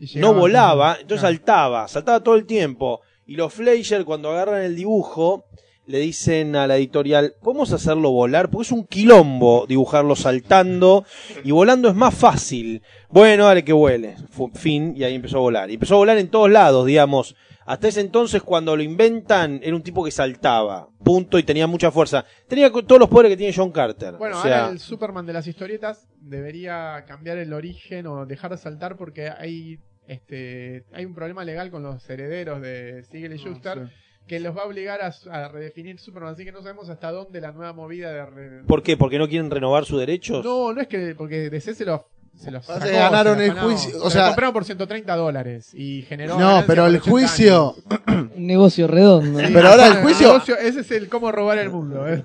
Y 0.00 0.18
no 0.18 0.34
volaba, 0.34 0.92
entonces 1.00 1.20
Claro. 1.20 1.36
saltaba, 1.36 1.88
saltaba 1.88 2.20
todo 2.22 2.34
el 2.36 2.44
tiempo. 2.46 3.00
Y 3.26 3.36
los 3.36 3.52
Fleischer, 3.54 4.04
cuando 4.04 4.30
agarran 4.30 4.62
el 4.62 4.74
dibujo, 4.76 5.44
le 5.86 5.98
dicen 5.98 6.56
a 6.56 6.66
la 6.66 6.76
editorial, 6.76 7.34
¿podemos 7.40 7.72
hacerlo 7.72 8.10
volar? 8.10 8.50
Porque 8.50 8.66
es 8.66 8.72
un 8.72 8.84
quilombo 8.84 9.66
dibujarlo 9.68 10.16
saltando 10.16 11.04
y 11.44 11.52
volando 11.52 11.88
es 11.88 11.94
más 11.94 12.14
fácil. 12.14 12.82
Bueno, 13.08 13.46
dale 13.46 13.64
que 13.64 13.72
vuele. 13.72 14.16
Fin, 14.54 14.94
y 14.96 15.04
ahí 15.04 15.14
empezó 15.14 15.38
a 15.38 15.40
volar. 15.40 15.70
Y 15.70 15.74
empezó 15.74 15.94
a 15.94 15.98
volar 15.98 16.18
en 16.18 16.28
todos 16.28 16.50
lados, 16.50 16.86
digamos. 16.86 17.36
Hasta 17.64 17.88
ese 17.88 18.00
entonces, 18.00 18.42
cuando 18.42 18.76
lo 18.76 18.82
inventan, 18.82 19.60
era 19.62 19.74
un 19.74 19.82
tipo 19.82 20.04
que 20.04 20.10
saltaba. 20.10 20.88
Punto, 21.02 21.38
y 21.38 21.42
tenía 21.42 21.66
mucha 21.66 21.90
fuerza. 21.90 22.24
Tenía 22.48 22.70
todos 22.70 23.00
los 23.00 23.08
poderes 23.08 23.30
que 23.30 23.36
tiene 23.36 23.52
John 23.52 23.72
Carter. 23.72 24.14
Bueno, 24.14 24.38
o 24.38 24.42
sea, 24.42 24.60
ahora 24.60 24.72
el 24.72 24.78
Superman 24.78 25.26
de 25.26 25.32
las 25.32 25.46
historietas 25.46 26.08
debería 26.20 27.04
cambiar 27.06 27.38
el 27.38 27.52
origen 27.52 28.06
o 28.06 28.26
dejar 28.26 28.52
de 28.52 28.58
saltar 28.58 28.96
porque 28.96 29.30
hay 29.30 29.78
este 30.06 30.84
hay 30.92 31.04
un 31.04 31.14
problema 31.14 31.44
legal 31.44 31.72
con 31.72 31.82
los 31.82 32.08
herederos 32.08 32.62
de 32.62 33.02
Siegel 33.10 33.34
y 33.34 33.38
Schuster 33.38 33.90
que 34.26 34.40
los 34.40 34.56
va 34.56 34.62
a 34.62 34.66
obligar 34.66 35.00
a, 35.02 35.14
a 35.30 35.48
redefinir 35.48 35.98
Superman, 36.00 36.34
así 36.34 36.44
que 36.44 36.52
no 36.52 36.60
sabemos 36.62 36.88
hasta 36.88 37.12
dónde 37.12 37.40
la 37.40 37.52
nueva 37.52 37.72
movida 37.72 38.12
de 38.12 38.26
re- 38.26 38.62
¿Por 38.66 38.82
qué? 38.82 38.96
¿Porque 38.96 39.18
no 39.18 39.28
quieren 39.28 39.50
renovar 39.50 39.84
sus 39.84 40.00
derechos? 40.00 40.44
No, 40.44 40.72
no 40.72 40.80
es 40.80 40.88
que 40.88 41.14
porque 41.16 41.48
DC 41.50 41.74
se 41.74 41.84
los 41.84 42.00
se 42.36 42.50
los 42.50 42.66
sacó, 42.66 42.84
ganaron 42.84 43.38
se 43.38 43.46
el 43.46 43.54
los 43.54 43.64
juicio, 43.64 44.02
o 44.02 44.10
Se 44.10 44.18
sea- 44.18 44.26
compraron 44.26 44.52
por 44.52 44.64
130 44.66 45.16
dólares 45.16 45.72
y 45.72 46.02
generó 46.02 46.38
No, 46.38 46.64
pero 46.66 46.84
el 46.86 46.96
80 46.96 47.10
juicio. 47.10 47.74
años. 48.06 48.30
Un 48.36 48.46
negocio 48.46 48.86
redondo. 48.86 49.38
Sí, 49.40 49.46
Pero 49.54 49.68
ahora 49.70 49.86
el 49.86 49.92
el 49.96 50.02
juicio- 50.02 50.26
negocio- 50.32 50.58
ese 50.58 50.80
es 50.80 50.90
el 50.90 51.08
cómo 51.08 51.32
robar 51.32 51.56
el 51.56 51.70
mundo, 51.70 52.06
¿eh? 52.06 52.22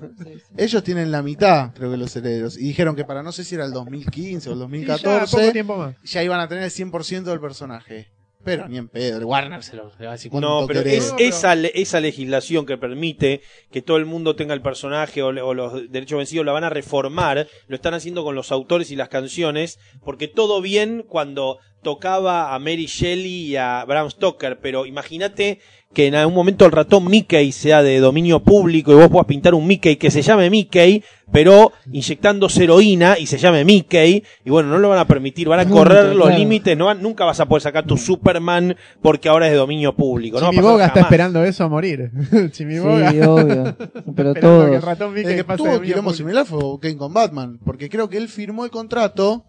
Ellos 0.58 0.84
tienen 0.84 1.10
la 1.12 1.22
mitad, 1.22 1.72
creo 1.72 1.90
que 1.90 1.96
los 1.96 2.14
herederos. 2.14 2.58
Y 2.58 2.64
dijeron 2.64 2.94
que 2.94 3.06
para 3.06 3.22
no 3.22 3.32
sé 3.32 3.42
si 3.42 3.54
era 3.54 3.64
el 3.64 3.72
2015 3.72 4.50
o 4.50 4.52
el 4.52 4.58
Y 4.74 4.84
ya, 4.84 4.96
poco 4.98 5.08
2014, 5.08 5.52
tiempo 5.52 5.76
más. 5.78 5.94
ya 6.04 6.22
iban 6.22 6.40
a 6.40 6.48
tener 6.48 6.64
el 6.64 6.70
100% 6.70 7.22
del 7.30 7.40
personaje. 7.40 8.08
Pero 8.44 8.68
ni 8.68 8.78
en 8.78 8.88
pedo, 8.88 9.18
el 9.18 9.24
Warner 9.24 9.62
se 9.62 9.76
lo 9.76 9.90
se 9.96 10.04
va 10.04 10.10
a 10.10 10.12
decir, 10.12 10.30
¿cuánto 10.30 10.48
No, 10.62 10.66
pero 10.66 10.82
querés? 10.82 11.14
es 11.18 11.36
esa, 11.36 11.54
esa 11.54 12.00
legislación 12.00 12.66
que 12.66 12.76
permite 12.76 13.40
que 13.70 13.82
todo 13.82 13.96
el 13.98 14.06
mundo 14.06 14.34
tenga 14.36 14.54
el 14.54 14.62
personaje 14.62 15.22
o, 15.22 15.28
o 15.28 15.54
los 15.54 15.90
derechos 15.90 16.18
vencidos 16.18 16.44
la 16.44 16.52
van 16.52 16.64
a 16.64 16.70
reformar, 16.70 17.46
lo 17.68 17.76
están 17.76 17.94
haciendo 17.94 18.24
con 18.24 18.34
los 18.34 18.50
autores 18.50 18.90
y 18.90 18.96
las 18.96 19.08
canciones, 19.08 19.78
porque 20.04 20.28
todo 20.28 20.60
bien 20.60 21.04
cuando 21.06 21.58
tocaba 21.82 22.54
a 22.54 22.58
Mary 22.58 22.86
Shelley 22.86 23.50
y 23.50 23.56
a 23.56 23.84
Bram 23.84 24.10
Stoker, 24.10 24.58
pero 24.60 24.86
imagínate 24.86 25.60
que 25.92 26.06
en 26.06 26.14
algún 26.14 26.34
momento 26.34 26.64
el 26.64 26.72
ratón 26.72 27.04
Mickey 27.10 27.52
sea 27.52 27.82
de 27.82 27.98
dominio 28.00 28.40
público 28.40 28.92
y 28.92 28.94
vos 28.94 29.08
puedas 29.08 29.26
pintar 29.26 29.54
un 29.54 29.66
Mickey 29.66 29.96
que 29.96 30.10
se 30.10 30.22
llame 30.22 30.48
Mickey, 30.48 31.02
pero 31.30 31.72
inyectando 31.92 32.48
heroína 32.54 33.18
y 33.18 33.26
se 33.26 33.38
llame 33.38 33.64
Mickey, 33.64 34.22
y 34.44 34.50
bueno, 34.50 34.68
no 34.70 34.78
lo 34.78 34.88
van 34.88 34.98
a 34.98 35.06
permitir, 35.06 35.48
van 35.48 35.60
a 35.60 35.68
correr 35.68 36.14
los 36.14 36.26
claro. 36.26 36.38
límites, 36.38 36.76
no 36.76 36.86
van- 36.86 37.02
nunca 37.02 37.24
vas 37.24 37.40
a 37.40 37.46
poder 37.46 37.62
sacar 37.62 37.86
tu 37.86 37.96
Superman 37.96 38.76
porque 39.02 39.28
ahora 39.28 39.46
es 39.46 39.52
de 39.52 39.58
dominio 39.58 39.94
público. 39.94 40.38
No 40.38 40.44
va 40.44 40.48
a 40.48 40.50
Jimmy 40.52 40.62
pasar 40.62 40.72
Boga 40.72 40.84
está 40.86 40.94
jamás. 40.94 41.10
esperando 41.10 41.44
eso 41.44 41.64
a 41.64 41.68
morir. 41.68 42.10
Jimmy 42.54 42.74
Sí, 42.74 42.80
obvio. 42.80 43.76
Pero 44.16 44.32
que 44.34 44.38
el 44.38 44.44
todos. 44.44 44.84
ratón 44.84 45.14
Mickey 45.14 45.30
El 45.32 45.36
que 45.36 45.44
pase 45.44 45.62
tuvo 45.62 45.80
quilombo 45.80 46.12
similar 46.14 46.46
fue 46.46 46.60
Kane 46.80 46.96
con 46.96 47.12
Batman, 47.12 47.58
porque 47.64 47.88
creo 47.88 48.08
que 48.08 48.16
él 48.18 48.28
firmó 48.28 48.64
el 48.64 48.70
contrato 48.70 49.44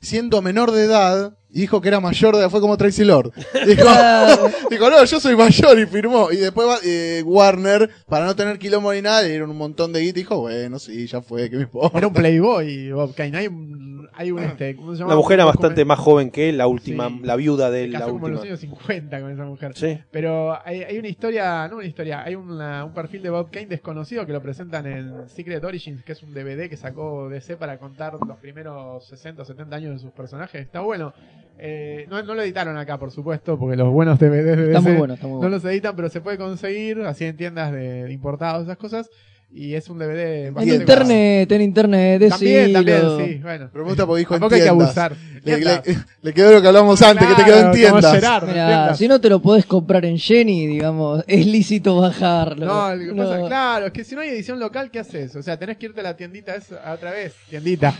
siendo 0.00 0.42
menor 0.42 0.72
de 0.72 0.84
edad 0.84 1.34
y 1.50 1.60
dijo 1.62 1.80
que 1.80 1.88
era 1.88 1.98
mayor 2.00 2.34
de 2.34 2.42
edad, 2.42 2.50
fue 2.50 2.60
como 2.60 2.76
Tracy 2.76 3.04
Lord. 3.04 3.32
Dijo, 3.66 3.88
dijo, 4.70 4.90
no, 4.90 5.04
yo 5.04 5.18
soy 5.18 5.34
mayor 5.34 5.78
y 5.78 5.86
firmó. 5.86 6.30
Y 6.30 6.36
después 6.36 6.80
eh, 6.84 7.22
Warner, 7.24 7.90
para 8.06 8.26
no 8.26 8.36
tener 8.36 8.58
quilombo 8.58 8.92
ni 8.92 9.00
nada, 9.00 9.22
le 9.22 9.30
dieron 9.30 9.50
un 9.50 9.56
montón 9.56 9.92
de 9.92 10.00
guita 10.00 10.18
y 10.18 10.22
dijo, 10.22 10.40
bueno, 10.40 10.78
sí, 10.78 11.06
ya 11.06 11.22
fue, 11.22 11.48
que 11.48 11.56
me 11.56 11.62
importa. 11.62 11.96
Era 11.96 12.06
un 12.06 12.12
playboy, 12.12 12.92
Bob 12.92 13.14
Kane. 13.14 13.38
Hay 13.38 13.46
un, 13.46 13.87
hay 14.18 14.32
un 14.32 14.40
este, 14.40 14.74
¿cómo 14.76 14.92
se 14.94 14.98
llama? 14.98 15.12
La 15.12 15.16
mujer 15.16 15.34
era 15.36 15.44
Un 15.46 15.50
bastante 15.52 15.84
más 15.84 15.98
joven 15.98 16.30
que 16.30 16.48
él, 16.48 16.58
la 16.58 16.66
última, 16.66 17.08
Sí. 17.08 17.20
la 17.22 17.36
viuda 17.36 17.70
de 17.70 17.78
Se 17.78 17.84
él, 17.84 17.92
la 17.92 17.98
casó 18.00 18.12
como 18.12 18.26
en 18.26 18.34
última. 18.34 18.50
los 18.52 18.60
años 18.64 18.78
50 18.78 19.20
con 19.20 19.30
esa 19.30 19.44
mujer. 19.44 19.72
Sí. 19.76 19.98
Pero 20.10 20.58
hay, 20.64 20.82
hay 20.82 20.98
una 20.98 21.08
historia, 21.08 21.68
no 21.68 21.76
una 21.76 21.86
historia, 21.86 22.22
hay 22.24 22.34
una- 22.34 22.84
un 22.84 22.92
perfil 22.92 23.22
de 23.22 23.30
Bob 23.30 23.50
Kane 23.50 23.66
desconocido 23.66 24.26
que 24.26 24.32
lo 24.32 24.42
presentan 24.42 24.86
en 24.86 25.28
Secret 25.28 25.62
Origins, 25.64 26.02
que 26.02 26.12
es 26.12 26.22
un 26.22 26.34
DVD 26.34 26.68
que 26.68 26.76
sacó 26.76 27.28
DC 27.28 27.56
para 27.56 27.78
contar 27.78 28.14
los 28.26 28.36
primeros 28.38 29.06
60 29.08 29.42
o 29.42 29.44
70 29.44 29.76
años 29.76 29.92
de 29.92 29.98
sus 30.00 30.10
personajes. 30.10 30.60
Está 30.60 30.80
bueno. 30.80 31.12
Eh, 31.60 32.06
no, 32.08 32.22
no 32.22 32.34
lo 32.34 32.42
editaron 32.42 32.76
acá, 32.76 32.98
por 32.98 33.10
supuesto, 33.10 33.58
porque 33.58 33.76
los 33.76 33.92
buenos 33.92 34.18
DVDs 34.20 34.44
de 34.56 34.66
Está 34.66 34.78
DC 34.78 34.88
muy 34.90 34.98
bueno, 34.98 35.14
está 35.14 35.26
muy 35.26 35.34
no 35.34 35.38
bueno. 35.40 35.56
los 35.56 35.64
editan, 35.64 35.96
pero 35.96 36.08
se 36.08 36.20
puede 36.20 36.38
conseguir 36.38 37.00
así 37.00 37.24
en 37.24 37.36
tiendas 37.36 37.72
de, 37.72 38.04
de 38.04 38.12
importados, 38.12 38.62
esas 38.64 38.76
cosas. 38.76 39.10
Y 39.50 39.74
es 39.74 39.88
un 39.88 39.98
DVD 39.98 40.52
En 40.56 40.68
internet, 40.68 41.50
en 41.50 41.62
internet, 41.62 42.20
caro. 42.20 42.30
También, 42.30 42.72
también, 42.72 42.96
decilo. 42.96 43.26
sí, 43.26 43.38
bueno. 43.42 43.70
Pero 43.72 43.84
me 43.84 43.90
gusta 43.90 44.06
porque 44.06 44.18
dijo 44.20 44.34
en 44.34 44.40
Tampoco 44.40 44.54
hay 44.54 44.62
que 44.62 44.68
abusar. 44.68 45.16
Le, 45.48 45.58
le- 45.64 45.82
le 46.22 46.32
quedó 46.34 46.52
lo 46.52 46.62
que 46.62 46.68
hablamos 46.68 47.00
antes, 47.02 47.26
que 47.26 47.34
te 47.34 47.44
quedó 47.44 47.60
en 47.66 47.72
tiendas. 47.72 48.12
Gerard, 48.14 48.46
Mirá, 48.48 48.66
tiendas. 48.66 48.98
si 48.98 49.08
no 49.08 49.20
te 49.20 49.28
lo 49.28 49.40
podés 49.40 49.66
comprar 49.66 50.04
en 50.04 50.18
Jenny, 50.18 50.66
digamos, 50.66 51.24
es 51.26 51.46
lícito 51.46 51.96
bajarlo. 51.96 52.66
No, 52.66 52.94
lo 52.94 52.98
que 53.00 53.12
No. 53.12 53.24
pasa, 53.28 53.46
claro, 53.46 53.86
es 53.86 53.92
que 53.92 54.04
si 54.04 54.14
no 54.14 54.20
hay 54.20 54.28
edición 54.30 54.58
local, 54.60 54.90
¿qué 54.90 54.98
haces? 55.00 55.34
O 55.36 55.42
sea, 55.42 55.58
tenés 55.58 55.76
que 55.78 55.86
irte 55.86 56.00
a 56.00 56.02
la 56.04 56.16
tiendita 56.16 56.54
esa, 56.54 56.92
otra 56.92 57.10
vez, 57.12 57.34
tiendita, 57.48 57.94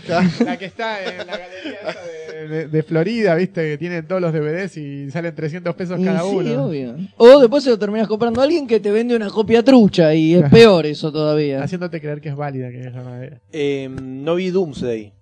la 0.44 0.56
que 0.56 0.64
está 0.66 1.02
en 1.04 1.18
la 1.18 1.36
galería 1.36 1.78
esa 1.88 2.00
de, 2.02 2.48
de- 2.48 2.68
de 2.68 2.82
Florida, 2.82 3.34
viste, 3.34 3.62
que 3.70 3.78
tiene 3.78 4.02
todos 4.02 4.20
los 4.20 4.32
DVDs 4.32 4.76
y 4.76 5.10
salen 5.10 5.34
300 5.34 5.74
pesos 5.74 5.98
Y 6.00 6.04
cada 6.04 6.20
sí, 6.20 6.26
uno. 6.30 6.64
obvio. 6.66 6.94
O 7.16 7.40
después 7.40 7.64
se 7.64 7.70
lo 7.70 7.78
terminás 7.78 8.06
comprando 8.08 8.40
a 8.40 8.44
alguien 8.44 8.66
que 8.66 8.80
te 8.80 8.90
vende 8.90 9.16
una 9.16 9.28
copia 9.30 9.62
trucha 9.62 10.14
y 10.14 10.34
es 10.34 10.48
peor 10.50 10.86
eso 10.86 11.10
todavía. 11.12 11.62
Haciéndote 11.62 12.00
creer 12.00 12.20
que 12.20 12.28
es 12.28 12.36
válida, 12.36 12.70
que 12.70 12.80
es 12.80 12.92
verdadera. 12.94 13.38
Eh, 13.52 13.88
no 14.00 14.34
vi 14.36 14.50
Doomsday. 14.50 15.12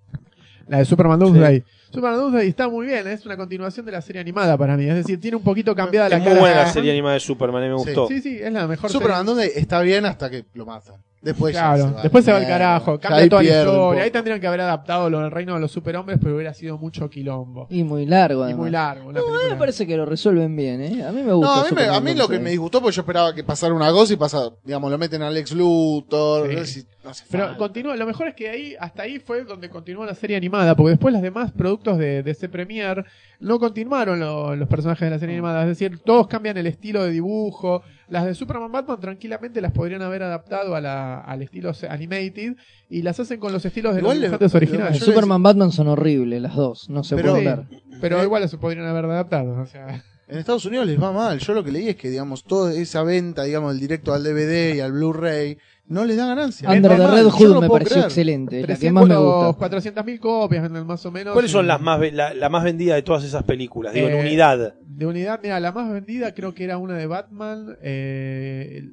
La 0.67 0.79
de 0.79 0.85
Superman 0.85 1.19
Doomsday. 1.19 1.63
Superman 1.97 2.19
Doomsday 2.19 2.47
está 2.49 2.69
muy 2.69 2.85
bien, 2.85 3.07
es 3.07 3.25
una 3.25 3.35
continuación 3.35 3.83
de 3.83 3.91
la 3.91 4.01
serie 4.01 4.21
animada 4.21 4.55
para 4.55 4.77
mí. 4.77 4.85
Es 4.87 4.93
decir, 4.97 5.19
tiene 5.19 5.35
un 5.35 5.41
poquito 5.43 5.73
cambiada 5.75 6.07
la 6.09 6.17
Es 6.17 6.21
muy 6.21 6.29
cara. 6.29 6.39
buena 6.41 6.55
la 6.57 6.71
serie 6.71 6.91
animada 6.91 7.15
de 7.15 7.19
Superman, 7.19 7.63
a 7.63 7.65
mí 7.65 7.71
me 7.71 7.77
gustó. 7.79 8.07
Sí, 8.07 8.21
sí, 8.21 8.37
es 8.39 8.53
la 8.53 8.67
mejor 8.67 8.91
Superman 8.91 9.25
serie. 9.25 9.45
donde 9.47 9.59
está 9.59 9.81
bien 9.81 10.05
hasta 10.05 10.29
que 10.29 10.45
lo 10.53 10.67
matan. 10.67 10.95
Después 11.19 11.53
ya 11.55 11.61
Claro, 11.73 11.87
se 11.89 11.93
va 11.95 12.01
después 12.03 12.25
se 12.25 12.31
va 12.31 12.37
al 12.37 12.47
carajo, 12.47 12.99
cambia 12.99 13.23
ahí 13.23 13.29
toda 13.29 13.41
la 13.43 13.49
historia. 13.49 14.03
Ahí 14.03 14.11
tendrían 14.11 14.39
que 14.39 14.47
haber 14.47 14.61
adaptado 14.61 15.09
lo 15.09 15.19
del 15.21 15.31
reino 15.31 15.55
de 15.55 15.59
los 15.59 15.71
superhombres, 15.71 16.19
pero 16.21 16.35
hubiera 16.35 16.53
sido 16.53 16.77
mucho 16.77 17.09
quilombo. 17.09 17.67
Y 17.71 17.83
muy 17.83 18.05
largo, 18.05 18.41
Y 18.41 18.43
además. 18.43 18.59
muy 18.61 18.69
largo. 18.71 19.11
No, 19.11 19.19
a 19.19 19.23
mí 19.23 19.49
me 19.49 19.55
parque 19.55 19.87
que 19.87 19.97
lo 19.97 20.05
resuelven 20.05 20.55
bien, 20.55 20.79
¿eh? 20.81 21.03
A 21.03 21.11
mí 21.11 21.23
me 21.23 21.33
gusta. 21.33 21.47
No, 21.47 21.53
a 21.53 21.57
mí, 21.57 21.63
me- 21.63 21.69
Superman 21.69 21.95
a 21.95 21.99
mí 22.01 22.13
lo 22.13 22.27
que 22.27 22.39
me 22.39 22.51
disgustó 22.51 22.79
porque 22.81 22.95
yo 22.95 23.01
esperaba 23.01 23.33
que 23.33 23.43
pasara 23.43 23.73
una 23.73 23.91
cosa 23.91 24.13
y 24.13 24.17
pasa, 24.17 24.51
digamos, 24.63 24.91
lo 24.91 24.97
meten 24.99 25.23
a 25.23 25.29
Lex 25.31 25.51
Luthor. 25.53 26.49
Sí. 26.49 26.55
no 26.55 26.65
sé 26.65 26.67
si- 26.81 26.87
no 27.03 27.09
hace 27.09 27.23
Pero 27.31 27.43
falta. 27.45 27.57
continúa, 27.57 27.95
lo 27.95 28.05
mejor 28.05 28.27
es 28.27 28.35
que 28.35 28.49
ahí, 28.49 28.75
hasta 28.79 29.03
ahí 29.03 29.19
fue 29.19 29.43
donde 29.43 29.69
continuó 29.69 30.05
la 30.05 30.13
serie 30.13 30.37
animada, 30.37 30.75
porque 30.75 30.91
después 30.91 31.13
los 31.13 31.21
demás 31.23 31.51
productos 31.51 31.97
de 31.97 32.21
DC 32.21 32.47
Premier 32.49 33.03
no 33.39 33.59
continuaron 33.59 34.19
lo- 34.19 34.55
los 34.55 34.67
personajes 34.69 35.01
de 35.05 35.09
la 35.09 35.19
serie 35.19 35.35
animada, 35.35 35.63
es 35.63 35.69
decir, 35.69 35.99
todos 36.05 36.27
cambian 36.27 36.57
el 36.57 36.67
estilo 36.67 37.03
de 37.03 37.11
dibujo, 37.11 37.81
las 38.09 38.25
de 38.25 38.33
Superman 38.35 38.71
Batman 38.71 38.99
tranquilamente 38.99 39.59
las 39.61 39.71
podrían 39.71 40.01
haber 40.01 40.23
adaptado 40.23 40.75
a 40.75 40.81
la, 40.81 41.19
al 41.19 41.41
estilo 41.41 41.71
animated 41.89 42.55
y 42.89 43.01
las 43.01 43.19
hacen 43.19 43.39
con 43.39 43.51
los 43.51 43.65
estilos 43.65 43.93
de 43.95 43.99
Igual 44.01 44.17
los 44.17 44.23
dibujantes 44.23 44.55
originales. 44.55 44.99
Superman 44.99 45.43
Batman 45.43 45.71
son 45.71 45.87
horribles 45.87 46.41
las 46.41 46.55
dos, 46.55 46.89
no 46.89 47.03
se 47.03 47.15
Pero- 47.15 47.31
pueden 47.33 47.65
Sí, 47.69 47.75
ver. 47.75 47.81
pero 48.01 48.23
igual 48.23 48.41
las 48.43 48.55
podrían 48.55 48.85
haber 48.85 49.05
adaptado, 49.05 49.59
o 49.61 49.65
sea, 49.65 50.03
En 50.29 50.37
Estados 50.37 50.65
Unidos 50.65 50.85
les 50.87 51.01
va 51.01 51.13
mal. 51.13 51.39
Yo 51.39 51.53
lo 51.53 51.63
que 51.63 51.71
leí 51.71 51.87
es 51.87 51.95
que, 51.95 52.09
digamos, 52.09 52.43
toda 52.43 52.73
esa 52.73 53.01
venta, 53.03 53.43
digamos, 53.43 53.71
del 53.71 53.79
directo 53.79 54.13
al 54.13 54.23
DVD 54.25 54.75
y 54.75 54.81
al 54.81 54.91
Blu-ray, 54.91 55.57
no 55.89 56.03
les 56.05 56.17
da 56.17 56.27
ganancia. 56.27 56.69
Under 56.69 56.91
the. 56.97 57.07
Red 57.07 57.25
Hood 57.27 57.53
no 57.53 57.61
me 57.61 57.69
pareció 57.69 57.93
creer. 57.95 58.05
excelente, 58.05 58.55
la 58.61 58.67
que 58.67 58.73
300 58.73 58.93
más 59.07 59.17
me 59.17 59.23
gusta. 59.23 59.77
400.000 60.03 60.19
copias 60.19 60.63
venden 60.63 60.85
más 60.85 61.05
o 61.05 61.11
menos. 61.11 61.33
¿Cuáles 61.33 61.51
son 61.51 61.65
las 61.67 61.79
más 61.81 61.99
ve- 61.99 62.11
la, 62.11 62.33
la 62.33 62.49
más 62.49 62.63
vendida 62.63 62.95
de 62.95 63.01
todas 63.03 63.23
esas 63.23 63.43
películas? 63.43 63.93
Digo, 63.93 64.07
en 64.07 64.15
Eh, 64.15 64.19
unidad. 64.21 64.73
De 64.85 65.05
unidad, 65.05 65.39
mira, 65.41 65.59
la 65.59 65.71
más 65.71 65.91
vendida 65.91 66.33
creo 66.33 66.53
que 66.53 66.63
era 66.63 66.77
una 66.77 66.95
de 66.97 67.05
Batman, 67.07 67.77
eh, 67.81 68.83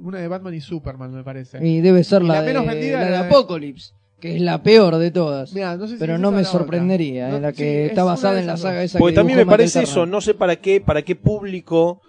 una 0.00 0.18
de 0.18 0.28
Batman 0.28 0.54
y 0.54 0.60
Superman, 0.60 1.12
me 1.12 1.24
parece. 1.24 1.66
Y 1.66 1.80
debe 1.80 2.04
ser 2.04 2.22
Y 2.22 2.26
la, 2.28 2.34
la 2.34 2.40
de, 2.42 2.46
menos 2.48 2.66
vendida 2.66 2.98
la 3.00 3.04
de 3.04 3.08
era 3.14 3.22
de- 3.24 3.28
Apocalypse, 3.28 3.92
que 4.20 4.36
es 4.36 4.40
la 4.40 4.62
peor 4.62 4.96
de 4.96 5.10
todas. 5.10 5.52
Mirá, 5.52 5.76
no 5.76 5.86
sé 5.86 5.94
si 5.94 5.98
Pero 5.98 6.14
es 6.14 6.20
no 6.20 6.30
me 6.30 6.44
sorprendería, 6.44 7.28
No, 7.28 7.36
en 7.36 7.42
la 7.42 7.52
que 7.52 7.84
es 7.86 7.90
está 7.90 8.04
basada 8.04 8.40
en 8.40 8.46
la 8.46 8.56
saga 8.56 8.82
esa 8.82 8.98
Porque 8.98 9.12
que 9.14 9.16
también 9.20 9.38
me 9.38 9.46
parece 9.46 9.82
eso, 9.82 10.06
no 10.06 10.20
sé 10.20 10.34
para 10.34 10.56
qué, 10.56 10.80
para 10.80 11.02
qué 11.02 11.14
público 11.16 12.00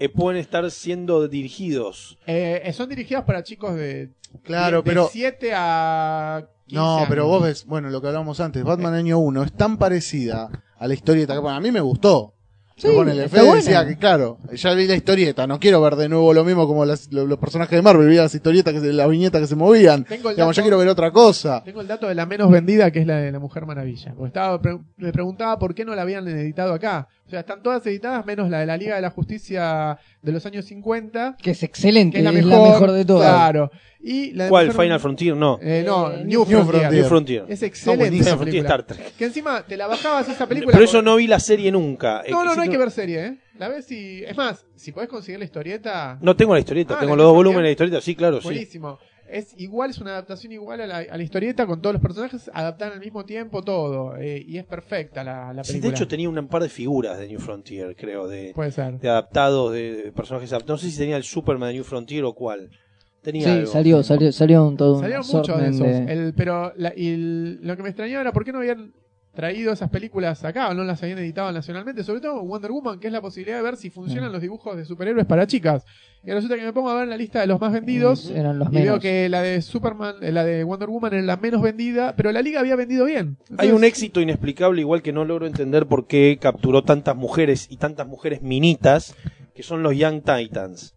eh, 0.00 0.08
pueden 0.08 0.40
estar 0.40 0.68
siendo 0.70 1.28
dirigidos. 1.28 2.18
Eh, 2.26 2.62
eh, 2.64 2.72
son 2.72 2.88
dirigidas 2.88 3.22
para 3.24 3.42
chicos 3.44 3.74
de, 3.76 4.10
Claro, 4.42 4.78
de 4.78 4.82
pero. 4.82 5.08
7 5.12 5.52
a 5.54 6.44
15 6.66 6.74
No, 6.76 6.96
años. 6.96 7.08
pero 7.08 7.26
vos 7.26 7.42
ves, 7.42 7.64
bueno, 7.66 7.90
lo 7.90 8.00
que 8.00 8.08
hablábamos 8.08 8.40
antes, 8.40 8.64
Batman 8.64 8.94
año 8.94 9.18
1 9.18 9.42
es 9.44 9.52
tan 9.52 9.76
parecida 9.76 10.48
a 10.78 10.88
la 10.88 10.94
historieta 10.94 11.34
que 11.34 11.40
bueno, 11.40 11.56
a 11.56 11.60
mí 11.60 11.70
me 11.70 11.80
gustó. 11.80 12.34
Sí, 12.76 12.88
bueno, 12.94 13.12
el 13.12 13.18
está 13.20 13.36
Fede 13.36 13.46
buena. 13.46 13.62
decía 13.62 13.86
que, 13.86 13.98
claro, 13.98 14.38
ya 14.54 14.72
vi 14.72 14.86
la 14.86 14.94
historieta, 14.94 15.46
no 15.46 15.60
quiero 15.60 15.82
ver 15.82 15.96
de 15.96 16.08
nuevo 16.08 16.32
lo 16.32 16.44
mismo 16.44 16.66
como 16.66 16.86
las- 16.86 17.12
lo- 17.12 17.26
los, 17.26 17.38
personajes 17.38 17.76
de 17.76 17.82
Marvel, 17.82 18.08
vi 18.08 18.16
las 18.16 18.34
historietas, 18.34 18.72
que 18.72 18.80
se, 18.80 18.90
las 18.94 19.06
viñetas 19.06 19.38
que 19.42 19.46
se 19.48 19.54
movían. 19.54 20.04
Tengo 20.04 20.30
el 20.30 20.36
Digamos, 20.36 20.56
yo 20.56 20.60
dato- 20.60 20.64
quiero 20.64 20.78
ver 20.78 20.88
otra 20.88 21.10
cosa. 21.10 21.62
Tengo 21.62 21.82
el 21.82 21.86
dato 21.88 22.08
de 22.08 22.14
la 22.14 22.24
menos 22.24 22.50
vendida, 22.50 22.90
que 22.90 23.00
es 23.00 23.06
la 23.06 23.16
de 23.18 23.32
la 23.32 23.38
Mujer 23.38 23.66
Maravilla. 23.66 24.14
Porque 24.14 24.28
estaba, 24.28 24.62
pre- 24.62 24.78
me 24.96 25.12
preguntaba 25.12 25.58
por 25.58 25.74
qué 25.74 25.84
no 25.84 25.94
la 25.94 26.00
habían 26.00 26.26
editado 26.26 26.72
acá. 26.72 27.06
O 27.30 27.32
sea, 27.32 27.40
están 27.40 27.62
todas 27.62 27.86
editadas, 27.86 28.26
menos 28.26 28.50
la 28.50 28.58
de 28.58 28.66
la 28.66 28.76
Liga 28.76 28.96
de 28.96 29.02
la 29.02 29.10
Justicia 29.10 29.96
de 30.20 30.32
los 30.32 30.44
años 30.46 30.64
50, 30.64 31.36
Que 31.40 31.52
es 31.52 31.62
excelente, 31.62 32.14
que 32.14 32.18
es 32.18 32.24
la 32.24 32.30
es 32.36 32.44
mejor, 32.44 32.66
la 32.66 32.72
mejor 32.72 32.90
de 32.90 33.04
todas. 33.04 33.30
Claro. 33.32 33.70
Y 34.00 34.32
la 34.32 34.44
de 34.44 34.50
¿Cuál? 34.50 34.72
Final 34.72 34.98
Frontier, 34.98 35.36
no. 35.36 35.60
Eh, 35.62 35.84
no, 35.86 36.10
Eh, 36.10 36.24
New, 36.24 36.26
New 36.26 36.44
Frontier. 36.44 36.64
Frontier. 36.66 36.92
New 36.92 37.04
Frontier. 37.08 37.44
Es 37.48 37.62
excelente 37.62 38.02
buenísimo. 38.04 38.22
esa 38.22 38.36
Final 38.36 38.38
Frontier 38.38 38.62
película. 38.64 38.80
Star 38.80 38.96
Trek. 39.06 39.16
Que 39.16 39.24
encima 39.26 39.62
te 39.62 39.76
la 39.76 39.86
bajabas 39.86 40.28
esa 40.28 40.46
película. 40.48 40.72
Pero 40.72 40.84
con- 40.86 40.88
eso 40.88 41.02
no 41.02 41.14
vi 41.14 41.28
la 41.28 41.38
serie 41.38 41.70
nunca. 41.70 42.22
No, 42.28 42.44
no, 42.44 42.56
no 42.56 42.62
hay 42.62 42.68
que 42.68 42.78
ver 42.78 42.90
serie, 42.90 43.24
¿eh? 43.26 43.38
La 43.58 43.68
ves 43.68 43.88
y. 43.92 44.24
Es 44.24 44.36
más, 44.36 44.66
si 44.74 44.90
podés 44.90 45.08
conseguir 45.08 45.38
la 45.38 45.44
historieta. 45.44 46.18
No 46.20 46.34
tengo 46.34 46.54
la 46.54 46.60
historieta, 46.60 46.94
Ah, 46.96 46.98
tengo 47.00 47.12
¿la 47.14 47.18
los 47.22 47.26
dos 47.26 47.34
volúmenes 47.36 47.62
de 47.62 47.68
la 47.68 47.70
historieta, 47.72 48.00
sí, 48.00 48.16
claro, 48.16 48.38
sí. 48.40 48.44
Buenísimo. 48.48 48.98
Es 49.30 49.54
igual, 49.58 49.90
es 49.90 49.98
una 49.98 50.10
adaptación 50.12 50.52
igual 50.52 50.80
a 50.80 50.86
la, 50.86 50.98
a 50.98 51.16
la 51.16 51.22
historieta 51.22 51.66
con 51.66 51.80
todos 51.80 51.94
los 51.94 52.02
personajes, 52.02 52.50
adaptan 52.52 52.92
al 52.92 53.00
mismo 53.00 53.24
tiempo 53.24 53.62
todo. 53.62 54.16
eh, 54.16 54.44
y 54.46 54.58
es 54.58 54.64
perfecta 54.64 55.22
la, 55.24 55.52
la 55.52 55.62
Sí, 55.64 55.72
película. 55.72 55.90
de 55.92 55.96
hecho 55.96 56.08
tenía 56.08 56.28
un 56.28 56.48
par 56.48 56.62
de 56.62 56.68
figuras 56.68 57.18
de 57.18 57.28
New 57.28 57.38
Frontier, 57.40 57.94
creo, 57.96 58.26
de, 58.28 58.52
Puede 58.54 58.72
ser. 58.72 58.98
de 58.98 59.08
adaptados, 59.08 59.72
de, 59.72 59.94
de 60.04 60.12
personajes 60.12 60.52
adaptados. 60.52 60.82
No 60.82 60.86
sé 60.88 60.92
si 60.92 60.98
tenía 60.98 61.16
el 61.16 61.24
Superman 61.24 61.68
de 61.68 61.74
New 61.74 61.84
Frontier 61.84 62.24
o 62.24 62.34
cuál. 62.34 62.70
Tenía 63.22 63.44
Sí, 63.44 63.50
algo. 63.50 63.66
salió, 63.70 64.02
salió, 64.02 64.32
salió 64.32 64.66
un 64.66 64.76
todo 64.76 64.94
un 64.94 65.00
Salieron 65.02 65.26
muchos 65.30 65.58
de 65.60 65.68
esos. 65.68 65.80
de- 65.86 66.12
El- 66.12 66.34
pero 66.34 66.72
la- 66.76 66.92
y 66.96 67.08
el- 67.08 67.58
lo 67.62 67.76
que 67.76 67.82
me 67.82 67.90
extrañaba 67.90 68.22
era 68.22 68.32
por 68.32 68.44
qué 68.44 68.52
no 68.52 68.58
habían 68.60 68.92
traído 69.40 69.72
esas 69.72 69.88
películas 69.90 70.44
acá 70.44 70.68
o 70.68 70.74
no 70.74 70.84
las 70.84 71.02
habían 71.02 71.18
editado 71.18 71.50
nacionalmente. 71.52 72.04
Sobre 72.04 72.20
todo 72.20 72.42
Wonder 72.44 72.70
Woman, 72.70 73.00
que 73.00 73.06
es 73.06 73.12
la 73.12 73.20
posibilidad 73.22 73.56
de 73.56 73.62
ver 73.62 73.76
si 73.76 73.88
funcionan 73.90 74.28
Mm. 74.28 74.32
los 74.32 74.42
dibujos 74.42 74.76
de 74.76 74.84
superhéroes 74.84 75.26
para 75.26 75.46
chicas. 75.46 75.84
Y 76.22 76.30
resulta 76.30 76.56
que 76.56 76.62
me 76.62 76.72
pongo 76.74 76.90
a 76.90 76.94
ver 76.96 77.08
la 77.08 77.16
lista 77.16 77.40
de 77.40 77.46
los 77.46 77.58
más 77.58 77.72
vendidos. 77.72 78.30
eran 78.30 78.58
los 78.58 78.68
Y 78.70 78.76
veo 78.82 79.00
que 79.00 79.28
la 79.30 79.40
de 79.40 79.62
Superman, 79.62 80.16
eh, 80.20 80.30
la 80.30 80.44
de 80.44 80.62
Wonder 80.64 80.90
Woman 80.90 81.14
era 81.14 81.22
la 81.22 81.36
menos 81.38 81.62
vendida, 81.62 82.14
pero 82.14 82.30
la 82.30 82.42
liga 82.42 82.60
había 82.60 82.76
vendido 82.76 83.06
bien. 83.06 83.38
Hay 83.56 83.70
un 83.72 83.84
éxito 83.84 84.20
inexplicable, 84.20 84.82
igual 84.82 85.00
que 85.00 85.12
no 85.14 85.24
logro 85.24 85.46
entender 85.46 85.86
por 85.86 86.06
qué 86.06 86.38
capturó 86.38 86.82
tantas 86.84 87.16
mujeres 87.16 87.66
y 87.70 87.78
tantas 87.78 88.06
mujeres 88.06 88.42
minitas, 88.42 89.14
que 89.54 89.62
son 89.62 89.82
los 89.82 89.96
Young 89.96 90.22
Titans. 90.22 90.94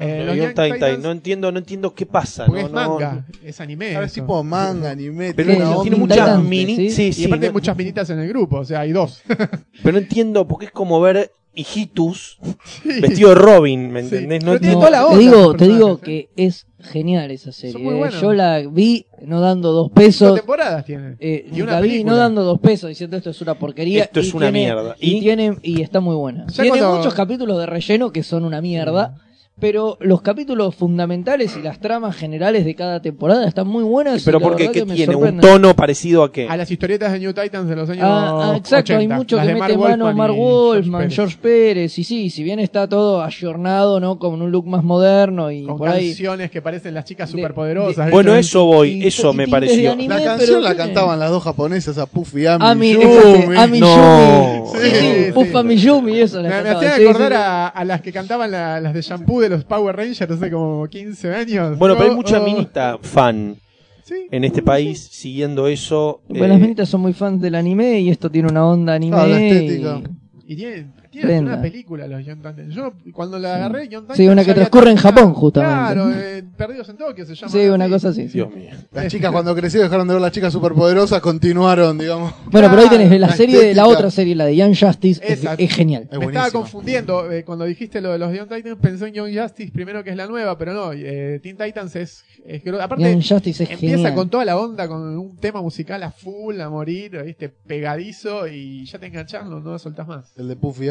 Eh, 0.00 0.18
Los 0.18 0.26
los 0.28 0.36
Young 0.36 0.44
Young 0.46 0.50
Titans, 0.50 0.74
Titans, 0.74 0.98
no 1.04 1.10
entiendo, 1.12 1.52
no 1.52 1.58
entiendo 1.58 1.94
qué 1.94 2.06
pasa. 2.06 2.46
porque 2.46 2.62
no, 2.62 2.66
es 2.68 2.72
no- 2.72 2.88
manga, 2.98 3.26
es 3.44 3.60
anime. 3.60 3.94
Ahora 3.94 4.06
es 4.06 4.12
tipo 4.12 4.42
manga, 4.44 4.90
anime, 4.90 5.34
Pero 5.34 5.48
tiene 5.50 5.60
Sí, 5.60 5.66
una 5.66 5.74
no, 5.76 5.82
tiene 5.82 5.96
onda- 5.96 6.06
muchas 6.14 6.26
Titans, 6.26 6.44
mini. 6.48 6.90
¿sí? 6.90 7.12
Sí, 7.12 7.22
Y 7.22 7.26
aparte 7.26 7.46
hay 7.46 7.52
muchas 7.52 7.76
minitas 7.76 8.10
en 8.10 8.18
el 8.20 8.28
grupo, 8.28 8.58
o 8.58 8.64
sea, 8.64 8.80
hay 8.80 8.92
dos. 8.92 9.22
Pero 9.82 9.92
no 9.92 9.98
entiendo, 9.98 10.46
porque 10.46 10.66
es 10.66 10.72
como 10.72 11.00
ver 11.00 11.30
hijitus 11.54 12.38
vestido 12.84 13.30
de 13.30 13.34
Robin, 13.34 13.90
¿me 13.90 14.00
entendés? 14.00 14.44
No, 14.44 14.58
tiene 14.58 14.74
No, 14.74 14.78
toda 14.80 14.90
la 14.90 14.98
te 14.98 15.04
onda 15.06 15.18
digo, 15.18 15.54
te 15.56 15.68
digo 15.68 15.98
que 15.98 16.28
es 16.36 16.66
genial 16.80 17.32
esa 17.32 17.50
serie. 17.50 17.84
Eh. 17.84 18.10
Yo 18.20 18.32
la 18.32 18.60
vi 18.60 19.06
no 19.22 19.40
dando 19.40 19.72
dos 19.72 19.90
pesos. 19.90 20.36
temporadas 20.36 20.84
tiene. 20.84 21.16
Eh, 21.18 21.48
Y 21.52 21.60
una 21.62 21.72
la 21.72 21.80
vi 21.80 21.88
película. 21.88 22.12
no 22.12 22.18
dando 22.18 22.44
dos 22.44 22.60
pesos 22.60 22.88
diciendo 22.88 23.16
esto 23.16 23.30
es 23.30 23.40
una 23.40 23.54
porquería. 23.58 24.04
Esto 24.04 24.20
es 24.20 24.28
y 24.32 24.36
una 24.36 24.52
tiene- 24.52 24.58
mierda. 24.66 24.96
Y, 25.00 25.16
Y- 25.16 25.20
tiene, 25.20 25.56
y 25.62 25.82
está 25.82 25.98
muy 25.98 26.14
buena. 26.14 26.46
Ya 26.46 26.62
tiene 26.62 26.78
cuando- 26.78 26.96
muchos 26.98 27.14
capítulos 27.14 27.58
de 27.58 27.66
relleno 27.66 28.12
que 28.12 28.22
son 28.22 28.44
una 28.44 28.60
mierda. 28.60 29.16
Pero 29.60 29.96
los 30.00 30.22
capítulos 30.22 30.76
fundamentales 30.76 31.56
y 31.56 31.62
las 31.62 31.80
tramas 31.80 32.14
generales 32.14 32.64
de 32.64 32.76
cada 32.76 33.02
temporada 33.02 33.44
están 33.48 33.66
muy 33.66 33.82
buenas. 33.82 34.22
Pero 34.24 34.38
y 34.38 34.40
la 34.40 34.46
porque 34.46 34.62
verdad 34.68 34.72
¿qué 34.74 34.86
que 34.86 34.94
tiene? 34.94 35.16
¿Un 35.16 35.40
tono 35.40 35.74
parecido 35.74 36.22
a 36.22 36.30
qué? 36.30 36.46
A 36.48 36.56
las 36.56 36.70
historietas 36.70 37.10
de 37.12 37.18
New 37.18 37.32
Titans 37.32 37.68
de 37.68 37.74
los 37.74 37.90
años 37.90 38.04
Ah, 38.06 38.52
ah, 38.52 38.56
exacto, 38.56 38.92
80, 38.94 38.98
hay 39.00 39.08
mucho 39.08 39.34
las 39.36 39.46
que 39.46 39.54
mete 39.54 39.60
Mark 39.76 39.78
mano 39.78 40.04
Wolfman 40.04 40.16
Mark 40.16 40.32
y 40.32 40.36
George 40.36 40.52
Wolfman, 40.78 41.00
Pérez. 41.00 41.14
George 41.16 41.36
Pérez, 41.42 41.98
y 41.98 42.04
sí, 42.04 42.30
si 42.30 42.42
bien 42.44 42.60
está 42.60 42.88
todo 42.88 43.20
ayornado, 43.22 43.98
¿no? 43.98 44.18
Con 44.20 44.40
un 44.40 44.50
look 44.52 44.66
más 44.68 44.84
moderno 44.84 45.50
y 45.50 45.64
con 45.64 45.76
por 45.76 45.88
ahí. 45.88 46.08
canciones 46.10 46.50
que 46.52 46.62
parecen 46.62 46.94
las 46.94 47.04
chicas 47.04 47.28
De- 47.32 47.38
superpoderosas. 47.38 48.06
de- 48.06 48.12
Bueno, 48.12 48.36
eso 48.36 48.64
voy, 48.64 49.02
y- 49.02 49.06
eso 49.08 49.32
y 49.32 49.36
me 49.38 49.48
pareció. 49.48 49.90
anime, 49.90 50.14
La 50.14 50.20
pero 50.20 50.36
canción 50.36 50.62
la 50.62 50.76
cantaban 50.76 51.18
las 51.18 51.30
dos 51.30 51.42
japonesas, 51.42 51.98
a 51.98 52.06
Puffy 52.06 52.42
y 52.42 52.46
Ami. 52.46 52.64
Ami, 52.64 52.92
Yumi. 52.92 53.56
Ami 53.56 53.80
No. 53.80 54.54
Yumi. 54.56 54.68
Sí, 54.68 54.88
Sí, 54.88 54.96
sí. 55.26 55.32
Puffa 55.32 55.62
Miyumi, 55.64 56.20
eso 56.20 56.40
la 56.40 56.48
Me, 56.62 56.62
sí, 56.80 56.86
acordar 57.08 57.32
sí. 57.32 57.38
A, 57.74 57.84
las 57.84 58.00
que 58.02 58.12
cantaban 58.12 58.50
la- 58.52 58.80
las 58.80 58.94
de 58.94 59.02
shampoo 59.02 59.47
de 59.48 59.56
los 59.56 59.64
Power 59.64 59.96
Rangers 59.96 60.30
hace 60.30 60.50
como 60.50 60.86
15 60.86 61.34
años. 61.34 61.78
Bueno, 61.78 61.96
pero 61.96 62.10
hay 62.10 62.16
mucha 62.16 62.40
oh. 62.40 62.44
minita 62.44 62.98
fan 63.00 63.56
Sí. 64.04 64.26
en 64.30 64.44
este 64.44 64.62
país 64.62 65.06
siguiendo 65.12 65.66
eso. 65.68 66.22
Bueno, 66.28 66.46
eh, 66.46 66.48
las 66.48 66.60
menitas 66.60 66.88
son 66.88 67.02
muy 67.02 67.12
fans 67.12 67.42
del 67.42 67.54
anime 67.54 68.00
y 68.00 68.08
esto 68.08 68.30
tiene 68.30 68.48
una 68.48 68.66
onda 68.66 68.94
anime. 68.94 69.16
Ah, 69.18 69.28
y- 69.28 69.32
estética. 69.32 70.00
Y 70.46 70.56
tienen, 70.56 70.92
Prenda. 71.22 71.52
una 71.54 71.62
película 71.62 72.06
los 72.06 72.24
Young 72.24 72.38
Titans. 72.38 72.74
Yo 72.74 72.92
cuando 73.12 73.38
la 73.38 73.56
agarré, 73.56 73.88
Young 73.88 74.02
Titans. 74.02 74.16
Sí, 74.16 74.28
una 74.28 74.44
que 74.44 74.54
transcurre 74.54 74.90
en. 74.90 74.98
Japón, 74.98 75.32
justamente. 75.32 75.94
Claro, 75.94 76.12
eh, 76.12 76.44
Perdidos 76.56 76.88
en 76.88 76.96
Tokio 76.96 77.24
se 77.24 77.34
llama. 77.34 77.52
Sí, 77.52 77.68
una 77.68 77.88
cosa 77.88 78.08
así. 78.08 78.28
sí. 78.28 78.34
Dios 78.34 78.54
mío. 78.54 78.70
Las 78.92 79.08
chicas 79.08 79.30
cuando 79.32 79.54
creció 79.54 79.80
dejaron 79.80 80.08
de 80.08 80.14
ver 80.14 80.20
las 80.20 80.32
chicas 80.32 80.52
superpoderosas, 80.52 81.20
continuaron, 81.20 81.98
digamos. 81.98 82.34
Bueno, 82.50 82.68
pero 82.68 82.82
ahí 82.82 82.88
tenés 82.88 83.10
la 83.10 83.28
La 83.28 83.32
serie, 83.32 83.60
de 83.60 83.74
la 83.74 83.86
otra 83.86 84.10
serie, 84.10 84.34
la 84.34 84.44
de 84.44 84.56
Young 84.56 84.76
Justice, 84.78 85.20
es, 85.24 85.40
Esa. 85.40 85.54
es 85.54 85.72
genial. 85.72 86.08
Es 86.10 86.18
Me 86.18 86.26
estaba 86.26 86.50
confundiendo 86.50 87.30
eh, 87.30 87.44
cuando 87.44 87.64
dijiste 87.64 88.00
lo 88.00 88.12
de 88.12 88.18
los 88.18 88.34
Young 88.34 88.48
Titans, 88.48 88.78
pensé 88.80 89.08
en 89.08 89.14
Young 89.14 89.38
Justice 89.38 89.70
primero 89.72 90.02
que 90.02 90.10
es 90.10 90.16
la 90.16 90.26
nueva, 90.26 90.58
pero 90.58 90.72
no, 90.72 90.92
eh, 90.92 91.40
Teen 91.42 91.56
Titans 91.56 91.94
es, 91.96 92.24
es 92.44 92.62
aparte 92.66 93.04
Young 93.04 93.22
Justice 93.26 93.64
es 93.64 93.70
empieza 93.70 93.96
genial. 93.96 94.14
con 94.14 94.30
toda 94.30 94.44
la 94.44 94.58
onda 94.58 94.88
con 94.88 95.16
un 95.16 95.36
tema 95.36 95.62
musical 95.62 96.02
a 96.02 96.10
full, 96.10 96.60
a 96.60 96.68
morir, 96.68 97.22
viste, 97.24 97.48
pegadizo 97.48 98.48
y 98.48 98.84
ya 98.84 98.98
te 98.98 99.06
enganchas, 99.06 99.46
no, 99.46 99.60
no 99.60 99.72
lo 99.72 99.78
soltás 99.78 100.06
más. 100.08 100.32
El 100.36 100.48
de 100.48 100.56
Puffy 100.56 100.86
y 100.86 100.88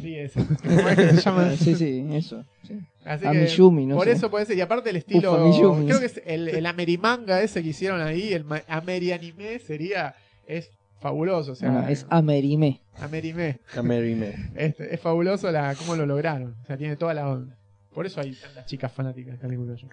Sí, 0.00 0.14
ese. 0.16 0.40
¿Cómo 0.64 0.88
es 0.88 0.96
que 0.96 1.08
se 1.10 1.20
llama? 1.20 1.56
Sí, 1.56 1.74
sí, 1.74 2.06
eso. 2.12 2.44
sí. 2.66 2.78
Así 3.04 3.22
que, 3.22 3.58
no 3.86 3.96
por 3.96 4.06
sé. 4.06 4.12
eso 4.12 4.30
puede 4.30 4.46
ser. 4.46 4.56
Y 4.56 4.60
aparte 4.62 4.90
el 4.90 4.96
estilo. 4.96 5.48
Ufa, 5.48 5.84
creo 5.84 6.00
que 6.00 6.06
es 6.06 6.22
el, 6.24 6.48
el 6.48 6.66
amerimanga 6.66 7.42
ese 7.42 7.62
que 7.62 7.68
hicieron 7.70 8.00
ahí, 8.00 8.32
el 8.32 8.44
amerianime, 8.68 9.58
sería. 9.58 10.14
Es 10.46 10.70
fabuloso. 11.00 11.52
O 11.52 11.54
sea, 11.54 11.70
Bueno, 11.70 11.88
es 11.88 12.06
Amerime. 12.08 12.80
amerime. 12.98 13.58
A 13.76 13.82
Mary 13.82 14.14
May. 14.14 14.34
Es, 14.54 14.80
es 14.80 15.00
fabuloso 15.00 15.50
la, 15.50 15.74
cómo 15.74 15.96
lo 15.96 16.06
lograron. 16.06 16.54
O 16.62 16.66
sea, 16.66 16.76
tiene 16.78 16.96
toda 16.96 17.12
la 17.14 17.28
onda. 17.28 17.56
Por 17.94 18.06
eso 18.06 18.20
hay 18.20 18.32
tantas 18.34 18.66
chicas 18.66 18.90
fanáticas, 18.90 19.38
calculo 19.38 19.74
yo. 19.76 19.86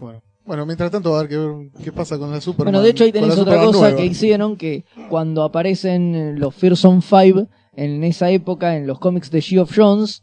Bueno, 0.00 0.22
Bueno, 0.44 0.66
mientras 0.66 0.90
tanto 0.90 1.12
va 1.12 1.20
a 1.20 1.24
ver 1.24 1.68
qué 1.84 1.92
pasa 1.92 2.18
con 2.18 2.30
la 2.30 2.40
Superman. 2.40 2.72
Bueno, 2.72 2.82
de 2.84 2.90
hecho 2.90 3.04
ahí 3.04 3.12
tenés 3.12 3.30
otra 3.32 3.44
Superman 3.44 3.66
cosa 3.66 3.78
nueva. 3.80 3.96
que 3.96 4.04
hicieron 4.06 4.56
que 4.56 4.84
cuando 5.08 5.44
aparecen 5.44 6.40
los 6.40 6.54
Fearsome 6.54 7.02
Five 7.02 7.46
en 7.76 8.02
esa 8.04 8.30
época 8.30 8.76
en 8.76 8.86
los 8.86 8.98
cómics 8.98 9.30
de 9.30 9.60
of 9.60 9.72
Jones 9.74 10.22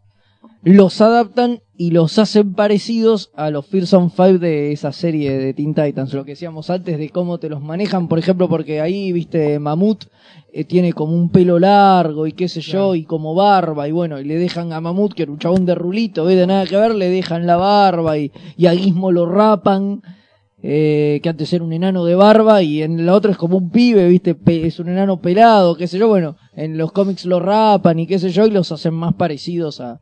los 0.64 1.02
adaptan 1.02 1.60
y 1.76 1.92
los 1.92 2.18
hacen 2.20 2.54
parecidos 2.54 3.32
a 3.36 3.50
los 3.50 3.66
Fearsome 3.66 4.10
Five 4.10 4.38
de 4.40 4.72
esa 4.72 4.94
serie 4.94 5.38
de 5.38 5.54
Teen 5.54 5.74
Titans, 5.74 6.14
lo 6.14 6.24
que 6.24 6.32
decíamos 6.32 6.70
antes 6.70 6.98
de 6.98 7.10
cómo 7.10 7.38
te 7.38 7.50
los 7.50 7.62
manejan, 7.62 8.08
por 8.08 8.18
ejemplo, 8.18 8.48
porque 8.48 8.80
ahí, 8.80 9.12
viste, 9.12 9.60
Mamut 9.60 10.06
eh, 10.54 10.64
tiene 10.64 10.94
como 10.94 11.16
un 11.16 11.30
pelo 11.30 11.60
largo 11.60 12.28
y 12.28 12.32
qué 12.32 12.48
sé 12.48 12.62
yo, 12.62 12.96
y 12.96 13.04
como 13.04 13.36
barba, 13.36 13.88
y 13.90 13.92
bueno, 13.92 14.20
y 14.20 14.24
le 14.24 14.38
dejan 14.38 14.72
a 14.72 14.80
Mamut, 14.80 15.14
que 15.14 15.24
era 15.24 15.32
un 15.34 15.40
chabón 15.40 15.66
de 15.66 15.76
rulito, 15.76 16.24
ve 16.24 16.36
de 16.36 16.48
nada 16.48 16.66
que 16.66 16.78
ver, 16.78 16.96
le 16.96 17.10
dejan 17.10 17.46
la 17.46 17.58
barba 17.58 18.18
y, 18.18 18.32
y 18.56 18.68
a 18.68 18.72
Gizmo 18.74 19.12
lo 19.12 19.26
rapan, 19.26 20.02
eh, 20.66 21.20
que 21.22 21.28
antes 21.30 21.52
era 21.52 21.64
un 21.64 21.74
enano 21.74 22.06
de 22.06 22.16
barba 22.16 22.64
y 22.64 22.82
en 22.82 23.06
la 23.06 23.14
otra 23.14 23.32
es 23.32 23.38
como 23.38 23.58
un 23.58 23.70
pibe, 23.70 24.08
viste, 24.08 24.34
Pe- 24.34 24.66
es 24.66 24.80
un 24.80 24.88
enano 24.90 25.20
pelado, 25.20 25.76
qué 25.76 25.88
sé 25.88 25.98
yo, 26.00 26.08
bueno, 26.08 26.38
en 26.56 26.78
los 26.78 26.92
cómics 26.94 27.26
lo 27.26 27.40
rapan 27.42 28.00
y 28.00 28.08
qué 28.08 28.18
sé 28.18 28.30
yo, 28.30 28.46
y 28.48 28.52
los 28.52 28.72
hacen 28.72 28.94
más 28.94 29.14
parecidos 29.16 29.82
a, 29.82 30.00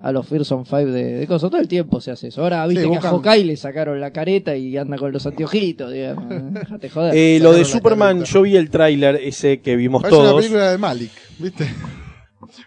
a 0.00 0.12
los 0.12 0.26
Fearsome 0.26 0.64
Five 0.66 0.86
de, 0.86 1.04
de 1.14 1.26
cosas. 1.26 1.48
Todo 1.50 1.60
el 1.60 1.68
tiempo 1.68 2.00
se 2.00 2.10
hace 2.10 2.28
eso. 2.28 2.42
Ahora 2.42 2.66
viste 2.66 2.84
Sí, 2.84 2.90
que 2.90 2.96
a 2.98 3.00
Hawkeye 3.00 3.44
le 3.44 3.56
sacaron 3.56 4.00
la 4.00 4.10
careta 4.10 4.54
y 4.56 4.76
anda 4.76 4.98
con 4.98 5.12
los 5.12 5.24
anteojitos, 5.26 5.90
digamos. 5.92 6.24
Déjate 6.52 6.90
joder. 6.90 7.14
Eh, 7.16 7.38
lo 7.40 7.52
de 7.54 7.64
Superman, 7.64 8.18
careta. 8.18 8.32
yo 8.34 8.42
vi 8.42 8.56
el 8.56 8.68
tráiler 8.68 9.14
ese 9.22 9.60
que 9.60 9.76
vimos 9.76 10.02
Parece 10.02 10.18
una 10.20 10.28
todos. 10.30 10.40
película 10.42 10.70
de 10.72 10.78
Malik, 10.78 11.10
¿viste? 11.38 11.66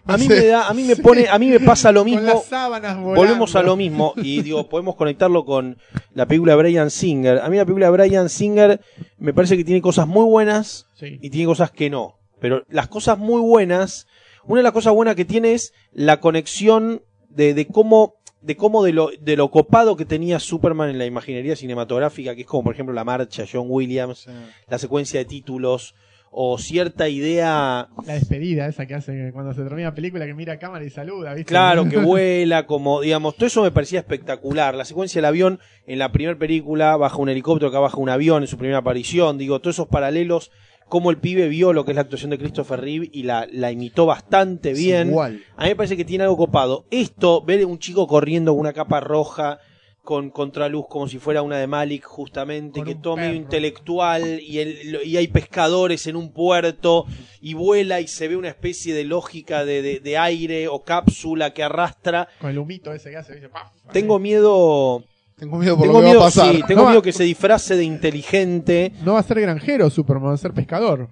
A 0.05 0.17
mí 0.17 0.27
me 0.27 0.45
da, 0.45 0.67
a 0.67 0.73
mí 0.73 0.83
me 0.83 0.95
pone, 0.95 1.27
a 1.27 1.37
mí 1.39 1.47
me 1.49 1.59
pasa 1.59 1.91
lo 1.91 2.01
Con 2.01 2.11
mismo. 2.11 2.27
las 2.27 2.45
sábanas 2.45 2.95
volando. 2.97 3.15
Volvemos 3.21 3.55
a 3.55 3.61
lo 3.63 3.75
mismo 3.75 4.13
y 4.17 4.41
digo, 4.41 4.67
podemos 4.69 4.95
conectarlo 4.95 5.45
con 5.45 5.77
la 6.13 6.25
película 6.27 6.53
de 6.55 6.57
Brian 6.63 6.89
Singer. 6.91 7.39
A 7.39 7.49
mí 7.49 7.57
la 7.57 7.65
película 7.65 7.87
de 7.87 7.91
Brian 7.91 8.29
Singer 8.29 8.81
me 9.17 9.33
parece 9.33 9.57
que 9.57 9.63
tiene 9.63 9.81
cosas 9.81 10.07
muy 10.07 10.25
buenas 10.25 10.87
Sí. 10.95 11.19
y 11.21 11.29
tiene 11.29 11.47
cosas 11.47 11.71
que 11.71 11.89
no. 11.89 12.15
Pero 12.39 12.63
las 12.69 12.87
cosas 12.87 13.17
muy 13.17 13.41
buenas, 13.41 14.07
una 14.45 14.59
de 14.59 14.63
las 14.63 14.71
cosas 14.73 14.93
buenas 14.93 15.15
que 15.15 15.25
tiene 15.25 15.53
es 15.53 15.73
la 15.91 16.19
conexión 16.19 17.01
de, 17.29 17.53
de 17.53 17.67
cómo 17.67 18.15
de 18.41 18.55
cómo 18.55 18.83
de 18.83 18.93
lo, 18.93 19.09
de 19.19 19.35
lo 19.37 19.49
copado 19.49 19.95
que 19.95 20.05
tenía 20.05 20.39
Superman 20.39 20.91
en 20.91 20.99
la 20.99 21.07
imaginería 21.07 21.55
cinematográfica, 21.55 22.35
que 22.35 22.41
es 22.41 22.47
como 22.47 22.63
por 22.65 22.73
ejemplo 22.75 22.93
la 22.93 23.03
marcha, 23.03 23.43
John 23.51 23.65
Williams, 23.67 24.19
Sí. 24.19 24.31
la 24.67 24.77
secuencia 24.77 25.19
de 25.19 25.25
títulos, 25.25 25.95
o 26.37 26.57
cierta 26.57 27.07
idea 27.07 27.87
La 28.05 28.13
despedida 28.13 28.67
esa 28.67 28.85
que 28.85 28.93
hace 28.93 29.31
cuando 29.31 29.53
se 29.53 29.63
termina 29.63 29.87
la 29.87 29.95
película 29.95 30.25
que 30.25 30.33
mira 30.33 30.53
a 30.53 30.59
cámara 30.59 30.83
y 30.83 30.89
saluda, 30.89 31.33
¿viste? 31.33 31.47
Claro, 31.47 31.85
que 31.89 31.97
vuela, 31.97 32.67
como, 32.67 32.99
digamos, 32.99 33.35
todo 33.35 33.47
eso 33.47 33.63
me 33.63 33.71
parecía 33.71 33.99
espectacular. 33.99 34.75
La 34.75 34.83
secuencia 34.83 35.19
del 35.19 35.25
avión 35.25 35.59
en 35.87 35.97
la 35.97 36.11
primera 36.11 36.37
película, 36.37 36.97
baja 36.97 37.15
un 37.15 37.29
helicóptero, 37.29 37.69
acá 37.69 37.79
baja 37.79 37.97
un 37.97 38.09
avión 38.09 38.43
en 38.43 38.47
su 38.47 38.57
primera 38.57 38.79
aparición, 38.79 39.37
digo, 39.37 39.61
todos 39.61 39.77
esos 39.77 39.87
paralelos, 39.87 40.51
como 40.89 41.09
el 41.09 41.19
pibe 41.19 41.47
vio 41.47 41.71
lo 41.71 41.85
que 41.85 41.91
es 41.91 41.95
la 41.95 42.01
actuación 42.01 42.31
de 42.31 42.37
Christopher 42.37 42.81
Reeve 42.81 43.09
y 43.13 43.23
la, 43.23 43.47
la 43.49 43.71
imitó 43.71 44.05
bastante 44.05 44.73
bien. 44.73 45.11
Igual. 45.11 45.41
A 45.55 45.63
mí 45.63 45.69
me 45.69 45.75
parece 45.77 45.95
que 45.95 46.03
tiene 46.03 46.25
algo 46.25 46.35
copado. 46.35 46.85
Esto, 46.91 47.45
ver 47.45 47.65
un 47.65 47.79
chico 47.79 48.07
corriendo 48.07 48.51
con 48.51 48.59
una 48.59 48.73
capa 48.73 48.99
roja, 48.99 49.59
con 50.05 50.29
contraluz 50.29 50.85
como 50.87 51.09
si 51.09 51.19
fuera 51.19 51.41
una 51.41 51.57
de 51.57 51.67
Malik, 51.67 52.05
justamente, 52.05 52.79
Con 52.79 52.87
que 52.87 52.93
un 52.93 53.01
todo 53.01 53.17
medio 53.17 53.33
intelectual, 53.33 54.39
y, 54.39 54.59
el- 54.59 55.01
y 55.03 55.17
hay 55.17 55.27
pescadores 55.27 56.07
en 56.07 56.15
un 56.15 56.31
puerto, 56.31 57.05
y 57.41 57.55
vuela 57.55 57.99
y 57.99 58.07
se 58.07 58.29
ve 58.29 58.37
una 58.37 58.47
especie 58.47 58.93
de 58.93 59.03
lógica 59.03 59.65
de, 59.65 59.81
de- 59.81 59.99
de 59.99 60.17
aire 60.17 60.69
o 60.69 60.83
cápsula 60.83 61.53
que 61.53 61.63
arrastra. 61.63 62.29
Con 62.39 62.51
el 62.51 62.57
humito 62.59 62.93
ese 62.93 63.09
que 63.09 63.17
hace. 63.17 63.33
¡Paf! 63.49 63.73
Tengo 63.91 64.17
miedo. 64.19 65.03
Tengo 65.37 65.57
miedo 65.57 65.75
por 65.75 65.87
Tengo 65.87 65.99
lo 65.99 66.05
que 66.05 66.05
miedo, 66.11 66.19
va 66.21 66.27
a 66.27 66.29
pasar. 66.29 66.55
sí, 66.55 66.61
tengo 66.65 66.83
No, 66.83 66.87
miedo 66.89 67.01
va- 67.01 67.03
que 67.03 67.11
se 67.11 67.23
disfrace 67.25 67.75
de 67.75 67.83
inteligente. 67.83 68.93
No 69.03 69.13
va 69.15 69.19
a 69.19 69.23
ser 69.23 69.41
granjero 69.41 69.89
Superman, 69.89 70.29
va 70.29 70.33
a 70.35 70.37
ser 70.37 70.53
pescador. 70.53 71.09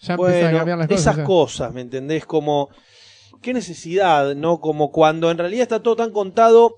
Ya 0.00 0.14
empiezan 0.14 0.14
a 0.14 0.16
Bueno, 0.44 0.58
cambiar 0.58 0.78
las 0.78 0.86
cosas. 0.86 1.00
esas 1.00 1.14
o 1.14 1.16
sea. 1.16 1.24
cosas, 1.24 1.72
¿me 1.74 1.80
entendés? 1.80 2.24
Como, 2.24 2.68
qué 3.42 3.52
necesidad, 3.52 4.36
¿no? 4.36 4.60
Como 4.60 4.92
cuando 4.92 5.28
en 5.30 5.38
realidad 5.38 5.62
está 5.62 5.82
todo 5.82 5.96
tan 5.96 6.12
contado, 6.12 6.74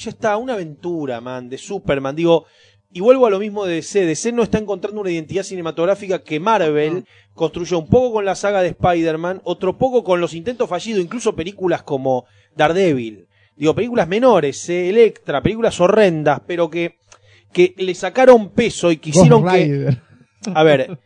ya 0.00 0.10
está, 0.10 0.36
una 0.36 0.54
aventura, 0.54 1.20
man, 1.20 1.48
de 1.48 1.58
Superman. 1.58 2.16
Digo, 2.16 2.46
y 2.92 3.00
vuelvo 3.00 3.26
a 3.26 3.30
lo 3.30 3.38
mismo 3.38 3.64
de 3.64 3.76
DC. 3.76 4.04
DC 4.04 4.32
no 4.32 4.42
está 4.42 4.58
encontrando 4.58 5.00
una 5.00 5.10
identidad 5.10 5.44
cinematográfica 5.44 6.22
que 6.22 6.40
Marvel 6.40 7.04
construyó 7.34 7.78
un 7.78 7.88
poco 7.88 8.12
con 8.14 8.24
la 8.24 8.34
saga 8.34 8.62
de 8.62 8.68
Spider-Man, 8.68 9.42
otro 9.44 9.78
poco 9.78 10.02
con 10.02 10.20
los 10.20 10.34
intentos 10.34 10.68
fallidos, 10.68 11.02
incluso 11.02 11.36
películas 11.36 11.82
como 11.82 12.24
Daredevil. 12.56 13.28
Digo, 13.56 13.74
películas 13.74 14.08
menores, 14.08 14.68
eh, 14.70 14.88
Electra, 14.88 15.42
películas 15.42 15.78
horrendas, 15.80 16.40
pero 16.46 16.70
que, 16.70 16.96
que 17.52 17.74
le 17.76 17.94
sacaron 17.94 18.50
peso 18.50 18.90
y 18.90 18.96
quisieron 18.96 19.46
que... 19.46 19.98
A 20.54 20.62
ver, 20.62 20.98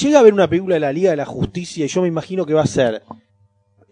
llega 0.00 0.18
a 0.18 0.22
ver 0.22 0.32
una 0.32 0.48
película 0.48 0.76
de 0.76 0.80
la 0.80 0.92
Liga 0.92 1.10
de 1.10 1.18
la 1.18 1.26
Justicia 1.26 1.84
y 1.84 1.88
yo 1.88 2.00
me 2.00 2.08
imagino 2.08 2.46
que 2.46 2.54
va 2.54 2.62
a 2.62 2.66
ser. 2.66 3.02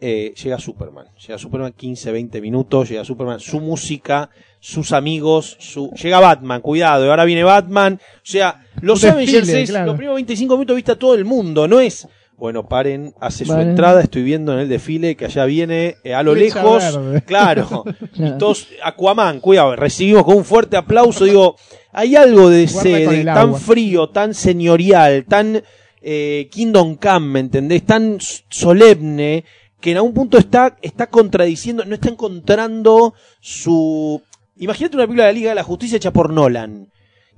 Eh, 0.00 0.32
llega 0.42 0.58
Superman. 0.58 1.06
Llega 1.26 1.38
Superman 1.38 1.72
15, 1.76 2.12
20 2.12 2.40
minutos. 2.40 2.88
Llega 2.88 3.04
Superman, 3.04 3.40
su 3.40 3.60
música, 3.60 4.30
sus 4.58 4.92
amigos. 4.92 5.56
su 5.60 5.90
Llega 5.92 6.20
Batman, 6.20 6.60
cuidado. 6.60 7.04
y 7.06 7.08
Ahora 7.08 7.24
viene 7.24 7.44
Batman. 7.44 8.00
O 8.16 8.20
sea, 8.22 8.66
los 8.80 9.04
Avengers 9.04 9.46
desfile, 9.46 9.62
es. 9.62 9.70
claro. 9.70 9.86
Los 9.86 9.96
primeros 9.96 10.16
25 10.16 10.54
minutos 10.56 10.76
viste 10.76 10.92
a 10.92 10.98
todo 10.98 11.14
el 11.14 11.24
mundo. 11.24 11.68
No 11.68 11.80
es. 11.80 12.08
Bueno, 12.36 12.66
paren, 12.66 13.12
hace 13.20 13.44
su 13.44 13.52
entrada. 13.52 14.00
Estoy 14.00 14.22
viendo 14.22 14.54
en 14.54 14.60
el 14.60 14.68
desfile 14.70 15.14
que 15.14 15.26
allá 15.26 15.44
viene 15.44 15.96
eh, 16.02 16.14
a 16.14 16.22
lo 16.22 16.32
Flecha 16.32 16.62
lejos. 16.62 16.96
verde. 16.96 17.22
Claro. 17.26 17.84
Y 18.14 18.38
todos, 18.38 18.66
Aquaman, 18.82 19.40
cuidado, 19.40 19.76
recibimos 19.76 20.24
con 20.24 20.36
un 20.36 20.44
fuerte 20.46 20.78
aplauso. 20.78 21.26
Digo, 21.26 21.56
hay 21.92 22.16
algo 22.16 22.48
de 22.48 22.62
ese, 22.62 23.06
de 23.06 23.24
tan 23.24 23.38
agua. 23.50 23.58
frío, 23.58 24.08
tan 24.08 24.32
señorial, 24.32 25.26
tan 25.28 25.62
eh, 26.00 26.48
Kingdom 26.50 26.94
Come, 26.96 27.26
¿me 27.26 27.40
entendés? 27.40 27.84
Tan 27.84 28.16
solemne, 28.48 29.44
que 29.80 29.92
en 29.92 29.96
algún 29.96 30.14
punto 30.14 30.38
está, 30.38 30.76
está 30.82 31.08
contradiciendo, 31.08 31.84
no 31.84 31.94
está 31.94 32.08
encontrando 32.08 33.14
su... 33.40 34.22
Imagínate 34.56 34.96
una 34.96 35.06
película 35.06 35.26
de 35.26 35.32
la 35.32 35.38
Liga 35.38 35.48
de 35.50 35.54
la 35.54 35.62
Justicia 35.62 35.96
hecha 35.96 36.12
por 36.12 36.30
Nolan. 36.30 36.88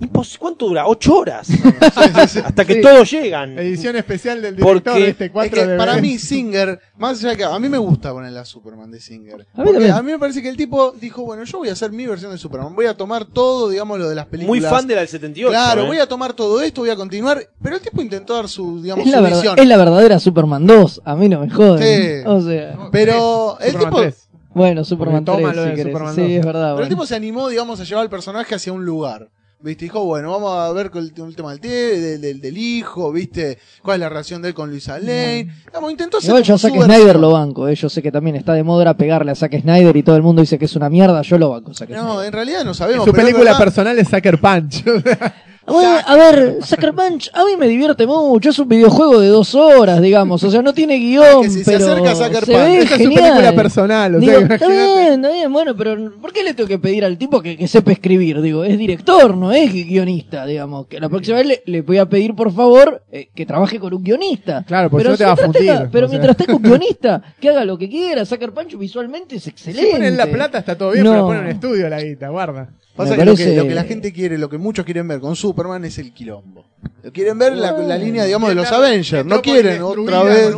Impos- 0.01 0.37
¿Cuánto 0.39 0.67
dura? 0.67 0.87
Ocho 0.87 1.17
horas. 1.19 1.49
Hasta 2.45 2.65
que 2.65 2.75
Sí. 2.75 2.81
todos 2.81 3.11
llegan. 3.11 3.57
Edición 3.59 3.95
especial 3.97 4.43
del 4.43 4.57
director 4.57 4.83
Porque- 4.83 5.09
este 5.11 5.25
Es 5.27 5.31
4 5.31 5.51
que 5.61 5.67
de 5.67 5.77
para 5.77 5.97
mí 5.99 6.19
Singer, 6.19 6.81
más 6.99 7.19
allá 7.21 7.31
de 7.31 7.37
que 7.37 7.45
a 7.45 7.59
mí 7.59 7.69
me 7.69 7.79
gusta 7.79 8.13
poner 8.13 8.33
la 8.33 8.45
Superman 8.45 8.91
de 8.91 9.01
Singer. 9.01 9.47
A 9.55 9.63
mí 9.63 9.87
a 9.89 10.03
mí 10.03 10.13
me 10.13 10.19
parece 10.19 10.43
que 10.43 10.49
el 10.49 10.57
tipo 10.57 10.93
dijo, 10.93 11.25
bueno, 11.25 11.45
yo 11.45 11.59
voy 11.59 11.69
a 11.69 11.73
hacer 11.73 11.93
mi 11.93 12.07
versión 12.07 12.33
de 12.33 12.39
Superman, 12.39 12.75
voy 12.75 12.87
a 12.87 12.97
tomar 12.97 13.25
todo, 13.27 13.69
digamos, 13.69 13.99
lo 13.99 14.09
de 14.09 14.15
las 14.17 14.27
películas. 14.27 14.49
Muy 14.63 14.69
fan 14.69 14.87
de 14.87 14.95
la 14.95 15.01
del 15.03 15.09
78. 15.09 15.51
Claro, 15.51 15.83
¿eh? 15.83 15.87
voy 15.87 15.99
a 15.99 16.07
tomar 16.07 16.33
todo 16.33 16.61
esto, 16.63 16.81
voy 16.81 16.91
a 16.91 16.97
continuar, 16.97 17.41
pero 17.63 17.77
el 17.77 17.83
tipo 17.83 18.03
intentó 18.03 18.35
dar 18.35 18.49
su, 18.49 18.83
digamos, 18.83 19.07
Es 19.07 19.13
la, 19.13 19.19
su 19.19 19.23
verdad- 19.25 19.37
visión. 19.39 19.59
es 19.59 19.67
la 19.67 19.77
verdadera 19.77 20.19
Superman 20.19 20.67
2. 20.67 21.03
A 21.05 21.15
mí 21.15 21.29
no 21.29 21.41
me 21.41 21.51
joden. 21.51 22.23
Sí. 22.23 22.27
O 22.29 22.41
sea, 22.41 22.77
Pero 22.91 23.57
el 23.61 23.73
Superman 23.73 23.91
tipo, 23.93 24.01
3. 24.03 24.29
bueno, 24.55 24.85
Superman 24.85 25.25
Porque 25.25 25.43
toma 25.43 25.53
3, 25.53 25.65
lo 25.65 25.71
si 25.71 25.77
de. 25.77 25.83
Superman 25.93 26.15
Sí, 26.17 26.21
2. 26.23 26.31
es 26.31 26.45
verdad. 26.47 26.73
pero 26.75 26.83
el 26.85 26.89
tipo 26.89 27.07
se 27.07 27.15
animó, 27.15 27.49
digamos, 27.49 27.79
a 27.79 27.85
llevar 27.85 28.03
al 28.03 28.11
personaje 28.11 28.55
hacia 28.55 28.73
un 28.73 28.85
lugar. 28.85 29.29
¿Viste? 29.63 29.85
Dijo, 29.85 30.05
bueno, 30.05 30.31
vamos 30.33 30.53
a 30.59 30.73
ver 30.73 30.91
con 30.91 31.05
el, 31.05 31.13
el 31.17 31.37
tema 31.37 31.53
del, 31.53 31.61
tie- 31.61 32.01
del, 32.01 32.21
del- 32.21 32.41
del 32.41 32.59
hijo, 32.59 33.13
¿viste? 33.13 33.59
¿Cuál 33.83 33.97
es 33.97 34.01
la 34.01 34.09
relación 34.09 34.43
de 34.43 34.49
él 34.49 34.55
con 34.55 34.69
Luisa 34.71 34.99
Lane? 34.99 35.49
Digamos, 35.67 35.91
intentó 35.93 36.19
hacer 36.19 36.31
Igual 36.31 36.43
yo 36.43 36.55
a 36.55 36.59
Zack 36.59 36.75
Snyder 36.83 37.17
lo 37.17 37.31
banco, 37.31 37.69
eh. 37.69 37.75
yo 37.77 37.89
sé 37.89 38.03
que 38.03 38.11
también 38.11 38.35
está 38.37 38.55
de 38.55 38.65
moda 38.65 38.95
pegarle 38.97 39.31
a 39.31 39.35
Zack 39.37 39.61
Snyder 39.61 39.97
y 39.97 40.03
todo 40.03 40.17
el 40.17 40.23
mundo 40.23 40.41
dice 40.43 40.59
que 40.59 40.65
es 40.65 40.75
una 40.75 40.91
mierda, 40.91 41.23
yo 41.23 41.39
lo 41.39 41.51
banco. 41.51 41.73
Zack 41.75 41.91
No, 41.91 42.13
Snyder. 42.15 42.27
en 42.27 42.33
realidad 42.33 42.65
no 42.65 42.75
sabemos. 42.75 43.05
Su 43.05 43.13
película 43.13 43.45
verdad- 43.53 43.59
personal 43.59 43.99
es 43.99 44.09
Sucker 44.09 44.41
Punch. 44.41 44.85
Bueno, 45.65 45.97
a 46.05 46.17
ver, 46.17 46.59
Sucker 46.65 46.93
Punch 46.93 47.31
a 47.33 47.45
mí 47.45 47.53
me 47.57 47.69
divierte 47.69 48.05
mucho, 48.07 48.51
es 48.51 48.59
un 48.59 48.69
videojuego 48.69 49.21
de 49.21 49.29
dos 49.29 49.55
horas, 49.55 50.03
digamos, 50.03 50.43
o 50.43 50.51
sea, 50.51 50.61
no 50.61 50.75
tiene 50.75 50.99
guion, 50.99 51.45
si 51.49 51.63
se 51.63 51.71
pero 51.73 51.87
acerca 51.93 52.11
a 52.11 52.15
Sucker 52.17 52.45
se 52.45 52.53
Punch, 52.53 52.65
ve 52.65 52.79
Esa 52.79 52.83
es 52.83 52.91
su 52.91 52.97
genial. 52.99 53.23
película 53.23 53.53
personal. 53.55 54.15
O 54.17 54.19
Digo, 54.19 54.33
sea, 54.33 54.41
está 54.55 54.69
bien, 54.69 55.13
está 55.25 55.31
bien, 55.31 55.53
bueno, 55.53 55.77
pero 55.77 56.13
¿por 56.21 56.33
qué 56.33 56.43
le 56.43 56.55
tengo 56.55 56.69
que 56.69 56.79
pedir 56.81 57.05
al 57.05 57.17
tipo 57.17 57.41
que, 57.41 57.57
que 57.57 57.69
sepa 57.69 57.93
escribir? 57.93 58.41
Digo, 58.43 58.65
es 58.65 58.77
director, 58.77 59.37
no 59.37 59.53
es 59.53 59.73
guionista, 59.73 60.47
digamos. 60.47 60.89
Que 60.89 60.99
la 60.99 61.09
próxima 61.09 61.37
vez 61.39 61.47
le, 61.47 61.63
le 61.67 61.83
voy 61.83 61.99
a 61.99 62.07
pedir, 62.07 62.35
por 62.35 62.53
favor, 62.53 63.03
eh, 63.13 63.29
que 63.33 63.47
trabaje 63.47 63.79
con 63.79 63.95
un 63.95 64.03
guionista. 64.03 64.65
Claro, 64.67 64.91
porque 64.91 65.05
pero 65.05 65.17
si 65.17 65.23
no 65.23 65.25
te 65.25 65.25
va 65.27 65.33
a 65.33 65.37
tenga- 65.53 65.77
fundir, 65.77 65.89
pero 65.93 66.07
o 66.07 66.09
sea. 66.11 66.19
mientras 66.19 66.37
tenga 66.37 66.57
un 66.57 66.63
guionista, 66.63 67.23
que 67.41 67.49
haga 67.51 67.65
lo 67.65 67.79
que 67.79 67.89
quiera. 67.89 68.25
Sucker 68.25 68.53
Punch 68.53 68.77
visualmente 68.77 69.37
es 69.37 69.47
excelente. 69.47 69.87
Si 69.87 69.93
ponen 69.93 70.17
la 70.17 70.27
plata 70.27 70.59
está 70.59 70.77
todo 70.77 70.91
bien, 70.91 71.05
No. 71.05 71.13
pero 71.13 71.27
ponen 71.27 71.45
en 71.45 71.51
estudio 71.51 71.89
la 71.89 72.03
guita, 72.03 72.31
guarda. 72.31 72.69
Pasa 72.97 73.15
que, 73.17 73.25
lo 73.25 73.33
que 73.37 73.45
lo 73.57 73.63
que 73.69 73.75
la 73.75 73.85
gente 73.85 74.13
quiere, 74.13 74.37
lo 74.39 74.49
que 74.51 74.59
muchos 74.59 74.85
quieren 74.85 75.09
ver 75.09 75.21
con 75.21 75.35
Superman 75.35 75.85
es 75.85 75.99
el 75.99 76.13
quilombo. 76.13 76.67
Lo 77.03 77.13
quieren 77.13 77.39
ver 77.39 77.57
la, 77.57 77.73
la 77.73 77.97
línea, 77.97 78.25
digamos, 78.25 78.49
de 78.51 78.55
los 78.55 78.71
Avengers. 78.71 79.25
No 79.27 79.37
quieren 79.43 79.83
otra 79.83 80.23
vez. 80.25 80.51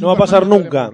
No 0.00 0.06
va 0.08 0.12
a 0.12 0.16
pasar 0.16 0.46
nunca. 0.46 0.90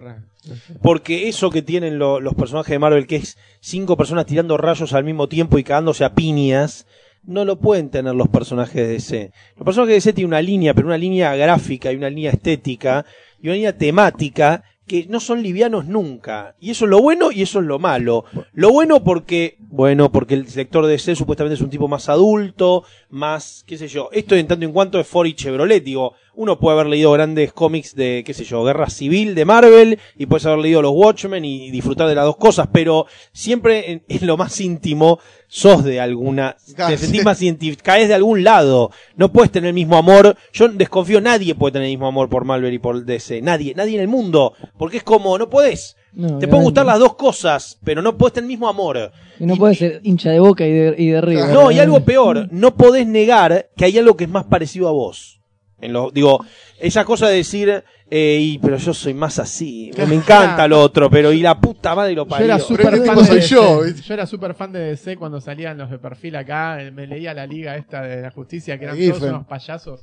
Porque 0.80 1.28
eso 1.28 1.50
que 1.50 1.62
tienen 1.62 1.98
lo- 1.98 2.20
los 2.20 2.34
personajes 2.34 2.70
de 2.70 2.78
Marvel, 2.78 3.06
que 3.08 3.16
es 3.16 3.36
cinco 3.60 3.96
personas 3.96 4.26
tirando 4.26 4.56
rayos 4.56 4.92
al 4.92 5.02
mismo 5.04 5.28
tiempo 5.28 5.58
y 5.58 5.64
cagándose 5.64 6.04
a 6.04 6.14
piñas, 6.14 6.86
no 7.24 7.44
lo 7.44 7.58
pueden 7.58 7.90
tener 7.90 8.14
los 8.14 8.28
personajes 8.28 8.74
de 8.76 8.86
DC. 8.86 9.32
Los 9.56 9.64
personajes 9.64 9.88
de 9.88 9.94
DC 9.96 10.12
tienen 10.12 10.28
una 10.28 10.42
línea, 10.42 10.72
pero 10.72 10.86
una 10.86 10.98
línea 10.98 11.34
gráfica 11.34 11.90
y 11.92 11.96
una 11.96 12.08
línea 12.10 12.30
estética 12.30 13.04
y 13.42 13.48
una 13.48 13.54
línea 13.56 13.76
temática 13.76 14.62
que 14.86 15.06
no 15.08 15.20
son 15.20 15.42
livianos 15.42 15.86
nunca. 15.86 16.54
Y 16.60 16.70
eso 16.70 16.84
es 16.84 16.90
lo 16.90 17.00
bueno 17.00 17.32
y 17.32 17.42
eso 17.42 17.60
es 17.60 17.66
lo 17.66 17.78
malo. 17.78 18.24
Lo 18.52 18.70
bueno 18.70 19.02
porque 19.02 19.56
Bueno, 19.58 20.10
porque 20.10 20.34
el 20.34 20.46
lector 20.54 20.86
de 20.86 20.92
DC 20.92 21.16
supuestamente 21.16 21.54
es 21.54 21.60
un 21.60 21.70
tipo 21.70 21.88
más 21.88 22.08
adulto, 22.08 22.84
más, 23.10 23.64
qué 23.66 23.76
sé 23.76 23.88
yo. 23.88 24.08
Esto 24.12 24.36
en 24.36 24.46
tanto 24.46 24.64
en 24.64 24.72
cuanto 24.72 24.98
es 25.00 25.06
Ford 25.06 25.26
y 25.26 25.34
Chevrolet, 25.34 25.82
digo, 25.82 26.14
uno 26.36 26.58
puede 26.60 26.74
haber 26.76 26.86
leído 26.88 27.12
grandes 27.12 27.52
cómics 27.52 27.94
de, 27.94 28.22
qué 28.24 28.34
sé 28.34 28.44
yo, 28.44 28.62
Guerra 28.64 28.88
Civil 28.90 29.34
de 29.34 29.44
Marvel 29.44 29.98
y 30.16 30.26
puedes 30.26 30.46
haber 30.46 30.58
leído 30.60 30.82
los 30.82 30.92
Watchmen 30.94 31.44
y 31.44 31.70
disfrutar 31.70 32.08
de 32.08 32.14
las 32.14 32.24
dos 32.26 32.36
cosas, 32.36 32.68
pero 32.70 33.06
siempre 33.32 33.90
en, 33.90 34.02
en 34.08 34.26
lo 34.26 34.36
más 34.36 34.60
íntimo 34.60 35.18
sos 35.48 35.82
de 35.84 36.00
alguna, 36.00 36.56
te 36.88 36.98
sentís 36.98 37.24
más 37.24 37.40
identi- 37.42 37.76
caes 37.76 38.08
de 38.08 38.14
algún 38.14 38.44
lado, 38.44 38.90
no 39.16 39.32
puedes 39.32 39.50
tener 39.50 39.68
el 39.68 39.74
mismo 39.74 39.96
amor, 39.96 40.36
yo 40.52 40.68
desconfío, 40.68 41.20
nadie 41.20 41.54
puede 41.54 41.72
tener 41.72 41.86
el 41.86 41.92
mismo 41.92 42.06
amor 42.08 42.28
por 42.28 42.44
Marvel 42.44 42.74
y 42.74 42.78
por 42.78 43.04
DC, 43.04 43.40
nadie, 43.42 43.74
nadie 43.74 43.94
en 43.96 44.02
el 44.02 44.08
mundo, 44.08 44.52
porque 44.78 44.98
es 44.98 45.02
como, 45.02 45.38
no 45.38 45.48
podés. 45.48 45.96
No, 46.12 46.38
Te 46.38 46.48
pueden 46.48 46.64
gustar 46.64 46.86
las 46.86 46.98
dos 46.98 47.14
cosas, 47.14 47.78
pero 47.84 48.00
no 48.00 48.16
puedes 48.16 48.32
tener 48.32 48.44
el 48.46 48.48
mismo 48.48 48.68
amor. 48.68 49.12
Y 49.38 49.44
no 49.44 49.54
puedes 49.56 49.76
ser 49.76 50.00
hincha 50.02 50.30
de 50.30 50.40
boca 50.40 50.66
y 50.66 50.72
de, 50.72 50.94
y 50.96 51.08
de 51.08 51.20
River. 51.20 51.48
No, 51.52 51.70
y 51.70 51.78
algo 51.78 52.00
peor, 52.00 52.48
no 52.52 52.74
podés 52.74 53.06
negar 53.06 53.68
que 53.76 53.84
hay 53.84 53.98
algo 53.98 54.16
que 54.16 54.24
es 54.24 54.30
más 54.30 54.44
parecido 54.44 54.88
a 54.88 54.92
vos. 54.92 55.35
En 55.80 55.92
lo, 55.92 56.10
digo, 56.10 56.44
esa 56.80 57.04
cosa 57.04 57.28
de 57.28 57.36
decir, 57.36 57.84
eh, 58.10 58.38
y, 58.40 58.58
pero 58.58 58.76
yo 58.78 58.94
soy 58.94 59.12
más 59.12 59.38
así, 59.38 59.90
me 60.08 60.14
encanta 60.14 60.66
lo 60.68 60.80
otro, 60.80 61.10
pero 61.10 61.32
y 61.32 61.40
la 61.42 61.60
puta 61.60 61.94
madre 61.94 62.14
lo 62.14 62.24
Yo 62.24 62.28
parió. 62.28 62.46
era 62.46 62.58
súper 62.58 62.94
este 62.94 63.06
fan 63.06 63.18
de 63.18 63.24
soy 63.26 63.36
DC. 63.36 63.48
yo. 63.48 63.86
Yo 63.86 64.14
era 64.14 64.26
súper 64.26 64.54
fan 64.54 64.72
de 64.72 64.80
DC 64.80 65.16
cuando 65.16 65.40
salían 65.40 65.76
los 65.76 65.90
de 65.90 65.98
perfil 65.98 66.36
acá. 66.36 66.82
eh, 66.82 66.90
Me 66.90 67.06
leía 67.06 67.34
la 67.34 67.46
liga 67.46 67.76
esta 67.76 68.02
de 68.02 68.22
la 68.22 68.30
justicia, 68.30 68.78
que 68.78 68.84
eran 68.86 68.96
todos 68.98 69.22
unos 69.22 69.46
payasos. 69.46 70.00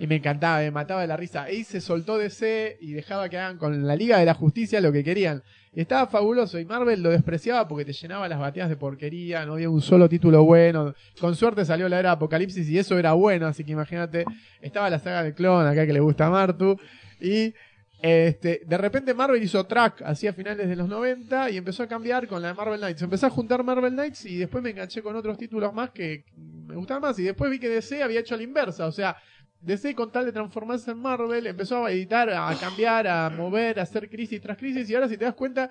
Y 0.00 0.06
me 0.06 0.16
encantaba, 0.16 0.58
me 0.60 0.70
mataba 0.70 1.02
de 1.02 1.06
la 1.06 1.16
risa. 1.18 1.50
Y 1.50 1.64
se 1.64 1.80
soltó 1.80 2.16
DC 2.16 2.78
y 2.80 2.92
dejaba 2.92 3.28
que 3.28 3.38
hagan 3.38 3.58
con 3.58 3.86
la 3.86 3.94
Liga 3.94 4.18
de 4.18 4.24
la 4.24 4.34
Justicia 4.34 4.80
lo 4.80 4.90
que 4.90 5.04
querían. 5.04 5.42
Y 5.74 5.80
estaba 5.80 6.06
fabuloso. 6.06 6.58
Y 6.58 6.64
Marvel 6.66 7.02
lo 7.02 7.10
despreciaba 7.10 7.66
porque 7.66 7.84
te 7.84 7.92
llenaba 7.92 8.28
las 8.28 8.38
bateas 8.38 8.68
de 8.68 8.76
porquería. 8.76 9.46
No 9.46 9.54
había 9.54 9.70
un 9.70 9.80
solo 9.80 10.08
título 10.08 10.44
bueno. 10.44 10.94
Con 11.18 11.34
suerte 11.34 11.64
salió 11.64 11.88
la 11.88 11.98
era 11.98 12.12
Apocalipsis 12.12 12.68
y 12.68 12.78
eso 12.78 12.98
era 12.98 13.14
bueno. 13.14 13.46
Así 13.46 13.64
que 13.64 13.72
imagínate, 13.72 14.24
estaba 14.60 14.90
la 14.90 14.98
saga 14.98 15.22
de 15.22 15.32
clon 15.34 15.66
acá 15.66 15.86
que 15.86 15.92
le 15.94 16.00
gusta 16.00 16.26
a 16.26 16.30
Martu. 16.30 16.76
Y 17.20 17.54
este, 18.02 18.62
de 18.66 18.78
repente 18.78 19.14
Marvel 19.14 19.42
hizo 19.42 19.64
track 19.64 20.02
hacia 20.02 20.32
finales 20.32 20.68
de 20.68 20.74
los 20.74 20.88
90 20.88 21.50
y 21.50 21.56
empezó 21.56 21.84
a 21.84 21.86
cambiar 21.86 22.26
con 22.26 22.42
la 22.42 22.48
de 22.48 22.54
Marvel 22.54 22.80
Knights. 22.80 23.02
Empecé 23.02 23.26
a 23.26 23.30
juntar 23.30 23.62
Marvel 23.62 23.92
Knights 23.92 24.26
y 24.26 24.36
después 24.36 24.62
me 24.62 24.70
enganché 24.70 25.02
con 25.02 25.16
otros 25.16 25.38
títulos 25.38 25.72
más 25.72 25.90
que 25.90 26.24
me 26.36 26.74
gustaban 26.74 27.00
más. 27.00 27.18
Y 27.18 27.22
después 27.22 27.50
vi 27.50 27.58
que 27.58 27.68
DC 27.68 28.02
había 28.02 28.20
hecho 28.20 28.36
la 28.36 28.42
inversa. 28.42 28.86
O 28.86 28.92
sea, 28.92 29.16
DC 29.62 29.94
con 29.94 30.10
tal 30.12 30.24
de 30.26 30.32
transformarse 30.32 30.90
en 30.90 30.98
Marvel 30.98 31.46
empezó 31.46 31.84
a 31.86 31.90
editar, 31.92 32.28
a 32.30 32.54
cambiar, 32.60 33.06
a 33.06 33.30
mover, 33.30 33.78
a 33.80 33.82
hacer 33.84 34.08
crisis 34.10 34.40
tras 34.40 34.58
crisis. 34.58 34.88
Y 34.90 34.94
ahora 34.94 35.08
si 35.08 35.16
te 35.16 35.24
das 35.24 35.34
cuenta... 35.34 35.70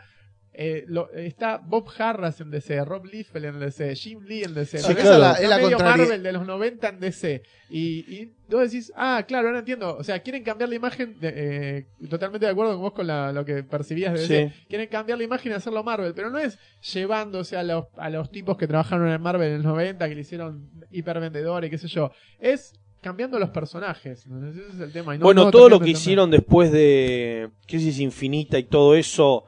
eh, 0.54 0.84
lo- 0.90 1.10
está 1.14 1.60
Bob 1.60 1.88
Harras 1.98 2.42
en 2.42 2.52
DC, 2.52 2.84
Rob 2.84 3.06
Liefeld 3.06 3.46
en 3.46 3.60
DC, 3.62 3.96
Jim 3.96 4.20
Lee 4.22 4.44
en 4.44 4.54
DC. 4.54 4.80
Sí, 4.80 4.94
claro. 4.96 5.00
esa 5.34 5.42
es 5.42 5.50
la 5.50 5.56
medio 5.58 5.78
contraria. 5.78 6.04
Marvel 6.04 6.24
de 6.24 6.32
los 6.34 6.46
90 6.46 6.90
en 6.90 7.00
DC. 7.00 7.44
Y, 7.70 7.80
y 8.14 8.34
vos 8.50 8.70
decís, 8.70 8.92
ah, 8.98 9.24
claro, 9.26 9.48
ahora 9.48 9.60
entiendo. 9.60 9.96
O 9.96 10.04
sea, 10.04 10.20
quieren 10.20 10.44
cambiar 10.44 10.68
la 10.68 10.76
imagen. 10.76 11.18
de- 11.22 11.34
eh, 11.34 11.86
totalmente 12.10 12.46
de 12.46 12.52
acuerdo 12.52 12.74
con 12.74 12.82
vos 12.82 12.92
con 12.92 13.08
la- 13.08 13.32
lo 13.32 13.46
que 13.46 13.64
percibías 13.64 14.12
de 14.14 14.20
DC. 14.20 14.50
Sí. 14.54 14.66
Quieren 14.68 14.90
cambiar 14.90 15.18
la 15.20 15.24
imagen 15.24 15.54
y 15.54 15.56
hacerlo 15.56 15.86
Marvel. 15.86 16.14
Pero 16.14 16.30
no 16.30 16.38
es 16.38 16.60
llevándose 16.94 17.56
a 17.56 17.64
los, 17.64 17.86
a 17.96 18.10
los 18.10 18.30
tipos 18.30 18.58
que 18.58 18.68
trabajaron 18.68 19.08
en 19.10 19.22
Marvel 19.22 19.48
en 19.54 19.58
los 19.64 19.66
90, 19.66 20.10
que 20.10 20.16
le 20.16 20.22
hicieron 20.22 20.70
hipervendedores, 20.92 21.70
qué 21.70 21.78
sé 21.78 21.88
yo. 21.88 22.12
Es 22.40 22.74
cambiando 23.02 23.38
los 23.40 23.49
personajes. 23.49 24.26
Ese 24.26 24.61
es 24.73 24.80
el 24.80 24.91
tema. 24.91 25.15
y 25.15 25.18
no- 25.18 25.26
bueno, 25.26 25.45
no 25.45 25.52
todo 25.52 25.69
lo 25.69 25.80
que 25.80 25.90
hicieron 25.91 26.30
después 26.32 26.72
de 26.72 27.49
Crisis 27.68 27.99
Infinita 27.99 28.57
y 28.60 28.64
todo 28.64 28.95
eso, 28.95 29.44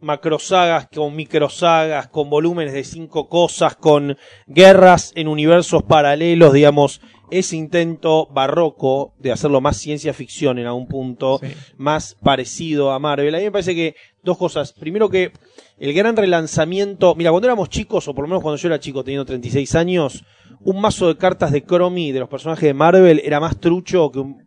macrosagas 0.00 0.88
con 0.94 1.16
microsagas, 1.16 2.08
con 2.08 2.28
volúmenes 2.30 2.74
de 2.74 2.84
cinco 2.84 3.28
cosas, 3.28 3.74
con 3.76 4.16
guerras 4.46 5.12
en 5.16 5.28
universos 5.28 5.82
paralelos, 5.82 6.52
digamos, 6.52 7.00
ese 7.30 7.56
intento 7.56 8.26
barroco 8.26 9.14
de 9.18 9.32
hacerlo 9.32 9.60
más 9.60 9.76
ciencia 9.76 10.12
ficción 10.12 10.58
en 10.58 10.66
algún 10.66 10.86
punto, 10.86 11.40
Sí. 11.42 11.48
más 11.76 12.16
parecido 12.22 12.92
a 12.92 12.98
Marvel. 12.98 13.34
A 13.34 13.38
mí 13.38 13.44
me 13.44 13.50
parece 13.52 13.74
que 13.74 13.94
dos 14.22 14.36
cosas. 14.38 14.72
Primero 14.72 15.08
que 15.08 15.32
el 15.78 15.92
gran 15.94 16.16
relanzamiento, 16.16 17.14
mira, 17.14 17.30
cuando 17.30 17.48
éramos 17.48 17.68
chicos, 17.68 18.06
o 18.08 18.14
por 18.14 18.24
lo 18.24 18.28
menos 18.28 18.42
cuando 18.42 18.56
yo 18.58 18.68
era 18.68 18.78
chico, 18.78 19.02
teniendo 19.02 19.24
36 19.24 19.74
años, 19.74 20.24
un 20.60 20.80
mazo 20.80 21.08
de 21.08 21.16
cartas 21.16 21.50
de 21.52 21.62
Chromie 21.64 22.12
de 22.12 22.20
los 22.20 22.28
personajes 22.28 22.64
de 22.64 22.74
Marvel 22.74 23.20
era 23.24 23.40
más 23.40 23.58
trucho 23.58 24.10
que 24.10 24.18
un, 24.20 24.44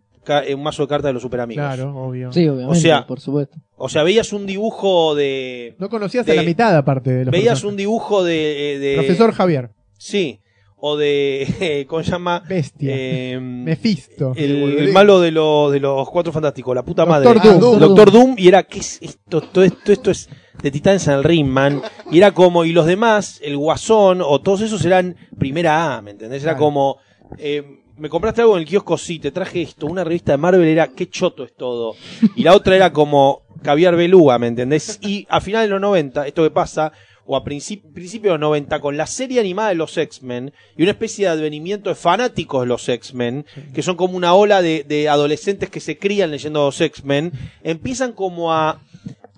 un 0.55 0.63
mazo 0.63 0.83
de 0.83 0.87
cartas 0.87 1.09
de 1.09 1.13
los 1.13 1.21
super 1.21 1.39
amigos. 1.41 1.63
Claro, 1.65 1.95
obvio. 1.95 2.31
Sí, 2.31 2.47
obviamente, 2.47 2.77
O 2.77 2.81
sea, 2.81 3.05
por 3.07 3.19
supuesto. 3.19 3.57
O 3.75 3.89
sea, 3.89 4.03
veías 4.03 4.33
un 4.33 4.45
dibujo 4.45 5.15
de. 5.15 5.75
No 5.79 5.89
conocías 5.89 6.25
de- 6.25 6.31
a 6.33 6.35
la 6.35 6.43
mitad 6.43 6.75
aparte 6.75 7.11
de 7.11 7.25
los 7.25 7.31
Veías 7.31 7.49
personajes. 7.53 7.71
un 7.71 7.77
dibujo 7.77 8.23
de. 8.23 8.77
de 8.79 8.95
Profesor 8.97 9.31
Javier. 9.33 9.69
Sí. 9.97 10.39
O 10.79 10.95
de. 10.95 11.85
¿Cómo 11.89 12.03
se 12.03 12.11
llama? 12.11 12.43
Bestia. 12.47 12.91
Eh, 12.95 13.39
Mephisto. 13.41 14.33
el, 14.35 14.91
malo 14.93 15.19
de, 15.19 15.31
los 15.31 15.71
de 15.71 15.79
los 15.79 16.07
cuatro 16.09 16.31
fantásticos, 16.31 16.75
la 16.75 16.83
puta 16.83 17.03
Doctor 17.05 17.35
madre. 17.37 17.59
Doom. 17.59 17.73
El 17.73 17.79
Doctor 17.79 18.11
Doom, 18.11 18.35
y 18.37 18.47
era, 18.47 18.63
¿qué 18.63 18.79
es 18.79 18.99
esto? 19.01 19.41
Todo 19.41 19.63
esto, 19.63 19.91
esto 19.91 20.11
es 20.11 20.29
de 20.61 20.71
Titans 20.71 21.07
en 21.07 21.13
el 21.15 21.23
Ring, 21.23 21.47
man. 21.47 21.81
Y 22.11 22.19
era 22.19 22.31
como, 22.31 22.63
y 22.63 22.73
los 22.73 22.85
demás, 22.85 23.39
el 23.43 23.57
Guasón, 23.57 24.21
o 24.21 24.39
todos 24.41 24.61
esos 24.61 24.85
eran 24.85 25.15
primera 25.37 25.97
A, 25.97 26.01
¿me 26.01 26.11
entendés? 26.11 26.43
Era 26.43 26.53
Claro. 26.53 26.65
como, 26.65 26.97
eh, 27.37 27.81
me 27.97 28.09
compraste 28.09 28.41
algo 28.41 28.55
en 28.55 28.61
el 28.61 28.67
kiosco, 28.67 28.97
sí, 28.97 29.17
te 29.17 29.31
traje 29.31 29.63
esto, 29.63 29.87
una 29.87 30.03
revista 30.03 30.31
de 30.33 30.37
Marvel 30.37 30.67
era, 30.67 30.87
qué 30.89 31.09
choto 31.09 31.43
es 31.43 31.55
todo. 31.55 31.95
Y 32.35 32.43
la 32.43 32.53
otra 32.55 32.75
era 32.75 32.93
como, 32.93 33.41
caviar 33.63 33.95
beluga, 33.95 34.37
¿me 34.37 34.45
entendés? 34.47 34.99
Y 35.01 35.25
a 35.29 35.41
finales 35.41 35.67
de 35.69 35.71
los 35.73 35.81
90, 35.81 36.27
esto 36.27 36.43
que 36.43 36.51
pasa, 36.51 36.91
o 37.27 37.35
a 37.35 37.43
princip- 37.43 37.83
principios 37.93 38.31
de 38.31 38.39
los 38.39 38.39
90, 38.39 38.79
con 38.79 38.95
la 38.97 39.05
serie 39.05 39.39
animada 39.39 39.69
de 39.69 39.75
los 39.75 39.97
X-Men 39.97 40.53
y 40.77 40.81
una 40.83 40.91
especie 40.91 41.25
de 41.25 41.31
advenimiento 41.31 41.89
de 41.89 41.95
fanáticos 41.95 42.61
de 42.61 42.67
los 42.67 42.87
X-Men, 42.87 43.45
que 43.73 43.83
son 43.83 43.95
como 43.97 44.15
una 44.15 44.33
ola 44.33 44.61
de, 44.61 44.83
de 44.87 45.09
adolescentes 45.09 45.69
que 45.69 45.79
se 45.81 45.97
crían 45.97 46.31
leyendo 46.31 46.61
a 46.61 46.65
los 46.65 46.79
X-Men, 46.81 47.33
empiezan 47.63 48.13
como 48.13 48.53
a, 48.53 48.79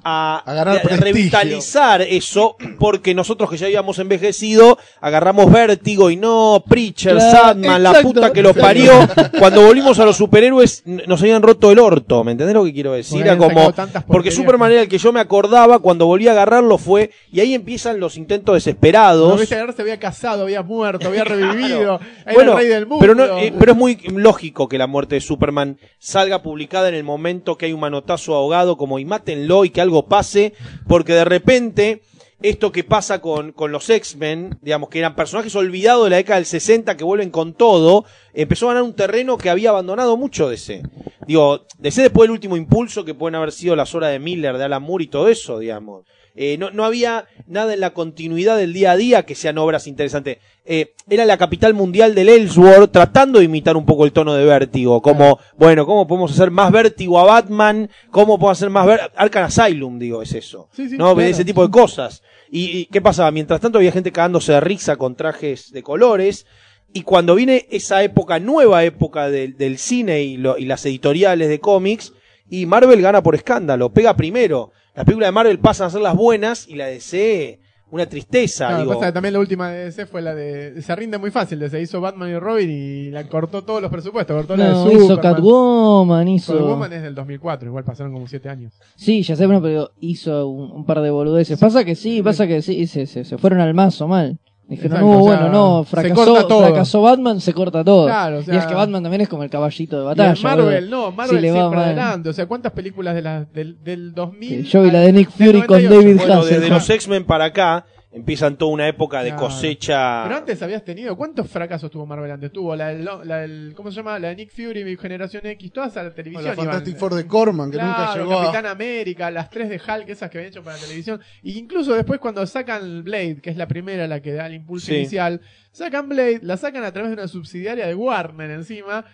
a, 0.03 0.41
A 0.45 0.53
ganar 0.53 0.77
a 0.77 0.81
prestigio. 0.81 1.03
revitalizar 1.05 2.01
eso, 2.01 2.55
porque 2.79 3.13
nosotros 3.13 3.49
que 3.49 3.57
ya 3.57 3.65
habíamos 3.67 3.99
envejecido, 3.99 4.77
agarramos 5.01 5.51
vértigo 5.51 6.09
y 6.09 6.15
no, 6.15 6.63
Preacher, 6.67 7.13
Claro, 7.17 7.31
Sandman, 7.31 7.83
la 7.83 8.01
puta 8.01 8.31
que 8.33 8.41
lo 8.41 8.53
parió. 8.53 8.91
Cuando 9.39 9.61
volvimos 9.61 9.99
a 9.99 10.05
los 10.05 10.17
superhéroes, 10.17 10.83
nos 10.85 11.21
habían 11.21 11.41
roto 11.41 11.71
el 11.71 11.79
orto, 11.79 12.23
¿me 12.23 12.31
entendés 12.33 12.53
lo 12.55 12.63
que 12.65 12.73
quiero 12.73 12.93
decir? 12.93 13.21
Era 13.21 13.37
como, 13.37 13.73
porque 14.07 14.31
Superman 14.31 14.71
era 14.71 14.81
el 14.81 14.87
que 14.89 14.97
yo 14.97 15.11
me 15.11 15.19
acordaba, 15.19 15.79
cuando 15.79 16.05
volví 16.05 16.27
a 16.27 16.31
agarrarlo 16.31 16.77
fue, 16.77 17.11
y 17.31 17.39
ahí 17.39 17.53
empiezan 17.53 17.99
los 17.99 18.17
intentos 18.17 18.55
desesperados. 18.55 19.35
No 19.39 19.41
agarrar, 19.41 19.75
se 19.75 19.81
había 19.81 19.99
casado, 19.99 20.43
había 20.43 20.61
muerto, 20.63 21.07
había 21.07 21.23
revivido. 21.25 21.99
Era 22.25 22.33
Bueno, 22.33 22.51
el 22.53 22.57
rey 22.57 22.67
del 22.67 22.85
mundo. 22.85 22.99
pero, 23.01 23.15
no, 23.15 23.25
eh, 23.39 23.53
pero 23.57 23.71
es 23.73 23.77
muy 23.77 23.95
lógico 24.13 24.67
que 24.69 24.77
la 24.77 24.87
muerte 24.87 25.15
de 25.15 25.21
Superman 25.21 25.77
salga 25.97 26.41
publicada 26.41 26.87
en 26.89 26.95
el 26.95 27.03
momento 27.03 27.57
que 27.57 27.65
hay 27.65 27.73
un 27.73 27.79
manotazo 27.79 28.35
ahogado 28.35 28.77
como 28.77 28.99
y 28.99 29.05
mátenlo 29.05 29.65
y 29.65 29.69
que 29.71 29.81
algo 29.81 29.88
pase, 30.07 30.53
porque 30.87 31.13
de 31.13 31.25
repente 31.25 32.01
esto 32.41 32.71
que 32.71 32.83
pasa 32.83 33.19
con, 33.19 33.51
con 33.51 33.71
los 33.71 33.89
X-Men, 33.89 34.57
digamos 34.61 34.89
que 34.89 34.99
eran 34.99 35.15
personajes 35.15 35.55
olvidados 35.55 36.05
de 36.05 36.09
la 36.11 36.15
década 36.17 36.37
del 36.37 36.45
60 36.45 36.95
que 36.95 37.03
vuelven 37.03 37.31
con 37.31 37.53
todo, 37.53 38.05
empezó 38.33 38.67
a 38.67 38.73
ganar 38.73 38.83
un 38.83 38.95
terreno 38.95 39.37
que 39.37 39.49
había 39.49 39.71
abandonado 39.71 40.15
mucho 40.15 40.49
DC. 40.49 40.83
Digo, 41.27 41.65
DC 41.79 42.01
después 42.01 42.27
del 42.27 42.31
último 42.31 42.55
impulso 42.55 43.03
que 43.03 43.13
pueden 43.13 43.35
haber 43.35 43.51
sido 43.51 43.75
las 43.75 43.93
horas 43.93 44.11
de 44.11 44.19
Miller, 44.19 44.57
de 44.57 44.63
Alan 44.63 44.81
Moore 44.81 45.03
y 45.03 45.07
todo 45.07 45.27
eso, 45.27 45.59
digamos. 45.59 46.05
Eh, 46.41 46.57
no, 46.57 46.71
no 46.71 46.85
había 46.85 47.25
nada 47.47 47.73
en 47.73 47.81
la 47.81 47.89
continuidad 47.89 48.55
del 48.55 48.71
día 48.71 48.91
a 48.91 48.95
día 48.95 49.23
que 49.23 49.35
sean 49.35 49.57
obras 49.57 49.87
interesantes. 49.87 50.37
Eh, 50.63 50.93
era 51.09 51.25
la 51.25 51.37
capital 51.37 51.73
mundial 51.73 52.15
del 52.15 52.29
Ellsworth 52.29 52.93
tratando 52.93 53.39
de 53.39 53.45
imitar 53.45 53.75
un 53.75 53.85
poco 53.85 54.05
el 54.05 54.13
tono 54.13 54.33
de 54.35 54.45
vértigo. 54.45 55.01
Como, 55.01 55.37
bueno, 55.57 55.85
¿cómo 55.85 56.07
podemos 56.07 56.31
hacer 56.31 56.49
más 56.49 56.71
vértigo 56.71 57.19
a 57.19 57.25
Batman? 57.25 57.89
¿Cómo 58.09 58.39
podemos 58.39 58.57
hacer 58.57 58.69
más 58.69 58.85
ver 58.87 59.01
Arkham 59.17 59.43
Asylum, 59.45 59.99
digo, 59.99 60.21
es 60.21 60.33
eso. 60.33 60.69
Sí, 60.73 60.87
sí, 60.87 60.97
¿No? 60.97 61.13
claro. 61.13 61.29
Ese 61.29 61.43
tipo 61.43 61.65
de 61.65 61.71
cosas. 61.71 62.23
Y, 62.49 62.77
y 62.77 62.85
qué 62.85 63.01
pasaba? 63.01 63.31
Mientras 63.31 63.59
tanto 63.59 63.77
había 63.77 63.91
gente 63.91 64.13
cagándose 64.13 64.53
de 64.53 64.61
risa 64.61 64.95
con 64.95 65.15
trajes 65.15 65.73
de 65.73 65.83
colores. 65.83 66.45
Y 66.93 67.01
cuando 67.01 67.35
viene 67.35 67.67
esa 67.69 68.01
época, 68.01 68.39
nueva 68.39 68.85
época 68.85 69.29
del, 69.29 69.57
del 69.57 69.77
cine 69.77 70.21
y, 70.23 70.37
lo- 70.37 70.57
y 70.57 70.63
las 70.65 70.85
editoriales 70.85 71.49
de 71.49 71.59
cómics, 71.59 72.13
y 72.49 72.65
Marvel 72.65 73.01
gana 73.01 73.21
por 73.21 73.35
escándalo, 73.35 73.89
pega 73.91 74.15
primero. 74.15 74.71
Las 74.95 75.05
películas 75.05 75.27
de 75.27 75.31
Marvel 75.31 75.59
pasan 75.59 75.87
a 75.87 75.89
ser 75.89 76.01
las 76.01 76.15
buenas 76.15 76.67
y 76.67 76.75
la 76.75 76.87
de 76.87 76.93
DC 76.93 77.59
una 77.91 78.05
tristeza. 78.05 78.67
Claro, 78.67 78.83
digo. 78.83 78.93
pasa 78.93 79.07
que 79.07 79.13
también 79.13 79.33
la 79.33 79.39
última 79.39 79.69
de 79.71 79.85
DC 79.85 80.05
fue 80.05 80.21
la 80.21 80.35
de. 80.35 80.81
Se 80.81 80.95
rinde 80.95 81.17
muy 81.17 81.31
fácil. 81.31 81.59
De 81.59 81.69
se 81.69 81.81
hizo 81.81 81.99
Batman 81.99 82.29
y 82.29 82.37
Robin 82.37 82.69
y 82.69 83.09
la 83.09 83.27
cortó 83.27 83.63
todos 83.63 83.81
los 83.81 83.91
presupuestos. 83.91 84.35
Cortó 84.35 84.55
la 84.55 84.69
No, 84.69 84.85
de 84.85 84.93
hizo 84.93 85.07
Superman. 85.07 85.35
Catwoman, 85.35 86.27
hizo... 86.27 86.53
Catwoman 86.53 86.93
es 86.93 87.01
del 87.01 87.15
2004. 87.15 87.67
Igual 87.67 87.83
pasaron 87.83 88.13
como 88.13 88.27
7 88.27 88.49
años. 88.49 88.73
Sí, 88.95 89.23
ya 89.23 89.35
sé, 89.35 89.45
bueno, 89.45 89.61
pero 89.61 89.91
hizo 89.99 90.47
un, 90.47 90.71
un 90.71 90.85
par 90.85 91.01
de 91.01 91.09
boludeces. 91.09 91.59
Pasa 91.59 91.83
que 91.83 91.95
sí, 91.95 92.21
pasa 92.21 92.47
que 92.47 92.61
sí, 92.61 92.85
se, 92.87 93.05
se, 93.05 93.25
se 93.25 93.37
fueron 93.37 93.59
al 93.59 93.73
mazo 93.73 94.07
mal. 94.07 94.37
Dijeron, 94.69 94.97
Exacto, 94.97 95.05
no, 95.07 95.19
o 95.23 95.27
sea, 95.27 95.35
bueno, 95.39 95.49
no, 95.51 95.83
fracasó, 95.83 96.59
fracasó 96.59 97.01
Batman, 97.01 97.41
se 97.41 97.53
corta 97.53 97.83
todo. 97.83 98.05
Claro, 98.05 98.37
o 98.37 98.43
sea- 98.43 98.53
y 98.53 98.57
es 98.57 98.65
que 98.67 98.75
Batman 98.75 99.01
también 99.01 99.21
es 99.21 99.27
como 99.27 99.41
el 99.43 99.49
caballito 99.49 99.97
de 99.97 100.03
batalla. 100.05 100.35
Marvel, 100.43 100.89
no, 100.91 101.11
Marvel 101.11 101.37
va 101.37 101.51
siempre 101.53 101.79
adelante. 101.79 102.29
O 102.29 102.33
sea, 102.33 102.45
¿cuántas 102.45 102.71
películas 102.73 103.15
de 103.15 103.21
la, 103.23 103.45
del, 103.45 103.83
del 103.83 104.13
2000? 104.13 104.65
Yo 104.65 104.83
vi 104.83 104.91
la 104.91 104.99
de 104.99 105.11
Nick 105.13 105.31
Fury 105.31 105.63
con 105.63 105.83
98? 105.83 105.89
David 105.89 106.17
Bueno, 106.17 106.33
Hasselhoff. 106.33 106.49
desde 106.49 106.69
los 106.69 106.89
X-Men 106.89 107.25
para 107.25 107.45
acá, 107.45 107.85
empiezan 108.11 108.57
toda 108.57 108.71
una 108.71 108.87
época 108.87 109.21
de 109.21 109.29
Claro. 109.29 109.43
cosecha. 109.47 110.23
Pero 110.23 110.35
antes 110.37 110.61
habías 110.63 110.83
tenido, 110.83 111.15
¿cuántos 111.15 111.47
fracasos 111.47 111.91
tuvo 111.91 112.05
Marvel 112.07 112.31
antes? 112.31 112.51
Tuvo 112.51 112.75
la 112.75 112.91
la 112.93 113.37
del- 113.41 113.73
¿cómo 113.75 113.91
se 113.91 113.97
llama? 113.97 114.17
La 114.17 114.29
de 114.29 114.35
Nick 114.35 114.51
Fury, 114.51 114.97
Generación 114.97 115.45
X, 115.45 115.71
todas 115.71 115.95
a 115.97 116.03
la 116.03 116.09
O 116.09 116.13
televisión. 116.13 116.45
la. 116.55 116.55
Fantastic 116.55 116.97
Four 116.97 117.13
de 117.15 117.27
Corman, 117.27 117.69
que 117.69 117.77
nunca 117.77 118.15
llegó 118.15 118.39
a... 118.39 118.41
Capitán 118.45 118.65
América, 118.65 119.29
las 119.29 119.49
tres 119.51 119.69
de 119.69 119.75
Hulk, 119.75 120.09
esas 120.09 120.29
que 120.31 120.39
habían 120.39 120.51
hecho 120.51 120.63
para 120.63 120.77
la 120.77 120.81
televisión. 120.83 121.21
Y 121.43 121.57
incluso 121.59 121.93
después 121.93 122.19
cuando 122.19 122.45
sacan 122.47 123.03
Blade, 123.03 123.41
que 123.41 123.51
es 123.51 123.57
la 123.57 123.67
primera 123.67 124.07
la 124.07 124.21
que 124.21 124.33
da 124.33 124.47
el 124.47 124.55
impulso 124.55 124.87
Sí. 124.87 124.95
inicial, 124.95 125.41
sacan 125.71 126.09
Blade, 126.09 126.39
la 126.41 126.57
sacan 126.57 126.83
a 126.83 126.91
través 126.91 127.11
de 127.11 127.13
una 127.13 127.27
subsidiaria 127.27 127.85
de 127.85 127.93
Warner 127.95 128.49
encima. 128.49 129.05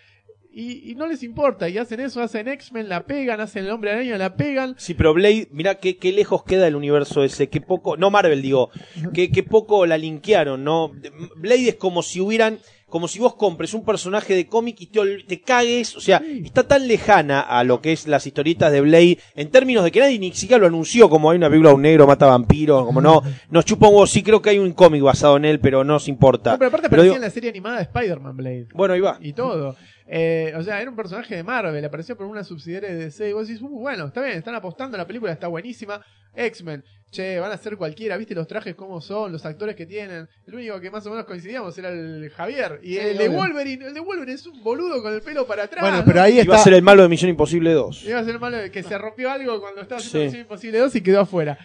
Y, 0.57 0.89
y 0.89 0.95
no 0.95 1.05
les 1.05 1.21
importa, 1.21 1.67
y 1.67 1.77
hacen 1.77 1.99
eso, 1.99 2.21
hacen 2.21 2.47
X-Men, 2.47 2.87
la 2.87 3.03
pegan, 3.05 3.41
hacen 3.41 3.65
el 3.65 3.71
hombre 3.71 3.91
araña, 3.91 4.17
la 4.17 4.37
pegan. 4.37 4.73
Sí, 4.77 4.93
pero 4.93 5.13
Blade, 5.13 5.49
mira 5.51 5.75
qué, 5.75 5.97
qué 5.97 6.13
lejos 6.13 6.45
queda 6.45 6.65
el 6.65 6.77
universo 6.77 7.25
ese, 7.25 7.49
qué 7.49 7.59
poco, 7.59 7.97
no 7.97 8.09
Marvel 8.09 8.41
digo, 8.41 8.69
qué, 9.13 9.29
qué 9.31 9.43
poco 9.43 9.85
la 9.85 9.97
linkearon, 9.97 10.63
¿no? 10.63 10.93
Blade 11.35 11.67
es 11.67 11.75
como 11.75 12.01
si 12.01 12.21
hubieran, 12.21 12.59
como 12.87 13.09
si 13.09 13.19
vos 13.19 13.35
compres 13.35 13.73
un 13.73 13.83
personaje 13.83 14.33
de 14.33 14.47
cómic 14.47 14.79
y 14.79 14.85
te, 14.87 15.01
te 15.27 15.41
cagues, 15.41 15.97
o 15.97 15.99
sea, 15.99 16.21
está 16.45 16.65
tan 16.65 16.87
lejana 16.87 17.41
a 17.41 17.65
lo 17.65 17.81
que 17.81 17.91
es 17.91 18.07
las 18.07 18.25
historietas 18.25 18.71
de 18.71 18.79
Blade, 18.79 19.17
en 19.35 19.51
términos 19.51 19.83
de 19.83 19.91
que 19.91 19.99
nadie 19.99 20.19
ni 20.19 20.31
siquiera 20.31 20.61
lo 20.61 20.67
anunció, 20.67 21.09
como 21.09 21.31
hay 21.31 21.37
una 21.37 21.49
película 21.49 21.73
un 21.73 21.81
negro 21.81 22.07
mata 22.07 22.27
vampiros, 22.27 22.85
como 22.85 23.01
no, 23.01 23.21
nos 23.49 23.65
chupa 23.65 23.87
un 23.89 23.95
huevo, 23.95 24.07
sí 24.07 24.23
creo 24.23 24.41
que 24.41 24.51
hay 24.51 24.59
un 24.59 24.71
cómic 24.71 25.01
basado 25.01 25.35
en 25.35 25.43
él, 25.43 25.59
pero 25.59 25.83
no 25.83 25.95
nos 25.95 26.07
importa. 26.07 26.53
No, 26.53 26.59
pero 26.59 26.69
aparte 26.69 26.87
Pero 26.89 27.01
aparecía 27.01 27.11
digo- 27.11 27.15
en 27.17 27.21
la 27.23 27.29
serie 27.29 27.49
animada 27.49 27.75
de 27.79 27.83
Spider-Man 27.83 28.37
Blade. 28.37 28.67
bueno, 28.73 28.93
ahí 28.93 29.01
va. 29.01 29.17
y 29.19 29.33
todo. 29.33 29.75
Eh, 30.07 30.53
o 30.55 30.61
sea, 30.61 30.79
era 30.81 30.89
un 30.89 30.95
personaje 30.95 31.35
de 31.35 31.43
Marvel, 31.43 31.83
apareció 31.83 32.15
por 32.15 32.27
una 32.27 32.43
subsidiaria 32.43 32.89
de 32.89 32.95
DC 33.05 33.29
y 33.29 33.33
vos 33.33 33.47
decís, 33.47 33.61
uh, 33.61 33.67
bueno, 33.67 34.05
está 34.05 34.21
bien, 34.21 34.37
están 34.37 34.53
apostando, 34.53 34.97
la 34.97 35.07
película 35.07 35.31
está 35.31 35.47
buenísima. 35.47 35.99
X-Men, 36.37 36.83
che, 37.11 37.39
van 37.39 37.51
a 37.51 37.57
ser 37.57 37.77
cualquiera, 37.77 38.17
¿viste 38.17 38.35
los 38.35 38.45
trajes 38.45 38.75
cómo 38.75 38.99
son, 38.99 39.31
los 39.31 39.45
actores 39.45 39.75
que 39.75 39.85
tienen? 39.85 40.27
El 40.45 40.55
único 40.55 40.79
que 40.81 40.91
más 40.91 41.05
o 41.07 41.09
menos 41.09 41.25
coincidíamos 41.25 41.77
era 41.77 41.89
el 41.89 42.29
Javier. 42.35 42.81
Y 42.83 42.93
Sí, 42.93 42.99
el 42.99 43.17
de 43.17 43.29
obvio. 43.29 43.37
Wolverine, 43.39 43.85
el 43.87 43.93
de 43.93 43.99
Wolverine 44.01 44.33
es 44.33 44.45
un 44.45 44.61
boludo 44.61 45.01
con 45.01 45.13
el 45.13 45.21
pelo 45.21 45.47
para 45.47 45.63
atrás. 45.63 45.81
Bueno, 45.81 45.97
¿no? 45.99 46.05
pero 46.05 46.21
ahí 46.21 46.33
Iba 46.33 46.41
a 46.41 46.57
está... 46.57 46.57
ser 46.65 46.73
el 46.73 46.81
malo 46.83 47.01
de 47.03 47.07
Misión 47.09 47.29
Imposible 47.29 47.71
2. 47.71 48.03
Iba 48.03 48.19
a 48.19 48.23
ser 48.25 48.33
el 48.33 48.39
malo 48.41 48.57
de 48.57 48.69
que 48.69 48.83
se 48.83 48.97
rompió 48.97 49.31
algo 49.31 49.59
cuando 49.61 49.81
estaba 49.81 49.99
haciendo 49.99 50.19
Sí. 50.19 50.25
Misión 50.25 50.41
Imposible 50.41 50.77
2 50.79 50.95
y 50.97 51.01
quedó 51.01 51.21
afuera. 51.21 51.57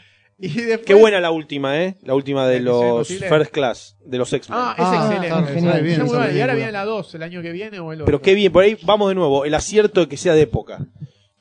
Y 0.42 0.48
después... 0.48 0.86
Qué 0.86 0.94
buena 0.94 1.20
la 1.20 1.30
última, 1.30 1.82
¿eh? 1.82 1.96
La 2.02 2.14
última 2.14 2.46
de 2.48 2.54
¿De 2.54 2.60
los? 2.60 3.06
First 3.08 3.50
Class, 3.52 3.96
de 4.04 4.16
los 4.18 4.32
X-Men. 4.32 4.58
Ah, 4.60 4.74
es 4.78 4.84
Ah, 4.86 5.08
excelente. 5.12 5.52
genial, 5.52 5.82
bien. 5.82 5.96
Y 5.98 6.00
ahora 6.00 6.26
película. 6.28 6.54
viene 6.54 6.72
la 6.72 6.84
2, 6.84 7.14
el 7.14 7.22
año 7.22 7.42
que 7.42 7.52
viene 7.52 7.78
o 7.78 7.92
el 7.92 7.98
otro. 8.00 8.06
Pero 8.06 8.22
qué 8.22 8.34
bien, 8.34 8.50
por 8.52 8.64
ahí 8.64 8.78
vamos 8.82 9.08
de 9.10 9.14
nuevo. 9.14 9.44
El 9.44 9.54
acierto 9.54 10.00
de 10.00 10.08
que 10.08 10.16
sea 10.16 10.34
de 10.34 10.42
época. 10.42 10.78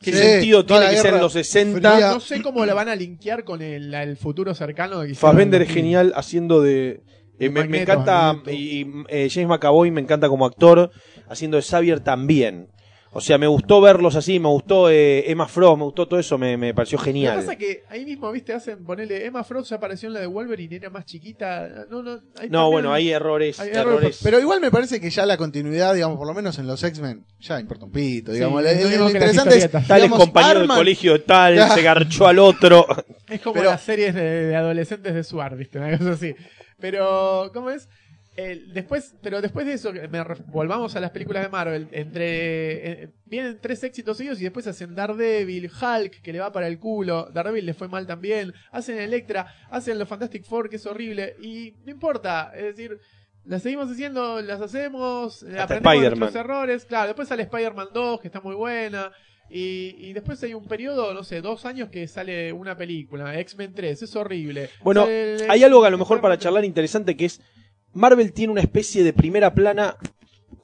¿Qué 0.02 0.12
Sí, 0.14 0.18
sentido 0.18 0.66
tiene 0.66 0.90
que 0.90 0.98
ser 0.98 1.14
en 1.14 1.20
los 1.22 1.34
60? 1.34 1.92
fría. 1.92 2.12
No 2.12 2.20
sé 2.20 2.42
cómo 2.42 2.66
la 2.66 2.74
van 2.74 2.88
a 2.90 2.96
linkear 2.96 3.44
con 3.44 3.62
el, 3.62 3.94
el 3.94 4.18
futuro 4.18 4.54
cercano. 4.54 5.04
Hicieron 5.04 5.16
Fassbender 5.18 5.62
en 5.62 5.68
es 5.68 5.74
genial 5.74 6.14
haciendo 6.16 6.62
de... 6.62 7.02
eh, 7.40 7.50
me, 7.50 7.62
encanta, 7.82 8.34
Magneto. 8.34 8.52
y, 8.52 8.82
y, 8.82 8.88
eh, 9.10 9.30
James 9.30 9.50
McAvoy 9.50 9.92
me 9.92 10.00
encanta 10.02 10.28
como 10.30 10.46
actor, 10.46 10.92
haciendo 11.28 11.58
de 11.58 11.64
Xavier 11.64 12.00
también. 12.02 12.68
O 13.12 13.22
sea, 13.22 13.40
me 13.40 13.48
gustó 13.48 13.82
verlos 13.82 14.16
así, 14.16 14.40
me 14.40 14.50
gustó 14.50 14.88
eh, 14.90 15.30
Emma 15.32 15.48
Frost, 15.48 15.78
me 15.80 15.84
gustó 15.86 16.08
todo 16.08 16.20
eso, 16.20 16.38
me, 16.38 16.58
me 16.58 16.76
pareció 16.76 16.98
Lo 17.00 17.04
que 17.04 17.10
genial. 17.10 17.38
pasa 17.38 17.54
es 17.54 17.58
que 17.58 17.84
ahí 17.90 18.06
mismo, 18.06 18.32
viste, 18.32 18.54
hacen 18.54 18.84
ponerle 18.86 19.26
Emma 19.26 19.44
Frost 19.44 19.72
ya 19.72 19.78
apareció 19.78 20.08
en 20.10 20.14
la 20.14 20.20
de 20.20 20.28
Wolverine, 20.28 20.76
era 20.76 20.92
más 20.92 21.06
chiquita. 21.06 21.88
No, 21.90 22.04
no, 22.04 22.20
ahí 22.40 22.50
No, 22.52 22.70
bueno, 22.70 22.94
hay 22.94 23.10
errores, 23.10 23.60
hay 23.60 23.70
errores. 23.70 23.88
errores, 24.00 24.20
Pero 24.22 24.40
igual 24.40 24.62
me 24.62 24.70
parece 24.70 25.02
que 25.02 25.10
ya 25.10 25.26
la 25.26 25.38
continuidad, 25.38 25.96
digamos, 25.96 26.18
por 26.20 26.28
lo 26.28 26.36
menos 26.36 26.60
en 26.60 26.68
los 26.68 26.84
X-Men, 26.84 27.26
ya 27.40 27.60
importa 27.60 27.86
un 27.86 27.92
pito, 27.92 28.32
digamos. 28.32 28.64
Sí, 28.64 28.98
lo 28.98 29.10
interesante 29.10 29.58
es. 29.58 29.72
Tal 29.88 30.04
es 30.04 30.12
compañero 30.12 30.60
del 30.60 30.68
colegio 30.70 31.14
de 31.14 31.20
tal, 31.20 31.56
Ya. 31.56 31.70
se 31.74 31.82
garchó 31.82 32.28
al 32.28 32.38
otro. 32.38 32.86
Es 33.28 33.42
como 33.42 33.56
Pero- 33.56 33.72
las 33.72 33.82
series 33.82 34.14
de, 34.14 34.22
de 34.22 34.56
adolescentes 34.56 35.16
de 35.16 35.24
Suar, 35.24 35.56
viste, 35.58 35.80
una 35.80 35.98
cosa 35.98 36.12
así. 36.12 36.36
Pero, 36.80 37.50
¿cómo 37.54 37.72
es? 37.72 37.90
Después, 38.74 39.16
pero 39.22 39.42
después 39.42 39.66
de 39.66 39.74
eso, 39.74 39.92
me 39.92 40.24
volvamos 40.48 40.96
a 40.96 41.00
las 41.00 41.12
películas 41.12 41.44
de 41.44 41.50
Marvel. 41.50 41.88
Entre 41.92 43.04
eh, 43.04 43.10
vienen 43.26 43.58
tres 43.62 43.84
éxitos 43.84 44.18
seguidos 44.18 44.40
y 44.40 44.44
después 44.44 44.68
hacen 44.68 44.96
Daredevil, 44.96 45.66
Hulk, 45.70 46.22
que 46.22 46.34
le 46.34 46.40
va 46.40 46.52
para 46.52 46.68
el 46.68 46.80
culo. 46.80 47.30
Daredevil 47.34 47.66
le 47.66 47.74
fue 47.74 47.88
mal 47.88 48.06
también. 48.08 48.54
Hacen 48.72 49.00
Electra, 49.00 49.48
hacen 49.70 49.98
los 50.00 50.08
Fantastic 50.08 50.44
Four, 50.46 50.70
que 50.70 50.76
es 50.78 50.86
horrible. 50.86 51.36
Y 51.42 51.74
no 51.86 51.92
importa, 51.92 52.52
es 52.56 52.64
decir, 52.76 52.98
las 53.46 53.64
seguimos 53.64 53.90
haciendo, 53.90 54.42
las 54.42 54.62
hacemos, 54.62 55.44
eh, 55.44 55.58
aprendemos 55.60 55.82
de 56.04 56.10
nuestros 56.20 56.46
errores. 56.46 56.86
Claro, 56.86 57.08
después 57.08 57.28
sale 57.28 57.44
Spider-Man 57.44 57.88
2, 57.94 58.20
que 58.22 58.28
está 58.28 58.42
muy 58.42 58.56
buena. 58.56 59.12
Y, 59.52 59.96
y 59.98 60.14
después 60.14 60.42
hay 60.44 60.54
un 60.54 60.68
periodo, 60.68 61.12
no 61.14 61.24
sé, 61.24 61.42
dos 61.42 61.66
años 61.66 61.90
que 61.90 62.08
sale 62.08 62.54
una 62.54 62.78
película, 62.78 63.40
X-Men 63.40 63.74
3, 63.74 64.04
es 64.04 64.16
horrible. 64.16 64.70
Bueno, 64.84 65.06
Sale- 65.06 65.48
hay 65.50 65.64
algo 65.64 65.82
que 65.82 65.88
a 65.88 65.90
lo 65.90 65.98
mejor 65.98 66.22
para 66.22 66.38
charlar 66.38 66.64
interesante 66.66 67.18
que 67.18 67.26
es 67.26 67.42
Marvel 67.94 68.34
tiene 68.34 68.52
una 68.52 68.62
especie 68.62 69.04
de 69.04 69.14
primera 69.14 69.54
plana 69.54 69.98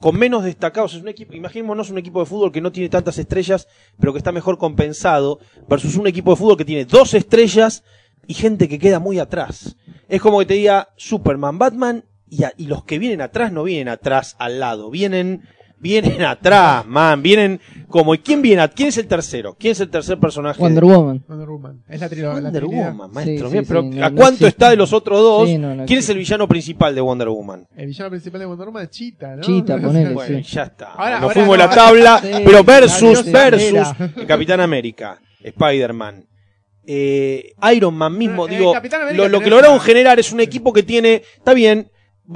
con 0.00 0.16
menos 0.16 0.44
destacados. 0.44 0.94
Es 0.94 1.02
un 1.02 1.08
equipo, 1.08 1.34
imaginémonos 1.34 1.90
un 1.90 1.98
equipo 1.98 2.20
de 2.20 2.26
fútbol 2.26 2.52
que 2.52 2.60
no 2.60 2.72
tiene 2.72 2.88
tantas 2.88 3.18
estrellas, 3.18 3.68
pero 3.98 4.12
que 4.12 4.18
está 4.18 4.32
mejor 4.32 4.58
compensado, 4.58 5.40
versus 5.68 5.96
un 5.96 6.06
equipo 6.06 6.30
de 6.30 6.36
fútbol 6.36 6.56
que 6.56 6.64
tiene 6.64 6.84
dos 6.84 7.14
estrellas 7.14 7.84
y 8.26 8.34
gente 8.34 8.68
que 8.68 8.78
queda 8.78 8.98
muy 8.98 9.18
atrás. 9.18 9.76
Es 10.08 10.20
como 10.20 10.38
que 10.38 10.46
te 10.46 10.54
diga 10.54 10.90
Superman, 10.96 11.58
Batman 11.58 12.04
y, 12.28 12.66
los 12.66 12.84
que 12.84 12.98
vienen 12.98 13.20
atrás 13.20 13.52
no 13.52 13.62
vienen 13.62 13.88
atrás 13.88 14.36
al 14.38 14.60
lado, 14.60 14.90
vienen 14.90 15.42
vienen 15.78 16.22
atrás, 16.22 16.86
man, 16.86 17.22
vienen 17.22 17.60
como 17.88 18.14
¿y 18.14 18.18
quién 18.18 18.42
viene? 18.42 18.62
a- 18.62 18.68
¿Quién 18.68 18.88
es 18.88 18.96
el 18.98 19.06
tercero? 19.06 19.54
¿Quién 19.58 19.72
es 19.72 19.80
el 19.80 19.88
tercer 19.90 20.18
personaje? 20.18 20.60
Wonder 20.60 20.84
Woman. 20.84 21.24
Wonder 21.28 21.48
Woman. 21.48 21.82
Es 21.88 22.00
la 22.00 22.08
trilogía. 22.08 22.40
Wonder 22.42 22.64
Woman, 22.64 23.10
maestro. 23.12 23.46
Sí, 23.48 23.52
Bien, 23.52 23.64
sí, 23.64 23.68
pero 23.68 23.82
sí, 23.92 24.00
¿a 24.02 24.10
no 24.10 24.16
cuánto 24.16 24.46
está 24.46 24.70
de 24.70 24.76
los 24.76 24.92
otros 24.92 25.20
dos? 25.20 25.48
Sí, 25.48 25.58
no, 25.58 25.74
no 25.74 25.84
¿Quién 25.86 25.98
es 26.00 26.08
el 26.08 26.18
villano 26.18 26.48
principal 26.48 26.94
de 26.94 27.00
Wonder 27.00 27.28
Woman? 27.28 27.66
El 27.76 27.86
villano 27.86 28.10
principal 28.10 28.40
de 28.40 28.46
Wonder 28.46 28.66
Woman 28.66 28.82
es 28.84 28.90
Cheetah, 28.90 29.36
¿no? 29.36 29.42
Cheetah, 29.42 29.78
ponele. 29.82 30.14
Bueno, 30.14 30.38
sí. 30.38 30.54
ya 30.54 30.62
está. 30.64 30.92
Ahora- 30.92 31.10
Nos 31.14 31.22
ahora 31.22 31.34
fuimos 31.34 31.58
la 31.58 31.70
tabla, 31.70 32.18
Sí, 32.22 32.28
pero 32.44 32.52
la 32.58 32.62
versus, 32.62 33.30
versus 33.30 33.62
era. 33.62 33.96
Capitán 34.26 34.60
América, 34.60 35.20
Spider-Man, 35.42 36.24
eh, 36.88 37.52
Iron 37.74 37.94
Man 37.94 38.16
mismo, 38.16 38.46
Eh, 38.48 38.56
digo, 38.56 38.72
Capitán 38.72 39.02
América 39.02 39.22
lo, 39.24 39.28
lo 39.28 39.40
que 39.40 39.50
lograron 39.50 39.80
generar 39.80 40.18
es 40.18 40.32
un 40.32 40.40
equipo 40.40 40.72
que 40.72 40.82
tiene, 40.82 41.22
está 41.36 41.52
bien, 41.54 41.90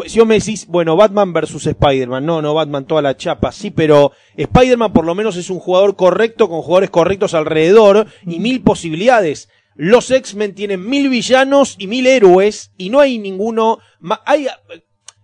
si 0.07 0.19
vos 0.19 0.29
me 0.29 0.39
decís, 0.39 0.67
bueno, 0.67 0.97
Batman 0.97 1.33
versus 1.33 1.67
Spider-Man, 1.67 2.25
no, 2.25 2.41
no, 2.41 2.55
Batman 2.55 2.85
toda 2.85 3.03
la 3.03 3.17
chapa, 3.17 3.53
sí, 3.53 3.71
pero 3.71 4.13
Spider-Man 4.37 4.93
por 4.93 5.05
lo 5.05 5.15
menos 5.15 5.37
es 5.37 5.51
un 5.51 5.59
jugador 5.59 5.97
correcto, 5.97 6.49
con 6.49 6.63
jugadores 6.63 6.91
correctos 6.91 7.35
alrededor 7.35 8.07
y 8.27 8.39
mil 8.39 8.63
posibilidades. 8.63 9.49
Los 9.75 10.11
X-Men 10.11 10.55
tienen 10.55 10.89
mil 10.89 11.09
villanos 11.09 11.77
y 11.79 11.87
mil 11.87 12.07
héroes 12.07 12.73
y 12.77 12.91
no 12.91 13.01
hay 13.01 13.19
ninguno, 13.19 13.79
hay, 14.27 14.47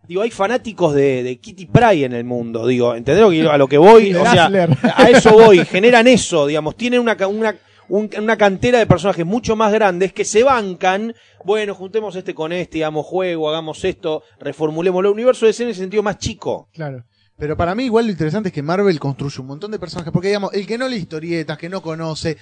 digo, 0.08 0.22
hay 0.22 0.30
fanáticos 0.30 0.94
de, 0.94 1.22
de 1.22 1.38
Kitty 1.38 1.66
Pryde 1.66 2.04
en 2.04 2.12
el 2.14 2.24
mundo, 2.24 2.66
digo, 2.66 2.94
¿entendés 2.94 3.48
a 3.48 3.58
lo 3.58 3.68
que 3.68 3.78
voy? 3.78 4.14
O 4.14 4.24
sea, 4.24 4.50
a 4.96 5.10
eso 5.10 5.32
voy, 5.32 5.64
generan 5.64 6.06
eso, 6.06 6.46
digamos, 6.46 6.76
tienen 6.76 7.00
una, 7.00 7.16
una, 7.26 7.56
un- 7.88 8.10
una 8.18 8.36
cantera 8.36 8.78
de 8.78 8.86
personajes 8.86 9.24
mucho 9.26 9.56
más 9.56 9.72
grandes 9.72 10.12
que 10.12 10.24
se 10.24 10.42
bancan, 10.42 11.14
bueno, 11.44 11.74
juntemos 11.74 12.16
este 12.16 12.34
con 12.34 12.52
este, 12.52 12.84
hagamos 12.84 13.06
juego, 13.06 13.48
hagamos 13.48 13.84
esto, 13.84 14.22
reformulémoslo. 14.40 15.08
El 15.10 15.14
universo 15.14 15.46
de 15.46 15.52
en 15.52 15.68
ese 15.68 15.80
sentido 15.80 16.02
más 16.02 16.18
chico. 16.18 16.68
Claro. 16.72 17.04
Pero 17.38 17.56
para 17.56 17.74
mí 17.74 17.84
igual 17.84 18.06
lo 18.06 18.12
interesante 18.12 18.48
es 18.48 18.52
que 18.54 18.62
Marvel 18.62 18.98
construye 18.98 19.40
un 19.42 19.46
montón 19.48 19.70
de 19.70 19.78
personajes, 19.78 20.10
porque 20.12 20.28
digamos, 20.28 20.54
el 20.54 20.66
que 20.66 20.78
no 20.78 20.88
lee 20.88 20.96
historietas, 20.96 21.58
que 21.58 21.68
no 21.68 21.82
conoce, 21.82 22.38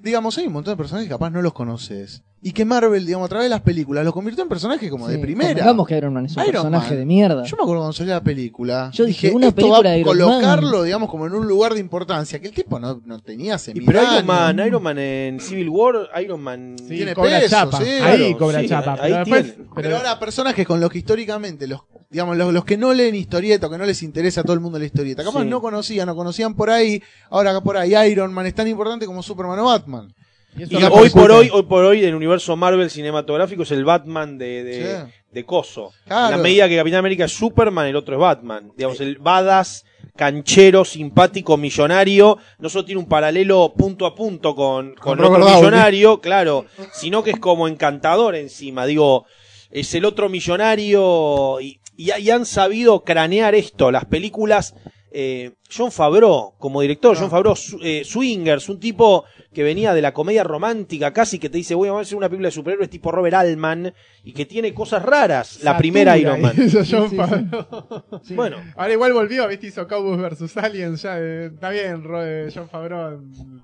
digamos, 0.00 0.36
hay 0.38 0.46
un 0.46 0.52
montón 0.52 0.72
de 0.72 0.76
personajes 0.76 1.08
que 1.08 1.14
capaz 1.14 1.30
no 1.30 1.42
los 1.42 1.52
conoces. 1.52 2.22
Y 2.40 2.52
que 2.52 2.64
Marvel, 2.64 3.04
digamos, 3.04 3.26
a 3.26 3.28
través 3.30 3.46
de 3.46 3.48
las 3.50 3.62
películas 3.62 4.04
los 4.04 4.14
convirtió 4.14 4.44
en 4.44 4.48
personajes 4.48 4.88
como 4.88 5.08
de 5.08 5.18
primera. 5.18 5.48
convengamos 5.54 5.88
que 5.88 5.96
Iron 5.96 6.14
Man 6.14 6.26
es 6.26 6.36
un 6.36 6.42
Iron 6.44 6.52
personaje 6.52 6.90
Man. 6.90 6.98
de 7.00 7.04
mierda. 7.06 7.42
Yo 7.44 7.56
me 7.56 7.62
acuerdo 7.64 7.80
cuando 7.82 7.92
salió 7.94 8.14
la 8.14 8.22
película. 8.22 8.90
Yo 8.94 9.04
dije, 9.06 9.32
una 9.32 9.48
esto 9.48 9.56
película 9.56 9.80
va 9.82 9.88
a 9.88 9.92
de 9.92 9.98
Iron 9.98 10.08
colocarlo, 10.18 10.76
Man. 10.78 10.84
digamos, 10.84 11.10
como 11.10 11.26
en 11.26 11.32
un 11.34 11.48
lugar 11.48 11.74
de 11.74 11.80
importancia, 11.80 12.40
que 12.40 12.46
el 12.46 12.54
tipo 12.54 12.78
no, 12.78 13.00
no 13.04 13.18
tenía 13.18 13.56
mil 13.74 13.84
pero 13.84 14.02
Iron. 14.04 14.26
Man, 14.26 14.58
Iron 14.64 14.82
Man 14.84 14.98
en 15.00 15.40
Civil 15.40 15.68
War, 15.68 16.08
Iron 16.22 16.40
Man 16.40 16.76
Sí, 16.78 16.86
Tiene 16.96 17.14
cobra 17.14 17.40
peso, 17.40 17.48
chapa. 17.56 17.78
sí. 17.78 17.90
ahí 17.90 18.18
Claro, 18.18 18.38
cobra 18.38 18.60
sí, 18.60 18.68
chapa. 18.68 18.92
ahí 18.92 18.98
Pero 19.00 19.16
después, 19.16 19.54
tiene. 19.56 19.68
Pero 19.74 19.96
ahora 19.96 20.18
personajes 20.20 20.64
con 20.64 20.78
los 20.80 20.90
que 20.90 20.98
históricamente 20.98 21.66
los 21.66 21.80
digamos 22.10 22.36
los, 22.36 22.52
los 22.52 22.64
que 22.64 22.76
no 22.76 22.92
leen 22.94 23.14
historieta 23.14 23.66
o 23.66 23.70
que 23.70 23.78
no 23.78 23.84
les 23.84 24.02
interesa 24.02 24.40
a 24.40 24.44
todo 24.44 24.54
el 24.54 24.60
mundo 24.60 24.78
la 24.78 24.84
historieta, 24.86 25.22
capaz 25.24 25.42
Sí. 25.42 25.48
no 25.48 25.60
conocían, 25.60 26.06
no 26.06 26.16
conocían 26.16 26.54
por 26.54 26.70
ahí, 26.70 27.02
ahora 27.30 27.50
acá 27.50 27.60
por 27.60 27.76
ahí 27.76 27.94
Iron 28.10 28.32
Man 28.32 28.46
es 28.46 28.54
tan 28.54 28.66
importante 28.68 29.04
como 29.06 29.22
Superman 29.22 29.58
o 29.58 29.64
Batman. 29.66 30.14
y 30.56 30.74
hoy 30.84 31.10
por 31.10 31.30
hoy, 31.30 31.50
hoy 31.52 31.62
por 31.64 31.84
hoy, 31.84 32.02
el 32.04 32.14
universo 32.14 32.56
Marvel 32.56 32.90
cinematográfico 32.90 33.62
es 33.62 33.70
el 33.70 33.84
Batman 33.84 34.38
de, 34.38 34.64
de, 34.64 34.82
Sí. 35.06 35.12
de 35.32 35.44
Coso. 35.44 35.92
Claro. 36.06 36.26
En 36.26 36.30
la 36.38 36.42
medida 36.42 36.68
que 36.68 36.76
Capitán 36.76 37.00
América 37.00 37.26
es 37.26 37.32
Superman, 37.32 37.86
el 37.86 37.94
otro 37.96 38.14
es 38.14 38.20
Batman. 38.20 38.72
Digamos, 38.76 38.98
el 39.00 39.18
badass, 39.18 39.84
canchero, 40.16 40.84
simpático, 40.86 41.56
millonario, 41.58 42.38
no 42.58 42.68
solo 42.70 42.86
tiene 42.86 42.98
un 43.00 43.06
paralelo 43.06 43.74
punto 43.76 44.06
a 44.06 44.14
punto 44.14 44.54
con, 44.56 44.94
con, 44.94 44.96
Con 44.96 45.12
otro 45.20 45.26
Robert 45.28 45.44
Downey. 45.44 45.60
millonario, 45.60 46.20
claro, 46.22 46.64
sino 46.92 47.22
que 47.22 47.32
es 47.32 47.38
como 47.38 47.68
encantador 47.68 48.34
encima. 48.34 48.86
Digo, 48.86 49.26
es 49.70 49.94
el 49.94 50.06
otro 50.06 50.28
millonario 50.30 51.60
y, 51.60 51.78
y- 51.98 52.12
y 52.18 52.30
han 52.30 52.46
sabido 52.46 53.04
cranear 53.04 53.54
esto. 53.54 53.90
Las 53.90 54.06
películas 54.06 54.74
eh, 55.10 55.52
John 55.74 55.90
Favreau 55.90 56.52
como 56.58 56.82
director, 56.82 57.16
Ah. 57.16 57.20
John 57.20 57.30
Favreau 57.30 57.56
su- 57.56 57.78
eh, 57.82 58.02
Swingers, 58.04 58.68
un 58.68 58.78
tipo 58.78 59.24
que 59.54 59.62
venía 59.62 59.94
de 59.94 60.02
la 60.02 60.12
comedia 60.12 60.44
romántica 60.44 61.14
casi, 61.14 61.38
que 61.38 61.48
te 61.48 61.56
dice, 61.56 61.74
voy 61.74 61.88
a 61.88 61.98
hacer 61.98 62.18
una 62.18 62.28
película 62.28 62.48
de 62.48 62.52
superhéroes 62.52 62.90
tipo 62.90 63.10
Robert 63.10 63.34
Altman, 63.34 63.94
y 64.22 64.34
que 64.34 64.44
tiene 64.44 64.74
cosas 64.74 65.02
raras, 65.02 65.60
la 65.64 65.78
primera 65.78 66.18
Iron 66.18 66.42
Man. 66.42 66.52
hizo 66.58 66.84
Jon 66.84 67.08
Sí, 67.08 67.08
sí, 67.08 67.16
Favreau. 67.16 68.04
Sí. 68.22 68.34
Bueno, 68.34 68.58
Ahora 68.76 68.92
igual 68.92 69.14
volvió, 69.14 69.48
viste, 69.48 69.68
hizo 69.68 69.88
Cowboys 69.88 70.20
vs 70.38 70.56
Aliens, 70.58 71.00
ya, 71.02 71.18
eh, 71.18 71.46
está 71.54 71.70
bien, 71.70 72.04
Ro- 72.04 72.22
eh, 72.24 72.50
John 72.54 72.68
Favreau, 72.68 73.18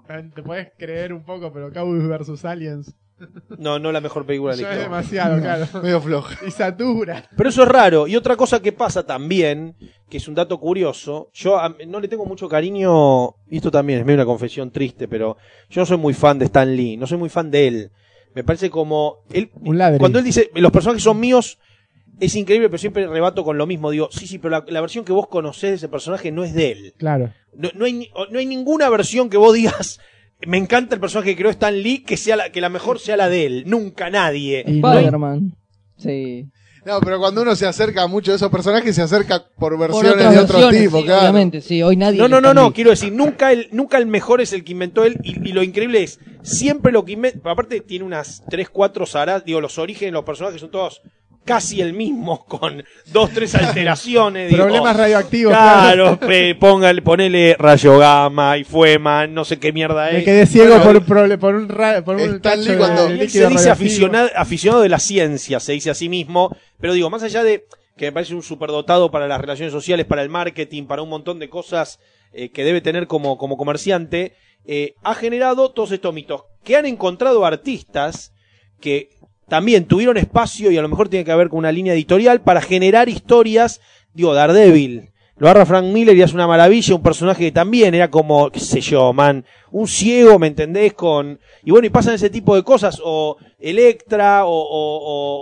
eh, 0.08 0.30
te 0.34 0.42
podés 0.42 0.68
creer 0.78 1.12
un 1.12 1.24
poco, 1.26 1.52
pero 1.52 1.70
Cowboys 1.70 2.08
vs 2.08 2.42
Aliens 2.46 2.94
no, 3.58 3.78
no 3.78 3.92
la 3.92 4.00
mejor 4.00 4.26
película 4.26 4.54
de 4.56 4.62
la 4.62 4.68
es 4.68 4.74
historia. 4.74 4.90
demasiado, 4.90 5.40
claro. 5.40 5.66
Medio 5.82 6.00
floja. 6.00 6.38
Y 6.46 6.50
satura. 6.50 7.28
Pero 7.36 7.48
eso 7.48 7.62
es 7.62 7.68
raro. 7.68 8.06
Y 8.06 8.16
otra 8.16 8.36
cosa 8.36 8.60
que 8.60 8.72
pasa 8.72 9.04
también, 9.04 9.76
que 10.10 10.16
es 10.18 10.28
un 10.28 10.34
dato 10.34 10.58
curioso, 10.58 11.30
yo 11.32 11.58
a- 11.58 11.74
no 11.86 12.00
le 12.00 12.08
tengo 12.08 12.26
mucho 12.26 12.48
cariño, 12.48 13.28
y 13.48 13.56
esto 13.56 13.70
también 13.70 14.00
es 14.00 14.04
medio 14.04 14.16
una 14.18 14.26
confesión 14.26 14.70
triste, 14.70 15.08
pero 15.08 15.36
yo 15.70 15.80
no 15.82 15.86
soy 15.86 15.96
muy 15.98 16.14
fan 16.14 16.38
de 16.38 16.46
Stan 16.46 16.74
Lee, 16.76 16.96
no 16.96 17.06
soy 17.06 17.18
muy 17.18 17.28
fan 17.28 17.50
de 17.50 17.68
él. 17.68 17.90
Me 18.34 18.42
parece 18.42 18.68
como... 18.68 19.18
Él, 19.32 19.50
Un 19.60 19.78
ladri. 19.78 19.98
cuando 20.00 20.18
él 20.18 20.24
dice, 20.24 20.50
los 20.54 20.72
personajes 20.72 21.02
son 21.04 21.20
míos, 21.20 21.58
es 22.18 22.34
increíble, 22.34 22.68
pero 22.68 22.78
siempre 22.78 23.06
rebato 23.06 23.44
con 23.44 23.56
lo 23.58 23.66
mismo. 23.66 23.90
Digo, 23.90 24.08
sí, 24.10 24.26
sí, 24.26 24.38
pero 24.38 24.50
la, 24.50 24.64
la 24.66 24.80
versión 24.80 25.04
que 25.04 25.12
vos 25.12 25.28
conocés 25.28 25.70
de 25.70 25.76
ese 25.76 25.88
personaje 25.88 26.32
no 26.32 26.42
es 26.42 26.52
de 26.52 26.72
él. 26.72 26.94
Claro. 26.98 27.32
No, 27.56 27.70
no 27.74 27.84
hay, 27.84 27.92
ni- 27.92 28.10
no 28.30 28.38
hay 28.40 28.46
ninguna 28.46 28.88
versión 28.88 29.30
que 29.30 29.36
vos 29.36 29.54
digas, 29.54 30.00
me 30.46 30.58
encanta 30.58 30.94
el 30.94 31.00
personaje 31.00 31.30
que 31.30 31.36
creó 31.36 31.50
Stan 31.50 31.76
Lee, 31.76 32.02
que, 32.04 32.16
sea 32.16 32.36
la, 32.36 32.50
que 32.50 32.60
la 32.60 32.68
mejor 32.68 32.98
sea 32.98 33.16
la 33.16 33.28
de 33.28 33.46
él. 33.46 33.64
Nunca 33.66 34.10
nadie. 34.10 34.64
Y 34.66 34.76
Spider-Man. 34.76 35.56
Sí. 35.96 36.46
No, 36.84 37.00
pero 37.00 37.18
cuando 37.18 37.40
uno 37.42 37.56
se 37.56 37.66
acerca 37.66 38.02
a 38.02 38.06
muchos 38.06 38.32
de 38.32 38.36
esos 38.36 38.50
personajes, 38.50 38.94
se 38.94 39.00
acerca 39.00 39.46
por 39.58 39.78
versiones 39.78 40.18
de 40.18 40.38
otro 40.38 40.58
versiones, 40.58 40.82
tipo, 40.82 40.98
sí, 40.98 41.04
claro. 41.04 41.20
Obviamente, 41.22 41.60
sí. 41.62 41.82
Hoy 41.82 41.96
nadie. 41.96 42.18
No, 42.18 42.28
no, 42.28 42.42
no, 42.42 42.52
no, 42.52 42.72
quiero 42.74 42.90
decir, 42.90 43.10
nunca 43.10 43.52
el, 43.52 43.68
nunca 43.72 43.96
el 43.96 44.06
mejor 44.06 44.42
es 44.42 44.52
el 44.52 44.64
que 44.64 44.72
inventó 44.72 45.04
él 45.04 45.18
y, 45.22 45.48
y 45.48 45.52
lo 45.52 45.62
increíble 45.62 46.02
es, 46.02 46.20
siempre 46.42 46.92
lo 46.92 47.06
que 47.06 47.12
inventa, 47.12 47.50
aparte 47.50 47.80
tiene 47.80 48.04
unas 48.04 48.42
3, 48.50 48.68
4 48.68 49.06
zaras, 49.06 49.44
digo, 49.46 49.62
los 49.62 49.78
orígenes, 49.78 50.12
los 50.12 50.24
personajes 50.24 50.60
son 50.60 50.70
todos 50.70 51.00
casi 51.44 51.80
el 51.80 51.92
mismo, 51.92 52.44
con 52.48 52.82
dos, 53.06 53.30
tres 53.30 53.54
alteraciones. 53.54 54.50
digo, 54.50 54.62
Problemas 54.64 54.96
radioactivos. 54.96 55.52
Claro, 55.52 56.18
pe- 56.20 56.54
póngale, 56.54 57.02
ponele 57.02 57.54
rayo 57.58 57.98
gamma 57.98 58.56
y 58.58 58.64
fuema, 58.64 59.26
no 59.26 59.44
sé 59.44 59.58
qué 59.58 59.72
mierda 59.72 60.10
Me 60.10 60.18
es. 60.18 60.24
quedé 60.24 60.46
ciego 60.46 60.76
Bueno, 60.78 60.84
por, 61.04 61.04
prole- 61.04 61.38
por 61.38 61.54
un, 61.54 61.68
ra- 61.68 62.02
por 62.04 62.16
un 62.16 62.40
de 62.40 62.76
cuando- 62.78 63.08
Y 63.08 63.12
él 63.12 63.18
líquido 63.18 63.48
se 63.48 63.52
dice 63.52 63.68
radioactivo. 63.68 63.72
aficionado, 63.72 64.28
aficionado 64.36 64.82
de 64.82 64.88
la 64.88 64.98
ciencia, 64.98 65.60
se 65.60 65.72
dice 65.72 65.90
a 65.90 65.94
sí 65.94 66.08
mismo, 66.08 66.56
pero 66.80 66.92
digo, 66.94 67.10
más 67.10 67.22
allá 67.22 67.42
de 67.44 67.66
que 67.96 68.06
me 68.06 68.12
parece 68.12 68.34
un 68.34 68.42
superdotado 68.42 69.10
para 69.10 69.28
las 69.28 69.40
relaciones 69.40 69.72
sociales, 69.72 70.06
para 70.06 70.22
el 70.22 70.28
marketing, 70.28 70.86
para 70.86 71.02
un 71.02 71.08
montón 71.08 71.38
de 71.38 71.48
cosas 71.48 72.00
eh, 72.32 72.48
que 72.50 72.64
debe 72.64 72.80
tener 72.80 73.06
como, 73.06 73.38
como 73.38 73.56
comerciante, 73.56 74.34
eh, 74.66 74.94
ha 75.04 75.14
generado 75.14 75.70
todos 75.70 75.92
estos 75.92 76.12
mitos 76.12 76.42
que 76.64 76.76
han 76.76 76.86
encontrado 76.86 77.44
artistas 77.46 78.32
que 78.80 79.10
también 79.48 79.84
tuvieron 79.86 80.16
espacio 80.16 80.70
y 80.70 80.76
a 80.76 80.82
lo 80.82 80.88
mejor 80.88 81.08
tiene 81.08 81.24
que 81.24 81.34
ver 81.34 81.48
con 81.48 81.58
una 81.60 81.72
línea 81.72 81.92
editorial 81.94 82.40
para 82.40 82.60
generar 82.60 83.08
historias, 83.08 83.80
digo, 84.14 84.34
Daredevil. 84.34 85.10
Lo 85.36 85.48
agarra 85.48 85.66
Frank 85.66 85.86
Miller 85.86 86.16
y 86.16 86.22
es 86.22 86.32
una 86.32 86.46
maravilla, 86.46 86.94
un 86.94 87.02
personaje 87.02 87.42
que 87.46 87.50
también 87.52 87.92
era 87.94 88.08
como, 88.08 88.50
qué 88.50 88.60
sé 88.60 88.80
yo, 88.80 89.12
man, 89.12 89.44
un 89.72 89.88
ciego, 89.88 90.38
¿me 90.38 90.46
entendés? 90.46 90.92
Con, 90.94 91.40
y 91.64 91.72
bueno, 91.72 91.86
y 91.86 91.90
pasan 91.90 92.14
ese 92.14 92.30
tipo 92.30 92.54
de 92.54 92.62
cosas, 92.62 93.00
o 93.04 93.36
Electra, 93.58 94.46
o, 94.46 94.50
o, 94.52 94.98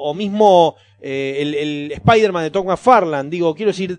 o- 0.06 0.10
o 0.10 0.14
mismo 0.14 0.76
eh, 1.02 1.36
el, 1.40 1.54
el 1.54 1.92
Spider-Man 1.92 2.44
de 2.44 2.50
Tom 2.50 2.66
McFarlane, 2.68 3.28
digo, 3.28 3.54
quiero 3.54 3.70
decir, 3.72 3.98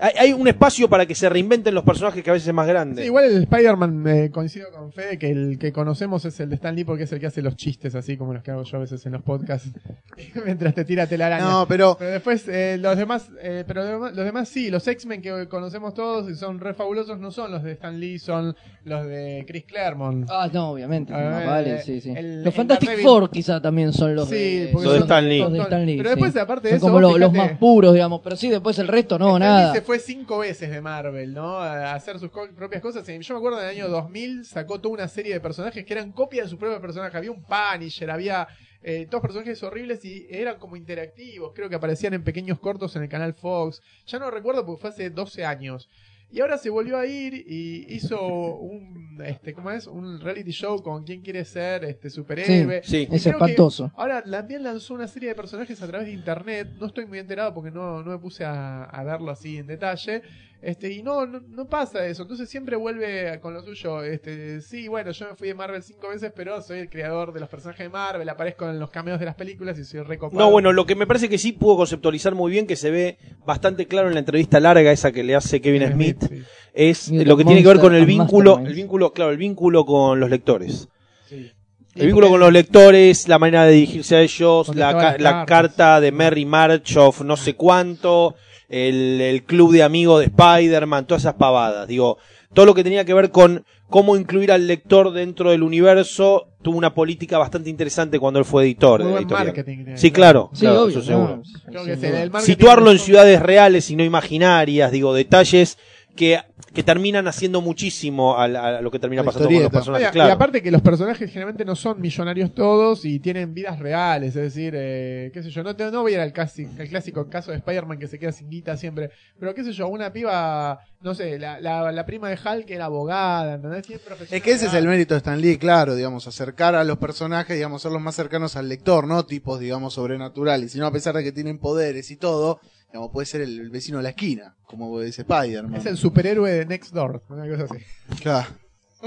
hay, 0.00 0.12
hay 0.18 0.32
un 0.32 0.46
espacio 0.48 0.88
para 0.88 1.06
que 1.06 1.14
se 1.14 1.28
reinventen 1.28 1.74
los 1.74 1.84
personajes 1.84 2.22
que 2.22 2.30
a 2.30 2.32
veces 2.32 2.48
es 2.48 2.54
más 2.54 2.66
grande. 2.66 3.02
Sí, 3.02 3.06
igual 3.06 3.24
el 3.24 3.42
Spider-Man, 3.42 4.04
eh, 4.08 4.30
coincido 4.30 4.70
con 4.70 4.92
Fede, 4.92 5.18
que 5.18 5.30
el 5.30 5.58
que 5.58 5.72
conocemos 5.72 6.24
es 6.24 6.38
el 6.40 6.48
de 6.48 6.54
Stan 6.56 6.74
Lee 6.74 6.84
porque 6.84 7.04
es 7.04 7.12
el 7.12 7.20
que 7.20 7.26
hace 7.26 7.42
los 7.42 7.56
chistes 7.56 7.94
así 7.94 8.16
como 8.16 8.32
los 8.34 8.42
que 8.42 8.50
hago 8.50 8.62
yo 8.64 8.76
a 8.76 8.80
veces 8.80 9.04
en 9.06 9.12
los 9.12 9.22
podcasts 9.22 9.70
mientras 10.44 10.74
te 10.74 10.84
tira 10.84 11.06
telaraña. 11.06 11.44
No, 11.44 11.66
pero 11.68 11.96
Pero 11.98 12.10
después, 12.12 12.46
eh, 12.48 12.76
los 12.80 12.96
demás, 12.96 13.28
eh, 13.42 13.64
pero 13.66 13.82
los 13.82 13.90
demás, 13.92 14.16
los 14.16 14.24
demás 14.24 14.48
sí, 14.48 14.70
los 14.70 14.86
X-Men 14.86 15.22
que 15.22 15.48
conocemos 15.48 15.94
todos 15.94 16.30
y 16.30 16.34
son 16.34 16.58
re 16.60 16.74
fabulosos 16.74 17.18
no 17.18 17.30
son 17.30 17.50
los 17.52 17.62
de 17.62 17.72
Stan 17.72 17.98
Lee, 17.98 18.18
son 18.18 18.56
los 18.84 19.06
de 19.06 19.44
Chris 19.46 19.64
Claremont. 19.64 20.26
Ah, 20.30 20.48
no, 20.52 20.70
obviamente. 20.70 21.12
A 21.12 21.18
más 21.18 21.38
ver, 21.38 21.46
vale, 21.46 21.82
sí, 21.82 22.00
sí. 22.00 22.12
el- 22.16 22.42
los 22.44 22.54
Fantastic 22.54 22.90
Daredevil- 22.90 23.02
Four 23.02 23.30
quizá 23.30 23.60
también 23.60 23.92
son 23.92 24.14
los 24.14 24.28
Sí, 24.28 24.34
de, 24.34 24.72
de 24.72 24.98
Stan 24.98 25.28
Lee. 25.28 25.38
los 25.40 25.52
de 25.52 25.58
Stan 25.60 25.84
Lee, 25.86 25.96
Pero 25.98 26.10
después, 26.10 26.32
sí. 26.32 26.38
aparte 26.38 26.68
de 26.68 26.74
Son 26.74 26.76
eso, 26.78 26.86
como 26.86 27.00
lo- 27.00 27.18
los 27.18 27.32
más 27.32 27.52
puros, 27.58 27.92
digamos. 27.92 28.20
Pero 28.22 28.36
sí, 28.36 28.48
después 28.48 28.78
el 28.78 28.88
resto 28.88 29.18
no, 29.18 29.36
Stan 29.36 29.40
nada. 29.40 29.72
Fue 29.90 29.98
cinco 29.98 30.38
veces 30.38 30.70
de 30.70 30.80
Marvel, 30.80 31.34
¿no? 31.34 31.58
Hacer 31.58 32.20
sus 32.20 32.30
propias 32.30 32.80
cosas. 32.80 33.04
Yo 33.04 33.34
me 33.34 33.38
acuerdo 33.38 33.58
en 33.58 33.64
el 33.64 33.70
año 33.70 33.88
2000 33.88 34.44
sacó 34.44 34.80
toda 34.80 34.94
una 34.94 35.08
serie 35.08 35.32
de 35.32 35.40
personajes 35.40 35.84
que 35.84 35.92
eran 35.92 36.12
copia 36.12 36.44
de 36.44 36.48
su 36.48 36.56
propio 36.58 36.80
personaje. 36.80 37.16
Había 37.16 37.32
un 37.32 37.42
Punisher, 37.42 38.08
había 38.08 38.46
eh, 38.84 39.08
todos 39.10 39.20
personajes 39.20 39.60
horribles 39.64 40.04
y 40.04 40.28
eran 40.30 40.60
como 40.60 40.76
interactivos. 40.76 41.50
Creo 41.56 41.68
que 41.68 41.74
aparecían 41.74 42.14
en 42.14 42.22
pequeños 42.22 42.60
cortos 42.60 42.94
en 42.94 43.02
el 43.02 43.08
canal 43.08 43.34
Fox. 43.34 43.82
Ya 44.06 44.20
no 44.20 44.30
recuerdo 44.30 44.64
porque 44.64 44.80
fue 44.80 44.90
hace 44.90 45.10
12 45.10 45.44
años. 45.44 45.88
Y 46.32 46.40
ahora 46.40 46.58
se 46.58 46.70
volvió 46.70 46.96
a 46.96 47.06
ir 47.06 47.34
y 47.34 47.86
hizo 47.92 48.20
un, 48.56 49.18
este, 49.24 49.52
¿cómo 49.52 49.70
es? 49.72 49.86
Un 49.88 50.20
reality 50.20 50.52
show 50.52 50.80
con 50.82 51.02
quién 51.04 51.22
quiere 51.22 51.44
ser 51.44 51.84
este 51.84 52.08
superhéroe. 52.08 52.82
Sí. 52.84 53.08
Es 53.10 53.22
Creo 53.24 53.36
que- 53.38 53.44
espantoso. 53.44 53.90
Ahora 53.96 54.22
también 54.22 54.62
lanzó 54.62 54.94
una 54.94 55.08
serie 55.08 55.30
de 55.30 55.34
personajes 55.34 55.82
a 55.82 55.86
través 55.88 56.06
de 56.06 56.12
internet. 56.14 56.68
No 56.78 56.86
estoy 56.86 57.06
muy 57.06 57.18
enterado 57.18 57.52
porque 57.52 57.70
no, 57.72 58.02
no 58.04 58.12
me 58.12 58.18
puse 58.18 58.44
a, 58.44 58.84
a 58.84 59.02
verlo 59.02 59.30
así 59.32 59.58
en 59.58 59.66
detalle. 59.66 60.22
Este, 60.62 60.92
y 60.92 61.02
no, 61.02 61.24
no, 61.24 61.40
no 61.48 61.64
pasa 61.66 62.04
eso. 62.06 62.22
Entonces 62.22 62.48
siempre 62.50 62.76
vuelve 62.76 63.40
con 63.40 63.54
lo 63.54 63.62
suyo. 63.62 64.02
Este, 64.04 64.60
sí, 64.60 64.88
bueno, 64.88 65.10
yo 65.10 65.28
me 65.30 65.34
fui 65.34 65.48
de 65.48 65.54
Marvel 65.54 65.82
cinco 65.82 66.10
veces, 66.10 66.32
pero 66.36 66.60
soy 66.60 66.80
el 66.80 66.90
creador 66.90 67.32
de 67.32 67.40
los 67.40 67.48
personajes 67.48 67.86
de 67.86 67.88
Marvel. 67.88 68.28
Aparezco 68.28 68.68
en 68.68 68.78
los 68.78 68.90
cameos 68.90 69.18
de 69.18 69.24
las 69.24 69.36
películas 69.36 69.78
y 69.78 69.84
soy 69.84 70.00
recopado. 70.02 70.38
No, 70.38 70.50
bueno, 70.50 70.72
lo 70.74 70.84
que 70.84 70.94
me 70.94 71.06
parece 71.06 71.30
que 71.30 71.38
sí 71.38 71.52
pudo 71.52 71.76
conceptualizar 71.78 72.34
muy 72.34 72.50
bien, 72.52 72.66
que 72.66 72.76
se 72.76 72.90
ve 72.90 73.16
bastante 73.46 73.86
claro 73.86 74.08
en 74.08 74.14
la 74.14 74.20
entrevista 74.20 74.60
larga 74.60 74.92
esa 74.92 75.12
que 75.12 75.24
le 75.24 75.34
hace 75.34 75.62
Kevin 75.62 75.90
Smith, 75.92 76.24
sí. 76.28 76.42
es 76.74 77.08
lo 77.10 77.38
que 77.38 77.44
tiene 77.44 77.62
que 77.62 77.68
ver 77.68 77.80
con 77.80 77.94
el 77.94 78.04
vínculo, 78.04 78.58
el 78.58 78.74
vínculo, 78.74 79.12
claro, 79.14 79.30
el 79.30 79.38
vínculo 79.38 79.86
con 79.86 80.20
los 80.20 80.28
lectores. 80.28 80.88
Sí. 81.26 81.50
El 81.94 82.06
vínculo 82.06 82.28
con 82.28 82.38
los 82.38 82.52
lectores, 82.52 83.26
la 83.28 83.38
manera 83.38 83.64
de 83.64 83.72
dirigirse 83.72 84.14
a 84.14 84.20
ellos, 84.20 84.74
la, 84.76 84.92
ca- 84.96 85.16
la 85.18 85.44
carta 85.46 86.00
de 86.00 86.12
Mary 86.12 86.44
Marchoff, 86.44 87.22
no 87.22 87.36
sé 87.36 87.54
cuánto, 87.54 88.36
el, 88.70 89.20
el 89.20 89.42
club 89.44 89.72
de 89.72 89.82
amigos 89.82 90.20
de 90.20 90.26
Spider-Man, 90.26 91.06
todas 91.06 91.22
esas 91.24 91.34
pavadas. 91.34 91.86
Digo, 91.86 92.16
todo 92.54 92.64
lo 92.66 92.74
que 92.74 92.82
tenía 92.84 93.04
que 93.04 93.12
ver 93.12 93.30
con 93.30 93.64
cómo 93.88 94.16
incluir 94.16 94.52
al 94.52 94.66
lector 94.68 95.12
dentro 95.12 95.50
del 95.50 95.62
universo, 95.64 96.46
tuvo 96.62 96.78
una 96.78 96.94
política 96.94 97.36
bastante 97.38 97.68
interesante 97.68 98.18
cuando 98.20 98.38
él 98.38 98.44
fue 98.44 98.62
editor. 98.62 99.00
Muy 99.00 99.06
de 99.06 99.12
buen 99.12 99.22
editorial. 99.24 99.46
marketing. 99.48 99.84
Sí, 99.96 100.10
claro, 100.12 100.50
Sí, 100.52 100.60
claro, 100.60 100.82
obvio. 100.82 100.90
eso 100.98 101.02
seguro. 101.02 101.36
no, 101.38 101.42
Creo 101.66 101.84
sin 101.84 101.94
que 101.94 102.00
sí, 102.00 102.06
duda. 102.06 102.22
el 102.22 102.30
marketing 102.30 102.52
Situarlo 102.52 102.90
en 102.92 102.96
es- 102.96 103.02
ciudades 103.02 103.42
reales 103.42 103.90
y 103.90 103.96
no 103.96 104.04
imaginarias, 104.04 104.92
digo, 104.92 105.12
detalles 105.12 105.76
que, 106.16 106.38
que 106.72 106.82
terminan 106.84 107.26
haciendo 107.26 107.60
muchísimo 107.60 108.38
a, 108.38 108.46
la- 108.46 108.78
a 108.78 108.80
lo 108.80 108.90
que 108.92 108.98
termina 109.00 109.22
La 109.22 109.26
pasando 109.26 109.48
con 109.48 109.62
los 109.64 109.72
personajes. 109.72 110.06
Oye, 110.06 110.12
claro. 110.12 110.28
Y 110.30 110.32
aparte 110.32 110.62
que 110.62 110.70
los 110.70 110.82
personajes 110.82 111.28
generalmente 111.28 111.64
no 111.64 111.74
son 111.74 112.00
millonarios 112.00 112.54
todos 112.54 113.04
y 113.04 113.18
tienen 113.18 113.52
vidas 113.54 113.78
reales, 113.80 114.36
es 114.36 114.42
decir, 114.54 114.74
eh, 114.76 115.30
qué 115.34 115.42
sé 115.42 115.50
yo, 115.50 115.64
no, 115.64 115.74
te- 115.74 115.90
no 115.90 116.02
voy 116.02 116.12
a 116.12 116.14
ir 116.16 116.20
al 116.20 116.32
clásico, 116.32 116.70
al 116.78 116.88
clásico 116.88 117.28
caso 117.28 117.50
de 117.50 117.56
Spider-Man 117.56 117.98
que 117.98 118.06
se 118.06 118.18
queda 118.20 118.30
sin 118.30 118.48
guita 118.48 118.76
siempre, 118.76 119.10
pero 119.38 119.52
qué 119.52 119.64
sé 119.64 119.72
yo, 119.72 119.88
una 119.88 120.12
piba, 120.12 120.78
no 121.00 121.12
sé, 121.14 121.40
la, 121.40 121.58
la, 121.60 121.90
la 121.90 122.06
prima 122.06 122.28
de 122.28 122.36
Hulk 122.36 122.70
era 122.70 122.84
abogada, 122.84 123.54
¿entendés? 123.54 123.84
Es 124.30 124.42
que 124.42 124.52
ese 124.52 124.66
es 124.66 124.74
el 124.74 124.86
mérito 124.86 125.14
de 125.14 125.18
Stan 125.18 125.40
Lee, 125.40 125.58
claro, 125.58 125.96
digamos, 125.96 126.28
acercar 126.28 126.76
a 126.76 126.84
los 126.84 126.98
personajes, 126.98 127.56
digamos, 127.56 127.82
ser 127.82 127.90
los 127.90 128.00
más 128.00 128.14
cercanos 128.14 128.54
al 128.54 128.68
lector, 128.68 129.08
¿no? 129.08 129.24
Tipos, 129.26 129.58
digamos, 129.58 129.94
sobrenaturales, 129.94 130.70
sino 130.70 130.86
a 130.86 130.92
pesar 130.92 131.16
de 131.16 131.24
que 131.24 131.32
tienen 131.32 131.58
poderes 131.58 132.12
y 132.12 132.16
todo, 132.16 132.60
digamos, 132.92 133.10
puede 133.12 133.26
ser 133.26 133.40
el 133.40 133.70
vecino 133.70 133.98
de 133.98 134.02
la 134.04 134.08
esquina, 134.10 134.54
como 134.66 135.00
dice 135.00 135.22
Spider-Man. 135.22 135.74
Es 135.76 135.86
el 135.86 135.96
superhéroe 135.96 136.50
de 136.50 136.66
Next 136.66 136.92
Door, 136.92 137.22
una 137.28 137.48
cosa 137.48 137.64
así. 137.74 137.84
Claro. 138.22 138.48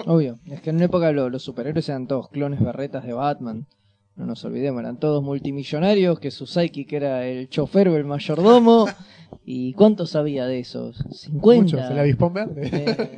Obvio. 0.06 0.40
Es 0.50 0.62
que 0.62 0.70
en 0.72 0.78
una 0.78 0.86
época 0.86 1.12
lo- 1.12 1.30
los 1.30 1.44
superhéroes 1.44 1.88
eran 1.90 2.08
todos 2.08 2.30
clones 2.30 2.60
berretas 2.60 3.06
de 3.06 3.14
Batman. 3.14 3.68
No 4.16 4.26
nos 4.26 4.44
olvidemos, 4.46 4.80
eran 4.82 4.98
todos 5.00 5.24
multimillonarios, 5.24 6.20
que 6.20 6.30
su 6.32 6.46
psychic 6.46 6.94
era 6.94 7.26
el 7.26 7.50
chofer 7.50 7.90
o 7.90 7.98
el 7.98 8.06
mayordomo. 8.06 8.86
¿Y 9.46 9.74
cuánto 9.74 10.06
sabía 10.06 10.46
de 10.46 10.60
esos? 10.60 11.04
50. 11.12 11.62
Muchos, 11.64 11.92
el 11.92 12.00
avispón 12.00 12.34
verde. 12.34 12.70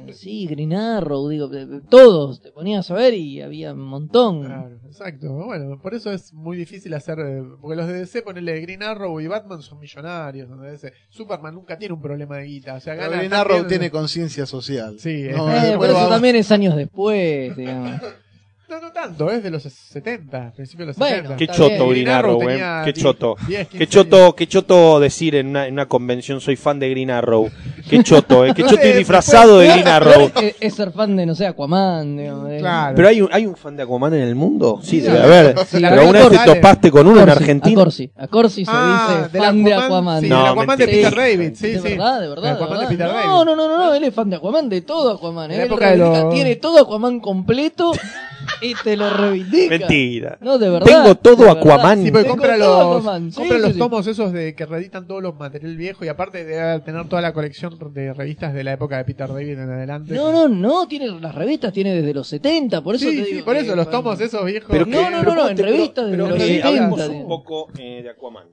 Eh, 0.08 0.14
sí, 0.14 0.48
Green 0.48 0.74
Arrow, 0.74 1.28
digo, 1.30 1.50
todos 1.90 2.42
te 2.42 2.52
ponías 2.52 2.90
a 2.92 2.94
ver 2.96 3.14
y 3.14 3.42
había 3.42 3.74
un 3.74 3.82
montón. 3.82 4.44
Claro, 4.46 4.80
exacto. 4.86 5.32
Bueno, 5.34 5.80
por 5.82 5.94
eso 5.94 6.12
es 6.12 6.34
muy 6.34 6.58
difícil 6.58 6.94
hacer. 6.94 7.20
eh, 7.20 7.44
Porque 7.62 7.76
los 7.76 7.88
de 7.88 7.94
DC, 8.00 8.22
ponerle 8.22 8.60
Green 8.62 8.84
Arrow 8.84 9.20
y 9.20 9.28
Batman 9.28 9.62
son 9.62 9.80
millonarios. 9.80 10.50
¿no? 10.50 10.62
DC. 10.62 10.94
Superman 11.10 11.54
nunca 11.56 11.78
tiene 11.78 11.94
un 11.94 12.02
problema 12.02 12.38
de 12.38 12.46
guita. 12.46 12.76
O 12.76 12.80
sea, 12.80 12.94
Pero 12.96 13.06
gana. 13.10 13.18
Green 13.18 13.34
Arrow 13.34 13.68
tiene 13.68 13.90
conciencia 13.92 14.46
social. 14.46 14.98
Sí, 15.00 15.28
No, 15.36 15.50
eh, 15.52 15.76
por 15.78 15.90
eso 15.90 16.08
también 16.10 16.36
es 16.36 16.52
años 16.52 16.76
después, 16.76 17.56
digamos. 17.56 18.02
No, 18.68 18.82
no 18.82 18.92
tanto, 18.92 19.30
es 19.30 19.44
de 19.44 19.52
los 19.52 19.62
70, 19.62 20.54
principios 20.56 20.88
de 20.88 20.90
los 20.92 20.98
Bueno, 20.98 21.16
70. 21.18 21.36
Qué 21.38 21.44
Está 21.44 21.56
choto 21.56 21.70
bien. 21.70 21.90
Green 21.92 22.10
Arrow, 22.10 22.42
eh. 22.42 22.46
tenía 22.48 22.82
Qué 22.84 22.94
10, 22.94 23.04
choto. 23.04 23.36
10, 23.48 23.68
15 23.68 23.78
Qué 23.78 23.88
choto, 23.88 24.36
qué 24.36 24.48
choto 24.48 25.00
decir 25.00 25.36
en 25.36 25.48
una, 25.50 25.68
en 25.68 25.74
una 25.74 25.86
convención 25.88 26.42
soy 26.42 26.56
fan 26.56 26.80
de 26.80 26.90
Green 26.90 27.12
Arrow. 27.12 27.48
Qué 27.90 28.02
choto, 28.04 28.44
eh. 28.44 28.54
Qué 28.56 28.64
No 28.64 28.70
choto 28.70 28.82
sé, 28.82 28.90
ir 28.90 28.96
disfrazado 28.98 29.60
de 29.60 29.68
Green 29.68 29.88
Arrow. 29.88 30.32
Es, 30.42 30.56
es 30.60 30.74
ser 30.74 30.92
fan 30.92 31.16
de, 31.16 31.28
no 31.28 31.36
sé, 31.36 31.46
Aquaman. 31.46 32.18
digamos, 32.18 32.50
eh. 32.52 32.58
Claro. 32.58 32.96
Pero 32.96 33.08
hay 33.08 33.22
un, 33.22 33.30
hay 33.32 33.46
un 33.46 33.56
fan 33.56 33.78
de 33.78 33.84
Aquaman 33.84 34.14
en 34.16 34.22
el 34.22 34.34
mundo. 34.34 34.80
Sí, 34.82 34.96
Sí, 34.96 35.02
debe 35.02 35.22
haber. 35.22 35.60
Sí, 35.60 35.78
Pero 35.80 35.96
la 35.98 36.02
una 36.04 36.28
vez 36.28 36.44
te 36.44 36.54
topaste 36.56 36.90
con 36.90 37.06
uno 37.06 37.22
en 37.22 37.30
Argentina. 37.30 37.80
A 37.80 37.84
Corsi, 37.84 38.12
a 38.18 38.28
Corsi 38.28 38.66
se 38.66 38.72
Ah, 38.74 39.28
dice 39.32 39.38
fan 39.38 39.64
de 39.64 39.74
Aquaman, 39.76 40.22
sí, 40.22 40.30
No, 40.30 40.38
del 40.40 40.46
Aquaman 40.48 40.78
de. 40.80 40.86
Peter 40.88 41.16
David, 41.16 41.52
sí, 41.54 41.68
de 41.68 41.78
sí. 41.82 41.88
verdad, 41.90 42.22
de 42.22 42.28
verdad. 42.30 42.44
De 42.44 42.50
Aquaman 42.64 42.70
de 42.70 42.86
verdad. 42.86 42.90
Peter 42.90 43.08
no, 43.08 43.14
David. 43.14 43.46
no, 43.46 43.56
no, 43.56 43.78
no, 43.78 43.94
él 43.94 44.04
es 44.04 44.14
fan 44.16 44.30
de 44.32 44.36
Aquaman, 44.38 44.70
de 44.70 44.82
todo 44.82 45.12
Aquaman. 45.12 45.52
Él 45.52 45.70
de 45.70 46.28
Tiene 46.34 46.56
todo 46.56 46.80
Aquaman 46.80 47.20
completo 47.20 47.92
y 48.62 48.74
te 48.76 48.96
lo 48.98 49.10
reivindica. 49.10 49.78
Mentira. 49.78 50.38
No, 50.42 50.58
de 50.58 50.70
verdad. 50.70 50.86
Tengo 50.86 51.16
todo 51.16 51.36
de 51.36 51.44
verdad. 51.46 51.58
Aquaman. 51.62 52.04
Sí, 52.04 52.12
porque 52.12 52.24
Tengo 52.24 52.36
compra 52.38 52.58
todo 52.58 52.94
los, 52.94 53.02
Aquaman, 53.04 53.32
sí, 53.32 53.38
compra 53.38 53.56
sí, 53.58 53.62
los 53.64 53.74
sí. 53.74 53.80
tomos 53.80 54.08
esos 54.08 54.32
de 54.34 54.56
que 54.56 54.66
reeditan 54.66 55.08
todos 55.08 55.22
los 55.24 55.36
material 55.36 55.76
viejo 55.78 56.06
y 56.06 56.08
aparte 56.08 56.44
debe 56.46 56.80
tener 56.82 57.08
toda 57.08 57.22
la 57.22 57.34
colección 57.34 57.78
de 57.94 58.14
revistas 58.14 58.54
de 58.54 58.64
la 58.64 58.74
época 58.74 58.98
de 58.98 59.06
Peter 59.06 59.28
David 59.28 59.60
en 59.60 59.70
adelante. 59.70 60.14
No, 60.14 60.32
no, 60.32 60.48
no, 60.48 60.88
tiene 60.88 61.08
las 61.20 61.34
revistas, 61.36 61.74
tiene 61.74 61.94
desde 61.96 62.14
los 62.14 62.28
70, 62.28 62.82
por 62.82 62.96
eso 62.96 63.10
Sí, 63.10 63.18
te 63.18 63.26
sí, 63.26 63.34
digo 63.36 63.46
por 63.46 63.56
que- 63.56 63.62
eso, 63.62 63.76
los 63.76 63.90
tomos 63.90 64.20
esos 64.22 64.46
viejos. 64.46 64.70
Pero 64.72 64.86
No, 64.86 64.92
que- 64.98 65.04
no, 65.04 65.10
no, 65.12 65.24
no, 65.24 65.36
¿cómo 65.36 65.50
en 65.50 65.56
te- 65.56 65.64
pero- 65.64 65.76
revistas 65.76 66.06
desde 66.06 66.18
pero 66.18 66.30
los 66.30 66.38
que 66.38 66.46
70, 66.46 66.68
hablemos 66.68 67.02
digo. 67.10 67.22
un 67.22 67.28
poco 67.28 67.68
eh, 67.78 68.02
de 68.04 68.10
Aquaman. 68.10 68.48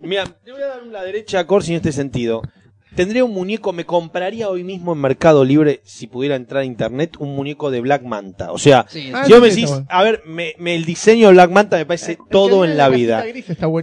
Mira, 0.00 0.24
le 0.44 0.52
voy 0.52 0.62
a 0.62 0.66
dar 0.66 0.82
la 0.86 1.02
derecha 1.04 1.40
a 1.40 1.46
Corsi 1.46 1.70
en 1.72 1.76
este 1.76 1.92
sentido. 1.92 2.42
Tendría 2.94 3.24
un 3.24 3.32
muñeco, 3.32 3.72
me 3.72 3.86
compraría 3.86 4.48
hoy 4.50 4.64
mismo 4.64 4.92
en 4.92 5.00
Mercado 5.00 5.44
Libre, 5.44 5.80
si 5.84 6.06
pudiera 6.06 6.36
entrar 6.36 6.62
a 6.62 6.64
internet, 6.64 7.16
un 7.18 7.34
muñeco 7.34 7.70
de 7.70 7.80
Black 7.80 8.02
Manta. 8.02 8.52
O 8.52 8.58
sea, 8.58 8.84
Sí, 8.88 9.10
Ah, 9.14 9.24
si 9.24 9.32
vos 9.32 9.40
me 9.40 9.48
decís, 9.48 9.70
bueno. 9.70 9.86
a 9.88 10.02
ver, 10.02 10.22
me, 10.26 10.54
me- 10.58 10.74
el 10.74 10.84
diseño 10.84 11.28
de 11.28 11.32
Black 11.32 11.50
Manta 11.50 11.76
me 11.78 11.86
parece 11.86 12.16
que 12.16 12.22
todo 12.30 12.64
en 12.64 12.76
la 12.76 12.88
vida. 12.90 13.24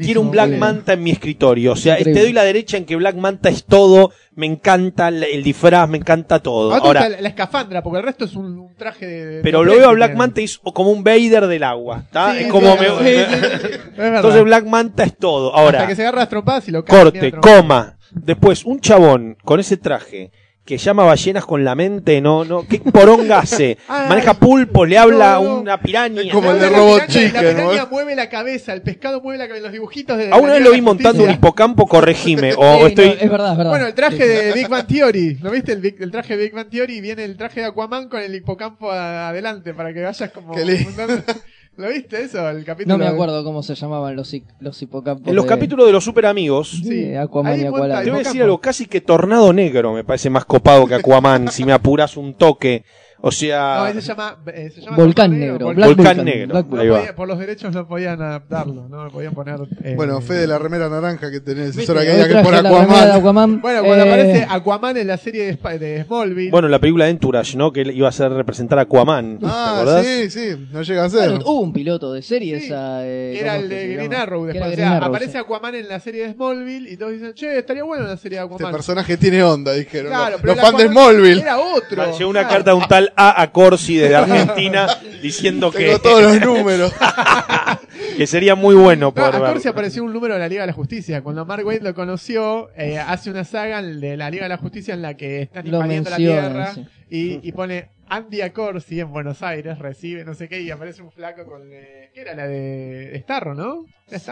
Quiero 0.02 0.22
un 0.22 0.32
Black 0.32 0.52
Sí. 0.52 0.58
Manta 0.58 0.94
en 0.94 1.04
mi 1.04 1.12
escritorio. 1.12 1.72
O 1.72 1.76
sea, 1.76 1.98
te 1.98 2.14
doy 2.14 2.34
la 2.34 2.44
derecha 2.44 2.78
en 2.78 2.86
que 2.86 2.96
Black 2.96 3.16
Manta 3.16 3.50
es 3.50 3.66
todo. 3.66 4.12
Me 4.36 4.46
encanta 4.46 5.10
el, 5.10 5.24
el 5.24 5.44
disfraz, 5.44 5.90
me 5.90 5.98
encanta 5.98 6.40
todo. 6.40 6.74
Ahora, 6.74 7.02
Ahora, 7.02 7.10
la, 7.10 7.22
la 7.22 7.28
escafandra, 7.30 7.84
porque 7.84 7.98
el 8.00 8.06
resto 8.06 8.24
es 8.26 8.36
un, 8.36 8.58
un 8.60 8.76
traje 8.76 9.06
de. 9.06 9.42
pero 9.42 9.60
de 9.60 9.66
lo 9.66 9.72
veo 9.74 9.90
a 9.90 9.94
Black. 9.94 10.16
Manta 10.16 10.40
y 10.40 10.46
es 10.46 10.60
como 10.60 10.92
un 10.92 11.04
Vader 11.04 11.48
del 11.48 11.64
agua. 11.64 12.06
es 12.38 12.48
como 12.48 12.78
me- 12.78 12.86
sí, 12.88 12.94
me- 13.04 13.26
sí, 13.26 13.32
sí. 13.34 13.68
Es 13.74 13.98
verdad. 13.98 14.16
Entonces 14.18 14.44
Black 14.44 14.66
Manta 14.66 15.04
es 15.04 15.18
todo. 15.18 15.54
Ahora, 15.54 15.80
Hasta 15.80 15.90
que 15.90 15.96
se 15.96 16.04
agarra 16.04 16.20
las 16.20 16.30
trompadas 16.30 16.68
y 16.70 16.72
lo 16.72 16.86
corte, 16.86 17.32
coma. 17.32 17.98
Después, 18.12 18.66
un 18.66 18.80
chabón 18.80 19.38
con 19.44 19.60
ese 19.60 19.78
traje 19.78 20.32
que 20.66 20.78
llama 20.78 21.04
ballenas 21.04 21.46
con 21.48 21.64
la 21.66 21.74
mente, 21.74 22.22
no, 22.22 22.46
no, 22.46 22.68
¿qué 22.68 22.78
poronga 22.80 23.40
hace? 23.40 23.80
Ay. 23.88 24.08
Maneja 24.10 24.36
pulpo, 24.36 24.86
le 24.86 25.00
habla 25.00 25.38
a 25.38 25.40
No, 25.40 25.46
no. 25.46 25.62
una 25.62 25.82
piraña. 25.82 26.22
Es 26.22 26.32
como 26.32 26.52
el 26.52 26.60
de 26.60 26.70
la 26.70 26.78
Robot 26.78 27.02
piraña- 27.08 27.08
Chicken, 27.08 27.34
La 27.34 27.40
piraña 27.64 27.84
¿no? 27.86 27.90
mueve 27.90 28.16
la 28.16 28.30
cabeza, 28.30 28.74
el 28.74 28.84
pescado 28.84 29.20
mueve 29.22 29.40
la 29.40 29.48
cabeza, 29.48 29.64
los 29.64 29.74
dibujitos 29.74 30.16
de. 30.20 30.32
A 30.32 30.36
una 30.38 30.50
la 30.50 30.54
vez 30.56 30.64
lo 30.64 30.72
vi 30.74 30.82
montando 30.82 31.24
un 31.24 31.32
hipocampo, 31.32 31.88
corregime. 31.88 32.54
O 32.56 32.76
Sí, 32.76 32.80
no, 32.82 32.88
estoy. 32.88 33.18
es 33.20 33.32
verdad, 33.32 33.52
es 33.54 33.58
verdad. 33.58 33.72
Bueno, 33.72 33.88
el 33.88 33.94
traje 33.96 34.28
de 34.28 34.54
Big 34.54 34.68
Bang 34.68 34.86
Theory, 34.86 35.40
¿lo 35.42 35.50
viste? 35.50 35.72
El, 35.72 35.82
Big- 35.82 35.98
el 36.02 36.12
traje 36.12 36.38
de 36.38 36.44
Big 36.44 36.54
Bang 36.54 36.70
Theory 36.70 37.02
viene 37.02 37.24
el 37.26 37.36
traje 37.36 37.62
de 37.62 37.66
Aquaman 37.66 38.08
con 38.08 38.22
el 38.22 38.36
hipocampo 38.36 38.92
a- 38.92 39.30
adelante 39.30 39.74
para 39.74 39.92
que 39.92 40.04
vayas 40.04 40.30
como. 40.32 40.54
¿Lo 41.80 41.88
viste 41.88 42.22
eso? 42.22 42.50
El 42.50 42.66
capítulo. 42.66 42.98
No 42.98 43.04
me 43.04 43.10
acuerdo 43.10 43.42
cómo 43.46 43.64
se 43.64 43.74
llamaban 43.74 44.14
los, 44.14 44.36
los 44.60 44.82
hipocampos. 44.82 45.28
En 45.30 45.36
los 45.36 45.46
de- 45.46 45.50
capítulos 45.50 45.86
de 45.86 45.94
los 45.94 46.04
super 46.04 46.26
amigos. 46.26 46.82
Sí, 46.84 47.16
Aquaman 47.16 47.54
Ahí 47.54 47.62
y 47.62 47.66
Aqualad. 47.68 48.04
Te 48.04 48.10
voy 48.12 48.20
a 48.20 48.24
decir 48.24 48.44
algo, 48.44 48.60
casi 48.60 48.86
que 48.86 49.00
Tornado 49.00 49.54
Negro 49.54 49.94
me 49.94 50.04
parece 50.04 50.30
más 50.30 50.44
copado 50.44 50.86
que 50.88 50.96
Aquaman, 50.96 51.48
si 51.48 51.64
me 51.64 51.72
apuras 51.72 52.18
un 52.18 52.34
toque. 52.34 52.84
O 53.22 53.28
No, 53.28 53.32
sea, 53.34 53.90
ese 53.90 54.02
se 54.02 54.08
llama. 54.08 54.38
eh, 54.54 54.72
se 54.74 54.80
llama 54.80 54.96
Volcán 54.96 55.38
Negro, 55.38 55.74
Black 55.74 55.88
Volcán 55.88 55.96
Vulcan, 56.18 56.26
Negro. 56.26 56.48
Black 56.54 56.66
No 56.66 56.70
Vulcan. 56.70 56.80
Ahí 56.80 56.88
va. 56.90 56.98
podía- 57.00 57.16
por 57.16 57.28
los 57.28 57.38
derechos 57.40 57.74
no 57.76 57.86
podían 57.88 58.22
adaptarlo, 58.22 58.88
no 58.88 59.04
me 59.04 59.10
podían 59.10 59.34
poner. 59.34 59.60
eh, 59.84 59.94
Bueno, 59.98 60.22
Fede, 60.22 60.48
la 60.48 60.58
remera 60.58 60.88
naranja 60.88 61.30
que 61.30 61.42
tenés, 61.42 61.76
¿Viste? 61.76 61.84
es 61.84 61.90
hora 61.90 62.02
que 62.06 62.12
diga 62.14 62.28
que 62.30 62.44
por 62.44 62.56
Aquaman. 62.56 63.12
Aquaman. 63.12 63.62
Bueno, 63.62 63.84
cuando 63.84 64.06
Eh, 64.06 64.08
aparece 64.08 64.48
Aquaman 64.50 64.96
en 64.98 65.08
la 65.08 65.18
serie 65.18 65.44
de, 65.48 65.50
Sp- 65.60 65.80
de 65.80 66.04
Smallville. 66.06 66.52
bueno, 66.52 66.70
la 66.70 66.80
película 66.80 67.06
de 67.06 67.12
Entourage, 67.12 67.58
¿no? 67.58 67.74
Que 67.74 67.82
iba 67.82 68.08
a 68.08 68.12
ser 68.14 68.32
representar 68.32 68.80
a 68.80 68.84
Aquaman. 68.84 69.40
¿Te 69.40 69.46
Ah, 69.50 69.74
acordás? 69.82 70.06
sí, 70.06 70.30
sí, 70.30 70.68
no 70.72 70.82
llega 70.82 71.04
a 71.04 71.10
ser. 71.10 71.30
bueno, 71.32 71.44
hubo 71.46 71.60
un 71.60 71.74
piloto 71.74 72.14
de 72.14 72.22
serie 72.22 72.58
Sí, 72.62 72.68
esa. 72.68 73.06
eh, 73.06 73.32
que 73.36 73.42
era 73.42 73.52
¿cómo 73.56 73.64
el 73.64 73.70
de 73.70 73.88
Green? 73.96 74.14
Arrow 74.14 74.46
después. 74.46 74.56
era 74.56 74.66
O 74.66 74.70
Green 74.72 74.88
sea, 74.88 74.96
Arrow, 74.98 75.10
aparece 75.10 75.32
sí. 75.34 75.38
Aquaman 75.40 75.76
en 75.76 75.88
la 75.90 76.00
serie 76.00 76.26
de 76.28 76.34
Smallville 76.34 76.90
y 76.90 76.96
todos 76.96 77.12
dicen, 77.12 77.34
che, 77.34 77.58
estaría 77.60 77.84
bueno 77.84 78.06
la 78.08 78.16
serie 78.16 78.38
de 78.40 78.46
Este 78.46 78.56
Aquaman. 78.56 78.72
personaje 78.72 79.18
tiene 79.18 79.44
onda, 79.44 79.74
dijeron. 79.74 80.08
Claro, 80.10 80.32
los 80.32 80.42
pero 80.42 80.56
los 80.56 80.62
fans 80.64 80.78
de 80.78 80.88
Smallville. 80.88 81.42
Era 81.42 81.58
otro. 81.60 82.18
Llegó 82.18 82.30
una 82.30 82.48
carta 82.48 82.72
de 82.72 82.78
un 82.78 82.88
tal 82.88 83.09
A 83.16 83.42
a 83.42 83.52
Corsi 83.52 83.98
desde 83.98 84.16
Argentina 84.16 84.88
diciendo 85.22 85.72
que, 85.72 85.86
Tengo 85.86 86.00
todos 86.00 86.22
los 86.24 86.42
números. 86.46 86.94
que 88.18 88.28
sería 88.28 88.56
muy 88.56 88.76
bueno 88.76 89.08
No, 89.08 89.14
poder 89.14 89.36
a 89.36 89.40
ver. 89.40 89.52
Corsi 89.54 89.68
apareció 89.68 90.04
un 90.04 90.14
número 90.14 90.34
de 90.36 90.40
la 90.40 90.48
Liga 90.48 90.62
de 90.62 90.68
la 90.68 90.74
Justicia. 90.74 91.22
Cuando 91.22 91.46
Mark 91.46 91.66
Waid 91.66 91.82
lo 91.82 91.94
conoció, 91.94 92.70
eh, 92.76 92.98
hace 92.98 93.30
una 93.30 93.44
saga 93.44 93.82
de 93.82 94.18
la 94.18 94.30
Liga 94.30 94.44
de 94.44 94.50
la 94.50 94.58
Justicia 94.58 94.94
en 94.94 95.02
la 95.02 95.16
que 95.16 95.42
están 95.44 95.66
invadiendo 95.68 96.10
la 96.10 96.18
Tierra 96.18 96.74
sí. 96.74 96.86
y, 97.10 97.48
y 97.48 97.52
pone 97.52 97.90
Andy 98.08 98.42
Acorsi 98.42 99.00
en 99.00 99.12
Buenos 99.12 99.44
Aires, 99.44 99.78
recibe 99.78 100.26
no 100.26 100.34
sé 100.34 100.50
qué, 100.50 100.62
y 100.62 100.72
aparece 100.72 101.02
un 101.04 101.12
flaco 101.12 101.46
con... 101.46 101.62
eh, 101.72 102.10
¿Qué 102.14 102.22
era 102.22 102.34
la 102.34 102.48
de 102.48 103.20
Starro, 103.24 103.54
no? 103.54 103.86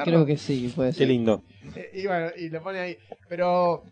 Creo 0.04 0.26
que 0.26 0.36
sí, 0.38 0.72
puede 0.76 0.90
Qué 0.92 0.98
ser. 0.98 1.08
lindo. 1.10 1.44
Eh, 1.76 1.92
y 1.94 2.08
bueno, 2.08 2.30
y 2.36 2.50
lo 2.50 2.64
pone 2.64 2.80
ahí. 2.80 2.98
Pero 3.30 3.84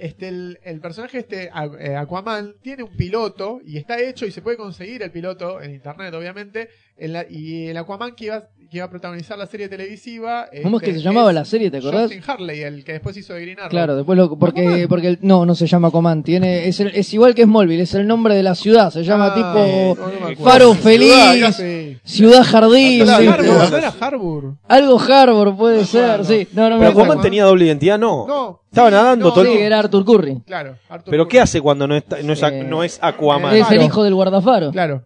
este 0.00 0.28
el, 0.28 0.58
el 0.62 0.80
personaje 0.80 1.18
este 1.18 1.50
eh, 1.78 1.96
Aquaman 1.96 2.54
tiene 2.62 2.82
un 2.82 2.96
piloto 2.96 3.60
y 3.64 3.76
está 3.76 4.00
hecho 4.00 4.26
y 4.26 4.30
se 4.30 4.42
puede 4.42 4.56
conseguir 4.56 5.02
el 5.02 5.10
piloto 5.10 5.60
en 5.62 5.72
internet 5.72 6.12
obviamente 6.14 6.68
en 6.96 7.12
la- 7.12 7.26
y 7.28 7.68
el 7.68 7.76
Aquaman 7.76 8.14
que 8.14 8.26
iba, 8.26 8.48
que 8.70 8.76
iba 8.76 8.86
a 8.86 8.90
protagonizar 8.90 9.36
la 9.36 9.46
serie 9.46 9.68
televisiva 9.68 10.46
¿Cómo 10.62 10.76
es 10.76 10.82
este, 10.84 10.92
que 10.94 10.98
se 11.00 11.04
llamaba 11.04 11.32
la 11.32 11.44
serie, 11.44 11.70
te 11.72 11.78
acordás? 11.78 12.02
Justin 12.02 12.22
Harley 12.26 12.60
el 12.62 12.84
que 12.84 12.92
después 12.92 13.16
hizo 13.16 13.34
de 13.34 13.40
Green 13.42 13.58
Arrow 13.58 13.68
Claro, 13.70 13.96
después 13.96 14.16
lo, 14.16 14.38
porque, 14.38 14.86
porque 14.88 15.08
el- 15.08 15.18
no, 15.22 15.44
no 15.44 15.54
se 15.56 15.66
llama 15.66 15.88
Aquaman, 15.88 16.22
tiene, 16.22 16.68
es, 16.68 16.78
el- 16.78 16.94
es 16.94 17.12
igual 17.12 17.34
que 17.34 17.42
Smallville, 17.44 17.82
es 17.82 17.94
el 17.94 18.06
nombre 18.06 18.34
de 18.36 18.44
la 18.44 18.54
ciudad, 18.54 18.90
se 18.92 19.02
llama 19.02 19.32
Ah, 19.32 19.34
tipo 19.34 19.96
no, 20.00 20.06
no 20.06 20.10
me 20.12 20.32
acuerdo. 20.32 20.44
Faro 20.44 20.74
Ciudad, 20.74 20.82
Feliz, 20.82 21.56
Sí. 21.56 21.98
Ciudad 22.04 22.44
Jardín. 22.44 23.08
Harbour, 23.10 23.44
¿no 23.70 23.76
era 23.76 23.94
Harbour? 24.00 24.54
algo 24.68 25.00
Harbor 25.00 25.56
puede 25.56 25.84
ser, 25.84 26.24
sí, 26.24 26.46
no, 26.52 26.70
no 26.70 26.78
Pero. 26.78 26.90
Aquaman 26.92 27.20
tenía 27.20 27.44
doble 27.44 27.66
identidad, 27.66 27.98
no. 27.98 28.26
No. 28.28 28.60
Estaba 28.70 28.88
nadando 28.90 29.26
no, 29.26 29.32
todo 29.32 29.44
el 29.46 29.52
Sí, 29.52 29.58
era 29.58 29.80
Arthur 29.80 30.04
Curry, 30.04 30.42
Claro. 30.46 30.76
Arthur 30.88 31.10
Pero 31.10 31.24
Curry. 31.24 31.30
¿qué 31.32 31.40
hace 31.40 31.60
cuando 31.60 31.88
no, 31.88 31.96
está, 31.96 32.22
no, 32.22 32.32
es, 32.32 32.40
Eh, 32.42 32.64
no 32.68 32.84
es 32.84 33.00
Aquaman? 33.02 33.52
es 33.56 33.62
es 33.66 33.72
el 33.72 33.82
hijo 33.82 34.04
del 34.04 34.14
guardafaro. 34.14 34.70
Claro. 34.70 35.04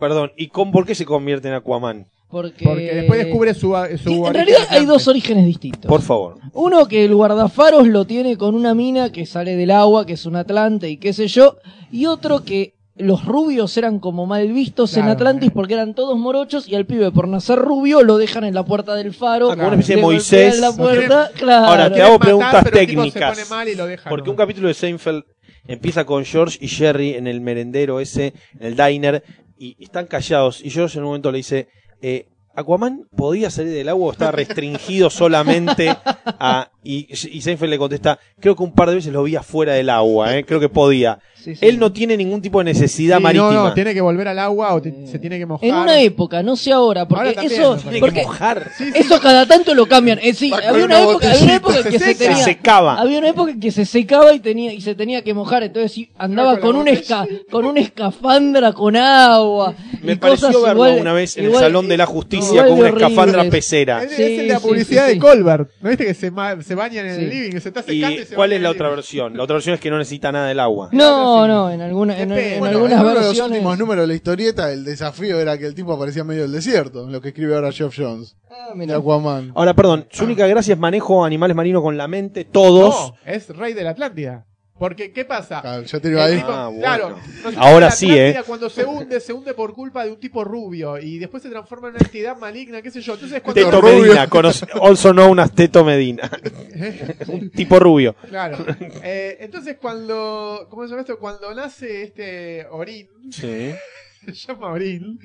Perdón, 0.00 0.32
¿y 0.36 0.48
con, 0.48 0.70
por 0.70 0.86
qué 0.86 0.94
se 0.94 1.04
convierte 1.04 1.48
en 1.48 1.54
Aquaman? 1.54 2.06
Porque, 2.30 2.64
Porque 2.64 2.94
después 2.94 3.24
descubre 3.24 3.54
su, 3.54 3.74
su 4.02 4.26
en 4.26 4.34
realidad 4.34 4.66
hay 4.68 4.84
dos 4.84 5.08
orígenes 5.08 5.46
distintos. 5.46 5.88
Por 5.88 6.02
favor. 6.02 6.36
Uno 6.52 6.86
que 6.86 7.06
el 7.06 7.14
guardafaros 7.14 7.88
lo 7.88 8.04
tiene 8.04 8.36
con 8.36 8.54
una 8.54 8.74
mina 8.74 9.10
que 9.10 9.24
sale 9.24 9.56
del 9.56 9.70
agua, 9.70 10.04
que 10.04 10.12
es 10.12 10.26
un 10.26 10.36
Atlante 10.36 10.90
y 10.90 10.98
qué 10.98 11.14
sé 11.14 11.26
yo, 11.26 11.56
y 11.90 12.04
otro 12.04 12.44
que 12.44 12.74
los 12.98 13.24
rubios 13.24 13.76
eran 13.76 13.98
como 13.98 14.26
mal 14.26 14.52
vistos 14.52 14.96
en. 14.96 15.08
Atlantis 15.08 15.50
porque 15.52 15.74
eran 15.74 15.94
todos 15.94 16.18
morochos 16.18 16.68
y 16.68 16.74
al 16.74 16.84
pibe 16.84 17.10
por 17.12 17.28
nacer 17.28 17.58
rubio 17.58 18.02
lo 18.02 18.18
dejan 18.18 18.44
en 18.44 18.54
la 18.54 18.64
puerta 18.64 18.94
del 18.94 19.14
faro. 19.14 19.50
Ah, 19.50 19.56
como 19.56 19.68
una 19.68 19.76
especie 19.76 19.96
de 19.96 20.02
Moisés. 20.02 20.60
la 20.60 20.72
puerta, 20.72 21.30
claro. 21.34 21.66
Ahora, 21.66 21.92
te 21.92 22.02
hago 22.02 22.18
matar, 22.18 22.26
preguntas 22.26 22.64
pero 22.64 22.78
el 22.78 22.86
tipo 22.86 23.02
técnicas. 23.02 23.38
Se 23.38 23.44
pone 23.44 23.56
mal 23.56 23.68
y 23.68 23.74
lo 23.74 23.86
deja 23.86 24.10
Porque 24.10 24.28
un 24.28 24.36
capítulo 24.36 24.68
de 24.68 24.74
Seinfeld 24.74 25.24
empieza 25.66 26.04
con 26.04 26.24
George 26.24 26.58
y 26.60 26.68
Jerry 26.68 27.14
en 27.14 27.26
el 27.26 27.40
merendero 27.40 28.00
ese, 28.00 28.34
en 28.58 28.66
el 28.66 28.76
diner, 28.76 29.22
y 29.56 29.76
están 29.82 30.06
callados. 30.06 30.62
Y 30.64 30.70
George 30.70 30.98
en 30.98 31.04
un 31.04 31.10
momento 31.10 31.30
le 31.30 31.38
dice, 31.38 31.68
eh, 32.02 32.28
¿Aquaman 32.54 33.08
podía 33.16 33.50
salir 33.50 33.72
del 33.72 33.88
agua 33.88 34.08
o 34.08 34.12
estaba 34.12 34.32
restringido 34.32 35.10
solamente 35.10 35.96
a... 36.24 36.70
Y, 36.90 37.06
y 37.12 37.42
Seinfeld 37.42 37.68
le 37.68 37.76
contesta, 37.76 38.18
creo 38.40 38.56
que 38.56 38.62
un 38.62 38.72
par 38.72 38.88
de 38.88 38.94
veces 38.94 39.12
lo 39.12 39.22
vi 39.22 39.36
afuera 39.36 39.74
del 39.74 39.90
agua, 39.90 40.34
eh, 40.38 40.44
creo 40.46 40.58
que 40.58 40.70
podía. 40.70 41.18
Sí, 41.34 41.54
sí. 41.54 41.66
Él 41.66 41.78
no 41.78 41.92
tiene 41.92 42.16
ningún 42.16 42.40
tipo 42.40 42.58
de 42.58 42.64
necesidad 42.64 43.18
Sí, 43.18 43.22
marítima. 43.22 43.52
No, 43.52 43.68
no, 43.68 43.74
tiene 43.74 43.92
que 43.92 44.00
volver 44.00 44.26
al 44.28 44.38
agua 44.38 44.74
o 44.74 44.80
te- 44.82 45.06
se 45.06 45.18
tiene 45.18 45.38
que 45.38 45.44
mojar. 45.46 45.68
En 45.68 45.74
una 45.74 46.00
época, 46.00 46.42
no 46.42 46.56
sé 46.56 46.72
ahora, 46.72 47.06
porque 47.06 47.28
Ahora 47.28 47.34
también, 47.34 47.60
eso. 47.60 47.76
Tiene 47.76 48.00
porque 48.00 48.20
que 48.20 48.26
mojar. 48.26 48.70
Eso 48.94 49.20
cada 49.20 49.46
tanto 49.46 49.74
lo 49.74 49.86
cambian. 49.86 50.18
Eh, 50.22 50.32
sí, 50.34 50.50
había 50.52 50.84
una, 50.84 51.02
época, 51.02 51.30
había 51.30 51.42
una 51.44 51.54
época 51.56 51.82
que 51.82 51.90
se 51.92 51.98
se, 51.98 52.04
seca. 52.06 52.18
tenía, 52.18 52.36
Se 52.38 52.44
secaba. 52.44 52.98
Había 52.98 53.18
una 53.18 53.28
época 53.28 53.52
que 53.60 53.70
se 53.70 53.84
secaba 53.84 54.32
y 54.32 54.40
tenía 54.40 54.72
y 54.72 54.80
se 54.80 54.94
tenía 54.94 55.22
que 55.22 55.34
mojar, 55.34 55.62
entonces 55.62 55.92
sí, 55.92 56.10
andaba 56.18 56.58
Con 56.58 56.74
un 56.74 56.88
esca, 56.88 57.26
con 57.50 57.66
una 57.66 57.80
escafandra 57.80 58.72
con 58.72 58.96
agua. 58.96 59.74
Me 60.02 60.12
y 60.12 60.16
pareció 60.16 60.48
cosas 60.48 60.62
verlo 60.62 60.86
igual- 60.88 61.00
una 61.02 61.12
vez 61.12 61.36
en 61.36 61.44
el 61.46 61.54
Salón 61.54 61.86
de 61.86 61.96
la 61.98 62.06
Justicia 62.06 62.66
con 62.66 62.78
una 62.78 62.88
escafandra 62.88 63.44
pecera. 63.50 64.02
Es, 64.04 64.12
Sí, 64.12 64.22
es 64.22 64.30
el 64.40 64.48
de 64.48 64.52
la 64.54 64.58
sí, 64.58 64.66
publicidad 64.66 65.06
sí, 65.06 65.14
de. 65.14 65.18
Colbert. 65.18 65.70
¿No 65.80 65.88
viste 65.90 66.04
que 66.06 66.14
se, 66.14 66.32
se 66.62 66.74
bañan 66.78 67.04
en 67.06 67.16
Sí. 67.16 67.20
el 67.24 67.28
living? 67.30 67.60
Se 67.60 67.68
está 67.68 67.80
¿Y 67.80 67.96
secando 68.00 68.22
y 68.22 68.24
se 68.24 68.34
cuál 68.34 68.52
es 68.54 68.62
la 68.62 68.70
otra 68.70 68.88
versión? 68.88 69.36
La 69.36 69.42
otra 69.42 69.54
versión 69.54 69.74
es 69.74 69.80
que 69.82 69.90
no 69.90 69.98
necesita 69.98 70.32
nada 70.32 70.48
del 70.48 70.58
agua. 70.60 70.88
No, 70.92 71.46
no, 71.46 71.70
en, 71.70 71.82
alguna, 71.82 72.14
en, 72.18 72.32
en 72.32 72.58
Bueno, 72.58 72.78
algunas 72.78 72.92
en 72.94 73.00
uno 73.00 73.08
de 73.10 73.14
los 73.16 73.24
versiones. 73.26 73.50
últimos 73.58 73.78
números 73.78 74.02
de 74.04 74.06
la 74.08 74.14
historieta, 74.14 74.72
el 74.72 74.84
desafío 74.86 75.38
era 75.38 75.58
que 75.58 75.66
el 75.66 75.74
tipo 75.74 75.92
aparecía 75.92 76.22
en 76.22 76.28
medio 76.28 76.42
del 76.42 76.52
desierto, 76.52 77.06
lo 77.10 77.20
que 77.20 77.28
escribe 77.28 77.54
ahora 77.54 77.70
Geoff 77.70 77.94
Jones. 77.98 78.36
Ah, 78.50 78.72
mira. 78.74 78.96
Aquaman. 78.96 79.52
Ahora, 79.54 79.74
perdón, 79.74 80.06
su 80.10 80.24
única 80.24 80.46
gracia 80.46 80.72
es 80.72 80.80
manejo 80.80 81.22
animales 81.24 81.54
marinos 81.54 81.82
con 81.82 81.98
la 81.98 82.08
mente, 82.08 82.46
todos. 82.46 83.12
No, 83.12 83.16
es 83.26 83.48
rey 83.50 83.74
de 83.74 83.84
la 83.84 83.90
Atlántida. 83.90 84.46
Porque, 84.78 85.12
¿qué 85.12 85.24
pasa? 85.24 85.60
Claro, 85.60 85.82
yo 85.82 86.00
te 86.00 86.08
digo 86.08 86.20
ahí. 86.20 86.36
tipo- 86.36 86.48
Ah, 86.52 86.68
bueno. 86.68 86.80
claro, 86.82 87.16
Ahora 87.56 87.90
sí, 87.90 88.10
¿eh? 88.16 88.40
Cuando 88.46 88.70
se 88.70 88.84
hunde, 88.84 89.18
se 89.20 89.32
hunde 89.32 89.52
por 89.54 89.72
culpa 89.74 90.04
de 90.04 90.10
un 90.12 90.20
tipo 90.20 90.44
rubio 90.44 90.98
y 90.98 91.18
después 91.18 91.42
se 91.42 91.50
transforma 91.50 91.88
en 91.88 91.94
una 91.96 92.04
entidad 92.04 92.36
maligna, 92.38 92.80
qué 92.80 92.90
sé 92.90 93.00
yo. 93.00 93.14
Entonces, 93.14 93.40
cuando 93.42 93.60
Teto 93.64 93.80
rubio. 93.80 94.02
Medina, 94.02 94.28
conoce- 94.28 94.68
also 94.80 95.12
known 95.12 95.40
as 95.40 95.52
Teto 95.52 95.84
Medina. 95.84 96.30
Un 97.28 97.50
tipo 97.50 97.78
rubio. 97.80 98.14
Claro. 98.28 98.64
Eh, 99.02 99.38
entonces, 99.40 99.76
cuando. 99.80 100.66
¿Cómo 100.70 100.84
se 100.84 100.90
llama 100.90 101.00
esto? 101.02 101.18
Cuando 101.18 101.52
nace 101.54 102.02
este 102.04 102.66
Orin, 102.70 103.08
Sí. 103.30 103.72
se 104.26 104.32
llama 104.32 104.68
Orin. 104.72 105.18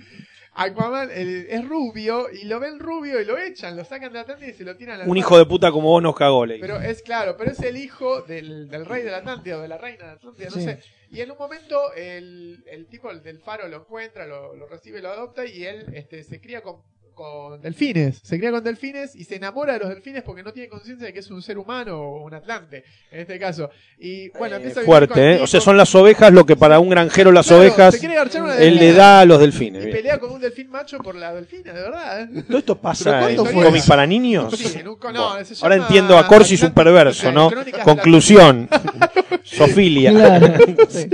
Aquaman 0.55 1.09
es 1.11 1.67
rubio 1.67 2.27
y 2.31 2.45
lo 2.45 2.59
ven 2.59 2.79
rubio 2.79 3.19
y 3.19 3.25
lo 3.25 3.37
echan, 3.39 3.75
lo 3.75 3.83
sacan 3.83 4.09
de 4.09 4.15
la 4.15 4.21
Atlántida 4.21 4.49
y 4.49 4.53
se 4.53 4.63
lo 4.63 4.75
tiran 4.77 4.95
al 5.01 5.07
Un 5.07 5.09
mar. 5.09 5.17
hijo 5.17 5.37
de 5.37 5.45
puta 5.45 5.71
como 5.71 5.89
vos 5.89 6.03
nos 6.03 6.15
cagó, 6.15 6.45
le 6.45 6.59
Pero 6.59 6.79
es 6.79 7.01
claro, 7.01 7.35
pero 7.37 7.51
es 7.51 7.59
el 7.61 7.75
hijo 7.77 8.21
del, 8.21 8.67
del 8.69 8.85
rey 8.85 9.01
de 9.03 9.11
la 9.11 9.17
Atlántida 9.17 9.57
o 9.57 9.61
de 9.61 9.67
la 9.67 9.77
reina 9.79 9.99
de 10.03 10.05
la 10.07 10.13
Atlántida, 10.13 10.45
no 10.49 10.55
Sí. 10.55 10.63
sé. 10.63 10.79
Y 11.09 11.21
en 11.21 11.31
un 11.31 11.37
momento 11.37 11.93
el, 11.93 12.63
el 12.67 12.87
tipo 12.87 13.09
el 13.11 13.21
del 13.23 13.39
faro 13.39 13.67
lo 13.67 13.77
encuentra, 13.77 14.25
lo, 14.27 14.55
lo 14.55 14.67
recibe, 14.67 15.01
lo 15.01 15.09
adopta 15.09 15.45
y 15.45 15.63
él 15.65 15.85
este, 15.93 16.23
se 16.23 16.39
cría 16.41 16.61
con, 16.61 16.81
con 17.13 17.61
delfines. 17.61 18.19
Se 18.23 18.37
cría 18.37 18.51
con 18.51 18.63
delfines 18.63 19.15
y 19.15 19.23
se 19.23 19.35
enamora 19.35 19.73
de 19.73 19.79
los 19.79 19.89
delfines 19.89 20.23
porque 20.23 20.43
no 20.43 20.51
tiene 20.53 20.69
conciencia 20.69 21.07
de 21.07 21.13
que 21.13 21.19
es 21.19 21.31
un 21.31 21.41
ser 21.41 21.57
humano 21.57 21.99
o 21.99 22.23
un 22.25 22.33
atlante, 22.33 22.83
en 23.11 23.19
este 23.21 23.39
caso. 23.39 23.69
Y 23.99 24.29
bueno, 24.29 24.55
Eh, 24.55 24.57
empieza 24.57 24.79
a 24.79 24.83
vivir 24.83 24.85
fuerte, 24.85 25.33
¿eh? 25.35 25.41
O 25.41 25.47
sea, 25.47 25.61
son 25.61 25.77
las 25.77 25.93
ovejas 25.95 26.33
lo 26.33 26.45
que 26.45 26.55
para 26.55 26.79
un 26.79 26.89
granjero 26.89 27.31
las 27.31 27.47
Claro, 27.47 27.61
ovejas 27.61 27.95
se 27.95 28.07
una 28.39 28.57
él 28.57 28.75
le 28.77 28.93
da 28.93 29.21
a 29.21 29.25
los 29.25 29.39
delfines. 29.39 29.81
Y 29.83 29.85
bien. 29.85 29.97
pelea 29.97 30.19
con 30.19 30.31
un 30.31 30.41
delfín 30.41 30.69
macho 30.69 30.97
por 30.99 31.15
la 31.15 31.33
delfina, 31.33 31.73
de 31.73 31.81
verdad. 31.81 32.21
¿eh? 32.21 32.43
¿Todo 32.47 32.57
esto 32.57 32.73
¿Pero 32.75 32.81
pasa 32.81 33.31
en 33.31 33.39
un 33.39 33.51
cómic 33.51 33.85
para 33.87 34.05
niños? 34.05 34.53
Sí, 34.57 34.79
en 34.79 34.87
un 34.87 34.95
co- 34.95 35.11
no, 35.11 35.43
se 35.43 35.55
Ahora 35.63 35.75
entiendo 35.75 36.17
a 36.17 36.27
Corsi 36.27 36.55
es 36.55 36.63
un 36.63 36.73
perverso, 36.73 37.31
¿no? 37.31 37.49
Conclusión. 37.83 38.69
Sofilia. 39.43 40.11
Claro. 40.11 40.53
sí. 40.89 41.09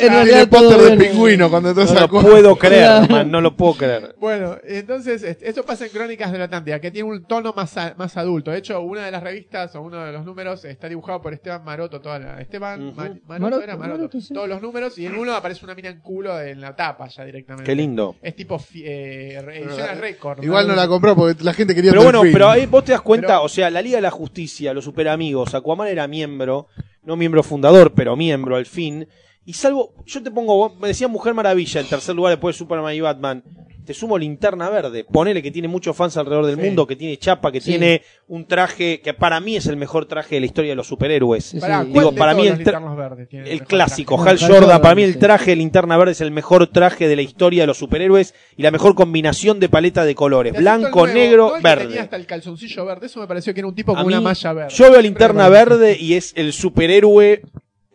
En 0.00 0.10
realidad 0.12 0.48
póster- 0.48 0.96
bien. 0.96 1.10
pingüino 1.10 1.50
cuando 1.50 1.74
No 1.74 1.84
lo 2.00 2.08
puedo 2.08 2.56
creer, 2.56 3.08
man, 3.10 3.30
no 3.30 3.40
lo 3.40 3.54
puedo 3.56 3.74
creer. 3.74 4.14
Bueno, 4.18 4.56
entonces 4.64 5.22
est- 5.22 5.42
esto 5.42 5.62
pasa 5.64 5.86
en 5.86 5.90
Crónicas 5.90 6.32
de 6.32 6.38
la 6.38 6.44
Atlántida, 6.44 6.80
que 6.80 6.90
tiene 6.90 7.08
un 7.08 7.24
tono 7.24 7.52
más, 7.56 7.76
a- 7.76 7.94
más 7.96 8.16
adulto. 8.16 8.50
De 8.50 8.58
hecho, 8.58 8.80
una 8.80 9.04
de 9.04 9.10
las 9.10 9.22
revistas 9.22 9.74
o 9.76 9.82
uno 9.82 10.04
de 10.04 10.12
los 10.12 10.24
números 10.24 10.64
está 10.64 10.88
dibujado 10.88 11.20
por 11.20 11.32
Esteban 11.34 11.64
Maroto. 11.64 12.00
Toda 12.00 12.18
la, 12.18 12.40
Esteban 12.40 12.94
Maroto, 12.94 13.20
Maroto, 13.26 13.62
era 13.62 13.76
Maroto. 13.76 13.98
Maroto, 13.98 14.20
sí. 14.20 14.32
Todos 14.34 14.48
los 14.48 14.62
números 14.62 14.98
y 14.98 15.06
en 15.06 15.16
uno 15.16 15.34
aparece 15.34 15.64
una 15.64 15.74
mina 15.74 15.88
en 15.88 16.00
culo 16.00 16.40
en 16.40 16.60
la 16.60 16.74
tapa 16.76 17.08
ya 17.08 17.24
directamente. 17.24 17.64
Qué 17.70 17.74
lindo. 17.74 18.16
Es 18.22 18.34
tipo 18.36 18.60
eh, 18.74 19.38
edición 19.54 19.88
al 19.88 19.98
récord. 19.98 20.42
Igual 20.42 20.68
no 20.68 20.74
la 20.74 20.86
compró 20.88 21.14
porque 21.16 21.42
la 21.44 21.52
gente 21.52 21.74
quería 21.74 21.90
Pero 21.92 22.02
bueno, 22.02 22.22
pero 22.32 22.48
ahí 22.48 22.66
vos 22.66 22.84
te 22.84 22.92
das 22.92 23.00
cuenta, 23.00 23.28
Pero- 23.28 23.42
o 23.44 23.48
sea, 23.48 23.70
la 23.70 23.82
Liga 23.82 23.96
de 23.96 24.02
la 24.02 24.10
Justicia, 24.10 24.72
los 24.74 24.84
superamigos, 24.84 25.54
Aquaman 25.54 25.88
era 25.88 26.06
miembro, 26.08 26.68
no 27.02 27.16
miembro 27.16 27.42
fundador, 27.42 27.92
pero 27.94 28.16
miembro 28.16 28.56
al 28.56 28.66
fin. 28.66 29.08
Y 29.44 29.54
salvo, 29.54 29.94
yo 30.04 30.22
te 30.22 30.30
pongo, 30.30 30.74
me 30.80 30.88
decía 30.88 31.08
Mujer 31.08 31.34
Maravilla, 31.34 31.80
en 31.80 31.88
tercer 31.88 32.14
lugar 32.14 32.32
después 32.32 32.54
de 32.54 32.58
Superman 32.58 32.94
y 32.94 33.00
Batman. 33.00 33.42
Te 33.88 33.94
sumo 33.94 34.18
Linterna 34.18 34.68
Verde. 34.68 35.02
Ponele 35.10 35.42
que 35.42 35.50
tiene 35.50 35.66
muchos 35.66 35.96
fans 35.96 36.14
alrededor 36.18 36.44
del 36.44 36.56
Sí. 36.56 36.60
mundo, 36.60 36.86
que 36.86 36.94
tiene 36.94 37.16
chapa, 37.16 37.50
que 37.50 37.58
Sí. 37.62 37.70
tiene 37.70 38.02
un 38.26 38.46
traje 38.46 39.00
que 39.00 39.14
para 39.14 39.40
mí 39.40 39.56
es 39.56 39.64
el 39.66 39.78
mejor 39.78 40.04
traje 40.04 40.34
de 40.34 40.40
la 40.40 40.44
historia 40.46 40.72
de 40.72 40.76
los 40.76 40.86
superhéroes. 40.86 41.42
Sí. 41.46 41.58
¿cuál 41.58 41.90
Digo, 41.90 42.10
de 42.10 42.18
para 42.18 42.34
mí 42.34 42.46
el 42.46 42.56
verdes 42.58 43.28
El 43.32 43.62
clásico, 43.62 44.16
traje? 44.16 44.28
Hal 44.30 44.38
Jordan. 44.40 44.60
Jordan, 44.60 44.82
Para 44.82 44.94
mí 44.94 45.04
el 45.04 45.16
traje 45.18 45.52
de 45.52 45.56
Linterna 45.56 45.96
Verde 45.96 46.12
es 46.12 46.20
el 46.20 46.30
mejor 46.32 46.66
traje 46.66 47.08
de 47.08 47.16
la 47.16 47.22
historia 47.22 47.62
de 47.62 47.66
los 47.66 47.78
superhéroes 47.78 48.34
y 48.58 48.62
la 48.62 48.70
mejor 48.70 48.94
combinación 48.94 49.58
de 49.58 49.70
paleta 49.70 50.04
de 50.04 50.14
colores. 50.14 50.52
Te 50.52 50.58
Blanco, 50.58 51.06
nuevo, 51.06 51.06
negro, 51.06 51.46
no 51.48 51.54
que 51.54 51.62
Tenía 51.62 51.76
verde. 51.76 51.98
hasta 52.00 52.16
el 52.16 52.26
calzoncillo 52.26 52.84
verde. 52.84 53.06
Eso 53.06 53.20
me 53.20 53.26
pareció 53.26 53.54
que 53.54 53.60
era 53.60 53.68
un 53.68 53.74
tipo 53.74 53.92
A 53.92 53.96
con 53.96 54.06
una 54.06 54.18
mí, 54.18 54.24
malla 54.24 54.52
verde. 54.52 54.74
Yo 54.74 54.90
veo 54.92 55.00
linterna 55.00 55.48
verde 55.48 55.96
y 55.98 56.12
es 56.12 56.34
el 56.36 56.52
superhéroe 56.52 57.40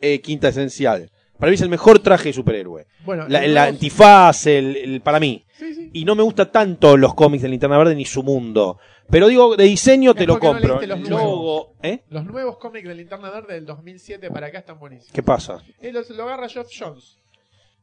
eh, 0.02 0.22
quinta 0.22 0.48
esencial. 0.48 1.11
Para 1.38 1.49
mí 1.52 1.56
es 1.56 1.61
el 1.61 1.70
mejor 1.70 1.99
traje 1.99 2.30
de 2.30 2.34
superhéroe. 2.34 2.86
Bueno, 3.06 3.26
La, 3.28 3.40
el 3.40 3.45
el 3.45 3.53
nuevo- 3.53 3.68
antifaz, 3.70 4.48
el, 4.48 4.76
el- 4.78 5.02
para 5.02 5.20
mí. 5.20 5.44
Sí, 5.64 5.76
sí. 5.76 5.90
Y 5.94 6.06
no 6.06 6.15
me 6.15 6.23
gusta 6.23 6.52
tanto 6.52 6.98
los 6.98 7.14
cómics 7.14 7.44
de 7.44 7.49
linterna 7.49 7.77
verde 7.77 7.95
ni 7.95 8.06
su 8.06 8.23
mundo. 8.23 8.80
Pero 9.10 9.27
digo, 9.27 9.56
de 9.56 9.65
diseño 9.65 10.14
te 10.14 10.26
lo 10.26 10.35
no 10.35 10.40
compro. 10.40 10.76
los 10.76 10.84
El 10.84 10.90
nuevos. 10.90 11.10
logo, 11.10 11.76
¿eh? 11.84 12.03
Los 12.10 12.26
nuevos 12.26 12.57
cómics 12.57 12.88
de 12.88 12.95
Linterna 12.95 13.30
Verde 13.30 13.53
del 13.56 13.65
2007 13.65 14.30
para 14.31 14.48
acá 14.48 14.60
están 14.60 14.80
buenísimos. 14.80 15.14
¿Qué 15.14 15.22
pasa? 15.22 15.61
Él 15.81 15.94
lo, 15.94 16.02
lo 16.15 16.23
agarra 16.23 16.48
Geoff 16.49 16.68
Jones 16.77 17.18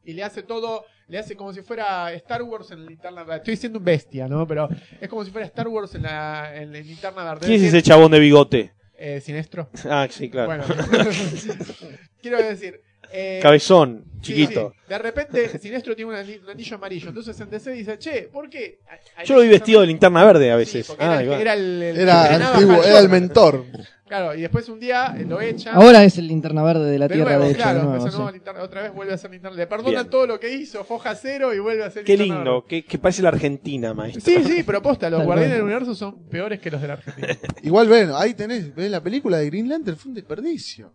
y 0.03 0.13
le 0.13 0.23
hace 0.23 0.41
todo, 0.41 0.83
le 1.07 1.19
hace 1.19 1.35
como 1.35 1.53
si 1.53 1.61
fuera 1.61 2.11
Star 2.13 2.41
Wars 2.41 2.71
en 2.71 2.85
Linterna 2.85 3.23
Verde. 3.23 3.37
Estoy 3.37 3.55
siendo 3.55 3.77
un 3.79 3.85
bestia, 3.85 4.27
¿no? 4.27 4.47
Pero 4.47 4.67
es 4.99 5.07
como 5.07 5.23
si 5.23 5.31
fuera 5.31 5.45
Star 5.47 5.67
Wars 5.67 5.93
en 5.95 6.03
la, 6.03 6.55
en 6.55 6.71
la 6.73 6.79
Linterna 6.79 7.23
Verde. 7.23 7.45
¿Quién 7.45 7.61
es 7.61 7.67
ese 7.67 7.81
chabón 7.83 8.11
de 8.11 8.19
bigote? 8.19 8.73
Eh, 8.97 9.21
Sinestro. 9.21 9.69
Ah, 9.89 10.07
sí, 10.09 10.29
claro. 10.29 10.47
Bueno, 10.47 10.63
quiero 12.21 12.37
decir. 12.37 12.81
Eh, 13.13 13.39
Cabezón, 13.41 14.05
chiquito. 14.21 14.73
sí. 14.75 14.81
De 14.89 14.97
repente, 14.97 15.57
Sinestro 15.59 15.95
tiene 15.95 16.11
un, 16.11 16.17
ani- 16.17 16.37
un 16.43 16.49
anillo 16.49 16.75
amarillo. 16.75 17.09
Entonces 17.09 17.39
en 17.39 17.49
DC 17.49 17.71
dice, 17.71 17.97
che, 17.97 18.29
¿por 18.31 18.49
qué? 18.49 18.79
a- 19.17 19.23
Yo 19.23 19.35
lo 19.35 19.41
vi 19.41 19.47
vestido 19.49 19.81
de 19.81 19.87
linterna 19.87 20.23
verde 20.25 20.51
a 20.51 20.55
veces. 20.55 20.85
Sí, 20.85 20.91
porque 20.91 21.03
Ah, 21.05 21.21
era, 21.21 21.53
el, 21.53 21.81
el 21.83 21.95
que 21.95 22.01
Era 22.01 22.21
entrenaba 22.23 22.53
antiguo, 22.55 22.73
Hal 22.75 22.79
era 22.81 22.87
el 22.89 22.93
Jordan. 23.07 23.11
mentor. 23.11 23.65
Claro, 24.07 24.35
y 24.35 24.41
después 24.41 24.67
un 24.67 24.77
día 24.77 25.15
eh, 25.17 25.23
lo 25.25 25.39
echan. 25.39 25.73
Ahora 25.73 26.03
es 26.03 26.17
el 26.17 26.27
linterna 26.27 26.61
verde 26.63 26.91
de 26.91 26.99
la 26.99 27.07
De 27.07 27.15
Tierra, 27.15 27.29
nuevo, 27.31 27.45
de 27.45 27.51
hecho. 27.51 27.61
claro, 27.61 27.79
de 27.79 27.85
nuevo, 27.85 27.97
esa 27.99 28.11
sí. 28.11 28.17
nueva 28.17 28.31
linterna- 28.33 28.61
otra 28.63 28.81
vez 28.81 28.93
vuelve 28.93 29.13
a 29.13 29.17
ser 29.17 29.31
linterna. 29.31 29.55
Le 29.55 29.67
perdonan 29.67 29.93
Bien. 30.03 30.09
todo 30.09 30.27
lo 30.27 30.37
que 30.37 30.53
hizo, 30.53 30.83
foja 30.83 31.15
cero 31.15 31.53
y 31.53 31.59
vuelve 31.59 31.85
a 31.85 31.91
ser 31.91 32.03
Qué 32.03 32.17
linterna 32.17 32.43
lindo, 32.43 32.65
que, 32.65 32.83
que 32.83 32.97
parece 32.99 33.21
la 33.21 33.29
Argentina, 33.29 33.93
maestro. 33.93 34.21
Sí, 34.21 34.43
sí, 34.43 34.63
pero 34.63 34.81
posta, 34.81 35.09
los 35.09 35.23
guardianes 35.23 35.53
del 35.55 35.63
universo 35.63 35.95
son 35.95 36.27
peores 36.27 36.59
que 36.59 36.69
los 36.69 36.81
de 36.81 36.87
la 36.89 36.93
Argentina. 36.95 37.37
Igual 37.63 37.87
ven, 37.87 38.09
ahí 38.13 38.33
tenés, 38.33 38.75
ves 38.75 38.91
la 38.91 39.01
película 39.01 39.37
de 39.37 39.45
Green 39.45 39.69
Lantern, 39.69 39.95
fue 39.95 40.09
un 40.09 40.15
desperdicio. 40.15 40.93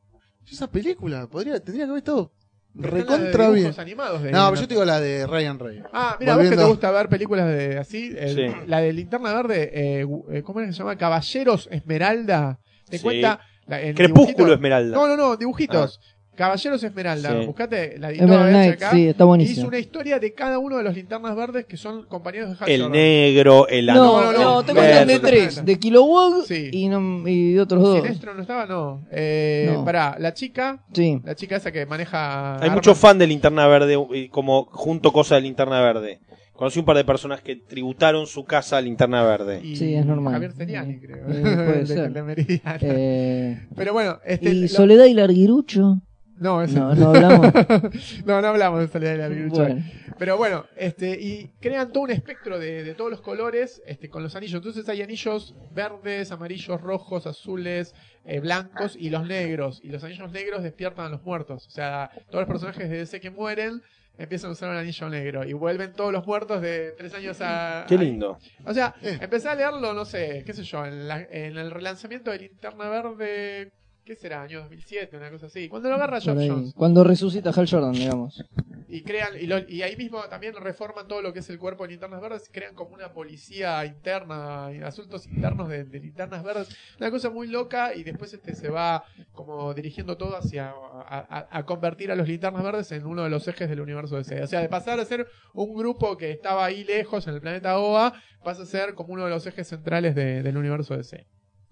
Esa 0.51 0.67
película 0.71 1.27
podría, 1.27 1.59
tendría 1.61 1.85
que 1.87 1.91
haber 1.91 1.99
estado 1.99 2.33
recontra 2.75 3.45
bien. 3.49 3.55
dibujos 3.57 3.79
animados 3.79 4.23
de 4.23 4.31
No, 4.33 4.51
pero 4.51 4.61
yo 4.61 4.69
te 4.69 4.75
digo 4.75 4.85
la 4.85 5.01
de 5.01 5.27
Ryan 5.27 5.59
Ray. 5.59 5.83
Ah, 5.93 6.17
mira, 6.21 6.37
vos 6.37 6.49
que 6.49 6.57
te 6.57 6.65
gusta 6.65 6.91
ver 6.91 7.09
películas 7.09 7.47
de 7.49 7.79
así, 7.79 8.11
Sí. 8.29 8.47
la 8.67 8.81
de 8.81 8.93
Linterna 8.93 9.33
Verde, 9.33 9.71
eh, 9.73 10.07
eh, 10.31 10.43
¿cómo 10.43 10.61
es 10.61 10.67
que 10.69 10.73
se 10.73 10.79
llama? 10.79 10.97
Caballeros 10.97 11.69
Esmeralda. 11.73 12.61
¿Te 12.89 12.99
Sí. 12.99 13.03
cuenta? 13.03 13.41
La, 13.67 13.79
Crepúsculo 13.95 14.25
dibujitos? 14.27 14.51
Esmeralda. 14.53 14.97
Ah. 14.97 15.01
No, 15.01 15.09
no, 15.09 15.17
no, 15.17 15.37
dibujitos. 15.37 16.01
Caballeros 16.37 16.83
Esmeralda. 16.85 17.41
Sí. 17.41 17.47
Buscate 17.47 17.99
la 17.99 18.11
editó 18.11 18.27
Knight, 18.27 18.75
acá. 18.75 18.91
sí, 18.93 19.07
está 19.09 19.23
Hizo 19.23 19.27
buenísimo. 19.27 19.69
una 19.69 19.79
historia 19.79 20.19
de 20.19 20.33
cada 20.35 20.59
uno 20.59 20.77
de 20.77 20.85
los 20.85 20.95
linternas 20.95 21.35
verdes 21.35 21.65
que 21.65 21.77
son 21.77 22.05
compañeros 22.05 22.51
de 22.51 22.57
Hal 22.65 22.71
El 22.71 22.83
Jordan. 22.83 22.93
negro, 22.93 23.69
el 23.69 23.87
No, 23.87 23.95
no, 23.95 24.33
no, 24.33 24.39
no, 24.39 24.63
te 24.63 24.73
no, 24.75 24.81
cuentan 24.81 25.09
de 25.09 25.19
tres, 25.21 25.65
de 25.65 25.79
Kilowog 25.79 26.45
Sí. 26.47 26.69
y, 26.73 26.89
no, 26.89 27.27
y 27.29 27.55
de 27.55 27.61
otros 27.61 27.83
dos. 27.83 28.03
Sinestro 28.03 28.35
no 28.35 28.43
estaba, 28.43 28.67
no. 28.67 29.05
Eh, 29.11 29.71
No. 29.73 29.85
Pará, 29.85 30.17
la 30.21 30.35
chica, 30.35 30.85
Sí. 30.93 31.21
la 31.25 31.35
chica 31.35 31.57
esa 31.57 31.73
que 31.73 31.87
maneja. 31.87 32.55
Hay 32.57 32.61
armas. 32.63 32.75
muchos 32.77 32.99
fan 32.99 33.19
de 33.19 33.27
Linterna 33.27 33.67
Verde, 33.67 33.97
como 34.31 34.67
junto 34.67 35.13
cosas 35.13 35.39
de 35.39 35.43
Linterna 35.43 35.81
Verde. 35.81 36.21
Conocí 36.53 36.79
un 36.79 36.87
par 36.87 36.97
de 36.97 37.05
personas 37.05 37.43
que 37.43 37.57
tributaron 37.57 38.27
su 38.27 38.45
casa 38.47 38.79
a 38.79 38.81
Linterna 38.81 39.23
Verde. 39.23 39.61
Y 39.63 39.77
Sí, 39.77 39.95
es 39.95 40.07
normal. 40.07 40.33
Javier 40.33 40.53
Seriani, 40.53 40.99
creo. 40.99 41.19
Eh, 41.29 41.41
puede 41.43 41.79
De- 41.85 41.87
ser. 41.87 42.13
de. 42.13 42.63
Eh, 42.81 43.61
Pero 43.77 43.93
bueno, 43.93 44.19
este. 44.25 44.51
y 44.51 44.63
lo- 44.63 44.69
Soledad 44.69 45.05
y 45.05 45.13
Larguirucho. 45.13 46.01
No, 46.39 46.67
No, 46.67 46.95
no 46.95 47.09
hablamos. 47.11 47.53
no, 48.27 48.41
no 48.43 48.49
hablamos 48.49 48.81
de 48.81 48.89
Soledad 48.89 49.15
y 49.15 49.19
la 49.19 49.29
Virucha. 49.29 49.63
Bueno. 49.63 49.85
Pero 50.19 50.37
bueno, 50.39 50.65
este, 50.77 51.11
y 51.21 51.49
crean 51.61 51.93
todo 51.93 52.05
un 52.05 52.11
espectro 52.11 52.59
de, 52.59 52.85
de 52.85 52.95
todos 52.95 53.11
los 53.11 53.21
colores 53.21 53.83
este, 53.87 54.09
con 54.09 54.23
los 54.23 54.35
anillos. 54.37 54.55
Entonces 54.59 54.89
hay 54.89 55.03
anillos 55.03 55.55
verdes, 55.75 56.33
amarillos, 56.33 56.81
rojos, 56.81 57.27
azules, 57.27 57.95
eh, 58.25 58.41
blancos 58.41 58.97
y 58.99 59.11
los 59.11 59.27
negros. 59.27 59.81
Y 59.83 59.89
los 59.89 60.03
anillos 60.05 60.31
negros 60.33 60.63
despiertan 60.63 61.07
a 61.07 61.09
los 61.11 61.23
muertos. 61.23 61.67
O 61.67 61.71
sea, 61.71 62.11
todos 62.31 62.43
los 62.43 62.49
personajes 62.49 62.89
de 62.89 62.99
DC 62.99 63.21
que 63.21 63.31
mueren 63.31 63.83
empiezan 64.19 64.49
a 64.49 64.53
usar 64.55 64.71
un 64.71 64.77
anillo 64.77 65.09
negro. 65.11 65.45
Y 65.45 65.53
vuelven 65.53 65.93
todos 65.93 66.13
los 66.13 66.27
muertos 66.27 66.63
de 66.63 66.93
tres 66.97 67.13
años 67.15 67.37
a. 67.43 67.85
Qué 67.87 67.97
a- 67.97 67.99
lindo. 67.99 68.39
O 68.65 68.73
sea, 68.73 68.95
Eh. 69.03 69.19
empecé 69.21 69.49
a 69.51 69.55
leerlo, 69.55 69.93
no 69.93 70.05
sé, 70.07 70.43
qué 70.47 70.55
sé 70.55 70.65
yo, 70.65 70.87
en, 70.87 71.09
la- 71.09 71.21
en 71.31 71.59
el 71.59 71.71
relanzamiento 71.71 72.31
de 72.31 72.39
Linterna 72.39 72.89
Verde. 72.89 73.71
¿Qué 74.07 74.15
será? 74.15 74.43
Año 74.43 74.61
2007, 74.61 75.17
una 75.17 75.31
cosa 75.33 75.47
así. 75.47 75.69
Cuando 75.69 75.89
lo 75.89 75.97
agarra 75.97 76.19
Por 76.19 76.23
Geoff 76.23 76.39
ahí. 76.39 76.49
Jones. 76.49 76.73
Cuando 76.77 77.03
resucita 77.03 77.51
Hal 77.51 77.69
Jordan, 77.69 77.93
digamos. 77.93 78.41
Y 78.89 79.03
crean, 79.03 79.31
y, 79.41 79.47
lo- 79.49 79.69
y 79.69 79.83
ahí 79.83 79.97
mismo 79.97 80.23
también 80.31 80.55
reforman 80.55 81.09
todo 81.09 81.21
lo 81.23 81.33
que 81.33 81.41
es 81.41 81.51
el 81.51 81.59
cuerpo 81.59 81.83
de 81.83 81.91
linternas 81.91 82.21
verdes, 82.21 82.49
crean 82.53 82.77
como 82.77 82.95
una 82.95 83.13
policía 83.13 83.85
interna, 83.85 84.67
asuntos 84.87 85.27
internos 85.27 85.69
de, 85.69 85.83
de 85.85 85.99
linternas 85.99 86.45
verdes, 86.45 86.69
una 87.01 87.11
cosa 87.11 87.31
muy 87.31 87.49
loca 87.49 87.95
y 87.97 88.05
después 88.05 88.33
este 88.33 88.55
se 88.55 88.69
va 88.69 89.03
como 89.33 89.75
dirigiendo 89.75 90.17
todo 90.17 90.37
hacia 90.37 90.69
a, 90.71 91.27
a- 91.29 91.49
a 91.51 91.67
convertir 91.67 92.13
a 92.13 92.15
los 92.15 92.29
linternas 92.29 92.63
verdes 92.63 92.93
en 92.93 93.07
uno 93.07 93.25
de 93.25 93.31
los 93.31 93.49
ejes 93.49 93.69
del 93.69 93.81
universo 93.81 94.17
DC. 94.17 94.41
O 94.45 94.47
sea, 94.47 94.61
de 94.61 94.69
pasar 94.69 95.01
a 95.01 95.05
ser 95.05 95.27
un 95.53 95.75
grupo 95.75 96.17
que 96.17 96.31
estaba 96.31 96.65
ahí 96.65 96.85
lejos 96.85 97.27
en 97.27 97.35
el 97.35 97.41
planeta 97.41 97.77
OA, 97.81 98.13
pasa 98.45 98.63
a 98.63 98.67
ser 98.67 98.95
como 98.95 99.15
uno 99.15 99.25
de 99.25 99.31
los 99.31 99.45
ejes 99.49 99.67
centrales 99.67 100.15
de- 100.15 100.45
del 100.45 100.57
universo 100.57 100.97
DC. 100.97 101.27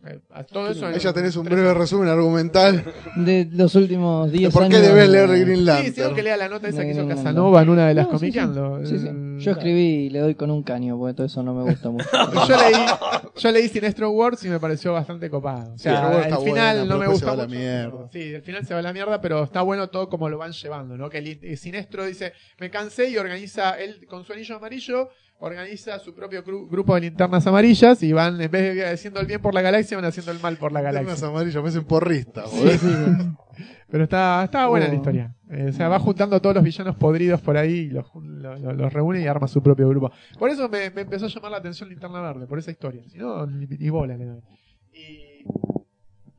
Eh, 0.07 0.21
a 0.33 0.45
todo 0.45 0.69
eso 0.69 0.91
ya 0.91 1.13
tenés 1.15 1.35
un 1.37 1.47
breve 1.47 1.73
resumen 1.73 2.09
argumental 2.09 2.85
De 3.17 3.49
los 3.53 3.75
últimos 3.75 4.31
de 4.31 4.39
10 4.39 4.53
por 4.53 4.65
años. 4.65 4.79
qué 4.81 4.87
debes 4.87 5.09
leer 5.09 5.31
de- 5.31 5.41
Green 5.41 5.59
Sí, 5.61 5.65
Lantern. 5.65 6.09
sí, 6.11 6.15
que 6.15 6.23
lea 6.23 6.37
la 6.37 6.49
nota 6.49 6.69
esa 6.69 6.83
que 6.83 6.91
hizo 6.91 7.01
No, 7.03 7.09
no, 7.09 7.15
no, 7.15 7.17
Casanova 7.17 7.63
en 7.63 7.69
una 7.71 7.89
de 7.89 7.95
las 7.95 8.07
No, 8.07 8.13
sí, 8.13 8.17
sí. 8.17 8.21
comiqueando. 8.39 8.81
Sí, 8.85 8.99
sí. 8.99 9.07
Eh, 9.09 9.37
Yo 9.39 9.51
escribí 9.53 9.81
y 10.07 10.11
le 10.11 10.19
doy 10.21 10.35
con 10.35 10.51
un 10.51 10.63
caño, 10.63 10.99
porque 10.99 11.15
todo 11.15 11.27
eso 11.27 11.43
no 11.43 11.55
me 11.55 11.63
gusta 11.71 11.89
mucho. 11.91 12.07
Yo 12.49 12.57
leí, 12.57 12.85
yo 13.37 13.51
leí 13.51 13.69
Sinestro 13.69 14.11
Wars 14.11 14.45
y 14.45 14.49
me 14.49 14.61
pareció 14.61 14.93
bastante 14.93 15.29
copado. 15.31 15.75
O 15.75 15.79
sea, 15.79 16.13
el 16.19 16.23
está 16.25 16.37
final 16.39 16.79
buena, 16.79 16.85
no 16.85 16.99
me 16.99 17.07
después 17.07 17.19
se 17.21 17.25
gusta 17.25 17.27
va 17.27 17.33
a 17.33 17.37
la 17.37 17.45
mucho. 17.47 17.59
mierda. 17.59 18.09
Sí, 18.13 18.21
el 18.35 18.43
final 18.43 18.67
se 18.67 18.75
va 18.75 18.81
a 18.81 18.83
la 18.83 18.93
mierda, 18.93 19.21
pero 19.21 19.43
está 19.43 19.63
bueno 19.63 19.89
todo 19.89 20.09
como 20.09 20.29
lo 20.29 20.39
van 20.39 20.53
llevando, 20.53 20.97
¿no? 20.97 21.09
Que 21.11 21.19
el, 21.19 21.39
el 21.43 21.57
Sinestro 21.59 22.05
dice, 22.05 22.33
me 22.61 22.71
cansé 22.71 23.09
y 23.09 23.17
organiza, 23.17 23.79
él 23.81 24.07
con 24.07 24.25
su 24.25 24.33
anillo 24.35 24.57
amarillo, 24.57 25.09
organiza 25.39 25.99
su 25.99 26.15
propio 26.15 26.43
gru- 26.45 26.69
grupo 26.71 26.95
de 26.95 27.03
linternas 27.03 27.47
amarillas 27.47 28.03
y 28.03 28.13
van, 28.13 28.41
en 28.41 28.51
vez 28.51 28.75
de 28.75 28.87
haciendo 28.87 29.21
el 29.21 29.27
bien 29.27 29.41
por 29.43 29.53
la 29.55 29.61
galaxia, 29.63 29.97
van 29.97 30.07
haciendo 30.07 30.33
el 30.33 30.41
mal 30.41 30.57
por 30.57 30.73
la 30.73 30.81
Linternas 30.81 31.21
galaxia. 31.21 31.29
amarillas, 31.29 31.63
me 31.63 31.69
hacen 31.69 31.85
Sí, 32.47 32.79
sí, 32.79 32.79
sí. 32.79 33.65
Pero 33.91 34.05
está, 34.05 34.43
está 34.45 34.67
buena 34.67 34.87
Oh. 34.87 34.89
la 34.89 34.95
historia. 34.95 35.35
Eh, 35.51 35.67
o 35.69 35.73
sea, 35.73 35.89
va 35.89 35.99
juntando 36.01 36.35
a 36.37 36.41
todos 36.41 36.55
los 36.57 36.65
villanos 36.65 36.97
podridos 36.97 37.41
por 37.41 37.57
ahí 37.57 37.73
y 37.73 37.91
los, 37.91 38.07
jun- 38.07 38.41
lo- 38.43 38.57
lo- 38.59 38.73
los 38.73 38.93
reúne 38.93 39.21
y 39.21 39.27
arma 39.27 39.47
su 39.47 39.63
propio 39.63 39.89
grupo. 39.89 40.11
Por 40.39 40.51
eso 40.51 40.69
me, 40.69 40.91
me 40.91 41.03
empezó 41.03 41.27
a 41.27 41.29
llamar 41.29 41.51
la 41.53 41.57
atención 41.59 41.89
Linterna 41.89 42.21
Verde, 42.21 42.47
por 42.47 42.59
esa 42.59 42.71
historia. 42.71 43.03
Si 43.09 43.19
no, 43.19 43.47
ni, 43.47 43.67
ni 43.67 43.91
bola 43.91 44.17
le 44.17 44.25
doy. 44.25 44.41
Y. 44.93 45.45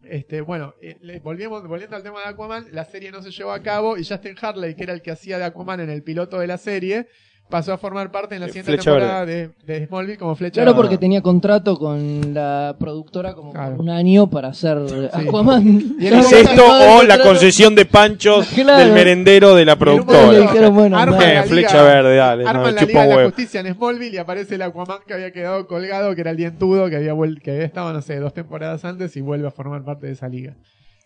Este, 0.04 0.42
bueno, 0.42 0.76
eh, 0.82 1.20
volvemos, 1.24 1.68
volviendo 1.68 1.96
al 1.96 2.04
tema 2.04 2.20
de 2.22 2.28
Aquaman, 2.28 2.66
la 2.72 2.86
serie 2.86 3.12
no 3.12 3.22
se 3.24 3.32
llevó 3.32 3.52
a 3.54 3.62
cabo 3.64 3.98
y 3.98 4.06
Justin 4.06 4.36
Harley, 4.40 4.76
que 4.76 4.84
era 4.84 4.94
el 4.94 5.02
que 5.02 5.10
hacía 5.12 5.38
de 5.40 5.46
Aquaman 5.46 5.80
en 5.80 5.90
el 5.90 6.04
piloto 6.04 6.38
de 6.40 6.46
la 6.48 6.58
serie, 6.60 7.08
pasó 7.50 7.74
a 7.74 7.78
formar 7.78 8.12
parte 8.12 8.36
en 8.36 8.42
la 8.42 8.48
Eh, 8.48 8.50
siguiente 8.50 8.72
Flecha 8.74 8.92
temporada 8.92 9.26
de, 9.26 9.50
de 9.66 9.86
Smallville 9.88 10.18
como 10.18 10.36
Flecha 10.36 10.54
Claro, 10.56 10.72
Verde. 10.72 10.82
porque 10.82 10.98
tenía 10.98 11.22
contrato 11.22 11.78
con 11.78 12.34
la 12.34 12.76
productora 12.80 13.34
como 13.34 13.54
Claro. 13.54 13.76
un 13.78 13.90
año 13.90 14.28
para 14.30 14.48
hacer 14.50 14.78
Aquaman. 15.14 15.96
¿Es 16.00 16.32
esto 16.32 16.64
o 16.98 17.04
la 17.04 17.20
concesión 17.20 17.76
de 17.76 17.86
panchos 17.86 18.48
Claro. 18.56 18.80
del 18.80 18.92
merendero 18.94 19.54
de 19.56 19.66
la 19.66 19.76
productora? 19.78 20.22
momento 20.22 20.42
Le 20.42 20.48
dijeron, 20.52 20.76
bueno, 20.76 20.98
arman 20.98 21.20
dale. 21.20 21.34
la 21.36 21.44
Eh, 21.44 21.48
flecha 21.48 21.84
verde, 21.84 22.16
dale, 22.16 22.44
no, 22.44 22.50
Arman 22.50 22.76
la 22.76 22.82
Liga 22.82 23.04
de 23.08 23.16
la. 23.16 23.26
Justicia 23.26 23.60
en 23.62 23.74
Smallville 23.76 24.16
y 24.16 24.18
aparece 24.18 24.56
el 24.56 24.62
Aquaman 24.64 25.00
que 25.08 25.14
había 25.14 25.32
quedado 25.32 25.68
colgado, 25.68 26.16
que 26.16 26.22
era 26.22 26.32
el 26.32 26.38
dientudo, 26.38 26.90
que 26.90 26.96
había 26.98 27.14
vuel- 27.14 27.42
que 27.42 27.52
había 27.52 27.66
estado, 27.66 27.94
no 27.94 28.02
sé, 28.02 28.18
dos 28.20 28.34
temporadas 28.34 28.84
antes 28.86 29.16
y 29.18 29.22
vuelve 29.22 29.48
a 29.48 29.52
formar 29.52 29.84
parte 29.84 30.08
de 30.08 30.14
esa 30.14 30.28
liga. 30.28 30.54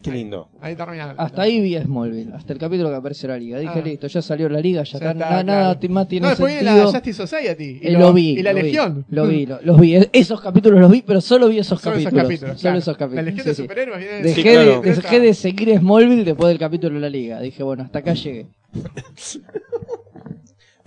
Qué 0.02 0.12
lindo. 0.12 0.48
Ahí 0.62 0.78
termina. 0.78 1.14
Hasta 1.18 1.42
ahí 1.42 1.60
vi 1.60 1.78
Smallville, 1.78 2.32
hasta 2.34 2.54
el 2.54 2.60
capítulo 2.60 2.88
que 2.90 2.96
aparece 2.96 3.28
la 3.28 3.38
liga. 3.38 3.60
Dije, 3.60 3.74
Ah. 3.76 3.82
listo, 3.82 4.08
ya 4.08 4.22
salió 4.22 4.48
la 4.48 4.62
liga, 4.62 4.82
ya, 4.84 4.98
Ya 4.98 5.12
está, 5.12 5.14
claro. 5.28 5.44
nada 5.44 5.78
más 5.90 6.08
tiene 6.08 6.24
No, 6.24 6.30
después 6.30 6.54
viene 6.54 6.70
sentido. 6.70 6.86
la 6.86 6.92
Justice 6.94 7.28
Society. 7.28 7.80
Y, 7.82 7.88
Eh, 7.88 7.92
lo, 7.92 8.14
vi. 8.14 8.30
Y 8.40 8.42
la 8.42 8.54
lo 8.54 8.60
vi, 8.60 8.64
Legión. 8.64 9.06
Lo 9.10 9.28
vi, 9.28 9.46
lo- 9.46 9.60
los 9.62 9.78
vi. 9.82 9.96
Esos 10.14 10.40
capítulos 10.40 10.80
los 10.80 10.90
vi, 10.90 11.02
pero 11.02 11.20
solo 11.20 11.50
vi 11.50 11.60
esos 11.60 11.82
Solo 11.82 11.98
esos 11.98 12.06
capítulos. 12.14 12.24
capítulos. 12.30 12.62
Solo 12.62 12.78
esos 12.78 12.96
capítulos. 12.98 13.26
La 13.26 13.30
Legión 13.30 13.44
sí, 13.44 13.50
de. 13.50 13.56
Superhéroes 13.56 14.00
viene 14.00 14.22
Dejé, 14.22 14.36
Sí, 14.36 14.42
claro. 14.44 14.82
de, 14.82 14.90
dejé 14.96 15.20
de 15.20 15.34
seguir 15.34 15.78
Smallville 15.78 16.24
después 16.24 16.48
del 16.48 16.60
capítulo 16.60 16.96
de 16.96 17.02
la 17.02 17.10
liga. 17.10 17.42
Dije, 17.42 17.62
bueno, 17.62 17.84
hasta 17.84 18.00
acá 18.00 18.14
llegué. 18.14 18.48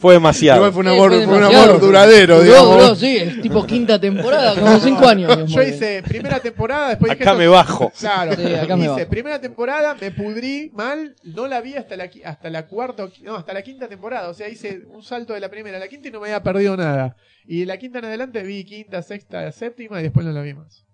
Fue 0.02 0.14
demasiado. 0.14 0.58
Igual 0.58 0.72
fue 0.72 0.80
un 0.80 0.88
amor, 0.88 1.10
fue 1.12 1.24
fue 1.26 1.36
un 1.38 1.44
amor 1.44 1.80
duradero, 1.80 2.34
Duró, 2.38 2.44
digamos. 2.44 2.82
duró, 2.82 2.94
sí, 2.96 3.16
es 3.16 3.40
tipo 3.40 3.64
quinta 3.64 4.00
temporada, 4.00 4.54
como 4.60 4.78
cinco 4.80 5.06
años. 5.06 5.50
Yo 5.50 5.62
hice 5.62 6.02
primera 6.02 6.40
temporada, 6.40 6.88
después 6.90 7.12
Acá 7.12 7.34
me 7.34 7.46
bajo. 7.46 7.92
Claro, 8.00 8.34
Sí, 8.34 8.52
acá 8.54 8.76
me 8.76 8.82
hice 8.82 8.90
bajo. 8.94 9.08
primera 9.08 9.40
temporada, 9.40 9.96
me 10.00 10.10
pudrí 10.10 10.70
mal, 10.74 11.14
no 11.22 11.46
la 11.46 11.60
vi 11.60 11.76
hasta 11.76 11.96
la, 11.96 12.10
hasta 12.24 12.50
la 12.50 12.66
cuarta, 12.66 13.08
no, 13.22 13.36
hasta 13.36 13.52
la 13.52 13.62
quinta 13.62 13.86
temporada. 13.88 14.28
O 14.28 14.34
sea, 14.34 14.48
hice 14.48 14.82
un 14.92 15.04
salto 15.04 15.34
de 15.34 15.40
la 15.40 15.48
primera 15.48 15.76
a 15.76 15.80
la 15.80 15.86
quinta 15.88 16.08
y 16.08 16.10
no 16.10 16.18
me 16.20 16.26
había 16.26 16.42
perdido 16.42 16.76
nada. 16.76 17.16
Y 17.46 17.60
de 17.60 17.66
la 17.66 17.76
quinta 17.78 18.00
en 18.00 18.06
adelante 18.06 18.42
vi 18.42 18.64
quinta, 18.64 19.02
sexta, 19.02 19.50
séptima 19.52 20.00
y 20.00 20.02
después 20.02 20.26
no 20.26 20.32
la 20.32 20.42
vi 20.42 20.54
más. 20.54 20.84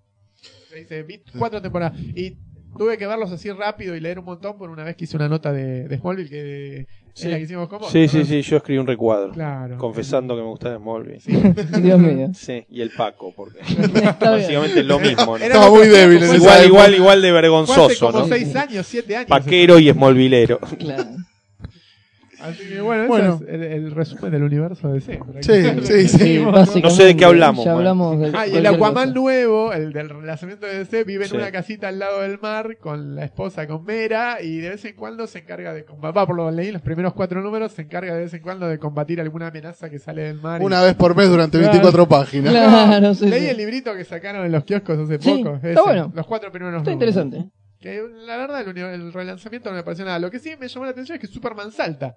O 0.66 0.68
sea, 0.70 0.78
hice, 0.78 1.02
vi 1.02 1.22
cuatro 1.38 1.62
temporadas. 1.62 1.98
Y 1.98 2.36
tuve 2.78 2.96
que 2.96 3.06
verlos 3.06 3.30
así 3.32 3.50
rápido 3.50 3.94
y 3.96 4.00
leer 4.00 4.18
un 4.18 4.24
montón 4.24 4.56
por 4.56 4.70
una 4.70 4.84
vez 4.84 4.96
que 4.96 5.04
hice 5.04 5.16
una 5.16 5.28
nota 5.28 5.52
de, 5.52 5.88
de 5.88 5.98
Smallville 5.98 6.30
que 6.30 6.86
Sí. 7.18 7.24
es 7.24 7.30
la 7.32 7.38
que 7.38 7.42
hicimos 7.44 7.68
con 7.68 7.80
vos. 7.80 7.90
Sí, 7.90 8.06
sí, 8.06 8.18
¿no? 8.18 8.24
sí, 8.26 8.42
yo 8.42 8.56
escribí 8.58 8.78
un 8.78 8.86
recuadro. 8.86 9.32
Claro. 9.32 9.76
Confesando 9.76 10.36
que 10.36 10.42
me 10.42 10.48
gustaba 10.48 10.76
Smallville. 10.78 11.18
Sí. 11.18 11.32
Dios 11.82 11.98
mío. 11.98 12.28
Sí, 12.32 12.64
y 12.70 12.80
el 12.80 12.90
Paco, 12.90 13.32
porque 13.34 13.58
básicamente 14.20 14.80
es 14.80 14.86
lo 14.86 15.00
mismo, 15.00 15.36
¿no? 15.36 15.44
Estaba 15.44 15.68
muy 15.68 15.88
débil 15.88 16.22
Igual, 16.22 16.66
igual, 16.66 16.94
igual 16.94 17.20
de 17.22 17.28
hace 17.28 17.32
vergonzoso, 17.32 18.06
como 18.06 18.20
¿no? 18.20 18.28
seis 18.28 18.54
años, 18.54 18.86
siete 18.86 19.16
años. 19.16 19.28
Paquero 19.28 19.80
y 19.80 19.90
Smallvilero. 19.90 20.60
Claro. 20.78 21.10
Así 22.40 22.68
que 22.68 22.80
bueno, 22.80 23.02
ese 23.02 23.08
Bueno. 23.08 23.40
es 23.46 23.48
el, 23.54 23.62
el 23.62 23.90
resumen 23.90 24.30
del 24.30 24.42
universo 24.44 24.88
de 24.88 24.94
DC. 24.94 25.20
Sí, 25.40 25.82
sí, 25.82 26.08
sí. 26.08 26.38
No 26.82 26.90
sé 26.90 27.04
de 27.04 27.16
qué 27.16 27.24
hablamos, 27.24 27.64
Ya 27.64 27.72
hablamos 27.72 28.18
de 28.20 28.26
Ah, 28.26 28.46
y 28.46 28.50
el 28.56 28.62
cualquier 28.62 28.66
Aquaman 28.68 28.92
cosa. 29.08 29.14
nuevo, 29.20 29.72
el 29.72 29.92
del 29.92 30.08
relanzamiento 30.08 30.66
de 30.66 30.78
DC, 30.78 31.04
vive 31.04 31.24
en 31.24 31.30
Sí. 31.30 31.36
una 31.36 31.50
casita 31.50 31.88
al 31.88 31.98
lado 31.98 32.20
del 32.22 32.38
mar 32.38 32.76
con 32.78 33.16
la 33.16 33.24
esposa, 33.24 33.66
con 33.66 33.84
Mera, 33.84 34.40
y 34.42 34.58
de 34.58 34.70
vez 34.70 34.84
en 34.84 34.94
cuando 34.94 35.26
se 35.26 35.40
encarga 35.40 35.72
de 35.74 35.84
combatir, 35.84 36.26
por 36.26 36.36
lo 36.36 36.46
que 36.46 36.52
leí, 36.52 36.70
los 36.70 36.82
primeros 36.82 37.12
cuatro 37.14 37.40
números, 37.42 37.72
se 37.72 37.82
encarga 37.82 38.14
de 38.14 38.20
vez 38.20 38.34
en 38.34 38.42
cuando 38.42 38.68
de 38.68 38.78
combatir 38.78 39.20
alguna 39.20 39.48
amenaza 39.48 39.90
que 39.90 39.98
sale 39.98 40.22
del 40.22 40.40
mar. 40.40 40.60
y- 40.60 40.64
Una 40.64 40.80
vez 40.82 40.94
por 40.94 41.16
mes 41.16 41.28
durante 41.28 41.58
Claro. 41.58 41.72
24 41.72 42.08
páginas. 42.08 42.52
Claro, 42.52 43.14
sí, 43.14 43.26
Leí 43.28 43.40
sí. 43.42 43.48
el 43.48 43.56
librito 43.56 43.94
que 43.96 44.04
sacaron 44.04 44.46
en 44.46 44.52
los 44.52 44.64
kioscos 44.64 44.98
hace 44.98 45.18
Sí, 45.18 45.42
poco. 45.42 45.56
está 45.56 45.70
ese, 45.70 45.80
bueno. 45.82 46.12
Los 46.14 46.26
cuatro 46.26 46.52
primeros 46.52 46.80
Está 46.82 46.90
números. 46.92 47.14
interesante. 47.16 47.50
Que 47.80 48.02
la 48.26 48.36
verdad, 48.36 48.60
el, 48.68 48.76
el 48.76 49.12
relanzamiento 49.12 49.70
no 49.70 49.76
me 49.76 49.82
pareció 49.84 50.04
nada. 50.04 50.18
Lo 50.18 50.30
que 50.30 50.38
sí 50.40 50.50
me 50.58 50.66
llamó 50.68 50.84
la 50.84 50.90
atención 50.90 51.14
es 51.16 51.20
que 51.20 51.26
Superman 51.28 51.70
salta. 51.70 52.16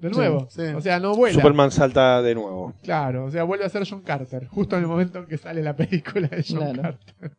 De 0.00 0.10
nuevo. 0.10 0.46
sí. 0.50 0.62
O 0.62 0.80
sea, 0.80 1.00
no 1.00 1.14
vuela. 1.14 1.34
Superman 1.34 1.70
salta 1.70 2.20
de 2.22 2.34
nuevo. 2.34 2.74
Claro, 2.82 3.24
o 3.24 3.30
sea, 3.30 3.42
vuelve 3.44 3.64
a 3.64 3.68
ser 3.68 3.84
John 3.88 4.02
Carter. 4.02 4.46
Justo 4.48 4.76
en 4.76 4.82
el 4.82 4.88
momento 4.88 5.18
en 5.18 5.26
que 5.26 5.38
sale 5.38 5.62
la 5.62 5.74
película 5.74 6.28
de 6.28 6.44
John 6.48 6.58
Claro. 6.74 6.82
Carter. 6.82 7.36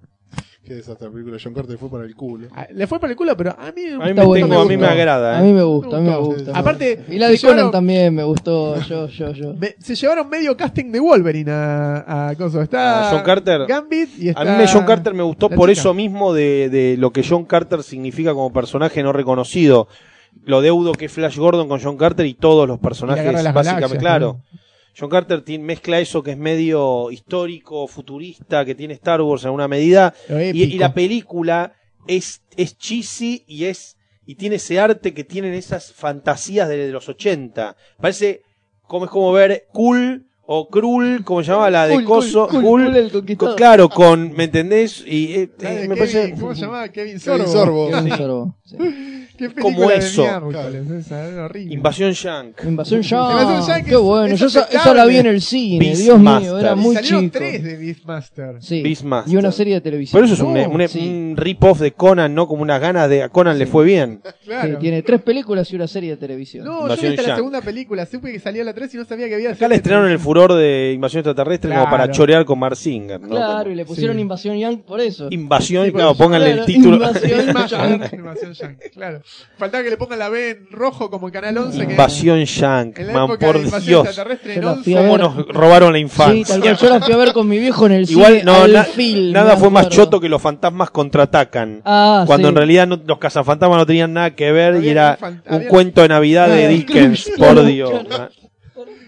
Qué 0.66 0.74
desastre, 0.74 1.08
la 1.08 1.14
película 1.14 1.38
John 1.42 1.54
Carter 1.54 1.78
fue 1.78 1.92
para 1.92 2.06
el 2.06 2.16
culo. 2.16 2.48
Ah, 2.56 2.66
Le 2.74 2.88
fue 2.88 3.00
por 3.00 3.08
el 3.10 3.16
culo, 3.16 3.38
pero 3.38 3.52
a 3.52 3.72
mí, 3.72 3.84
A 4.02 4.06
mí, 4.08 4.14
me, 4.16 4.24
bueno, 4.26 4.48
tengo, 4.48 4.62
a 4.62 4.66
mí 4.66 4.78
me 4.78 4.88
agrada. 4.88 5.38
A 5.38 5.42
¿eh? 5.42 5.46
mí 5.48 5.54
me 5.54 5.62
gusta, 5.62 5.98
a 5.98 6.00
mí 6.00 6.06
me 6.08 6.12
Me 6.12 6.18
gustó, 6.18 6.34
gusta. 6.38 6.52
sí. 6.54 6.60
Aparte, 6.60 7.06
Y 7.08 7.20
la 7.20 7.28
se 7.28 7.32
de 7.34 7.40
Conan 7.40 7.56
llevaron- 7.58 7.72
también 7.72 8.16
me 8.16 8.24
gustó, 8.24 8.82
yo, 8.82 9.08
yo, 9.08 9.32
yo. 9.34 9.54
me- 9.54 9.76
se 9.80 9.94
llevaron 9.94 10.28
medio 10.28 10.58
casting 10.58 10.92
de 10.92 11.00
Wolverine 11.00 11.52
a, 11.52 12.30
a 12.30 12.36
Coso. 12.36 12.62
Está 12.64 13.10
A 13.10 13.12
John 13.12 13.22
Carter. 13.24 13.66
Gambit 13.68 14.10
y 14.18 14.30
está 14.30 14.42
A 14.42 14.46
mí 14.46 14.52
me 14.58 14.68
John 14.68 14.86
Carter 14.86 15.14
me 15.14 15.22
gustó 15.24 15.50
la 15.50 15.56
por 15.56 15.70
chica. 15.70 15.80
eso 15.82 15.94
mismo 15.94 16.34
de, 16.34 16.70
de 16.70 16.96
lo 16.98 17.12
que 17.12 17.24
John 17.24 17.46
Carter 17.46 17.84
significa 17.84 18.34
como 18.34 18.52
personaje 18.52 19.04
no 19.04 19.14
reconocido. 19.14 19.88
Lo 20.46 20.62
deudo 20.62 20.94
que 20.94 21.06
es 21.06 21.12
Flash 21.12 21.38
Gordon 21.38 21.68
con 21.70 21.80
John 21.80 21.96
Carter 21.98 22.26
y 22.26 22.34
todos 22.34 22.68
los 22.68 22.80
personajes, 22.80 23.24
Guerra 23.24 23.38
de 23.38 23.44
las 23.44 23.54
básicamente, 23.54 23.82
Galaxias, 23.98 24.02
claro. 24.02 24.42
John 24.98 25.10
Carter 25.10 25.42
tiene- 25.42 25.64
mezcla 25.64 26.00
eso 26.00 26.24
que 26.24 26.32
es 26.32 26.38
medio 26.38 27.12
histórico, 27.12 27.88
futurista, 27.88 28.64
que 28.66 28.76
tiene 28.76 28.94
Star 28.96 29.22
Wars 29.22 29.44
en 29.46 29.52
una 29.52 29.68
medida, 29.68 30.14
y, 30.54 30.78
la 30.78 30.94
película 30.94 31.74
es, 32.08 32.42
es 32.56 32.78
cheesy 32.78 33.44
y 33.48 33.66
es 33.66 33.98
y 34.28 34.36
tiene 34.36 34.56
ese 34.56 34.80
arte 34.80 35.14
que 35.14 35.24
tienen 35.24 35.54
esas 35.54 35.94
fantasías 35.94 36.68
de, 36.68 36.78
de 36.78 36.92
los 36.92 37.08
80. 37.10 37.76
Parece 38.02 38.42
como 38.88 39.06
es 39.06 39.12
como 39.12 39.32
ver 39.32 39.68
Cool 39.72 40.26
o 40.48 40.68
Cruel, 40.70 41.24
como 41.24 41.44
se 41.44 41.50
llamaba 41.52 41.70
la 41.70 41.88
de 41.88 41.94
Cool, 41.96 42.06
Coso, 42.06 42.48
cool, 42.48 42.62
Cool, 42.64 42.86
cool, 42.86 42.96
el 42.96 43.12
conquistador. 43.12 43.52
con- 43.52 43.58
claro, 43.58 43.90
con, 43.90 44.34
¿me 44.34 44.46
entendés? 44.46 45.04
Y 45.06 45.34
eh, 45.34 45.42
eh, 45.44 45.50
me 45.60 45.68
Kevin- 45.68 45.90
parece 45.98 46.36
¿Cómo 46.40 46.56
se 46.56 46.62
llamaba? 46.62 46.88
Kevin 46.90 47.20
Kevin 47.20 47.20
Sorbo. 47.20 47.48
Sorbo. 47.48 47.90
Kevin 47.92 48.16
Sorbo, 48.18 48.56
sí. 48.64 48.78
Qué 49.38 49.50
Como 49.50 49.64
película 49.88 49.88
de 49.94 49.98
eso. 49.98 50.22
miércoles. 50.22 51.12
Invasión 51.72 52.12
Shank. 52.14 52.64
Invasión 52.64 53.02
ya. 53.02 53.18
Invasión 53.32 53.68
Yankee 53.68 53.90
Qué 53.90 53.96
bueno. 53.96 54.34
es 54.34 54.40
Yo 54.40 54.48
esa, 54.48 54.94
la 54.94 55.06
vi 55.06 55.18
en 55.18 55.26
el 55.28 55.42
cine. 55.42 55.96
Dios 55.96 56.20
mío, 56.20 56.60
era 56.60 56.76
muy 56.76 56.96
salieron 56.96 57.26
chico. 57.26 57.38
tres 57.38 57.64
de 57.64 57.78
Beastmaster. 57.78 58.56
Sí. 58.62 58.82
Beastmaster. 58.82 59.34
Y 59.34 59.38
una 59.38 59.52
serie 59.52 59.74
de 59.76 59.82
televisión. 59.82 60.18
Pero 60.22 60.26
eso 60.26 60.34
es 60.36 60.40
un, 60.42 60.54
No, 60.54 60.70
un, 60.70 60.88
sí. 60.88 61.00
un 61.00 61.36
rip-off 61.38 61.80
de 61.80 61.92
Conan, 61.92 62.34
¿no? 62.34 62.48
Como 62.48 62.62
unas 62.62 62.80
ganas 62.80 63.10
de... 63.10 63.24
A 63.24 63.30
Conan 63.30 63.58
le 63.60 63.66
fue 63.66 63.86
bien. 63.86 64.22
Claro. 64.46 64.74
Sí, 64.74 64.76
tiene 64.80 65.02
tres 65.02 65.24
películas 65.24 65.72
y 65.74 65.76
una 65.76 65.88
serie 65.88 66.12
de 66.12 66.18
televisión. 66.18 66.66
No, 66.66 66.82
yo 66.82 66.84
Invasión 66.84 67.12
vi 67.14 67.18
hasta 67.18 67.30
la 67.30 67.36
segunda 67.36 67.62
película. 67.62 68.06
Supe 68.06 68.32
que 68.32 68.40
salía 68.40 68.64
la 68.64 68.76
3 68.76 68.94
y 68.94 68.98
no 68.98 69.06
sabía 69.06 69.28
que 69.28 69.34
había 69.36 69.52
Acá 69.54 69.68
le 69.68 69.76
estrenaron 69.78 70.12
el 70.12 70.20
furor 70.20 70.54
de 70.54 70.92
Invasión 70.94 71.22
Extraterrestre 71.22 71.72
como 71.72 71.90
para 71.90 72.12
chorear 72.12 72.46
con 72.46 72.60
Mark 72.60 72.76
Singer, 72.76 73.20
¿no? 73.20 73.30
Claro, 73.30 73.64
Como 73.64 73.72
y 73.72 73.76
le 73.76 73.86
pusieron 73.86 74.16
Sí. 74.18 74.22
Invasión 74.22 74.58
Young 74.60 74.82
por 74.84 75.00
eso. 75.02 75.30
Invasión, 75.32 75.88
Sí, 75.88 75.92
claro, 75.92 76.14
pónganle 76.14 76.52
el 76.52 76.66
título. 76.66 76.98
Invasión 76.98 78.54
Yankee, 78.54 78.90
claro. 78.94 79.22
Faltaba 79.58 79.84
que 79.84 79.90
le 79.90 79.98
pongan 79.98 80.20
la 80.20 80.30
B 80.30 80.50
en 80.52 80.68
rojo 80.72 81.10
como 81.10 81.28
el 81.28 81.34
Canal 81.34 81.58
11. 81.58 81.78
que 81.86 81.92
Invasión 81.94 82.44
Shank, 82.44 83.00
en 83.00 83.08
la 83.08 83.14
man, 83.14 83.24
época 83.26 83.46
por 83.48 83.56
de 83.58 83.64
Invasión 83.66 83.88
Dios. 83.88 84.06
Extraterrestre 84.06 84.54
Yo 84.54 84.60
en 84.60 84.66
la 84.66 84.72
11. 84.74 84.84
fui 84.84 84.94
a 84.96 84.98
¿Cómo 85.02 85.18
nos 85.18 85.48
robaron 85.48 85.94
la 85.94 85.98
Sí, 85.98 86.02
infancia? 86.04 86.46
tal 86.56 86.62
cual. 86.62 86.78
Yo 86.78 86.90
la 86.90 87.02
fui 87.02 87.14
a 87.14 87.18
ver 87.18 87.34
con 87.34 87.48
mi 87.48 87.58
viejo 87.58 87.86
en 87.88 87.92
el 87.94 88.10
Igual, 88.10 88.32
cine. 88.34 88.44
no, 88.44 88.56
al 88.64 88.74
na- 88.74 88.84
film, 88.84 89.32
nada 89.34 89.54
me 89.56 89.60
fue 89.60 89.70
más 89.72 89.86
acuerdo. 89.86 90.04
choto 90.06 90.20
que 90.22 90.30
los 90.30 90.42
fantasmas 90.42 90.90
contraatacan. 90.92 91.82
Ah, 91.86 92.24
cuando 92.28 92.48
sí. 92.48 92.50
en 92.50 92.56
realidad 92.56 92.88
no- 92.88 93.02
los 93.06 93.18
cazafantasmas 93.18 93.78
no 93.80 93.86
tenían 93.86 94.14
nada 94.14 94.36
que 94.36 94.52
ver 94.52 94.76
y 94.76 94.78
Había 94.78 94.92
era 94.92 95.12
un 95.14 95.18
fan- 95.18 95.44
un 95.48 95.56
había- 95.56 95.68
cuento 95.70 96.02
de 96.02 96.08
Navidad 96.10 96.48
de 96.50 96.68
Dickens, 96.68 97.32
por 97.38 97.66
Dios. 97.66 97.92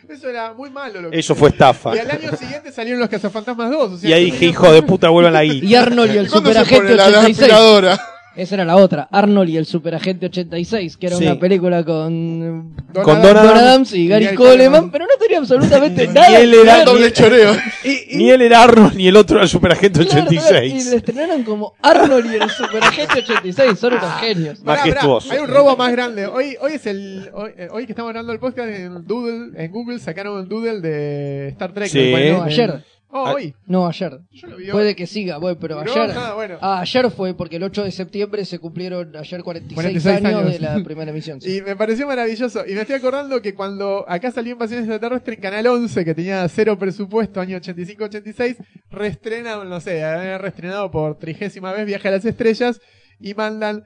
Eso 0.10 0.30
era 0.30 0.54
muy 0.54 0.70
malo. 0.72 1.02
Lo 1.02 1.12
que 1.12 1.20
Eso 1.20 1.36
fue 1.36 1.50
estafa. 1.50 1.96
Y 1.96 2.00
al 2.00 2.10
año 2.10 2.32
siguiente 2.36 2.72
salieron 2.72 3.00
los 3.02 3.10
cazafantasmas 3.10 3.70
2. 3.70 3.92
O 3.92 3.98
sea, 3.98 4.10
Y 4.10 4.14
ahí 4.14 4.26
dije, 4.32 4.46
hijo 4.46 4.72
de 4.72 4.82
puta, 4.82 5.10
vuelvan 5.10 5.34
la 5.34 5.44
guita. 5.44 5.64
Y 5.66 5.76
Arnold 5.76 6.16
y 6.16 6.18
el 6.18 6.30
¿Cuándo 6.30 6.50
se 6.52 6.60
superagente 6.60 6.84
pone 6.86 6.96
la, 6.96 7.10
la 7.10 7.20
86. 7.20 7.40
aspiradora? 7.40 8.00
Esa 8.38 8.56
era 8.56 8.66
la 8.66 8.76
otra, 8.78 9.08
Arnold 9.12 9.50
y 9.50 9.58
el 9.58 9.66
Superagente 9.66 10.28
86, 10.28 10.96
que 10.98 11.08
era 11.08 11.16
Sí. 11.18 11.26
una 11.26 11.40
película 11.40 11.84
con 11.84 12.76
Don 12.94 13.04
Con 13.04 13.18
Adam- 13.18 13.24
Don 13.24 13.38
Adams 13.38 13.60
Adams 13.62 13.94
y 13.94 14.08
Gary 14.08 14.26
Gary 14.26 14.38
Coleman, 14.38 14.58
Coleman. 14.58 14.92
pero 14.92 15.06
no 15.06 15.12
tenía 15.20 15.40
absolutamente 15.40 16.08
Ni 16.08 16.14
nada. 16.14 16.40
él 16.40 16.52
que 16.52 16.62
era 16.62 16.76
ver. 16.78 16.86
Doble 16.86 17.14
choreo. 17.14 17.52
Ni 18.14 18.30
él 18.30 18.42
era 18.44 18.64
Arnold 18.64 18.96
ni 18.96 19.08
el 19.08 19.16
otro 19.18 19.38
era 19.38 19.44
el 19.44 19.50
Superagente 19.50 20.00
Claro, 20.06 20.28
claro, 20.28 20.34
Y 20.34 20.38
86. 20.38 20.90
le 20.92 20.96
estrenaron 20.98 21.44
como 21.44 21.74
Arnold 21.82 22.32
y 22.32 22.36
el 22.36 22.50
Superagente 22.50 23.20
86, 23.20 23.80
son 23.80 23.94
unos 23.94 24.14
genios. 24.20 24.60
Pará, 24.60 24.82
pará, 24.82 24.94
Majestuoso. 24.94 25.32
hay 25.34 25.40
un 25.40 25.48
robo 25.48 25.76
más 25.76 25.92
grande. 25.92 26.26
Hoy, 26.28 26.56
hoy 26.62 26.74
es 26.74 26.86
el. 26.86 27.30
Hoy, 27.34 27.52
eh, 27.58 27.68
hoy 27.72 27.86
que 27.86 27.92
estamos 27.94 28.12
grabando 28.12 28.34
el 28.34 28.40
podcast 28.40 28.70
en 28.70 29.06
Doodle, 29.08 29.52
en 29.64 29.72
Google 29.72 30.00
sacaron 30.00 30.38
un 30.42 30.48
Doodle 30.48 30.80
de 30.82 31.48
Star 31.50 31.74
Trek. 31.74 31.88
Sí. 31.90 32.12
No, 32.32 32.44
ayer. 32.44 32.84
Oh, 33.10 33.26
Ah, 33.26 33.34
hoy. 33.36 33.56
No, 33.66 33.88
ayer. 33.88 34.20
Yo 34.32 34.48
lo 34.48 34.58
vi 34.58 34.66
hoy. 34.66 34.72
Puede 34.72 34.96
que 34.96 35.08
siga, 35.08 35.38
voy, 35.38 35.56
pero 35.60 35.80
ayer. 35.80 36.12
Ah, 36.14 36.34
bueno. 36.36 36.58
Ah, 36.62 36.82
ayer 36.82 37.10
fue 37.10 37.34
porque 37.34 37.56
el 37.56 37.64
8 37.64 37.86
de 37.86 37.92
septiembre 37.92 38.44
se 38.44 38.60
cumplieron 38.60 39.16
ayer 39.16 39.44
46, 39.44 39.74
46 39.76 40.16
años, 40.18 40.42
años. 40.42 40.52
de 40.52 40.60
la 40.60 40.76
primera 40.84 41.12
emisión. 41.12 41.40
sí. 41.40 41.58
Y 41.58 41.62
me 41.62 41.76
pareció 41.78 42.06
maravilloso. 42.06 42.66
Y 42.68 42.74
me 42.74 42.82
estoy 42.82 42.98
acordando 42.98 43.42
que 43.42 43.54
cuando 43.56 44.04
acá 44.10 44.30
salió 44.32 44.52
Invasión 44.52 44.80
Extraterrestre 44.80 45.36
en 45.36 45.42
Canal 45.42 45.68
11, 45.68 46.04
que 46.04 46.14
tenía 46.14 46.48
cero 46.50 46.78
presupuesto, 46.78 47.40
año 47.40 47.58
85-86, 47.58 48.58
reestrenan, 48.92 49.70
no 49.70 49.80
sé, 49.80 50.04
habían 50.04 50.40
reestrenado 50.42 50.92
por 50.92 51.18
trigésima 51.18 51.72
vez 51.72 51.86
Viaje 51.86 52.10
a 52.10 52.12
las 52.12 52.26
Estrellas 52.26 52.82
y 53.20 53.34
mandan 53.34 53.86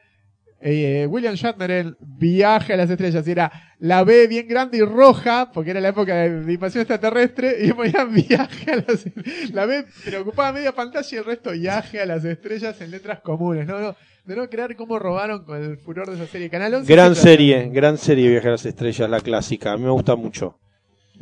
eh, 0.61 1.07
William 1.10 1.35
Shatner 1.35 1.72
en 1.72 1.98
Viaje 1.99 2.73
a 2.73 2.77
las 2.77 2.89
Estrellas. 2.89 3.27
Y 3.27 3.31
era 3.31 3.70
la 3.82 4.03
B 4.03 4.28
bien 4.28 4.48
grande 4.48 4.78
y 4.78 4.82
roja, 4.82 5.52
porque 5.52 5.72
era 5.72 5.82
la 5.82 5.90
época 5.90 6.14
de 6.14 6.53
Invasión 6.53 6.84
Extraterrestre, 6.84 7.66
y 7.66 7.74
ponían 7.74 8.14
Viaje 8.14 8.72
a 8.72 8.76
las 8.76 9.06
La 9.52 9.66
B 9.66 9.86
preocupaba 10.06 10.53
media 10.53 10.72
pantalla 10.72 11.08
y 11.12 11.16
el 11.16 11.26
resto 11.26 11.52
Viaje 11.52 11.99
a 11.99 12.06
las 12.06 12.24
Estrellas 12.24 12.80
en 12.80 12.91
letras 12.91 13.22
comunes. 13.22 13.66
No, 13.66 13.80
no. 13.80 13.95
De 14.24 14.36
no 14.36 14.48
creer 14.49 14.76
cómo 14.76 14.99
robaron 14.99 15.45
con 15.45 15.64
el 15.64 15.80
furor 15.80 16.08
de 16.08 16.14
esa 16.14 16.32
serie. 16.32 16.52
Canal 16.52 16.76
11 16.76 16.94
Gran 16.94 17.16
serie, 17.16 17.70
gran 17.70 17.98
serie 17.98 18.30
Viaje 18.30 18.49
a 18.49 18.52
las 18.52 18.66
Estrellas, 18.68 19.10
la 19.10 19.20
clásica. 19.20 19.72
A 19.72 19.78
mí 19.78 19.84
me 19.84 19.90
gusta 19.90 20.16
mucho. 20.16 20.60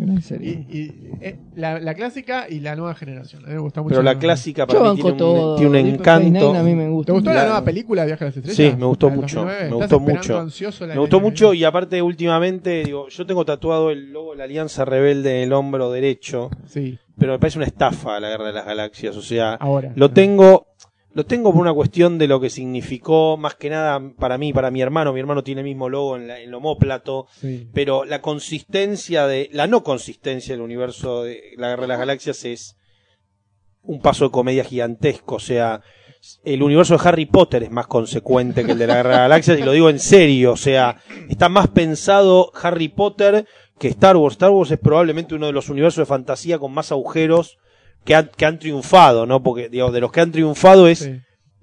Gran 0.01 0.21
serie. 0.21 0.65
y, 0.69 0.91
eh, 1.21 1.35
la, 1.55 1.79
la 1.79 1.93
clásica 1.93 2.47
y 2.49 2.61
la 2.61 2.75
nueva 2.75 2.95
generación. 2.95 3.43
A 3.43 3.47
mí 3.49 3.53
me 3.55 3.59
gusta 3.59 3.81
mucho. 3.81 3.89
Pero 3.91 4.01
la 4.01 4.17
clásica 4.17 4.63
Yo 4.63 4.67
para 4.67 4.79
mí 4.79 4.85
banco 4.87 4.95
tiene 5.01 5.11
un, 5.11 5.17
todo. 5.17 5.55
tiene 5.57 5.67
un 5.67 5.73
Deep 5.73 5.95
Space 6.01 6.25
encanto. 6.27 6.55
A 6.55 6.63
mí 6.63 6.73
me 6.75 6.89
gusta. 6.89 7.05
¿Te 7.07 7.11
gustó 7.11 7.29
la, 7.31 7.35
La- 7.35 7.43
nueva 7.43 7.63
película 7.65 8.05
Viaje 8.05 8.23
a 8.23 8.27
las 8.27 8.37
Estrellas? 8.37 8.55
Sí, 8.57 8.77
me 8.79 8.85
gustó 8.85 9.09
mucho, 9.09 9.41
2009. 9.41 9.59
me 9.59 9.65
¿Estás 9.65 9.79
gustó 9.79 9.99
mucho. 9.99 10.87
Me 10.87 10.97
gustó 10.99 11.19
mucho 11.19 11.53
y 11.53 11.63
aparte 11.65 12.01
últimamente, 12.01 12.83
digo, 12.85 13.09
yo 13.09 13.25
tengo 13.25 13.43
tatuado 13.45 13.91
el 13.91 14.13
logo 14.13 14.31
de 14.31 14.37
la 14.37 14.43
Alianza 14.45 14.85
Rebelde 14.85 15.37
en 15.37 15.43
el 15.47 15.53
hombro 15.53 15.91
derecho, 15.91 16.49
Sí, 16.65 16.97
pero 17.17 17.33
me 17.33 17.39
parece 17.39 17.57
una 17.59 17.65
estafa 17.67 18.19
la 18.21 18.29
Guerra 18.29 18.47
de 18.47 18.53
las 18.53 18.65
Galaxias, 18.65 19.17
o 19.17 19.21
sea, 19.21 19.55
ahora. 19.55 19.91
lo 19.95 20.09
tengo 20.11 20.67
lo 21.19 21.25
tengo 21.25 21.51
por 21.51 21.59
una 21.61 21.73
cuestión 21.73 22.17
de 22.17 22.27
lo 22.27 22.39
que 22.39 22.49
significó 22.49 23.35
más 23.35 23.55
que 23.55 23.69
nada 23.69 24.01
para 24.17 24.37
mí, 24.37 24.53
para 24.53 24.71
mi 24.71 24.81
hermano, 24.81 25.11
mi 25.11 25.19
hermano 25.19 25.43
tiene 25.43 25.59
el 25.61 25.65
mismo 25.67 25.89
logo 25.89 26.15
en, 26.15 26.29
la, 26.29 26.39
en 26.39 26.47
el 26.47 26.53
homóplato, 26.55 27.27
Sí. 27.41 27.67
pero 27.73 28.05
la 28.05 28.21
consistencia 28.21 29.27
de 29.27 29.49
la 29.51 29.67
no 29.67 29.83
consistencia 29.83 30.53
del 30.53 30.61
universo 30.61 31.23
de 31.23 31.41
la 31.57 31.67
Guerra 31.69 31.81
de 31.81 31.87
las 31.89 31.99
Galaxias 31.99 32.45
es 32.45 32.77
un 33.81 34.01
paso 34.01 34.25
de 34.25 34.31
comedia 34.31 34.63
gigantesco, 34.63 35.35
o 35.35 35.39
sea, 35.39 35.81
el 36.43 36.63
universo 36.63 36.95
de 36.97 37.07
Harry 37.07 37.25
Potter 37.25 37.63
es 37.63 37.71
más 37.71 37.87
consecuente 37.87 38.65
que 38.65 38.71
el 38.73 38.77
de 38.79 38.87
la 38.87 38.95
Guerra 38.95 39.09
de 39.09 39.15
las 39.15 39.23
Galaxias 39.29 39.59
y 39.59 39.63
lo 39.63 39.71
digo 39.73 39.89
en 39.89 39.99
serio, 39.99 40.53
o 40.53 40.57
sea, 40.57 40.97
está 41.29 41.49
más 41.49 41.67
pensado 41.67 42.51
Harry 42.61 42.87
Potter 42.87 43.45
que 43.77 43.87
Star 43.89 44.15
Wars. 44.17 44.33
Star 44.35 44.51
Wars 44.51 44.71
es 44.71 44.79
probablemente 44.79 45.35
uno 45.35 45.47
de 45.47 45.53
los 45.53 45.69
universos 45.69 46.01
de 46.01 46.05
fantasía 46.05 46.59
con 46.59 46.73
más 46.73 46.91
agujeros 46.91 47.57
que 48.05 48.15
han, 48.15 48.29
que 48.35 48.45
han 48.45 48.59
triunfado, 48.59 49.25
¿no? 49.25 49.41
Porque, 49.43 49.69
digo, 49.69 49.91
de 49.91 49.99
los 50.01 50.11
que 50.11 50.21
han 50.21 50.31
triunfado 50.31 50.87
es 50.87 50.99
Sí. 50.99 51.19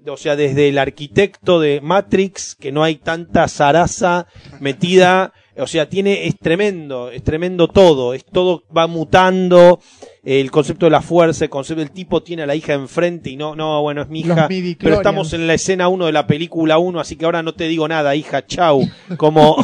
o 0.09 0.15
sea, 0.17 0.35
desde 0.37 0.69
el 0.69 0.77
arquitecto 0.77 1.59
de 1.59 1.81
Matrix, 1.81 2.55
que 2.55 2.71
no 2.71 2.81
hay 2.83 2.95
tanta 2.95 3.47
zaraza 3.49 4.27
metida, 4.61 5.33
o 5.57 5.67
sea, 5.67 5.89
tiene, 5.89 6.27
es 6.27 6.37
tremendo, 6.37 7.09
es 7.11 7.23
tremendo 7.23 7.67
todo, 7.67 8.13
es 8.13 8.23
todo 8.23 8.63
va 8.75 8.87
mutando, 8.87 9.79
el 10.23 10.49
concepto 10.51 10.85
de 10.85 10.91
la 10.91 11.01
fuerza, 11.01 11.45
el 11.45 11.49
concepto 11.49 11.79
del 11.81 11.91
tipo 11.91 12.21
tiene 12.23 12.43
a 12.43 12.45
la 12.45 12.55
hija 12.55 12.73
enfrente 12.73 13.31
y 13.31 13.35
no, 13.37 13.55
no, 13.55 13.81
bueno, 13.81 14.01
es 14.03 14.07
mi 14.07 14.21
hija, 14.21 14.47
pero 14.79 14.95
estamos 15.01 15.33
en 15.33 15.47
la 15.47 15.55
escena 15.55 15.87
1 15.89 16.05
de 16.05 16.11
la 16.11 16.27
película 16.27 16.77
1, 16.77 16.99
así 16.99 17.15
que 17.15 17.25
ahora 17.25 17.41
no 17.43 17.53
te 17.53 17.67
digo 17.67 17.87
nada, 17.87 18.15
hija, 18.15 18.45
chau, 18.45 18.87
como, 19.17 19.57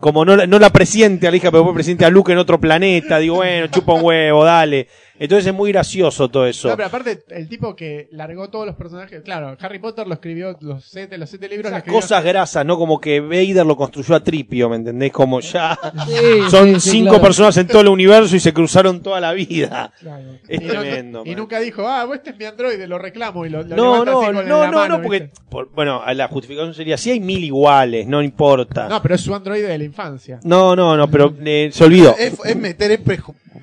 como 0.00 0.24
no, 0.24 0.34
la- 0.36 0.46
no 0.46 0.58
la 0.58 0.70
presiente 0.70 1.28
a 1.28 1.30
la 1.30 1.36
hija, 1.36 1.50
pero 1.50 1.60
después 1.62 1.74
presiente 1.74 2.04
a 2.04 2.10
Luke 2.10 2.32
en 2.32 2.38
otro 2.38 2.58
planeta, 2.60 3.18
digo, 3.18 3.36
bueno, 3.36 3.66
chupa 3.68 3.92
un 3.92 4.04
huevo, 4.04 4.44
dale. 4.44 4.88
Entonces 5.18 5.46
es 5.46 5.54
muy 5.54 5.72
gracioso 5.72 6.28
todo 6.28 6.46
eso. 6.46 6.68
No, 6.68 6.76
pero 6.76 6.88
aparte, 6.88 7.24
el 7.30 7.48
tipo 7.48 7.74
que 7.74 8.08
largó 8.12 8.48
todos 8.50 8.66
los 8.66 8.74
personajes. 8.76 9.22
Claro, 9.22 9.56
Harry 9.60 9.78
Potter 9.78 10.06
lo 10.06 10.14
escribió, 10.14 10.56
los 10.60 10.84
siete, 10.84 11.16
los 11.18 11.28
siete 11.30 11.48
libros. 11.48 11.70
lo 11.70 11.76
Esas 11.76 11.86
escribió- 11.86 12.00
cosas 12.00 12.24
grasas, 12.24 12.66
¿no? 12.66 12.76
Como 12.78 13.00
que 13.00 13.20
Vader 13.20 13.64
lo 13.66 13.76
construyó 13.76 14.14
a 14.14 14.20
Tripio, 14.22 14.68
¿me 14.68 14.76
entendés? 14.76 15.12
Como 15.12 15.40
ya 15.40 15.78
Sí, 16.06 16.14
son 16.50 16.74
sí, 16.74 16.80
sí, 16.80 16.90
cinco 16.90 17.10
claro. 17.10 17.24
personas 17.24 17.56
en 17.56 17.66
todo 17.66 17.80
el 17.80 17.88
universo 17.88 18.36
y 18.36 18.40
se 18.40 18.52
cruzaron 18.52 19.02
toda 19.02 19.20
la 19.20 19.32
vida. 19.32 19.92
Claro. 20.00 20.24
Es 20.48 20.60
y 20.60 20.64
no- 20.64 20.70
tremendo, 20.72 21.22
y 21.24 21.34
nunca 21.34 21.60
dijo, 21.60 21.86
ah, 21.88 22.04
vos 22.04 22.16
este 22.16 22.30
es 22.30 22.38
mi 22.38 22.44
androide, 22.44 22.86
lo 22.86 22.98
reclamo 22.98 23.46
y 23.46 23.48
lo, 23.50 23.62
lo 23.62 23.76
No, 23.76 24.04
no, 24.04 24.20
así 24.20 24.32
no, 24.32 24.38
con 24.38 24.48
no, 24.48 24.60
la 24.60 24.70
no, 24.70 24.78
mano, 24.78 25.02
porque, 25.02 25.20
¿viste? 25.20 25.40
por- 25.48 25.70
bueno, 25.72 26.02
la 26.14 26.28
justificación 26.28 26.74
sería, 26.74 26.96
si 26.98 27.10
hay 27.10 27.20
mil 27.20 27.42
iguales, 27.42 28.06
no 28.06 28.22
importa. 28.22 28.88
No, 28.88 29.00
pero 29.02 29.14
es 29.14 29.20
su 29.20 29.34
androide 29.34 29.66
de 29.68 29.78
la 29.78 29.84
infancia. 29.84 30.40
No, 30.44 30.76
no, 30.76 30.96
no, 30.96 31.10
pero 31.10 31.34
eh, 31.44 31.70
se 31.72 31.84
olvidó. 31.84 32.14
Es, 32.18 32.34
es 32.44 32.56
meter, 32.56 32.90
es 32.92 33.00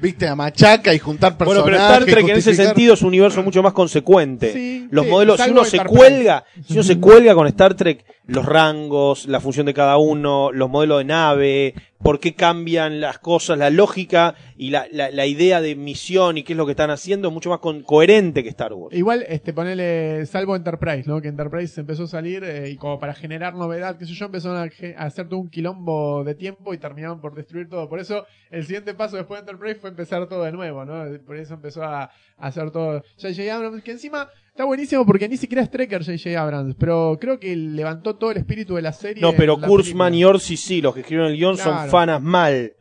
viste, 0.02 0.28
a 0.28 0.36
machaca 0.36 0.94
y 0.94 1.00
juntar 1.00 1.38
Bueno, 1.46 1.64
pero 1.64 1.78
Star 1.78 2.06
Trek 2.06 2.30
en 2.30 2.38
ese 2.38 2.54
sentido 2.54 2.94
es 2.94 3.02
un 3.02 3.10
universo 3.10 3.44
mucho 3.44 3.62
más 3.64 3.74
consecuente. 3.74 4.54
Sí, 4.54 4.88
los 4.90 5.06
sí, 5.06 5.12
modelos, 5.12 5.40
si 5.40 5.50
uno 5.50 5.66
se 5.66 5.84
cuelga, 5.84 6.46
si 6.66 6.74
uno 6.74 6.84
se 6.84 7.00
cuelga 7.00 7.36
con 7.36 7.48
Star 7.48 7.74
Trek, 7.76 8.06
los 8.28 8.46
rangos, 8.46 9.28
la 9.28 9.40
función 9.40 9.66
de 9.66 9.74
cada 9.74 9.98
uno, 9.98 10.52
los 10.52 10.70
modelos 10.70 11.00
de 11.00 11.06
nave, 11.06 11.74
por 12.04 12.20
qué 12.20 12.36
cambian 12.36 13.00
las 13.00 13.18
cosas, 13.20 13.58
la 13.58 13.70
lógica 13.70 14.36
y 14.58 14.72
la, 14.72 15.26
idea 15.26 15.62
de 15.62 15.76
misión 15.76 16.38
y 16.38 16.44
qué 16.44 16.54
es 16.54 16.58
lo 16.58 16.66
que 16.66 16.74
están 16.74 16.92
haciendo 16.92 17.30
es 17.30 17.34
mucho 17.34 17.50
más 17.50 17.60
con- 17.60 17.82
coherente 17.82 18.44
que 18.44 18.50
Star 18.50 18.74
Wars. 18.74 18.96
Igual, 18.96 19.26
este, 19.28 19.54
ponele, 19.54 20.26
salvo 20.26 20.56
Enterprise, 20.56 21.08
¿no? 21.08 21.22
Que 21.22 21.30
Enterprise 21.30 21.80
empezó 21.80 22.04
a 22.04 22.08
salir 22.08 22.44
eh, 22.44 22.70
y 22.70 22.76
como 22.76 23.00
para 23.00 23.14
generar 23.14 23.56
novedad, 23.56 23.98
qué 23.98 24.06
sé 24.06 24.14
yo, 24.14 24.26
empezaron 24.26 24.58
a, 24.58 25.04
hacer 25.04 25.30
todo 25.30 25.40
un 25.40 25.50
quilombo 25.50 26.24
de 26.26 26.36
tiempo 26.36 26.74
y 26.74 26.78
terminaron 26.78 27.22
por 27.22 27.34
destruir 27.34 27.70
todo. 27.70 27.88
Por 27.88 28.00
eso, 28.00 28.26
el 28.52 28.66
siguiente 28.66 28.94
paso 28.94 29.16
después 29.16 29.40
de 29.40 29.52
Enterprise 29.52 29.80
fue 29.80 29.90
empezar 29.90 30.28
todo 30.28 30.44
de 30.44 30.52
nuevo, 30.52 30.84
¿no? 30.84 31.06
Por 31.26 31.38
eso 31.38 31.54
empezó 31.54 31.84
a, 31.84 32.04
a 32.04 32.10
hacer 32.38 32.70
todo. 32.72 33.02
J.J. 33.18 33.56
Abrams, 33.56 33.82
que 33.82 33.92
encima 33.92 34.30
está 34.54 34.66
buenísimo 34.66 35.06
porque 35.06 35.28
ni 35.28 35.36
siquiera 35.38 35.64
es 35.64 35.70
Trekker 35.72 36.06
J.J. 36.06 36.40
Abrams, 36.40 36.76
pero 36.80 37.18
creo 37.20 37.40
que 37.40 37.56
levantó 37.56 38.16
todo 38.16 38.32
el 38.32 38.38
espíritu 38.38 38.76
de 38.76 38.84
la 38.84 38.94
serie. 38.94 39.22
No, 39.22 39.34
pero 39.34 39.60
Kurzman 39.60 40.14
y. 40.14 40.24
Orsi 40.24 40.58
sí, 40.58 40.82
los 40.82 40.94
que 40.94 41.02
escribieron 41.02 41.32
el 41.32 41.38
guion 41.38 41.58
son 41.58 41.90
fanas 41.90 42.22
mal. 42.22 42.74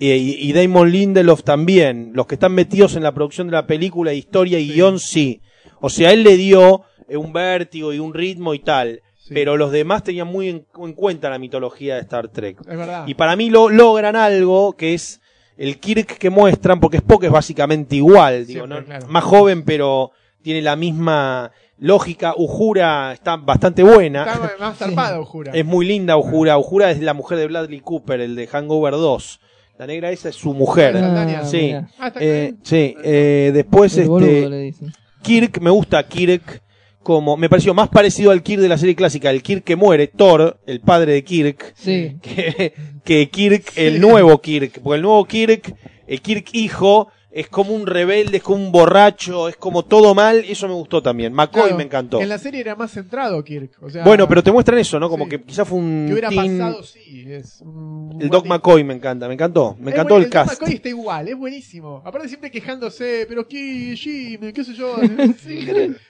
Eh, 0.00 0.16
Y, 0.16 0.50
y 0.50 0.52
Damon 0.52 0.90
Lindelof 0.90 1.44
también. 1.44 2.10
Los 2.14 2.26
que 2.26 2.34
están 2.34 2.52
metidos 2.52 2.96
en 2.96 3.04
la 3.04 3.14
producción 3.14 3.46
de 3.46 3.52
la 3.52 3.66
película, 3.66 4.12
historia 4.12 4.58
y 4.58 4.66
Sí. 4.68 4.72
guion 4.74 4.98
sí. 4.98 5.40
O 5.80 5.88
sea, 5.88 6.12
él 6.12 6.24
le 6.24 6.36
dio 6.36 6.82
eh, 7.08 7.16
un 7.16 7.32
vértigo 7.32 7.92
y 7.92 8.00
un 8.00 8.12
ritmo 8.12 8.52
y 8.54 8.58
tal. 8.58 9.00
Sí. 9.16 9.32
Pero 9.34 9.56
los 9.56 9.70
demás 9.70 10.02
tenían 10.02 10.26
muy 10.26 10.48
en, 10.48 10.66
en 10.82 10.92
cuenta 10.94 11.30
la 11.30 11.38
mitología 11.38 11.94
de 11.94 12.00
Star 12.00 12.28
Trek. 12.28 12.58
Es 12.60 12.76
verdad. 12.76 13.06
Y 13.06 13.14
para 13.14 13.36
mí 13.36 13.50
lo 13.50 13.68
logran 13.70 14.16
algo 14.16 14.72
que 14.76 14.94
es 14.94 15.20
el 15.56 15.78
Kirk 15.78 16.18
que 16.18 16.28
muestran, 16.28 16.80
porque 16.80 16.96
Spock 16.96 17.22
es 17.24 17.30
básicamente 17.30 17.94
igual, 17.96 18.44
digo, 18.46 18.66
Siempre, 18.66 18.80
¿no? 18.80 18.84
claro. 18.86 19.06
más 19.08 19.22
joven, 19.24 19.62
pero 19.64 20.10
tiene 20.44 20.62
la 20.62 20.76
misma 20.76 21.50
lógica. 21.78 22.34
Uhura 22.36 23.12
está 23.12 23.36
bastante 23.36 23.82
buena. 23.82 24.24
Está 24.24 24.52
más 24.60 24.78
zarpado, 24.78 25.24
jura. 25.24 25.50
Es 25.52 25.64
muy 25.64 25.84
linda 25.86 26.16
Uhura. 26.16 26.56
Uhura 26.58 26.92
es 26.92 27.00
la 27.00 27.14
mujer 27.14 27.38
de 27.38 27.48
Bradley 27.48 27.80
Cooper, 27.80 28.20
el 28.20 28.36
de 28.36 28.46
Hangover 28.46 28.92
2. 28.92 29.40
La 29.78 29.86
negra 29.88 30.12
esa 30.12 30.28
es 30.28 30.36
su 30.36 30.54
mujer. 30.54 30.96
Ah, 30.96 31.42
sí. 31.44 31.74
Ah, 31.98 32.12
Eh, 32.20 32.52
bien. 32.52 32.58
sí. 32.62 32.94
eh, 33.02 33.50
después 33.52 33.96
El 33.98 34.04
este. 34.52 34.86
Kirk 35.22 35.60
me 35.60 35.70
gusta 35.70 36.06
Kirk 36.06 36.62
como 37.02 37.36
me 37.36 37.48
pareció 37.50 37.74
más 37.74 37.88
parecido 37.90 38.30
al 38.30 38.42
Kirk 38.42 38.62
de 38.62 38.68
la 38.68 38.78
serie 38.78 38.94
clásica, 38.94 39.30
el 39.30 39.42
Kirk 39.42 39.62
que 39.64 39.76
muere, 39.76 40.06
Thor, 40.06 40.58
el 40.66 40.80
padre 40.80 41.12
de 41.12 41.22
Kirk, 41.24 41.74
Sí. 41.76 42.16
que, 42.22 42.72
que 43.04 43.28
Kirk, 43.28 43.72
el 43.76 44.00
nuevo 44.00 44.40
Kirk, 44.40 44.80
porque 44.82 44.96
el 44.96 45.02
nuevo 45.02 45.22
Kirk, 45.26 45.74
el 46.06 46.20
Kirk 46.22 46.46
hijo, 46.52 47.08
es 47.36 47.48
como 47.48 47.72
un 47.72 47.86
rebelde, 47.86 48.36
es 48.36 48.42
como 48.44 48.64
un 48.64 48.70
borracho, 48.70 49.48
es 49.48 49.56
como 49.56 49.84
todo 49.84 50.14
mal, 50.14 50.44
eso 50.48 50.68
me 50.68 50.74
gustó 50.74 51.02
también. 51.02 51.32
McCoy 51.32 51.62
Claro, 51.62 51.76
me 51.76 51.82
encantó. 51.82 52.20
En 52.20 52.28
la 52.28 52.38
serie 52.38 52.60
era 52.60 52.76
más 52.76 52.92
centrado 52.92 53.42
Kirk. 53.42 53.72
O 53.82 53.90
sea, 53.90 54.04
Bueno, 54.04 54.28
pero 54.28 54.42
te 54.42 54.52
muestran 54.52 54.78
eso, 54.78 55.00
¿no? 55.00 55.08
Como 55.10 55.24
Sí. 55.24 55.30
que 55.30 55.42
quizás 55.42 55.66
fue 55.66 55.78
un 55.78 56.04
que 56.06 56.12
hubiera 56.12 56.30
teen- 56.30 56.58
pasado, 56.58 56.82
sí. 56.84 57.24
Es 57.28 57.60
un 57.60 58.18
el 58.20 58.28
Doc 58.30 58.46
McCoy 58.46 58.84
me 58.84 58.94
encanta, 58.94 59.26
me 59.26 59.34
encantó, 59.34 59.76
me 59.80 59.90
encantó 59.90 60.14
buen- 60.14 60.24
el 60.24 60.30
cast. 60.30 60.52
Doc 60.52 60.60
McCoy 60.60 60.74
está 60.76 60.88
igual, 60.88 61.28
es 61.28 61.36
buenísimo. 61.36 62.02
Aparte 62.04 62.28
siempre 62.28 62.50
quejándose, 62.52 63.26
pero 63.28 63.48
qué, 63.48 63.94
Jim, 63.96 64.52
qué 64.52 64.62
sé 64.64 64.74
yo. 64.74 64.94
sí, 65.44 65.66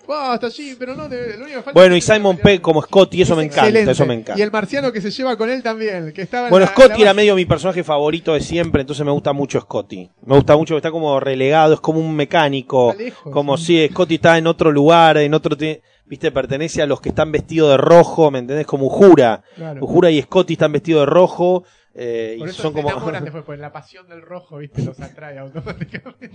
basta, 0.06 0.50
Jim, 0.50 0.76
pero 0.78 0.94
no, 0.94 1.08
lo 1.08 1.16
único 1.16 1.46
que 1.46 1.54
falta 1.62 1.72
Bueno, 1.72 1.96
y 1.96 2.00
Simon 2.00 2.36
Pegg 2.36 2.60
como 2.60 2.82
Scotty, 2.82 3.22
eso 3.22 3.32
Es 3.32 3.38
me 3.38 3.44
encanta, 3.44 3.78
eso 3.90 4.04
me 4.06 4.14
encanta. 4.14 4.38
Y 4.38 4.42
el 4.42 4.50
marciano 4.50 4.92
que 4.92 5.00
se 5.00 5.10
lleva 5.10 5.36
con 5.36 5.48
él 5.48 5.62
también, 5.62 6.12
que 6.12 6.22
estaba 6.22 6.48
en 6.48 6.50
Bueno, 6.50 6.66
Scotty 6.66 7.00
era 7.02 7.14
medio 7.14 7.34
mi 7.34 7.46
personaje 7.46 7.82
favorito 7.82 8.34
de 8.34 8.40
siempre, 8.40 8.82
entonces 8.82 9.04
me 9.06 9.12
gusta 9.12 9.32
mucho 9.32 9.60
Scotty. 9.60 10.10
Me 10.26 10.34
gusta 10.36 10.56
mucho, 10.56 10.76
está 10.76 10.90
como 10.90 11.13
relegado, 11.20 11.74
es 11.74 11.80
como 11.80 12.00
un 12.00 12.14
mecánico. 12.16 12.94
Como 13.30 13.56
sí. 13.56 13.86
si 13.86 13.88
Scotty 13.92 14.16
está 14.16 14.38
en 14.38 14.46
otro 14.46 14.70
lugar, 14.72 15.16
en 15.18 15.34
otro... 15.34 15.56
te- 15.56 15.82
Viste, 16.06 16.30
pertenece 16.30 16.82
a 16.82 16.86
los 16.86 17.00
que 17.00 17.08
están 17.08 17.32
vestidos 17.32 17.70
de 17.70 17.76
rojo, 17.78 18.30
¿me 18.30 18.38
entendés? 18.40 18.66
Como 18.66 18.84
Ujura. 18.88 19.42
Claro. 19.56 19.82
Ujura 19.82 20.10
y 20.10 20.20
Scotty 20.20 20.52
están 20.52 20.70
vestidos 20.72 21.00
de 21.00 21.06
rojo. 21.06 21.64
eh, 21.94 22.34
Por 22.38 22.46
y 22.46 22.50
eso 22.50 22.60
son 22.62 22.74
se 22.74 22.82
como... 22.82 23.10
después, 23.22 23.42
porque 23.46 23.58
la 23.62 23.72
pasión 23.72 24.06
del 24.06 24.20
rojo, 24.20 24.58
viste, 24.58 24.82
los 24.84 25.00
atrae 25.00 25.38
automáticamente. 25.38 26.30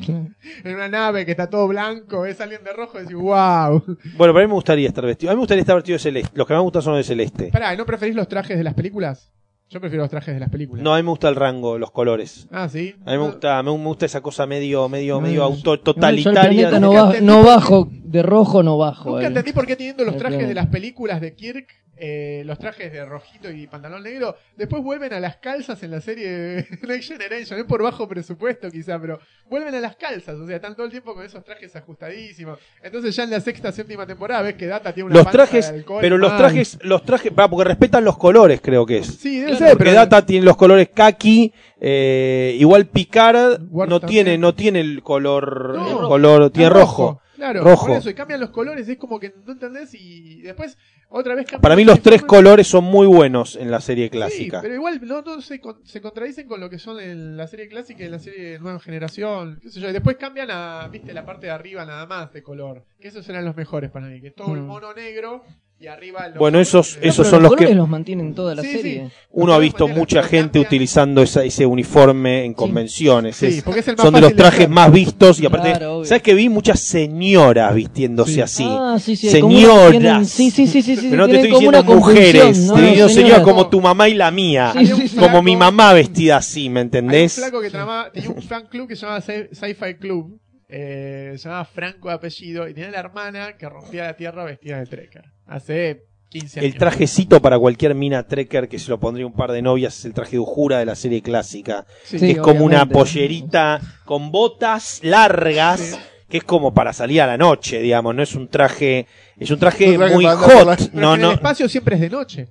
en 0.64 0.74
una 0.76 0.88
nave 0.90 1.24
que 1.24 1.32
está 1.32 1.52
todo 1.52 1.68
blanco, 1.68 2.22
ves 2.22 2.42
a 2.42 2.46
alguien 2.46 2.64
de 2.64 2.74
rojo 2.74 2.98
y 2.98 3.02
decís, 3.04 3.16
wow. 3.16 3.84
Bueno, 4.18 4.34
para 4.34 4.46
mí 4.46 4.48
me 4.48 4.54
gustaría 4.56 4.88
estar 4.88 5.06
vestido. 5.06 5.30
A 5.32 5.34
mí 5.34 5.38
me 5.38 5.42
gustaría 5.42 5.62
estar 5.62 5.76
vestido 5.76 5.98
de 5.98 6.00
celeste. 6.04 6.32
Los 6.34 6.48
que 6.48 6.54
más 6.54 6.62
me 6.62 6.64
gustan 6.64 6.82
son 6.82 6.96
de 6.96 7.04
celeste. 7.04 7.50
Pará, 7.52 7.76
¿no 7.76 7.86
preferís 7.86 8.16
los 8.16 8.28
trajes 8.28 8.58
de 8.58 8.64
las 8.64 8.74
películas? 8.74 9.32
Yo 9.70 9.80
prefiero 9.80 10.04
los 10.04 10.10
trajes 10.10 10.34
de 10.34 10.40
las 10.40 10.50
películas. 10.50 10.84
No, 10.84 10.96
a 10.96 10.98
mí 10.98 11.04
me 11.04 11.10
gusta 11.10 11.30
el 11.30 11.36
rango, 11.36 11.78
los 11.78 11.92
colores. 11.92 12.48
Ah, 12.52 12.68
sí. 12.68 12.96
A 13.06 13.12
mí 13.12 13.18
me 13.18 13.24
gusta, 13.26 13.62
me, 13.62 13.72
me 13.78 13.86
gusta 13.86 14.08
esa 14.08 14.22
cosa 14.22 14.48
medio, 14.48 14.90
medio, 14.90 15.16
No, 15.16 15.22
medio 15.22 15.44
auto, 15.44 15.80
totalitaria. 15.80 16.80
no, 16.80 17.14
no 17.22 17.44
bajo, 17.44 17.88
de 17.92 18.24
rojo 18.24 18.64
no 18.64 18.80
bajo. 18.80 19.12
Nunca 19.12 19.26
eh. 19.26 19.28
entendí 19.28 19.54
por 19.54 19.68
qué 19.68 19.76
teniendo 19.76 20.04
los 20.06 20.18
trajes 20.18 20.48
de 20.48 20.56
las 20.56 20.68
películas 20.68 21.22
de 21.22 21.36
Kirk, 21.36 21.68
eh, 22.00 22.44
los 22.46 22.58
trajes 22.58 22.92
de 22.92 23.04
rojito 23.06 23.52
y 23.52 23.68
pantalón 23.68 24.04
negro, 24.04 24.36
después 24.56 24.82
vuelven 24.82 25.14
a 25.14 25.20
las 25.20 25.38
calzas 25.38 25.82
en 25.84 25.92
la 25.92 26.02
serie 26.02 26.30
de 26.30 26.68
Next 26.88 27.10
Generation. 27.12 27.60
Es 27.60 27.66
por 27.66 27.84
bajo 27.84 28.08
presupuesto 28.08 28.72
quizá, 28.72 29.00
pero 29.00 29.20
vuelven 29.50 29.76
a 29.76 29.80
las 29.80 29.96
calzas. 29.98 30.36
O 30.38 30.48
sea, 30.48 30.56
están 30.56 30.76
todo 30.76 30.86
el 30.86 30.92
tiempo 30.92 31.14
con 31.14 31.26
esos 31.26 31.44
trajes 31.44 31.76
ajustadísimos. 31.76 32.58
Entonces 32.82 33.16
ya 33.16 33.24
en 33.24 33.32
la 33.32 33.42
sexta, 33.42 33.72
séptima 33.72 34.06
temporada 34.08 34.42
ves 34.42 34.56
que 34.56 34.68
Data 34.68 34.94
tiene 34.94 35.08
una 35.08 35.16
Los 35.16 35.26
panza 35.26 35.38
trajes, 35.38 35.72
de 35.72 35.78
alcohol 35.80 35.98
pero 36.02 36.18
los 36.18 36.38
trajes, 36.38 36.80
los 36.82 37.04
trajes, 37.04 37.32
va, 37.38 37.50
porque 37.50 37.68
respetan 37.68 38.06
los 38.06 38.18
colores, 38.18 38.62
creo 38.62 38.86
que 38.86 39.00
es. 39.00 39.08
Sí, 39.08 39.40
debe 39.40 39.52
Claro, 39.52 39.58
ser, 39.60 39.70
Porque 39.78 39.84
pero... 39.92 39.96
Data 39.96 40.26
tiene 40.26 40.46
los 40.46 40.56
colores 40.58 40.90
kaki, 40.94 41.54
eh, 41.82 42.56
igual 42.60 42.86
Picard 42.88 43.60
no 43.72 44.00
también. 44.00 44.26
tiene, 44.26 44.38
no 44.38 44.54
tiene 44.56 44.80
el 44.82 45.04
color, 45.04 45.76
No. 45.76 46.02
el 46.02 46.08
color, 46.08 46.50
tiene 46.52 46.70
rojo. 46.70 47.22
Claro, 47.40 47.64
Rojo. 47.64 47.88
por 47.88 47.98
eso, 47.98 48.10
y 48.10 48.14
cambian 48.14 48.40
los 48.42 48.50
colores, 48.52 48.88
es 48.88 48.98
como 48.98 49.20
que 49.20 49.34
no 49.46 49.54
entendés 49.54 49.94
y 49.96 50.42
después 50.42 50.78
otra 51.10 51.34
vez 51.36 51.46
cambian 51.46 51.62
Para 51.62 51.76
mí 51.76 51.84
los 51.86 52.02
tres 52.02 52.22
colores 52.24 52.68
son 52.68 52.84
muy 52.84 53.08
buenos 53.08 53.56
en 53.56 53.72
la 53.72 53.80
serie 53.82 54.06
Sí, 54.06 54.10
clásica. 54.12 54.62
pero 54.62 54.76
igual 54.76 55.00
no, 55.04 55.22
no 55.22 55.42
se, 55.42 55.60
con- 55.60 55.84
se 55.86 56.02
contradicen 56.02 56.48
con 56.48 56.60
lo 56.60 56.70
que 56.70 56.78
son 56.80 57.00
en 57.00 57.38
la 57.38 57.48
serie 57.48 57.68
clásica 57.68 58.04
y 58.04 58.10
la 58.10 58.20
serie 58.20 58.52
de 58.52 58.60
nueva 58.60 58.80
generación, 58.80 59.58
qué 59.62 59.70
sé 59.70 59.80
yo, 59.80 59.90
y 59.90 59.94
después 59.94 60.18
cambian 60.18 60.50
a, 60.52 60.88
viste, 60.92 61.14
la 61.14 61.26
parte 61.26 61.48
de 61.48 61.52
arriba 61.54 61.86
nada 61.86 62.06
más 62.06 62.32
de 62.34 62.44
color, 62.44 62.84
que 63.00 63.08
esos 63.08 63.28
eran 63.30 63.46
los 63.46 63.56
mejores 63.56 63.90
para 63.90 64.08
mí, 64.08 64.20
que 64.22 64.28
es 64.28 64.36
todo 64.36 64.54
el 64.54 64.62
Mm. 64.62 64.66
mono 64.68 64.94
negro 64.94 65.44
y 65.82 65.88
arriba 65.88 66.26
el 66.28 66.34
Bueno, 66.34 66.60
esos- 66.60 66.98
No, 66.98 67.04
esos 67.08 67.18
pero 67.26 67.30
son 67.30 67.44
los 67.44 67.52
los 67.54 67.60
que- 67.60 67.74
los 67.74 67.88
mantienen 67.88 68.36
toda 68.36 68.54
la 68.54 68.62
Sí, 68.64 68.72
serie. 68.74 69.06
sí. 69.08 69.14
Uno 69.32 69.54
ha 69.54 69.56
Los 69.56 69.64
visto 69.64 69.88
mucha 69.88 70.22
gente 70.24 70.60
utilizando 70.60 71.22
esa- 71.22 71.44
ese 71.46 71.66
uniforme 71.66 72.44
en 72.44 72.54
convenciones. 72.54 73.38
Sí, 73.38 73.46
es- 73.46 73.64
porque 73.64 73.80
es 73.80 73.88
el 73.88 73.96
más 73.96 74.04
son 74.06 74.14
de 74.16 74.22
los 74.22 74.30
de 74.32 74.36
trajes 74.36 74.60
hacer. 74.60 74.70
más 74.70 74.92
vistos 74.92 75.40
y 75.40 75.46
aparte, 75.46 75.70
Claro. 75.72 76.04
¿sabes 76.04 76.22
que 76.22 76.34
vi 76.34 76.50
muchas 76.50 76.82
señoras 76.82 77.74
vistiéndose 77.74 78.34
Sí. 78.34 78.42
así? 78.42 78.66
Ah, 78.68 78.98
Señoras. 79.00 79.92
tienen- 79.92 80.26
Sí, 80.26 80.52
sí, 80.52 80.68
sí, 80.68 80.82
sí. 80.82 80.96
sí, 80.98 81.08
Pero 81.10 81.22
no 81.24 81.28
te 81.30 81.36
estoy 81.36 81.52
diciendo 81.52 81.84
mujeres, 81.84 82.42
conjunción, 82.44 82.54
te 82.54 82.60
¿no? 82.60 82.66
estoy 82.76 82.82
diciendo 82.82 83.10
señoras 83.10 83.42
como 83.42 83.70
tu 83.70 83.80
mamá 83.82 84.10
y 84.10 84.16
la 84.16 84.32
mía. 84.32 84.74
Como 85.18 85.42
mi 85.42 85.56
mamá 85.56 85.94
vestida 85.94 86.38
así, 86.38 86.70
¿me 86.70 86.80
Hay 86.80 86.84
un 86.84 86.88
entendés? 86.88 87.36
flaco 87.36 87.62
que 87.62 87.70
tenía 87.70 88.30
un 88.36 88.42
fan 88.42 88.68
club 88.68 88.88
que 88.88 88.96
se 88.96 89.04
llamaba 89.06 89.22
Sci- 89.22 89.48
Sci-Fi 89.54 89.96
Club, 89.96 90.40
eh, 90.70 91.34
se 91.38 91.44
llamaba 91.50 91.66
Franco 91.66 92.10
de 92.10 92.14
apellido, 92.16 92.68
y 92.68 92.74
tenía 92.74 92.92
la 92.92 93.00
hermana 93.00 93.58
que 93.58 93.68
rompía 93.68 94.04
la 94.06 94.16
tierra 94.16 94.44
vestida 94.44 94.78
de 94.80 94.86
Trekker. 94.86 95.24
Hace 95.48 96.06
15 96.30 96.60
años. 96.60 96.72
El 96.74 96.78
trajecito 96.80 97.42
para 97.42 97.58
cualquier 97.58 97.96
mina 97.96 98.28
trekker 98.28 98.70
que 98.70 98.78
se 98.78 98.90
lo 98.92 99.00
pondría 99.00 99.26
un 99.26 99.34
par 99.34 99.52
de 99.52 99.62
novias 99.64 99.98
es 99.98 100.06
el 100.06 100.14
traje 100.14 100.34
de 100.34 100.40
Ujura 100.40 100.78
de 100.78 100.86
la 100.86 100.96
serie 100.96 101.22
clásica. 101.24 101.86
Sí. 102.04 102.20
Sí, 102.20 102.26
que 102.28 102.32
es 102.34 102.38
como 102.38 102.66
una 102.66 102.86
pollerita 102.88 103.82
con 104.06 104.32
botas 104.32 105.00
largas, 105.04 105.80
Sí. 105.80 105.96
que 106.30 106.38
es 106.38 106.44
como 106.44 106.72
para 106.72 106.94
salir 106.94 107.22
a 107.24 107.26
la 107.28 107.36
noche, 107.38 107.80
digamos. 107.80 108.14
No 108.14 108.22
es 108.22 108.36
un 108.36 108.48
traje, 108.48 109.08
es 109.40 109.50
un 109.50 109.58
traje 109.58 109.90
Un 109.90 109.98
traje 109.98 110.14
muy 110.14 110.24
la- 110.26 110.36
hot. 110.36 110.78
Pero 110.78 110.90
No, 111.02 111.16
en 111.16 111.22
no. 111.22 111.28
el 111.30 111.34
espacio 111.36 111.68
siempre 111.68 111.96
es 111.96 112.02
de 112.02 112.10
noche. 112.12 112.48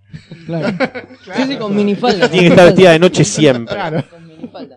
Claro. 0.47 0.77
Sí, 1.37 1.43
sí, 1.47 1.57
con 1.57 1.77
minifalda. 1.77 2.29
Tiene 2.29 2.49
que 2.49 2.53
estar 2.55 2.67
vestida 2.67 2.91
de 2.93 2.99
noche 2.99 3.23
siempre. 3.25 3.75
Claro. 3.77 4.05
Con 4.11 4.27
minifalda. 4.27 4.77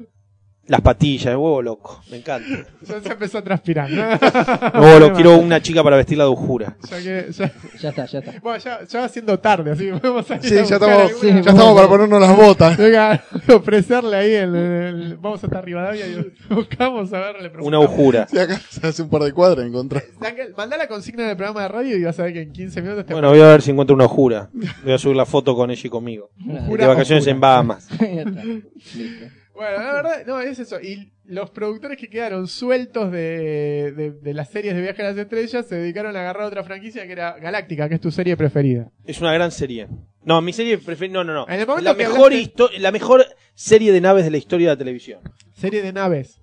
Las 0.71 0.79
patillas, 0.79 1.25
el 1.27 1.35
huevo 1.35 1.61
loco. 1.61 2.01
Me 2.09 2.15
encanta. 2.17 2.47
Ya 2.87 3.01
se 3.01 3.09
empezó 3.11 3.39
a 3.39 3.41
transpirar. 3.43 3.89
¿no? 3.89 4.01
Huevo 4.81 4.99
loco. 4.99 5.15
Quiero 5.15 5.35
una 5.37 5.61
chica 5.61 5.83
para 5.83 5.97
vestirla 5.97 6.23
de 6.23 6.29
Ujura. 6.29 6.77
Ya 6.89 6.97
que- 6.97 7.27
ya- 7.31 7.51
Ya 7.79 7.89
está, 7.89 8.05
ya 8.05 8.19
está. 8.19 8.33
bueno, 8.41 8.57
ya, 8.57 8.79
ya 8.85 9.01
va 9.01 9.09
siendo 9.09 9.37
tarde, 9.37 9.71
así 9.71 9.85
que 9.87 9.93
podemos 9.97 10.25
salir 10.25 10.43
Sí, 10.49 10.57
a 10.57 10.63
ya 10.63 10.75
estamos, 10.75 11.01
alguna- 11.11 11.41
ya 11.41 11.49
estamos 11.51 11.75
para 11.75 11.87
ponernos 11.89 12.21
las 12.21 12.37
botas. 12.37 12.77
Venga, 12.77 13.21
ofrecerle 13.53 14.15
ahí 14.15 14.31
el, 14.33 14.55
el- 14.55 15.17
Vamos 15.17 15.43
hasta 15.43 15.59
Rivadavia 15.61 16.07
y 16.07 16.33
buscamos 16.49 17.11
a 17.13 17.19
ver, 17.19 17.41
le 17.41 17.51
Una. 17.61 17.79
Ujura. 17.79 18.27
Si 18.29 18.39
acá 18.39 18.59
se 18.69 18.87
hace 18.87 19.01
un 19.01 19.09
par 19.09 19.23
de 19.23 19.33
cuadras 19.33 19.65
encontrar. 19.67 20.03
Ángel, 20.21 20.53
Mandá 20.55 20.77
la 20.77 20.87
consigna 20.87 21.27
del 21.27 21.35
programa 21.35 21.63
de 21.63 21.67
radio 21.67 21.97
y 21.97 22.03
vas 22.03 22.17
a 22.19 22.23
ver 22.23 22.33
que 22.33 22.41
en 22.43 22.53
15 22.53 22.81
minutos 22.81 23.05
te 23.05 23.13
Bueno, 23.13 23.29
voy 23.29 23.41
a 23.41 23.47
ver 23.47 23.61
si 23.61 23.71
encuentro 23.71 23.93
una 23.93 24.05
Ujura. 24.05 24.49
Voy 24.85 24.93
a 24.93 24.97
subir 24.97 25.17
la 25.17 25.25
foto 25.25 25.53
con 25.53 25.69
ella 25.69 25.81
y 25.83 25.89
conmigo. 25.89 26.29
Jura 26.65 26.83
De 26.85 26.87
vacaciones 26.87 27.23
Ujura. 27.25 27.35
en 27.35 27.41
Bahamas. 27.41 27.87
Ya 27.99 28.05
está. 28.21 28.43
Listo. 28.43 29.40
Bueno, 29.61 29.77
la 29.83 29.93
verdad, 29.93 30.25
no, 30.25 30.39
es 30.41 30.57
eso. 30.59 30.79
Y 30.81 31.11
los 31.25 31.51
productores 31.51 31.97
que 31.97 32.09
quedaron 32.09 32.47
sueltos 32.47 33.11
de, 33.11 33.93
de, 33.95 34.11
de 34.11 34.33
las 34.33 34.49
series 34.49 34.73
de 34.75 34.81
Viaje 34.81 35.01
a 35.03 35.09
las 35.09 35.17
Estrellas 35.17 35.67
se 35.67 35.75
dedicaron 35.75 36.15
a 36.15 36.21
agarrar 36.21 36.43
otra 36.45 36.63
franquicia 36.63 37.05
que 37.05 37.11
era 37.11 37.37
Galáctica, 37.37 37.87
que 37.87 37.95
es 37.95 38.01
tu 38.01 38.09
serie 38.11 38.35
preferida. 38.35 38.89
Es 39.05 39.21
una 39.21 39.33
gran 39.33 39.51
serie. 39.51 39.87
No, 40.23 40.41
mi 40.41 40.51
serie 40.53 40.77
preferida. 40.79 41.13
No, 41.13 41.23
no, 41.23 41.33
no. 41.33 41.45
En 41.47 41.59
el 41.59 41.67
momento 41.67 41.91
La 41.91 41.95
que 41.97 42.03
mejor, 42.07 42.31
hablaste- 42.33 42.77
la 42.79 42.91
mejor 42.91 43.25
serie 43.53 43.91
de 43.91 44.01
naves 44.01 44.23
de 44.25 44.31
la 44.31 44.37
historia 44.37 44.69
de 44.69 44.73
la 44.75 44.77
televisión. 44.79 45.19
Serie 45.53 45.81
de 45.83 45.93
naves. 45.93 46.41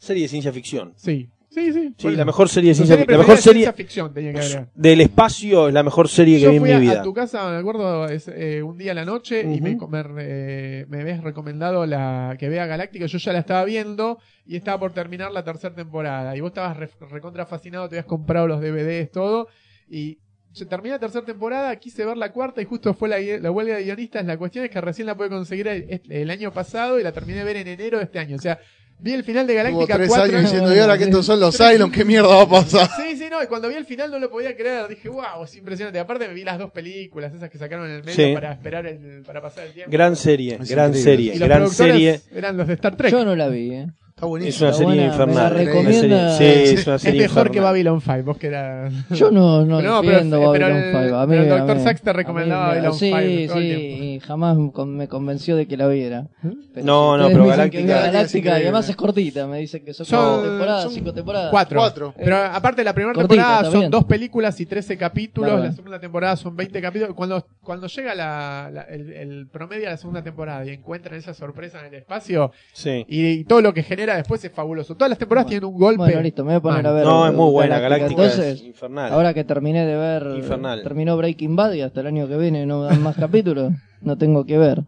Serie 0.00 0.22
de 0.24 0.28
ciencia 0.28 0.52
ficción. 0.52 0.92
Sí. 0.96 1.30
Sí, 1.54 1.72
sí. 1.72 1.94
Sí, 1.96 2.10
la 2.10 2.24
mejor 2.24 2.48
serie 2.48 2.70
de 2.70 2.74
ciencia 2.74 2.96
serie 2.96 3.04
ficción. 3.06 3.18
La 3.20 3.24
mejor 3.26 3.42
serie 3.42 3.72
ficción 3.72 4.12
tenía 4.14 4.32
que 4.32 4.38
agregar. 4.40 4.68
del 4.74 5.00
espacio 5.00 5.68
es 5.68 5.74
la 5.74 5.82
mejor 5.84 6.08
serie 6.08 6.40
que 6.40 6.48
vi 6.48 6.56
en 6.56 6.62
mi 6.62 6.80
vida. 6.80 7.00
a 7.00 7.02
tu 7.04 7.14
casa, 7.14 7.48
me 7.50 7.56
acuerdo, 7.58 8.08
es, 8.08 8.26
eh, 8.28 8.62
un 8.62 8.76
día 8.76 8.90
a 8.92 8.94
la 8.94 9.04
noche 9.04 9.40
y 9.42 9.60
me, 9.60 9.76
me, 9.76 10.04
eh, 10.18 10.86
me 10.88 11.00
habías 11.02 11.22
recomendado 11.22 11.86
la 11.86 12.36
que 12.38 12.48
vea 12.48 12.66
Galáctica. 12.66 13.06
Yo 13.06 13.18
ya 13.18 13.32
la 13.32 13.38
estaba 13.38 13.64
viendo 13.64 14.18
y 14.44 14.56
estaba 14.56 14.80
por 14.80 14.92
terminar 14.92 15.30
la 15.30 15.44
tercera 15.44 15.74
temporada. 15.74 16.36
Y 16.36 16.40
vos 16.40 16.48
estabas 16.50 16.76
re- 16.76 16.90
recontra 17.10 17.46
fascinado, 17.46 17.88
te 17.88 17.94
habías 17.96 18.06
comprado 18.06 18.48
los 18.48 18.60
DVDs, 18.60 19.10
todo. 19.12 19.46
Y 19.88 20.18
se 20.52 20.66
terminé 20.66 20.90
la 20.94 20.98
tercera 21.00 21.24
temporada, 21.24 21.74
quise 21.76 22.04
ver 22.04 22.16
la 22.16 22.30
cuarta 22.32 22.62
y 22.62 22.64
justo 22.64 22.94
fue 22.94 23.08
la, 23.08 23.18
la 23.20 23.50
huelga 23.50 23.76
de 23.76 23.84
guionistas. 23.84 24.24
La 24.24 24.36
cuestión 24.38 24.64
es 24.64 24.70
que 24.70 24.80
recién 24.80 25.06
la 25.06 25.16
pude 25.16 25.28
conseguir 25.28 25.68
el, 25.68 26.00
el 26.08 26.30
año 26.30 26.52
pasado 26.52 26.98
y 26.98 27.02
la 27.02 27.12
terminé 27.12 27.38
de 27.38 27.44
ver 27.44 27.56
en 27.56 27.68
enero 27.68 27.98
de 27.98 28.04
este 28.04 28.18
año. 28.18 28.36
O 28.36 28.40
sea, 28.40 28.58
vi 28.98 29.12
el 29.12 29.24
final 29.24 29.46
de 29.46 29.54
Galáctica 29.54 29.96
tres 29.96 30.08
cuatro 30.08 30.24
años 30.38 30.42
diciendo, 30.50 30.74
y 30.74 30.78
ahora 30.78 30.96
que 30.98 31.04
estos 31.04 31.26
son 31.26 31.40
los 31.40 31.56
Cylon, 31.56 31.90
¿qué 31.90 32.04
mierda 32.04 32.28
va 32.28 32.42
a 32.42 32.48
pasar? 32.48 32.88
Sí, 32.96 33.16
sí, 33.16 33.26
no, 33.30 33.42
y 33.42 33.46
cuando 33.46 33.68
vi 33.68 33.74
el 33.74 33.84
final 33.84 34.10
no 34.10 34.18
lo 34.18 34.30
podía 34.30 34.56
creer, 34.56 34.88
dije, 34.88 35.08
wow, 35.08 35.44
es 35.44 35.54
impresionante. 35.56 35.98
Aparte 35.98 36.26
me 36.28 36.34
vi 36.34 36.44
las 36.44 36.58
dos 36.58 36.70
películas, 36.70 37.32
esas 37.34 37.50
que 37.50 37.58
sacaron 37.58 37.86
en 37.86 37.96
el 37.96 38.04
medio 38.04 38.14
Sí. 38.14 38.34
para 38.34 38.52
esperar 38.52 38.86
el, 38.86 39.22
para 39.26 39.40
pasar 39.42 39.66
el 39.66 39.72
tiempo. 39.72 39.90
Gran 39.92 40.16
serie, 40.16 40.58
Es 40.60 40.70
gran 40.70 40.88
increíble. 40.88 41.02
serie, 41.12 41.34
y 41.34 41.38
los 41.38 41.48
gran 41.48 41.58
productores 41.60 41.92
serie. 41.94 42.20
eran 42.34 42.56
los 42.56 42.66
de 42.68 42.74
Star 42.74 42.96
Trek. 42.96 43.10
Yo 43.12 43.24
no 43.24 43.36
la 43.36 43.48
vi, 43.48 43.72
¿eh. 43.72 43.86
Está 44.16 44.26
Es 44.26 44.30
buenísimo. 44.30 44.68
una 44.68 44.70
Está 44.70 44.78
serie 44.78 44.94
buena, 44.94 45.12
infernal. 45.12 45.34
me 45.34 45.34
la 45.34 45.48
Una 45.48 45.58
recomienda. 45.72 46.36
serie- 46.38 46.66
Sí, 46.68 46.74
es 46.76 46.86
una 46.86 46.96
es 46.96 47.02
serie 47.02 47.20
mejor 47.22 47.50
que. 47.50 47.58
Babylon 47.60 48.00
5, 48.00 48.22
vos 48.22 48.38
que 48.38 48.46
era... 48.46 48.88
Yo 49.10 49.32
no, 49.32 49.64
no 49.64 49.82
No, 49.82 50.02
defiendo 50.02 50.36
pero 50.36 50.50
Babylon 50.50 50.70
el- 50.76 51.02
5. 51.02 51.16
A 51.16 51.26
mí, 51.26 51.36
pero 51.36 51.42
el 51.42 51.48
Dr. 51.66 51.80
Sachs 51.80 52.00
te 52.02 52.12
recomendaba 52.12 52.62
me- 52.66 52.70
Babylon 52.74 52.92
Sí, 52.94 53.06
5 53.06 53.16
todo 53.48 53.58
el 53.58 53.64
sí, 53.64 53.76
tiempo. 53.76 54.04
y 54.04 54.20
jamás 54.20 54.56
con- 54.72 54.96
me 54.96 55.08
convenció 55.08 55.56
de 55.56 55.66
que 55.66 55.76
la 55.76 55.88
viera. 55.88 56.28
Pero 56.72 56.86
No, 56.86 57.16
si 57.16 57.22
no, 57.22 57.28
pero 57.28 57.46
Galáctica- 57.46 57.86
Galáctica 58.02 58.52
es 58.56 58.58
y 58.60 58.62
además 58.62 58.88
es 58.88 58.94
cortita, 58.96 59.46
me 59.48 59.58
dicen 59.58 59.84
que 59.84 59.92
son, 59.92 60.06
Son- 60.06 60.24
cuatro 60.28 60.48
temporadas, 60.50 60.82
son 60.84 60.92
cinco 60.92 61.12
temporadas. 61.12 61.50
Cuatro. 61.50 61.80
Cuatro. 61.80 62.14
Pero 62.16 62.36
aparte 62.36 62.84
la 62.84 62.92
primera 62.94 63.14
Cortita, 63.14 63.34
temporada 63.42 63.64
son 63.72 63.80
bien. 63.80 63.90
dos 63.90 64.04
películas 64.04 64.60
y 64.60 64.66
13 64.66 64.96
capítulos, 64.96 65.58
la 65.60 65.72
segunda 65.72 65.98
temporada 65.98 66.36
son 66.36 66.54
20 66.54 66.80
capítulos. 66.80 67.16
Cuando, 67.16 67.44
cuando 67.64 67.88
llega 67.88 68.14
la, 68.14 68.70
la- 68.72 68.82
el, 68.82 69.10
el 69.12 69.48
promedio 69.48 69.88
a 69.88 69.90
la 69.90 69.96
segunda 69.96 70.22
temporada 70.22 70.64
y 70.64 70.70
encuentran 70.70 71.16
esa 71.18 71.34
sorpresa 71.34 71.80
en 71.80 71.86
el 71.86 71.94
espacio 71.94 72.52
Sí. 72.72 73.04
y, 73.08 73.26
y 73.26 73.44
todo 73.44 73.60
lo 73.60 73.74
que 73.74 73.82
genera 73.82 74.03
después 74.16 74.44
es 74.44 74.52
fabuloso. 74.52 74.94
Todas 74.94 75.08
las 75.10 75.18
temporadas 75.18 75.48
tienen 75.48 75.64
un 75.68 75.78
golpe. 75.78 75.96
Bueno, 75.98 76.20
listo, 76.20 76.44
me 76.44 76.52
voy 76.52 76.56
a 76.58 76.60
poner 76.60 76.86
a 76.86 76.92
ver. 76.92 77.04
No, 77.04 77.26
es 77.26 77.32
muy 77.32 77.50
buena. 77.50 77.80
Galáctica. 77.80 78.14
Galáctica 78.14 78.22
Entonces, 78.22 78.60
es 78.60 78.66
infernal. 78.66 79.12
ahora 79.12 79.32
que 79.34 79.44
terminé 79.44 79.86
de 79.86 79.96
ver, 79.96 80.36
Infernal. 80.36 80.82
terminó 80.82 81.16
Breaking 81.16 81.56
Bad 81.56 81.72
y 81.72 81.80
hasta 81.82 82.00
el 82.02 82.06
año 82.08 82.28
que 82.28 82.36
viene 82.36 82.66
no 82.66 82.82
dan 82.82 83.02
más 83.02 83.16
capítulos, 83.16 83.72
no 84.02 84.16
tengo 84.18 84.44
que 84.44 84.58
ver. 84.58 84.82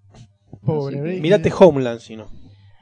Pobre 0.64 1.00
Breaking. 1.00 1.22
Mirate 1.22 1.52
Homeland, 1.58 2.00
si 2.00 2.16
no. 2.16 2.26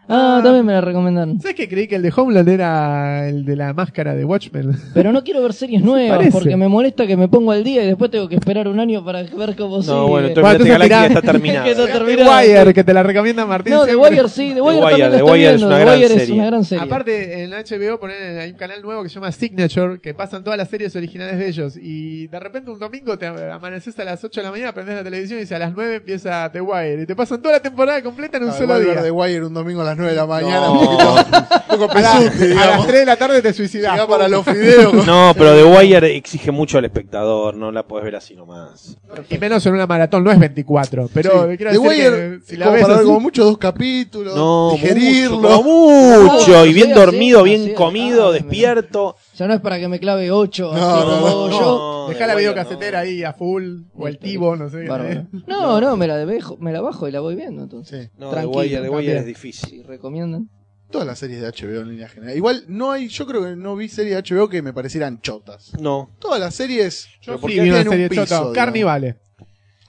Ah, 0.09 0.41
también 0.45 0.67
me 0.67 0.73
la 0.73 0.81
recomendan. 0.81 1.41
¿Sabes 1.41 1.57
que 1.57 1.69
creí 1.69 1.89
que 1.89 1.97
el 1.97 2.03
de 2.03 2.13
Homeland 2.15 2.49
era 2.49 3.29
el 3.29 3.45
de 3.45 3.57
la 3.57 3.73
máscara 3.73 4.15
de 4.15 4.25
Watchmen? 4.25 4.73
Pero 4.93 5.13
no 5.13 5.25
quiero 5.25 5.43
ver 5.43 5.53
series 5.55 5.83
nuevas 5.83 6.19
Parece. 6.19 6.33
porque 6.33 6.57
me 6.57 6.69
molesta 6.69 7.07
que 7.07 7.17
me 7.17 7.29
pongo 7.29 7.53
al 7.53 7.65
día 7.65 7.83
y 7.83 7.87
después 7.87 8.11
tengo 8.11 8.29
que 8.29 8.35
esperar 8.35 8.69
un 8.69 8.79
año 8.81 9.05
para 9.05 9.23
ver 9.23 9.57
cómo 9.57 9.81
sigue. 9.83 9.95
No, 9.95 10.09
bueno, 10.09 10.29
entonces 10.29 10.43
Bueno, 10.59 10.65
entonces 10.75 10.89
mirá- 10.89 11.07
está 11.07 11.23
terminada. 11.23 11.65
Que 11.65 11.75
no 11.75 11.87
The. 11.87 12.25
Wire, 12.25 12.75
que 12.75 12.85
te 12.85 12.93
la 12.95 13.03
recomienda 13.03 13.47
Martín. 13.47 13.73
No, 13.73 13.85
The 13.85 13.93
siempre. 13.93 14.11
Wire 14.17 14.29
sí, 14.29 14.53
The 14.55 14.61
Wire, 14.61 14.79
Wire, 14.79 14.81
también 14.91 15.01
la 15.01 15.11
The 15.11 15.17
estoy 15.17 15.31
Wire 15.33 15.45
es 15.45 15.51
viendo. 15.61 15.67
una 15.67 15.77
The 15.79 15.83
gran 15.85 15.95
Wire 15.97 16.07
es 16.07 16.21
serie. 16.21 16.35
una 16.35 16.47
gran 16.47 16.65
serie. 16.65 16.85
Aparte, 16.85 17.43
en 17.45 17.51
HBO 17.51 18.01
ponen, 18.01 18.39
hay 18.39 18.51
un 18.51 18.57
canal 18.57 18.83
nuevo 18.83 19.03
que 19.03 19.09
se 19.09 19.15
llama 19.15 19.33
Signature, 19.33 20.01
que 20.01 20.15
pasan 20.15 20.45
todas 20.45 20.59
las 20.59 20.69
series 20.69 20.95
originales 20.97 21.39
de 21.39 21.49
ellos. 21.49 21.77
Y 21.81 22.27
de 22.27 22.41
repente 22.41 22.71
un 22.71 22.79
domingo 22.79 23.17
te 23.19 23.27
amaneces 23.27 23.99
a 23.99 24.05
las 24.05 24.23
8 24.23 24.41
de 24.41 24.45
la 24.45 24.51
mañana, 24.51 24.73
prendés 24.75 24.97
la 24.97 25.05
televisión 25.05 25.39
y 25.39 25.43
dice 25.43 25.55
a 25.55 25.59
las 25.61 25.73
9 25.75 25.97
empieza 25.97 26.51
The 26.53 26.61
Wire. 26.61 27.03
Y 27.03 27.07
te 27.07 27.17
pasan 27.17 27.41
toda 27.41 27.55
la 27.55 27.61
temporada 27.63 28.03
completa 28.03 28.37
en 28.37 28.45
un 28.45 28.51
Ah, 28.51 28.53
solo 28.53 28.79
día. 28.81 29.03
The 29.03 29.11
Wire 29.11 29.45
un 29.47 29.55
domingo 29.55 29.81
a 29.81 29.85
las 29.85 29.94
las 29.95 29.99
9 29.99 30.11
de 30.13 30.17
la 30.17 30.27
mañana, 30.27 30.67
No. 30.67 30.73
un 30.81 31.79
poco 31.79 31.93
A, 31.99 32.01
la- 32.01 32.21
pesuti, 32.21 32.25
a 32.25 32.29
las 32.29 32.41
digamos. 32.41 32.87
3 32.87 33.01
de 33.01 33.07
la 33.07 33.17
tarde 33.17 33.43
te 33.43 33.53
suicidas. 33.53 33.93
Llega 33.93 34.07
para 34.07 34.29
los 34.29 34.45
fideos. 34.45 34.95
No, 35.07 35.33
pero 35.37 35.55
The 35.57 35.65
Wire 35.65 36.17
exige 36.17 36.51
mucho 36.51 36.79
al 36.79 36.85
espectador, 36.85 37.55
no 37.57 37.71
la 37.73 37.83
puedes 37.87 38.05
ver 38.05 38.17
así 38.17 38.35
nomás. 38.35 38.97
Y 39.29 39.39
menos 39.39 39.65
en 39.67 39.75
una 39.75 39.87
maratón, 39.87 40.25
no 40.25 40.31
es 40.31 40.39
24. 40.39 41.09
Pero 41.13 41.51
Sí. 41.51 41.57
quiero 41.57 41.73
The 41.73 41.79
Wire, 41.79 42.11
que 42.11 42.41
si 42.47 42.57
la 42.57 42.71
ves 42.71 42.87
como 43.05 43.21
mucho 43.21 43.45
dos 43.45 43.59
capítulos, 43.59 44.35
No, 44.37 44.71
digerirlo. 44.73 45.39
mucho, 45.39 45.63
como 45.63 46.33
mucho, 46.33 46.53
No, 46.53 46.67
y 46.67 46.73
bien 46.73 46.93
dormido, 46.95 47.43
bien 47.43 47.75
comido, 47.75 48.33
tarde, 48.33 49.17
despierto. 49.35 49.45
Ya 49.45 49.47
no 49.49 49.55
es 49.55 49.61
para 49.61 49.79
que 49.79 49.89
me 49.89 49.99
clave 50.01 50.31
8, 50.31 50.63
No, 50.65 50.71
así 50.73 50.81
no, 50.81 51.05
como 51.05 51.21
no, 51.21 51.27
hago 51.27 51.49
no. 51.49 51.61
yo. 51.61 52.07
Dejá 52.09 52.27
la 52.27 52.35
videocasetera 52.35 52.99
no. 53.01 53.05
ahí 53.07 53.25
a 53.25 53.33
full, 53.33 53.83
o 53.95 54.09
el 54.09 54.19
tivo, 54.19 54.57
no 54.57 54.69
sé. 54.69 54.83
qué 54.83 54.89
Bárbaro. 54.89 55.27
No, 55.47 55.81
no, 55.81 55.97
me 55.97 56.07
la, 56.07 56.17
dejo, 56.19 56.57
me 56.59 56.73
la 56.73 56.81
bajo 56.81 57.09
y 57.09 57.13
la 57.13 57.21
voy 57.21 57.35
viendo 57.35 57.63
entonces. 57.63 58.05
Sí. 58.07 58.11
No, 58.19 58.29
The 58.31 58.35
Tranquilo, 58.37 58.59
Wire, 58.61 58.71
The 58.77 58.81
Wire 58.89 58.91
también. 58.97 59.17
es 59.19 59.27
difícil. 59.27 59.85
Recomiendan. 59.85 60.49
Todas 60.91 61.07
las 61.09 61.19
series 61.19 61.41
de 61.41 61.49
HBO 61.49 61.81
en 61.81 61.89
línea 61.89 62.09
general. 62.09 62.37
Igual 62.37 62.65
no 62.69 62.93
hay, 62.93 63.09
yo 63.09 63.27
creo 63.27 63.43
que 63.43 63.57
no 63.57 63.75
vi 63.75 63.89
series 63.89 64.15
de 64.23 64.35
HBO 64.37 64.49
que 64.49 64.63
me 64.63 64.73
parecieran 64.73 65.21
chotas. 65.21 65.73
No, 65.81 66.11
Todas 66.21 66.39
las 66.39 66.55
series. 66.55 67.09
Yo 67.21 67.41
pero 67.41 67.49
sí 67.49 67.55
vi 67.55 67.61
una 67.61 67.65
tienen 67.65 67.89
un 67.89 67.93
serie 67.93 68.09
piso, 68.11 68.23
chota. 68.23 68.35
digamos. 68.37 68.55
Carnivale. 68.55 69.17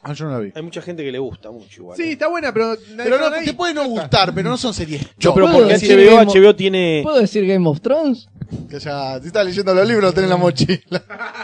Ah, 0.08 0.14
yo 0.14 0.26
no 0.26 0.32
la 0.32 0.40
vi. 0.40 0.52
hay 0.54 0.62
mucha 0.62 0.82
gente 0.84 1.04
que 1.04 1.12
le 1.12 1.18
gusta 1.18 1.50
mucho 1.50 1.82
igual. 1.82 1.98
Sí, 1.98 2.04
¿eh? 2.04 2.12
está 2.12 2.28
buena, 2.28 2.54
pero. 2.54 2.76
Pero 2.96 3.18
no, 3.18 3.32
te 3.44 3.54
puede 3.54 3.74
no 3.74 3.86
gustar, 3.88 4.34
pero 4.36 4.50
no 4.52 4.58
son 4.58 4.72
series 4.74 5.02
No, 5.02 5.08
chotas. 5.18 5.34
pero 5.34 5.46
¿Puedo 5.48 5.58
porque 5.60 5.74
decir 5.74 5.98
HBO, 5.98 6.16
Game 6.16 6.28
of- 6.30 6.36
HBO 6.36 6.56
tiene... 6.56 7.00
¿Puedo 7.04 7.20
decir 7.20 7.48
Game 7.48 7.68
of 7.68 7.82
Thrones? 7.82 8.30
Que 8.70 8.80
ya, 8.80 9.20
si 9.20 9.28
estás 9.28 9.44
leyendo 9.46 9.74
los 9.74 9.88
libros, 9.88 10.04
lo 10.04 10.14
tenés 10.14 10.26
en 10.26 10.30
la 10.30 10.38
mochila. 10.38 10.80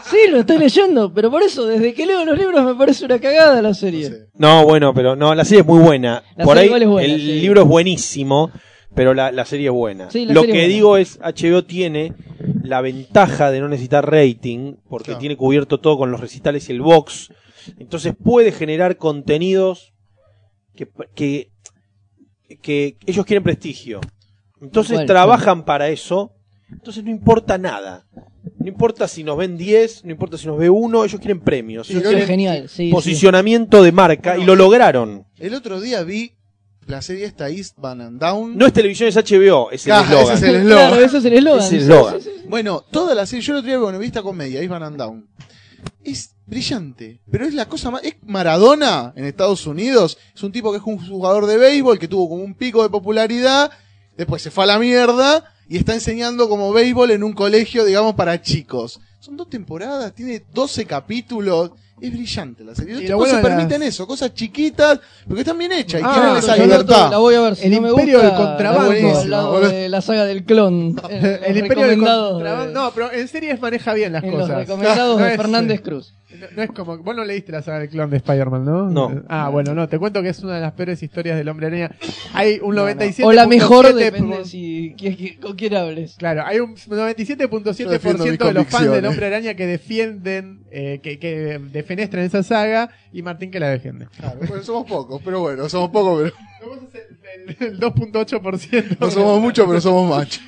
Sí, 0.10 0.18
lo 0.30 0.40
estoy 0.42 0.60
leyendo, 0.60 1.12
pero 1.12 1.32
por 1.32 1.42
eso, 1.42 1.66
desde 1.66 1.94
que 1.96 2.06
leo 2.06 2.24
los 2.24 2.38
libros 2.38 2.64
me 2.64 2.76
parece 2.76 3.06
una 3.06 3.18
cagada 3.20 3.62
la 3.64 3.70
No 3.70 3.74
serie. 3.74 4.06
sé. 4.06 4.28
No, 4.36 4.64
bueno, 4.66 4.94
pero 4.94 5.16
no, 5.16 5.34
la 5.34 5.44
serie 5.44 5.62
es 5.62 5.66
muy 5.68 5.80
buena. 5.80 6.24
La 6.36 6.44
Por 6.46 6.56
serie 6.58 6.62
ahí 6.62 6.68
igual 6.68 6.82
es 6.84 6.88
buena, 6.88 7.14
el 7.14 7.20
sí. 7.20 7.40
libro 7.42 7.62
es 7.64 7.68
buenísimo, 7.68 8.52
pero 8.94 9.16
la, 9.16 9.32
la 9.32 9.46
serie 9.46 9.68
es 9.68 9.74
buena. 9.74 10.12
Sí, 10.12 10.26
la 10.28 10.34
Lo 10.36 10.42
serie 10.42 10.54
que 10.54 10.60
buena. 10.62 10.74
digo 10.74 10.98
es, 10.98 11.20
HBO 11.20 11.64
tiene 11.64 12.14
la 12.64 12.82
ventaja 12.82 13.50
de 13.50 13.60
no 13.60 13.68
necesitar 13.68 14.10
rating, 14.10 14.76
porque 14.88 15.06
Claro. 15.06 15.20
tiene 15.20 15.36
cubierto 15.36 15.80
todo 15.80 15.98
con 15.98 16.12
los 16.12 16.22
recitales 16.22 16.70
y 16.70 16.74
el 16.74 16.82
box. 16.82 17.32
Entonces 17.78 18.14
puede 18.22 18.52
generar 18.52 18.98
contenidos 18.98 19.94
que, 20.76 20.90
que, 21.16 21.52
que 22.62 22.98
ellos 23.06 23.26
quieren 23.26 23.44
prestigio. 23.44 24.02
Entonces 24.62 25.06
trabajan 25.06 25.66
para 25.66 25.90
eso. 25.90 26.34
Entonces 26.72 27.04
no 27.04 27.10
importa 27.10 27.58
nada. 27.58 28.06
No 28.58 28.68
importa 28.68 29.08
si 29.08 29.24
nos 29.24 29.38
ven 29.38 29.58
10, 29.58 30.06
no 30.06 30.12
importa 30.12 30.38
si 30.38 30.48
nos 30.48 30.58
ve 30.58 30.70
uno, 30.70 31.04
ellos 31.04 31.20
quieren 31.20 31.42
premios. 31.42 31.88
Sí, 31.88 31.94
ellos 31.94 32.04
Eso 32.04 32.12
es 32.12 32.16
quieren 32.16 32.28
genial, 32.28 32.70
sí. 32.70 32.88
sí. 32.88 32.92
posicionamiento 32.92 33.84
de 33.84 33.92
marca 33.92 34.38
y 34.38 34.46
lo 34.46 34.56
lograron. 34.56 35.26
El 35.38 35.54
otro 35.54 35.82
día 35.82 36.04
vi 36.04 36.34
la 36.88 37.02
serie 37.02 37.26
esta 37.26 37.50
East 37.50 37.78
Van 37.78 38.02
and 38.02 38.20
Down. 38.20 38.58
No 38.58 38.66
es 38.66 38.74
televisión, 38.74 39.10
es 39.10 39.16
HBO, 39.16 39.72
es 39.72 39.86
el 39.86 39.94
eslogan. 39.94 40.24
ese 40.24 40.34
es 40.34 40.44
el 40.44 40.56
eslogan. 40.56 40.88
Claro, 40.88 41.06
eso 41.06 41.18
es 41.18 41.26
el 41.26 41.34
eslogan. 41.34 41.60
Es 41.60 41.72
el 41.72 41.80
sí, 41.80 41.84
eslogan. 41.84 42.22
sí, 42.22 42.30
sí. 42.36 42.46
Bueno, 42.48 42.86
toda 42.92 43.16
la 43.16 43.26
serie, 43.26 43.42
yo 43.42 43.54
el 43.54 43.60
otro 43.60 43.70
día 43.70 43.80
bueno, 43.80 44.00
vi 44.00 44.08
esta 44.08 44.24
comedia, 44.24 44.60
East 44.60 44.72
Van 44.72 44.84
and 44.84 44.98
Down. 44.98 45.30
Es 46.04 46.36
brillante, 46.52 47.20
pero 47.32 47.46
es 47.46 47.54
la 47.56 47.66
cosa 47.68 47.90
más. 47.90 48.04
Es 48.04 48.16
Maradona 48.26 49.14
en 49.16 49.26
Estados 49.26 49.66
Unidos. 49.66 50.18
Es 50.36 50.44
un 50.44 50.52
tipo 50.52 50.72
que 50.72 50.78
es 50.78 50.84
un 50.86 50.98
jugador 51.08 51.46
de 51.48 51.58
béisbol 51.58 51.98
que 51.98 52.08
tuvo 52.08 52.30
como 52.30 52.44
un 52.44 52.54
pico 52.54 52.84
de 52.84 52.90
popularidad. 52.90 53.72
Después 54.18 54.42
se 54.42 54.52
fue 54.52 54.66
a 54.66 54.68
la 54.68 54.78
mierda 54.78 55.46
y 55.70 55.78
está 55.78 55.94
enseñando 55.94 56.50
como 56.50 56.74
béisbol 56.74 57.12
en 57.12 57.24
un 57.24 57.34
colegio, 57.34 57.86
digamos, 57.86 58.14
para 58.16 58.42
chicos. 58.42 59.00
Son 59.22 59.38
dos 59.38 59.50
temporadas, 59.50 60.14
tiene 60.14 60.44
12 60.54 60.86
capítulos. 60.86 61.72
Es 62.02 62.12
brillante 62.12 62.64
la 62.64 62.74
serie. 62.74 62.96
Los 62.96 63.04
tipos 63.04 63.30
se 63.30 63.38
permiten 63.38 63.84
eso, 63.84 64.08
cosas 64.08 64.34
chiquitas, 64.34 65.00
porque 65.28 65.42
están 65.42 65.56
bien 65.60 65.72
hechas 65.72 66.02
y 66.02 66.04
Ah, 66.04 66.12
tienen 66.16 66.36
esa 66.38 66.58
libertad. 66.58 67.12
La 67.12 67.20
voy 67.20 67.36
a 67.36 67.42
ver. 67.42 67.56
Si 67.56 67.68
El 67.68 67.74
no 67.76 67.82
me 67.82 67.90
Imperio 67.90 68.18
gusta, 68.20 68.28
del 68.28 68.38
Contrabando. 68.48 69.26
la 69.62 69.70
de 69.70 69.88
la 69.90 70.02
saga 70.02 70.26
del 70.26 70.44
clon. 70.44 70.96
El 71.12 71.22
los 71.54 71.58
Imperio 71.58 71.86
del 71.86 72.00
Contrabando. 72.00 72.66
de- 72.68 72.74
No, 72.74 72.92
pero 72.92 73.12
en 73.12 73.28
series 73.28 73.62
maneja 73.62 73.94
bien 73.94 74.14
las 74.14 74.24
en 74.24 74.32
los 74.32 74.42
cosas. 74.42 74.58
recomendados 74.58 75.18
No 75.20 75.24
de 75.26 75.32
es- 75.32 75.38
Fernández 75.38 75.82
Cruz. 75.82 76.14
No, 76.40 76.48
no 76.56 76.64
es 76.64 76.72
como. 76.72 76.98
Vos 76.98 77.16
no 77.16 77.24
leíste 77.26 77.52
la 77.52 77.62
saga 77.62 77.80
del 77.80 77.90
clon 77.90 78.10
de 78.10 78.18
Spider-Man, 78.18 78.66
¿no? 78.66 78.90
No. 78.90 79.24
Ah, 79.28 79.50
bueno, 79.50 79.74
no. 79.74 79.88
Te 79.90 80.00
cuento 80.00 80.22
que 80.22 80.30
es 80.30 80.40
una 80.40 80.56
de 80.56 80.62
las 80.62 80.74
peores 80.74 81.02
historias 81.04 81.38
del 81.38 81.48
hombre 81.50 81.68
araña. 81.68 81.92
Hay 82.34 82.56
un 82.62 82.70
No, 82.76 82.82
no. 82.82 82.82
97. 82.84 83.24
O 83.28 83.32
la 83.34 83.48
mejor, 83.48 83.94
depende 83.94 84.46
si, 84.46 84.96
qui- 84.98 85.18
qui- 85.18 85.40
con 85.40 85.56
quién 85.56 85.76
hables. 85.76 86.16
Claro, 86.18 86.44
hay 86.46 86.60
un 86.60 86.76
Yo 86.76 86.96
97.7% 86.96 87.88
defiendo 87.90 88.26
mis 88.26 88.38
de 88.40 88.54
los 88.54 88.68
fans 88.68 88.92
del. 88.92 89.06
Hombre 89.06 89.26
Araña 89.28 89.54
que 89.56 89.66
defienden, 89.68 90.64
eh, 90.72 91.00
que, 91.04 91.20
que 91.20 91.60
defenestran 91.72 92.24
esa 92.24 92.44
saga 92.44 92.90
y 93.12 93.22
Martín 93.22 93.52
que 93.52 93.60
la 93.60 93.70
defiende. 93.70 94.08
Claro, 94.18 94.40
bueno, 94.48 94.64
somos 94.64 94.86
pocos, 94.88 95.22
pero 95.24 95.40
bueno, 95.42 95.68
somos 95.70 95.90
pocos, 95.92 96.24
pero 96.24 96.36
Somos 96.62 96.80
el, 96.94 97.56
el- 97.60 97.74
el 97.74 97.80
2.8%. 97.80 98.98
no 99.00 99.10
somos 99.12 99.42
muchos, 99.42 99.68
pero 99.68 99.82
somos 99.82 100.10
machos. 100.18 100.42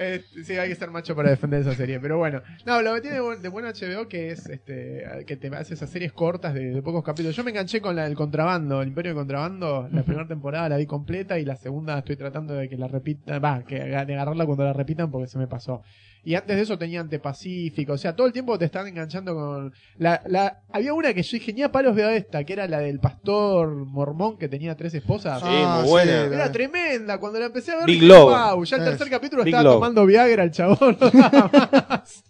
Eh, 0.00 0.22
sí, 0.44 0.52
hay 0.56 0.68
que 0.68 0.76
ser 0.76 0.90
macho 0.92 1.16
para 1.16 1.30
defender 1.30 1.60
esa 1.60 1.74
serie, 1.74 1.98
pero 1.98 2.18
bueno. 2.18 2.40
No, 2.64 2.80
lo 2.82 2.94
que 2.94 3.00
tiene 3.00 3.16
de 3.16 3.22
bu- 3.22 3.38
de 3.40 3.48
bueno 3.48 3.68
HBO 3.68 4.06
que 4.08 4.30
es 4.30 4.48
este 4.48 5.04
que 5.26 5.36
te 5.36 5.48
hace 5.48 5.74
esas 5.74 5.90
series 5.90 6.12
cortas 6.12 6.54
de, 6.54 6.70
de 6.70 6.82
pocos 6.82 7.02
capítulos. 7.02 7.34
Yo 7.34 7.42
me 7.42 7.50
enganché 7.50 7.80
con 7.80 7.96
la 7.96 8.04
del 8.04 8.14
contrabando, 8.14 8.80
el 8.80 8.88
Imperio 8.88 9.10
del 9.10 9.16
Contrabando, 9.18 9.88
la 9.90 10.02
primera 10.04 10.28
temporada 10.28 10.68
la 10.68 10.76
vi 10.76 10.86
completa 10.86 11.38
y 11.40 11.44
la 11.44 11.56
segunda 11.56 11.98
estoy 11.98 12.14
tratando 12.16 12.54
de 12.54 12.68
que 12.68 12.76
la 12.76 12.86
repita, 12.86 13.38
va, 13.40 13.64
que 13.64 13.80
de 13.80 13.96
agarrarla 13.96 14.46
cuando 14.46 14.64
la 14.64 14.72
repitan 14.72 15.10
porque 15.10 15.26
se 15.26 15.38
me 15.38 15.48
pasó. 15.48 15.82
Y 16.24 16.34
antes 16.34 16.56
de 16.56 16.62
eso 16.62 16.76
tenía 16.76 17.00
Antepacífico, 17.00 17.92
o 17.94 17.98
sea, 17.98 18.14
todo 18.14 18.26
el 18.26 18.32
tiempo 18.32 18.58
te 18.58 18.64
están 18.66 18.86
enganchando 18.86 19.34
con 19.34 19.72
la, 19.96 20.20
la 20.26 20.60
había 20.70 20.92
una 20.92 21.14
que 21.14 21.22
yo 21.22 21.38
dije, 21.38 21.52
ni 21.52 21.62
a 21.62 21.72
palos 21.72 21.94
veo 21.94 22.10
esta, 22.10 22.44
que 22.44 22.52
era 22.52 22.66
la 22.68 22.80
del 22.80 23.00
pastor 23.00 23.74
mormón 23.86 24.36
que 24.36 24.48
tenía 24.48 24.76
tres 24.76 24.92
esposas. 24.94 25.40
Sí, 25.40 25.46
muy 25.46 25.88
buena. 25.88 26.28
sí, 26.28 26.34
Era 26.34 26.52
tremenda, 26.52 27.18
cuando 27.18 27.38
la 27.40 27.46
empecé 27.46 27.72
a 27.72 27.76
ver, 27.76 27.86
Big 27.86 28.00
dije, 28.00 28.06
Love. 28.12 28.52
wow, 28.54 28.64
ya 28.64 28.76
el 28.76 28.84
tercer 28.84 29.08
capítulo 29.08 29.44
Big 29.44 29.54
estaba 29.54 29.64
Love. 29.64 29.74
tomando 29.76 30.04
Viagra 30.06 30.42
el 30.44 30.50
chabón. 30.50 30.98
nada 31.14 31.50
más. 31.52 32.24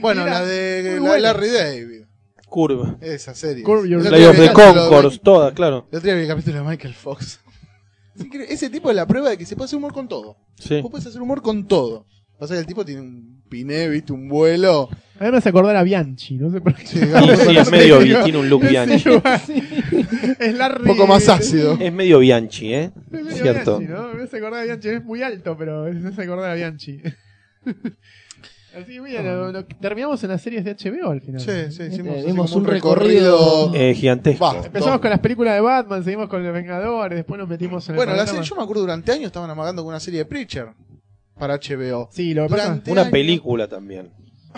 Bueno, 0.00 0.22
Era 0.22 0.40
la 0.40 0.46
de, 0.46 1.00
la. 1.00 1.18
Larry 1.18 1.50
David. 1.50 2.02
Curve. 2.48 2.96
Esa 3.00 3.34
serie. 3.34 3.64
Curb 3.64 3.86
Your 3.86 4.00
of 4.00 4.08
the 4.08 4.16
de 4.18 4.52
Concourse, 4.52 5.18
todas, 5.18 5.52
claro. 5.52 5.88
El 5.90 5.98
otro 5.98 6.06
día 6.08 6.14
vi 6.14 6.22
el 6.22 6.28
capítulo 6.28 6.58
de 6.58 6.62
Michael 6.64 6.94
Fox. 6.94 7.40
Ese 8.48 8.70
tipo 8.70 8.88
es 8.90 8.96
la 8.96 9.06
prueba 9.06 9.30
de 9.30 9.36
que 9.36 9.44
se 9.44 9.56
puede 9.56 9.66
hacer 9.66 9.76
humor 9.76 9.92
con 9.92 10.08
todo. 10.08 10.36
Sí. 10.58 10.80
Vos 10.80 10.90
puedes 10.90 11.06
hacer 11.06 11.20
humor 11.20 11.42
con 11.42 11.66
todo. 11.66 12.06
Pasa 12.38 12.54
que 12.54 12.60
el 12.60 12.66
tipo 12.66 12.84
tiene 12.84 13.00
un 13.00 13.42
piné, 13.48 13.88
viste, 13.88 14.12
un 14.12 14.28
vuelo. 14.28 14.88
A 15.18 15.24
mí 15.24 15.30
me 15.30 15.38
hace 15.38 15.48
acordar 15.48 15.74
a 15.76 15.82
Bianchi, 15.82 16.34
no 16.36 16.50
sé 16.50 16.60
por 16.60 16.74
qué. 16.74 16.86
Sí, 16.86 16.98
sí, 16.98 17.56
es 17.56 17.70
medio, 17.70 17.98
tiene 18.24 18.38
un 18.38 18.50
look 18.50 18.68
Bianchi. 18.68 19.08
es 20.38 20.54
Larry. 20.54 20.82
Un 20.82 20.86
poco 20.96 21.06
más 21.06 21.26
ácido. 21.28 21.78
Es 21.80 21.92
medio 21.92 22.18
Bianchi, 22.18 22.74
¿eh? 22.74 22.90
Es 23.10 23.24
medio 23.24 23.42
Cierto. 23.42 23.78
Bianchi, 23.78 23.94
¿no? 23.94 24.14
Me 24.14 24.22
hace 24.24 24.36
acordar 24.36 24.60
a 24.60 24.64
Bianchi. 24.64 24.88
Es 24.90 25.04
muy 25.04 25.22
alto, 25.22 25.56
pero 25.56 25.84
me 25.84 26.08
hace 26.08 26.22
acordar 26.22 26.50
a 26.50 26.54
Bianchi. 26.54 27.00
Así 28.78 28.92
que 28.92 29.00
mira, 29.00 29.22
lo- 29.22 29.52
lo- 29.52 29.64
terminamos 29.64 30.22
en 30.22 30.28
las 30.30 30.42
series 30.42 30.62
de 30.62 30.74
HBO 30.74 31.10
al 31.10 31.22
final. 31.22 31.40
Sí, 31.40 31.50
sí, 31.70 31.84
hicimos 31.84 32.26
dimos 32.26 32.50
como 32.52 32.66
un 32.66 32.70
recorrido. 32.70 33.72
Eh, 33.74 33.94
gigantesco. 33.94 34.44
Va. 34.44 34.66
Empezamos 34.66 35.00
con 35.00 35.08
las 35.08 35.20
películas 35.20 35.54
de 35.54 35.60
Batman, 35.62 36.04
seguimos 36.04 36.28
con 36.28 36.44
los 36.44 36.52
Vengadores, 36.52 37.16
después 37.16 37.38
nos 37.38 37.48
metimos 37.48 37.88
en 37.88 37.94
el 37.94 37.96
Bueno, 37.96 38.12
la 38.12 38.18
panorama. 38.18 38.36
serie, 38.44 38.50
yo 38.50 38.54
me 38.56 38.62
acuerdo 38.62 38.82
durante 38.82 39.12
años 39.12 39.24
estaban 39.28 39.48
amagando 39.48 39.82
con 39.82 39.88
una 39.88 40.00
serie 40.00 40.18
de 40.20 40.24
Preacher 40.26 40.66
para 41.38 41.54
HBO. 41.58 42.08
Sí, 42.12 42.34
lo 42.34 42.44
que 42.44 42.48
pasa 42.50 42.64
Durante 42.64 42.90
Una 42.92 43.00
años. 43.02 43.12
película 43.12 43.68
también. 43.68 44.10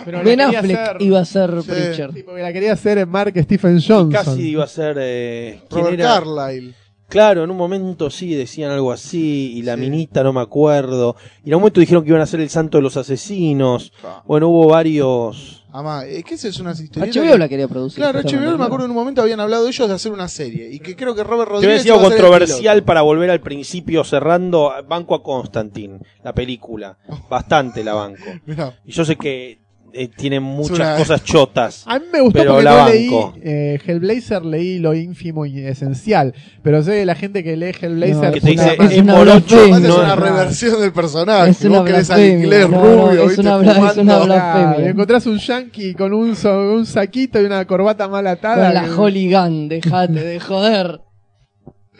pero 0.05 0.19
la 0.19 0.23
Ben 0.23 0.39
quería 0.39 0.59
Affleck 0.59 0.77
hacer- 0.79 1.01
iba 1.01 1.19
a 1.19 1.25
ser 1.25 1.61
Sí. 1.61 1.67
Preacher. 1.69 2.13
Sí, 2.13 2.23
porque 2.23 2.41
la 2.41 2.53
quería 2.53 2.73
hacer 2.73 3.05
Mark 3.05 3.33
Stephen 3.43 3.75
Johnson. 3.81 4.11
Casi 4.11 4.49
iba 4.51 4.63
a 4.63 4.67
ser. 4.67 4.97
Eh, 4.99 5.59
¿quién 5.69 5.81
Robert 5.83 5.99
era? 5.99 6.13
Carlyle. 6.13 6.73
Claro, 7.09 7.43
en 7.43 7.49
un 7.51 7.57
momento 7.57 8.09
sí 8.11 8.33
decían 8.35 8.69
algo 8.71 8.91
así, 8.91 9.53
y 9.57 9.63
la 9.63 9.73
Sí. 9.75 9.81
minita 9.81 10.23
no 10.23 10.31
me 10.31 10.41
acuerdo. 10.41 11.15
Y 11.43 11.49
en 11.49 11.55
un 11.55 11.61
momento 11.61 11.79
dijeron 11.81 12.03
que 12.03 12.09
iban 12.11 12.21
a 12.21 12.25
ser 12.27 12.39
el 12.39 12.49
santo 12.49 12.77
de 12.77 12.83
los 12.83 12.95
asesinos. 12.97 13.91
Ah. 14.03 14.23
Bueno, 14.27 14.47
hubo 14.49 14.67
varios. 14.67 15.58
Amá, 15.71 16.05
es 16.05 16.23
que 16.23 16.35
esa 16.35 16.47
es 16.47 16.59
una 16.59 16.71
historia. 16.71 17.11
HBO 17.11 17.37
la 17.37 17.47
quería 17.47 17.67
producir. 17.67 17.97
Claro, 18.03 18.21
HBO 18.21 18.57
me 18.57 18.65
acuerdo 18.65 18.85
en 18.85 18.91
un 18.91 18.97
momento 18.97 19.21
habían 19.21 19.39
hablado 19.39 19.67
ellos 19.67 19.87
de 19.87 19.93
hacer 19.93 20.11
una 20.11 20.27
serie. 20.27 20.69
Y 20.71 20.79
que 20.79 20.95
creo 20.95 21.13
que 21.15 21.23
Robert 21.23 21.49
Rodríguez. 21.49 21.83
sido 21.83 21.95
ser 21.95 22.03
el 22.05 22.09
controversial 22.09 22.83
para 22.83 23.01
volver 23.01 23.29
al 23.29 23.41
principio 23.41 24.03
cerrando 24.03 24.71
Banco 24.87 25.15
a 25.15 25.23
Constantine, 25.23 25.99
la 26.23 26.33
película. 26.33 26.97
Bastante 27.29 27.83
la 27.83 27.93
banco. 27.93 28.23
Mirá, 28.45 28.79
Y 28.85 28.91
yo 28.91 29.05
sé 29.05 29.15
que 29.15 29.59
eh, 29.93 30.07
tiene 30.07 30.39
muchas 30.39 30.77
una- 30.79 30.95
cosas 30.97 31.23
chotas. 31.23 31.83
A 31.87 31.99
mí 31.99 32.05
me 32.11 32.21
gustó 32.21 32.39
Pero 32.39 32.51
porque 32.53 32.63
la 32.63 32.83
no 32.83 32.89
leí 32.89 33.11
eh, 33.41 33.79
Hellblazer, 33.85 34.45
leí 34.45 34.79
lo 34.79 34.93
ínfimo 34.93 35.45
y 35.45 35.59
esencial. 35.59 36.33
Pero 36.63 36.81
sé 36.83 36.91
que 36.99 37.05
la 37.05 37.15
gente 37.15 37.43
que 37.43 37.55
lee 37.57 37.71
Hellblazer 37.79 38.15
No, 38.15 38.31
que 38.31 38.37
es 38.39 38.43
te 38.43 38.51
una- 38.53 38.63
dice, 38.63 38.77
es 38.83 38.91
es 38.91 38.97
una 39.01 39.13
morocho, 39.15 39.63
es 39.65 39.79
no- 39.81 39.95
una 39.99 40.15
reversión 40.15 40.81
del 40.81 40.93
personaje. 40.93 41.51
Es 41.51 41.61
una 41.65 41.79
Vos 41.79 41.85
querés 41.87 42.09
al 42.09 42.17
blasfemia. 42.19 42.43
inglés 42.43 42.67
rubio, 42.69 43.11
es 43.23 43.27
¿viste? 43.27 43.41
una 43.41 43.57
bla- 43.57 43.91
es 43.91 43.97
una 43.97 44.19
blasfemia. 44.19 44.89
Encontrás 44.89 45.25
un 45.25 45.37
yankee 45.37 45.93
con 45.93 46.13
un, 46.13 46.35
so- 46.35 46.73
un 46.73 46.85
saquito 46.85 47.41
y 47.41 47.45
una 47.45 47.65
corbata 47.65 48.07
mal 48.07 48.25
atada. 48.27 48.65
Con 48.65 48.73
la 48.73 48.83
que- 48.85 48.91
Holy 49.01 49.31
Gun, 49.33 49.69
dejate 49.69 50.13
de 50.13 50.39
joder. 50.39 51.01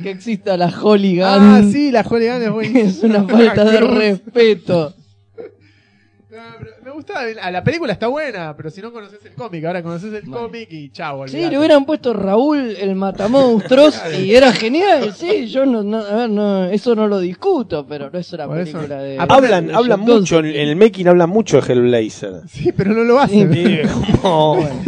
Que 0.01 0.11
exista 0.11 0.55
la 0.55 0.67
Holy 0.81 1.15
Gun. 1.17 1.25
Ah, 1.27 1.61
sí, 1.69 1.91
la 1.91 2.05
Holy 2.09 2.27
Gun 2.27 2.41
es 2.41 2.51
buenísima. 2.51 2.87
Es 2.89 3.03
una 3.03 3.27
falta 3.27 3.65
de 3.65 3.79
respeto. 3.81 4.93
No, 6.31 6.37
pero 6.59 6.71
Ah, 7.41 7.51
La 7.51 7.63
película 7.63 7.93
está 7.93 8.07
buena, 8.07 8.55
pero 8.55 8.69
si 8.69 8.81
no 8.81 8.91
conoces 8.91 9.19
el 9.25 9.33
cómic, 9.33 9.63
ahora 9.65 9.81
conoces 9.83 10.13
el 10.13 10.21
Bueno. 10.23 10.47
cómic 10.47 10.67
y 10.71 10.89
chao, 10.91 11.27
Sí, 11.27 11.35
olvidate. 11.35 11.51
le 11.51 11.57
hubieran 11.59 11.85
puesto 11.85 12.13
Raúl 12.13 12.75
el 12.79 12.95
matamonstruos 12.95 13.99
y 14.19 14.33
era 14.35 14.51
genial. 14.53 15.13
Sí, 15.13 15.47
yo 15.47 15.65
no, 15.65 15.83
no, 15.83 15.97
a 15.99 16.15
ver, 16.15 16.29
no, 16.29 16.65
eso 16.65 16.95
no 16.95 17.07
lo 17.07 17.19
discuto, 17.19 17.85
pero 17.87 18.09
no 18.09 18.19
es 18.19 18.31
una 18.33 18.47
Por 18.47 18.59
eso- 18.59 18.77
película 18.77 19.01
de. 19.01 19.17
Hablan, 19.19 19.67
de 19.67 19.73
hablan 19.73 19.99
mucho, 20.01 20.39
en 20.39 20.45
el 20.47 20.75
making 20.75 21.07
hablan 21.07 21.29
mucho 21.29 21.61
de 21.61 21.73
Hellblazer. 21.73 22.41
Sí, 22.49 22.71
pero 22.71 22.93
no 22.93 23.03
lo 23.03 23.19
hace. 23.19 23.51
Sí, 23.53 23.79
como- 24.21 24.67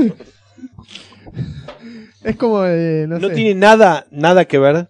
Es 2.23 2.35
como, 2.35 2.63
eh, 2.65 3.05
no, 3.07 3.17
no 3.17 3.29
sé. 3.29 3.33
tiene 3.33 3.55
nada, 3.55 4.05
nada 4.11 4.45
que 4.45 4.59
ver. 4.59 4.87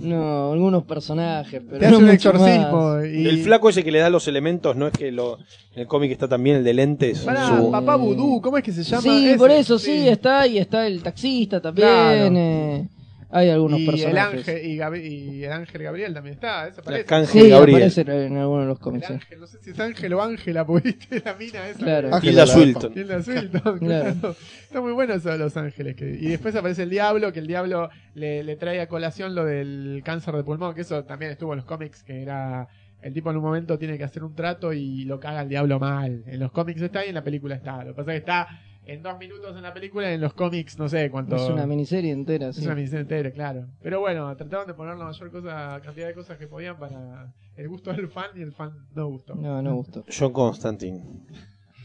No, 0.00 0.52
algunos 0.52 0.84
personajes, 0.84 1.62
pero 1.66 1.78
Te 1.78 1.86
hace 1.86 1.92
no 1.92 1.98
un 1.98 2.06
mucho 2.06 2.30
exorcismo. 2.30 3.04
Y... 3.04 3.26
El 3.26 3.42
flaco 3.42 3.68
ese 3.68 3.82
que 3.84 3.90
le 3.92 3.98
da 3.98 4.10
los 4.10 4.28
elementos, 4.28 4.76
no 4.76 4.86
es 4.86 4.92
que 4.92 5.10
lo, 5.12 5.38
en 5.74 5.80
el 5.82 5.86
cómic 5.86 6.12
está 6.12 6.28
también 6.28 6.56
el 6.56 6.64
de 6.64 6.74
lentes. 6.74 7.20
Pará, 7.20 7.46
su- 7.58 7.70
papá 7.70 7.96
vudú, 7.96 8.40
¿cómo 8.40 8.58
es 8.58 8.64
que 8.64 8.72
se 8.72 8.82
llama? 8.82 9.02
Sí, 9.02 9.28
ese? 9.30 9.38
por 9.38 9.50
eso 9.50 9.78
sí, 9.78 10.08
está 10.08 10.46
y 10.46 10.58
está 10.58 10.86
el 10.86 11.02
taxista 11.02 11.60
también. 11.60 11.88
Claro. 11.88 12.36
eh, 12.36 12.88
hay 13.30 13.50
algunos 13.50 13.78
y 13.80 13.84
el 13.84 13.90
personajes. 13.90 14.48
ángel 14.48 14.66
y, 14.70 14.76
Gabri- 14.78 15.04
y 15.10 15.44
el 15.44 15.52
ángel 15.52 15.82
Gabriel 15.82 16.14
también 16.14 16.34
está, 16.34 16.66
ese 16.68 16.80
aparece. 16.80 17.00
Arcángel 17.02 17.42
Sí, 17.42 17.48
Gabriel. 17.50 17.76
aparece 17.76 18.00
en 18.00 18.36
algunos 18.36 18.62
de 18.64 18.68
los 18.68 18.78
El 18.78 18.82
cómics. 18.82 19.10
ángel, 19.10 19.40
no 19.40 19.46
sé 19.46 19.58
si 19.62 19.70
es 19.70 19.80
ángel 19.80 20.12
o 20.14 20.22
ángela, 20.22 20.66
porque 20.66 20.88
viste 20.88 21.22
la 21.24 21.34
mina 21.34 21.68
esa. 21.68 21.78
Claro. 21.78 22.14
Ángela 22.14 22.46
Swilton. 22.46 22.92
Swinton, 23.24 23.78
Claro. 23.78 24.14
claro. 24.20 24.36
Está 24.62 24.80
muy 24.80 24.92
bueno 24.92 25.14
eso 25.14 25.30
de 25.30 25.38
Los 25.38 25.56
Ángeles. 25.56 25.94
que- 25.96 26.10
y 26.20 26.26
después 26.28 26.54
aparece 26.54 26.84
el 26.84 26.90
diablo, 26.90 27.32
que 27.32 27.40
el 27.40 27.46
diablo 27.46 27.90
le, 28.14 28.42
le 28.44 28.56
trae 28.56 28.80
a 28.80 28.88
colación 28.88 29.34
lo 29.34 29.44
del 29.44 30.02
cáncer 30.04 30.34
de 30.34 30.44
pulmón, 30.44 30.74
que 30.74 30.80
eso 30.82 31.04
también 31.04 31.30
estuvo 31.32 31.52
en 31.52 31.58
los 31.58 31.66
cómics, 31.66 32.02
que 32.02 32.22
era... 32.22 32.68
El 33.00 33.12
tipo 33.14 33.30
en 33.30 33.36
un 33.36 33.44
momento 33.44 33.78
tiene 33.78 33.96
que 33.96 34.02
hacer 34.02 34.24
un 34.24 34.34
trato 34.34 34.72
y 34.72 35.04
lo 35.04 35.20
caga 35.20 35.42
el 35.42 35.48
diablo 35.48 35.78
mal. 35.78 36.24
En 36.26 36.40
los 36.40 36.50
cómics 36.50 36.82
está 36.82 37.06
y 37.06 37.10
en 37.10 37.14
la 37.14 37.22
película 37.22 37.54
está. 37.54 37.84
Lo 37.84 37.92
que 37.92 37.98
pasa 37.98 38.10
es 38.12 38.14
que 38.16 38.18
está 38.18 38.48
en 38.88 39.02
dos 39.02 39.18
minutos 39.18 39.54
en 39.56 39.62
la 39.62 39.72
película 39.72 40.10
y 40.10 40.14
en 40.14 40.20
los 40.20 40.32
cómics 40.34 40.78
no 40.78 40.88
sé 40.88 41.10
cuánto... 41.10 41.36
Es 41.36 41.42
una 41.48 41.66
miniserie 41.66 42.10
entera, 42.10 42.48
Es 42.48 42.56
sí. 42.56 42.64
una 42.64 42.74
miniserie 42.74 43.02
entera, 43.02 43.30
claro. 43.30 43.66
Pero 43.82 44.00
bueno, 44.00 44.34
trataron 44.36 44.66
de 44.66 44.74
poner 44.74 44.96
la 44.96 45.04
mayor 45.04 45.30
cosa, 45.30 45.80
cantidad 45.84 46.06
de 46.08 46.14
cosas 46.14 46.38
que 46.38 46.46
podían 46.48 46.78
para 46.78 47.32
el 47.56 47.68
gusto 47.68 47.92
del 47.92 48.08
fan 48.08 48.30
y 48.34 48.40
el 48.42 48.52
fan 48.52 48.72
no 48.94 49.06
gustó. 49.08 49.34
No, 49.36 49.62
no 49.62 49.76
gustó. 49.76 50.04
John 50.10 50.32
Constantine. 50.32 51.02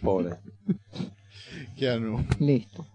Pobre. 0.02 0.32
Keanu. 1.78 2.26
Listo. 2.40 2.86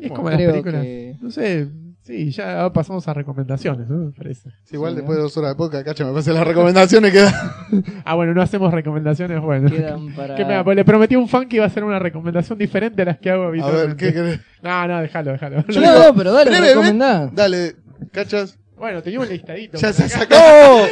Y 0.00 0.06
es 0.06 0.12
como 0.12 0.28
las 0.30 0.40
películas. 0.40 0.82
que- 0.82 1.16
No 1.20 1.30
sé, 1.30 1.68
sí, 2.06 2.30
ya 2.30 2.72
pasamos 2.72 3.06
a 3.08 3.14
recomendaciones, 3.14 3.88
¿no? 3.88 4.06
Me 4.06 4.12
parece. 4.12 4.50
Sí, 4.64 4.74
igual 4.76 4.92
Sí, 4.92 4.96
después 4.96 5.16
de 5.16 5.22
dos 5.22 5.36
horas 5.36 5.50
de 5.50 5.56
podcast, 5.56 5.84
cacha, 5.84 6.04
me 6.04 6.12
pasé 6.12 6.32
las 6.32 6.46
recomendaciones 6.46 7.12
que 7.12 7.20
da. 7.20 7.54
Ah, 8.04 8.14
bueno, 8.14 8.32
no 8.32 8.40
hacemos 8.42 8.72
recomendaciones 8.72 9.40
buenas. 9.40 9.72
Quedan 9.72 10.12
para. 10.16 10.34
Que 10.36 10.44
me, 10.44 10.62
pues 10.64 10.76
le 10.76 10.84
prometí 10.84 11.14
a 11.16 11.18
un 11.18 11.28
fan 11.28 11.48
que 11.48 11.56
iba 11.56 11.64
a 11.64 11.68
hacer 11.68 11.84
una 11.84 11.98
recomendación 11.98 12.58
diferente 12.58 13.02
a 13.02 13.04
las 13.06 13.18
que 13.18 13.30
hago 13.30 13.44
A 13.44 13.48
habitualmente. 13.48 13.86
ver, 13.86 13.96
¿qué 13.96 14.12
querés? 14.12 14.40
No, 14.62 14.86
no, 14.88 15.00
déjalo, 15.02 15.32
déjalo. 15.32 15.64
Yo 15.66 15.80
No, 15.80 15.92
digo, 16.00 16.14
pero 16.16 16.32
dale, 16.32 16.60
recomendá. 16.60 17.26
Dale, 17.32 17.76
cachas. 18.12 18.58
Bueno, 18.78 19.02
tenía 19.02 19.20
un 19.20 19.28
listadito. 19.28 19.78
Ya 19.78 19.92
se 19.92 20.04
acá. 20.04 20.18
sacó. 20.20 20.34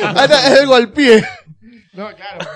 Ahora 0.06 0.24
es 0.24 0.60
algo 0.60 0.74
al 0.74 0.90
pie. 0.92 1.22
No, 1.92 2.08
claro. 2.08 2.46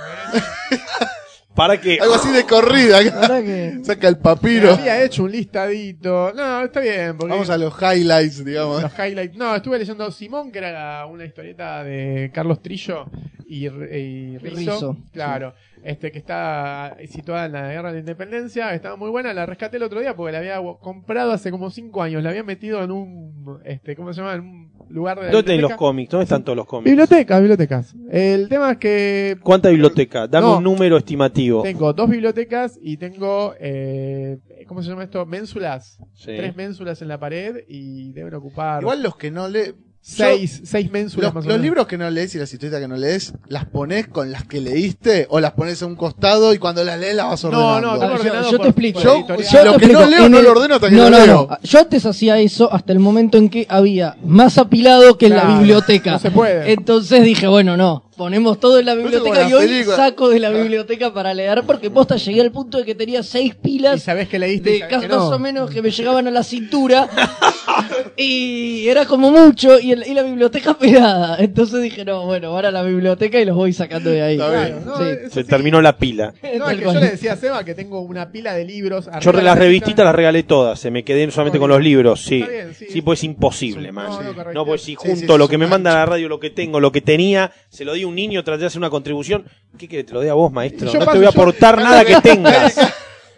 Para 1.58 1.80
que. 1.80 1.98
Algo 2.00 2.14
así 2.14 2.30
de 2.32 2.44
corrida. 2.44 2.98
Verdad 3.00 3.42
que. 3.42 3.78
Saca 3.82 4.06
el 4.08 4.14
me 4.16 4.22
papiro. 4.22 4.72
había 4.74 5.02
hecho 5.02 5.24
un 5.24 5.32
listadito. 5.32 6.32
No, 6.32 6.62
está 6.64 6.78
bien. 6.80 7.16
Porque 7.18 7.32
Vamos 7.32 7.50
a 7.50 7.58
los 7.58 7.74
highlights, 7.82 8.44
digamos. 8.44 8.80
los 8.82 8.92
highlights. 8.96 9.36
No, 9.36 9.56
estuve 9.56 9.76
leyendo 9.80 10.08
Simón, 10.12 10.52
que 10.52 10.58
era 10.58 10.70
la- 10.70 11.06
una 11.06 11.24
historieta 11.24 11.82
de 11.82 12.30
Carlos 12.32 12.62
Trillo 12.62 13.06
y, 13.48 13.66
y 13.66 14.38
Rizzo. 14.38 14.56
Rizzo, 14.56 14.96
claro. 15.12 15.52
Este 15.82 16.12
que 16.12 16.18
está 16.18 16.96
situada 17.08 17.46
en 17.46 17.52
la 17.52 17.68
guerra 17.72 17.88
de 17.88 17.94
la 17.94 18.00
independencia, 18.00 18.74
estaba 18.74 18.96
muy 18.96 19.10
buena, 19.10 19.32
la 19.32 19.46
rescaté 19.46 19.76
el 19.78 19.84
otro 19.84 20.00
día 20.00 20.14
porque 20.14 20.32
la 20.32 20.38
había 20.38 20.58
comprado 20.80 21.32
hace 21.32 21.50
como 21.52 21.70
cinco 21.70 22.02
años, 22.02 22.22
la 22.22 22.30
había 22.30 22.42
metido 22.42 22.82
en 22.82 22.90
un 22.90 23.60
este, 23.64 23.94
¿cómo 23.96 24.12
se 24.12 24.20
llama? 24.20 24.34
en 24.34 24.40
un 24.40 24.72
lugar 24.90 25.18
de 25.18 25.26
la 25.26 25.30
¿Dónde 25.32 25.44
tienen 25.44 25.62
los 25.62 25.68
biblioteca. 25.70 25.76
cómics? 25.78 26.10
¿Dónde 26.10 26.22
están 26.24 26.44
todos 26.44 26.56
los 26.56 26.66
cómics? 26.66 26.90
Bibliotecas, 26.90 27.40
bibliotecas. 27.40 27.94
El 28.10 28.48
tema 28.48 28.72
es 28.72 28.78
que 28.78 29.36
¿Cuánta 29.42 29.68
biblioteca? 29.68 30.26
Dame 30.26 30.46
No. 30.46 30.56
un 30.58 30.64
número 30.64 30.96
estimativo. 30.96 31.62
tengo 31.62 31.92
dos 31.92 32.08
bibliotecas 32.08 32.78
y 32.80 32.96
tengo 32.96 33.54
eh, 33.60 34.38
¿cómo 34.66 34.82
se 34.82 34.90
llama 34.90 35.04
esto? 35.04 35.24
Ménsulas. 35.26 35.98
Sí. 36.14 36.32
Tres 36.36 36.54
ménsulas 36.56 37.00
en 37.02 37.08
la 37.08 37.18
pared 37.18 37.56
y 37.68 38.12
deben 38.12 38.34
ocupar 38.34 38.82
Igual 38.82 39.02
los 39.02 39.16
que 39.16 39.30
no 39.30 39.48
lees. 39.48 39.74
Seis, 40.00 40.62
seis 40.64 40.90
ménsulas 40.90 41.28
Los, 41.28 41.34
más 41.34 41.44
o 41.44 41.48
los 41.48 41.54
menos. 41.56 41.64
libros 41.64 41.86
que 41.86 41.98
no 41.98 42.08
lees 42.10 42.34
y 42.34 42.38
las 42.38 42.52
historietas 42.52 42.80
que 42.80 42.88
no 42.88 42.96
lees, 42.96 43.34
¿las 43.48 43.66
pones 43.66 44.08
con 44.08 44.30
las 44.32 44.44
que 44.44 44.60
leíste 44.60 45.26
o 45.30 45.40
las 45.40 45.52
pones 45.52 45.82
a 45.82 45.86
un 45.86 45.96
costado 45.96 46.54
y 46.54 46.58
cuando 46.58 46.82
las 46.84 46.98
lees 46.98 47.14
las 47.16 47.26
vas 47.26 47.44
No, 47.44 47.48
ordenando? 47.50 47.80
no, 47.80 48.14
Ah, 48.14 48.18
tengo 48.22 48.42
yo- 48.42 48.50
yo 48.52 48.58
te 48.60 48.68
explico. 48.68 49.00
Yo- 49.00 49.18
yo- 49.20 49.26
te 49.26 49.32
lo 49.32 49.36
que 49.38 49.76
explico, 49.76 50.00
no 50.00 50.06
leo 50.06 50.24
en 50.26 50.32
no 50.32 50.38
el- 50.38 50.44
lo 50.44 50.50
ordeno 50.52 50.74
hasta 50.76 50.88
que 50.88 50.96
no, 50.96 51.10
no, 51.10 51.18
leo. 51.18 51.46
no. 51.50 51.58
Yo 51.62 51.78
antes 51.78 52.06
hacía 52.06 52.38
eso 52.38 52.72
hasta 52.72 52.92
el 52.92 53.00
momento 53.00 53.36
en 53.38 53.48
que 53.50 53.66
había 53.68 54.16
más 54.24 54.56
apilado 54.58 55.18
que 55.18 55.26
en 55.26 55.36
la 55.36 55.44
biblioteca. 55.58 56.12
no 56.12 56.18
se 56.18 56.30
puede. 56.30 56.72
Entonces 56.72 57.22
dije, 57.24 57.46
bueno, 57.46 57.76
no, 57.76 58.07
ponemos 58.18 58.60
todo 58.60 58.78
en 58.78 58.84
la 58.84 58.94
biblioteca 58.94 59.48
y 59.48 59.52
hoy 59.54 59.66
películas. 59.66 59.96
saco 59.96 60.28
de 60.28 60.40
la 60.40 60.50
biblioteca 60.50 61.14
para 61.14 61.32
leer 61.32 61.62
porque 61.66 61.88
posta 61.90 62.16
llegué 62.16 62.42
al 62.42 62.52
punto 62.52 62.76
de 62.76 62.84
que 62.84 62.94
tenía 62.94 63.22
seis 63.22 63.52
Y 63.54 63.58
pilas 63.62 64.02
sabés 64.02 64.28
que 64.28 64.38
leíste 64.38 64.70
y 64.76 64.80
de 64.82 64.88
más 64.90 65.00
que 65.02 65.08
no. 65.08 65.28
o 65.28 65.38
menos 65.38 65.70
que 65.70 65.80
me 65.80 65.90
llegaban 65.90 66.26
a 66.26 66.30
la 66.30 66.42
cintura 66.42 67.08
y 68.16 68.88
era 68.88 69.06
como 69.06 69.30
mucho 69.30 69.78
y, 69.78 69.92
el- 69.92 70.06
y 70.06 70.14
la 70.14 70.22
biblioteca 70.22 70.74
pegada. 70.74 71.36
Entonces 71.38 71.82
dije, 71.82 72.04
no, 72.04 72.26
bueno, 72.26 72.48
ahora 72.48 72.68
a 72.68 72.72
la 72.72 72.82
biblioteca 72.82 73.40
y 73.40 73.44
los 73.44 73.56
voy 73.56 73.72
sacando 73.72 74.10
de 74.10 74.22
ahí. 74.22 74.36
Claro, 74.36 74.80
no, 74.84 74.98
Sí. 74.98 75.04
Se 75.30 75.42
sí. 75.42 75.48
terminó 75.48 75.80
la 75.80 75.96
pila. 75.96 76.34
No, 76.58 76.68
es 76.70 76.78
que 76.78 76.84
yo 76.84 76.92
le 76.94 77.10
decía 77.10 77.34
a 77.34 77.36
Seba 77.36 77.64
que 77.64 77.74
tengo 77.74 78.00
una 78.00 78.30
pila 78.32 78.54
de 78.54 78.64
libros. 78.64 79.08
Yo 79.20 79.32
las 79.32 79.44
la 79.44 79.54
revistitas 79.54 80.04
las 80.04 80.14
regalé 80.14 80.42
todas, 80.42 80.78
se 80.80 80.90
me 80.90 81.04
quedé 81.04 81.30
solamente 81.30 81.58
con 81.58 81.70
los 81.70 81.80
libros, 81.80 82.22
sí. 82.24 82.42
Bien, 82.42 82.74
sí. 82.74 82.86
Sí, 82.90 83.02
pues 83.02 83.20
es 83.20 83.24
imposible, 83.24 83.92
man. 83.92 84.06
No, 84.08 84.22
no, 84.22 84.34
correcto. 84.34 84.52
No, 84.54 84.64
pues 84.66 84.82
si 84.82 84.88
Sí, 84.88 84.94
junto 84.96 85.32
sí, 85.34 85.38
lo 85.38 85.48
que 85.48 85.58
me 85.58 85.66
manda 85.66 85.92
la 85.94 86.06
radio, 86.06 86.28
lo 86.28 86.40
que 86.40 86.50
tengo, 86.50 86.80
lo 86.80 86.90
que 86.90 87.00
tenía, 87.00 87.52
se 87.68 87.84
lo 87.84 87.92
di 87.92 88.04
un 88.08 88.14
niño, 88.14 88.42
traté 88.44 88.60
de 88.62 88.66
hacer 88.66 88.78
una 88.78 88.90
contribución. 88.90 89.44
¿Qué 89.78 89.86
querés? 89.88 90.06
Te 90.06 90.12
lo 90.14 90.20
doy 90.20 90.28
a 90.28 90.34
vos, 90.34 90.50
maestro. 90.52 90.90
Yo 90.92 90.98
no 90.98 91.04
paso- 91.04 91.12
te 91.12 91.18
voy 91.18 91.26
a 91.26 91.30
yo- 91.30 91.40
aportar 91.40 91.76
nada 91.82 92.04
que 92.04 92.20
tengas. 92.20 92.76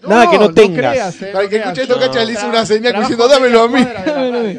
nada 0.06 0.30
que 0.30 0.38
no 0.38 0.52
tengas. 0.54 0.78
creas, 0.92 1.22
eh, 1.22 1.30
Para 1.32 1.44
no 1.44 1.50
que 1.50 1.56
escuche 1.56 1.82
esto, 1.82 1.98
Cacha 1.98 2.24
le 2.24 2.32
hizo 2.32 2.48
una 2.48 2.64
señal 2.64 2.94
diciendo, 3.00 3.28
dámelo 3.28 3.62
a 3.62 3.68
mí. 3.68 3.80
la 3.84 4.02
Dámelo 4.04 4.38
a 4.38 4.42
mí, 4.44 4.54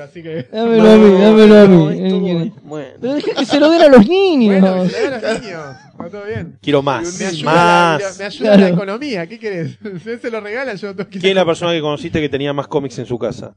dámelo 1.21 1.55
a 1.57 1.65
mí. 1.67 1.75
todo- 1.77 1.91
Eh, 1.91 2.51
bueno. 2.63 2.89
Pero 3.01 3.13
deja 3.15 3.33
que 3.33 3.45
se 3.45 3.59
lo 3.59 3.69
den 3.71 3.81
a 3.81 3.87
los 3.87 4.07
niños. 4.07 4.61
Bueno, 4.61 4.83
que 4.83 4.89
se 4.89 5.01
le 5.01 5.09
den 5.09 5.13
a 5.13 5.31
los 5.33 5.41
niños. 5.41 5.61
Está 5.91 6.09
todo 6.09 6.25
bien. 6.25 6.57
Quiero 6.61 6.81
más, 6.81 7.19
Me 7.19 7.25
ayuda, 7.27 7.51
la, 7.53 7.99
más. 8.03 8.19
me 8.19 8.25
ayuda 8.25 8.57
la 8.57 8.69
economía. 8.69 9.27
¿Qué 9.27 9.37
querés? 9.39 9.77
Se 10.21 10.31
lo 10.31 10.41
regala, 10.41 10.73
yo 10.75 10.93
no 10.93 11.07
¿Quién 11.07 11.25
es 11.25 11.35
la 11.35 11.45
persona 11.45 11.71
que 11.73 11.81
conociste 11.81 12.19
que 12.21 12.29
tenía 12.29 12.53
más 12.53 12.67
cómics 12.67 12.97
en 12.99 13.05
su 13.05 13.19
casa? 13.19 13.53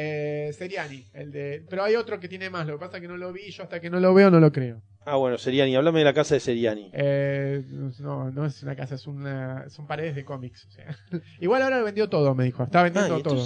Eh, 0.00 0.52
Seriani, 0.56 1.04
el 1.12 1.32
de. 1.32 1.64
Pero 1.68 1.82
hay 1.82 1.96
otro 1.96 2.20
que 2.20 2.28
tiene 2.28 2.50
más. 2.50 2.66
Lo 2.68 2.74
que 2.74 2.84
pasa 2.84 2.98
es 2.98 3.02
que 3.02 3.08
no 3.08 3.16
lo 3.16 3.32
vi. 3.32 3.50
Yo 3.50 3.64
hasta 3.64 3.80
que 3.80 3.90
no 3.90 3.98
lo 3.98 4.14
veo 4.14 4.30
no 4.30 4.38
lo 4.38 4.52
creo. 4.52 4.80
Ah, 5.10 5.16
bueno, 5.16 5.38
Seriani. 5.38 5.74
Háblame 5.76 6.00
de 6.00 6.04
la 6.04 6.12
casa 6.12 6.34
de 6.34 6.40
Seriani. 6.40 6.90
Eh, 6.92 7.64
no, 8.00 8.30
no 8.30 8.44
es 8.46 8.62
una 8.62 8.76
casa, 8.76 8.94
es 8.96 9.06
una, 9.06 9.68
son 9.70 9.86
paredes 9.86 10.14
de 10.14 10.24
cómics. 10.24 10.66
O 10.66 10.70
sea. 10.70 10.96
Igual 11.40 11.62
ahora 11.62 11.82
vendió 11.82 12.08
todo, 12.08 12.34
me 12.34 12.44
dijo. 12.44 12.64
Está 12.64 12.80
Ah, 12.80 12.82
vendiendo 12.84 13.18
y 13.18 13.22
todo. 13.22 13.44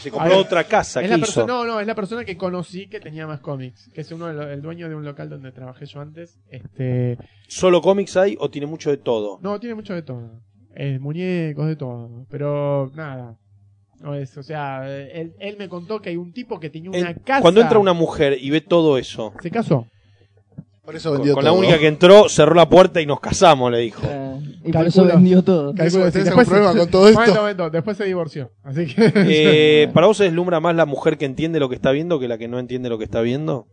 se 0.00 0.10
compró 0.10 0.30
ver, 0.30 0.38
otra 0.38 0.64
casa. 0.64 1.00
Es 1.00 1.04
¿Qué 1.06 1.10
la 1.10 1.16
hizo? 1.18 1.26
persona, 1.26 1.46
no, 1.46 1.64
no, 1.64 1.80
es 1.80 1.86
la 1.86 1.94
persona 1.94 2.24
que 2.24 2.36
conocí 2.36 2.88
que 2.88 3.00
tenía 3.00 3.26
más 3.26 3.40
cómics. 3.40 3.90
Que 3.94 4.00
es 4.00 4.10
uno 4.12 4.26
de 4.26 4.34
los- 4.34 4.46
el 4.46 4.60
dueño 4.62 4.88
de 4.88 4.94
un 4.94 5.04
local 5.04 5.28
donde 5.30 5.52
trabajé 5.52 5.86
yo 5.86 6.00
antes. 6.00 6.38
Este, 6.50 7.16
¿Solo 7.48 7.80
cómics 7.80 8.16
hay 8.16 8.36
o 8.40 8.50
tiene 8.50 8.66
mucho 8.66 8.90
de 8.90 8.96
todo? 8.96 9.38
no, 9.42 9.58
tiene 9.60 9.74
mucho 9.74 9.94
de 9.94 10.02
todo. 10.02 10.40
Eh, 10.76 10.98
muñecos, 10.98 11.66
de 11.68 11.76
todo. 11.76 12.26
Pero 12.30 12.90
nada. 12.94 13.36
No 14.00 14.14
es, 14.14 14.36
o 14.36 14.42
sea, 14.42 14.86
él, 14.86 15.34
él 15.38 15.56
me 15.56 15.68
contó 15.68 16.00
que 16.02 16.10
hay 16.10 16.16
un 16.16 16.32
tipo 16.32 16.60
que 16.60 16.68
tenía 16.68 16.90
una 16.90 17.10
Él- 17.10 17.20
casa. 17.24 17.40
Cuando 17.40 17.60
entra 17.62 17.78
una 17.78 17.92
mujer 17.94 18.36
y 18.38 18.50
ve 18.50 18.60
todo 18.60 18.98
eso, 18.98 19.32
Se 19.40 19.50
casó. 19.50 19.86
Por 20.84 20.96
eso 20.96 21.10
con, 21.10 21.18
vendió 21.18 21.34
con 21.34 21.44
la 21.44 21.50
todo. 21.50 21.58
única 21.60 21.78
que 21.78 21.86
entró, 21.86 22.28
cerró 22.28 22.54
la 22.54 22.68
puerta 22.68 23.00
y 23.00 23.06
nos 23.06 23.20
casamos, 23.20 23.70
le 23.72 23.78
dijo. 23.78 24.02
Ah, 24.04 24.38
y 24.64 24.70
por 24.72 24.86
eso 24.86 25.04
vendió 25.04 25.42
todo. 25.42 25.74
Calculo 25.74 26.04
que 26.04 26.10
¿tenés 26.10 26.26
sí. 26.26 26.30
algún 26.30 26.44
problema 26.44 26.74
con 26.76 26.90
todo 26.90 27.08
esto? 27.08 27.20
Momento, 27.20 27.40
momento, 27.40 27.70
después 27.70 27.96
se 27.96 28.04
divorció. 28.04 28.50
Así 28.62 28.86
que. 28.86 29.12
Eh, 29.16 29.88
¿Para 29.94 30.06
vos 30.06 30.16
se 30.18 30.24
deslumbra 30.24 30.60
más 30.60 30.74
la 30.76 30.84
mujer 30.86 31.16
que 31.16 31.24
entiende 31.24 31.58
lo 31.58 31.68
que 31.68 31.74
está 31.74 31.90
viendo 31.92 32.20
que 32.20 32.28
la 32.28 32.36
que 32.38 32.48
no 32.48 32.58
entiende 32.58 32.88
lo 32.90 32.98
que 32.98 33.04
está 33.04 33.20
viendo? 33.22 33.66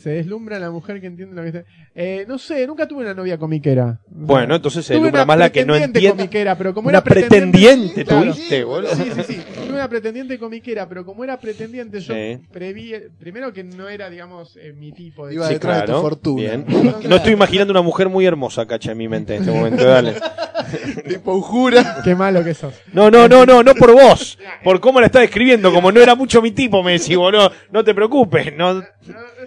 Se 0.00 0.10
deslumbra 0.10 0.58
la 0.58 0.70
mujer 0.70 1.00
que 1.00 1.06
entiende 1.06 1.34
lo 1.34 1.42
que 1.42 1.48
está. 1.48 1.64
Eh, 1.94 2.26
no 2.28 2.38
sé, 2.38 2.66
nunca 2.66 2.86
tuve 2.86 3.00
una 3.02 3.14
novia 3.14 3.38
comiquera. 3.38 4.00
Bueno, 4.08 4.56
entonces 4.56 4.84
se 4.84 4.92
Tuve 4.94 5.04
deslumbra 5.06 5.24
más 5.24 5.38
la 5.38 5.50
que 5.50 5.60
no 5.64 5.72
pretendiente 5.72 5.98
entiende. 5.98 6.16
comiquera, 6.24 6.58
pero 6.58 6.74
como 6.74 6.88
Una 6.88 6.98
era 6.98 7.04
pretendiente 7.04 8.04
claro. 8.04 8.32
tuviste, 8.32 8.64
boludo. 8.64 8.94
Sí, 8.94 9.04
sí, 9.16 9.22
sí. 9.26 9.40
Una 9.86 9.90
pretendiente 9.90 10.36
comiquera, 10.36 10.88
pero 10.88 11.06
como 11.06 11.22
era 11.22 11.38
pretendiente, 11.38 12.00
yo 12.00 12.12
Sí. 12.12 12.40
preví. 12.50 12.92
Primero 13.20 13.52
que 13.52 13.62
no 13.62 13.88
era, 13.88 14.10
digamos, 14.10 14.56
eh, 14.56 14.72
mi 14.76 14.90
tipo 14.90 15.28
de. 15.28 15.34
Iba 15.34 15.46
Sí, 15.46 15.54
detrás 15.54 15.76
de 15.76 15.80
tu 15.82 15.86
claro. 15.86 16.00
fortuna. 16.02 16.40
Bien. 16.42 16.64
Entonces- 16.68 17.08
No 17.08 17.16
estoy 17.16 17.32
imaginando 17.34 17.70
una 17.70 17.82
mujer 17.82 18.08
muy 18.08 18.26
hermosa, 18.26 18.66
cacha, 18.66 18.90
en 18.90 18.98
mi 18.98 19.06
mente 19.08 19.36
en 19.36 19.42
este 19.42 19.52
momento. 19.56 19.84
Dale. 19.84 20.14
Tipo 21.08 21.40
jura. 21.40 22.00
Qué 22.02 22.16
malo 22.16 22.42
que 22.42 22.52
sos. 22.52 22.74
No, 22.92 23.08
no, 23.10 23.28
no, 23.28 23.46
no, 23.46 23.62
no 23.62 23.74
por 23.76 23.92
vos. 23.92 24.36
Por 24.64 24.80
cómo 24.80 24.98
la 24.98 25.06
está 25.06 25.20
describiendo. 25.20 25.72
Como 25.72 25.92
no 25.92 26.00
era 26.00 26.16
mucho 26.16 26.42
mi 26.42 26.50
tipo, 26.50 26.82
me 26.82 26.92
decís, 26.98 27.16
boludo. 27.16 27.52
No 27.70 27.84
te 27.84 27.94
preocupes. 27.94 28.52
No, 28.56 28.82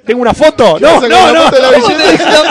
tengo 0.06 0.22
una 0.22 0.34
foto? 0.34 0.76
¿Qué 0.78 0.86
vas 0.86 1.02
No, 1.02 1.10
no, 1.10 1.34
no. 1.34 1.41
foto 1.44 1.56
de 1.57 1.61
la 1.64 1.70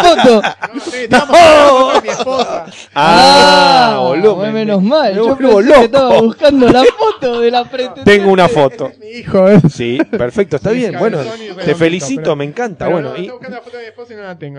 foto? 0.03 0.43
No, 0.75 0.81
sí, 0.81 0.97
hablando 1.11 1.93
de 1.95 2.01
mi 2.03 2.09
esposa. 2.09 2.67
Ah, 2.95 3.99
boludo. 4.03 4.35
bueno, 4.35 4.53
me- 4.53 4.59
menos 4.67 4.83
me- 4.83 4.89
mal. 4.91 5.11
me 5.13 5.17
Yo 5.17 5.35
vuelvo 5.37 5.57
pensé 5.59 5.79
que 5.79 5.85
estaba 5.85 6.21
buscando 6.21 6.69
la 6.69 6.85
foto 6.85 7.41
de 7.41 7.51
la. 7.51 7.65
Tengo 8.05 8.33
una 8.33 8.49
foto. 8.49 8.93
Mi 9.01 9.07
hijo, 9.09 9.49
¿eh? 9.49 9.61
Sí, 9.71 9.99
perfecto, 10.11 10.57
está 10.57 10.71
bien. 10.71 10.97
Bueno, 10.99 11.19
te 11.65 11.75
felicito, 11.75 12.35
me 12.37 12.45
encanta. 12.45 12.89
Bueno, 12.89 13.11
no, 13.11 13.17
y- 13.17 13.31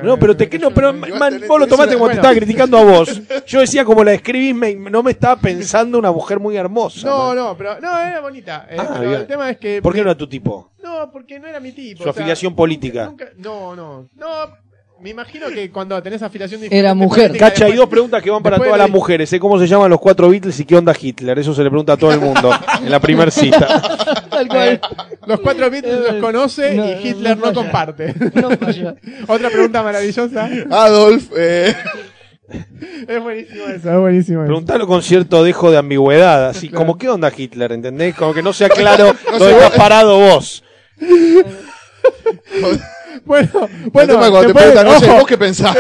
no 0.04 0.18
pero 0.20 0.36
te 0.36 0.50
que 0.50 0.60
no, 0.60 0.72
pero 0.72 0.94
man, 0.94 1.42
vos 1.48 1.60
lo 1.60 1.68
tomaste 1.68 1.96
como 1.96 2.08
te 2.10 2.16
estaba 2.16 2.34
criticando 2.34 2.78
a 2.78 2.84
vos. 2.84 3.22
Yo 3.48 3.60
decía 3.62 3.84
como 3.86 4.04
la 4.04 4.14
escribís, 4.14 4.56
me- 4.56 4.76
no 4.76 5.04
me 5.04 5.12
estaba 5.12 5.36
pensando 5.40 5.98
una 5.98 6.12
mujer 6.12 6.40
muy 6.40 6.56
hermosa. 6.58 7.08
No, 7.08 7.28
man. 7.28 7.36
no, 7.38 7.58
pero 7.58 7.80
no, 7.80 8.00
era 8.00 8.20
bonita. 8.22 8.68
eh, 8.70 8.78
Ah, 8.80 8.96
pero 9.00 9.16
el 9.18 9.28
tema 9.28 9.50
es 9.50 9.58
que. 9.58 9.82
¿Por 9.82 9.94
qué 9.94 10.00
no 10.00 10.10
era 10.10 10.18
tu 10.18 10.28
tipo? 10.28 10.72
No, 10.84 11.12
porque 11.12 11.40
no 11.40 11.48
era 11.48 11.60
mi 11.60 11.72
tipo. 11.72 11.98
Su 12.04 12.10
o 12.10 12.12
sea, 12.14 12.22
afiliación 12.22 12.56
política. 12.56 13.06
nunca- 13.06 13.30
no, 13.38 13.76
no. 13.76 14.08
No, 14.16 14.28
me 15.02 15.10
imagino 15.12 15.48
que 15.50 15.70
cuando 15.72 16.02
tenés 16.04 16.22
afiliación 16.22 16.62
Era 16.70 16.94
mujer. 16.94 17.38
Cacha, 17.38 17.66
hay 17.66 17.74
dos 17.74 17.88
preguntas 17.88 18.22
que 18.22 18.30
van 18.30 18.44
para 18.44 18.56
después 18.56 18.70
todas 18.70 18.80
las 18.80 18.90
mujeres. 18.90 19.32
¿eh? 19.34 19.40
¿Cómo 19.40 19.58
se 19.60 19.68
llaman 19.68 19.90
los 19.90 20.00
cuatro 20.00 20.30
Beatles 20.30 20.60
y 20.60 20.66
qué 20.66 20.76
onda 20.76 20.94
Hitler? 21.00 21.40
Eso 21.40 21.54
se 21.54 21.64
le 21.64 21.70
pregunta 21.70 21.94
a 21.94 21.98
todo 21.98 22.12
el 22.12 22.20
mundo 22.20 22.52
en 22.84 22.92
la 22.92 23.00
primer 23.00 23.32
cita. 23.32 23.82
Tal 24.30 24.46
Eh, 24.46 24.50
cual. 24.50 24.82
los 25.26 25.40
cuatro 25.40 25.70
Beatles 25.70 26.00
los 26.12 26.16
conoce 26.22 26.74
No, 26.76 26.86
y 26.90 27.08
Hitler 27.08 27.38
no 27.38 27.46
no, 27.48 27.54
falla. 27.54 27.54
comparte. 27.56 28.16
No 28.34 28.50
falla. 28.58 28.96
Otra 29.28 29.50
pregunta 29.50 29.84
maravillosa. 29.84 30.50
Adolf, 30.72 31.30
eh, 31.38 31.76
Es 33.08 33.22
buenísimo 33.22 33.66
eso, 33.66 33.92
es 33.94 34.00
buenísimo 34.00 34.40
eso. 34.42 34.48
Preguntalo 34.48 34.88
con 34.88 35.04
cierto 35.04 35.44
dejo 35.44 35.70
de 35.72 35.78
ambigüedad, 35.78 36.48
así 36.50 36.68
Claro. 36.70 36.78
como 36.86 36.98
¿qué 36.98 37.08
onda 37.08 37.32
Hitler? 37.36 37.72
¿Entendés? 37.74 38.16
Como 38.16 38.34
que 38.34 38.42
no 38.42 38.54
sea 38.54 38.70
claro 38.70 39.14
No 39.32 39.38
dónde 39.38 39.54
estás 39.56 39.70
vos- 39.70 39.78
parado 39.78 40.18
vos. 40.20 40.64
Bueno, 43.26 43.50
bueno, 43.92 44.18
cuando 44.18 44.42
te 44.48 44.54
puedes- 44.54 44.72
preguntan, 44.72 44.86
no 44.86 45.00
sé, 45.00 45.06
ojo, 45.10 45.16
¿vos 45.20 45.28
qué 45.28 45.38
pensás? 45.38 45.76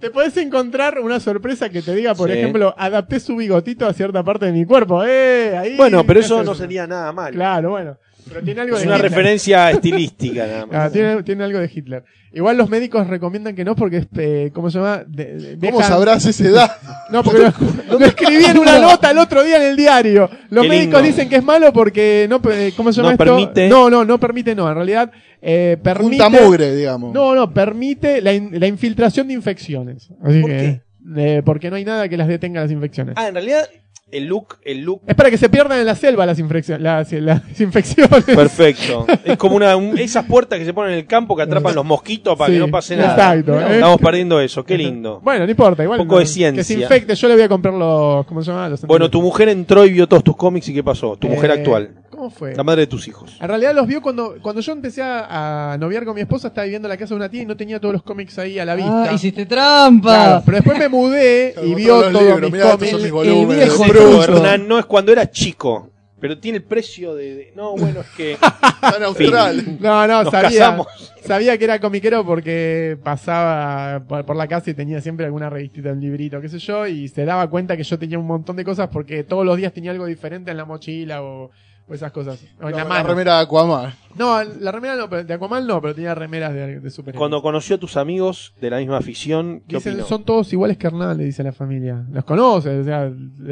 Te 0.00 0.10
podés 0.10 0.36
encontrar 0.36 0.98
una 1.00 1.20
sorpresa 1.20 1.68
que 1.68 1.82
te 1.82 1.94
diga, 1.94 2.14
por 2.14 2.30
Sí. 2.30 2.38
ejemplo, 2.38 2.74
adapté 2.78 3.20
su 3.20 3.36
bigotito 3.36 3.86
a 3.86 3.92
cierta 3.92 4.22
parte 4.22 4.46
de 4.46 4.52
mi 4.52 4.64
cuerpo. 4.64 5.02
¡Eh! 5.04 5.56
Ahí, 5.56 5.76
Bueno, 5.76 6.04
pero 6.06 6.20
¿qué 6.20 6.26
eso 6.26 6.42
no 6.42 6.54
sería 6.54 6.86
nada 6.86 7.12
mal. 7.12 7.32
Claro, 7.32 7.70
bueno. 7.70 7.96
Pero 8.28 8.42
tiene 8.42 8.60
algo 8.62 8.76
Es 8.76 8.82
de 8.82 8.88
una 8.88 8.96
Hitler. 8.96 9.10
referencia 9.10 9.70
estilística 9.70 10.46
nada 10.46 10.66
más. 10.70 10.76
Ah, 10.76 10.90
tiene, 10.92 11.22
tiene 11.22 11.44
algo 11.44 11.58
de 11.58 11.70
Hitler. 11.72 12.04
Igual 12.32 12.56
los 12.58 12.70
médicos 12.70 13.06
recomiendan 13.08 13.56
que 13.56 13.64
no 13.64 13.74
porque 13.74 13.96
es, 13.98 14.06
eh, 14.16 14.50
¿cómo 14.54 14.70
se 14.70 14.78
llama? 14.78 15.02
De- 15.06 15.56
de- 15.56 15.70
¿cómo 15.70 15.80
dejan- 15.80 15.88
sabrás 15.88 16.24
esa 16.26 16.44
edad? 16.44 16.70
No, 17.10 17.24
porque 17.24 17.40
lo, 17.40 17.98
lo 17.98 18.06
escribí 18.06 18.44
en 18.44 18.56
una 18.56 18.78
nota 18.78 19.10
el 19.10 19.18
otro 19.18 19.42
día 19.42 19.56
en 19.56 19.70
el 19.70 19.76
diario. 19.76 20.30
Los 20.48 20.62
Qué 20.62 20.68
médicos 20.68 21.02
lindo. 21.02 21.08
dicen 21.16 21.28
que 21.28 21.34
es 21.36 21.42
malo 21.44 21.72
porque 21.72 22.28
no, 22.30 22.40
eh, 22.52 22.72
¿cómo 22.76 22.92
se 22.92 22.98
llama 22.98 23.08
No 23.08 23.12
esto? 23.14 23.24
permite. 23.24 23.68
No, 23.68 23.90
no, 23.90 24.04
no 24.04 24.18
permite, 24.20 24.54
no. 24.54 24.68
En 24.68 24.76
realidad, 24.76 25.10
eh, 25.42 25.76
permite. 25.82 26.22
Junta 26.22 26.40
mugre, 26.44 26.76
digamos. 26.76 27.12
No, 27.12 27.34
no, 27.34 27.52
permite 27.52 28.20
la, 28.22 28.32
in- 28.32 28.60
la 28.60 28.68
infiltración 28.68 29.26
de 29.26 29.34
infecciones. 29.34 30.08
Así 30.22 30.40
¿Por 30.40 30.50
que, 30.50 30.82
eh, 31.16 31.42
porque 31.44 31.68
no 31.68 31.74
hay 31.74 31.84
nada 31.84 32.08
que 32.08 32.16
las 32.16 32.28
detenga 32.28 32.60
las 32.60 32.70
infecciones. 32.70 33.14
Ah, 33.18 33.26
en 33.26 33.34
realidad, 33.34 33.68
el 34.12 34.26
look, 34.26 34.56
el 34.64 34.80
look 34.82 35.02
Es 35.06 35.14
para 35.14 35.30
que 35.30 35.38
se 35.38 35.48
pierdan 35.48 35.78
en 35.80 35.86
la 35.86 35.94
selva 35.94 36.26
las, 36.26 36.38
infecciones 36.38 36.82
las, 36.82 37.12
las 37.12 37.42
infecciones. 37.60 38.24
perfecto. 38.24 39.06
Es 39.24 39.36
como 39.36 39.56
una 39.56 39.76
un- 39.76 39.98
esas 39.98 40.24
puertas 40.26 40.58
que 40.58 40.64
se 40.64 40.72
ponen 40.74 40.92
en 40.92 40.98
el 40.98 41.06
campo 41.06 41.36
que 41.36 41.42
atrapan 41.42 41.74
los 41.74 41.84
mosquitos 41.84 42.36
para 42.36 42.48
Sí, 42.48 42.54
que 42.54 42.58
no 42.60 42.70
pase 42.70 42.96
nada. 42.96 43.10
Exacto. 43.34 43.60
¿eh? 43.60 43.74
Estamos 43.74 44.00
perdiendo 44.00 44.40
eso, 44.40 44.64
qué 44.64 44.76
lindo. 44.76 45.20
Bueno, 45.22 45.44
no 45.44 45.50
importa, 45.50 45.82
igual. 45.82 46.00
Un 46.00 46.06
poco 46.06 46.18
de 46.18 46.24
no, 46.24 46.28
Que 46.28 46.32
ciencia. 46.32 46.64
se 46.64 46.74
infecte, 46.74 47.14
yo 47.14 47.28
le 47.28 47.34
voy 47.34 47.42
a 47.44 47.48
comprar 47.48 47.74
los. 47.74 48.26
¿Cómo 48.26 48.42
se 48.42 48.50
llama? 48.50 48.68
Los 48.68 48.82
Bueno, 48.82 49.08
tu 49.10 49.22
mujer 49.22 49.48
entró 49.48 49.84
y 49.86 49.92
vio 49.92 50.06
todos 50.08 50.24
tus 50.24 50.36
cómics 50.36 50.68
y 50.68 50.74
qué 50.74 50.82
pasó. 50.82 51.16
Tu 51.16 51.28
mujer 51.28 51.50
Eh, 51.50 51.54
actual, 51.54 51.90
¿Cómo 52.20 52.30
fue? 52.30 52.54
la 52.54 52.62
madre 52.62 52.82
de 52.82 52.86
tus 52.86 53.08
hijos. 53.08 53.34
En 53.40 53.48
realidad 53.48 53.74
los 53.74 53.86
vio 53.86 54.02
cuando, 54.02 54.36
cuando 54.42 54.60
yo 54.60 54.72
empecé 54.72 55.00
a, 55.00 55.72
a 55.72 55.78
noviar 55.78 56.04
con 56.04 56.14
mi 56.14 56.20
esposa, 56.20 56.48
estaba 56.48 56.64
viviendo 56.66 56.86
en 56.86 56.90
la 56.90 56.98
casa 56.98 57.14
de 57.14 57.16
una 57.16 57.30
tía 57.30 57.40
y 57.42 57.46
no 57.46 57.56
tenía 57.56 57.80
todos 57.80 57.94
los 57.94 58.02
cómics 58.02 58.38
ahí 58.38 58.58
a 58.58 58.66
la 58.66 58.74
vista. 58.74 59.04
Ah, 59.10 59.12
hiciste 59.14 59.46
trampa. 59.46 60.12
Claro, 60.14 60.42
pero 60.44 60.56
después 60.58 60.78
me 60.78 60.88
mudé 60.90 61.54
y 61.64 61.74
vio 61.74 61.98
todos 62.00 62.12
los 62.12 62.22
todos 62.22 62.40
libros, 62.42 62.52
mis 62.52 62.62
cómics. 62.62 62.92
mis 62.92 63.26
El 63.26 63.46
viejo. 63.46 64.22
Hernán, 64.22 64.68
no 64.68 64.78
es 64.78 64.84
cuando 64.84 65.12
era 65.12 65.30
chico, 65.30 65.88
pero 66.20 66.38
tiene 66.38 66.58
el 66.58 66.64
precio 66.64 67.14
de... 67.14 67.34
de- 67.34 67.52
no, 67.56 67.74
bueno, 67.76 68.00
es 68.00 68.08
que... 68.10 68.36
Tan 68.82 69.02
austral. 69.02 69.78
No, 69.80 70.06
no, 70.06 70.24
Nos 70.24 70.30
sabía, 70.30 70.58
casamos. 70.60 70.86
sabía 71.24 71.56
que 71.56 71.64
era 71.64 71.80
comiquero 71.80 72.24
porque 72.26 72.98
pasaba 73.02 74.02
por, 74.06 74.26
por 74.26 74.36
la 74.36 74.46
casa 74.46 74.70
y 74.70 74.74
tenía 74.74 75.00
siempre 75.00 75.24
alguna 75.24 75.48
revistita, 75.48 75.92
un 75.92 76.00
librito, 76.00 76.38
qué 76.40 76.48
sé 76.50 76.58
yo, 76.58 76.86
y 76.86 77.08
se 77.08 77.24
daba 77.24 77.48
cuenta 77.48 77.76
que 77.78 77.82
yo 77.82 77.98
tenía 77.98 78.18
un 78.18 78.26
montón 78.26 78.56
de 78.56 78.64
cosas 78.64 78.88
porque 78.92 79.24
todos 79.24 79.46
los 79.46 79.56
días 79.56 79.72
tenía 79.72 79.90
algo 79.90 80.04
diferente 80.06 80.50
en 80.50 80.56
la 80.58 80.64
mochila 80.66 81.22
o, 81.22 81.50
o 81.90 81.94
esas 81.94 82.12
cosas. 82.12 82.38
O 82.62 82.66
en 82.68 82.72
la 82.72 82.78
La 82.78 82.84
mano. 82.84 83.08
remera 83.08 83.36
de 83.38 83.42
Aquaman. 83.42 83.92
No, 84.14 84.42
la 84.42 84.70
remera 84.72 84.94
no, 84.96 85.10
pero 85.10 85.24
de 85.24 85.34
Aquaman 85.34 85.66
no, 85.66 85.80
pero 85.82 85.94
tenía 85.94 86.14
remeras 86.14 86.52
de, 86.54 86.78
de 86.80 86.90
superhéroes. 86.90 87.18
Cuando 87.18 87.42
conoció 87.42 87.76
a 87.76 87.78
tus 87.78 87.96
amigos 87.96 88.54
de 88.60 88.70
la 88.70 88.78
misma 88.78 88.98
afición, 88.98 89.62
¿qué 89.68 89.76
Dicen, 89.76 89.94
opinó? 89.94 90.06
son 90.08 90.24
todos 90.24 90.52
iguales 90.52 90.76
que 90.78 90.86
Hernán, 90.86 91.16
le 91.18 91.24
dice 91.24 91.42
la 91.42 91.52
familia. 91.52 92.04
Los 92.12 92.24
conoces, 92.24 92.80
o 92.80 92.84
sea, 92.84 93.10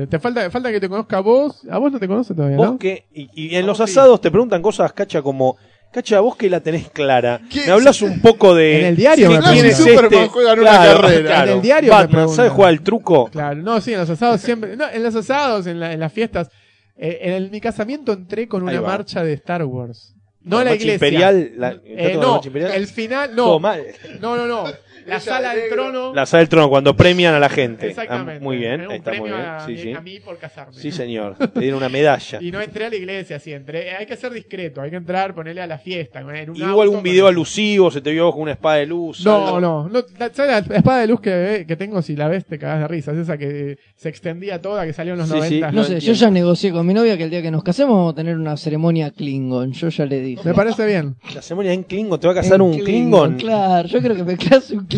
te 0.09 0.19
falta, 0.19 0.49
falta 0.51 0.71
que 0.71 0.81
te 0.81 0.89
conozca 0.89 1.17
a 1.19 1.21
vos. 1.21 1.63
A 1.71 1.79
vos 1.79 1.91
no 1.93 1.99
te 1.99 2.07
conoce 2.07 2.35
todavía, 2.35 2.57
Vos 2.57 2.73
¿no? 2.73 2.79
que... 2.79 3.07
Y, 3.13 3.29
y 3.35 3.57
en 3.57 3.67
los 3.67 3.79
sí. 3.79 3.83
asados 3.85 4.21
te 4.21 4.31
preguntan 4.31 4.63
cosas, 4.63 4.93
Cacha, 4.93 5.21
como... 5.21 5.57
Cacha, 5.91 6.21
vos 6.21 6.37
que 6.37 6.51
la 6.51 6.61
tenés 6.61 6.91
clara. 6.91 7.41
¿Qué? 7.51 7.65
Me 7.65 7.73
hablas 7.73 8.03
un 8.03 8.21
poco 8.21 8.55
de... 8.55 8.81
En 8.81 8.87
el 8.89 8.97
diario 8.97 9.29
Sí, 9.29 9.33
me 9.35 9.39
claro, 9.41 9.55
¿Quién 9.55 9.67
es 9.67 9.81
este? 9.81 9.99
una 9.99 10.55
Claro, 10.55 11.01
carrera. 11.01 11.27
claro. 11.27 11.51
En 11.51 11.57
el 11.57 11.63
diario 11.63 11.91
Batman. 11.93 12.29
¿sabes 12.29 12.53
jugar 12.53 12.69
al 12.71 12.83
truco? 12.83 13.31
Claro, 13.33 13.63
no, 13.63 13.81
sí, 13.81 13.95
en 13.95 14.01
los 14.01 14.11
asados 14.11 14.39
siempre. 14.43 14.77
No, 14.77 14.85
en 14.87 15.03
los 15.03 15.15
asados, 15.15 15.67
en, 15.67 15.81
la- 15.81 15.93
en 15.95 16.01
las 16.01 16.13
fiestas. 16.13 16.51
Eh, 16.99 17.19
en 17.23 17.33
el- 17.35 17.51
mi 17.51 17.61
casamiento 17.61 18.13
entré 18.13 18.49
con 18.49 18.63
una 18.63 18.81
marcha 18.81 19.23
de 19.23 19.33
Star 19.35 19.65
Wars. 19.65 20.15
No 20.43 20.59
La 20.59 20.65
la 20.65 20.75
iglesia. 20.75 20.95
imperial, 20.95 21.53
la- 21.57 21.73
Eh, 21.73 21.81
¿está 21.85 22.13
con 22.15 22.21
la 22.21 22.27
no, 22.27 22.41
imperial? 22.45 22.73
el 22.73 22.87
final, 22.87 23.37
Todo 23.37 23.47
no. 23.55 23.61
mal. 23.61 23.83
No, 24.21 24.37
no, 24.37 24.47
no. 24.47 24.65
La 25.09 25.17
Ella 25.17 25.21
sala 25.25 25.55
de 25.55 25.61
del 25.63 25.71
trono. 25.71 26.15
La 26.15 26.27
sala 26.27 26.41
del 26.41 26.49
trono, 26.49 26.69
cuando 26.69 26.95
premian 26.97 27.35
a 27.35 27.39
la 27.39 27.49
gente. 27.49 27.89
Exactamente. 27.89 28.41
Ah, 28.41 28.45
muy 28.45 28.57
bien, 28.59 28.83
Un 28.87 28.93
está 28.93 29.11
muy 29.13 29.21
premio 29.21 29.37
bien. 29.37 29.49
A, 29.49 29.67
Sí, 29.67 29.73
mí- 29.73 29.79
sí. 29.79 29.93
a 29.93 30.01
mí 30.01 30.21
por 30.21 30.39
casarme. 30.39 30.75
Sí, 30.75 30.91
señor. 30.93 31.37
Te 31.37 31.61
dieron 31.61 31.79
una 31.79 31.89
medalla. 31.89 32.39
Y 32.41 32.51
no 32.51 32.61
entré 32.61 32.85
a 32.87 32.91
la 32.91 32.97
iglesia, 32.97 33.39
sí, 33.41 33.53
entré. 33.53 33.95
Hay 33.97 34.07
que 34.07 34.17
ser 34.17 34.33
discreto, 34.33 34.81
hay 34.83 34.91
que 34.91 34.97
entrar, 34.97 35.35
ponerle 35.35 35.63
a 35.63 35.67
la 35.67 35.79
fiesta. 35.79 36.21
En 36.21 36.51
un 36.51 36.57
¿Y 36.57 36.63
auto 36.63 36.75
hubo 36.75 36.83
algún 36.83 37.03
video 37.03 37.27
alusivo? 37.27 37.91
¿Se 37.91 38.01
te 38.01 38.11
vio 38.13 38.31
con 38.33 38.43
una 38.43 38.53
espada 38.53 38.77
de 38.77 38.87
luz? 38.87 39.25
No, 39.25 39.47
algo? 39.47 39.61
no, 39.61 39.89
no. 39.89 40.05
la- 40.19 40.31
¿Sabes 40.33 40.69
la 40.69 40.77
espada 40.77 41.01
de 41.01 41.07
luz 41.09 41.21
que, 41.21 41.65
que 41.67 41.77
tengo? 41.77 42.03
Si 42.03 42.15
la 42.17 42.29
ves, 42.29 42.45
te 42.47 42.59
cagas 42.59 42.81
de 42.81 42.89
risa. 42.89 43.13
Es 43.13 43.19
esa 43.19 43.37
que 43.39 43.79
se 43.97 44.09
extendía 44.09 44.61
toda, 44.61 44.85
que 44.85 44.93
salió 44.93 45.15
en 45.15 45.21
los 45.21 45.29
Sí, 45.29 45.35
sí. 45.35 45.61
90. 45.61 45.73
No 45.73 45.85
sé, 45.85 46.01
yo 46.01 46.13
ya 46.13 46.31
negocié 46.31 46.71
con 46.73 46.87
mi 46.87 46.95
novia 46.95 47.17
que 47.17 47.25
el 47.25 47.31
día 47.31 47.43
que 47.43 47.51
nos 47.51 47.63
casemos 47.65 47.95
vamos 47.97 48.13
a 48.13 48.17
tener 48.17 48.37
una 48.37 48.57
ceremonia 48.57 49.11
Klingon. 49.11 49.73
Yo 49.73 49.89
ya 49.89 50.05
le 50.07 50.21
dije. 50.21 50.43
Me 50.45 50.55
parece 50.55 50.87
bien. 50.87 51.17
La 51.35 51.43
ceremonia 51.43 51.73
en 51.73 51.83
Klingon. 51.85 52.21
¿Te 52.21 52.27
va 52.27 52.33
a 52.33 52.37
casar 52.37 52.57
En 52.57 52.63
un 52.63 52.79
Klingon? 52.79 53.37
Claro, 53.37 53.89
yo 53.89 54.01
creo 54.01 54.17
que 54.17 54.25
me 54.25 54.37
case 54.37 54.75
un 54.77 54.85
Klingon. 54.87 54.98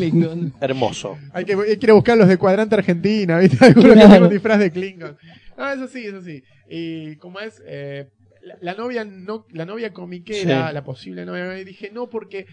Hermoso. 0.61 1.19
Hay 1.33 1.45
que, 1.45 1.55
hay 1.55 1.77
que 1.77 1.87
ir 1.87 1.91
a 1.91 1.95
buscar 1.95 2.17
los 2.19 2.29
de 2.29 2.37
cuadrante 2.39 2.75
Argentina, 2.75 3.39
¿viste? 3.39 3.59
Algunos 3.65 3.93
que 3.95 4.01
tienen 4.01 4.23
un 4.23 4.29
disfraz 4.31 4.59
de 4.59 4.71
Klingon. 4.71 5.17
Ah, 5.57 5.75
eso 5.75 5.87
sí, 5.89 6.07
eso 6.07 6.23
sí. 6.23 6.43
Y 6.69 7.17
como 7.17 7.41
es, 7.41 7.63
eh, 7.67 8.09
la, 8.43 8.57
la 8.61 8.75
novia 8.75 9.05
no, 9.05 9.47
la 9.51 9.67
novia 9.67 9.93
comiquera, 9.93 10.69
Sí. 10.69 10.75
la 10.75 10.85
posible 10.85 11.25
novia, 11.27 11.59
y 11.59 11.65
dije 11.65 11.91
no 11.93 12.09
porque 12.09 12.47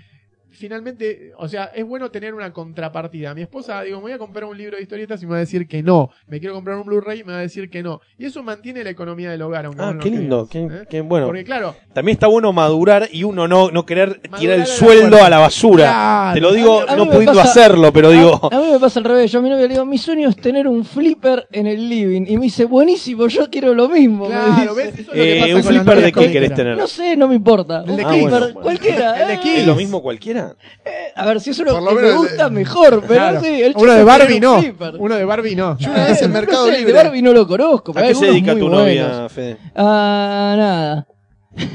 finalmente, 0.58 1.32
o 1.38 1.48
sea, 1.48 1.66
es 1.66 1.86
bueno 1.86 2.10
tener 2.12 2.34
una 2.34 2.52
contrapartida. 2.52 3.34
Mi 3.34 3.42
esposa, 3.44 3.82
digo, 3.84 3.98
me 3.98 4.04
voy 4.04 4.12
a 4.14 4.18
comprar 4.18 4.46
un 4.46 4.58
libro 4.58 4.76
de 4.78 4.84
historietas 4.84 5.22
y 5.22 5.26
me 5.26 5.32
va 5.32 5.38
a 5.38 5.42
decir 5.42 5.68
que 5.68 5.84
no. 5.84 6.10
Me 6.28 6.40
quiero 6.40 6.56
comprar 6.56 6.78
un 6.78 6.86
Blu-ray 6.86 7.22
y 7.22 7.24
me 7.24 7.34
va 7.34 7.40
a 7.40 7.42
decir 7.42 7.70
que 7.70 7.84
no. 7.84 8.02
Y 8.18 8.26
eso 8.26 8.42
mantiene 8.44 8.84
la 8.84 8.90
economía 8.90 9.30
del 9.32 9.42
hogar. 9.42 9.66
Aunque 9.66 9.82
Ah, 9.82 9.94
no 9.94 10.00
qué 10.00 10.10
lindo. 10.10 10.48
creas, 10.50 10.70
Qué, 10.72 10.78
¿eh? 10.78 10.88
qué 10.90 11.02
bueno. 11.02 11.28
Porque 11.28 11.44
claro, 11.44 11.76
También 11.94 12.16
está 12.16 12.28
bueno 12.28 12.52
madurar 12.54 13.08
y 13.12 13.24
uno 13.24 13.48
no, 13.48 13.70
no 13.72 13.86
querer 13.86 14.20
tirar 14.40 14.60
el 14.60 14.66
sueldo 14.66 15.24
a 15.24 15.30
la 15.30 15.38
basura. 15.40 15.84
Claro. 15.86 16.34
Te 16.34 16.42
lo 16.42 16.52
digo 16.54 16.82
A 16.88 16.96
mí 16.96 17.06
no 17.06 17.10
pudiendo 17.12 17.34
pasa- 17.34 17.50
hacerlo, 17.52 17.94
pero 17.94 18.10
digo. 18.10 18.50
A, 18.52 18.56
a 18.56 18.60
mí 18.60 18.72
me 18.72 18.80
pasa 18.80 19.00
al 19.00 19.06
revés. 19.06 19.32
Yo 19.32 19.40
a 19.40 19.42
mi 19.42 19.50
novia 19.50 19.64
le 19.68 19.74
digo, 19.74 19.86
mi 19.86 19.98
sueño 19.98 20.30
es 20.30 20.36
tener 20.38 20.68
un 20.68 20.84
flipper 20.84 21.48
en 21.52 21.68
el 21.68 21.88
living. 21.88 22.26
Y 22.28 22.38
me 22.38 22.44
dice, 22.46 22.66
buenísimo, 22.66 23.28
yo 23.28 23.50
quiero 23.50 23.74
lo 23.74 23.88
mismo. 23.90 24.26
claro. 24.28 24.74
¿ves? 24.76 24.88
Eso 25.00 25.02
es 25.02 25.08
lo 25.08 25.14
que 25.14 25.38
Eh, 25.38 25.40
pasa 25.42 25.56
¿Un 25.56 25.64
flipper 25.64 26.02
de 26.02 26.12
qué 26.12 26.32
querés 26.32 26.54
tener? 26.54 26.78
No 26.78 26.88
sé, 26.88 27.16
no 27.16 27.28
me 27.28 27.36
importa. 27.36 27.84
El 27.88 27.96
de 27.98 28.04
Ah, 28.04 28.16
bueno. 28.22 28.54
cualquiera. 28.62 29.22
El 29.22 29.28
de 29.28 29.34
eh. 29.36 29.40
Kiss. 29.42 29.60
¿Es 29.60 29.68
lo 29.68 29.76
mismo 29.76 30.02
cualquiera? 30.02 30.47
A 31.16 31.26
ver, 31.26 31.42
si 31.42 31.50
es 31.52 31.60
uno 31.60 31.72
Por 31.74 31.84
lo 31.84 31.90
que 31.90 31.96
me 31.96 32.02
menos 32.02 32.16
el 32.16 32.22
de- 32.24 32.28
gusta, 32.30 32.50
mejor. 32.50 33.02
Pero 33.02 33.14
Claro. 33.14 33.42
sí, 33.42 33.48
el 33.48 33.72
Uno 33.76 33.80
chico 33.80 33.94
de 33.94 34.04
Barbie 34.04 34.36
un 34.36 34.42
no. 34.42 34.60
flipper. 34.60 34.94
Uno 35.00 35.16
de 35.16 35.26
Barbie 35.26 35.56
no. 35.56 35.78
Yo 35.78 35.90
una 35.92 36.06
vez 36.06 36.22
en 36.22 36.32
No 36.32 36.40
Mercado 36.40 36.66
sé, 36.66 36.72
el 36.72 36.78
Libre. 36.80 36.94
de 36.94 37.04
Barbie 37.04 37.22
no 37.22 37.34
lo 37.34 37.48
conozco. 37.48 37.92
¿A 37.92 37.94
pero 37.96 38.04
qué 38.06 38.10
hay 38.10 38.16
se 38.16 38.26
algunos 38.26 38.34
dedica 38.36 38.52
muy 38.54 38.62
tu 38.62 38.68
buenos. 38.70 39.08
novia, 39.16 39.30
Fede? 39.30 39.58
Ah, 39.76 40.54
nada. 40.58 41.08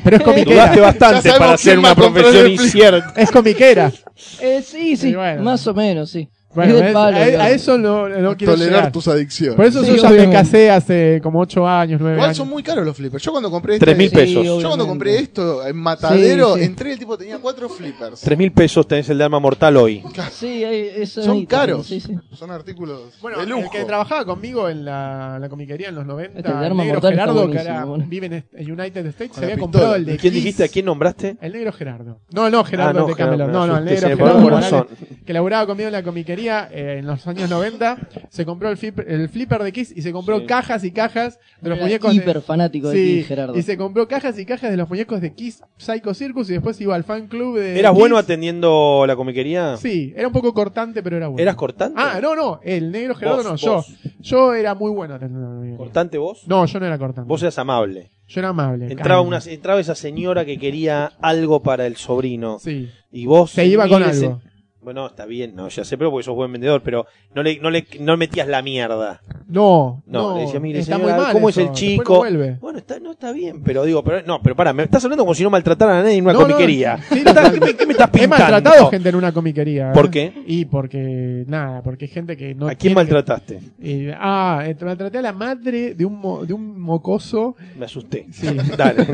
Pero 0.04 0.16
es 0.16 0.22
comiquera. 0.22 0.54
Dudaste 0.54 0.80
bastante 0.80 1.28
sabemos 1.28 1.38
para 1.38 1.46
quién 1.46 1.54
hacer 1.54 1.76
va 1.76 1.80
una 1.80 1.94
comprar 1.94 2.12
profesión 2.24 2.46
el 2.46 2.58
flip. 2.58 2.66
incierta. 2.66 3.12
Es 3.16 3.30
comiquera. 3.32 3.92
Eh, 4.40 4.62
sí, 4.64 4.96
sí, 4.96 5.08
Y 5.08 5.14
bueno. 5.14 5.42
más 5.42 5.66
o 5.66 5.74
menos, 5.74 6.10
sí. 6.10 6.28
A, 6.54 7.50
eso 7.50 7.78
no, 7.78 8.08
no 8.08 8.36
quiero 8.36 8.52
Tolerar 8.54 8.74
llegar. 8.76 8.92
tus 8.92 9.08
adicciones. 9.08 9.56
Por 9.56 9.64
eso 9.66 9.82
Sí, 9.82 9.96
yo 9.96 10.02
ya 10.02 10.10
me 10.10 10.30
casé 10.30 10.70
hace 10.70 11.20
como 11.22 11.40
8 11.40 11.66
años, 11.66 12.00
9 12.00 12.16
Igual 12.16 12.28
años. 12.28 12.36
son 12.36 12.48
muy 12.48 12.62
caros 12.62 12.84
los 12.84 12.96
flippers. 12.96 13.22
Yo 13.22 13.30
cuando 13.32 13.50
compré 13.50 13.74
este, 13.74 13.86
Tres 13.86 13.96
mil 13.96 14.10
Sí, 14.10 14.14
pesos. 14.16 14.44
yo 14.44 14.60
cuando 14.68 14.86
compré 14.86 15.16
esto 15.18 15.66
en 15.66 15.76
Matadero, 15.76 16.54
Sí, 16.54 16.60
sí. 16.60 16.66
entré 16.66 16.90
y 16.90 16.92
el 16.92 16.98
tipo 16.98 17.16
tenía 17.16 17.38
cuatro 17.38 17.68
flippers. 17.68 18.20
Tres 18.20 18.38
mil 18.38 18.52
pesos 18.52 18.86
tenés 18.86 19.08
el 19.10 19.18
de 19.18 19.24
arma 19.24 19.40
mortal 19.40 19.76
hoy. 19.76 20.02
Sí, 20.32 20.62
eso 20.64 21.22
Son 21.22 21.36
ahí 21.38 21.46
caros. 21.46 21.86
Sí, 21.86 22.00
sí. 22.00 22.14
Son 22.32 22.50
artículos 22.50 23.00
Bueno, 23.20 23.38
de 23.38 23.46
lujo. 23.46 23.62
el 23.64 23.70
que 23.70 23.84
trabajaba 23.84 24.24
conmigo 24.24 24.68
en 24.68 24.84
la, 24.84 25.38
la 25.40 25.48
comiquería 25.48 25.88
en 25.88 25.94
los 25.94 26.04
90, 26.06 26.38
Este, 26.38 26.50
el 26.52 26.58
de 26.60 26.66
Arma 26.66 26.82
negro 26.84 26.94
Mortal 27.00 27.12
Gerardo, 27.12 27.50
que 27.50 27.58
ahora 27.58 27.84
bueno. 27.84 28.04
vive 28.08 28.44
en, 28.52 28.72
United 28.72 29.06
States, 29.06 29.36
se 29.36 29.44
había 29.44 29.58
comprado 29.58 29.94
el 29.94 30.04
de 30.04 30.16
¿Quién 30.18 30.32
Kiss. 30.32 30.42
dijiste? 30.42 30.64
¿A 30.64 30.68
quién 30.68 30.84
nombraste? 30.86 31.36
El 31.40 31.52
negro 31.52 31.72
Gerardo. 31.72 32.18
No, 32.32 32.50
no, 32.50 32.64
Gerardo 32.64 32.98
Ah, 32.98 33.02
no, 33.02 33.06
de 33.08 33.14
Camelot. 33.14 33.46
me 33.46 33.52
No, 33.52 33.66
no, 33.66 33.78
el 33.78 33.84
negro 33.84 34.08
Gerardo 34.08 34.86
que 35.24 35.32
laburaba 35.32 35.66
conmigo 35.66 35.86
en 35.86 35.92
la 35.92 36.02
comiquería 36.02 36.41
eh, 36.48 36.98
en 36.98 37.06
los 37.06 37.26
años 37.26 37.48
90. 37.50 37.96
Se 38.28 38.44
compró 38.44 38.68
el, 38.70 38.76
flip- 38.76 39.04
el 39.06 39.28
flipper 39.28 39.62
de 39.62 39.72
Kiss 39.72 39.92
y 39.96 40.02
se 40.02 40.12
compró 40.12 40.40
Sí. 40.40 40.46
cajas 40.46 40.84
y 40.84 40.90
cajas 40.92 41.38
de 41.60 41.68
los 41.70 41.76
Era 41.78 41.86
muñecos. 41.86 42.14
hiper 42.14 42.36
de... 42.36 42.40
fanático 42.40 42.88
de 42.90 42.96
Sí, 42.96 43.22
Gerardo. 43.24 43.56
y 43.56 43.62
se 43.62 43.76
compró 43.76 44.08
cajas 44.08 44.38
y 44.38 44.44
cajas 44.46 44.70
de 44.70 44.76
los 44.76 44.88
muñecos 44.88 45.20
de 45.20 45.32
Kiss 45.34 45.62
Psycho 45.76 46.14
Circus 46.14 46.50
y 46.50 46.54
después 46.54 46.80
iba 46.80 46.94
al 46.94 47.04
fan 47.04 47.26
club 47.28 47.58
de. 47.58 47.78
¿Eras 47.78 47.92
Kiss. 47.92 47.98
bueno 48.00 48.16
atendiendo 48.16 49.04
la 49.06 49.16
comiquería? 49.16 49.76
Sí, 49.76 50.12
era 50.16 50.26
un 50.28 50.32
poco 50.32 50.52
cortante, 50.54 51.02
pero 51.02 51.16
era 51.16 51.28
bueno. 51.28 51.42
¿Eras 51.42 51.54
cortante? 51.56 52.00
Ah, 52.00 52.18
no, 52.22 52.34
no, 52.34 52.60
el 52.62 52.90
negro 52.92 53.14
Gerardo 53.14 53.38
Vos, 53.38 53.46
no, 53.46 53.56
yo. 53.56 53.74
vos. 53.76 53.94
Yo 54.20 54.54
era 54.54 54.74
muy 54.74 54.90
bueno 54.90 55.14
atendiendo 55.14 55.46
la 55.48 55.54
comiquería. 55.54 55.76
¿Cortante 55.78 56.18
vos? 56.18 56.42
No, 56.46 56.64
yo 56.66 56.80
no 56.80 56.86
era 56.86 56.98
cortante. 56.98 57.28
Vos 57.28 57.42
eras 57.42 57.58
amable. 57.58 58.10
Yo 58.28 58.40
era 58.40 58.48
amable. 58.50 58.86
Entraba, 58.90 59.16
calmo. 59.20 59.28
una, 59.28 59.38
entraba 59.44 59.80
esa 59.80 59.94
señora 59.94 60.44
que 60.46 60.58
quería 60.58 61.12
algo 61.20 61.62
para 61.62 61.86
el 61.86 61.96
sobrino. 61.96 62.58
Sí. 62.60 62.88
Y 63.10 63.26
vos... 63.26 63.50
Se 63.50 63.66
iba 63.66 63.86
con 63.88 64.00
miles- 64.02 64.22
algo. 64.22 64.40
Bueno, 64.82 65.06
está 65.06 65.26
bien, 65.26 65.54
no, 65.54 65.68
ya 65.68 65.84
sé, 65.84 65.96
pero 65.96 66.10
porque 66.10 66.24
sos 66.24 66.34
buen 66.34 66.50
vendedor, 66.50 66.82
pero 66.82 67.06
no 67.36 67.42
le, 67.44 67.60
no 67.60 67.70
le 67.70 67.86
no 68.00 68.16
metías 68.16 68.48
la 68.48 68.62
mierda. 68.62 69.20
No, 69.46 70.02
No, 70.06 70.30
no. 70.30 70.34
le 70.36 70.42
decía, 70.42 70.58
mire, 70.58 70.80
está 70.80 70.96
señora, 70.96 71.14
muy 71.14 71.22
mal 71.24 71.32
¿cómo 71.32 71.48
eso, 71.50 71.60
es 71.60 71.68
el 71.68 71.72
chico? 71.72 72.24
no. 72.28 72.56
Bueno, 72.60 72.78
está, 72.78 72.98
no 72.98 73.12
está 73.12 73.30
bien, 73.30 73.62
pero 73.62 73.84
digo, 73.84 74.02
pero 74.02 74.22
no, 74.26 74.42
pero 74.42 74.56
para, 74.56 74.72
me 74.72 74.82
estás 74.82 75.04
hablando 75.04 75.22
como 75.22 75.34
si 75.36 75.44
no 75.44 75.50
maltrataran 75.50 75.98
a 75.98 76.02
nadie 76.02 76.16
en 76.16 76.24
una 76.24 76.32
No, 76.32 76.40
no, 76.40 76.46
comiquería. 76.46 76.98
sí, 77.08 77.22
¿Qué, 77.22 77.28
estás- 77.30 77.52
qué 77.52 77.60
me, 77.60 77.76
qué 77.76 77.86
me 77.86 77.92
estás 77.92 78.08
He 78.08 78.12
pintando? 78.12 78.36
maltratado 78.38 78.90
gente 78.90 79.08
en 79.10 79.14
una 79.14 79.32
comiquería. 79.32 79.90
¿eh? 79.90 79.94
¿Por 79.94 80.10
qué? 80.10 80.32
Y 80.48 80.64
porque, 80.64 81.44
nada, 81.46 81.80
porque 81.82 82.06
hay 82.06 82.10
gente 82.10 82.36
que 82.36 82.52
no 82.56 82.66
¿A 82.66 82.70
quién 82.70 82.78
tiene 82.78 82.94
maltrataste? 82.96 83.60
que- 83.80 84.08
eh, 84.08 84.14
ah, 84.18 84.64
eh, 84.66 84.74
maltraté 84.84 85.18
a 85.18 85.22
la 85.22 85.32
madre 85.32 85.94
de 85.94 86.04
un, 86.04 86.18
mo- 86.18 86.44
de 86.44 86.54
un 86.54 86.80
mocoso 86.80 87.54
Me 87.78 87.84
asusté. 87.84 88.26
Sí. 88.32 88.48
Dale. 88.76 89.06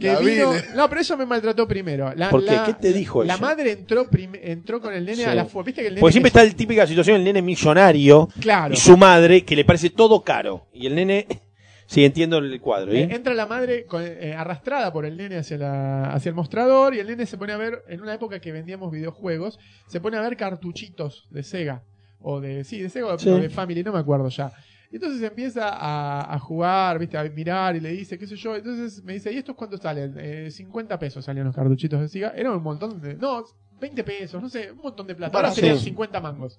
que 0.00 0.16
vino... 0.16 0.50
No, 0.74 0.88
pero 0.88 1.00
ella 1.02 1.16
me 1.16 1.26
maltrató 1.26 1.68
primero. 1.68 2.14
La, 2.14 2.30
¿Por 2.30 2.42
qué? 2.44 2.52
la- 2.52 2.64
¿Qué 2.64 2.72
te 2.74 2.92
dijo 2.94 3.22
La 3.22 3.34
ella? 3.34 3.42
madre 3.42 3.72
entró, 3.72 4.08
prim- 4.08 4.36
entró 4.40 4.80
con 4.80 4.93
el 4.94 5.04
nene 5.04 5.16
Sí. 5.16 5.24
a 5.24 5.34
la 5.34 5.44
fu- 5.44 5.62
¿Viste 5.62 5.82
que 5.82 5.88
el 5.88 5.94
nene 5.94 6.00
Porque 6.00 6.12
siempre 6.12 6.28
está 6.28 6.44
la 6.44 6.50
típica 6.52 6.86
situación, 6.86 7.16
el 7.16 7.24
nene 7.24 7.42
millonario 7.42 8.28
Claro. 8.40 8.72
y 8.74 8.76
su 8.76 8.96
madre, 8.96 9.44
que 9.44 9.56
le 9.56 9.64
parece 9.64 9.90
todo 9.90 10.22
caro. 10.22 10.66
Y 10.72 10.86
el 10.86 10.94
nene, 10.94 11.26
sí, 11.86 12.04
entiendo 12.04 12.38
el 12.38 12.60
cuadro. 12.60 12.92
¿eh? 12.92 13.02
Eh, 13.02 13.08
entra 13.14 13.34
la 13.34 13.46
madre 13.46 13.84
con- 13.86 14.02
eh, 14.04 14.34
arrastrada 14.36 14.92
por 14.92 15.04
el 15.04 15.16
nene 15.16 15.36
hacia, 15.36 15.58
la, 15.58 16.12
hacia 16.12 16.28
el 16.30 16.34
mostrador 16.34 16.94
y 16.94 17.00
el 17.00 17.06
nene 17.06 17.26
se 17.26 17.36
pone 17.38 17.52
a 17.52 17.56
ver, 17.56 17.82
en 17.88 18.00
una 18.00 18.14
época 18.14 18.40
que 18.40 18.52
vendíamos 18.52 18.90
videojuegos, 18.92 19.58
se 19.86 20.00
pone 20.00 20.16
a 20.16 20.20
ver 20.20 20.36
cartuchitos 20.36 21.26
de 21.30 21.42
Sega. 21.42 21.82
O 22.26 22.40
de, 22.40 22.64
sí, 22.64 22.80
de 22.80 22.88
Sega 22.88 23.06
o 23.14 23.18
Sí. 23.18 23.28
de 23.30 23.50
Family, 23.50 23.82
no 23.84 23.92
me 23.92 23.98
acuerdo 23.98 24.28
ya. 24.30 24.50
Y 24.90 24.96
entonces 24.96 25.20
empieza 25.22 25.68
a, 25.70 26.34
a 26.34 26.38
jugar, 26.38 26.98
viste, 27.00 27.18
a 27.18 27.24
mirar 27.24 27.74
y 27.74 27.80
le 27.80 27.90
dice, 27.90 28.16
qué 28.16 28.26
sé 28.28 28.36
yo. 28.36 28.54
Entonces 28.54 29.02
me 29.02 29.14
dice, 29.14 29.32
¿y 29.32 29.36
estos 29.38 29.56
cuánto 29.56 29.76
salen? 29.76 30.14
Eh, 30.16 30.50
50 30.52 30.98
pesos 31.00 31.24
salían 31.24 31.46
los 31.46 31.54
cartuchitos 31.54 32.00
de 32.00 32.08
Sega. 32.08 32.32
Era 32.36 32.52
un 32.52 32.62
montón 32.62 33.00
de... 33.02 33.14
No, 33.14 33.44
20 33.84 34.02
pesos, 34.04 34.42
no 34.42 34.48
sé, 34.48 34.70
un 34.72 34.78
montón 34.78 35.06
de 35.06 35.14
plata. 35.14 35.36
Ahora 35.36 35.50
serían 35.50 35.78
Sí. 35.78 35.84
50 35.86 36.20
mangos. 36.20 36.58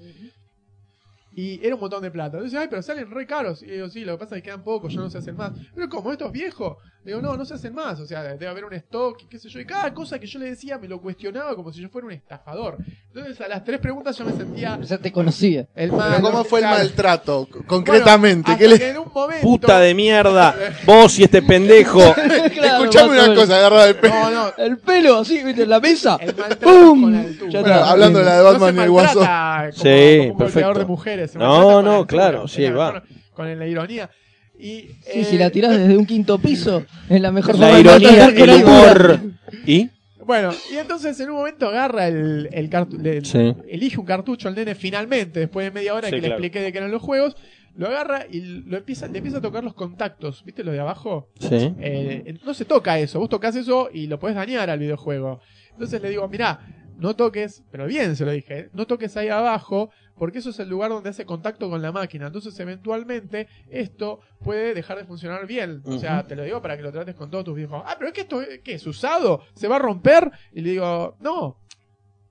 Y 1.38 1.60
era 1.66 1.76
un 1.76 1.82
montón 1.82 2.02
de 2.02 2.10
plata. 2.12 2.38
Entonces, 2.38 2.58
ay, 2.58 2.68
pero 2.70 2.82
salen 2.82 3.12
re 3.12 3.28
caros. 3.28 3.62
Y 3.62 3.66
digo, 3.66 3.90
sí, 3.90 4.06
lo 4.06 4.14
que 4.14 4.20
pasa 4.24 4.38
es 4.38 4.42
que 4.42 4.46
quedan 4.48 4.64
pocos, 4.64 4.94
ya 4.94 5.02
no 5.02 5.10
se 5.10 5.18
hacen 5.18 5.36
más. 5.36 5.52
Pero 5.74 5.90
como 5.90 6.14
esto 6.14 6.28
es 6.28 6.32
viejo, 6.32 6.78
digo, 7.04 7.22
no, 7.22 7.36
no 7.36 7.44
se 7.44 7.56
hacen 7.56 7.74
más. 7.76 8.00
O 8.00 8.08
sea, 8.08 8.24
debe 8.24 8.48
haber 8.48 8.64
un 8.64 8.74
stock, 8.76 9.22
y 9.22 9.26
qué 9.28 9.38
sé 9.38 9.50
yo. 9.50 9.60
Y 9.60 9.66
cada 9.66 9.94
cosa 9.94 10.18
que 10.18 10.28
yo 10.28 10.40
le 10.40 10.46
decía 10.46 10.78
me 10.78 10.88
lo 10.88 11.02
cuestionaba 11.02 11.54
como 11.58 11.74
si 11.74 11.82
yo 11.82 11.90
fuera 11.90 12.08
un 12.08 12.14
estafador. 12.14 12.78
Entonces, 13.14 13.42
a 13.42 13.50
las 13.50 13.66
tres 13.66 13.82
preguntas 13.82 14.18
yo 14.18 14.24
me 14.24 14.32
sentía 14.32 14.80
Ya 14.82 14.98
te 14.98 15.12
conocía. 15.12 15.68
el 15.76 15.90
Pero 15.90 15.98
malo. 15.98 16.22
¿cómo 16.22 16.44
fue 16.46 16.60
el 16.62 16.68
Claro. 16.68 16.78
maltrato? 16.78 17.48
Bueno, 17.52 17.68
Concretamente. 17.68 18.52
hasta 18.52 18.58
¿qué 18.64 18.68
le... 18.70 18.80
que 18.80 18.90
en 18.92 18.98
un 19.00 19.12
momento. 19.14 19.42
Puta 19.46 19.80
de 19.82 19.94
mierda, 19.94 20.56
vos 20.86 21.20
y 21.20 21.24
este 21.26 21.42
pendejo. 21.42 22.00
Claro, 22.56 22.75
Escuchame 22.78 23.20
una 23.24 23.36
cosa, 23.36 23.58
agarrada 23.58 23.86
de 23.88 23.94
pelo. 23.96 24.14
No, 24.14 24.32
no. 24.32 24.54
El 24.58 24.78
pelo 24.78 25.20
así, 25.20 25.44
viste, 25.44 25.64
en 25.64 25.70
la 25.70 25.80
mesa. 25.80 26.18
El 26.22 26.34
¡Pum! 26.58 27.12
Ya 27.50 27.62
Bueno, 27.62 27.76
está. 27.76 27.90
hablando 27.92 28.20
de 28.20 28.26
la 28.26 28.38
de 28.38 28.44
No 28.44 28.52
Batman 28.52 28.76
se 28.76 28.82
y 28.82 28.84
el 28.84 28.90
Guasón. 28.92 29.24
Sí, 29.72 29.80
como 29.80 29.92
un 29.92 30.28
golpeador 30.28 30.38
perfecto. 30.38 30.80
de 30.80 30.86
mujeres. 30.86 31.32
se 31.32 31.40
No, 31.40 31.82
no, 31.82 32.06
claro, 32.08 32.48
sí, 32.48 32.64
va. 32.70 32.92
Con, 33.02 33.04
con 33.34 33.60
la 33.60 33.68
ironía. 33.68 34.10
Y, 34.58 34.66
Sí, 34.68 35.00
eh, 35.08 35.26
si 35.26 35.38
la 35.38 35.50
tirás 35.50 35.78
desde 35.78 35.98
un 35.98 36.06
quinto 36.06 36.38
piso, 36.40 36.84
es 37.10 37.20
la 37.22 37.32
mejor 37.32 37.58
La 37.60 37.68
forma 37.68 37.76
de 37.76 37.82
ironía, 37.82 38.26
con 38.36 38.50
el 38.50 38.64
humor. 38.64 39.20
¿Y? 39.66 39.90
Bueno, 40.26 40.52
y 40.74 40.78
entonces 40.78 41.20
en 41.20 41.30
un 41.30 41.36
momento 41.36 41.68
agarra 41.68 42.08
el, 42.08 42.50
el 42.52 43.26
Sí. 43.26 43.54
elige 43.68 44.00
un 44.00 44.06
cartucho 44.06 44.48
al 44.48 44.56
nene 44.56 44.74
finalmente, 44.74 45.42
después 45.42 45.66
de 45.66 45.72
media 45.72 45.94
hora 45.94 46.08
Sí, 46.10 46.16
que 46.16 46.22
le 46.22 46.28
expliqué 46.30 46.62
de 46.62 46.72
qué 46.72 46.78
eran 46.80 46.90
los 46.90 47.02
juegos, 47.02 47.36
lo 47.76 47.88
agarra 47.88 48.26
y 48.30 48.42
lo 48.42 48.78
empieza, 48.78 49.08
le 49.08 49.18
empieza 49.18 49.40
a 49.40 49.42
tocar 49.42 49.64
los 49.64 49.74
contactos, 49.74 50.44
¿viste 50.46 50.64
lo 50.64 50.72
de 50.72 50.80
abajo? 50.80 51.30
Sí. 51.40 51.74
Eh, 51.80 52.38
no 52.46 52.54
se 52.54 52.66
toca 52.66 53.00
eso, 53.00 53.20
vos 53.20 53.30
tocas 53.30 53.56
eso 53.56 53.90
y 53.92 54.08
lo 54.08 54.20
puedes 54.20 54.36
dañar 54.36 54.70
al 54.70 54.80
videojuego. 54.80 55.42
Entonces 55.72 56.02
le 56.02 56.10
digo, 56.10 56.28
mirá, 56.28 56.60
no 56.98 57.16
toques, 57.16 57.64
pero 57.72 57.86
bien 57.88 58.16
se 58.16 58.26
lo 58.26 58.32
dije, 58.32 58.60
¿eh? 58.60 58.70
no 58.74 58.88
toques 58.88 59.16
ahí 59.18 59.28
abajo, 59.28 59.90
porque 60.18 60.40
eso 60.40 60.50
es 60.50 60.60
el 60.60 60.70
lugar 60.70 60.92
donde 60.92 61.10
hace 61.10 61.26
contacto 61.26 61.70
con 61.70 61.82
la 61.82 61.92
máquina. 61.92 62.28
Entonces, 62.28 62.58
eventualmente, 62.60 63.48
esto 63.70 64.22
puede 64.40 64.74
dejar 64.74 64.98
de 64.98 65.06
funcionar 65.06 65.46
bien. 65.46 65.82
O 65.86 65.98
sea, 65.98 66.24
te 66.24 66.36
lo 66.36 66.44
digo 66.44 66.62
para 66.62 66.78
que 66.78 66.84
lo 66.84 66.92
trates 66.92 67.16
con 67.16 67.30
todos 67.30 67.44
tus 67.44 67.56
viejos. 67.56 67.84
Ah, 67.86 67.96
pero 67.98 68.08
es 68.08 68.14
que 68.14 68.22
esto 68.22 68.40
¿qué 68.64 68.76
es 68.76 68.88
usado, 68.88 69.42
se 69.54 69.68
va 69.68 69.76
a 69.76 69.80
romper. 69.80 70.32
Y 70.54 70.62
le 70.62 70.70
digo, 70.72 71.18
no. 71.20 71.58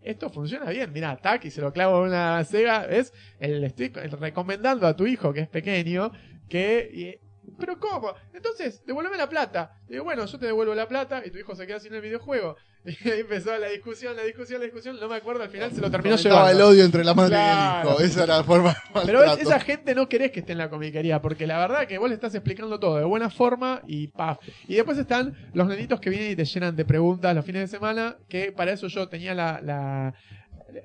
Esto 0.04 0.30
funciona 0.30 0.70
bien, 0.70 0.92
mira, 0.92 1.16
tac, 1.16 1.44
y 1.46 1.50
se 1.50 1.60
lo 1.60 1.72
clavo 1.72 2.02
en 2.02 2.08
una 2.08 2.44
Sega, 2.44 2.86
¿ves? 2.86 3.12
El, 3.38 3.64
estoy 3.64 3.88
recomendando 3.88 4.86
a 4.86 4.94
tu 4.94 5.06
hijo, 5.06 5.32
que 5.32 5.40
es 5.40 5.48
pequeño, 5.48 6.12
que 6.48 7.20
¿Pero 7.58 7.78
cómo? 7.78 8.14
Entonces, 8.32 8.84
devuélveme 8.86 9.16
la 9.16 9.28
plata. 9.28 9.78
Digo, 9.88 10.04
bueno, 10.04 10.24
yo 10.26 10.38
te 10.38 10.46
devuelvo 10.46 10.74
la 10.74 10.88
plata 10.88 11.22
y 11.24 11.30
tu 11.30 11.38
hijo 11.38 11.54
se 11.54 11.66
queda 11.66 11.80
sin 11.80 11.94
el 11.94 12.00
videojuego. 12.00 12.56
Y 13.04 13.08
ahí 13.10 13.20
empezó 13.20 13.56
la 13.56 13.68
discusión, 13.68 14.14
la 14.14 14.22
discusión, 14.24 14.58
la 14.60 14.64
discusión. 14.66 14.98
No 15.00 15.08
me 15.08 15.16
acuerdo, 15.16 15.42
al 15.42 15.48
final 15.48 15.72
se 15.72 15.80
lo 15.80 15.90
terminó 15.90 16.16
Estaba 16.16 16.50
el 16.50 16.56
llevando. 16.58 16.68
odio 16.74 16.84
entre 16.84 17.02
la 17.04 17.14
madre 17.14 17.34
y 17.34 17.38
Claro. 17.38 17.88
el 17.90 17.94
hijo. 17.94 18.02
Esa 18.04 18.24
era 18.24 18.36
la 18.38 18.44
forma 18.44 18.70
de 18.72 19.00
Pero 19.06 19.24
esa 19.24 19.58
gente 19.60 19.94
no 19.94 20.08
querés 20.08 20.30
que 20.32 20.40
esté 20.40 20.52
en 20.52 20.58
la 20.58 20.68
comiquería, 20.68 21.22
porque 21.22 21.46
la 21.46 21.58
verdad 21.58 21.86
que 21.86 21.96
vos 21.98 22.08
le 22.08 22.14
estás 22.14 22.34
explicando 22.34 22.78
todo 22.78 22.98
de 22.98 23.04
buena 23.04 23.30
forma 23.30 23.80
y 23.86 24.08
paf. 24.08 24.38
Y 24.68 24.74
después 24.74 24.98
están 24.98 25.34
los 25.54 25.66
nenitos 25.66 25.98
que 26.00 26.10
vienen 26.10 26.32
y 26.32 26.36
te 26.36 26.44
llenan 26.44 26.76
de 26.76 26.84
preguntas 26.84 27.34
los 27.34 27.44
fines 27.44 27.62
de 27.62 27.68
semana, 27.76 28.16
que 28.28 28.52
para 28.52 28.72
eso 28.72 28.86
yo 28.88 29.08
tenía 29.08 29.34
la... 29.34 29.60
la- 29.62 30.14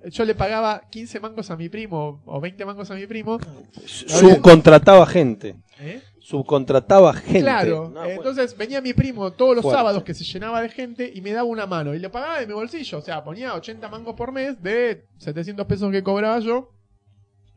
yo 0.05 0.23
le 0.23 0.35
pagaba 0.35 0.83
15 0.91 1.19
mangos 1.19 1.49
a 1.49 1.55
mi 1.57 1.67
primo 1.67 2.21
o 2.25 2.39
20 2.39 2.63
mangos 2.63 2.91
a 2.91 2.93
mi 2.95 3.07
primo. 3.07 3.39
Subcontrataba 3.85 5.05
gente. 5.07 5.55
¿eh? 5.79 6.01
Subcontrataba 6.29 7.13
gente. 7.13 7.39
Claro, 7.41 7.89
No, 7.93 8.05
entonces 8.05 8.55
venía 8.55 8.81
mi 8.81 8.93
primo 8.93 9.31
todos 9.31 9.55
los 9.55 9.63
Fuerte. 9.63 9.79
sábados 9.79 10.03
que 10.03 10.13
se 10.13 10.23
llenaba 10.23 10.61
de 10.61 10.69
gente 10.69 11.11
y 11.13 11.21
me 11.21 11.31
daba 11.31 11.45
una 11.49 11.65
mano 11.65 11.95
y 11.95 11.99
le 11.99 12.09
pagaba 12.09 12.39
de 12.39 12.45
mi 12.45 12.53
bolsillo, 12.53 12.99
o 12.99 13.01
sea, 13.01 13.23
ponía 13.23 13.55
80 13.55 13.89
mangos 13.89 14.13
por 14.15 14.31
mes 14.31 14.61
de 14.61 15.05
700 15.17 15.65
pesos 15.65 15.91
que 15.91 16.03
cobraba 16.03 16.37
yo 16.39 16.69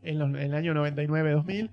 en, 0.03 0.19
los- 0.19 0.28
en 0.31 0.36
el 0.36 0.55
año 0.55 0.73
99-2000, 0.73 1.70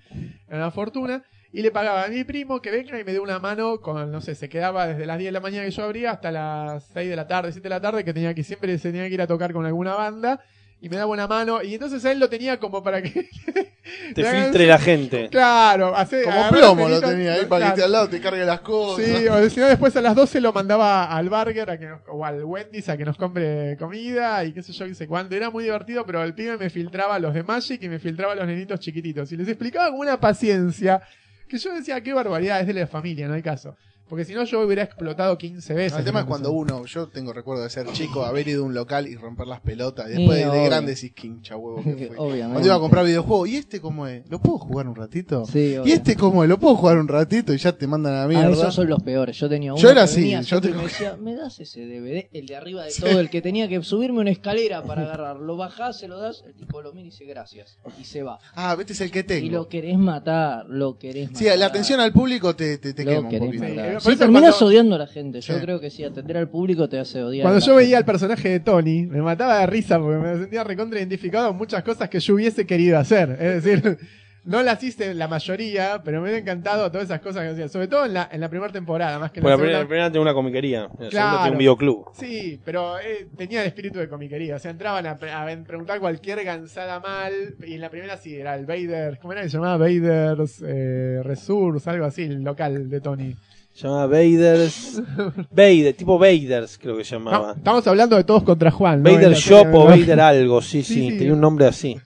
era 0.50 0.58
una 0.58 0.72
fortuna, 0.72 1.24
y 1.54 1.62
le 1.62 1.72
pagaba 1.72 2.04
a 2.04 2.08
mi 2.10 2.24
primo 2.26 2.62
que 2.62 2.70
venga 2.70 3.00
y 3.00 3.04
me 3.06 3.14
dé 3.14 3.20
una 3.20 3.40
mano 3.40 3.80
con, 3.80 4.12
no 4.12 4.20
sé, 4.22 4.36
se 4.36 4.50
quedaba 4.50 4.86
desde 4.86 5.06
las 5.06 5.18
10 5.18 5.30
de 5.30 5.32
la 5.32 5.40
mañana 5.40 5.64
que 5.66 5.72
yo 5.72 5.84
abría 5.86 6.12
hasta 6.12 6.32
las 6.32 6.84
6 6.94 7.10
de 7.10 7.16
la 7.16 7.28
tarde, 7.28 7.52
7 7.54 7.64
de 7.64 7.70
la 7.76 7.82
tarde, 7.82 8.04
que 8.04 8.14
tenía 8.14 8.34
que 8.34 8.44
siempre 8.44 8.78
se 8.78 8.92
tenía 8.92 9.08
que 9.08 9.14
ir 9.14 9.22
a 9.22 9.28
tocar 9.28 9.54
con 9.54 9.66
alguna 9.66 9.96
banda. 9.96 10.42
Y 10.82 10.88
me 10.88 10.96
daba 10.96 11.12
una 11.12 11.28
mano, 11.28 11.62
y 11.62 11.74
entonces 11.74 12.04
él 12.06 12.20
lo 12.20 12.30
tenía 12.30 12.58
como 12.58 12.82
para 12.82 13.02
que. 13.02 13.30
Te 14.16 14.24
filtre 14.24 14.66
la 14.66 14.78
gente. 14.80 15.28
Claro, 15.30 15.96
hace, 15.96 16.24
Como 16.24 16.50
plomo 16.50 16.88
lo 16.88 17.02
tenía 17.02 17.34
ahí 17.34 17.46
para 17.46 17.66
que 17.66 17.70
esté 17.72 17.84
al 17.84 17.92
lado, 17.92 18.08
te 18.08 18.22
cargue 18.22 18.46
las 18.46 18.62
cosas. 18.62 19.06
Sí, 19.06 19.28
o 19.28 19.50
si 19.50 19.60
no, 19.60 19.68
después 19.68 19.96
a 19.98 20.02
las 20.02 20.16
12 20.16 20.40
lo 20.40 20.54
mandaba 20.54 21.06
al 21.16 21.28
Burger 21.30 21.70
a 21.72 21.78
que 21.78 21.86
nos- 21.88 22.02
o 22.08 22.24
al 22.24 22.44
Wendy's 22.46 22.88
a 22.88 22.96
que 22.96 23.04
nos 23.04 23.18
compre 23.18 23.76
comida 23.78 24.46
y 24.46 24.54
qué 24.54 24.64
sé 24.64 24.72
yo, 24.72 24.86
qué 24.86 24.94
sé 24.96 25.08
cuándo. 25.08 25.36
Era 25.36 25.50
muy 25.50 25.64
divertido, 25.66 26.06
pero 26.06 26.24
el 26.24 26.34
pibe 26.34 26.58
me 26.58 26.70
filtraba 26.70 27.20
los 27.20 27.34
de 27.34 27.44
Magic 27.44 27.82
y 27.84 27.90
me 27.90 28.00
filtraba 28.00 28.36
los 28.36 28.48
nenitos 28.48 28.80
chiquititos. 28.80 29.32
Y 29.32 29.38
les 29.38 29.48
explicaba 29.50 29.90
con 29.90 30.00
una 30.00 30.20
paciencia 30.20 31.02
que 31.48 31.58
yo 31.58 31.74
decía, 31.74 32.00
qué 32.02 32.14
barbaridad, 32.14 32.62
es 32.62 32.68
de 32.68 32.74
la 32.74 32.88
familia, 32.88 33.28
no 33.28 33.34
hay 33.34 33.42
caso. 33.42 33.76
Porque 34.10 34.26
si 34.26 34.34
no, 34.34 34.44
yo 34.44 34.62
hubiera 34.62 34.84
explotado 34.84 35.38
15 35.38 35.74
veces. 35.74 35.98
el 36.00 36.04
tema 36.06 36.22
es 36.22 36.26
cuando 36.26 36.52
uno, 36.52 36.86
yo 36.86 37.08
tengo 37.08 37.32
recuerdo 37.32 37.64
de 37.64 37.70
ser 37.70 37.88
chico, 37.92 38.26
haber 38.26 38.48
ido 38.48 38.64
a 38.64 38.66
un 38.66 38.74
local 38.74 39.08
y 39.08 39.16
romper 39.16 39.48
las 39.48 39.62
pelotas. 39.62 40.08
Y 40.10 40.14
después 40.16 40.38
Sí, 40.40 40.44
de, 40.46 40.52
de 40.52 40.66
grande 40.66 40.96
decís, 40.96 41.12
quincha 41.14 41.56
huevo 41.56 41.84
que 41.84 42.08
fue. 42.08 42.18
Obviamente. 42.18 42.52
Cuando 42.54 42.66
iba 42.68 42.76
a 42.76 42.80
comprar 42.80 43.06
videojuegos, 43.06 43.50
¿y 43.50 43.56
este 43.58 43.80
cómo 43.80 44.08
es? 44.08 44.28
¿Lo 44.30 44.40
puedo 44.40 44.58
jugar 44.58 44.88
un 44.88 44.96
ratito? 44.96 45.46
Sí, 45.46 45.74
¿Y 45.74 45.78
obvio. 45.78 45.94
este 45.94 46.16
cómo 46.16 46.44
es? 46.44 46.50
¿Lo 46.50 46.60
puedo 46.60 46.76
jugar 46.76 46.98
un 46.98 47.08
ratito? 47.08 47.54
Y 47.54 47.58
ya 47.58 47.72
te 47.72 47.86
mandan 47.88 48.14
a 48.14 48.18
la 48.18 48.24
Ah, 48.24 48.28
mierda. 48.28 48.50
esos 48.52 48.74
son 48.76 48.90
los 48.90 49.02
peores. 49.04 49.38
Yo 49.38 49.48
tenía 49.48 49.74
uno 49.74 49.82
Yo 49.82 49.90
era 49.90 50.02
que 50.02 50.06
así, 50.06 50.22
venía 50.22 50.42
yo 50.42 50.58
y 50.58 50.62
tengo- 50.62 50.78
me 50.78 50.84
decía, 50.88 51.18
¿me 51.18 51.36
das 51.36 51.60
ese 51.60 51.82
DVD? 51.86 52.30
El 52.34 52.48
de 52.48 52.56
arriba 52.56 52.84
de 52.86 52.92
todo, 53.00 53.20
el 53.20 53.30
que 53.30 53.42
tenía 53.42 53.68
que 53.68 53.82
subirme 53.84 54.20
una 54.22 54.32
escalera 54.32 54.84
para 54.86 55.04
agarrar. 55.04 55.38
Lo 55.38 55.56
bajás, 55.58 56.00
se 56.00 56.08
lo 56.08 56.20
das, 56.20 56.44
el 56.48 56.56
tipo 56.56 56.82
lo 56.82 56.94
mira 56.94 57.08
y 57.08 57.12
dice 57.12 57.26
gracias. 57.26 57.78
Y 58.00 58.06
se 58.06 58.24
va. 58.24 58.40
Ah, 58.56 58.76
este 58.80 58.94
es 58.94 59.02
el 59.02 59.12
que 59.12 59.24
tengo. 59.24 59.46
Y 59.46 59.50
lo 59.50 59.68
querés 59.70 59.98
matar, 59.98 60.66
lo 60.68 60.98
querés 60.98 61.32
matar. 61.32 61.38
Sí, 61.54 61.60
la 61.60 61.66
atención 61.68 62.00
al 62.00 62.12
público 62.12 62.56
te, 62.56 62.78
te, 62.80 62.94
te 62.94 63.04
Lo 63.06 63.12
quema 63.12 63.30
un 63.30 63.40
poquito. 63.46 63.99
Sí, 64.02 64.04
matar. 64.04 64.04
por 64.04 64.12
Sí, 64.12 64.16
eso 64.16 64.20
terminás 64.20 64.56
cuando- 64.56 64.66
odiando 64.68 64.96
a 64.96 64.98
la 65.00 65.08
gente. 65.08 65.42
Yo 65.42 65.54
Sí. 65.56 65.60
creo 65.62 65.80
que 65.80 65.90
sí, 65.90 66.04
atender 66.04 66.38
al 66.38 66.50
público 66.50 66.88
te 66.90 67.00
hace 67.00 67.24
odiar. 67.24 67.44
Cuando 67.44 67.58
a 67.58 67.60
la 67.60 67.66
yo 67.66 67.76
veía 67.76 67.88
gente. 67.88 67.98
al 67.98 68.06
personaje 68.06 68.50
de 68.50 68.60
Tony, 68.60 69.06
me 69.08 69.22
mataba 69.22 69.60
de 69.60 69.66
risa 69.68 70.00
porque 70.00 70.18
me 70.18 70.36
sentía 70.38 70.64
recontra 70.64 71.00
identificado 71.00 71.48
con 71.50 71.58
muchas 71.58 71.84
cosas 71.84 72.10
que 72.10 72.20
yo 72.20 72.34
hubiese 72.36 72.66
querido 72.66 72.98
hacer. 72.98 73.32
Es 73.40 73.64
decir, 73.64 73.98
no 74.46 74.64
las 74.64 74.82
hice 74.84 75.14
la 75.14 75.28
mayoría, 75.28 76.02
pero 76.04 76.18
me 76.22 76.24
hubiera 76.24 76.40
encantado 76.40 76.90
todas 76.90 77.06
esas 77.06 77.20
cosas 77.20 77.44
que 77.44 77.50
hacía. 77.50 77.68
Sobre 77.68 77.88
todo 77.88 78.06
en 78.06 78.14
la, 78.14 78.30
en 78.32 78.40
la 78.40 78.50
primera 78.50 78.72
temporada, 78.72 79.20
más 79.20 79.32
que 79.32 79.42
en 79.42 79.44
la 79.46 79.52
la 79.52 79.56
primera, 79.58 79.80
segunda. 79.80 79.84
la 79.84 79.88
primera 79.88 80.08
tenía 80.08 80.22
una 80.22 80.34
comiquería, 80.34 80.80
la 80.84 80.88
segunda 80.88 81.10
Claro. 81.10 81.38
tenía 81.40 81.52
un 81.52 81.58
videoclub. 81.60 82.06
Sí, 82.14 82.60
pero 82.64 82.98
eh, 83.00 83.28
tenía 83.38 83.62
el 83.62 83.68
espíritu 83.68 84.00
de 84.00 84.08
comiquería. 84.08 84.56
O 84.56 84.60
sea, 84.60 84.72
entraban 84.72 85.06
a, 85.06 85.18
pre- 85.18 85.32
a 85.32 85.46
preguntar 85.68 86.00
cualquier 86.00 86.44
gansada 86.44 87.00
mal. 87.00 87.32
Y 87.68 87.74
en 87.76 87.82
la 87.82 87.90
primera 87.90 88.18
sí, 88.18 88.34
era 88.36 88.56
el 88.56 88.66
Vader. 88.66 89.20
¿Cómo 89.22 89.34
era 89.34 89.44
que 89.44 89.50
se 89.50 89.58
llamaba? 89.58 89.78
Vader's 89.78 90.64
eh, 90.66 91.20
Resource, 91.24 91.88
algo 91.90 92.06
así, 92.06 92.24
el 92.24 92.42
local 92.42 92.90
de 92.90 93.02
Tony. 93.02 93.36
Se 93.80 93.88
llamaba 93.88 94.08
Vaders. 94.08 95.02
Vader, 95.52 95.94
tipo 95.94 96.20
Vaders 96.20 96.78
creo 96.78 96.98
que 96.98 97.06
se 97.06 97.18
No, 97.18 97.24
llamaba. 97.32 97.54
estamos 97.56 97.88
hablando 97.88 98.18
de 98.18 98.26
todos 98.26 98.44
contra 98.44 98.72
Juan. 98.72 99.02
¿no? 99.02 99.10
Vader 99.10 99.34
Shop 99.34 99.74
o. 99.74 99.86
Vader 99.86 100.20
algo, 100.20 100.62
sí, 100.62 100.84
Sí, 100.84 100.96
sí, 100.96 101.10
sí. 101.12 101.18
tenía 101.18 101.32
un 101.34 101.40
nombre 101.40 101.66
así. 101.66 101.98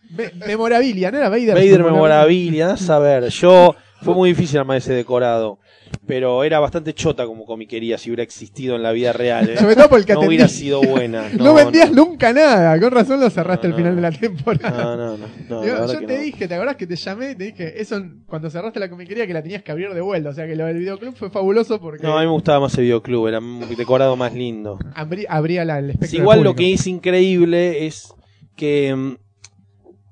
Memorabilia, 0.46 1.10
¿no 1.10 1.18
era 1.18 1.30
Vader? 1.30 1.56
Vader 1.56 1.84
Memorabilia, 1.84 2.76
a 2.90 3.00
ver, 3.00 3.30
yo 3.30 3.76
fue 4.04 4.14
muy 4.14 4.30
difícil 4.30 4.60
armar 4.60 4.78
ese 4.78 4.94
decorado, 4.94 5.58
pero 6.06 6.44
era 6.44 6.60
bastante 6.60 6.94
chota 6.94 7.26
como 7.26 7.46
comiquería 7.46 7.98
si 7.98 8.10
hubiera 8.10 8.24
existido 8.24 8.76
en 8.76 8.84
la 8.84 8.92
vida 8.92 9.14
real. 9.14 9.50
¿eh? 9.50 9.58
Sobre 9.58 9.76
todo 9.76 9.90
porque 9.90 10.14
No 10.14 10.22
atendí- 10.22 10.28
hubiera 10.28 10.48
sido 10.48 10.82
buena. 10.82 11.30
No, 11.38 11.54
vendías 11.54 11.92
nunca 11.92 12.34
nada. 12.34 12.80
Con 12.80 12.92
razón 12.92 13.20
lo 13.20 13.30
cerraste 13.30 13.68
al 13.68 13.76
final 13.76 13.96
de 13.96 14.02
la 14.02 14.12
temporada. 14.12 14.96
No, 14.98 15.18
no, 15.18 15.28
no. 15.50 15.66
Yo, 15.66 16.06
te 16.06 16.20
dije, 16.20 16.48
¿te 16.48 16.56
acordás 16.56 16.76
que 16.76 16.88
te 16.88 16.96
llamé 16.96 17.32
y 17.32 17.36
te 17.36 17.44
dije 17.46 17.82
eso 17.82 18.02
cuando 18.26 18.50
cerraste 18.50 18.80
la 18.80 18.90
comiquería 18.90 19.26
que 19.28 19.34
la 19.34 19.42
tenías 19.42 19.64
que 19.64 19.72
abrir 19.72 19.94
de 19.94 20.02
vuelta? 20.02 20.30
O 20.30 20.34
sea 20.34 20.46
que 20.46 20.56
lo 20.56 20.66
del 20.66 20.80
videoclub 20.80 21.16
fue 21.16 21.30
fabuloso 21.30 21.80
porque 21.80 22.04
No, 22.04 22.18
a 22.18 22.22
mí 22.22 22.26
me 22.28 22.32
gustaba 22.34 22.60
más 22.60 22.78
el 22.78 22.84
videoclub, 22.84 23.28
era 23.28 23.40
un 23.40 23.62
decorado 23.76 24.16
más 24.16 24.34
lindo. 24.34 24.78
abrí- 24.96 25.26
abría 25.30 25.64
la, 25.66 25.80
el 25.80 25.92
espectro. 25.92 26.20
Igual 26.20 26.44
lo 26.44 26.56
que 26.56 26.74
es 26.74 26.86
increíble 26.88 27.86
es 27.88 28.14
que, 28.56 28.94
mm, 28.96 29.16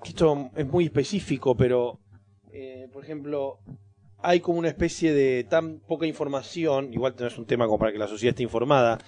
que 0.03 0.09
esto 0.09 0.49
es 0.55 0.65
muy 0.65 0.85
específico, 0.85 1.55
pero 1.55 1.99
eh, 2.53 2.87
por 2.91 3.03
ejemplo, 3.03 3.59
hay 4.23 4.39
como 4.39 4.59
una 4.59 4.67
especie 4.67 5.13
de 5.13 5.43
tan 5.43 5.79
poca 5.79 6.05
información, 6.05 6.93
igual 6.93 7.15
no 7.19 7.27
es 7.27 7.37
un 7.37 7.45
tema 7.45 7.65
como 7.65 7.79
para 7.79 7.91
que 7.91 7.97
la 7.97 8.07
sociedad 8.07 8.31
esté 8.33 8.43
informada, 8.43 8.99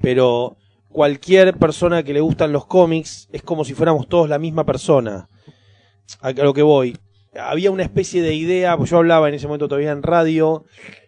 pero 0.00 0.56
cualquier 0.88 1.56
persona 1.58 2.02
que 2.02 2.12
le 2.12 2.20
gustan 2.20 2.52
los 2.52 2.66
cómics 2.66 3.28
es 3.32 3.42
como 3.42 3.64
si 3.64 3.74
fuéramos 3.74 4.08
todos 4.08 4.28
la 4.28 4.38
misma 4.38 4.64
persona. 4.66 5.28
A 6.20 6.32
lo 6.32 6.52
que 6.52 6.62
voy. 6.62 6.96
Había 7.34 7.70
una 7.70 7.82
especie 7.82 8.20
de 8.22 8.34
idea, 8.34 8.76
pues 8.76 8.90
yo 8.90 8.98
hablaba 8.98 9.28
en 9.28 9.34
ese 9.34 9.46
momento 9.46 9.68
todavía 9.68 9.92
en 9.92 10.02
radio, 10.02 10.64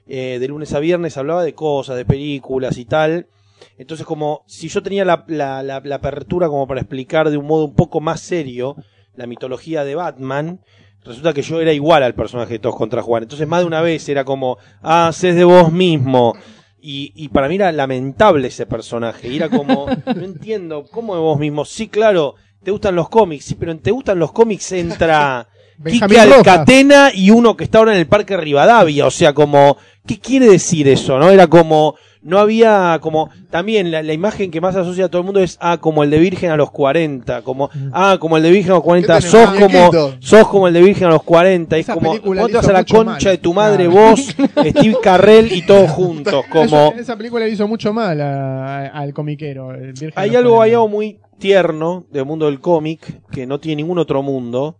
eh, 0.06 0.38
de 0.40 0.48
lunes 0.48 0.72
a 0.72 0.80
viernes, 0.80 1.16
hablaba 1.18 1.44
de 1.44 1.52
cosas, 1.54 1.96
de 1.96 2.06
películas 2.06 2.78
y 2.78 2.86
tal. 2.86 3.28
Entonces, 3.76 4.06
como 4.06 4.42
si 4.46 4.68
yo 4.68 4.82
tenía 4.82 5.04
la, 5.04 5.24
la, 5.28 5.62
la- 5.62 5.80
la 5.84 5.94
apertura 5.96 6.48
como 6.48 6.66
para 6.66 6.80
explicar 6.80 7.28
de 7.30 7.36
un 7.36 7.46
modo 7.46 7.64
un 7.66 7.74
poco 7.74 8.00
más 8.00 8.20
serio 8.20 8.76
la 9.16 9.26
mitología 9.26 9.84
de 9.84 9.94
Batman, 9.94 10.60
resulta 11.04 11.32
que 11.32 11.42
yo 11.42 11.60
era 11.60 11.72
igual 11.72 12.02
al 12.02 12.14
personaje 12.14 12.54
de 12.54 12.58
Todos 12.58 12.76
contra 12.76 13.02
Juan. 13.02 13.22
Entonces, 13.24 13.46
más 13.46 13.60
de 13.60 13.66
una 13.66 13.82
vez 13.82 14.08
era 14.08 14.24
como, 14.24 14.58
ah, 14.82 15.08
haces 15.08 15.36
de 15.36 15.44
vos 15.44 15.72
mismo. 15.72 16.34
Y, 16.80 17.12
y 17.14 17.28
para 17.28 17.48
mí 17.48 17.54
era 17.54 17.70
lamentable 17.72 18.48
ese 18.48 18.66
personaje. 18.66 19.28
Y 19.28 19.36
era 19.36 19.48
como, 19.48 19.86
no 20.06 20.24
entiendo, 20.24 20.84
¿cómo 20.90 21.14
de 21.14 21.20
vos 21.20 21.38
mismo? 21.38 21.64
Sí, 21.64 21.88
claro, 21.88 22.34
te 22.62 22.70
gustan 22.70 22.94
los 22.96 23.08
cómics, 23.08 23.44
sí, 23.44 23.54
pero 23.54 23.72
en 23.72 23.78
te 23.78 23.90
gustan 23.90 24.18
los 24.18 24.32
cómics 24.32 24.72
entra 24.72 25.48
Quique. 25.84 26.18
Alcatena 26.18 27.10
y 27.12 27.30
uno 27.30 27.56
que 27.56 27.64
está 27.64 27.78
ahora 27.78 27.92
en 27.92 27.98
el 27.98 28.06
Parque 28.06 28.36
Rivadavia. 28.36 29.06
O 29.06 29.10
sea, 29.10 29.32
como, 29.32 29.76
¿qué 30.06 30.18
quiere 30.18 30.46
decir 30.46 30.88
eso? 30.88 31.18
¿No? 31.18 31.30
Era 31.30 31.46
como, 31.46 31.96
no 32.24 32.38
había 32.38 32.98
como, 33.02 33.28
también 33.50 33.90
la, 33.90 34.02
la 34.02 34.12
imagen 34.14 34.50
que 34.50 34.60
más 34.60 34.74
asocia 34.74 35.04
a 35.04 35.08
todo 35.08 35.20
el 35.20 35.26
mundo 35.26 35.40
es, 35.40 35.58
ah, 35.60 35.76
como 35.78 36.02
el 36.02 36.10
de 36.10 36.18
Virgen 36.18 36.50
a 36.50 36.56
los 36.56 36.70
40, 36.70 37.42
como, 37.42 37.70
ah, 37.92 38.16
como 38.18 38.36
el 38.38 38.42
de 38.42 38.50
Virgen 38.50 38.72
a 38.72 38.74
los 38.76 38.82
40, 38.82 39.14
¿Qué 39.16 39.20
sos 39.28 39.52
tenemos, 39.52 39.90
como, 39.94 40.12
sos 40.20 40.48
como 40.48 40.66
el 40.68 40.74
de 40.74 40.82
Virgen 40.82 41.06
a 41.08 41.10
los 41.10 41.22
40. 41.22 41.76
Es 41.76 41.84
Esa 41.84 41.94
como, 41.94 42.10
vos 42.10 42.22
te 42.22 42.34
le 42.34 42.52
vas 42.54 42.68
a 42.68 42.72
la 42.72 42.84
concha 42.84 43.04
mal. 43.04 43.20
de 43.22 43.38
tu 43.38 43.52
madre, 43.54 43.84
Claro. 43.86 44.00
vos, 44.10 44.20
Steve 44.70 44.96
Carrell 45.02 45.52
y 45.52 45.62
todos 45.66 45.90
juntos, 45.90 46.44
como... 46.50 46.64
Eso- 46.64 46.94
esa 46.98 47.16
película 47.16 47.44
le 47.44 47.50
hizo 47.52 47.68
mucho 47.68 47.92
mal 47.92 48.20
a- 48.20 48.78
a- 48.78 48.86
al 48.88 49.12
comiquero. 49.12 49.72
el 49.74 49.92
Virgen 49.92 50.12
Hay 50.16 50.34
algo, 50.34 50.62
hay 50.62 50.70
40. 50.72 50.76
algo 50.76 50.88
muy 50.88 51.20
tierno 51.38 52.06
del 52.10 52.24
mundo 52.24 52.46
del 52.46 52.60
cómic 52.60 53.20
que 53.30 53.46
no 53.46 53.60
tiene 53.60 53.82
ningún 53.82 53.98
otro 53.98 54.22
mundo, 54.22 54.78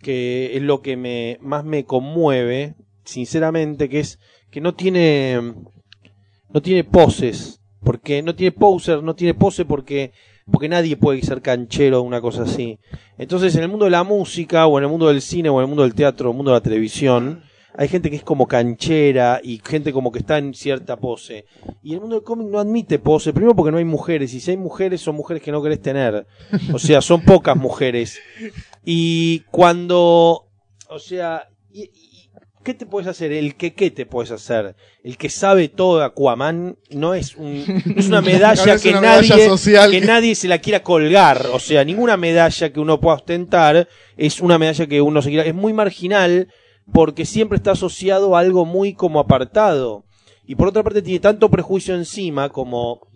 que 0.00 0.56
es 0.56 0.62
lo 0.62 0.80
que 0.80 0.96
me 0.96 1.36
más 1.42 1.62
me 1.64 1.84
conmueve, 1.84 2.74
sinceramente, 3.04 3.88
que 3.90 4.00
es 4.00 4.18
que 4.50 4.60
no 4.62 4.74
tiene 4.74 5.38
no 6.52 6.62
tiene 6.62 6.84
poses, 6.84 7.60
porque 7.82 8.22
no 8.22 8.34
tiene 8.34 8.52
poser, 8.52 9.02
no 9.02 9.14
tiene 9.14 9.34
pose 9.34 9.64
porque 9.64 10.12
porque 10.50 10.68
nadie 10.68 10.96
puede 10.96 11.22
ser 11.22 11.42
canchero 11.42 11.98
de 11.98 12.02
una 12.02 12.20
cosa 12.20 12.42
así. 12.42 12.78
Entonces, 13.18 13.54
en 13.54 13.62
el 13.62 13.68
mundo 13.68 13.84
de 13.84 13.92
la 13.92 14.02
música 14.02 14.66
o 14.66 14.78
en 14.78 14.84
el 14.84 14.90
mundo 14.90 15.06
del 15.06 15.22
cine 15.22 15.48
o 15.48 15.58
en 15.58 15.62
el 15.62 15.68
mundo 15.68 15.84
del 15.84 15.94
teatro 15.94 16.26
o 16.28 16.30
en 16.30 16.34
el 16.34 16.36
mundo 16.38 16.50
de 16.50 16.56
la 16.56 16.62
televisión, 16.62 17.44
hay 17.76 17.86
gente 17.86 18.10
que 18.10 18.16
es 18.16 18.24
como 18.24 18.48
canchera 18.48 19.40
y 19.44 19.60
gente 19.64 19.92
como 19.92 20.10
que 20.10 20.18
está 20.18 20.38
en 20.38 20.52
cierta 20.54 20.96
pose. 20.96 21.44
Y 21.84 21.94
el 21.94 22.00
mundo 22.00 22.16
del 22.16 22.24
cómic 22.24 22.48
no 22.48 22.58
admite 22.58 22.98
pose, 22.98 23.32
primero 23.32 23.54
porque 23.54 23.70
no 23.70 23.78
hay 23.78 23.84
mujeres, 23.84 24.34
y 24.34 24.40
si 24.40 24.50
hay 24.50 24.56
mujeres 24.56 25.00
son 25.00 25.14
mujeres 25.14 25.40
que 25.40 25.52
no 25.52 25.62
querés 25.62 25.80
tener. 25.80 26.26
O 26.72 26.80
sea, 26.80 27.00
son 27.00 27.22
pocas 27.22 27.56
mujeres. 27.56 28.18
Y 28.84 29.40
cuando, 29.52 30.48
o 30.88 30.98
sea, 30.98 31.48
y- 31.72 31.90
¿qué 32.62 32.74
te 32.74 32.86
puedes 32.86 33.08
hacer? 33.08 33.32
El 33.32 33.54
que 33.56 33.74
qué 33.74 33.90
te 33.90 34.06
puedes 34.06 34.30
hacer. 34.30 34.74
El 35.02 35.16
que 35.16 35.28
sabe 35.28 35.68
todo 35.68 36.02
Aquaman 36.02 36.76
no 36.90 37.14
es, 37.14 37.36
un, 37.36 37.64
no 37.66 37.94
es 37.96 38.08
una 38.08 38.20
medalla 38.22 38.60
Ahora 38.60 38.74
es 38.74 38.82
que 38.82 38.90
una 38.90 39.00
nadie 39.00 39.28
medalla 39.28 39.48
social. 39.48 39.90
que 39.90 40.00
nadie 40.00 40.34
se 40.34 40.48
la 40.48 40.58
quiera 40.58 40.82
colgar. 40.82 41.46
O 41.52 41.58
sea, 41.58 41.84
ninguna 41.84 42.16
medalla 42.16 42.72
que 42.72 42.80
uno 42.80 43.00
pueda 43.00 43.16
ostentar 43.16 43.88
es 44.16 44.40
una 44.40 44.58
medalla 44.58 44.86
que 44.86 45.00
uno 45.00 45.22
se 45.22 45.30
quiera. 45.30 45.44
Es 45.44 45.54
muy 45.54 45.72
marginal 45.72 46.48
porque 46.92 47.24
siempre 47.24 47.56
está 47.56 47.72
asociado 47.72 48.36
a 48.36 48.40
algo 48.40 48.64
muy 48.64 48.94
como 48.94 49.20
apartado. 49.20 50.04
Y 50.44 50.56
por 50.56 50.68
otra 50.68 50.82
parte 50.82 51.02
tiene 51.02 51.20
tanto 51.20 51.50
prejuicio 51.50 51.94
encima 51.94 52.48
como 52.48 53.08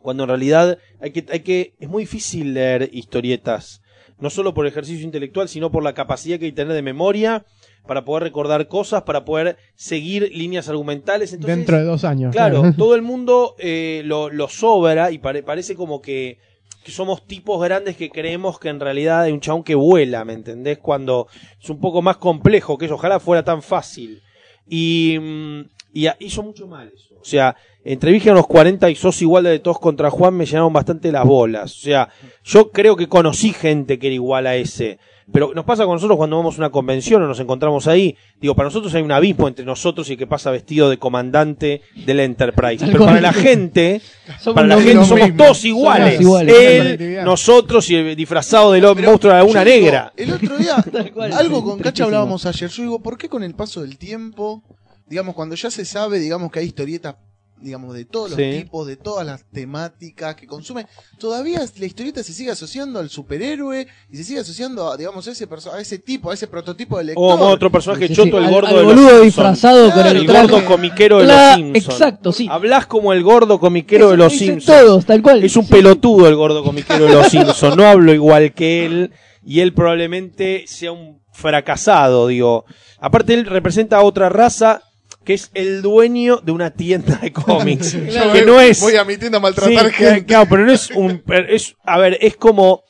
cuando 0.00 0.22
en 0.22 0.28
realidad 0.28 0.78
hay 1.00 1.10
que, 1.10 1.26
hay 1.30 1.40
que, 1.40 1.74
es 1.78 1.88
muy 1.88 2.04
difícil 2.04 2.54
leer 2.54 2.88
historietas. 2.92 3.82
No 4.18 4.30
solo 4.30 4.54
por 4.54 4.66
ejercicio 4.66 5.04
intelectual, 5.04 5.48
sino 5.48 5.70
por 5.70 5.82
la 5.82 5.92
capacidad 5.92 6.38
que 6.38 6.46
hay 6.46 6.52
que 6.52 6.56
tener 6.56 6.72
de 6.72 6.80
memoria 6.80 7.44
para 7.86 8.04
poder 8.04 8.24
recordar 8.24 8.68
cosas, 8.68 9.02
para 9.02 9.24
poder 9.24 9.56
seguir 9.74 10.30
líneas 10.34 10.68
argumentales. 10.68 11.32
Entonces, 11.32 11.56
Dentro 11.56 11.78
de 11.78 11.84
dos 11.84 12.04
años. 12.04 12.32
Claro, 12.32 12.72
todo 12.76 12.94
el 12.94 13.02
mundo 13.02 13.54
eh, 13.58 14.02
lo, 14.04 14.28
lo 14.30 14.48
sobra 14.48 15.10
y 15.10 15.18
pare- 15.18 15.42
parece 15.42 15.74
como 15.74 16.02
que, 16.02 16.38
que 16.84 16.92
somos 16.92 17.26
tipos 17.26 17.62
grandes 17.62 17.96
que 17.96 18.10
creemos 18.10 18.58
que 18.58 18.68
en 18.68 18.80
realidad 18.80 19.22
hay 19.22 19.32
un 19.32 19.40
chabón 19.40 19.62
que 19.64 19.74
vuela, 19.74 20.24
¿me 20.24 20.32
entendés? 20.34 20.78
Cuando 20.78 21.26
es 21.62 21.68
un 21.70 21.80
poco 21.80 22.02
más 22.02 22.16
complejo 22.18 22.76
que 22.78 22.86
eso, 22.86 22.94
ojalá 22.94 23.18
fuera 23.20 23.42
tan 23.44 23.62
fácil. 23.62 24.22
Y, 24.68 25.16
mm, 25.20 25.60
y 25.94 26.08
hizo 26.20 26.42
mucho 26.42 26.66
mal 26.66 26.90
eso. 26.94 27.14
O 27.20 27.24
sea, 27.24 27.56
entre 27.84 28.12
Virgen 28.12 28.32
a 28.32 28.36
los 28.36 28.46
40 28.46 28.90
y 28.90 28.94
sos 28.96 29.20
igual 29.22 29.44
de 29.44 29.58
todos 29.58 29.78
contra 29.78 30.10
Juan 30.10 30.34
me 30.34 30.44
llenaron 30.46 30.72
bastante 30.72 31.10
las 31.10 31.24
bolas. 31.24 31.72
O 31.76 31.80
sea, 31.80 32.08
yo 32.44 32.70
creo 32.70 32.96
que 32.96 33.08
conocí 33.08 33.52
gente 33.52 33.98
que 33.98 34.08
era 34.08 34.14
igual 34.14 34.46
a 34.46 34.56
ese. 34.56 34.98
Pero 35.32 35.52
nos 35.54 35.64
pasa 35.64 35.84
con 35.84 35.94
nosotros 35.94 36.16
cuando 36.16 36.36
vamos 36.36 36.54
a 36.54 36.58
una 36.58 36.70
convención 36.70 37.20
o 37.22 37.26
nos 37.26 37.40
encontramos 37.40 37.88
ahí. 37.88 38.16
Digo, 38.40 38.54
para 38.54 38.68
nosotros 38.68 38.94
hay 38.94 39.02
un 39.02 39.10
abismo 39.10 39.48
entre 39.48 39.64
nosotros 39.64 40.08
y 40.08 40.12
el 40.12 40.18
que 40.18 40.26
pasa 40.26 40.52
vestido 40.52 40.88
de 40.88 40.98
comandante 40.98 41.82
del 41.94 42.20
Enterprise. 42.20 42.86
Pero 42.86 43.04
para 43.04 43.20
la 43.20 43.32
gente, 43.32 44.00
Somos 44.40 44.54
para 44.54 44.68
la 44.68 44.80
gente 44.80 45.04
somos 45.04 45.36
todos 45.36 45.64
iguales. 45.64 46.16
Somos 46.16 46.20
iguales. 46.20 46.56
Él, 46.56 47.24
nosotros 47.24 47.90
y 47.90 47.96
el 47.96 48.16
disfrazado 48.16 48.72
del 48.72 48.82
Pero 48.82 49.10
monstruo 49.10 49.32
de 49.32 49.38
la 49.38 49.42
laguna 49.42 49.64
yo 49.64 49.70
digo, 49.70 49.84
negra. 49.84 50.12
El 50.16 50.32
otro 50.32 50.58
día, 50.58 50.76
algo 51.36 51.64
con 51.64 51.80
Cacha 51.80 52.04
hablábamos 52.04 52.46
ayer. 52.46 52.70
Yo 52.70 52.82
digo, 52.82 53.02
¿por 53.02 53.18
qué 53.18 53.28
con 53.28 53.42
el 53.42 53.54
paso 53.54 53.82
del 53.82 53.98
tiempo, 53.98 54.62
digamos, 55.06 55.34
cuando 55.34 55.56
ya 55.56 55.70
se 55.70 55.84
sabe, 55.84 56.20
digamos, 56.20 56.52
que 56.52 56.60
hay 56.60 56.66
historietas 56.66 57.16
digamos, 57.60 57.94
de 57.94 58.04
todos 58.04 58.30
los 58.30 58.38
Sí. 58.38 58.62
tipos, 58.62 58.86
de 58.86 58.96
todas 58.96 59.26
las 59.26 59.44
temáticas 59.50 60.34
que 60.36 60.46
consume, 60.46 60.86
todavía 61.18 61.60
la 61.78 61.86
historieta 61.86 62.22
se 62.22 62.32
sigue 62.32 62.50
asociando 62.50 62.98
al 62.98 63.08
superhéroe 63.10 63.86
y 64.10 64.16
se 64.16 64.24
sigue 64.24 64.40
asociando 64.40 64.90
a, 64.90 64.96
digamos, 64.96 65.26
a 65.26 65.30
ese, 65.32 65.48
a 65.72 65.80
ese 65.80 65.98
tipo, 65.98 66.30
a 66.30 66.34
ese 66.34 66.46
prototipo 66.46 66.98
de 66.98 67.04
lector. 67.04 67.24
O 67.24 67.38
como 67.38 67.50
otro 67.50 67.70
personaje 67.72 68.08
Sí, 68.08 68.14
sí, 68.14 68.22
choto, 68.22 68.38
el 68.38 68.44
al- 68.44 68.50
gordo 68.50 68.68
al 68.68 68.74
de 68.76 68.82
los 68.82 68.86
boludo 68.94 69.08
Simpson. 69.08 69.24
disfrazado 69.24 69.82
con 69.84 69.92
Claro, 69.92 70.10
el 70.10 70.16
El 70.18 70.26
traje. 70.26 70.46
gordo 70.48 70.64
comiquero 70.66 71.18
de 71.18 71.26
los 71.26 71.54
Simpsons. 71.56 71.94
exacto, 71.94 72.32
sí. 72.32 72.46
Hablas 72.50 72.86
como 72.86 73.12
el 73.12 73.22
gordo 73.22 73.58
comiquero 73.58 74.10
de 74.10 74.16
los 74.16 74.32
Simpsons. 74.32 74.64
todos, 74.66 75.06
tal 75.06 75.22
cual. 75.22 75.42
Es 75.44 75.56
un 75.56 75.64
Sí. 75.64 75.72
pelotudo 75.72 76.28
el 76.28 76.36
gordo 76.36 76.62
comiquero 76.62 77.04
de 77.06 77.12
los 77.14 77.28
Simpsons. 77.28 77.76
No 77.76 77.84
hablo 77.86 78.12
igual 78.12 78.52
que 78.54 78.86
él. 78.86 79.12
Y 79.48 79.60
él 79.60 79.72
probablemente 79.72 80.64
sea 80.66 80.90
un 80.92 81.20
fracasado, 81.32 82.26
digo. 82.28 82.64
Aparte, 82.98 83.34
él 83.34 83.46
representa 83.46 83.98
a 83.98 84.02
otra 84.02 84.28
raza 84.28 84.82
que 85.26 85.34
es 85.34 85.50
el 85.52 85.82
dueño 85.82 86.38
de 86.38 86.52
una 86.52 86.70
tienda 86.70 87.16
de 87.20 87.32
cómics. 87.34 87.92
Yo 87.92 88.32
que 88.32 88.38
voy- 88.38 88.46
no 88.46 88.60
es. 88.60 88.80
Voy 88.80 88.96
a 88.96 89.04
mi 89.04 89.18
tienda 89.18 89.36
a 89.36 89.40
maltratar 89.42 89.88
Sí, 89.88 89.92
gente. 89.92 90.24
Claro, 90.24 90.46
pero 90.48 90.64
no 90.64 90.72
es 90.72 90.90
un. 90.92 91.22
Es, 91.50 91.74
a 91.84 91.98
ver, 91.98 92.16
es 92.22 92.36
como. 92.36 92.82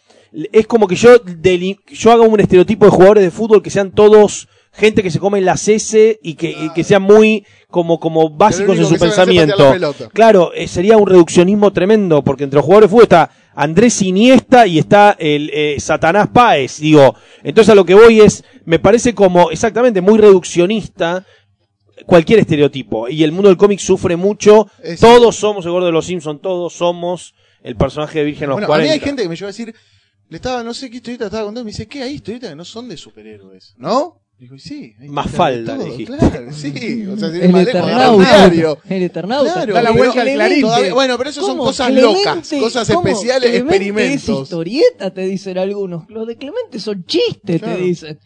Es 0.53 0.67
como 0.67 0.87
que 0.87 0.97
yo, 0.97 1.19
deli- 1.25 1.81
yo 1.89 2.13
haga 2.13 2.23
un 2.23 2.39
estereotipo 2.39 2.85
de 2.85 2.91
jugadores 2.91 3.25
de 3.25 3.31
fútbol 3.31 3.63
que 3.63 3.71
sean 3.71 3.91
todos 3.91 4.49
gente 4.73 5.03
que 5.03 5.11
se 5.11 5.19
come 5.19 5.41
las 5.41 5.67
S 5.69 6.19
y 6.23 6.35
que, 6.35 6.51
y 6.51 6.69
que 6.75 6.85
sean 6.85 7.01
muy 7.01 7.47
como, 7.71 7.99
como 7.99 8.29
básicos 8.29 8.77
en 8.79 8.85
su 8.85 8.99
pensamiento. 8.99 9.75
Claro, 10.13 10.53
eh, 10.53 10.69
sería 10.69 10.99
un 10.99 11.07
reduccionismo 11.07 11.73
tremendo, 11.73 12.23
porque 12.23 12.45
entre 12.45 12.59
los 12.59 12.65
jugadores 12.67 12.91
de 12.91 12.93
fútbol 12.93 13.05
está 13.05 13.31
Andrés 13.55 14.03
Iniesta 14.03 14.67
y 14.67 14.79
está 14.79 15.17
el 15.19 15.51
eh, 15.55 15.77
Satanás 15.79 16.29
Páez, 16.31 16.81
digo. 16.81 17.15
Entonces 17.43 17.73
a 17.73 17.75
lo 17.75 17.87
que 17.87 17.95
voy 17.95 18.21
es, 18.21 18.45
me 18.67 18.79
parece 18.79 19.15
como 19.15 19.51
exactamente 19.51 20.03
muy 20.03 20.19
reduccionista 20.19 21.25
cualquier 22.05 22.41
estereotipo. 22.41 23.09
Y 23.09 23.23
el 23.25 23.33
mundo 23.33 23.49
del 23.49 23.57
cómic 23.57 23.79
sufre 23.79 24.17
mucho. 24.17 24.69
Es- 24.83 25.01
todos 25.01 25.37
somos 25.37 25.65
el 25.65 25.71
gordo 25.73 25.87
de 25.87 25.93
los 25.93 26.07
Simpsons, 26.07 26.41
todos 26.43 26.73
somos 26.75 27.35
el 27.63 27.77
personaje 27.77 28.19
de 28.19 28.25
Virgen 28.27 28.45
a 28.45 28.47
los 28.49 28.55
Bueno, 28.57 28.67
a 28.67 28.69
40. 28.69 28.89
mí 28.89 28.93
hay 28.95 29.01
gente 29.01 29.23
que 29.23 29.29
me 29.29 29.37
lleva 29.37 29.47
a 29.49 29.53
decir, 29.53 29.75
le 30.29 30.37
estaba, 30.37 30.63
no 30.63 30.75
sé 30.75 30.91
qué 30.91 30.97
historieta 30.97 31.27
estaba 31.27 31.45
contando, 31.45 31.63
y 31.63 31.65
me 31.65 31.71
dice, 31.71 31.87
¿qué 31.87 32.03
hay 32.03 32.15
historietas 32.15 32.51
que 32.51 32.57
no 32.57 32.65
son 32.65 32.89
de 32.89 32.97
superhéroes? 32.97 33.75
¿No? 33.79 34.21
Digo, 34.39 34.55
y 34.57 34.59
sí. 34.59 34.93
Más 35.09 35.31
falda, 35.31 35.77
todo, 35.77 35.87
dijiste. 35.87 36.19
Claro, 36.19 36.53
sí. 36.53 37.07
O 37.07 37.17
sea, 37.17 37.31
si 37.33 37.39
El 37.41 37.49
más 37.53 37.65
lejos. 37.65 38.79
El 38.87 39.03
Eternauta. 39.03 39.53
Claro, 39.55 39.75
Da 39.75 39.83
la 39.83 39.91
vuelta 39.93 40.21
al 40.21 40.29
Clarín. 40.29 40.61
todavía- 40.61 40.93
bueno, 40.95 41.17
pero 41.17 41.31
eso 41.31 41.41
son 41.41 41.57
cosas 41.57 41.87
Clemente- 41.89 42.19
locas, 42.25 42.51
cosas 42.61 42.89
¿cómo? 42.91 43.09
especiales, 43.09 43.49
Clemente 43.51 43.75
Es 43.77 43.81
experimentos. 43.89 44.43
historieta, 44.43 45.11
te 45.15 45.23
dicen 45.23 45.57
algunos. 45.57 46.11
Los 46.11 46.27
de 46.27 46.37
Clemente 46.37 46.79
son 46.81 47.05
chistes, 47.07 47.63
Claro. 47.63 47.77
te 47.79 47.83
dicen. 47.83 48.19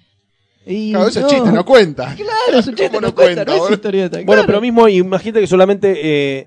Y 0.66 0.90
Claro, 0.92 1.08
eso 1.08 1.20
es 1.20 1.26
chiste, 1.26 1.52
no 1.52 1.64
cuenta. 1.64 2.14
Claro, 2.16 2.58
es 2.58 2.66
un 2.66 2.74
chiste, 2.76 2.89
¿Cómo 2.89 3.00
no, 3.00 3.08
no 3.08 3.14
cuenta, 3.14 3.34
cuenta, 3.34 3.44
no 3.44 3.52
es 3.52 3.58
boludo? 3.60 3.74
historieta. 3.74 4.16
Bueno, 4.18 4.26
claro. 4.26 4.47
pero 4.47 4.60
mismo, 4.60 4.89
imagínate 4.89 5.40
que 5.40 5.47
solamente 5.47 5.94
eh, 6.39 6.47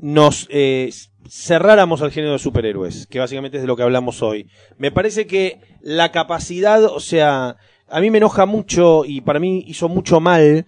nos 0.00 0.46
eh, 0.50 0.90
cerráramos 1.28 2.02
al 2.02 2.10
género 2.10 2.32
de 2.32 2.38
superhéroes, 2.38 3.06
que 3.06 3.18
básicamente 3.18 3.56
es 3.58 3.62
de 3.62 3.66
lo 3.66 3.76
que 3.76 3.82
hablamos 3.82 4.22
hoy. 4.22 4.48
Me 4.76 4.90
parece 4.90 5.26
que 5.26 5.60
la 5.80 6.10
capacidad, 6.12 6.84
o 6.84 7.00
sea, 7.00 7.56
a 7.88 8.00
mí 8.00 8.10
me 8.10 8.18
enoja 8.18 8.46
mucho 8.46 9.04
y 9.04 9.20
para 9.20 9.38
mí 9.38 9.64
hizo 9.66 9.88
mucho 9.88 10.20
mal, 10.20 10.66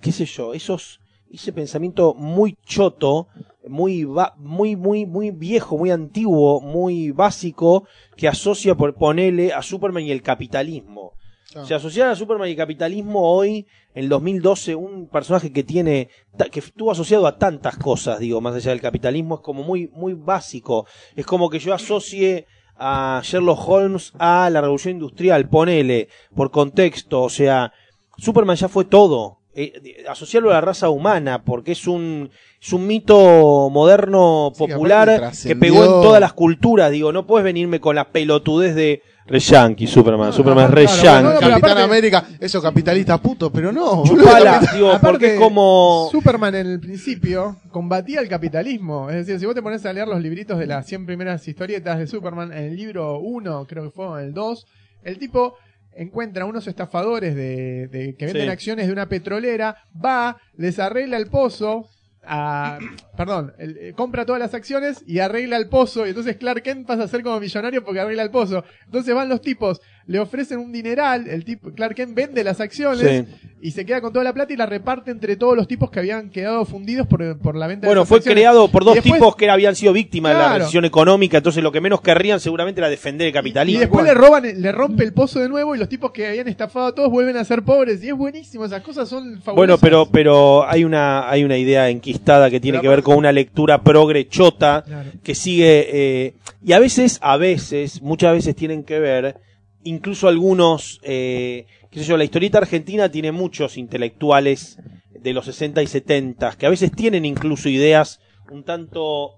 qué 0.00 0.12
sé 0.12 0.24
yo, 0.24 0.54
esos 0.54 1.00
ese 1.30 1.52
pensamiento 1.52 2.14
muy 2.14 2.56
choto, 2.64 3.28
muy 3.68 4.04
va- 4.04 4.34
muy 4.38 4.76
muy 4.76 5.04
muy 5.04 5.30
viejo, 5.30 5.76
muy 5.76 5.90
antiguo, 5.90 6.60
muy 6.62 7.10
básico 7.10 7.86
que 8.16 8.28
asocia 8.28 8.74
por 8.74 8.94
ponele 8.94 9.52
a 9.52 9.60
Superman 9.62 10.04
y 10.04 10.10
el 10.10 10.22
capitalismo. 10.22 11.12
Ah. 11.54 11.62
O 11.62 11.66
sea, 11.66 11.78
asociar 11.78 12.08
a 12.10 12.14
Superman 12.16 12.48
y 12.50 12.56
capitalismo 12.56 13.32
hoy, 13.32 13.66
en 13.94 14.04
el 14.04 14.08
2012, 14.08 14.74
un 14.74 15.08
personaje 15.08 15.52
que 15.52 15.64
tiene, 15.64 16.08
que 16.52 16.60
estuvo 16.60 16.90
asociado 16.90 17.26
a 17.26 17.38
tantas 17.38 17.76
cosas, 17.78 18.18
digo, 18.18 18.40
más 18.40 18.54
allá 18.54 18.70
del 18.72 18.80
capitalismo, 18.82 19.36
es 19.36 19.40
como 19.40 19.62
muy, 19.62 19.90
muy 19.94 20.12
básico. 20.14 20.86
Es 21.16 21.24
como 21.24 21.48
que 21.48 21.58
yo 21.58 21.72
asocie 21.72 22.46
a 22.76 23.20
Sherlock 23.24 23.66
Holmes 23.66 24.12
a 24.18 24.50
la 24.50 24.60
revolución 24.60 24.94
industrial, 24.94 25.48
ponele, 25.48 26.08
por 26.34 26.50
contexto, 26.50 27.22
o 27.22 27.30
sea, 27.30 27.72
Superman 28.18 28.56
ya 28.56 28.68
fue 28.68 28.84
todo. 28.84 29.38
Eh, 29.54 30.04
asociarlo 30.08 30.50
a 30.50 30.54
la 30.54 30.60
raza 30.60 30.88
humana, 30.88 31.42
porque 31.42 31.72
es 31.72 31.88
un, 31.88 32.30
es 32.62 32.72
un 32.72 32.86
mito 32.86 33.70
moderno, 33.70 34.52
Sí, 34.54 34.66
que 34.66 34.72
popular, 34.74 35.08
que 35.08 35.16
trascendió- 35.18 35.58
pegó 35.58 35.82
en 35.84 35.90
todas 36.02 36.20
las 36.20 36.32
culturas, 36.34 36.92
digo, 36.92 37.10
no 37.12 37.26
puedes 37.26 37.44
venirme 37.44 37.80
con 37.80 37.96
la 37.96 38.10
pelotudez 38.10 38.76
de 38.76 39.02
re 39.28 39.38
yankee, 39.38 39.86
Superman, 39.86 40.26
No, 40.28 40.32
Superman 40.32 40.64
no, 40.64 40.68
es 40.68 40.74
re 40.74 40.84
claro, 40.86 41.02
yankee. 41.02 41.24
no, 41.34 41.50
Capitán 41.50 41.70
aparte- 41.70 41.82
América, 41.82 42.24
eso 42.40 42.62
capitalista 42.62 43.18
puto, 43.18 43.52
pero 43.52 43.70
no. 43.72 44.02
Chupala, 44.04 44.60
digo, 44.74 44.88
Aparte, 44.90 45.06
porque 45.06 45.34
es 45.34 45.40
como... 45.40 46.08
Superman 46.10 46.54
en 46.54 46.66
el 46.66 46.80
principio 46.80 47.56
combatía 47.70 48.20
el 48.20 48.28
capitalismo. 48.28 49.10
Es 49.10 49.16
decir, 49.26 49.38
si 49.38 49.46
vos 49.46 49.54
te 49.54 49.62
pones 49.62 49.84
a 49.86 49.92
leer 49.92 50.08
los 50.08 50.20
libritos 50.20 50.58
de 50.58 50.66
las 50.66 50.86
100 50.86 51.06
primeras 51.06 51.46
historietas 51.46 51.98
de 51.98 52.06
Superman, 52.06 52.52
en 52.52 52.64
el 52.64 52.76
libro 52.76 53.18
1, 53.20 53.66
creo 53.66 53.84
que 53.84 53.90
fue, 53.90 54.06
o 54.06 54.18
en 54.18 54.24
el 54.26 54.34
2, 54.34 54.66
el 55.04 55.18
tipo 55.18 55.54
encuentra 55.94 56.44
unos 56.44 56.66
estafadores 56.66 57.34
de, 57.34 57.88
de- 57.88 58.14
que 58.16 58.26
venden 58.26 58.44
Sí. 58.44 58.48
acciones 58.50 58.86
de 58.86 58.92
una 58.92 59.06
petrolera, 59.08 59.76
va, 60.04 60.36
les 60.56 60.78
arregla 60.78 61.16
el 61.16 61.26
pozo, 61.26 61.86
a- 62.24 62.78
perdón, 63.18 63.52
el- 63.58 63.76
eh, 63.78 63.92
compra 63.96 64.24
todas 64.24 64.38
las 64.40 64.54
acciones 64.54 65.02
y 65.06 65.18
arregla 65.18 65.56
el 65.56 65.68
pozo. 65.68 66.06
Y 66.06 66.10
entonces 66.10 66.36
Clark 66.36 66.62
Kent 66.62 66.86
pasa 66.86 67.02
a 67.02 67.08
ser 67.08 67.22
como 67.24 67.40
millonario 67.40 67.84
porque 67.84 67.98
arregla 68.00 68.22
el 68.22 68.30
pozo. 68.30 68.64
Entonces 68.86 69.12
van 69.14 69.28
los 69.28 69.42
tipos, 69.42 69.80
le 70.06 70.20
ofrecen 70.20 70.58
un 70.60 70.70
dineral, 70.72 71.26
el 71.28 71.44
tipo, 71.44 71.70
Clark 71.72 71.96
Kent 71.96 72.14
vende 72.14 72.44
las 72.44 72.60
acciones 72.60 73.26
Sí. 73.28 73.50
y 73.60 73.72
se 73.72 73.84
queda 73.84 74.00
con 74.00 74.12
toda 74.12 74.24
la 74.24 74.32
plata 74.32 74.52
y 74.52 74.56
la 74.56 74.66
reparte 74.66 75.10
entre 75.10 75.36
todos 75.36 75.56
los 75.56 75.66
tipos 75.66 75.90
que 75.90 75.98
habían 75.98 76.30
quedado 76.30 76.64
fundidos 76.64 77.08
por, 77.08 77.36
por 77.38 77.56
la 77.56 77.66
venta 77.66 77.82
de 77.82 77.88
Bueno, 77.88 78.06
fue 78.06 78.18
acciones. 78.18 78.36
creado 78.40 78.68
por 78.68 78.84
dos 78.84 78.94
Y 78.94 79.00
después- 79.00 79.14
tipos 79.20 79.34
que 79.36 79.50
habían 79.50 79.74
sido 79.74 79.92
víctimas 79.92 80.32
de 80.34 80.38
la 80.38 80.58
recesión 80.58 80.84
económica, 80.84 81.38
entonces 81.38 81.60
lo 81.62 81.72
que 81.72 81.80
menos 81.80 82.00
querrían 82.00 82.38
seguramente 82.38 82.80
era 82.80 82.88
defender 82.88 83.26
el 83.26 83.30
Y 83.30 83.34
capitalismo. 83.34 83.80
después 83.80 84.04
le 84.06 84.14
roban, 84.14 84.44
le 84.62 84.72
rompe 84.72 85.02
el 85.02 85.12
pozo 85.12 85.40
de 85.40 85.48
nuevo 85.48 85.74
y 85.74 85.78
los 85.78 85.88
tipos 85.88 86.12
que 86.12 86.28
habían 86.28 86.46
estafado 86.46 86.86
a 86.86 86.94
todos 86.94 87.10
vuelven 87.10 87.36
a 87.36 87.44
ser 87.44 87.62
pobres. 87.64 88.02
Y 88.04 88.08
es 88.10 88.14
buenísimo, 88.16 88.64
esas 88.64 88.82
cosas 88.82 89.08
son 89.08 89.42
fabulosas. 89.42 89.56
Bueno, 89.56 89.78
pero, 89.78 90.06
pero 90.10 90.68
hay 90.68 90.84
una, 90.84 91.28
hay 91.28 91.42
una 91.42 91.58
idea 91.58 91.88
enquistada 91.90 92.48
que 92.48 92.60
tiene 92.60 92.78
Pero 92.78 92.82
que 92.82 92.88
ver 92.96 93.02
con 93.02 93.07
una 93.16 93.32
lectura 93.32 93.82
progre 93.82 94.28
chota 94.28 94.82
Claro. 94.86 95.10
que 95.22 95.34
sigue, 95.34 95.86
eh, 95.92 96.34
y 96.64 96.72
a 96.72 96.78
veces, 96.78 97.18
a 97.22 97.36
veces, 97.36 98.02
muchas 98.02 98.32
veces 98.32 98.54
tienen 98.56 98.84
que 98.84 98.98
ver, 98.98 99.36
incluso 99.84 100.28
algunos, 100.28 101.00
eh, 101.02 101.66
qué 101.90 102.00
sé 102.00 102.04
yo, 102.06 102.16
la 102.16 102.24
historieta 102.24 102.58
argentina 102.58 103.10
tiene 103.10 103.32
muchos 103.32 103.76
intelectuales 103.78 104.78
de 105.18 105.32
los 105.32 105.46
60 105.46 105.82
y 105.82 105.86
70 105.86 106.52
que 106.56 106.66
a 106.66 106.70
veces 106.70 106.92
tienen 106.92 107.24
incluso 107.24 107.68
ideas 107.68 108.20
un 108.50 108.62
tanto 108.64 109.34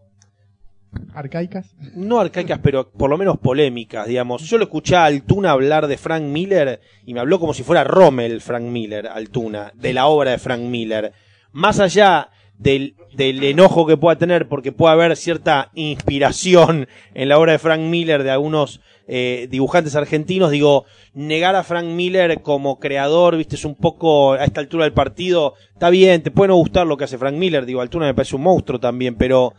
Arcaicas. 1.14 1.72
no 1.94 2.18
arcaicas, 2.18 2.58
pero 2.60 2.90
por 2.90 3.08
lo 3.10 3.16
menos 3.16 3.38
polémicas, 3.38 4.06
digamos. 4.08 4.42
Yo 4.42 4.58
lo 4.58 4.64
escuché 4.64 4.96
a 4.96 5.04
Altuna 5.04 5.52
hablar 5.52 5.86
de 5.86 5.96
Frank 5.96 6.22
Miller 6.24 6.80
y 7.06 7.14
me 7.14 7.20
habló 7.20 7.38
como 7.38 7.54
si 7.54 7.62
fuera 7.62 7.84
Rommel 7.84 8.40
Frank 8.40 8.64
Miller, 8.64 9.06
Altuna, 9.06 9.72
de 9.76 9.92
la 9.92 10.06
obra 10.06 10.32
de 10.32 10.38
Frank 10.38 10.60
Miller. 10.62 11.12
Más 11.52 11.78
allá 11.78 12.30
del, 12.60 12.94
del 13.14 13.42
enojo 13.42 13.86
que 13.86 13.96
pueda 13.96 14.18
tener, 14.18 14.46
porque 14.46 14.70
puede 14.70 14.92
haber 14.92 15.16
cierta 15.16 15.70
inspiración 15.74 16.88
en 17.14 17.28
la 17.28 17.38
obra 17.38 17.52
de 17.52 17.58
Frank 17.58 17.80
Miller 17.80 18.22
de 18.22 18.30
algunos 18.30 18.80
eh, 19.08 19.48
dibujantes 19.50 19.96
argentinos, 19.96 20.50
digo, 20.50 20.84
negar 21.14 21.56
a 21.56 21.64
Frank 21.64 21.86
Miller 21.86 22.42
como 22.42 22.78
creador, 22.78 23.36
viste, 23.36 23.56
es 23.56 23.64
un 23.64 23.74
poco 23.74 24.34
a 24.34 24.44
esta 24.44 24.60
altura 24.60 24.84
del 24.84 24.92
partido, 24.92 25.54
está 25.72 25.88
bien, 25.88 26.22
te 26.22 26.30
puede 26.30 26.48
no 26.48 26.56
gustar 26.56 26.86
lo 26.86 26.98
que 26.98 27.04
hace 27.04 27.18
Frank 27.18 27.34
Miller, 27.34 27.64
digo, 27.64 27.80
Altuna 27.80 28.06
me 28.06 28.14
parece 28.14 28.36
un 28.36 28.42
monstruo 28.42 28.78
también, 28.78 29.16
pero 29.16 29.54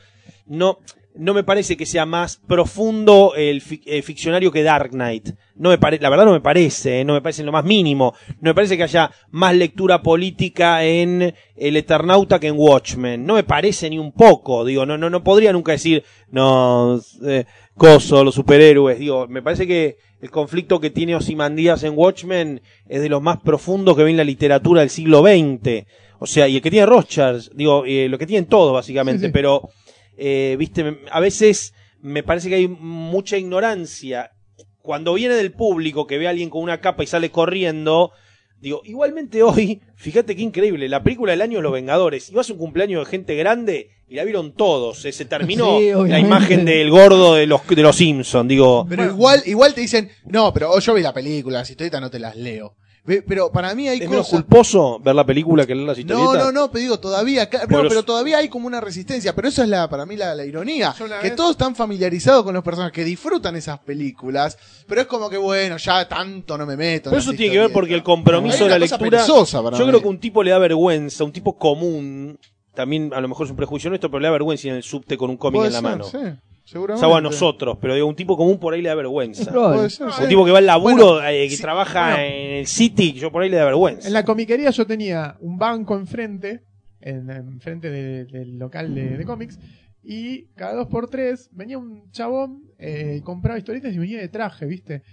no, 0.45 0.77
no 1.15 1.33
me 1.33 1.43
parece 1.43 1.75
que 1.77 1.85
sea 1.85 2.05
más 2.05 2.37
profundo 2.47 3.33
el, 3.35 3.61
fic- 3.61 3.83
el 3.85 4.01
ficcionario 4.03 4.51
que 4.51 4.63
Dark 4.63 4.91
Knight. 4.91 5.29
No 5.55 5.69
me 5.69 5.77
pare- 5.77 5.99
la 5.99 6.09
verdad 6.09 6.25
no 6.25 6.31
me 6.31 6.41
parece, 6.41 7.01
eh, 7.01 7.05
no 7.05 7.13
me 7.13 7.21
parece 7.21 7.41
en 7.41 7.47
lo 7.47 7.51
más 7.51 7.65
mínimo. 7.65 8.13
No 8.39 8.49
me 8.51 8.55
parece 8.55 8.77
que 8.77 8.83
haya 8.83 9.11
más 9.29 9.55
lectura 9.55 10.01
política 10.01 10.83
en 10.85 11.33
El 11.55 11.75
Eternauta 11.77 12.39
que 12.39 12.47
en 12.47 12.55
Watchmen. 12.57 13.25
No 13.25 13.35
me 13.35 13.43
parece 13.43 13.89
ni 13.89 13.99
un 13.99 14.11
poco, 14.13 14.63
digo, 14.65 14.85
no, 14.85 14.97
no, 14.97 15.09
no 15.09 15.23
podría 15.23 15.51
nunca 15.53 15.73
decir, 15.73 16.03
no, 16.29 16.99
eh, 17.25 17.45
coso, 17.75 18.23
los 18.23 18.35
superhéroes, 18.35 18.97
digo, 18.99 19.27
me 19.27 19.41
parece 19.41 19.67
que 19.67 19.97
el 20.21 20.29
conflicto 20.29 20.79
que 20.79 20.89
tiene 20.91 21.15
Ozymandias 21.15 21.83
en 21.83 21.93
Watchmen 21.97 22.61
es 22.87 23.01
de 23.01 23.09
los 23.09 23.21
más 23.21 23.39
profundos 23.41 23.97
que 23.97 24.03
ve 24.03 24.11
en 24.11 24.17
la 24.17 24.23
literatura 24.23 24.81
del 24.81 24.89
siglo 24.89 25.21
XX. 25.21 25.85
O 26.19 26.27
sea, 26.27 26.47
y 26.47 26.57
el 26.57 26.61
que 26.61 26.69
tiene 26.69 26.85
Rothschild, 26.85 27.51
digo, 27.55 27.83
eh, 27.85 28.07
lo 28.07 28.17
que 28.19 28.27
tienen 28.27 28.45
todo 28.45 28.71
básicamente, 28.73 29.21
Sí, 29.21 29.25
sí. 29.27 29.31
pero 29.33 29.69
eh, 30.23 30.55
viste, 30.55 30.99
a 31.09 31.19
veces 31.19 31.73
me 31.99 32.21
parece 32.21 32.47
que 32.47 32.55
hay 32.55 32.67
mucha 32.67 33.37
ignorancia. 33.37 34.29
Cuando 34.83 35.15
viene 35.15 35.33
del 35.33 35.51
público 35.51 36.05
que 36.05 36.19
ve 36.19 36.27
a 36.27 36.29
alguien 36.29 36.51
con 36.51 36.61
una 36.61 36.79
capa 36.79 37.03
y 37.03 37.07
sale 37.07 37.31
corriendo, 37.31 38.11
digo, 38.59 38.81
igualmente 38.85 39.41
hoy, 39.41 39.81
fíjate 39.95 40.35
qué 40.35 40.43
increíble, 40.43 40.87
la 40.89 41.01
película 41.01 41.31
del 41.31 41.41
año 41.41 41.57
es 41.57 41.63
Los 41.63 41.73
Vengadores, 41.73 42.29
ibas 42.29 42.47
a 42.51 42.53
un 42.53 42.59
cumpleaños 42.59 43.03
de 43.03 43.09
gente 43.09 43.35
grande 43.35 43.89
y 44.07 44.13
la 44.13 44.23
vieron 44.23 44.53
todos, 44.53 45.03
eh, 45.05 45.11
se 45.11 45.25
terminó 45.25 45.79
Sí, 45.79 45.89
la 46.07 46.19
imagen 46.19 46.65
del 46.65 46.91
gordo 46.91 47.33
de 47.33 47.47
los, 47.47 47.65
de 47.67 47.81
los 47.81 47.95
Simpsons, 47.95 48.47
digo, 48.47 48.85
Pero 48.87 49.05
igual, 49.05 49.41
igual 49.47 49.73
te 49.73 49.81
dicen, 49.81 50.11
no, 50.25 50.53
pero 50.53 50.69
oh, 50.69 50.79
yo 50.79 50.93
vi 50.93 51.01
la 51.01 51.15
película, 51.15 51.59
las 51.59 51.69
historietas 51.71 51.99
no 51.99 52.11
te 52.11 52.19
las 52.19 52.35
leo. 52.35 52.75
Pero 53.03 53.51
para 53.51 53.73
mí 53.73 53.87
hay 53.87 53.97
¿Es 53.99 54.07
menos 54.09 54.27
cosas. 54.27 54.41
culposo 54.43 54.99
ver 54.99 55.15
la 55.15 55.25
película 55.25 55.65
que 55.65 55.73
leer 55.73 55.87
las 55.87 55.97
No, 55.97 56.01
historietas? 56.01 56.45
no, 56.45 56.51
no, 56.51 56.71
pero 56.71 56.81
digo, 56.81 56.99
todavía, 56.99 57.49
no, 57.67 57.81
Pero 57.89 58.03
todavía 58.03 58.37
hay 58.37 58.47
como 58.47 58.67
una 58.67 58.79
resistencia, 58.79 59.33
pero 59.33 59.47
eso 59.47 59.63
es 59.63 59.69
la, 59.69 59.89
para 59.89 60.05
mí 60.05 60.15
la, 60.15 60.35
la 60.35 60.45
ironía, 60.45 60.93
que 60.95 61.05
vez- 61.07 61.35
todos 61.35 61.51
están 61.51 61.75
familiarizados 61.75 62.43
con 62.43 62.53
los 62.53 62.63
personajes, 62.63 62.93
que 62.93 63.03
disfrutan 63.03 63.55
esas 63.55 63.79
películas, 63.79 64.55
pero 64.87 65.01
es 65.01 65.07
como 65.07 65.31
que 65.31 65.37
bueno, 65.37 65.77
ya 65.77 66.07
tanto 66.07 66.55
no 66.59 66.65
me 66.67 66.77
meto. 66.77 67.09
en 67.09 67.11
Pero 67.15 67.21
eso 67.21 67.33
tiene 67.33 67.51
que 67.53 67.59
ver 67.59 67.73
porque 67.73 67.95
el 67.95 68.03
compromiso 68.03 68.65
de 68.65 68.69
la 68.69 68.77
lectura. 68.79 69.25
Yo 69.25 69.45
mí. 69.45 69.87
creo 69.87 70.01
que 70.01 70.07
un 70.07 70.19
tipo 70.19 70.43
le 70.43 70.51
da 70.51 70.59
vergüenza, 70.59 71.23
un 71.23 71.31
tipo 71.31 71.57
común. 71.57 72.37
También 72.75 73.11
a 73.13 73.19
lo 73.19 73.27
mejor 73.27 73.47
es 73.47 73.51
un 73.51 73.57
prejuicio 73.57 73.89
nuestro, 73.89 74.09
pero 74.09 74.19
le 74.21 74.27
da 74.27 74.31
vergüenza 74.31 74.67
ir 74.67 74.71
en 74.71 74.77
el 74.77 74.83
subte 74.83 75.17
con 75.17 75.29
un 75.29 75.37
cómic 75.37 75.63
en 75.63 75.73
la 75.73 75.79
ser, 75.79 75.81
mano. 75.81 76.03
sí, 76.05 76.17
seguramente. 76.71 77.01
Salvo 77.01 77.15
a 77.15 77.21
nosotros, 77.21 77.77
pero 77.81 77.93
digo, 77.95 78.07
un 78.07 78.15
tipo 78.15 78.37
común 78.37 78.59
por 78.59 78.73
ahí 78.73 78.81
le 78.81 78.89
da 78.89 78.95
vergüenza. 78.95 79.51
probable. 79.51 79.77
Puede 79.77 79.89
ser, 79.89 80.11
sí. 80.11 80.23
Un 80.23 80.29
tipo 80.29 80.45
que 80.45 80.51
va 80.51 80.57
al 80.59 80.65
laburo, 80.65 80.95
Bueno, 81.15 81.27
eh, 81.27 81.47
que 81.49 81.55
sí, 81.57 81.61
trabaja 81.61 82.11
bueno. 82.15 82.23
en 82.23 82.51
el 82.57 82.67
City, 82.67 83.13
yo 83.13 83.31
por 83.31 83.43
ahí 83.43 83.49
le 83.49 83.57
da 83.57 83.65
vergüenza. 83.65 84.07
En 84.07 84.13
la 84.13 84.23
comiquería 84.23 84.69
yo 84.71 84.85
tenía 84.87 85.35
un 85.41 85.57
banco 85.57 85.95
enfrente, 85.95 86.61
en, 87.01 87.29
enfrente 87.29 87.89
de- 87.89 88.25
del 88.25 88.57
local 88.57 88.93
de, 88.95 89.17
de 89.17 89.25
cómics, 89.25 89.59
y 90.03 90.45
cada 90.55 90.73
dos 90.75 90.87
por 90.87 91.09
tres 91.09 91.49
venía 91.51 91.77
un 91.77 92.09
chabón, 92.11 92.63
eh, 92.79 93.17
y 93.19 93.21
compraba 93.21 93.57
historietas 93.59 93.93
y 93.93 93.97
venía 93.99 94.19
de 94.19 94.29
traje, 94.29 94.65
¿viste? 94.65 95.03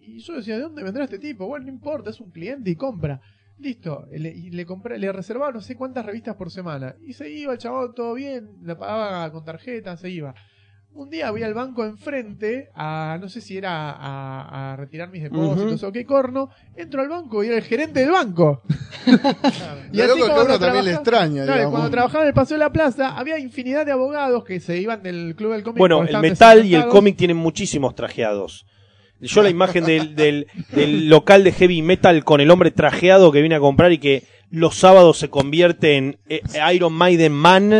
Y 0.00 0.20
yo 0.20 0.34
decía, 0.36 0.56
¿de 0.56 0.62
dónde 0.62 0.82
vendrá 0.82 1.04
este 1.04 1.18
tipo? 1.18 1.46
Bueno, 1.46 1.66
no 1.66 1.72
importa, 1.72 2.10
es 2.10 2.20
un 2.20 2.30
cliente 2.30 2.70
y 2.70 2.76
compra. 2.76 3.20
Listo, 3.58 4.06
le- 4.12 4.34
y 4.34 4.50
le 4.50 4.64
compré, 4.66 4.98
le 4.98 5.10
reservaba 5.12 5.50
no 5.52 5.60
sé 5.62 5.76
cuántas 5.76 6.04
revistas 6.06 6.36
por 6.36 6.50
semana. 6.50 6.94
Y 7.06 7.14
se 7.14 7.30
iba 7.30 7.52
el 7.54 7.58
chabón, 7.58 7.94
todo 7.94 8.14
bien, 8.14 8.50
le 8.62 8.76
pagaba 8.76 9.30
con 9.32 9.44
tarjeta, 9.44 9.96
se 9.96 10.10
iba. 10.10 10.34
Un 10.96 11.10
día 11.10 11.30
voy 11.30 11.42
al 11.42 11.52
banco 11.52 11.84
enfrente 11.84 12.70
a, 12.74 13.18
no 13.20 13.28
sé 13.28 13.42
si 13.42 13.58
era 13.58 13.90
a, 13.90 14.72
a 14.72 14.76
retirar 14.76 15.10
mis 15.10 15.22
depósitos 15.22 15.82
o 15.82 15.92
qué 15.92 16.06
corno, 16.06 16.48
entro 16.74 17.02
al 17.02 17.08
banco 17.10 17.44
y 17.44 17.48
era 17.48 17.56
el 17.56 17.64
gerente 17.64 18.00
del 18.00 18.10
banco. 18.10 18.62
Y 19.92 20.00
así 20.00 20.18
loco 20.18 20.44
no 20.48 20.58
también 20.58 20.84
le 20.84 20.92
extraña, 20.94 21.44
Claro, 21.44 21.70
cuando 21.70 21.90
trabajaba 21.90 22.24
en 22.24 22.28
el 22.28 22.34
Paseo 22.34 22.56
de 22.56 22.64
la 22.64 22.72
Plaza, 22.72 23.16
había 23.16 23.38
infinidad 23.38 23.86
de 23.86 23.92
abogados 23.92 24.42
que 24.44 24.58
se 24.58 24.78
iban 24.80 25.02
del 25.02 25.34
club 25.36 25.52
del 25.52 25.62
cómic. 25.62 25.78
Bueno, 25.78 26.02
el 26.02 26.18
metal 26.18 26.64
y 26.64 26.74
el 26.74 26.88
cómic 26.88 27.16
tienen 27.16 27.36
muchísimos 27.36 27.94
trajeados. 27.94 28.66
Yo 29.20 29.42
la 29.42 29.50
imagen 29.50 29.84
del, 29.84 30.14
del, 30.14 30.46
del 30.72 31.08
local 31.08 31.42
de 31.44 31.52
heavy 31.52 31.82
metal 31.82 32.24
con 32.24 32.40
el 32.40 32.50
hombre 32.50 32.70
trajeado 32.70 33.32
que 33.32 33.40
viene 33.40 33.54
a 33.54 33.60
comprar 33.60 33.92
y 33.92 33.98
que 33.98 34.24
los 34.50 34.76
sábados 34.76 35.18
se 35.18 35.28
convierte 35.28 35.96
en 35.96 36.18
eh, 36.28 36.40
Iron 36.74 36.92
Maiden 36.92 37.32
Man, 37.32 37.72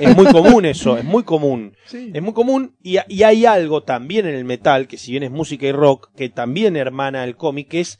es 0.00 0.16
muy 0.16 0.26
común 0.26 0.64
eso, 0.66 0.98
es 0.98 1.04
muy 1.04 1.22
común. 1.22 1.74
Sí. 1.86 2.10
Es 2.12 2.22
muy 2.22 2.32
común 2.32 2.74
y, 2.82 2.96
y 3.08 3.22
hay 3.22 3.46
algo 3.46 3.82
también 3.82 4.26
en 4.26 4.34
el 4.34 4.44
metal, 4.44 4.88
que 4.88 4.98
si 4.98 5.12
bien 5.12 5.22
es 5.22 5.30
música 5.30 5.66
y 5.66 5.72
rock, 5.72 6.10
que 6.16 6.28
también 6.28 6.76
hermana 6.76 7.24
el 7.24 7.36
cómic, 7.36 7.68
que 7.68 7.80
es 7.80 7.98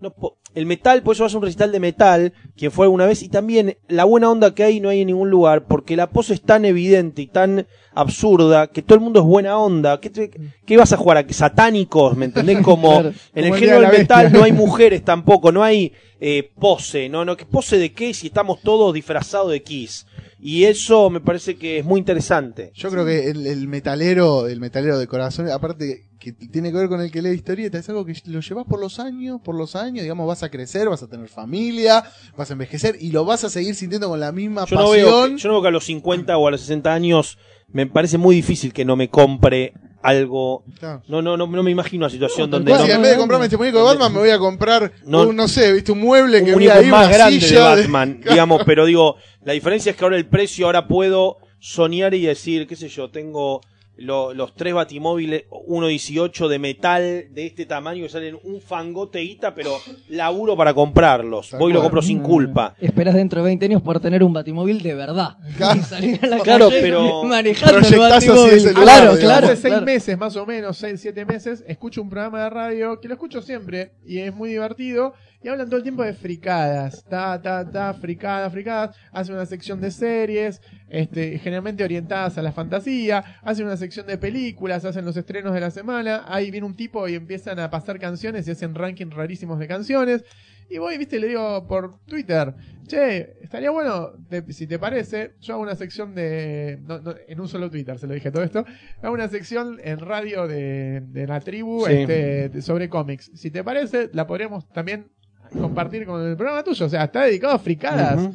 no, 0.00 0.10
po- 0.10 0.38
el 0.54 0.66
metal, 0.66 1.02
por 1.02 1.14
eso 1.14 1.22
vas 1.24 1.34
a 1.34 1.36
un 1.38 1.44
recital 1.44 1.70
de 1.72 1.78
metal, 1.80 2.32
quien 2.56 2.72
fue 2.72 2.86
alguna 2.86 3.06
vez, 3.06 3.22
y 3.22 3.28
también 3.28 3.76
la 3.88 4.04
buena 4.04 4.28
onda 4.30 4.54
que 4.54 4.64
hay 4.64 4.80
no 4.80 4.88
hay 4.88 5.00
en 5.02 5.06
ningún 5.08 5.30
lugar, 5.30 5.66
porque 5.66 5.94
la 5.96 6.08
pose 6.10 6.34
es 6.34 6.42
tan 6.42 6.64
evidente 6.64 7.22
y 7.22 7.26
tan 7.28 7.66
absurda, 7.92 8.66
que 8.68 8.82
todo 8.82 8.96
el 8.96 9.00
mundo 9.04 9.20
es 9.20 9.26
buena 9.26 9.58
onda. 9.58 10.00
¿Qué, 10.00 10.10
te- 10.10 10.30
qué 10.66 10.76
vas 10.76 10.92
a 10.92 10.96
jugar? 10.96 11.18
¿A 11.18 11.26
que 11.26 11.34
satánicos? 11.34 12.16
¿Me 12.16 12.24
entendés? 12.26 12.58
Como 12.64 12.90
Claro. 13.00 13.08
en 13.34 13.42
Como 13.44 13.54
el 13.54 13.60
género 13.60 13.80
del 13.82 13.90
metal 13.98 14.22
Bestia. 14.24 14.38
no 14.38 14.44
hay 14.44 14.52
mujeres 14.66 15.04
tampoco, 15.04 15.52
no 15.52 15.62
hay 15.62 15.92
eh, 16.20 16.50
pose, 16.58 17.08
no, 17.08 17.24
no, 17.24 17.36
¿qué 17.36 17.46
pose 17.46 17.78
de 17.78 17.92
qué 17.92 18.12
si 18.14 18.26
estamos 18.28 18.60
todos 18.62 18.92
disfrazados 18.94 19.50
de 19.52 19.62
Kiss? 19.62 20.06
Y 20.42 20.64
eso 20.64 21.10
me 21.10 21.20
parece 21.20 21.56
que 21.56 21.78
es 21.78 21.84
muy 21.84 21.98
interesante. 21.98 22.72
Yo 22.74 22.90
creo 22.90 23.04
que 23.04 23.30
el, 23.30 23.46
el 23.46 23.68
metalero, 23.68 24.46
el 24.48 24.58
metalero 24.58 24.98
de 24.98 25.06
corazón, 25.06 25.50
aparte 25.50 26.06
que 26.20 26.32
tiene 26.32 26.70
que 26.70 26.76
ver 26.78 26.88
con 26.88 27.00
el 27.00 27.10
que 27.10 27.22
lee 27.22 27.30
historietas, 27.30 27.80
es 27.80 27.88
algo 27.88 28.04
que 28.04 28.14
lo 28.26 28.40
llevas 28.40 28.66
por 28.66 28.78
los 28.78 29.00
años, 29.00 29.40
por 29.42 29.54
los 29.56 29.74
años, 29.74 30.02
digamos, 30.02 30.28
vas 30.28 30.42
a 30.44 30.50
crecer, 30.50 30.88
vas 30.88 31.02
a 31.02 31.08
tener 31.08 31.28
familia, 31.28 32.04
vas 32.36 32.50
a 32.50 32.52
envejecer 32.52 32.96
y 33.00 33.10
lo 33.10 33.24
vas 33.24 33.42
a 33.42 33.50
seguir 33.50 33.74
sintiendo 33.74 34.08
con 34.08 34.20
la 34.20 34.30
misma 34.30 34.66
Yo 34.66 34.76
no, 34.76 34.90
veo, 34.90 35.06
pasión. 35.22 35.38
yo 35.38 35.48
no 35.48 35.54
veo 35.54 35.62
que 35.62 35.68
a 35.68 35.72
los 35.72 35.84
50 35.84 36.36
o 36.36 36.46
a 36.46 36.50
los 36.52 36.60
60 36.60 36.92
años 36.92 37.38
me 37.72 37.86
parece 37.86 38.18
muy 38.18 38.36
difícil 38.36 38.72
que 38.72 38.84
no 38.84 38.94
me 38.96 39.08
compre 39.08 39.72
algo. 40.02 40.64
Claro. 40.78 41.02
No, 41.08 41.22
no, 41.22 41.36
no, 41.36 41.46
no 41.46 41.62
me 41.62 41.70
imagino 41.70 42.04
una 42.04 42.10
situación 42.10 42.50
No, 42.50 42.56
donde 42.58 42.72
no, 42.72 42.84
si 42.84 42.90
en 42.90 43.02
vez 43.02 43.12
de 43.12 43.16
comprarme 43.18 43.46
este 43.46 43.56
muñeco 43.56 43.78
de 43.78 43.84
Batman, 43.84 44.12
me 44.12 44.18
voy 44.18 44.30
a 44.30 44.38
comprar 44.38 44.92
No. 45.04 45.28
un, 45.28 45.36
no 45.36 45.48
sé, 45.48 45.72
viste, 45.72 45.92
un 45.92 46.00
mueble 46.00 46.44
que 46.44 46.50
un 46.52 46.56
voy 46.58 46.68
a 46.68 46.80
ir 46.82 46.90
más 46.90 47.06
una 47.08 47.16
grande 47.16 47.40
silla 47.40 47.74
de- 47.76 47.82
Batman, 47.82 48.20
digamos, 48.28 48.62
pero 48.64 48.84
digo, 48.86 49.16
la 49.44 49.52
diferencia 49.54 49.90
es 49.90 49.96
que 49.96 50.04
ahora 50.04 50.16
el 50.16 50.26
precio, 50.26 50.66
ahora 50.66 50.86
puedo 50.88 51.38
soñar 51.58 52.14
y 52.14 52.22
decir, 52.26 52.66
qué 52.66 52.76
sé 52.76 52.88
yo, 52.88 53.10
tengo 53.10 53.60
lo- 54.00 54.32
los 54.34 54.54
tres 54.54 54.72
batimóviles 54.74 55.44
1.18 55.50 56.48
de 56.48 56.58
metal 56.58 57.02
de 57.32 57.46
este 57.46 57.66
tamaño 57.66 58.02
que 58.02 58.08
salen 58.08 58.38
un 58.44 58.60
fangote 58.60 59.20
guita, 59.20 59.54
pero 59.54 59.76
laburo 60.08 60.56
para 60.56 60.72
comprarlos. 60.74 61.52
Voy 61.58 61.70
y 61.70 61.74
lo 61.74 61.82
compro 61.82 62.00
sin 62.02 62.20
culpa. 62.20 62.74
Esperás 62.80 63.14
dentro 63.14 63.40
de 63.42 63.46
20 63.46 63.66
años 63.66 63.82
poder 63.82 64.00
tener 64.00 64.22
un 64.24 64.32
batimóvil 64.32 64.80
de 64.82 64.94
verdad. 64.94 65.36
Claro. 65.56 65.78
Y 65.80 65.82
salir 65.84 66.18
a 66.22 66.26
la 66.28 66.38
Claro, 66.38 66.68
calle 66.70 66.80
pero- 66.80 67.22
manejando 67.24 67.78
el 67.86 67.98
batimóvil. 67.98 68.62
lugar, 68.64 68.74
claro, 68.84 69.16
claro, 69.18 69.46
Hace 69.48 69.56
seis 69.56 69.72
claro. 69.72 69.86
meses, 69.86 70.18
más 70.18 70.36
o 70.36 70.46
menos, 70.46 70.78
seis, 70.78 71.00
siete 71.00 71.24
meses, 71.26 71.62
escucho 71.68 72.00
un 72.02 72.08
programa 72.08 72.44
de 72.44 72.50
radio 72.50 73.00
que 73.00 73.08
lo 73.08 73.14
escucho 73.14 73.42
siempre 73.42 73.92
y 74.06 74.18
es 74.18 74.34
muy 74.34 74.48
divertido. 74.50 75.12
Y 75.42 75.48
hablan 75.48 75.68
todo 75.68 75.78
el 75.78 75.82
tiempo 75.82 76.02
de 76.02 76.12
fricadas, 76.12 77.02
ta, 77.08 77.40
ta, 77.40 77.68
ta, 77.70 77.94
fricadas, 77.94 78.52
fricadas. 78.52 78.94
Hacen 79.10 79.34
una 79.34 79.46
sección 79.46 79.80
de 79.80 79.90
series, 79.90 80.60
este, 80.88 81.38
generalmente 81.38 81.82
orientadas 81.82 82.36
a 82.36 82.42
la 82.42 82.52
fantasía. 82.52 83.24
Hacen 83.42 83.64
una 83.64 83.78
sección 83.78 84.06
de 84.06 84.18
películas, 84.18 84.84
hacen 84.84 85.04
los 85.06 85.16
estrenos 85.16 85.54
de 85.54 85.60
la 85.60 85.70
semana. 85.70 86.24
Ahí 86.28 86.50
viene 86.50 86.66
un 86.66 86.74
tipo 86.76 87.08
y 87.08 87.14
empiezan 87.14 87.58
a 87.58 87.70
pasar 87.70 87.98
canciones 87.98 88.46
y 88.48 88.50
hacen 88.50 88.74
rankings 88.74 89.14
rarísimos 89.14 89.58
de 89.58 89.66
canciones. 89.66 90.24
Y 90.68 90.78
voy, 90.78 90.98
viste, 90.98 91.18
le 91.18 91.26
digo 91.28 91.66
por 91.66 91.98
Twitter, 92.04 92.54
che, 92.86 93.38
estaría 93.42 93.70
bueno, 93.70 94.10
te- 94.28 94.52
si 94.52 94.68
te 94.68 94.78
parece, 94.78 95.32
yo 95.40 95.54
hago 95.54 95.62
una 95.64 95.74
sección 95.74 96.14
de, 96.14 96.78
no, 96.86 97.00
no, 97.00 97.14
en 97.26 97.40
un 97.40 97.48
solo 97.48 97.68
Twitter 97.70 97.98
se 97.98 98.06
lo 98.06 98.14
dije 98.14 98.30
todo 98.30 98.44
esto, 98.44 98.64
hago 99.02 99.12
una 99.12 99.26
sección 99.26 99.78
en 99.82 99.98
radio 99.98 100.46
de, 100.46 101.00
de 101.00 101.26
la 101.26 101.40
tribu 101.40 101.86
Sí. 101.86 101.92
este, 101.92 102.48
de- 102.50 102.62
sobre 102.62 102.88
cómics. 102.88 103.32
Si 103.34 103.50
te 103.50 103.64
parece, 103.64 104.10
la 104.12 104.28
podríamos 104.28 104.68
también 104.68 105.10
compartir 105.58 106.06
con 106.06 106.20
el 106.26 106.36
programa 106.36 106.62
tuyo, 106.62 106.86
o 106.86 106.88
sea, 106.88 107.04
está 107.04 107.22
dedicado 107.24 107.54
a 107.54 107.58
fricadas. 107.58 108.30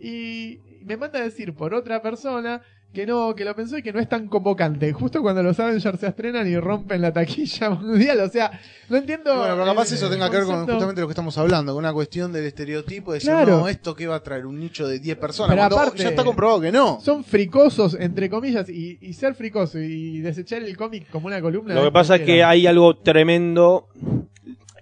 Y 0.00 0.58
me 0.84 0.96
manda 0.96 1.18
a 1.18 1.22
decir 1.22 1.52
por 1.54 1.74
otra 1.74 2.00
persona 2.00 2.60
que 2.92 3.04
no, 3.06 3.34
que 3.34 3.44
lo 3.44 3.54
pensó 3.54 3.76
y 3.76 3.82
que 3.82 3.92
no 3.92 4.00
es 4.00 4.08
tan 4.08 4.28
convocante. 4.28 4.90
Justo 4.94 5.20
cuando 5.20 5.42
los 5.42 5.60
Avengers 5.60 6.00
se 6.00 6.06
estrenan 6.06 6.48
y 6.48 6.56
rompen 6.56 7.02
la 7.02 7.12
taquilla 7.12 7.68
mundial, 7.82 8.18
o 8.20 8.28
sea, 8.30 8.50
no 8.88 8.96
entiendo. 8.96 9.36
Bueno, 9.36 9.52
pero 9.54 9.66
capaz 9.66 9.92
eso 9.92 10.08
tenga 10.08 10.30
que 10.30 10.38
ver 10.38 10.46
con 10.46 10.64
justamente 10.66 11.02
lo 11.02 11.06
que 11.06 11.12
estamos 11.12 11.36
hablando, 11.36 11.72
con 11.74 11.80
una 11.84 11.92
cuestión 11.92 12.32
del 12.32 12.46
estereotipo 12.46 13.12
de 13.12 13.16
decir, 13.18 13.30
Claro. 13.30 13.58
no, 13.58 13.68
esto 13.68 13.94
que 13.94 14.06
va 14.06 14.16
a 14.16 14.22
traer 14.22 14.46
un 14.46 14.58
nicho 14.58 14.88
de 14.88 14.98
10 15.00 15.18
personas. 15.18 15.50
Pero 15.50 15.60
cuando 15.68 15.76
aparte- 15.80 16.02
ya 16.02 16.08
está 16.08 16.24
comprobado 16.24 16.62
que 16.62 16.72
no. 16.72 16.98
Son 17.02 17.22
fricosos, 17.24 17.94
entre 18.00 18.30
comillas, 18.30 18.68
y, 18.70 18.96
y 19.02 19.12
ser 19.12 19.34
fricoso 19.34 19.78
y 19.78 20.20
desechar 20.20 20.62
el 20.62 20.74
cómic 20.74 21.10
como 21.10 21.26
una 21.26 21.42
columna. 21.42 21.74
Lo 21.74 21.84
que 21.84 21.92
pasa 21.92 22.16
es 22.16 22.22
que 22.22 22.42
hay 22.42 22.66
algo 22.66 22.96
tremendo 22.96 23.88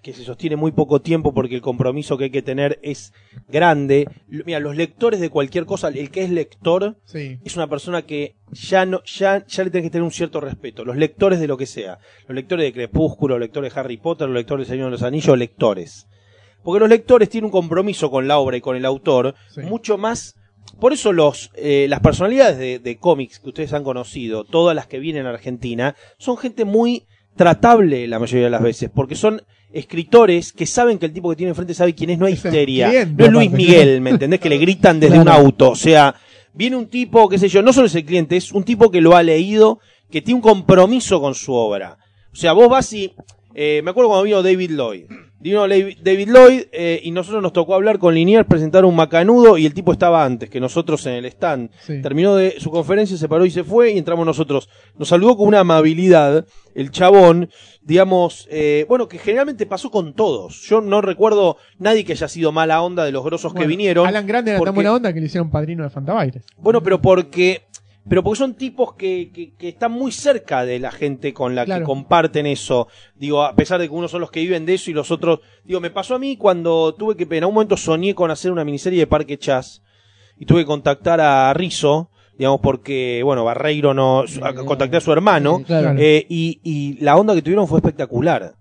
que 0.06 0.12
se 0.12 0.22
sostiene 0.24 0.54
muy 0.54 0.70
poco 0.70 1.00
tiempo 1.00 1.34
porque 1.34 1.56
el 1.56 1.60
compromiso 1.60 2.16
que 2.16 2.24
hay 2.24 2.30
que 2.30 2.40
tener 2.40 2.78
es 2.84 3.12
grande. 3.48 4.08
Mira, 4.28 4.60
los 4.60 4.76
lectores 4.76 5.18
de 5.18 5.30
cualquier 5.30 5.66
cosa, 5.66 5.88
el 5.88 6.12
que 6.12 6.22
es 6.22 6.30
lector 6.30 6.96
Sí. 7.04 7.40
es 7.44 7.56
una 7.56 7.66
persona 7.66 8.02
que 8.02 8.36
ya 8.52 8.86
no 8.86 9.02
ya 9.04 9.44
ya 9.48 9.64
le 9.64 9.70
tiene 9.70 9.84
que 9.88 9.90
tener 9.90 10.04
un 10.04 10.12
cierto 10.12 10.40
respeto. 10.40 10.84
Los 10.84 10.96
lectores 10.96 11.40
de 11.40 11.48
lo 11.48 11.56
que 11.56 11.66
sea, 11.66 11.98
los 12.28 12.36
lectores 12.36 12.64
de 12.66 12.72
Crepúsculo, 12.72 13.34
los 13.34 13.46
lectores 13.46 13.74
de 13.74 13.80
Harry 13.80 13.96
Potter, 13.96 14.28
los 14.28 14.36
lectores 14.36 14.68
del 14.68 14.76
Señor 14.76 14.86
de 14.86 14.92
los 14.92 15.02
Anillos, 15.02 15.36
lectores. 15.36 16.06
Porque 16.62 16.78
los 16.78 16.88
lectores 16.88 17.28
tienen 17.28 17.46
un 17.46 17.50
compromiso 17.50 18.08
con 18.08 18.28
la 18.28 18.38
obra 18.38 18.56
y 18.56 18.60
con 18.60 18.76
el 18.76 18.84
autor 18.84 19.34
Sí. 19.50 19.62
mucho 19.62 19.98
más 19.98 20.36
por 20.78 20.92
eso 20.92 21.12
los, 21.12 21.50
eh, 21.56 21.86
las 21.88 21.98
personalidades 21.98 22.58
de, 22.58 22.78
de 22.78 22.96
cómics 22.96 23.40
que 23.40 23.48
ustedes 23.48 23.72
han 23.72 23.82
conocido, 23.82 24.44
todas 24.44 24.76
las 24.76 24.86
que 24.86 25.00
vienen 25.00 25.26
a 25.26 25.30
Argentina, 25.30 25.96
son 26.16 26.36
gente 26.36 26.64
muy 26.64 27.06
tratable 27.36 28.06
la 28.06 28.18
mayoría 28.18 28.44
de 28.46 28.50
las 28.50 28.62
veces, 28.62 28.88
porque 28.94 29.14
son 29.14 29.42
escritores 29.72 30.52
que 30.52 30.66
saben 30.66 30.98
que 30.98 31.06
el 31.06 31.12
tipo 31.12 31.28
que 31.30 31.36
tiene 31.36 31.50
enfrente 31.50 31.74
sabe 31.74 31.94
quién 31.94 32.10
es, 32.10 32.18
no 32.18 32.26
hay 32.26 32.34
Es 32.34 32.44
histeria. 32.44 32.88
cliente, 32.88 33.28
no 33.30 33.40
es 33.40 33.48
Luis. 33.48 33.50
Miguel, 33.50 34.00
¿me 34.00 34.10
entendés? 34.10 34.40
Que 34.40 34.48
le 34.48 34.58
gritan 34.58 34.98
desde 35.00 35.20
Claro. 35.20 35.40
un 35.40 35.46
auto. 35.46 35.70
O 35.70 35.76
sea, 35.76 36.14
viene 36.54 36.76
un 36.76 36.86
tipo, 36.88 37.28
qué 37.28 37.38
sé 37.38 37.48
yo, 37.48 37.62
no 37.62 37.72
solo 37.72 37.86
es 37.86 37.94
el 37.94 38.04
cliente, 38.04 38.36
es 38.36 38.52
un 38.52 38.64
tipo 38.64 38.90
que 38.90 39.00
lo 39.00 39.16
ha 39.16 39.22
leído, 39.22 39.80
que 40.10 40.22
tiene 40.22 40.36
un 40.36 40.42
compromiso 40.42 41.20
con 41.20 41.34
su 41.34 41.52
obra. 41.52 41.98
O 42.32 42.36
sea, 42.36 42.52
vos 42.52 42.68
vas 42.68 42.92
y... 42.92 43.12
eh, 43.54 43.80
me 43.84 43.90
acuerdo 43.90 44.08
cuando 44.10 44.24
vino 44.24 44.42
David 44.42 44.70
Lloyd. 44.72 45.04
Vino 45.38 45.66
Levi- 45.66 45.96
David 46.02 46.28
Lloyd 46.30 46.62
eh, 46.72 46.98
y 47.04 47.10
nosotros 47.10 47.42
nos 47.42 47.52
tocó 47.52 47.74
hablar 47.74 47.98
con 47.98 48.14
Liniers, 48.14 48.46
presentar 48.48 48.84
un 48.86 48.96
macanudo 48.96 49.58
y 49.58 49.66
el 49.66 49.74
tipo 49.74 49.92
estaba 49.92 50.24
antes 50.24 50.48
que 50.48 50.60
nosotros 50.60 51.04
en 51.06 51.12
el 51.12 51.26
stand. 51.26 51.70
Sí. 51.80 52.00
Terminó 52.00 52.34
de 52.36 52.58
su 52.58 52.70
conferencia, 52.70 53.16
se 53.18 53.28
paró 53.28 53.44
y 53.44 53.50
se 53.50 53.62
fue 53.62 53.92
y 53.92 53.98
entramos 53.98 54.24
nosotros. 54.24 54.68
Nos 54.98 55.08
saludó 55.08 55.36
con 55.36 55.48
una 55.48 55.60
amabilidad 55.60 56.46
el 56.74 56.90
chabón, 56.90 57.50
digamos, 57.82 58.48
eh, 58.50 58.86
bueno, 58.88 59.08
que 59.08 59.18
generalmente 59.18 59.66
pasó 59.66 59.90
con 59.90 60.14
todos. 60.14 60.62
Yo 60.62 60.80
no 60.80 61.02
recuerdo 61.02 61.58
nadie 61.78 62.04
que 62.04 62.12
haya 62.12 62.28
sido 62.28 62.50
mala 62.50 62.80
onda 62.82 63.04
de 63.04 63.12
los 63.12 63.22
grosos 63.22 63.52
que 63.52 63.66
vinieron. 63.66 64.06
Alan 64.06 64.26
Grande 64.26 64.52
era 64.52 64.58
porque- 64.58 64.68
tan 64.68 64.74
buena 64.74 64.94
onda 64.94 65.12
que 65.12 65.20
le 65.20 65.26
hicieron 65.26 65.50
padrino 65.50 65.84
de 65.84 65.90
Fantabaires. 65.90 66.44
Bueno, 66.56 66.82
pero 66.82 67.00
porque 67.02 67.66
pero 68.08 68.22
porque 68.22 68.38
son 68.38 68.54
tipos 68.54 68.94
que, 68.94 69.30
que, 69.32 69.52
que 69.54 69.68
están 69.68 69.92
muy 69.92 70.12
cerca 70.12 70.64
de 70.64 70.78
la 70.78 70.90
gente 70.92 71.32
con 71.34 71.54
la 71.54 71.64
Claro. 71.64 71.80
que 71.80 71.86
comparten 71.86 72.46
eso. 72.46 72.88
Digo, 73.16 73.42
a 73.42 73.54
pesar 73.56 73.80
de 73.80 73.88
que 73.88 73.94
unos 73.94 74.10
son 74.10 74.20
los 74.20 74.30
que 74.30 74.40
viven 74.40 74.64
de 74.66 74.74
eso 74.74 74.90
y 74.90 74.94
los 74.94 75.10
otros. 75.10 75.40
Digo, 75.64 75.80
me 75.80 75.90
pasó 75.90 76.14
a 76.14 76.18
mí 76.18 76.36
cuando 76.36 76.94
tuve 76.94 77.16
que. 77.16 77.26
En 77.36 77.44
un 77.44 77.54
momento 77.54 77.76
soñé 77.76 78.14
con 78.14 78.30
hacer 78.30 78.52
una 78.52 78.64
miniserie 78.64 79.00
de 79.00 79.06
Parque 79.06 79.38
Chas 79.38 79.82
y 80.38 80.46
tuve 80.46 80.60
que 80.60 80.66
contactar 80.66 81.20
a 81.20 81.52
Rizzo, 81.54 82.10
digamos, 82.38 82.60
porque, 82.60 83.22
bueno, 83.24 83.44
Barreiro 83.44 83.92
no. 83.94 84.24
contacté 84.66 84.98
a 84.98 85.00
su 85.00 85.12
hermano. 85.12 85.62
Claro. 85.66 85.94
Eh, 85.98 86.26
y, 86.28 86.60
y 86.62 86.98
la 87.02 87.16
onda 87.16 87.34
que 87.34 87.42
tuvieron 87.42 87.66
fue 87.66 87.78
espectacular. 87.78 88.54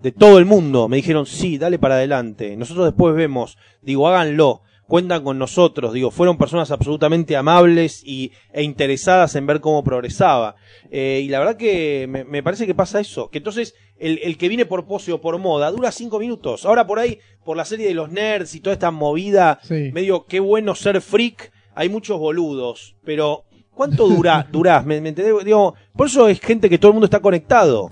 De 0.00 0.12
todo 0.12 0.36
el 0.38 0.44
mundo. 0.44 0.86
Me 0.86 0.96
dijeron, 0.96 1.24
sí, 1.24 1.56
dale 1.56 1.78
para 1.78 1.94
adelante. 1.94 2.56
Nosotros 2.58 2.84
después 2.84 3.14
vemos. 3.16 3.56
Digo, 3.80 4.06
háganlo. 4.06 4.60
Cuentan 4.94 5.24
con 5.24 5.40
nosotros. 5.40 5.92
Digo, 5.92 6.12
fueron 6.12 6.38
personas 6.38 6.70
absolutamente 6.70 7.34
amables 7.36 8.00
y, 8.04 8.30
e 8.52 8.62
interesadas 8.62 9.34
en 9.34 9.44
ver 9.44 9.60
cómo 9.60 9.82
progresaba. 9.82 10.54
Eh, 10.88 11.20
y 11.24 11.28
la 11.30 11.40
verdad 11.40 11.56
que 11.56 12.06
me, 12.08 12.22
me 12.22 12.44
parece 12.44 12.64
que 12.64 12.76
pasa 12.76 13.00
eso. 13.00 13.28
Que 13.28 13.38
entonces 13.38 13.74
el, 13.98 14.20
el 14.22 14.38
que 14.38 14.46
viene 14.48 14.66
por 14.66 14.86
pose 14.86 15.10
o 15.10 15.20
por 15.20 15.36
moda 15.38 15.72
dura 15.72 15.90
cinco 15.90 16.20
minutos. 16.20 16.64
Ahora 16.64 16.86
por 16.86 17.00
ahí, 17.00 17.18
por 17.44 17.56
la 17.56 17.64
serie 17.64 17.88
de 17.88 17.94
los 17.94 18.12
nerds 18.12 18.54
y 18.54 18.60
toda 18.60 18.74
esta 18.74 18.92
movida, 18.92 19.58
Sí. 19.64 19.90
medio 19.92 20.26
qué 20.26 20.38
bueno 20.38 20.76
ser 20.76 21.00
freak, 21.00 21.50
hay 21.74 21.88
muchos 21.88 22.20
boludos. 22.20 22.94
Pero, 23.04 23.46
¿cuánto 23.74 24.06
dura, 24.06 24.46
durás? 24.52 24.86
¿Me, 24.86 25.00
me? 25.00 25.10
Digo, 25.10 25.74
por 25.96 26.06
eso 26.06 26.28
es 26.28 26.38
gente 26.38 26.70
que 26.70 26.78
todo 26.78 26.90
el 26.90 26.94
mundo 26.94 27.06
está 27.06 27.18
conectado. 27.18 27.90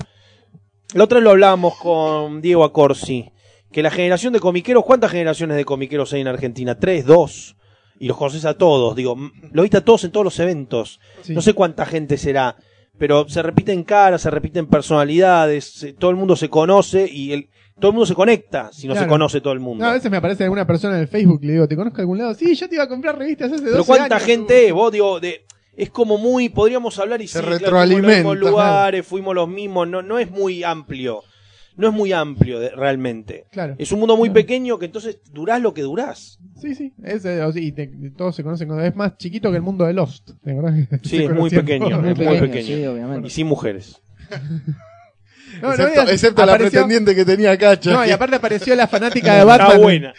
La 0.95 1.03
otra 1.03 1.17
vez 1.19 1.25
lo 1.25 1.31
hablábamos 1.31 1.75
con 1.79 2.41
Diego 2.41 2.63
Acorsi, 2.63 3.29
que 3.73 3.83
la 3.83 3.91
generación 3.91 4.33
de 4.33 4.41
comiqueros, 4.41 4.85
¿cuántas 4.85 5.11
generaciones 5.11 5.57
de 5.57 5.65
comiqueros 5.65 6.13
hay 6.13 6.21
en 6.21 6.29
Argentina? 6.29 6.79
Tres, 6.79 7.05
dos. 7.07 7.57
Y 7.99 8.09
los 8.09 8.17
conoces 8.17 8.45
a 8.45 8.55
todos, 8.55 8.97
digo, 8.97 9.17
lo 9.53 9.63
viste 9.63 9.77
a 9.77 9.85
todos 9.85 10.03
en 10.05 10.11
todos 10.11 10.25
los 10.25 10.39
eventos. 10.41 10.99
Sí. 11.23 11.35
No 11.35 11.41
sé 11.41 11.55
cuánta 11.55 11.87
gente 11.87 12.17
será, 12.19 12.57
pero 12.99 13.29
se 13.29 13.43
repiten 13.43 13.85
caras, 13.85 14.23
se 14.23 14.31
repiten 14.31 14.67
personalidades, 14.67 15.65
se- 15.65 15.93
todo 15.93 16.11
el 16.11 16.17
mundo 16.17 16.35
se 16.37 16.49
conoce 16.49 17.09
y 17.11 17.33
el, 17.33 17.49
todo 17.79 17.91
el 17.91 17.95
mundo 17.95 18.07
se 18.07 18.15
conecta 18.15 18.71
si 18.73 18.87
no 18.89 18.95
se 18.97 19.07
conoce 19.07 19.41
todo 19.41 19.53
el 19.53 19.61
mundo. 19.61 19.85
No, 19.85 19.91
a 19.91 19.95
veces 19.95 20.11
me 20.11 20.17
aparece 20.17 20.43
alguna 20.45 20.67
persona 20.67 20.97
en 20.97 21.03
el 21.03 21.09
Facebook 21.09 21.41
y 21.43 21.47
le 21.47 21.53
digo, 21.55 21.69
¿te 21.69 21.77
conozco 21.77 21.97
de 21.99 22.03
algún 22.03 22.19
lado? 22.19 22.35
Sí, 22.35 22.55
yo 22.55 22.69
te 22.69 22.75
iba 22.75 22.85
a 22.85 22.89
comprar 22.89 23.17
revistas 23.19 23.53
hace 23.53 23.63
12 23.63 23.73
Pero 23.73 23.85
cuánta 23.85 24.17
años. 24.17 24.27
gente 24.27 24.67
es, 24.67 24.73
vos 24.73 24.91
digo, 24.93 25.21
de, 25.21 25.45
es 25.77 25.91
como 25.91 26.19
muy, 26.19 26.49
podríamos 26.49 26.99
hablar 26.99 27.23
y 27.23 27.29
Se 27.29 27.39
sí, 27.39 27.45
claro, 27.45 27.59
retroalimenta, 27.59 28.09
fuimos 28.09 28.17
a 28.17 28.35
los 28.35 28.37
mismos 28.37 28.51
lugares, 28.51 29.07
fuimos 29.07 29.35
los 29.35 29.49
mismos, 29.49 29.89
no, 29.89 30.03
no 30.03 30.19
es 30.19 30.31
muy 30.31 30.63
amplio, 30.65 31.23
no 31.77 31.89
es 31.89 31.95
muy 31.95 32.13
amplio 32.13 32.61
de- 32.61 32.71
realmente. 32.71 33.47
Claro. 33.51 33.75
Es 33.79 33.93
un 33.93 33.99
mundo 34.01 34.17
muy 34.17 34.31
pequeño 34.31 34.79
que 34.79 34.87
entonces 34.87 35.21
durás 35.33 35.61
lo 35.61 35.73
que 35.75 35.83
durás. 35.83 36.39
Sí, 36.61 36.75
sí. 36.75 36.93
Es, 37.03 37.25
eh, 37.25 37.41
y 37.55 37.73
te- 37.73 37.91
todos 38.17 38.35
se 38.37 38.43
conocen. 38.43 38.69
cuando- 38.69 38.85
Es 38.85 38.95
más 38.97 39.17
chiquito 39.17 39.51
que 39.51 39.57
el 39.57 39.63
mundo 39.63 39.85
de 39.87 39.93
Lost. 39.93 40.31
¿te 40.43 40.53
acordás? 40.53 40.75
Sí, 41.03 41.25
es 41.25 41.31
muy 41.31 41.51
pequeño, 41.51 41.89
es 41.97 42.03
muy 42.03 42.15
pequeño, 42.15 42.41
pequeño. 42.41 42.67
sí, 42.67 42.87
obviamente. 42.87 43.27
Y 43.27 43.31
sin 43.31 43.47
mujeres. 43.47 44.01
No, 45.61 45.77
no 45.77 45.85
excepto 46.09 46.45
la 46.47 46.53
apareció- 46.55 46.71
pretendiente 46.81 47.15
que 47.15 47.25
tenía 47.25 47.57
Cacha. 47.59 47.93
No, 47.93 48.07
y 48.07 48.11
aparte 48.11 48.37
apareció 48.37 48.75
la 48.75 48.87
fanática 48.87 49.35
de 49.35 49.45
Batman. 49.45 49.71
Está 49.71 49.79
buena. 49.83 50.15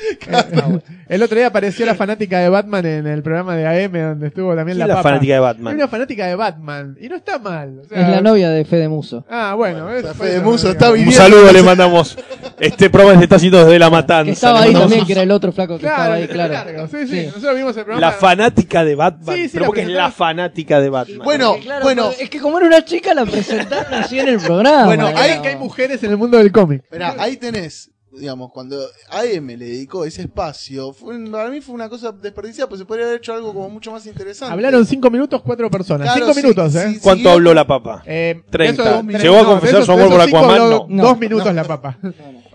El 1.10 1.22
otro 1.22 1.38
día 1.38 1.48
apareció 1.48 1.86
la 1.86 1.96
fanática 1.96 2.40
de 2.40 2.50
Batman 2.50 2.86
en 2.86 3.08
el 3.08 3.22
programa 3.22 3.56
de 3.56 3.68
AM 3.68 3.92
donde 4.02 4.28
estuvo 4.28 4.56
también 4.56 4.78
¿Quién 4.78 4.80
la, 4.80 4.86
es 4.86 4.90
la 4.90 4.96
papa. 4.96 5.10
fanática 5.10 5.34
de 5.34 5.40
Batman? 5.40 5.76
una 5.76 5.88
fanática 5.88 6.26
de 6.28 6.36
Batman. 6.36 6.98
Y 7.00 7.10
no 7.10 7.16
está 7.18 7.40
mal. 7.40 7.80
o 7.84 7.86
sea- 7.88 8.02
Es 8.02 8.10
la 8.10 8.22
novia 8.22 8.50
de 8.50 8.66
Fede 8.66 8.88
Muso. 8.88 9.26
Ah, 9.30 9.54
bueno. 9.56 9.90
es- 9.94 10.06
fue 10.14 10.28
Fede 10.28 10.42
Muso 10.42 10.70
está 10.72 10.88
Un 10.90 10.94
viviendo- 10.96 11.18
saludo 11.18 11.52
le 11.52 11.62
mandamos. 11.64 12.18
Este 12.60 12.90
programa 12.90 13.20
se 13.20 13.24
está 13.26 13.36
haciendo 13.36 13.64
desde 13.66 13.80
la 13.80 13.90
matanza. 13.90 14.26
Que 14.26 14.32
estaba 14.32 14.62
ahí 14.62 14.74
también, 14.74 15.06
que 15.06 15.12
era 15.14 15.24
el 15.24 15.32
otro 15.32 15.52
flaco 15.52 15.76
que 15.76 15.82
Claro, 15.82 15.98
estaba 16.04 16.16
ahí, 16.16 16.28
claro. 16.28 16.54
largo. 16.54 16.88
Sí, 16.88 17.08
sí, 17.08 17.14
Sí. 17.14 17.26
Nosotros 17.28 17.56
vimos 17.56 17.78
el 17.78 17.84
programa. 17.86 18.02
La 18.08 18.12
fanática 18.14 18.84
de 18.86 18.96
Batman. 18.96 19.36
Sí, 19.36 19.44
sí, 19.44 19.50
Pero 19.54 19.66
porque 19.66 19.82
es 19.82 19.88
la 19.90 20.12
fanática 20.12 20.80
de 20.80 20.90
Batman. 20.90 21.20
Bueno, 21.24 21.58
claro, 21.62 21.84
bueno. 21.84 22.12
Es 22.20 22.30
que 22.30 22.40
como 22.40 22.58
era 22.58 22.68
una 22.68 22.84
chica, 22.86 23.14
la 23.14 23.26
presentaron 23.26 23.94
así 23.94 24.20
en 24.20 24.30
el 24.30 24.40
programa. 24.40 24.86
Bueno, 24.86 25.10
hay- 25.32 25.42
que 25.42 25.48
hay 25.50 25.56
mujeres 25.58 26.04
en 26.04 26.12
el 26.12 26.18
mundo 26.18 26.38
del 26.38 26.52
cómic. 26.52 26.84
Esperá, 26.84 27.16
ahí 27.20 27.38
tenés, 27.38 27.90
digamos, 28.12 28.52
cuando 28.52 28.78
AM 29.10 29.58
le 29.58 29.66
dedicó 29.66 30.06
ese 30.06 30.22
espacio, 30.24 30.94
fue, 30.94 31.18
para 31.32 31.50
mí 31.50 31.62
fue 31.62 31.74
una 31.74 31.90
cosa 31.90 32.12
desperdiciada, 32.12 32.70
pues 32.70 32.80
se 32.80 32.86
podría 32.86 33.06
haber 33.06 33.18
hecho 33.18 33.34
algo 33.34 33.54
como 33.54 33.70
mucho 33.70 33.92
más 33.92 34.06
interesante. 34.06 34.54
Hablaron 34.54 34.86
cinco 34.86 35.10
minutos, 35.10 35.42
cuatro 35.42 35.70
personas. 35.72 36.06
Claro, 36.08 36.26
cinco 36.26 36.34
sí, 36.36 36.42
minutos, 36.44 36.76
¿eh? 36.76 36.90
sí, 36.94 37.00
¿Cuánto 37.02 37.18
siguió- 37.22 37.32
habló 37.32 37.54
la 37.54 37.66
papa? 37.66 38.04
Eh, 38.06 38.42
30. 38.52 38.84
eso 38.84 39.04
de- 39.04 39.18
¿Llegó 39.20 39.38
a 39.40 39.46
confesar 39.46 39.84
su 39.84 39.92
amor 39.92 40.10
por 40.10 40.22
Aquaman? 40.22 40.62
habló 40.62 40.86
No. 40.90 41.04
Dos 41.04 41.20
minutos 41.20 41.46
No. 41.48 41.54
la 41.54 41.64
papa. 41.64 41.98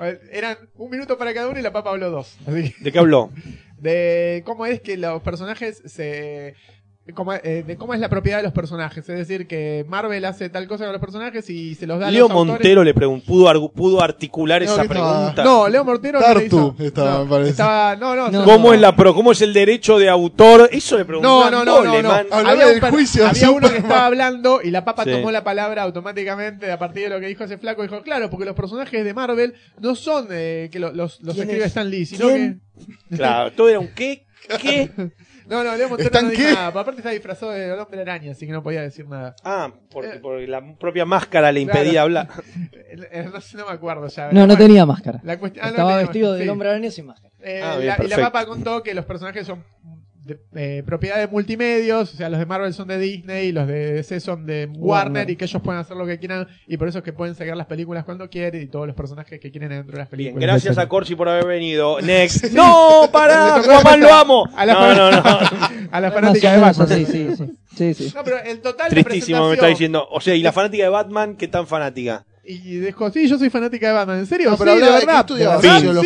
Eh, 0.00 0.20
Eran 0.32 0.56
un 0.76 0.90
minuto 0.90 1.18
para 1.18 1.34
cada 1.34 1.48
uno 1.48 1.58
y 1.58 1.62
la 1.62 1.72
papa 1.72 1.90
habló 1.90 2.10
dos. 2.10 2.36
Así 2.46 2.72
¿De 2.80 2.92
qué 2.92 2.98
habló? 3.00 3.30
de 3.80 4.42
cómo 4.46 4.64
es 4.66 4.80
que 4.80 4.96
los 4.96 5.22
personajes 5.22 5.82
se. 5.86 6.54
Cómo- 7.14 7.32
eh, 7.34 7.64
de 7.66 7.76
cómo 7.76 7.94
es 7.94 8.00
la 8.00 8.08
propiedad 8.08 8.38
de 8.38 8.42
los 8.44 8.52
personajes. 8.52 9.08
Es 9.08 9.16
decir, 9.18 9.46
que 9.46 9.84
Marvel 9.88 10.24
hace 10.24 10.48
tal 10.50 10.66
cosa 10.68 10.84
con 10.84 10.92
los 10.92 11.00
personajes 11.00 11.48
y 11.50 11.74
se 11.74 11.86
los 11.86 11.98
da 12.00 12.08
a 12.08 12.10
Leo 12.10 12.22
los 12.28 12.30
autores. 12.30 12.52
Montero 12.52 12.84
le 12.84 12.94
preguntó, 12.94 13.26
pudo, 13.26 13.70
pudo 13.72 14.02
articular 14.02 14.62
No, 14.62 14.66
esa 14.72 14.82
que 14.82 14.86
estaba- 14.88 15.16
pregunta. 15.34 15.44
No, 15.44 15.68
Leo 15.68 15.84
Montero. 15.84 16.18
Tartu 16.20 16.34
no 16.34 16.40
le 16.40 16.46
hizo. 16.46 16.76
estaba, 16.84 17.10
no, 17.18 17.24
me 17.24 17.30
parece. 17.30 17.50
estaba- 17.50 17.96
no, 17.96 18.14
no, 18.16 18.30
No. 18.30 18.44
se- 18.44 18.50
¿Cómo 18.50 18.74
es 18.74 18.80
la 18.80 18.94
pro, 18.96 19.14
cómo 19.14 19.32
es 19.32 19.40
el 19.42 19.52
derecho 19.52 19.98
de 19.98 20.08
autor? 20.08 20.68
Eso 20.72 20.96
le 20.98 21.04
preguntó. 21.04 21.28
No, 21.28 21.44
a 21.44 21.50
no, 21.50 21.64
no, 21.64 21.82
no, 21.84 21.90
Había, 22.48 22.66
del 22.66 22.82
un 22.84 22.90
juicio 22.90 23.26
había 23.26 23.50
uno 23.50 23.70
que 23.70 23.78
estaba 23.78 24.06
hablando 24.06 24.60
y 24.62 24.70
la 24.70 24.84
papa 24.84 25.04
Sí. 25.04 25.10
tomó 25.10 25.30
la 25.30 25.44
palabra 25.44 25.82
automáticamente 25.82 26.70
a 26.70 26.78
partir 26.78 27.04
de 27.04 27.08
lo 27.10 27.20
que 27.20 27.26
dijo 27.26 27.44
ese 27.44 27.58
flaco. 27.58 27.82
Dijo, 27.82 28.02
claro, 28.02 28.30
porque 28.30 28.44
los 28.44 28.54
personajes 28.54 29.04
de 29.04 29.14
Marvel 29.14 29.54
no 29.80 29.94
son 29.94 30.28
eh, 30.30 30.68
que 30.70 30.78
lo- 30.78 30.92
los, 30.92 31.20
los 31.22 31.34
¿Quién 31.34 31.48
escribe 31.48 31.64
es? 31.64 31.68
Stan 31.68 31.88
Lee, 31.90 32.06
sino 32.06 32.26
¿Quién? 32.28 32.62
Claro, 33.14 33.52
todo 33.52 33.68
era 33.68 33.80
un 33.80 33.88
qué, 33.88 34.24
qué. 34.60 34.90
No, 35.46 35.64
no, 35.64 35.74
Leo 35.76 35.88
Montero 35.88 36.06
¿Están 36.08 36.24
no 36.26 36.30
dijo 36.30 36.42
qué? 36.42 36.52
nada. 36.54 36.66
Aparte 36.68 36.98
está 37.00 37.10
disfrazado 37.10 37.52
de 37.52 37.72
hombre 37.72 38.00
araña, 38.02 38.32
así 38.32 38.46
que 38.46 38.52
no 38.52 38.62
podía 38.62 38.82
decir 38.82 39.06
nada. 39.08 39.34
Ah, 39.44 39.72
porque, 39.90 40.18
porque 40.20 40.46
la 40.46 40.74
propia 40.76 41.04
máscara 41.06 41.50
le 41.52 41.60
impedía 41.60 41.90
Claro. 41.92 42.02
hablar. 42.02 42.28
Eh, 42.90 42.96
eh, 43.12 43.28
No, 43.32 43.40
sé, 43.40 43.56
no 43.58 43.66
me 43.66 43.72
acuerdo 43.72 44.08
ya. 44.08 44.26
No, 44.28 44.40
no 44.40 44.46
Bueno, 44.46 44.56
tenía 44.56 44.86
máscara. 44.86 45.20
La 45.22 45.38
cuestión, 45.38 45.62
ah, 45.64 45.68
no 45.68 45.72
Estaba 45.74 45.90
tenía- 45.90 46.02
vestido 46.04 46.32
sí. 46.34 46.40
del 46.40 46.48
hombre 46.50 46.70
araña 46.70 46.90
sin 46.90 47.06
máscara. 47.06 47.34
Eh, 47.40 47.60
Ah, 47.62 47.76
bien, 47.76 47.94
la- 47.98 48.04
y 48.04 48.08
la 48.08 48.16
papa 48.16 48.46
contó 48.46 48.82
que 48.82 48.94
los 48.94 49.04
personajes 49.04 49.46
son 49.46 49.62
de, 50.28 50.38
eh, 50.54 50.82
propiedad 50.86 51.16
de 51.18 51.26
multimedios, 51.26 52.14
o 52.14 52.16
sea, 52.16 52.28
los 52.28 52.38
de 52.38 52.46
Marvel 52.46 52.72
son 52.72 52.86
de 52.86 52.98
Disney, 52.98 53.50
los 53.50 53.66
de 53.66 53.94
DC 53.94 54.20
son 54.20 54.46
de 54.46 54.66
Warner, 54.66 54.78
Warner. 54.78 55.30
y 55.30 55.36
que 55.36 55.46
ellos 55.46 55.60
pueden 55.62 55.80
hacer 55.80 55.96
lo 55.96 56.06
que 56.06 56.18
quieran 56.20 56.46
y 56.68 56.76
por 56.76 56.86
eso 56.86 56.98
es 56.98 57.04
que 57.04 57.12
pueden 57.12 57.34
sacar 57.34 57.56
las 57.56 57.66
películas 57.66 58.04
cuando 58.04 58.30
quieren 58.30 58.62
y 58.62 58.66
todos 58.66 58.86
los 58.86 58.94
personajes 58.94 59.40
que 59.40 59.50
quieren 59.50 59.70
dentro 59.70 59.92
de 59.92 59.98
las 59.98 60.10
Bien, 60.10 60.34
películas. 60.34 60.42
gracias 60.62 60.78
a. 60.78 60.88
Corsi 60.88 61.16
por 61.16 61.28
haber 61.28 61.46
venido. 61.46 62.00
Next. 62.02 62.52
¡No! 62.52 63.10
La 63.12 63.56
¡Aquaman 63.56 64.00
lo 64.00 64.12
amo! 64.14 64.48
a 64.56 64.64
la 64.64 64.72
No, 64.74 64.94
no, 64.94 65.10
no. 65.10 65.22
A 65.90 66.00
la 66.00 66.08
Más 66.10 66.14
fanática 66.14 66.52
de 66.52 66.60
Batman. 66.60 66.92
así, 66.92 67.06
sí, 67.06 67.28
sí. 67.36 67.44
Sí, 67.76 67.94
sí. 67.94 68.12
No, 68.14 68.24
pero 68.24 68.38
el 68.42 68.60
total 68.60 68.90
de 68.90 69.02
Tristísimo 69.04 69.48
me 69.48 69.54
está 69.54 69.66
presentación- 69.66 69.70
diciendo. 69.70 70.08
O 70.10 70.20
sea, 70.20 70.34
¿y 70.34 70.42
la 70.42 70.52
fanática 70.52 70.82
de 70.84 70.88
Batman 70.90 71.36
qué 71.36 71.48
tan 71.48 71.66
fanática? 71.66 72.24
Y 72.50 72.78
dijo, 72.78 73.10
sí, 73.10 73.28
yo 73.28 73.36
soy 73.36 73.50
fanática 73.50 73.88
de 73.88 73.92
Batman. 73.92 74.20
¿En 74.20 74.26
serio? 74.26 74.50
No, 74.50 74.56
pero 74.56 74.72
sí, 74.72 74.80
de 74.80 74.86
que 74.86 75.06
verdad. 75.06 75.26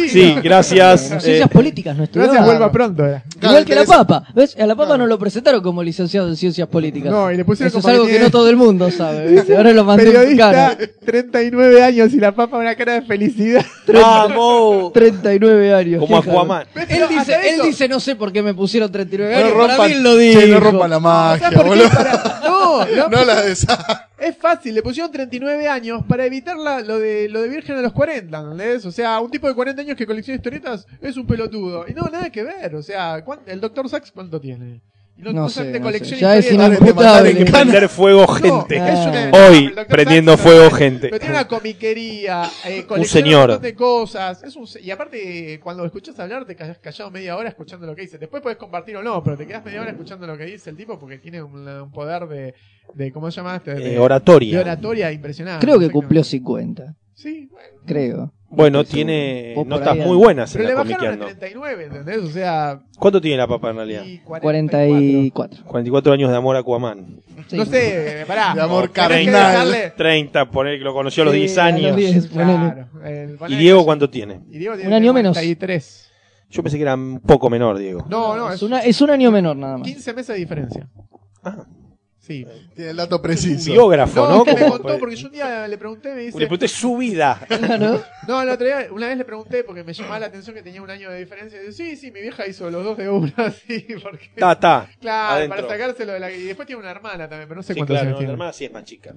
Sí, 0.09 0.35
gracias. 0.43 1.13
En 1.13 1.17
eh, 1.19 1.21
ciencias 1.21 1.49
políticas 1.49 1.97
no 1.97 2.03
estudió. 2.03 2.25
Gracias, 2.25 2.45
vuelva 2.45 2.73
pronto. 2.73 3.07
era. 3.07 3.23
Claro, 3.39 3.53
Igual 3.53 3.65
que 3.65 3.75
la 3.77 3.85
papa. 3.85 4.25
¿Ves? 4.35 4.57
A 4.59 4.67
la 4.67 4.75
papa 4.75 4.99
no 4.99 5.07
lo 5.07 5.21
presentaron 5.21 5.63
como 5.63 5.85
licenciado 5.85 6.27
en 6.27 6.35
ciencias 6.35 6.67
políticas. 6.67 7.13
No, 7.13 7.31
y 7.31 7.37
le 7.37 7.45
pusieron 7.45 7.69
Eso 7.69 7.79
es 7.79 7.87
algo 7.87 8.07
que 8.07 8.15
que 8.15 8.19
no 8.19 8.31
todo 8.33 8.51
el 8.51 8.57
mundo 8.57 8.91
sabe. 8.91 9.29
¿viste? 9.29 9.57
Ahora 9.57 9.73
lo 9.73 9.85
mandé 9.85 10.05
Periodista, 10.05 10.51
cara. 10.51 10.79
39 11.07 11.81
años 11.81 12.13
y 12.13 12.17
la 12.17 12.33
papa 12.33 12.59
una 12.59 12.75
cara 12.75 12.95
de 12.95 13.03
felicidad. 13.03 13.65
¡Vamos! 13.87 14.93
39 14.95 15.75
años. 15.75 16.01
Como 16.01 16.17
Aquaman. 16.19 16.67
¿Ves? 16.75 16.87
Él 16.91 17.05
dice, 17.09 17.37
él 17.51 17.61
dice, 17.63 17.87
no 17.87 18.01
sé 18.01 18.17
por 18.17 18.33
qué 18.33 18.43
me 18.43 18.53
pusieron 18.53 18.91
39 18.91 19.33
No 19.33 19.39
años. 19.39 19.53
Para 19.53 19.67
rompan, 19.69 19.87
mí 19.87 19.93
él 19.93 20.03
lo 20.03 20.17
dijo. 20.17 20.41
che, 20.41 20.49
no 20.49 20.59
rompan 20.59 20.91
la. 20.91 22.43
No, 22.63 22.87
no, 22.87 23.09
No 23.09 23.25
la 23.25 23.43
de 23.43 23.53
esa. 23.53 24.09
es 24.19 24.37
fácil. 24.37 24.75
Le 24.75 24.83
pusieron 24.83 25.11
39 25.13 25.69
años 25.69 26.03
para 26.09 26.25
evitar 26.25 26.57
la- 26.57 26.81
lo 26.81 26.99
de 26.99 27.29
lo 27.29 27.43
de 27.43 27.49
Virgen 27.49 27.77
a 27.77 27.83
los 27.83 27.93
40, 27.93 28.39
¿entendés? 28.41 28.85
O 28.87 28.93
sea, 28.93 29.21
un 29.21 29.31
tipo 29.31 29.49
de 29.49 29.55
40 29.55 29.83
años 29.83 29.97
que 29.97 30.07
colecciona 30.07 30.37
historietas 30.37 30.87
es 31.01 31.17
un 31.17 31.27
pelotudo. 31.27 31.85
Y 31.89 31.95
no, 31.95 32.03
nada 32.11 32.31
que 32.31 32.43
ver. 32.43 32.75
O 32.75 32.83
sea, 32.83 33.25
¿cuán- 33.25 33.41
¿el 33.47 33.61
Doctor 33.61 33.89
Sax 33.89 34.13
cuánto 34.13 34.41
tiene? 34.41 34.81
Y 35.17 35.23
No 35.23 35.49
sé, 35.49 35.55
solamente 35.55 35.79
no 35.79 35.85
colecciona 35.85 36.17
sé. 36.17 36.21
Ya 36.21 36.37
es 36.37 36.45
Hay 36.47 37.35
que 37.35 37.43
en 37.43 37.53
prender 37.53 37.89
fuego, 37.89 38.21
No, 38.23 38.27
gente. 38.29 38.77
una-. 38.81 39.31
Hoy, 39.33 39.73
prendiendo 39.89 40.37
fuego, 40.39 40.71
gente. 40.71 41.09
Pero 41.09 41.19
tiene 41.21 41.35
una 41.35 41.47
comiquería, 41.47 42.45
eh, 42.65 42.87
Un 42.89 43.05
señor. 43.05 43.43
un 43.43 43.47
montón 43.49 43.63
de 43.63 43.75
cosas. 43.75 44.43
Es 44.43 44.57
un 44.57 44.67
y 44.83 44.91
aparte, 44.91 45.61
cuando 45.63 45.85
escuchas 45.85 46.19
hablar, 46.19 46.45
te 46.47 46.57
quedas 46.57 46.79
callado 46.79 47.11
media 47.11 47.37
hora 47.37 47.49
escuchando 47.51 47.87
lo 47.87 47.95
que 47.95 48.03
dice. 48.03 48.19
Después 48.19 48.43
puedes 48.43 48.59
compartir 48.59 48.97
o 48.97 49.03
no, 49.03 49.23
pero 49.23 49.37
te 49.37 49.47
quedas 49.47 49.65
media 49.65 49.83
hora 49.83 49.91
escuchando 49.91 50.27
lo 50.27 50.37
que 50.37 50.45
dice 50.47 50.71
el 50.71 50.77
tipo 50.77 50.99
porque 50.99 51.19
tiene 51.19 51.43
un, 51.43 51.69
un 51.69 51.91
poder 51.93 52.27
de, 52.27 52.55
de. 52.95 53.13
¿Cómo 53.13 53.31
se 53.31 53.37
llama? 53.37 53.57
este? 53.57 53.75
De, 53.75 53.95
Eh, 53.95 53.99
oratoria. 53.99 54.57
de 54.57 54.61
oratoria 54.63 55.13
impresionante. 55.13 55.65
Creo 55.67 55.79
que 55.79 55.91
cumplió 55.91 56.25
50. 56.25 56.95
Sí, 57.15 57.49
bueno. 57.51 57.69
Creo. 57.87 58.33
Bueno, 58.55 58.85
tiene 58.85 59.55
notas 59.67 59.97
muy 59.97 60.17
buenas 60.17 60.55
en 60.55 60.59
Pero 60.63 60.69
le 60.69 60.75
la 60.75 60.81
bajaron 60.83 60.95
a 60.95 60.99
comiqueando. 61.19 61.27
39, 61.41 61.85
¿entendés? 61.85 62.19
O 62.19 62.29
sea. 62.31 62.81
¿Cuánto 62.99 63.21
tiene 63.21 63.39
la 63.39 63.47
papa 63.47 63.71
en 63.71 63.77
realidad? 63.77 64.05
y 64.05 64.19
44. 64.19 65.65
44 65.65 66.13
años 66.13 66.31
de 66.31 66.37
amor 66.37 66.57
a 66.57 66.59
Aquaman. 66.61 67.21
Sí. 67.49 67.57
No 67.57 67.65
sé, 67.65 68.25
pará. 68.27 68.55
De 68.55 68.61
amor 68.61 68.91
carnal. 68.93 69.25
dejarle- 69.27 69.95
30, 69.97 70.51
poner 70.51 70.79
que 70.79 70.85
lo 70.85 70.93
conoció 70.95 71.23
a 71.23 71.27
los 71.27 71.35
Sí, 71.35 71.41
10 71.41 71.59
a 71.59 71.71
los 71.71 71.79
años. 71.81 71.97
10. 71.97 72.27
ponele. 72.29 72.59
Claro, 72.59 72.89
el- 73.05 73.39
¿Y 73.53 73.57
Diego 73.57 73.85
cuánto 73.85 74.11
tiene? 74.11 74.41
Y 74.51 74.59
Diego 74.59 74.75
tiene 74.75 74.89
Un 74.89 74.95
año 74.95 75.13
menos. 75.13 75.33
43. 75.37 76.11
Yo 76.51 76.63
pensé 76.63 76.77
que 76.77 76.83
era 76.83 76.95
un 76.95 77.21
poco 77.21 77.49
menor, 77.49 77.79
Diego. 77.79 78.05
No, 78.11 78.37
no, 78.37 78.49
Es, 78.51 78.57
es 78.57 78.63
una, 78.63 78.81
es 78.81 79.01
un 79.01 79.09
año 79.11 79.31
menor 79.31 79.57
nada 79.57 79.79
más. 79.79 79.89
15 79.89 80.13
meses 80.13 80.29
de 80.35 80.41
diferencia. 80.41 80.87
Ah, 81.43 81.65
Sí. 82.23 82.47
Tiene 82.77 82.93
el 82.93 82.97
dato 82.97 83.17
Un 83.17 83.23
preciso. 83.23 83.73
biógrafo, 83.73 84.29
No, 84.29 84.37
¿no? 84.39 84.45
que 84.45 84.55
me 84.55 84.69
contó, 84.69 84.97
porque 85.01 85.17
yo 85.17 85.27
un 85.27 85.33
día 85.33 85.67
le 85.67 85.77
pregunté, 85.77 86.11
me 86.11 86.15
Le 86.21 86.23
dice. 86.27 86.39
pregunté 86.39 86.69
su 86.69 86.97
vida. 86.97 87.41
Claro. 87.49 88.01
No, 88.29 88.41
el 88.43 88.49
otro 88.49 88.65
día, 88.65 88.87
una 88.93 89.09
vez 89.09 89.19
le 89.19 89.25
pregunté 89.25 89.65
porque 89.65 89.83
me 89.83 89.93
llamaba 89.93 90.21
la 90.21 90.27
atención 90.27 90.55
que 90.55 90.63
tenía 90.63 90.81
un 90.81 90.89
año 90.89 91.11
de 91.11 91.19
diferencia. 91.19 91.61
Y 91.61 91.67
dice, 91.67 91.73
sí, 91.73 91.97
sí, 91.97 92.13
mi 92.13 92.21
vieja 92.21 92.47
hizo 92.47 92.71
los 92.71 92.85
dos 92.85 92.97
de 92.97 93.11
una, 93.11 93.51
sí, 93.67 93.85
porque. 94.01 94.31
Ta, 94.37 94.59
ta. 94.61 94.89
Claro, 95.01 95.35
adentro. 95.35 95.57
para 95.67 95.69
sacárselo 95.69 96.13
de 96.13 96.21
la. 96.21 96.31
Y 96.31 96.45
después 96.45 96.67
tiene 96.67 96.81
una 96.81 96.93
hermana 96.93 97.29
también, 97.29 97.49
pero 97.49 97.57
no 97.57 97.63
sé 97.65 97.75
Sí, 97.75 97.81
cuántos 97.81 97.95
claro, 97.95 98.09
años 98.11 98.21
no, 98.21 98.27
la 98.29 98.33
hermana 98.33 98.53
sí 98.53 98.65
es 98.67 98.73
más 98.73 98.85
chica. 98.85 99.13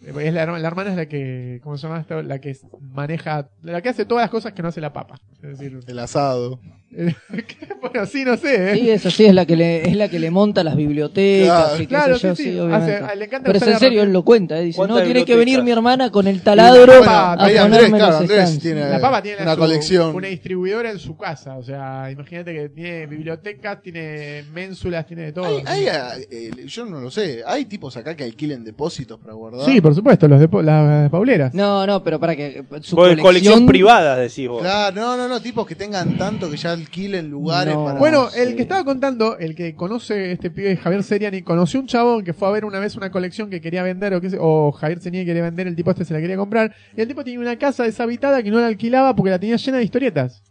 Es 0.00 0.32
la, 0.32 0.46
la 0.46 0.66
hermana 0.66 0.90
es 0.92 0.96
la 0.96 1.06
que, 1.06 1.60
¿cómo 1.62 1.76
se 1.76 1.86
llama 1.86 2.00
esto? 2.00 2.22
La 2.22 2.40
que 2.40 2.56
maneja, 2.80 3.50
la 3.62 3.82
que 3.82 3.90
hace 3.90 4.06
todas 4.06 4.22
las 4.24 4.30
cosas 4.30 4.54
que 4.54 4.62
no 4.62 4.68
hace 4.68 4.80
la 4.80 4.94
papa. 4.94 5.20
Es 5.42 5.58
decir, 5.58 5.78
El 5.86 5.98
asado. 5.98 6.58
bueno, 7.80 8.04
sí, 8.06 8.24
no 8.24 8.36
sé, 8.36 8.72
¿eh? 8.72 8.74
Sí, 8.74 8.90
esa 8.90 9.10
sí 9.10 9.24
es 9.26 9.34
la 9.34 9.46
que 9.46 9.54
le, 9.56 9.88
es 9.88 9.96
la 9.96 10.08
que 10.08 10.18
le 10.18 10.30
monta 10.30 10.64
las 10.64 10.74
bibliotecas 10.76 11.46
Claro, 11.46 11.76
y 11.76 11.78
qué 11.78 11.86
claro, 11.86 12.18
sé 12.18 12.28
yo, 12.28 12.34
sí, 12.36 12.42
sí, 12.44 12.50
sí. 12.52 12.58
obviamente. 12.58 12.94
Hace- 12.96 13.16
le 13.16 13.24
encanta 13.26 13.46
Pero 13.46 13.58
es 13.58 13.66
en 13.72 13.78
serio, 13.78 14.02
él 14.02 14.12
lo 14.12 14.24
cuenta, 14.24 14.58
¿eh? 14.58 14.64
dice, 14.64 14.80
no, 14.80 14.86
¿Cuántas 14.88 15.04
tiene 15.04 15.24
que 15.24 15.36
venir 15.36 15.62
mi 15.62 15.70
hermana 15.70 16.10
con 16.10 16.26
el 16.26 16.42
taladro 16.42 16.86
Bueno, 16.98 17.10
a 17.12 17.32
Andrés, 17.34 17.88
claro, 17.90 18.06
los 18.12 18.20
Andrés 18.22 18.58
tiene 18.58 18.88
La 18.88 19.00
papa 19.00 19.22
tiene 19.22 19.42
una 19.42 19.54
su- 19.54 19.60
colección. 19.60 20.14
una 20.16 20.28
distribuidora 20.28 20.90
en 20.90 20.98
su 20.98 21.16
casa. 21.16 21.56
O 21.58 21.62
sea, 21.62 22.10
imagínate 22.10 22.52
que 22.52 22.68
tiene 22.70 23.06
bibliotecas, 23.06 23.80
tiene 23.82 24.44
ménsulas, 24.52 25.06
tiene 25.06 25.22
de 25.22 25.32
todo. 25.32 25.44
Hay, 25.46 25.62
hay, 25.66 25.86
eh, 25.86 26.26
eh, 26.30 26.50
yo 26.66 26.84
no 26.86 27.00
lo 27.00 27.10
sé. 27.10 27.42
Hay 27.46 27.66
tipos 27.66 27.96
acá 27.96 28.16
que 28.16 28.24
alquilen 28.24 28.64
depósitos 28.64 29.18
para 29.20 29.34
guardar. 29.34 29.64
Sí, 29.64 29.80
por 29.80 29.94
supuesto, 29.94 30.26
los 30.28 30.40
de 30.40 30.48
po- 30.48 30.62
las 30.62 31.08
pauleras. 31.10 31.54
No, 31.54 31.86
no, 31.86 32.02
pero 32.02 32.18
para 32.18 32.34
que 32.34 32.64
su 32.82 32.96
colección, 32.96 33.22
colección 33.24 33.66
privada, 33.66 34.16
decís 34.16 34.48
vos. 34.48 34.62
Claro, 34.62 34.94
no, 35.00 35.16
no, 35.16 35.28
no, 35.28 35.40
tipos 35.40 35.66
que 35.66 35.74
tengan 35.76 36.16
tanto 36.18 36.50
que 36.50 36.56
ya 36.56 36.76
alquilen 36.80 37.30
lugares 37.30 37.74
No. 37.74 37.84
para. 37.84 37.98
Bueno, 37.98 38.30
sí. 38.30 38.40
el 38.40 38.56
que 38.56 38.62
estaba 38.62 38.84
contando, 38.84 39.38
el 39.38 39.54
que 39.54 39.74
conoce 39.74 40.32
este 40.32 40.50
pibe 40.50 40.76
Javier 40.76 41.02
Seriani, 41.02 41.42
conoció 41.42 41.80
un 41.80 41.86
chabón 41.86 42.24
que 42.24 42.32
fue 42.32 42.48
a 42.48 42.50
ver 42.50 42.64
una 42.64 42.78
vez 42.80 42.96
una 42.96 43.10
colección 43.10 43.50
que 43.50 43.60
quería 43.60 43.82
vender 43.82 44.14
o, 44.14 44.20
qué 44.20 44.30
sé- 44.30 44.38
o 44.40 44.72
Javier 44.72 45.00
Seriani 45.00 45.24
quería 45.26 45.42
vender, 45.42 45.66
el 45.66 45.76
tipo 45.76 45.90
este 45.90 46.04
se 46.04 46.14
la 46.14 46.20
quería 46.20 46.36
comprar, 46.36 46.74
y 46.96 47.00
el 47.00 47.08
tipo 47.08 47.22
tenía 47.24 47.40
una 47.40 47.58
casa 47.58 47.84
deshabitada 47.84 48.42
que 48.42 48.50
no 48.50 48.60
la 48.60 48.66
alquilaba 48.66 49.14
porque 49.14 49.30
la 49.30 49.38
tenía 49.38 49.56
llena 49.56 49.78
de 49.78 49.84
historietas. 49.84 50.42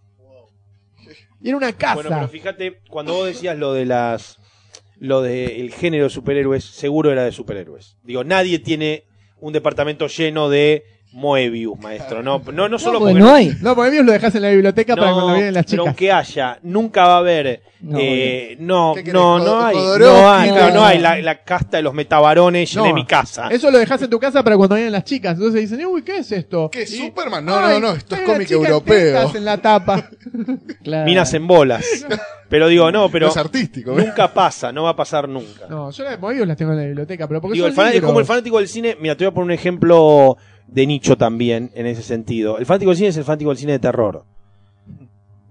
Y 1.41 1.47
era 1.47 1.57
una 1.57 1.71
casa. 1.73 1.95
Bueno, 1.95 2.09
pero 2.09 2.27
fíjate, 2.27 2.79
cuando 2.89 3.13
vos 3.13 3.27
decías 3.27 3.57
lo 3.57 3.73
de 3.73 3.85
las. 3.85 4.37
Lo 5.01 5.21
del 5.21 5.71
género 5.71 6.03
de 6.03 6.09
superhéroes, 6.09 6.65
seguro 6.65 7.09
era 7.13 7.23
de 7.23 7.31
superhéroes. 7.31 7.95
Digo, 8.03 8.25
nadie 8.25 8.59
tiene 8.59 9.05
un 9.39 9.53
departamento 9.53 10.07
lleno 10.07 10.49
de 10.49 10.83
Moebius, 11.11 11.79
maestro. 11.79 12.21
No, 12.21 12.39
no, 12.53 12.69
no 12.69 12.77
solo 12.77 12.99
no, 12.99 13.05
porque 13.05 13.19
no 13.19 13.33
hay. 13.33 13.55
No, 13.61 13.75
porque 13.75 13.91
Dios 13.91 14.05
lo 14.05 14.11
dejas 14.11 14.35
en 14.35 14.43
la 14.43 14.49
biblioteca 14.49 14.95
para 14.95 15.11
cuando 15.11 15.33
vienen 15.33 15.53
las 15.55 15.65
pero 15.65 15.83
chicas. 15.83 15.87
aunque 15.87 16.11
haya, 16.11 16.59
nunca 16.61 17.07
va 17.07 17.15
a 17.15 17.17
haber. 17.17 17.61
No, 17.81 17.97
eh, 17.99 18.57
no, 18.59 18.91
¿Qué 18.93 19.01
querés, 19.05 19.13
no, 19.13 19.39
no 19.39 19.59
hay. 19.65 19.75
Jodorowsky? 19.75 20.13
No 20.13 20.29
hay, 20.31 20.49
No, 20.49 20.55
claro, 20.55 20.73
no 20.73 20.79
no. 20.81 20.85
hay 20.85 20.99
la, 20.99 21.17
la 21.21 21.43
casta 21.43 21.77
de 21.77 21.83
los 21.83 21.93
metabarones 21.93 22.75
No. 22.75 22.83
de 22.83 22.93
mi 22.93 23.05
casa. 23.05 23.47
Eso 23.49 23.71
lo 23.71 23.79
dejas 23.79 24.01
en 24.03 24.09
tu 24.09 24.19
casa 24.19 24.43
para 24.43 24.55
cuando 24.57 24.75
vienen 24.75 24.91
las 24.91 25.03
chicas. 25.05 25.33
Entonces 25.35 25.61
dicen, 25.69 25.83
uy, 25.87 26.03
¿qué 26.03 26.17
es 26.17 26.31
esto? 26.31 26.69
¿Qué, 26.69 26.83
Y- 26.83 26.85
Superman? 26.87 27.43
No, 27.45 27.55
Ay, 27.55 27.79
no, 27.79 27.87
no, 27.87 27.93
esto 27.95 28.15
es 28.15 28.21
hay 28.21 28.25
cómic 28.27 28.39
una 28.39 28.45
chica 28.47 28.59
en 28.59 28.65
europeo. 28.65 29.19
tetas 29.19 29.35
en 29.35 29.45
la 29.45 29.57
tapa. 29.57 30.09
Claro. 30.83 31.05
Minas 31.05 31.33
en 31.33 31.47
bolas. 31.47 31.85
Pero 32.49 32.67
digo, 32.67 32.91
no, 32.91 33.09
pero 33.09 33.27
No 33.27 33.31
es 33.31 33.37
artístico, 33.37 33.97
¿eh? 33.99 34.05
nunca 34.05 34.33
pasa, 34.33 34.71
no 34.71 34.83
va 34.83 34.91
a 34.91 34.95
pasar 34.95 35.27
nunca. 35.29 35.67
No, 35.69 35.91
yo 35.91 36.03
las 36.03 36.13
de 36.13 36.17
Moebius 36.17 36.47
las 36.47 36.57
tengo 36.57 36.71
en 36.71 36.77
la 36.79 36.85
biblioteca, 36.85 37.27
pero 37.27 37.41
porque 37.41 37.53
Digo, 37.55 37.65
son 37.65 37.71
el 37.71 37.75
fan- 37.75 37.87
es 37.87 37.93
libros. 37.95 38.09
como 38.09 38.19
el 38.19 38.25
fanático 38.25 38.57
del 38.59 38.67
cine. 38.67 38.97
Mira, 38.99 39.15
te 39.15 39.25
voy 39.25 39.31
a 39.31 39.33
poner 39.33 39.45
un 39.45 39.51
ejemplo 39.51 40.37
de 40.71 40.85
nicho 40.87 41.17
también 41.17 41.71
en 41.75 41.85
ese 41.87 42.03
sentido. 42.03 42.57
El 42.57 42.65
fanático 42.65 42.91
del 42.91 42.97
cine 42.97 43.09
es 43.09 43.17
el 43.17 43.23
fanático 43.23 43.49
del 43.51 43.57
cine 43.57 43.71
de 43.73 43.79
terror. 43.79 44.23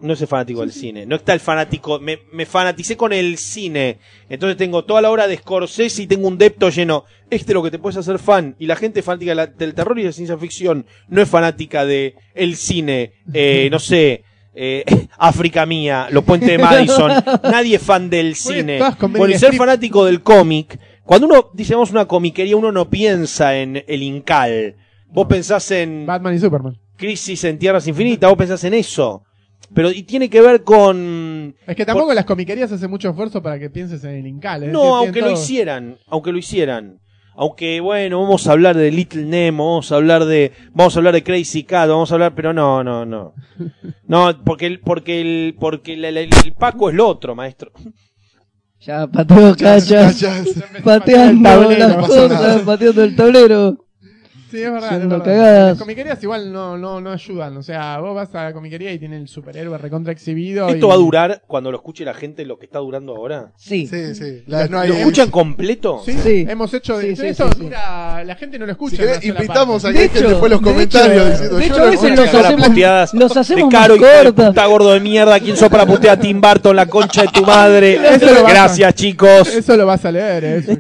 No 0.00 0.12
es 0.12 0.20
el 0.20 0.28
fanático 0.28 0.60
del 0.60 0.70
cine. 0.70 1.06
No 1.06 1.16
está 1.16 1.32
el 1.32 1.40
fanático. 1.40 1.98
Me, 1.98 2.20
me 2.32 2.47
fanaticé 2.47 2.97
con 2.97 3.12
el 3.12 3.36
cine. 3.36 3.98
Entonces 4.28 4.56
tengo 4.56 4.84
toda 4.84 5.02
la 5.02 5.10
obra 5.10 5.26
de 5.26 5.36
Scorsese 5.36 6.02
y 6.02 6.06
tengo 6.06 6.28
un 6.28 6.38
depto 6.38 6.68
lleno. 6.68 7.05
Este 7.30 7.50
es 7.50 7.55
lo 7.55 7.64
que 7.64 7.72
te 7.72 7.80
puedes 7.80 7.97
hacer 7.97 8.20
fan. 8.20 8.55
Y 8.60 8.66
la 8.66 8.76
gente 8.76 9.02
fanática 9.02 9.32
de 9.32 9.34
la- 9.34 9.47
del 9.48 9.74
terror 9.74 9.98
y 9.98 10.02
de 10.02 10.08
la 10.10 10.12
ciencia 10.12 10.38
ficción 10.38 10.86
no 11.08 11.20
es 11.20 11.28
fanática 11.28 11.84
de 11.84 12.14
el 12.34 12.55
cine. 12.56 13.12
eh, 13.34 13.68
no 13.72 13.80
sé. 13.80 14.22
eh, 14.55 14.84
África 15.18 15.66
mía, 15.66 16.06
los 16.12 16.22
puentes 16.22 16.48
de 16.48 16.58
Madison. 16.62 17.10
Nadie 17.42 17.76
es 17.76 17.82
fan 17.82 18.08
del 18.08 18.36
cine. 18.36 18.78
y 18.78 19.06
Meryl 19.08 19.38
ser 19.40 19.50
fanático 19.58 20.05
del 20.05 20.22
cómic. 20.22 20.78
Cuando 21.02 21.26
uno 21.26 21.50
dice 21.55 21.74
vamos 21.74 21.90
una 21.90 22.06
comiquería, 22.06 22.56
uno 22.56 22.70
no 22.70 22.88
piensa 22.88 23.56
en 23.56 23.82
el 23.88 24.02
Incal. 24.05 24.76
Vos 25.10 25.26
pensás 25.26 25.70
en 25.70 26.06
Batman 26.06 26.34
y 26.34 26.38
Superman. 26.38 26.78
Crisis 26.96 27.44
en 27.44 27.58
Tierras 27.58 27.86
Infinitas, 27.86 28.28
vos 28.28 28.38
pensás 28.38 28.62
en 28.64 28.74
eso. 28.74 29.22
Pero 29.74 29.90
y 29.90 30.02
tiene 30.02 30.30
que 30.30 30.40
ver 30.40 30.62
con. 30.64 31.54
Es 31.66 31.76
que 31.76 31.84
tampoco 31.84 32.14
las 32.14 32.24
comiquerías 32.24 32.72
hacen 32.72 32.90
mucho 32.90 33.10
esfuerzo 33.10 33.42
para 33.42 33.58
que 33.58 33.68
pienses 33.70 34.02
en 34.04 34.10
el 34.16 34.26
Incal. 34.26 34.72
No, 34.72 34.80
decir, 34.82 34.94
aunque 34.96 35.20
lo 35.20 35.26
todo- 35.28 35.34
hicieran. 35.42 35.98
Aunque 36.06 36.32
lo 36.32 36.38
hicieran. 36.38 37.00
Aunque, 37.40 37.78
bueno, 37.80 38.20
vamos 38.20 38.48
a 38.48 38.52
hablar 38.52 38.76
de 38.76 38.90
Little 38.90 39.24
Nemo, 39.24 39.70
vamos 39.72 39.92
a 39.92 39.96
hablar 39.96 40.24
de. 40.24 40.52
Vamos 40.72 40.96
a 40.96 40.98
hablar 40.98 41.14
de 41.14 41.22
Crazy 41.22 41.62
Cat, 41.64 41.88
vamos 41.88 42.10
a 42.10 42.14
hablar. 42.14 42.34
Pero 42.34 42.52
no, 42.52 42.82
no, 42.82 43.04
no. 43.06 43.34
No, 44.06 44.42
porque 44.44 44.66
el, 44.66 44.80
porque 44.80 45.20
el, 45.20 45.56
porque 45.58 45.94
el, 45.94 46.04
el- 46.04 46.16
el 46.18 46.52
Paco 46.58 46.88
es 46.90 46.96
lo 46.96 47.06
otro, 47.06 47.34
maestro. 47.34 47.70
Ya 48.80 49.06
pateo 49.06 49.54
cachas, 49.56 49.88
Cachas. 49.88 50.48
pateando 50.84 51.48
el 51.50 51.60
tablero, 51.60 51.78
las 51.88 51.96
no 51.96 52.00
pasa 52.02 52.28
nada. 52.28 52.38
cosas, 52.38 52.62
pateando 52.62 53.04
el 53.04 53.16
tablero. 53.16 53.84
Sí, 54.51 54.62
es 54.62 54.73
verdad. 54.73 55.01
es 55.02 55.09
verdad. 55.09 55.68
Las 55.70 55.78
comiquerías 55.78 56.23
igual 56.23 56.52
no, 56.52 56.77
no, 56.78 57.01
no 57.01 57.12
ayudan. 57.12 57.57
O 57.57 57.62
sea, 57.62 57.99
vos 57.99 58.15
vas 58.15 58.35
a 58.35 58.44
la 58.44 58.52
comiquería 58.52 58.93
y 58.93 58.99
tiene 58.99 59.17
el 59.17 59.28
superhéroe 59.28 59.77
recontra 59.78 60.12
exhibido. 60.12 60.68
Esto 60.68 60.86
y- 60.86 60.89
va 60.89 60.94
a 60.94 60.99
durar, 60.99 61.43
cuando 61.47 61.70
lo 61.70 61.77
escuche 61.78 62.05
la 62.05 62.15
gente, 62.15 62.44
lo 62.47 62.59
que 62.59 62.67
está 62.67 62.78
durando 62.78 63.15
ahora. 63.17 63.52
Sí. 63.57 63.86
Sí, 63.86 64.15
sí. 64.15 64.43
La- 64.47 64.67
no 64.68 64.78
hay- 64.81 64.89
¿Lo 64.89 64.94
escuchan 64.94 65.31
completo? 65.31 66.02
Sí, 66.05 66.15
Sí. 66.23 66.47
hemos 66.49 66.73
hecho. 66.75 67.01
Sí, 67.01 67.15
sí, 67.17 67.27
esto 67.27 67.49
sí, 67.49 67.55
sí. 67.59 67.62
dura. 67.65 68.25
La 68.25 68.35
gente 68.36 68.59
no 68.59 68.67
lo 68.67 68.73
escucha. 68.73 68.97
Si 68.97 69.02
querés, 69.02 69.25
invitamos 69.25 69.85
a 69.85 69.93
que 69.93 69.99
De 69.99 70.05
hecho, 70.07 70.28
después 70.28 70.51
los 70.51 70.60
de 70.60 70.70
comentarios 70.70 71.41
hecho, 71.41 71.57
diciendo 71.57 71.57
de 71.57 71.67
yo 71.68 71.75
hecho, 71.75 71.78
no 71.78 71.83
a 71.85 71.91
veces 71.91 72.10
los 72.10 72.18
hacemos- 72.28 73.12
los 73.15 73.36
hacemos 73.36 73.70
de 73.70 73.77
Caro, 73.77 73.97
más 73.97 74.25
de 74.25 74.33
puta 74.33 74.67
gordo 74.67 74.93
de 74.93 75.01
mierda. 75.01 75.39
¿Quién 75.41 75.57
sos 75.57 75.68
para 75.68 75.86
putear 75.86 76.18
a 76.18 76.20
Tim 76.20 76.41
Burton, 76.41 76.75
la 76.75 76.86
concha 76.86 77.23
de 77.23 77.28
tu 77.28 77.43
madre? 77.47 77.94
Eso 78.15 78.47
a- 78.47 78.49
Gracias, 78.51 78.94
chicos. 78.94 79.49
Eso 79.55 79.77
lo 79.77 79.86
vas 79.86 80.05
a 80.05 80.10
leer. 80.12 80.44
eh, 80.44 80.57
es- 80.67 80.78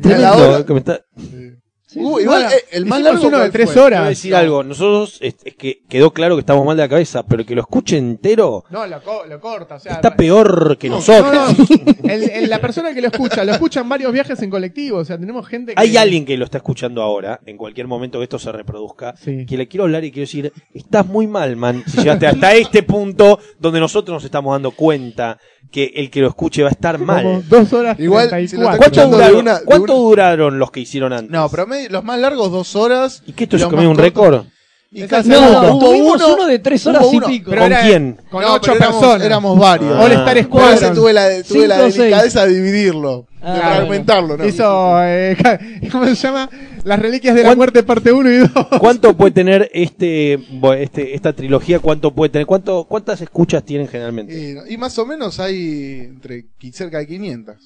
Sí, 1.98 2.04
Uh, 2.04 2.20
igual, 2.20 2.42
Bueno, 2.44 2.50
eh, 2.56 2.64
el 2.72 2.86
más 2.86 3.00
largo 3.02 3.20
uno 3.26 3.36
de 3.38 3.42
¿cuál 3.44 3.50
tres 3.52 3.72
fue? 3.72 3.82
Horas. 3.82 4.08
decir 4.08 4.34
algo. 4.34 4.62
Nosotros, 4.62 5.18
es, 5.20 5.36
es 5.44 5.54
que 5.56 5.80
quedó 5.88 6.12
claro 6.12 6.36
que 6.36 6.40
estamos 6.40 6.64
mal 6.64 6.76
de 6.76 6.82
la 6.84 6.88
cabeza, 6.88 7.24
pero 7.24 7.44
que 7.44 7.54
lo 7.54 7.60
escuche 7.62 7.96
entero 7.98 8.64
No, 8.70 8.86
lo, 8.86 9.02
co- 9.02 9.24
lo 9.26 9.40
corta. 9.40 9.76
O 9.76 9.80
sea, 9.80 9.94
está 9.94 10.14
peor 10.16 10.76
que 10.78 10.88
No, 10.88 10.96
nosotros. 10.96 11.58
no, 11.58 11.66
el- 12.10 12.30
el- 12.30 12.48
la 12.50 12.60
persona 12.60 12.94
que 12.94 13.00
lo 13.00 13.08
escucha, 13.08 13.44
lo 13.44 13.52
escucha 13.52 13.80
en 13.80 13.88
varios 13.88 14.12
viajes 14.12 14.40
en 14.42 14.50
colectivo. 14.50 14.98
O 14.98 15.04
sea, 15.04 15.18
tenemos 15.18 15.46
gente 15.46 15.74
que. 15.74 15.80
Hay 15.80 15.96
alguien 15.96 16.24
que 16.24 16.36
lo 16.36 16.44
está 16.44 16.58
escuchando 16.58 17.02
ahora, 17.02 17.40
en 17.46 17.56
cualquier 17.56 17.86
momento 17.86 18.18
que 18.18 18.24
esto 18.24 18.38
se 18.38 18.52
reproduzca, 18.52 19.14
Sí. 19.16 19.44
que 19.46 19.56
le 19.56 19.66
quiero 19.68 19.84
hablar 19.84 20.04
y 20.04 20.10
quiero 20.12 20.24
decir, 20.26 20.52
estás 20.74 21.06
muy 21.06 21.26
mal, 21.26 21.56
man. 21.56 21.82
Si 21.86 21.98
llegaste 21.98 22.26
hasta 22.26 22.54
este 22.54 22.82
punto 22.82 23.38
donde 23.58 23.80
nosotros 23.80 24.14
nos 24.14 24.24
estamos 24.24 24.54
dando 24.54 24.70
cuenta 24.70 25.38
que 25.70 25.92
el 25.96 26.10
que 26.10 26.20
lo 26.20 26.28
escuche 26.28 26.62
va 26.62 26.68
a 26.68 26.72
estar 26.72 26.94
como 26.98 27.06
mal. 27.12 27.48
dos 27.48 27.72
horas. 27.72 27.98
Igual, 28.00 28.28
34. 28.28 28.48
si 28.48 28.56
lo 28.56 28.62
está 28.62 28.78
¿Cuánto, 28.78 28.84
escuchando 28.84 29.16
de 29.18 29.24
duraron, 29.24 29.40
una- 29.42 29.58
de 29.60 29.64
cuánto 29.64 29.94
una- 29.94 30.02
duraron 30.08 30.58
los 30.58 30.70
que 30.70 30.80
hicieron 30.80 31.12
antes? 31.12 31.30
No, 31.30 31.48
promedio, 31.48 31.88
los 31.90 32.04
más 32.04 32.18
largos 32.18 32.50
dos 32.50 32.74
horas. 32.76 33.22
¿Y 33.26 33.32
qué 33.32 33.44
esto 33.44 33.56
es 33.56 33.62
los 33.62 33.70
como 33.70 33.82
un 33.82 33.88
cortos- 33.96 34.02
récord? 34.04 34.44
Y 34.90 35.06
casi 35.06 35.28
No, 35.28 35.38
hubo 35.74 35.78
tuvimos 35.86 36.14
uno- 36.16 36.34
uno 36.34 36.46
de 36.46 36.58
tres 36.60 36.86
horas 36.86 37.04
y 37.12 37.20
pico. 37.20 37.50
Pero 37.50 37.62
¿Con 37.62 37.72
era- 37.72 37.82
quién? 37.82 38.16
Con 38.30 38.40
No, 38.42 38.54
ocho 38.54 38.72
pero 38.72 38.76
éramos, 38.76 39.00
personas. 39.00 39.26
éramos 39.26 39.58
varios. 39.58 39.92
Ah. 39.94 40.00
All 40.02 40.12
Star 40.12 40.42
Squadron. 40.44 40.74
eso 40.74 40.92
tuve 40.94 41.12
la, 41.12 41.28
tuve 41.28 41.44
Cinco 41.44 41.66
la 41.66 41.76
seis. 41.82 41.96
delicadeza 41.98 42.46
de 42.46 42.54
dividirlo, 42.54 43.26
Ah, 43.42 43.52
de 43.52 43.60
fragmentarlo, 43.60 44.36
¿no? 44.38 44.46
Hizo, 44.46 44.98
eh, 45.04 45.36
¿cómo 45.92 46.06
se 46.06 46.14
llama? 46.14 46.48
Las 46.84 46.98
reliquias 47.00 47.34
de 47.34 47.42
la 47.42 47.48
¿Cuán- 47.50 47.58
muerte 47.58 47.82
parte 47.82 48.12
1 48.12 48.30
y 48.30 48.38
2. 48.38 48.50
¿Cuánto 48.80 49.14
puede 49.14 49.32
tener 49.32 49.70
este, 49.74 50.38
este 50.78 51.14
esta 51.14 51.34
trilogía? 51.34 51.80
¿Cuánto 51.80 52.14
puede 52.14 52.30
tener? 52.30 52.46
¿Cuánto, 52.46 52.84
¿Cuántas 52.84 53.20
escuchas 53.20 53.62
tienen 53.64 53.88
generalmente? 53.88 54.64
Y, 54.68 54.72
y 54.72 54.78
más 54.78 54.98
o 54.98 55.04
menos 55.04 55.38
hay 55.38 56.00
entre 56.08 56.46
cerca 56.72 56.96
de 56.98 57.06
500 57.06 57.56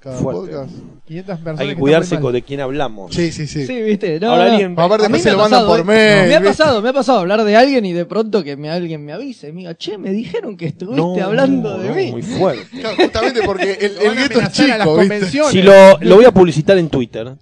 cada 0.00 0.18
Fuerte. 0.18 0.52
podcast. 0.52 0.70
500 1.06 1.34
personas. 1.38 1.60
Hay 1.60 1.68
que 1.68 1.76
cuidarse 1.76 2.20
con 2.20 2.32
de 2.32 2.42
quién 2.42 2.60
hablamos. 2.60 3.14
Sí, 3.14 3.32
sí, 3.32 3.46
sí. 3.46 3.66
Sí, 3.66 3.82
viste. 3.82 4.20
No, 4.20 4.30
Ahora 4.32 4.46
no. 4.46 4.52
alguien- 4.52 4.72
Aparte 4.78 5.06
A 5.06 5.08
mí 5.08 5.14
después 5.14 5.22
se 5.22 5.30
me 5.30 5.34
lo 5.36 5.40
ha 5.40 5.42
mandan 5.44 5.60
pasado, 5.60 5.84
por 5.84 5.94
eh. 5.94 5.96
Me 6.28 6.34
ha 6.34 6.38
¿viste? 6.40 6.44
pasado, 6.44 6.82
me 6.82 6.88
ha 6.88 6.92
pasado 6.92 7.18
hablar 7.20 7.44
de 7.44 7.56
alguien 7.56 7.84
y 7.86 7.92
de 7.92 8.04
pronto 8.04 8.42
que 8.44 8.56
me, 8.56 8.70
alguien 8.70 9.04
me 9.04 9.12
avise. 9.12 9.52
Me 9.52 9.60
diga, 9.60 9.74
che, 9.76 9.98
me 9.98 10.10
dijeron 10.10 10.56
que 10.56 10.66
estuviste 10.66 11.20
hablando 11.22 11.78
de 11.78 11.88
no, 11.88 11.94
mí. 11.94 12.10
Muy 12.12 12.22
fuerte. 12.22 12.66
Claro, 12.80 12.96
justamente 12.96 13.40
porque 13.44 13.72
el, 13.80 13.96
el 13.98 14.14
gueto 14.16 14.34
es 14.34 14.38
a 14.38 14.42
las 14.48 14.52
chico, 14.52 14.66
¿viste? 14.68 14.84
convenciones. 14.84 15.52
Si 15.52 15.62
lo, 15.62 15.98
lo 16.00 16.16
voy 16.16 16.24
a 16.24 16.30
publicitar 16.32 16.76
en 16.78 16.88
Twitter, 16.88 17.34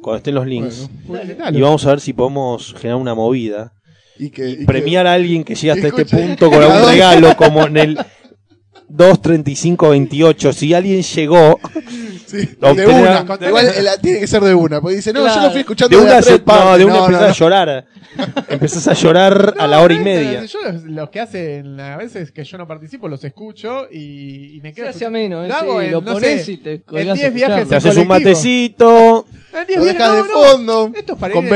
cuando 0.00 0.16
estén 0.18 0.34
los 0.34 0.46
links, 0.46 0.88
Dale, 1.08 1.34
dale. 1.34 1.58
y 1.58 1.60
vamos 1.60 1.84
a 1.86 1.90
ver 1.90 2.00
si 2.00 2.12
podemos 2.12 2.74
generar 2.74 2.96
una 3.00 3.14
movida. 3.14 3.72
Y 4.18 4.30
que, 4.30 4.48
y 4.48 4.56
que- 4.58 4.64
premiar 4.64 5.06
a 5.06 5.12
alguien 5.14 5.44
que 5.44 5.54
llega 5.54 5.74
hasta 5.74 5.88
este 5.88 6.04
punto 6.06 6.50
con 6.50 6.62
algún 6.62 6.88
regalo, 6.90 7.36
como 7.36 7.66
en 7.66 7.76
el 7.76 7.98
2.35.28. 8.90 10.52
Si 10.52 10.74
alguien 10.74 11.02
llegó, 11.02 11.58
sí, 12.26 12.48
de 12.60 12.86
una. 12.86 13.26
Igual 13.46 13.72
la- 13.82 13.96
tiene 13.98 14.20
que 14.20 14.26
ser 14.26 14.42
de 14.42 14.54
una. 14.54 14.80
Porque 14.80 14.96
dice, 14.96 15.12
no, 15.12 15.20
yo 15.20 15.26
Claro. 15.26 15.42
lo 15.42 15.50
fui 15.50 15.60
escuchando 15.60 15.96
de 15.96 16.02
de, 16.04 16.08
una, 16.08 16.18
a 16.18 16.22
tres 16.22 16.36
se- 16.36 16.42
no, 16.46 16.78
de 16.78 16.84
una 16.84 16.94
No, 16.94 17.04
empezás 17.06 17.22
no. 17.22 17.26
a 17.28 17.32
llorar. 17.32 17.86
empezás 18.48 18.88
a 18.88 18.92
llorar 18.94 19.54
a 19.58 19.66
la 19.66 19.80
hora 19.80 19.94
y 19.94 19.98
media. 19.98 20.44
Yo 20.44 20.58
los, 20.62 20.82
los 20.84 21.10
que 21.10 21.20
hacen 21.20 21.78
a 21.80 21.96
veces 21.96 22.32
que 22.32 22.44
yo 22.44 22.56
no 22.58 22.66
participo 22.66 23.08
los 23.08 23.22
escucho 23.24 23.86
y, 23.90 24.56
y 24.56 24.60
me 24.62 24.70
Se 24.70 24.74
quedo. 24.76 24.88
hace 24.90 25.04
ameno, 25.06 25.44
eh, 25.44 25.48
Lo 25.48 25.54
sí, 25.80 25.86
en, 25.86 25.92
lo 25.92 26.00
no 26.00 26.12
pones 26.14 26.44
sé, 26.44 26.52
y 26.52 26.56
te 26.58 26.72
en 26.74 26.80
colgás 26.80 27.18
10 27.18 27.34
viajes 27.34 27.68
Te 27.68 27.76
haces 27.76 27.96
un 27.96 28.06
matecito, 28.08 29.26
En 29.52 29.66
10 29.66 29.78
Lo 29.78 29.84
viajes, 29.84 30.16
de 30.16 30.22
fondo. 30.32 30.90
Esto 30.94 31.12
es 31.14 31.18
para 31.18 31.34
con 31.34 31.44
ir 31.44 31.50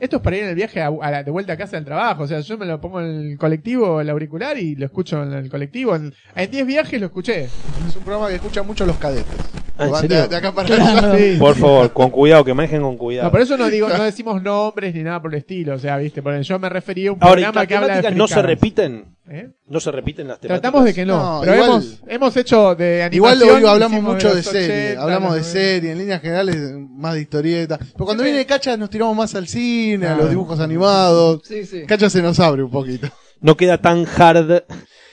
Esto 0.00 0.16
es 0.16 0.22
para 0.22 0.36
ir 0.36 0.44
en 0.44 0.48
el 0.48 0.54
viaje 0.54 0.80
de 0.80 1.30
vuelta 1.30 1.52
a 1.52 1.56
casa 1.58 1.76
del 1.76 1.84
trabajo. 1.84 2.22
O 2.22 2.26
sea, 2.26 2.40
yo 2.40 2.56
me 2.56 2.64
lo 2.64 2.80
pongo 2.80 3.02
en 3.02 3.32
el 3.32 3.38
colectivo, 3.38 4.00
el 4.00 4.08
auricular, 4.08 4.56
y 4.56 4.74
lo 4.74 4.86
escucho 4.86 5.22
en 5.22 5.34
el 5.34 5.50
colectivo. 5.50 5.94
En 5.94 6.12
10 6.34 6.66
viajes 6.66 6.98
lo 6.98 7.06
escuché. 7.06 7.44
Es 7.44 7.96
un 7.96 8.02
programa 8.02 8.28
que 8.28 8.36
escuchan 8.36 8.66
mucho 8.66 8.86
los 8.86 8.96
cadetes. 8.96 9.59
¿En 9.84 9.90
Van 9.90 10.00
serio? 10.02 10.22
De, 10.22 10.28
de 10.28 10.36
acá 10.36 10.52
para 10.52 10.66
Claro. 10.66 11.08
allá. 11.12 11.18
Sí. 11.18 11.36
Por 11.38 11.54
favor, 11.56 11.92
con 11.92 12.10
cuidado, 12.10 12.44
que 12.44 12.54
manejen 12.54 12.82
con 12.82 12.96
cuidado. 12.96 13.26
No, 13.26 13.30
por 13.32 13.40
eso 13.40 13.56
no 13.56 13.68
digo, 13.68 13.88
no 13.88 14.02
decimos 14.04 14.42
nombres 14.42 14.94
ni 14.94 15.02
nada 15.02 15.20
por 15.22 15.32
el 15.34 15.38
estilo. 15.38 15.74
O 15.74 15.78
sea, 15.78 15.96
viste, 15.96 16.22
porque 16.22 16.42
yo 16.42 16.58
me 16.58 16.68
refería 16.68 17.10
a 17.10 17.12
un 17.12 17.18
Ahora, 17.22 17.40
¿y 17.40 17.44
programa 17.44 17.66
que 17.66 17.76
habla 17.76 18.00
de 18.02 18.10
no 18.12 18.28
se 18.28 18.42
repiten? 18.42 19.16
¿Eh? 19.32 19.48
¿No 19.68 19.78
se 19.78 19.92
repiten 19.92 20.26
las 20.26 20.40
temáticas? 20.40 20.60
Tratamos 20.60 20.84
de 20.84 20.92
que 20.92 21.06
no, 21.06 21.16
No, 21.36 21.40
pero 21.42 21.54
igual- 21.54 21.70
hemos, 21.70 22.02
hemos 22.08 22.36
hecho 22.36 22.74
de 22.74 23.08
Igual 23.12 23.34
animación. 23.34 23.62
hoy 23.64 23.70
hablamos 23.70 24.02
mucho 24.02 24.34
de 24.34 24.42
serie, 24.42 24.86
80, 24.88 25.02
hablamos 25.02 25.34
de 25.36 25.44
serie, 25.44 25.92
en 25.92 25.98
líneas 25.98 26.20
generales 26.20 26.56
más 26.90 27.14
de 27.14 27.20
historieta. 27.20 27.78
Pero 27.78 28.04
cuando 28.06 28.24
viene 28.24 28.44
Cacha 28.44 28.76
nos 28.76 28.90
tiramos 28.90 29.16
más 29.16 29.32
al 29.36 29.46
cine, 29.46 30.08
a 30.08 30.16
los 30.16 30.30
dibujos 30.30 30.58
animados. 30.58 31.42
Sí, 31.44 31.64
sí. 31.64 31.84
Cacha 31.86 32.10
se 32.10 32.20
nos 32.22 32.40
abre 32.40 32.64
un 32.64 32.72
poquito. 32.72 33.06
No 33.40 33.56
queda 33.56 33.78
tan 33.78 34.04
hard. 34.18 34.64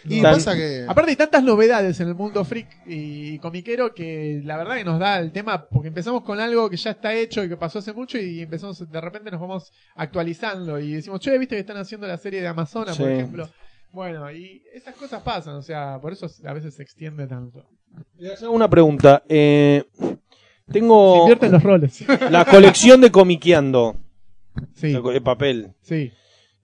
Y 0.05 0.21
tan- 0.21 0.33
pasa 0.35 0.55
que... 0.55 0.85
Aparte 0.87 1.11
hay 1.11 1.17
tantas 1.17 1.43
novedades 1.43 1.99
en 1.99 2.07
el 2.09 2.15
mundo 2.15 2.43
freak 2.45 2.67
y 2.85 3.39
comiquero 3.39 3.93
que 3.93 4.41
la 4.43 4.57
verdad 4.57 4.75
que 4.77 4.83
nos 4.85 4.99
da 4.99 5.19
el 5.19 5.31
tema, 5.31 5.65
porque 5.67 5.87
empezamos 5.89 6.23
con 6.23 6.39
algo 6.39 6.69
que 6.69 6.77
ya 6.77 6.91
está 6.91 7.13
hecho 7.13 7.43
y 7.43 7.49
que 7.49 7.57
pasó 7.57 7.79
hace 7.79 7.93
mucho 7.93 8.17
y 8.17 8.41
empezamos, 8.41 8.89
de 8.89 9.01
repente 9.01 9.31
nos 9.31 9.39
vamos 9.41 9.71
actualizando 9.95 10.79
y 10.79 10.93
decimos, 10.93 11.19
che, 11.19 11.37
viste 11.37 11.55
que 11.55 11.61
están 11.61 11.77
haciendo 11.77 12.07
la 12.07 12.17
serie 12.17 12.41
de 12.41 12.47
Amazonas, 12.47 12.97
por 12.97 13.09
ejemplo. 13.09 13.49
Bueno, 13.91 14.31
y 14.31 14.61
esas 14.73 14.95
cosas 14.95 15.21
pasan, 15.23 15.55
o 15.55 15.61
sea, 15.61 15.99
por 16.01 16.13
eso 16.13 16.27
a 16.45 16.53
veces 16.53 16.75
se 16.75 16.83
extiende 16.83 17.25
tanto. 17.25 17.65
Les 18.17 18.41
hago 18.43 18.53
una 18.53 18.69
pregunta. 18.69 19.23
Eh, 19.27 19.83
Se 19.97 20.17
tengo 20.71 21.21
invierten 21.21 21.51
los 21.51 21.63
roles. 21.63 22.03
la 22.29 22.45
colección 22.45 23.01
de 23.01 23.11
comiqueando. 23.11 23.95
Sí, 24.75 24.91
de 24.93 25.21
papel. 25.21 25.73
sí, 25.81 26.11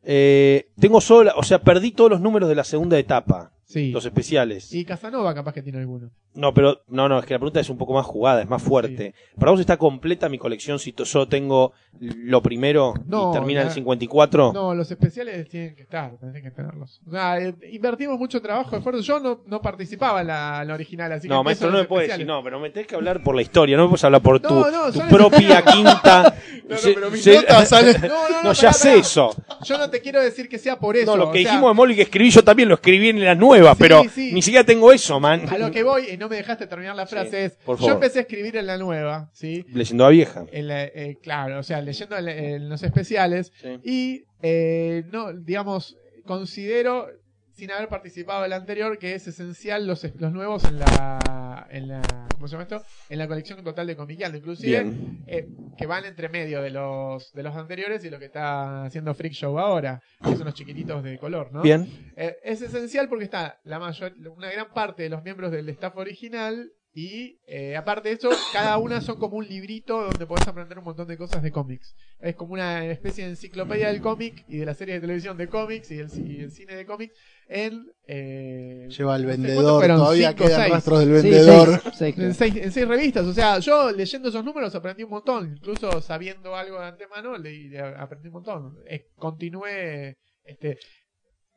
Eh, 0.03 0.69
tengo 0.79 0.99
solo, 1.01 1.31
o 1.35 1.43
sea, 1.43 1.59
perdí 1.59 1.91
todos 1.91 2.11
los 2.11 2.21
números 2.21 2.49
de 2.49 2.55
la 2.55 2.63
segunda 2.63 2.99
etapa, 2.99 3.51
sí. 3.65 3.91
los 3.91 4.05
especiales. 4.05 4.73
Y 4.73 4.85
Casanova 4.85 5.33
capaz 5.33 5.53
que 5.53 5.61
tiene 5.61 5.79
alguno. 5.79 6.09
No, 6.35 6.51
pero 6.51 6.81
no, 6.87 7.07
no, 7.07 7.19
es 7.19 7.25
que 7.27 7.35
la 7.35 7.39
pregunta 7.39 7.59
es 7.59 7.69
un 7.69 7.77
poco 7.77 7.93
más 7.93 8.07
jugada, 8.07 8.41
es 8.41 8.49
más 8.49 8.61
fuerte. 8.61 9.13
¿Para 9.37 9.51
vos 9.51 9.59
está 9.59 9.77
completa 9.77 10.29
mi 10.29 10.39
colección 10.39 10.79
si 10.79 10.91
yo 10.97 11.27
tengo 11.27 11.73
lo 11.99 12.41
primero 12.41 12.95
No, 13.05 13.29
y 13.29 13.33
termina 13.33 13.59
en 13.61 13.67
la- 13.67 13.71
el 13.71 13.75
54? 13.75 14.51
No, 14.51 14.73
los 14.73 14.89
especiales 14.89 15.47
tienen 15.47 15.75
que 15.75 15.83
estar, 15.83 16.17
tenés 16.17 16.41
que 16.41 16.49
tenerlos. 16.49 17.01
O 17.07 17.11
sea, 17.11 17.37
eh, 17.39 17.53
invertimos 17.71 18.17
mucho 18.17 18.41
trabajo, 18.41 18.75
esfuerzo. 18.75 19.01
Yo 19.01 19.19
no, 19.19 19.41
no 19.45 19.61
participaba 19.61 20.21
en 20.21 20.27
la, 20.27 20.59
en 20.63 20.69
la 20.69 20.73
original, 20.73 21.11
así 21.11 21.27
que 21.27 21.33
No, 21.33 21.43
maestro, 21.43 21.69
no 21.69 21.77
me 21.77 21.83
puedes 21.85 22.09
decir, 22.09 22.25
no, 22.25 22.43
pero 22.43 22.59
me 22.59 22.71
tenés 22.71 22.87
que 22.87 22.95
hablar 22.95 23.21
por 23.21 23.35
la 23.35 23.43
historia, 23.43 23.77
no 23.77 23.83
me 23.83 23.89
puedes 23.89 24.03
hablar 24.03 24.21
por 24.23 24.39
tu, 24.39 24.55
No, 24.55 24.71
no, 24.71 24.91
tu 24.91 25.01
propia 25.07 25.61
quinta. 25.71 26.35
No, 26.67 26.75
no, 26.75 26.81
pero 26.95 27.11
mis 27.11 27.21
se- 27.23 27.35
notas 27.35 27.69
salen- 27.71 28.01
No, 28.07 28.07
no, 28.07 28.29
no, 28.37 28.43
No, 28.45 28.53
ya 28.53 28.73
sé 28.73 28.97
eso. 28.97 29.35
Yo 29.65 29.77
no 29.77 29.87
te 29.91 30.01
quiero 30.01 30.19
decir 30.19 30.49
que 30.49 30.57
sea 30.57 30.79
por 30.79 30.97
eso. 30.97 31.11
No, 31.11 31.15
lo 31.15 31.31
que 31.31 31.39
o 31.39 31.41
sea, 31.43 31.51
dijimos 31.51 31.69
de 31.69 31.75
Molly 31.75 31.95
que 31.95 32.01
escribí 32.01 32.31
yo 32.31 32.43
también 32.43 32.69
lo 32.69 32.75
escribí 32.75 33.09
en 33.09 33.23
la 33.23 33.35
nueva, 33.35 33.62
Sí, 33.71 33.77
pero 33.79 34.03
sí. 34.13 34.31
ni 34.33 34.41
siquiera 34.41 34.65
tengo 34.65 34.91
eso, 34.91 35.19
man. 35.19 35.45
A 35.49 35.57
lo 35.57 35.71
que 35.71 35.83
voy, 35.83 36.09
y 36.11 36.17
no 36.17 36.29
me 36.29 36.35
dejaste 36.35 36.67
terminar 36.67 36.95
la 36.95 37.05
frase, 37.07 37.45
es. 37.45 37.53
por 37.53 37.79
Yo 37.79 37.91
empecé 37.93 38.19
a 38.19 38.21
escribir 38.23 38.57
en 38.57 38.67
la 38.67 38.77
nueva, 38.77 39.29
¿sí? 39.33 39.65
Leyendo 39.73 40.05
a 40.05 40.09
vieja. 40.09 40.45
En 40.51 40.67
la- 40.67 40.83
eh, 40.85 41.17
claro, 41.21 41.59
o 41.59 41.63
sea, 41.63 41.81
leyendo 41.81 42.17
en, 42.17 42.27
en 42.29 42.69
los 42.69 42.83
especiales. 42.83 43.51
Y, 43.83 44.23
eh, 44.41 45.03
no, 45.11 45.33
digamos, 45.33 45.97
considero, 46.25 47.07
sin 47.53 47.71
haber 47.71 47.87
participado 47.87 48.43
del 48.43 48.53
anterior, 48.53 48.97
que 48.97 49.15
es 49.15 49.27
esencial 49.27 49.87
los, 49.87 50.03
los 50.15 50.31
nuevos 50.33 50.63
en 50.65 50.79
la, 50.79 51.67
en 51.69 51.87
la. 51.87 52.01
¿Cómo 52.33 52.47
se 52.47 52.53
llama 52.53 52.63
esto? 52.63 52.83
En 53.09 53.19
la 53.19 53.27
colección 53.27 53.63
total 53.63 53.87
de 53.87 53.95
Comiqueando. 53.95 54.37
Inclusive. 54.37 54.91
Eh, 55.27 55.47
que 55.77 55.85
van 55.85 56.05
entre 56.05 56.29
medio 56.29 56.61
de 56.61 56.69
los 56.69 57.31
de 57.33 57.43
los 57.43 57.55
anteriores 57.55 58.03
y 58.03 58.09
lo 58.09 58.19
que 58.19 58.25
está 58.25 58.85
haciendo 58.85 59.13
Freak 59.13 59.33
Show 59.33 59.57
ahora, 59.57 60.01
que 60.23 60.35
son 60.35 60.45
los 60.45 60.53
chiquititos 60.53 61.03
de 61.03 61.17
color, 61.17 61.51
¿no? 61.51 61.61
Bien. 61.61 61.87
Eh, 62.15 62.35
es 62.43 62.61
esencial 62.61 63.07
porque 63.07 63.25
está 63.25 63.59
la 63.63 63.79
mayor, 63.79 64.13
una 64.35 64.51
gran 64.51 64.73
parte 64.73 65.03
de 65.03 65.09
los 65.09 65.23
miembros 65.23 65.51
del 65.51 65.69
staff 65.69 65.95
original 65.97 66.71
y 66.95 67.39
eh, 67.47 67.75
aparte 67.75 68.09
de 68.09 68.15
eso, 68.15 68.29
cada 68.51 68.77
una 68.77 69.01
son 69.01 69.17
como 69.17 69.37
un 69.37 69.47
librito 69.47 69.99
donde 70.03 70.27
podés 70.27 70.47
aprender 70.47 70.77
un 70.77 70.85
montón 70.85 71.07
de 71.07 71.17
cosas 71.17 71.41
de 71.41 71.51
cómics. 71.51 71.95
Es 72.19 72.35
como 72.35 72.53
una 72.53 72.85
especie 72.85 73.23
de 73.23 73.31
enciclopedia 73.31 73.87
del 73.87 73.99
cómic 73.99 74.45
y 74.47 74.57
de 74.57 74.65
la 74.65 74.75
serie 74.75 74.95
de 74.95 75.01
televisión 75.01 75.35
de 75.35 75.47
cómics 75.47 75.89
y 75.89 75.97
el, 75.97 76.09
y 76.27 76.41
el 76.41 76.51
cine 76.51 76.75
de 76.75 76.85
cómics 76.85 77.15
en... 77.47 77.91
eh, 78.07 78.87
Lleva 78.89 79.15
el 79.15 79.23
no 79.23 79.27
vendedor, 79.29 79.85
todavía 79.87 80.29
cinco, 80.31 80.43
quedan 80.45 80.61
seis. 80.61 80.73
rastros 80.73 80.99
del 80.99 81.21
Sí, 81.21 81.29
vendedor. 81.29 81.69
seis, 81.81 81.93
seis. 81.95 82.17
En 82.19 82.33
seis, 82.33 82.55
en 82.57 82.71
seis 82.71 82.87
revistas, 82.87 83.25
o 83.25 83.33
sea, 83.33 83.59
yo 83.59 83.91
leyendo 83.91 84.29
esos 84.29 84.43
números 84.43 84.73
aprendí 84.75 85.03
un 85.03 85.09
montón, 85.11 85.53
incluso 85.57 86.01
sabiendo 86.01 86.55
algo 86.55 86.79
de 86.79 86.85
antemano, 86.87 87.37
leí, 87.37 87.75
aprendí 87.77 88.27
un 88.27 88.33
montón. 88.33 88.77
Eh, 88.87 89.07
continué 89.15 90.17
este, 90.43 90.77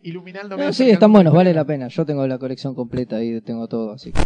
iluminándome. 0.01 0.65
No, 0.65 0.73
sí, 0.73 0.91
están 0.91 1.13
buenos, 1.13 1.33
vale 1.35 1.53
la 1.55 1.65
pena. 1.65 1.89
Yo 1.89 2.05
tengo 2.05 2.27
la 2.27 2.39
colección 2.39 2.75
completa 2.75 3.23
y 3.23 3.41
tengo 3.41 3.67
todo, 3.69 3.93
así 3.93 4.13
que. 4.13 4.21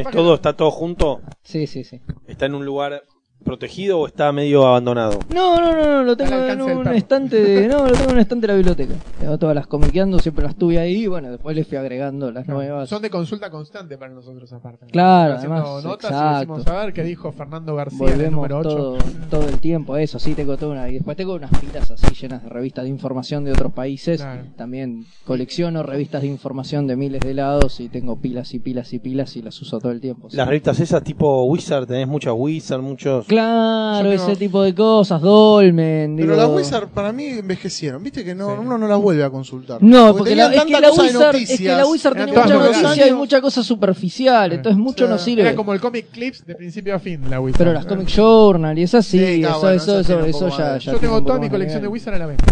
¿Es 0.00 0.10
todo, 0.10 0.34
¿Está 0.34 0.54
todo 0.56 0.70
junto? 0.70 1.20
Sí, 1.42 1.66
sí, 1.66 1.84
sí. 1.84 2.00
¿Está 2.26 2.46
en 2.46 2.54
un 2.54 2.64
lugar 2.64 3.02
protegido 3.42 4.00
o 4.00 4.06
está 4.06 4.32
medio 4.32 4.66
abandonado? 4.66 5.18
No, 5.32 5.60
no, 5.60 5.72
no, 5.72 5.84
no, 5.84 6.02
lo 6.02 6.16
tengo 6.16 6.34
en 6.34 6.60
un 6.60 6.88
estante 6.88 7.42
de, 7.42 7.68
no, 7.68 7.86
lo 7.86 7.92
tengo 7.92 8.10
en 8.10 8.14
un 8.14 8.20
estante 8.20 8.46
de 8.46 8.52
la 8.52 8.56
biblioteca. 8.56 8.94
Tengo 9.20 9.38
todas 9.38 9.54
las 9.54 9.66
comiqueando, 9.66 10.18
siempre 10.18 10.44
las 10.44 10.56
tuve 10.56 10.78
ahí 10.78 11.04
y 11.04 11.06
bueno, 11.06 11.30
después 11.30 11.56
le 11.56 11.64
fui 11.64 11.76
agregando 11.78 12.30
las 12.30 12.46
nuevas. 12.46 12.88
Son 12.88 13.02
de 13.02 13.10
consulta 13.10 13.50
constante 13.50 13.98
para 13.98 14.12
nosotros 14.12 14.52
aparte. 14.52 14.86
Claro, 14.86 15.34
además, 15.34 15.84
notas 15.84 16.10
y 16.10 16.14
exacto. 16.14 16.38
decimos 16.38 16.66
a 16.66 16.84
ver 16.84 16.92
qué 16.92 17.02
dijo 17.04 17.32
Fernando 17.32 17.74
García 17.74 17.98
en 17.98 18.08
el 18.08 18.16
Volvemos 18.16 18.36
número 18.36 18.58
8. 18.58 18.68
todo, 18.68 18.98
todo 19.30 19.48
el 19.48 19.58
tiempo 19.58 19.94
a 19.94 20.02
eso, 20.02 20.18
sí, 20.18 20.34
tengo 20.34 20.56
toda 20.56 20.72
una. 20.72 20.88
Y 20.88 20.94
después 20.94 21.16
tengo 21.16 21.34
unas 21.34 21.50
pilas 21.60 21.90
así 21.90 22.06
llenas 22.14 22.42
de 22.42 22.48
revistas 22.48 22.84
de 22.84 22.90
información 22.90 23.44
de 23.44 23.52
otros 23.52 23.72
países. 23.72 24.20
Claro. 24.20 24.42
También 24.56 25.06
colecciono 25.24 25.82
revistas 25.82 26.22
de 26.22 26.28
información 26.28 26.86
de 26.86 26.96
miles 26.96 27.20
de 27.20 27.34
lados 27.34 27.80
y 27.80 27.88
tengo 27.88 28.16
pilas 28.16 28.54
y 28.54 28.58
pilas 28.58 28.92
y 28.92 28.98
pilas 28.98 29.36
y 29.36 29.42
las 29.42 29.60
uso 29.60 29.78
todo 29.78 29.92
el 29.92 30.00
tiempo. 30.00 30.30
sí. 30.30 30.36
Las 30.36 30.48
revistas 30.48 30.80
esas 30.80 31.02
tipo 31.02 31.44
Wizard, 31.44 31.86
tenés 31.86 32.08
muchas 32.08 32.34
Wizard, 32.36 32.82
muchos... 32.82 33.26
Claro, 33.32 34.10
tengo- 34.10 34.22
ese 34.22 34.36
tipo 34.36 34.62
de 34.62 34.74
cosas, 34.74 35.20
Dolmen. 35.20 36.16
Pero 36.16 36.34
digo- 36.34 36.46
las 36.46 36.50
Wizard 36.56 36.88
para 36.88 37.12
mí 37.12 37.24
envejecieron, 37.24 38.02
viste 38.02 38.24
que 38.24 38.34
no, 38.34 38.48
Sí. 38.48 38.56
uno 38.60 38.78
no 38.78 38.86
las 38.88 38.98
vuelve 39.00 39.24
a 39.24 39.30
consultar. 39.30 39.82
No, 39.82 40.14
porque, 40.16 40.36
la, 40.36 40.44
tenían 40.50 40.60
es, 40.60 40.66
que 40.66 40.72
tanta 40.72 40.80
la 40.80 40.92
Wizard, 41.02 41.36
es 41.36 41.58
que 41.58 41.64
la. 41.68 41.86
Wizard 41.86 42.12
todas 42.14 42.28
mucha 42.50 42.58
noticia 42.58 43.06
y 43.08 43.12
mucha 43.12 43.40
cosa 43.40 43.62
superficial, 43.62 44.50
Sí. 44.50 44.56
entonces 44.56 44.78
mucho 44.78 45.08
no 45.08 45.18
sirve. 45.18 45.42
Era 45.42 45.54
como 45.54 45.72
el 45.74 45.80
comic 45.80 46.10
clips 46.10 46.44
de 46.46 46.54
principio 46.54 46.94
a 46.94 46.98
fin, 46.98 47.20
la 47.28 47.40
Wizard. 47.40 47.58
Pero 47.58 47.72
las 47.72 47.86
Comic 47.86 48.08
Journal 48.08 48.78
y 48.78 48.82
esas 48.82 49.04
sí, 49.06 49.18
Sí, 49.18 49.40
claro, 49.40 49.56
eso, 49.56 49.60
bueno, 49.60 49.76
eso, 49.82 50.00
eso, 50.00 50.24
eso 50.26 50.48
ya, 50.48 50.56
ya 50.56 50.78
Yo 50.78 50.80
tiene 50.92 50.98
tengo 51.00 51.22
toda 51.24 51.38
mi 51.38 51.48
colección 51.50 51.82
de. 51.82 51.88
Wizard 51.88 52.14
a 52.14 52.18
la 52.18 52.26
venta. 52.26 52.44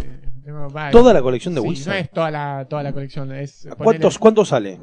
Eh. 0.00 0.90
Toda 0.92 1.12
la 1.12 1.22
colección 1.22 1.54
de 1.54 1.60
Sí, 1.60 1.66
Wizard. 1.68 1.92
No 1.94 1.98
es 2.00 2.10
toda 2.10 2.30
la, 2.30 2.66
toda 2.68 2.82
la 2.82 2.92
colección, 2.92 3.32
es 3.32 3.68
¿Cuántos, 3.76 4.18
¿Cuánto 4.18 4.44
sale? 4.44 4.78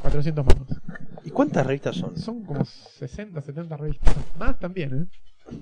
400 0.00 0.44
mangos. 0.44 0.68
¿Y 1.24 1.30
cuántas 1.30 1.66
revistas 1.66 1.96
son? 1.96 2.16
Son 2.16 2.44
como 2.44 2.64
60, 2.64 3.40
70 3.40 3.76
revistas. 3.76 4.14
Más 4.38 4.58
también, 4.58 5.08
¿eh? 5.50 5.52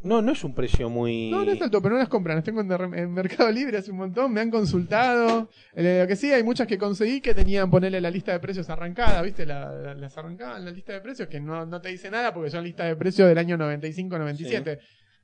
No, 0.00 0.22
no 0.22 0.30
es 0.30 0.44
un 0.44 0.54
precio 0.54 0.88
muy... 0.88 1.28
No, 1.28 1.44
no 1.44 1.50
es 1.50 1.60
alto, 1.60 1.82
pero 1.82 1.94
no 1.94 1.98
las 1.98 2.08
compran. 2.08 2.36
Las 2.36 2.44
tengo 2.44 2.60
en, 2.60 2.94
en 2.94 3.12
Mercado 3.12 3.50
Libre 3.50 3.78
hace 3.78 3.90
un 3.90 3.96
montón. 3.96 4.32
Me 4.32 4.40
han 4.40 4.50
consultado. 4.50 5.48
Eh, 5.74 5.98
lo 6.02 6.06
que 6.06 6.14
sí, 6.14 6.32
hay 6.32 6.44
muchas 6.44 6.68
que 6.68 6.78
conseguí 6.78 7.20
que 7.20 7.34
tenían 7.34 7.68
ponerle 7.68 8.00
la 8.00 8.10
lista 8.10 8.30
de 8.30 8.38
precios 8.38 8.70
arrancada, 8.70 9.20
¿viste? 9.22 9.44
La- 9.44 9.72
la- 9.72 9.94
las 9.94 10.16
arrancaban 10.16 10.64
la 10.64 10.70
lista 10.70 10.92
de 10.92 11.00
precios, 11.00 11.26
que 11.28 11.40
no, 11.40 11.66
no 11.66 11.80
te 11.80 11.88
dice 11.88 12.10
nada 12.12 12.32
porque 12.32 12.48
son 12.50 12.62
listas 12.62 12.86
de 12.86 12.94
precios 12.94 13.26
del 13.28 13.38
año 13.38 13.56
95-97. 13.56 14.62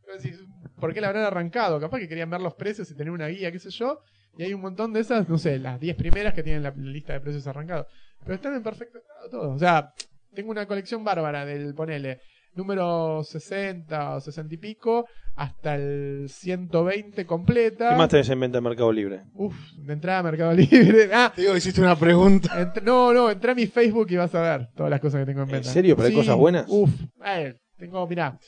Pero 0.05 0.19
decís, 0.21 0.41
¿Por 0.81 0.93
qué 0.93 1.01
la 1.01 1.07
habrán 1.09 1.25
arrancado? 1.25 1.79
Capaz 1.79 1.99
que 2.01 2.09
querían 2.09 2.29
ver 2.29 2.41
los 2.41 2.55
precios 2.55 2.91
y 2.91 2.95
tener 2.97 3.13
una 3.13 3.29
guía, 3.29 3.53
qué 3.53 3.61
sé 3.61 3.71
yo. 3.71 4.01
Y 4.37 4.43
hay 4.43 4.55
un 4.55 4.61
montón 4.61 4.93
de 4.93 5.01
esas, 5.01 5.29
no 5.29 5.39
sé, 5.39 5.59
las 5.59 5.79
10 5.81 5.97
primeras 5.97 6.35
que 6.35 6.43
tienen 6.43 6.63
la, 6.63 6.71
la 6.77 6.91
lista 6.91 7.13
de 7.13 7.21
precios 7.21 7.47
arrancado. 7.47 7.87
Pero 8.23 8.35
están 8.35 8.55
en 8.55 8.63
perfecto 8.63 8.99
estado 8.99 9.31
todos. 9.31 9.57
O 9.57 9.59
sea, 9.59 9.93
tengo 10.35 10.51
una 10.51 10.67
colección 10.67 11.05
bárbara 11.05 11.45
del, 11.45 11.75
ponele, 11.75 12.21
número 12.55 13.23
60 13.25 14.15
o 14.17 14.21
60 14.21 14.55
y 14.55 14.57
pico 14.59 15.07
hasta 15.37 15.75
el 15.75 16.27
120 16.29 17.27
completa. 17.27 17.89
¿Qué 17.91 17.95
más 17.97 18.09
tenés 18.09 18.29
en 18.31 18.41
venta 18.41 18.59
en 18.59 18.65
Mercado 18.65 18.93
Libre? 18.93 19.23
Uf, 19.35 19.55
de 19.77 19.93
entrada 19.93 20.21
a 20.21 20.23
Mercado 20.23 20.53
Libre. 20.53 21.11
Ah, 21.13 21.33
Te 21.35 21.43
digo 21.43 21.57
hiciste 21.57 21.81
una 21.81 21.97
pregunta. 21.97 22.49
entr- 22.55 22.83
no, 22.83 23.13
no, 23.13 23.31
entré 23.31 23.51
a 23.53 23.55
mi 23.55 23.67
Facebook 23.67 24.07
y 24.11 24.17
vas 24.17 24.35
a 24.35 24.41
ver 24.43 24.69
todas 24.77 24.91
las 24.91 25.01
cosas 25.01 25.21
que 25.21 25.27
tengo 25.27 25.43
en 25.43 25.49
¿En 25.49 25.53
venta. 25.53 25.71
serio? 25.71 25.97
¿Pero 25.97 26.09
hay 26.09 26.15
cosas 26.15 26.37
buenas? 26.37 26.67
Uf, 26.69 26.91
eh, 27.25 27.55
tengo, 27.77 28.07
mirá, 28.07 28.39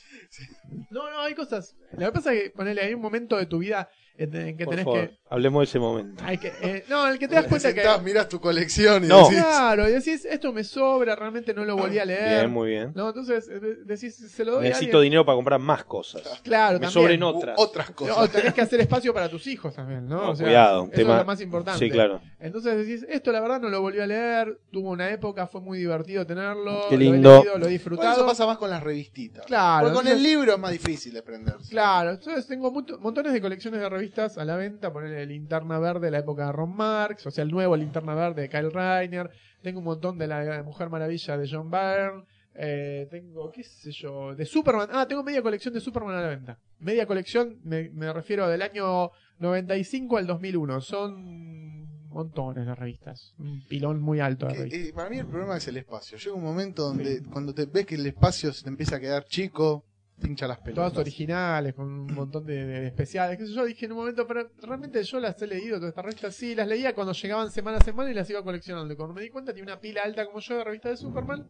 No, 0.89 1.09
no, 1.09 1.21
hay 1.21 1.33
cosas. 1.35 1.75
Lo 1.97 2.07
que 2.07 2.11
pasa 2.11 2.33
es 2.33 2.43
que, 2.43 2.49
ponele, 2.51 2.81
hay 2.81 2.93
un 2.93 3.01
momento 3.01 3.37
de 3.37 3.45
tu 3.45 3.59
vida 3.59 3.89
en, 4.17 4.35
en 4.35 4.57
que 4.57 4.65
Por 4.65 4.71
tenés 4.73 4.85
favor, 4.85 5.09
que. 5.09 5.19
hablemos 5.29 5.59
de 5.61 5.63
ese 5.65 5.79
momento. 5.79 6.23
Hay 6.25 6.37
que 6.39 6.51
eh, 6.61 6.83
no, 6.89 7.05
en 7.05 7.13
el 7.13 7.19
que 7.19 7.27
te 7.27 7.35
das 7.35 7.45
cuenta 7.49 7.73
que. 7.73 7.83
Mirás 8.03 8.27
tu 8.27 8.39
colección 8.41 9.03
y 9.03 9.07
No. 9.07 9.23
decís, 9.29 9.37
Claro, 9.43 9.87
y 9.87 9.91
decís, 9.91 10.25
esto 10.25 10.51
me 10.51 10.63
sobra, 10.63 11.15
realmente 11.15 11.53
no 11.53 11.63
lo 11.65 11.75
volví 11.77 11.99
a 11.99 12.05
leer. 12.05 12.39
Bien, 12.39 12.51
muy 12.51 12.69
bien. 12.69 12.91
No, 12.95 13.09
entonces 13.09 13.47
eh, 13.47 13.59
decís, 13.85 14.15
se 14.15 14.43
lo 14.43 14.53
doy 14.53 14.65
a 14.65 14.69
Necesito 14.69 14.97
alguien. 14.97 15.11
dinero 15.11 15.25
para 15.25 15.35
comprar 15.35 15.59
más 15.59 15.83
cosas. 15.83 16.23
Claro, 16.43 16.73
Me 16.79 16.85
también. 16.85 16.91
sobren 16.91 17.23
"Uh, 17.23 17.27
otras. 17.27 17.55
otras 17.59 17.89
No, 17.91 17.95
cosas. 17.95 18.31
tenés 18.31 18.53
que 18.53 18.61
hacer 18.61 18.79
espacio 18.81 19.13
para 19.13 19.29
tus 19.29 19.45
hijos 19.47 19.75
también, 19.75 20.07
¿no? 20.07 20.15
No, 20.23 20.29
O 20.31 20.35
sea, 20.35 20.45
cuidado, 20.47 20.83
un 20.83 20.87
eso 20.89 20.95
tema- 20.97 21.13
es 21.13 21.19
lo 21.19 21.25
más 21.25 21.41
importante. 21.41 21.79
Sí, 21.85 21.91
claro. 21.91 22.19
Entonces 22.39 22.75
decís, 22.87 23.05
esto 23.09 23.31
la 23.31 23.39
verdad 23.39 23.61
no 23.61 23.69
lo 23.69 23.81
volví 23.81 23.99
a 23.99 24.07
leer, 24.07 24.59
tuvo 24.71 24.89
una 24.89 25.09
época, 25.11 25.45
fue 25.47 25.61
muy 25.61 25.77
divertido 25.77 26.25
tenerlo, 26.25 26.85
Qué 26.89 26.95
lo 26.97 27.01
he 27.01 27.05
lindo. 27.05 27.29
leído, 27.37 27.43
lo 27.43 27.49
he 27.49 27.51
Bueno, 27.59 27.67
disfrutado. 27.67 28.13
eso 28.13 28.25
pasa 28.25 28.45
más 28.47 28.57
con 28.57 28.69
las 28.71 28.81
revistitas. 28.81 29.45
Claro, 29.45 29.85
Porque 29.89 29.95
con 29.95 30.07
entonces- 30.07 30.25
el 30.25 30.37
libro 30.37 30.56
es 30.57 30.61
más 30.61 30.71
difícil 30.71 31.13
desprenderse. 31.13 31.69
Claro, 31.71 32.11
entonces 32.11 32.45
tengo 32.47 32.71
montones 32.99 33.33
de 33.33 33.41
colecciones 33.41 33.79
de 33.79 33.89
revistas 33.89 34.37
a 34.37 34.45
la 34.45 34.55
venta, 34.55 34.91
ponerle 34.91 35.25
Linterna 35.25 35.79
Verde 35.79 36.07
de 36.07 36.11
la 36.11 36.19
época 36.19 36.45
de 36.47 36.51
Ron 36.51 36.75
Marx, 36.75 37.25
o 37.25 37.31
sea, 37.31 37.43
el 37.43 37.51
nuevo 37.51 37.75
Linterna 37.75 38.13
Verde 38.15 38.43
de 38.43 38.49
Kyle 38.49 38.71
Reiner, 38.71 39.29
tengo 39.61 39.79
un 39.79 39.85
montón 39.85 40.17
de 40.17 40.27
la 40.27 40.63
Mujer 40.63 40.89
Maravilla 40.89 41.37
de 41.37 41.49
John 41.49 41.71
Byrne, 41.71 42.23
eh, 42.59 43.07
tengo, 43.11 43.51
qué 43.51 43.63
sé 43.63 43.91
yo, 43.91 44.35
de 44.35 44.45
Superman, 44.45 44.89
ah, 44.91 45.07
tengo 45.07 45.23
media 45.23 45.41
colección 45.41 45.73
de 45.73 45.79
Superman 45.79 46.15
a 46.15 46.21
la 46.21 46.27
venta. 46.29 46.57
Media 46.79 47.05
colección, 47.05 47.59
me, 47.63 47.89
me 47.89 48.11
refiero 48.11 48.47
del 48.47 48.61
año 48.63 49.11
95 49.39 50.17
al 50.17 50.25
2001, 50.27 50.81
son 50.81 51.87
montones 52.09 52.65
de 52.65 52.73
revistas, 52.73 53.35
un 53.37 53.61
pilón 53.67 54.01
muy 54.01 54.19
alto 54.19 54.47
de 54.47 54.53
Que, 54.53 54.57
revistas. 54.59 54.81
eh, 54.87 54.93
para 54.93 55.09
mí 55.09 55.19
el 55.19 55.27
problema 55.27 55.57
es 55.57 55.67
el 55.67 55.77
espacio. 55.77 56.17
Llega 56.17 56.33
un 56.35 56.43
momento 56.43 56.83
donde 56.83 57.21
cuando 57.31 57.53
te 57.53 57.65
ves 57.65 57.85
que 57.85 57.95
el 57.95 58.07
espacio 58.07 58.51
se 58.53 58.63
te 58.63 58.69
empieza 58.69 58.95
a 58.95 58.99
quedar 58.99 59.25
chico, 59.25 59.85
te 60.19 60.27
hincha 60.27 60.47
las 60.47 60.57
pelotas. 60.59 60.93
Todas 60.93 60.97
originales, 60.97 61.73
con 61.73 61.87
un 61.87 62.13
montón 62.13 62.45
de, 62.45 62.65
de 62.65 62.87
especiales. 62.87 63.37
qué 63.37 63.45
sé 63.45 63.53
yo 63.53 63.65
dije 63.65 63.85
en 63.85 63.91
un 63.91 63.99
momento, 63.99 64.25
pero 64.27 64.49
realmente 64.61 65.03
yo 65.03 65.19
las 65.19 65.41
he 65.41 65.47
leído, 65.47 65.77
todas 65.77 65.89
estas 65.89 66.05
revistas. 66.05 66.35
Sí, 66.35 66.55
las 66.55 66.67
leía 66.67 66.93
cuando 66.95 67.13
llegaban 67.13 67.51
semana 67.51 67.77
a 67.77 67.83
semana 67.83 68.09
y 68.11 68.13
las 68.13 68.29
iba 68.29 68.43
coleccionando. 68.43 68.93
Y 68.93 68.97
Cuando 68.97 69.13
me 69.13 69.21
di 69.21 69.29
cuenta, 69.29 69.51
tenía 69.53 69.63
una 69.71 69.79
pila 69.79 70.01
alta 70.03 70.25
como 70.25 70.39
yo 70.39 70.57
de 70.57 70.63
revistas 70.63 70.91
de 70.91 70.97
Superman. 70.97 71.47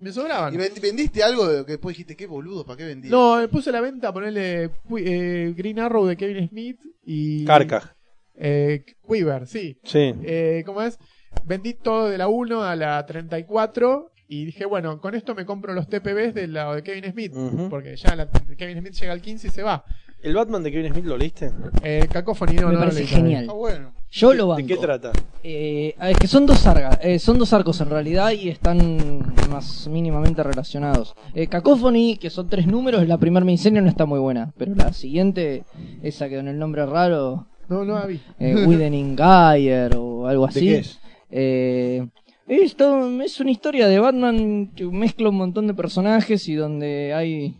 Me 0.00 0.10
sobraban. 0.10 0.52
¿Y 0.52 0.56
vend- 0.56 0.80
vendiste 0.80 1.22
algo 1.22 1.46
de 1.46 1.64
que 1.64 1.72
después 1.72 1.94
dijiste, 1.94 2.16
qué 2.16 2.26
boludo, 2.26 2.66
¿para 2.66 2.76
qué 2.76 2.84
vendí? 2.86 3.08
No, 3.08 3.36
me 3.36 3.46
puse 3.46 3.70
a 3.70 3.72
la 3.74 3.80
venta, 3.80 4.12
ponerle 4.12 4.70
eh, 4.98 5.54
Green 5.56 5.78
Arrow 5.78 6.04
de 6.06 6.16
Kevin 6.16 6.48
Smith 6.48 6.80
y. 7.04 7.44
Carca. 7.44 7.94
Eh, 8.34 8.84
Quiver, 9.06 9.46
sí. 9.46 9.78
Sí. 9.84 10.12
Eh, 10.24 10.64
¿Cómo 10.66 10.82
es? 10.82 10.98
Vendí 11.44 11.74
todo 11.74 12.08
de 12.08 12.18
la 12.18 12.26
1 12.26 12.64
a 12.64 12.74
la 12.74 13.06
34 13.06 14.10
y 14.34 14.44
dije, 14.46 14.64
bueno, 14.64 14.98
con 15.00 15.14
esto 15.14 15.34
me 15.34 15.44
compro 15.44 15.74
los 15.74 15.88
TPBs 15.88 16.32
de 16.34 16.46
la 16.48 16.74
de 16.74 16.82
Kevin 16.82 17.12
Smith. 17.12 17.32
Porque 17.68 17.96
ya 17.96 18.16
la- 18.16 18.28
Kevin 18.56 18.78
Smith 18.80 18.94
llega 18.94 19.12
al 19.12 19.20
15 19.20 19.48
y 19.48 19.50
se 19.50 19.62
va. 19.62 19.84
¿El 20.22 20.34
Batman 20.34 20.62
de 20.62 20.70
Kevin 20.72 20.92
Smith 20.92 21.04
lo 21.04 21.16
leíste? 21.18 21.50
Eh, 21.82 22.06
Cacophony 22.10 22.54
no, 22.54 22.68
Me 22.68 22.72
no 22.72 22.72
lo 22.72 22.78
parece 22.80 23.00
leí 23.00 23.06
genial. 23.08 23.46
Bueno. 23.54 23.92
Yo 24.10 24.32
lo 24.32 24.46
banco. 24.48 24.62
¿De 24.62 24.66
qué 24.68 24.76
trata? 24.76 25.10
Eh, 25.42 25.94
es 26.00 26.16
que 26.18 26.26
son 26.28 26.46
dos, 26.46 26.64
arga- 26.66 26.98
eh, 27.02 27.18
son 27.18 27.38
dos 27.38 27.52
arcos 27.52 27.80
en 27.80 27.90
realidad 27.90 28.30
y 28.30 28.48
están 28.48 29.18
más 29.50 29.88
mínimamente 29.88 30.42
relacionados. 30.42 31.14
Eh, 31.34 31.46
Cacophony, 31.48 32.16
que 32.18 32.30
son 32.30 32.48
tres 32.48 32.66
números, 32.66 33.06
la 33.08 33.18
primera 33.18 33.44
miniserie 33.44 33.80
no 33.82 33.88
está 33.88 34.06
muy 34.06 34.18
buena, 34.20 34.52
pero 34.56 34.74
la 34.74 34.92
siguiente, 34.92 35.64
esa 36.02 36.28
que 36.28 36.36
con 36.36 36.48
el 36.48 36.58
nombre 36.58 36.86
raro, 36.86 37.46
No, 37.68 37.84
no 37.84 37.98
la 37.98 38.06
vi. 38.06 38.20
eh, 38.38 38.64
Widening 38.66 39.16
Geyer 39.16 39.94
o 39.96 40.26
algo 40.26 40.44
¿De 40.46 40.50
así. 40.50 40.60
qué 40.60 40.78
es? 40.78 41.00
Eh, 41.30 42.06
esto 42.48 43.20
es 43.22 43.40
una 43.40 43.50
historia 43.50 43.88
de 43.88 43.98
Batman 43.98 44.70
que 44.74 44.84
mezcla 44.86 45.28
un 45.28 45.36
montón 45.36 45.66
de 45.66 45.74
personajes 45.74 46.48
y 46.48 46.54
donde 46.54 47.12
hay 47.14 47.56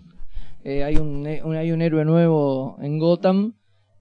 eh, 0.65 0.85
hay 0.85 0.97
un, 0.97 1.27
un- 1.45 1.57
hay 1.57 1.73
un 1.73 1.83
héroe 1.83 2.05
nuevo 2.05 2.77
en 2.81 2.99
Gotham 2.99 3.55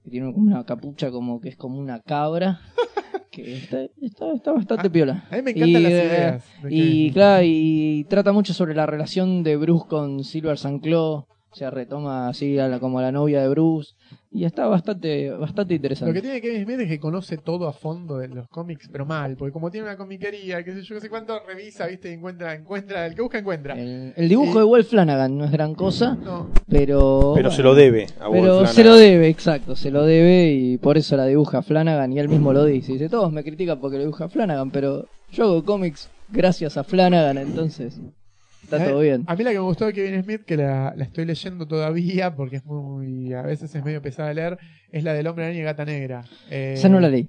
que 0.04 0.10
tiene 0.10 0.32
como 0.32 0.46
una 0.46 0.64
capucha 0.64 1.10
como 1.10 1.40
que 1.40 1.48
es 1.50 1.56
como 1.56 1.78
una 1.78 2.00
cabra 2.00 2.60
que 3.30 3.54
está, 3.56 3.84
está, 4.02 4.32
está 4.34 4.52
bastante 4.52 4.90
piola. 4.90 5.24
A 5.30 5.36
mí 5.36 5.42
me 5.42 5.52
encantan 5.52 5.82
las 5.84 5.92
eh, 5.92 6.04
ideas. 6.06 6.44
de 6.62 6.74
Y 6.74 7.10
claro, 7.12 7.42
y 7.46 8.04
trata 8.08 8.30
mucho 8.32 8.52
sobre 8.52 8.74
la 8.74 8.84
relación 8.84 9.42
de 9.42 9.56
Bruce 9.56 9.86
con 9.88 10.22
Silver 10.24 10.54
St. 10.54 10.80
Claw. 10.80 11.26
O 11.52 11.54
sea, 11.54 11.70
retoma 11.70 12.28
así 12.28 12.58
a 12.58 12.66
la, 12.66 12.80
como 12.80 12.98
a 12.98 13.02
la 13.02 13.12
novia 13.12 13.42
de 13.42 13.48
Bruce. 13.48 13.92
Y 14.30 14.44
está 14.46 14.66
bastante, 14.66 15.28
bastante 15.30 15.74
Lo 15.74 15.76
interesante. 15.76 16.14
que 16.14 16.22
tiene 16.22 16.40
Kevin 16.40 16.64
Smith 16.64 16.80
es 16.80 16.88
que 16.88 16.98
conoce 16.98 17.36
todo 17.36 17.68
a 17.68 17.74
fondo 17.74 18.16
de 18.16 18.28
los 18.28 18.48
cómics, 18.48 18.88
pero 18.90 19.04
mal, 19.04 19.36
porque 19.36 19.52
como 19.52 19.70
tiene 19.70 19.86
una 19.86 19.98
comiquería, 19.98 20.64
qué 20.64 20.72
sé 20.72 20.80
yo, 20.82 20.94
qué 20.94 21.02
sé 21.02 21.10
cuánto, 21.10 21.38
revisa, 21.46 21.86
viste, 21.86 22.08
y 22.10 22.14
encuentra, 22.14 22.54
encuentra, 22.54 23.06
el 23.06 23.14
que 23.14 23.20
busca 23.20 23.38
encuentra. 23.38 23.74
El, 23.78 24.14
el 24.16 24.28
dibujo 24.30 24.58
de 24.58 24.64
Wolf 24.64 24.88
Flanagan 24.88 25.36
no 25.36 25.44
es 25.44 25.52
gran 25.52 25.74
cosa, 25.74 26.14
No, 26.14 26.48
pero. 26.66 27.10
Pero 27.10 27.32
bueno, 27.32 27.50
se 27.50 27.62
lo 27.62 27.74
debe 27.74 28.06
a 28.18 28.28
Wolf 28.28 28.32
Pero 28.40 28.52
Flanagan. 28.54 28.74
se 28.74 28.84
lo 28.84 28.96
debe, 28.96 29.28
exacto, 29.28 29.76
se 29.76 29.90
lo 29.90 30.06
debe 30.06 30.50
y 30.52 30.78
por 30.78 30.96
eso 30.96 31.14
la 31.18 31.26
dibuja 31.26 31.60
Flanagan 31.60 32.10
y 32.14 32.18
él 32.18 32.30
mismo 32.30 32.54
lo 32.54 32.64
dice. 32.64 32.92
Dice, 32.94 33.10
todos 33.10 33.30
me 33.30 33.44
critican 33.44 33.78
porque 33.78 33.98
lo 33.98 34.04
dibuja 34.04 34.30
Flanagan, 34.30 34.70
pero 34.70 35.06
yo 35.30 35.44
hago 35.44 35.62
cómics 35.62 36.08
gracias 36.30 36.78
a 36.78 36.84
Flanagan, 36.84 37.36
entonces 37.36 38.00
está 38.76 38.86
Eh, 38.86 38.90
todo 38.90 39.00
bien. 39.00 39.24
A 39.26 39.36
mí 39.36 39.44
la 39.44 39.50
que 39.50 39.58
me 39.58 39.64
gustó 39.64 39.86
de 39.86 39.92
Kevin 39.92 40.22
Smith, 40.22 40.42
que 40.44 40.56
la, 40.56 40.94
la 40.96 41.04
estoy 41.04 41.24
leyendo 41.24 41.66
todavía, 41.66 42.34
porque 42.34 42.56
es 42.56 42.64
muy, 42.64 43.32
a 43.32 43.42
veces 43.42 43.74
es 43.74 43.84
medio 43.84 44.00
pesada 44.02 44.28
de 44.28 44.34
leer, 44.34 44.58
es 44.90 45.04
la 45.04 45.14
del 45.14 45.26
hombre 45.26 45.44
araña 45.46 45.60
y 45.60 45.62
gata 45.64 45.84
negra. 45.84 46.24
Eh, 46.50 46.74
Esa 46.76 46.88
no 46.88 47.00
la 47.00 47.08
leí. 47.08 47.28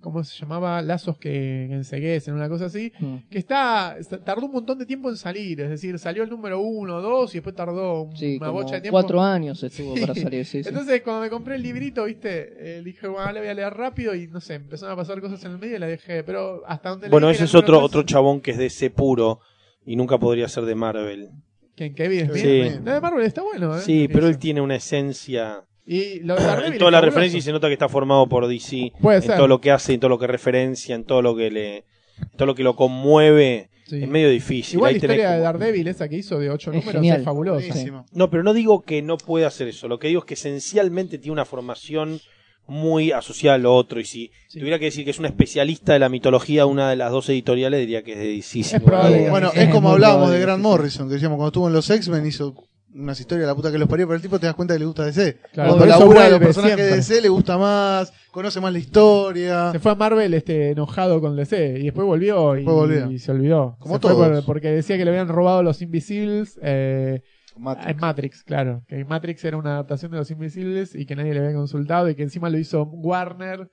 ¿Cómo 0.00 0.22
se 0.22 0.38
llamaba? 0.38 0.82
Lazos 0.82 1.16
que 1.16 1.64
enseguecen, 1.72 2.34
una 2.34 2.46
cosa 2.46 2.66
así. 2.66 2.92
Mm. 3.00 3.14
Que 3.30 3.38
está, 3.38 3.96
tardó 4.22 4.44
un 4.44 4.52
montón 4.52 4.78
de 4.78 4.84
tiempo 4.84 5.08
en 5.08 5.16
salir, 5.16 5.62
es 5.62 5.70
decir, 5.70 5.98
salió 5.98 6.24
el 6.24 6.28
número 6.28 6.60
uno, 6.60 7.00
dos 7.00 7.34
y 7.34 7.38
después 7.38 7.54
tardó 7.56 8.10
Sí, 8.14 8.36
una 8.36 8.48
como 8.48 8.60
bocha 8.60 8.74
de 8.74 8.80
tiempo. 8.82 8.96
cuatro 9.00 9.22
años 9.22 9.62
estuvo 9.62 9.94
Sí. 9.96 10.00
para 10.02 10.14
salir, 10.14 10.44
sí, 10.44 10.62
sí. 10.62 10.68
Entonces, 10.68 11.00
cuando 11.00 11.22
me 11.22 11.30
compré 11.30 11.54
el 11.54 11.62
librito, 11.62 12.04
viste, 12.04 12.52
eh, 12.78 12.82
dije, 12.84 13.06
bueno, 13.08 13.32
le 13.32 13.40
voy 13.40 13.48
a 13.48 13.54
leer 13.54 13.72
rápido 13.72 14.14
y 14.14 14.26
no 14.26 14.42
sé, 14.42 14.56
empezaron 14.56 14.92
a 14.92 14.96
pasar 14.96 15.22
cosas 15.22 15.42
en 15.46 15.52
el 15.52 15.58
medio 15.58 15.76
y 15.76 15.78
la 15.78 15.86
dejé. 15.86 16.22
Pero 16.22 16.62
hasta 16.66 16.90
donde 16.90 17.08
Bueno, 17.08 17.30
ese 17.30 17.44
es 17.44 17.54
otro, 17.54 17.80
otro 17.80 18.02
chabón 18.02 18.42
que 18.42 18.50
es 18.50 18.58
de 18.58 18.66
ese 18.66 18.90
puro 18.90 19.40
y 19.86 19.96
nunca 19.96 20.18
podría 20.18 20.48
ser 20.48 20.64
de 20.64 20.74
Marvel. 20.74 21.30
Que 21.76 21.86
en 21.86 21.94
Kevin 21.94 22.26
Smith. 22.28 22.42
Sí. 22.42 22.62
La 22.84 22.94
de 22.94 23.00
Marvel 23.00 23.24
está 23.24 23.42
bueno, 23.42 23.76
¿eh? 23.76 23.80
Sí, 23.80 24.08
pero 24.12 24.28
él 24.28 24.38
tiene 24.38 24.60
una 24.60 24.76
esencia 24.76 25.64
Y 25.84 26.20
lo 26.20 26.36
de 26.36 26.78
toda 26.78 26.90
la 26.92 27.00
referencia 27.00 27.38
y 27.38 27.42
se 27.42 27.50
nota 27.52 27.66
que 27.66 27.72
está 27.72 27.88
formado 27.88 28.28
por 28.28 28.46
DC 28.46 28.92
Puede 29.00 29.16
en 29.18 29.22
ser. 29.24 29.36
todo 29.36 29.48
lo 29.48 29.60
que 29.60 29.70
hace, 29.72 29.94
en 29.94 30.00
todo 30.00 30.08
lo 30.10 30.18
que 30.18 30.26
referencia, 30.26 30.94
en 30.94 31.04
todo 31.04 31.20
lo 31.20 31.34
que 31.36 31.50
le 31.50 31.76
en 31.78 32.36
todo 32.36 32.46
lo 32.46 32.54
que 32.54 32.62
lo 32.62 32.76
conmueve. 32.76 33.70
Sí. 33.86 34.02
Es 34.02 34.08
medio 34.08 34.30
difícil. 34.30 34.76
Igual 34.76 34.90
Ahí 34.90 34.94
la 34.94 35.00
tenés 35.00 35.16
historia 35.16 35.30
de 35.36 35.40
Daredevil, 35.40 35.88
esa 35.88 36.08
que 36.08 36.16
hizo 36.16 36.38
de 36.38 36.48
ocho 36.48 36.70
Es 36.70 36.76
números, 36.76 36.94
genial. 36.94 37.18
es 37.18 37.24
fabulosa. 37.24 37.66
Buenísimo. 37.66 38.06
No, 38.12 38.30
pero 38.30 38.42
no 38.42 38.54
digo 38.54 38.80
que 38.82 39.02
no 39.02 39.18
pueda 39.18 39.48
hacer 39.48 39.68
eso. 39.68 39.88
Lo 39.88 39.98
que 39.98 40.08
digo 40.08 40.20
es 40.20 40.24
que 40.24 40.34
esencialmente 40.34 41.18
tiene 41.18 41.32
una 41.32 41.44
formación 41.44 42.20
muy 42.66 43.12
asociada 43.12 43.56
a 43.56 43.58
lo 43.58 43.74
otro. 43.74 44.00
Y 44.00 44.04
si 44.04 44.30
Sí. 44.48 44.58
tuviera 44.58 44.78
que 44.78 44.86
decir 44.86 45.04
que 45.04 45.10
es 45.10 45.18
una 45.18 45.28
especialista 45.28 45.92
de 45.92 45.98
la 45.98 46.08
mitología, 46.08 46.66
una 46.66 46.90
de 46.90 46.96
las 46.96 47.10
dos 47.10 47.28
editoriales, 47.28 47.80
diría 47.80 48.02
que 48.02 48.12
es 48.12 48.18
de 48.18 48.26
DC. 48.28 48.60
Es 48.76 48.82
probable. 48.82 49.28
Bueno, 49.30 49.50
es 49.54 49.62
es 49.62 49.68
como 49.68 49.90
hablábamos 49.90 50.22
probable, 50.28 50.38
de 50.38 50.44
Grant. 50.46 50.62
Morrison, 50.62 51.08
que 51.08 51.14
decíamos, 51.14 51.36
cuando 51.36 51.48
estuvo 51.48 51.66
en 51.68 51.74
los 51.74 51.88
X-Men 51.90 52.26
hizo 52.26 52.54
unas 52.96 53.18
historias 53.18 53.42
de 53.42 53.46
la 53.48 53.56
puta 53.56 53.72
que 53.72 53.78
los 53.78 53.88
parió, 53.88 54.06
pero 54.06 54.14
el 54.16 54.22
tipo 54.22 54.38
te 54.38 54.46
das 54.46 54.54
cuenta 54.54 54.74
que 54.74 54.78
le 54.78 54.86
gusta 54.86 55.04
DC. 55.04 55.36
Claro, 55.52 55.70
Cuando 55.70 55.84
labura 55.86 56.24
de 56.24 56.30
los 56.30 56.38
personajes 56.38 56.76
siempre. 56.76 56.90
de 56.92 56.96
DC 57.02 57.20
le 57.22 57.28
gusta 57.28 57.58
más, 57.58 58.12
conoce 58.30 58.60
más 58.60 58.72
la 58.72 58.78
historia. 58.78 59.72
Se 59.72 59.80
fue 59.80 59.90
a 59.92 59.94
Marvel 59.96 60.32
este, 60.32 60.70
enojado 60.70 61.20
con 61.20 61.34
DC 61.34 61.78
y 61.80 61.84
después 61.86 62.06
volvió 62.06 62.54
y, 62.54 62.58
Después 62.58 62.76
volvió. 62.76 63.10
y 63.10 63.18
se 63.18 63.32
olvidó. 63.32 63.76
Como 63.80 63.96
Se 63.96 64.00
fue 64.00 64.10
todos. 64.10 64.28
por- 64.28 64.44
porque 64.44 64.68
decía 64.70 64.96
que 64.96 65.04
le 65.04 65.10
habían 65.10 65.26
robado 65.28 65.64
los 65.64 65.82
Invisibles 65.82 66.56
eh, 66.62 67.22
Matrix. 67.56 67.90
en 67.90 67.96
Matrix, 67.98 68.42
claro. 68.44 68.82
Que 68.88 69.04
Matrix 69.04 69.44
era 69.44 69.56
una 69.56 69.72
adaptación 69.74 70.10
de 70.12 70.18
los 70.18 70.30
Invisibles 70.30 70.94
y 70.94 71.06
que 71.06 71.16
nadie 71.16 71.34
le 71.34 71.40
había 71.40 71.54
consultado 71.54 72.08
y 72.08 72.14
que 72.14 72.22
encima 72.22 72.50
lo 72.50 72.58
hizo 72.58 72.84
Warner 72.84 73.70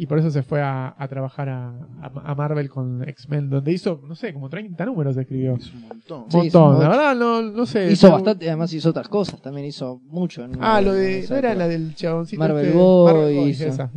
y 0.00 0.06
por 0.06 0.18
eso 0.20 0.30
se 0.30 0.44
fue 0.44 0.62
a, 0.62 0.94
a 0.96 1.08
trabajar 1.08 1.48
a, 1.48 2.34
Marvel 2.36 2.68
con 2.68 3.02
X-Men, 3.08 3.50
donde 3.50 3.72
hizo, 3.72 4.00
no 4.06 4.14
sé, 4.14 4.32
como 4.32 4.48
30 4.48 4.86
números 4.86 5.16
escribió. 5.16 5.56
Es 5.56 5.72
un 5.74 5.88
montón. 5.88 6.22
Un 6.22 6.30
Sí, 6.30 6.36
montón. 6.36 6.74
son 6.76 6.82
La 6.82 6.88
verdad, 6.88 7.16
no, 7.16 7.42
no 7.42 7.66
sé. 7.66 7.90
Hizo 7.90 8.12
bastante, 8.12 8.46
además 8.46 8.72
hizo 8.72 8.90
otras 8.90 9.08
cosas, 9.08 9.42
también 9.42 9.66
hizo 9.66 10.00
mucho. 10.04 10.44
en- 10.44 10.56
Ah, 10.60 10.80
lo 10.80 10.92
de. 10.92 11.26
No 11.28 11.34
era 11.34 11.52
la 11.56 11.66
del 11.66 11.96
chaboncito. 11.96 12.38
Marvel 12.38 12.66
este, 12.66 12.78
Marvel 12.78 13.50
esa. 13.50 13.90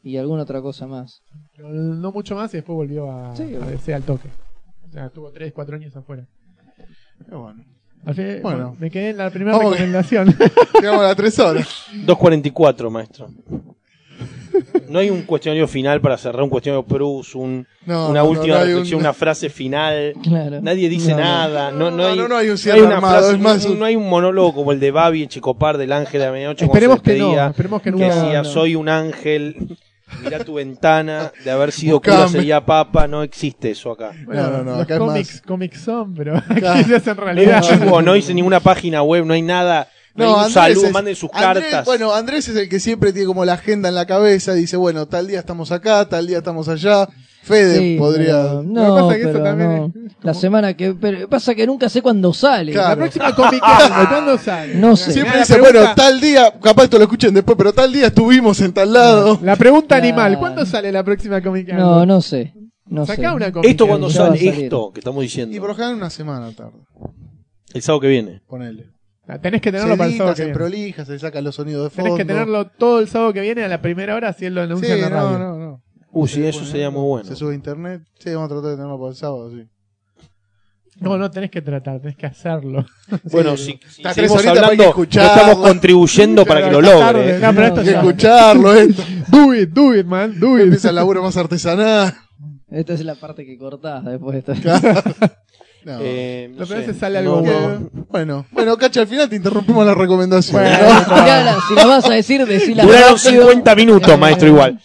Y 0.00 0.16
alguna 0.16 0.42
otra 0.44 0.62
cosa 0.62 0.86
más. 0.86 1.22
Pero 1.56 1.70
no 1.70 2.12
mucho 2.12 2.36
más 2.36 2.54
y 2.54 2.58
después 2.58 2.76
volvió 2.76 3.10
a, 3.10 3.34
Sí, 3.34 3.52
a 3.56 3.66
DC 3.66 3.92
al 3.94 4.04
toque. 4.04 4.28
O 4.88 4.92
sea, 4.92 5.06
estuvo 5.06 5.32
3, 5.32 5.52
4 5.52 5.74
años 5.74 5.96
afuera. 5.96 6.24
Pero 7.24 7.42
bueno. 7.42 7.64
Fin, 8.14 8.38
Bueno. 8.42 8.76
me 8.78 8.90
quedé 8.90 9.10
en 9.10 9.16
la 9.18 9.30
primera 9.30 9.56
Vamos 9.58 9.72
que- 9.74 9.80
recomendación. 9.80 10.34
Llegamos 10.80 11.00
a 11.02 11.08
las 11.08 11.16
3 11.16 11.38
horas. 11.40 11.68
2.44, 12.06 12.90
maestro. 12.90 13.28
No 14.88 14.98
hay 14.98 15.10
un 15.10 15.22
cuestionario 15.22 15.68
final 15.68 16.00
para 16.00 16.16
cerrar 16.16 16.42
un 16.42 16.48
cuestionario 16.48 16.84
Prus, 16.86 17.34
un, 17.34 17.66
No, 17.86 18.08
una 18.08 18.20
no, 18.20 18.26
última 18.28 18.54
no 18.56 18.60
hay 18.62 18.68
reflexión, 18.68 18.98
un- 18.98 19.04
una 19.04 19.12
frase 19.12 19.50
final. 19.50 20.14
Claro. 20.22 20.60
Nadie 20.62 20.88
dice 20.88 21.10
No, 21.12 21.18
no. 21.18 21.22
nada. 21.24 21.70
No, 21.70 21.90
no, 21.90 21.96
No, 21.98 22.06
hay, 22.06 22.18
no, 22.18 22.28
no 22.28 22.36
hay 22.36 22.48
un 22.48 22.58
cierre 22.58 22.82
una 22.82 22.96
armado, 22.96 23.18
frase, 23.18 23.34
es 23.34 23.40
más 23.40 23.64
un- 23.66 23.72
un- 23.72 23.78
no 23.78 23.84
hay 23.84 23.96
un 23.96 24.08
monólogo 24.08 24.54
como 24.54 24.72
el 24.72 24.80
de 24.80 24.90
Babi 24.90 25.22
en 25.22 25.28
Chicopar 25.28 25.76
del 25.76 25.92
ángel 25.92 26.20
de 26.20 26.26
la 26.26 26.32
medianoche 26.32 26.66
cuando 26.66 26.74
esperemos 26.74 26.96
se 26.98 27.02
que 27.04 27.18
no. 27.18 27.26
despedía, 27.26 27.46
Esperemos 27.48 27.82
que 27.82 27.92
que 27.92 27.96
nunca. 27.98 28.14
decía 28.24 28.42
no. 28.42 28.48
soy 28.48 28.74
un 28.74 28.88
ángel, 28.88 29.56
mira 30.22 30.44
tu 30.44 30.54
ventana, 30.54 31.32
de 31.44 31.50
haber 31.50 31.72
sido 31.72 31.96
Buscame. 31.96 32.16
cura 32.16 32.28
sería 32.28 32.64
papa, 32.64 33.06
no 33.06 33.22
existe 33.22 33.70
eso 33.70 33.92
acá. 33.92 34.12
Bueno, 34.24 34.42
No, 34.42 34.50
no, 34.50 34.64
no, 34.64 34.70
los 34.72 34.80
acá 34.82 34.94
es 34.94 35.00
cómics, 35.00 35.32
más- 35.34 35.42
cómics 35.42 35.80
son, 35.80 36.14
pero 36.14 36.34
se 36.86 36.96
hacen 36.96 37.16
No, 37.16 37.24
realidad. 37.24 37.62
chico, 37.62 38.02
no 38.02 38.16
hice 38.16 38.34
ninguna 38.34 38.60
página 38.60 39.02
web, 39.02 39.24
no 39.24 39.34
hay 39.34 39.42
nada 39.42 39.88
No, 40.14 40.44
un 40.46 40.50
saludo, 40.50 40.86
es- 40.86 40.92
manden 40.92 41.14
sus 41.16 41.30
Andrés- 41.30 41.62
cartas. 41.70 41.84
Bueno, 41.84 42.12
Andrés 42.14 42.48
es 42.48 42.56
el 42.56 42.68
que 42.68 42.80
siempre 42.80 43.12
tiene 43.12 43.26
como 43.26 43.44
la 43.44 43.54
agenda 43.54 43.88
en 43.88 43.94
la 43.94 44.06
cabeza, 44.06 44.54
dice, 44.54 44.76
bueno, 44.76 45.06
tal 45.06 45.26
día 45.28 45.38
estamos 45.40 45.70
acá, 45.72 46.08
tal 46.08 46.26
día 46.26 46.38
estamos 46.38 46.68
allá. 46.68 47.08
Fede 47.48 47.78
Sí, 47.78 47.96
podría... 47.98 48.34
pero 48.42 48.54
Lo 48.54 48.60
que 48.62 48.68
No, 48.68 48.94
pasa 48.94 49.08
es 49.10 49.14
que 49.16 49.22
eso 49.22 49.32
pero 49.32 49.44
también 49.44 49.76
no. 49.76 49.86
es- 49.86 50.12
La 50.22 50.34
semana 50.34 50.74
que. 50.74 50.94
Pero 50.94 51.28
pasa 51.28 51.54
que 51.54 51.66
nunca 51.66 51.88
sé 51.88 52.02
cuándo 52.02 52.32
sale. 52.32 52.72
Claro. 52.72 52.88
La 52.90 52.96
próxima 52.96 53.34
Comic 53.34 53.60
Con, 53.60 54.06
¿cuándo 54.06 54.38
sale? 54.38 54.74
No 54.74 54.96
sé. 54.96 55.12
Siempre 55.12 55.34
La 55.34 55.40
dice, 55.40 55.54
pregunta- 55.54 55.78
bueno, 55.80 55.94
tal 55.96 56.20
día, 56.20 56.52
capaz 56.62 56.84
esto 56.84 56.98
lo 56.98 57.04
escuchen 57.04 57.34
después, 57.34 57.56
pero 57.58 57.72
tal 57.72 57.92
día 57.92 58.06
estuvimos 58.06 58.60
en 58.60 58.72
tal 58.72 58.92
lado. 58.92 59.38
La 59.42 59.56
pregunta 59.56 59.96
animal, 59.96 60.38
¿cuándo 60.38 60.64
sale 60.66 60.92
la 60.92 61.02
próxima 61.04 61.42
Comic 61.42 61.68
Con? 61.68 61.76
No, 61.76 62.06
no 62.06 62.20
sé. 62.20 62.54
No 62.86 63.04
Sacá 63.04 63.30
sé. 63.30 63.36
una 63.36 63.52
Comic 63.52 63.70
Esto 63.70 63.84
Con. 63.84 63.88
cuando 63.90 64.10
sale, 64.10 64.48
esto 64.64 64.90
que 64.92 65.00
estamos 65.00 65.16
Y 65.24 65.28
por 65.28 65.40
lo 65.40 65.44
diciendo. 65.46 65.74
general 65.74 65.94
una 65.94 66.10
semana 66.10 66.50
tarde, 66.52 66.72
El 67.74 67.82
sábado 67.82 68.00
que 68.00 68.08
viene. 68.08 68.40
ponele. 68.46 68.86
Tenés 69.42 69.60
que 69.60 69.68
Se 69.68 69.76
tenerlo 69.76 69.98
para 69.98 70.08
el 70.08 70.16
sábado 70.16 70.32
que 70.34 70.36
se 70.38 70.44
viene. 70.44 70.56
prolija, 70.58 71.04
se 71.04 71.18
sacan 71.18 71.44
los 71.44 71.54
sonidos 71.54 71.84
de 71.84 71.90
fondo. 71.90 72.14
Tenés 72.14 72.18
que 72.18 72.24
tenerlo 72.32 72.66
todo 72.66 72.98
el 73.00 73.08
sábado 73.08 73.34
que 73.34 73.42
viene 73.42 73.62
a 73.62 73.68
la 73.68 73.82
primera 73.82 74.14
hora 74.14 74.32
si 74.32 74.46
él 74.46 74.54
lo 74.54 74.62
Sí, 74.62 74.70
anuncia 74.70 74.94
en 74.94 75.00
la 75.02 75.08
radio. 75.10 75.38
no, 75.38 75.38
no, 75.38 75.58
no. 75.58 75.67
Uh, 76.12 76.26
sí, 76.26 76.44
eso 76.44 76.64
sería 76.64 76.90
muy 76.90 77.02
bueno. 77.02 77.28
Se 77.28 77.36
sube 77.36 77.52
a 77.52 77.54
internet. 77.54 78.02
Sí, 78.18 78.30
vamos 78.30 78.46
a 78.46 78.48
tratar 78.54 78.70
de 78.70 78.76
tenerlo 78.76 78.98
para 78.98 79.10
el 79.10 79.16
sábado, 79.16 79.50
sí. 79.50 79.64
No, 81.00 81.16
no 81.16 81.30
tenés 81.30 81.50
que 81.50 81.62
tratar, 81.62 82.00
tenés 82.00 82.16
que 82.16 82.26
hacerlo. 82.26 82.84
Bueno, 83.30 83.56
Sí, 83.56 83.78
si, 83.88 84.02
si 84.02 84.14
seguimos 84.14 84.44
hablando, 84.46 84.94
no 84.96 85.02
estamos 85.04 85.58
contribuyendo 85.58 86.44
para 86.44 86.64
que 86.64 86.70
lo 86.72 86.80
logre. 86.80 87.36
¿eh? 87.36 87.38
No, 87.40 87.54
pero 87.54 87.66
esto 87.66 87.80
Hay 87.80 87.86
que 87.86 87.92
escucharlo, 87.92 88.74
esto. 88.74 89.02
Do 89.28 89.54
it, 89.54 89.68
do 89.70 89.94
it, 89.94 90.06
man, 90.06 90.38
do 90.40 90.56
it. 90.58 90.64
Empieza 90.64 90.88
el 90.88 90.96
laburo 90.96 91.22
más 91.22 91.36
artesanal. 91.36 92.14
Esta 92.70 92.94
es 92.94 93.04
la 93.04 93.14
parte 93.14 93.46
que 93.46 93.56
cortás 93.56 94.04
después. 94.04 94.44
de 94.44 94.52
esto. 94.52 94.70
No. 95.84 95.96
Eh, 96.02 96.52
no 96.54 96.66
sé. 96.66 96.92
sale 96.92 97.18
algo 97.18 97.36
No, 97.36 97.42
Que- 97.44 97.50
bueno. 97.50 97.78
no. 97.94 98.04
Bueno, 98.10 98.46
bueno, 98.50 98.76
Cacha, 98.76 99.00
al 99.02 99.06
final 99.06 99.28
te 99.28 99.36
interrumpimos 99.36 99.86
la 99.86 99.94
recomendación. 99.94 100.60
Bueno, 100.60 100.76
si 101.68 101.74
la 101.76 101.86
vas 101.86 102.04
a 102.04 102.14
decir, 102.14 102.44
decila 102.44 102.82
Duraron 102.82 103.16
rápido. 103.16 103.42
50 103.44 103.74
minutos, 103.76 104.10
Eh, 104.12 104.16
maestro, 104.18 104.48
igual. 104.48 104.80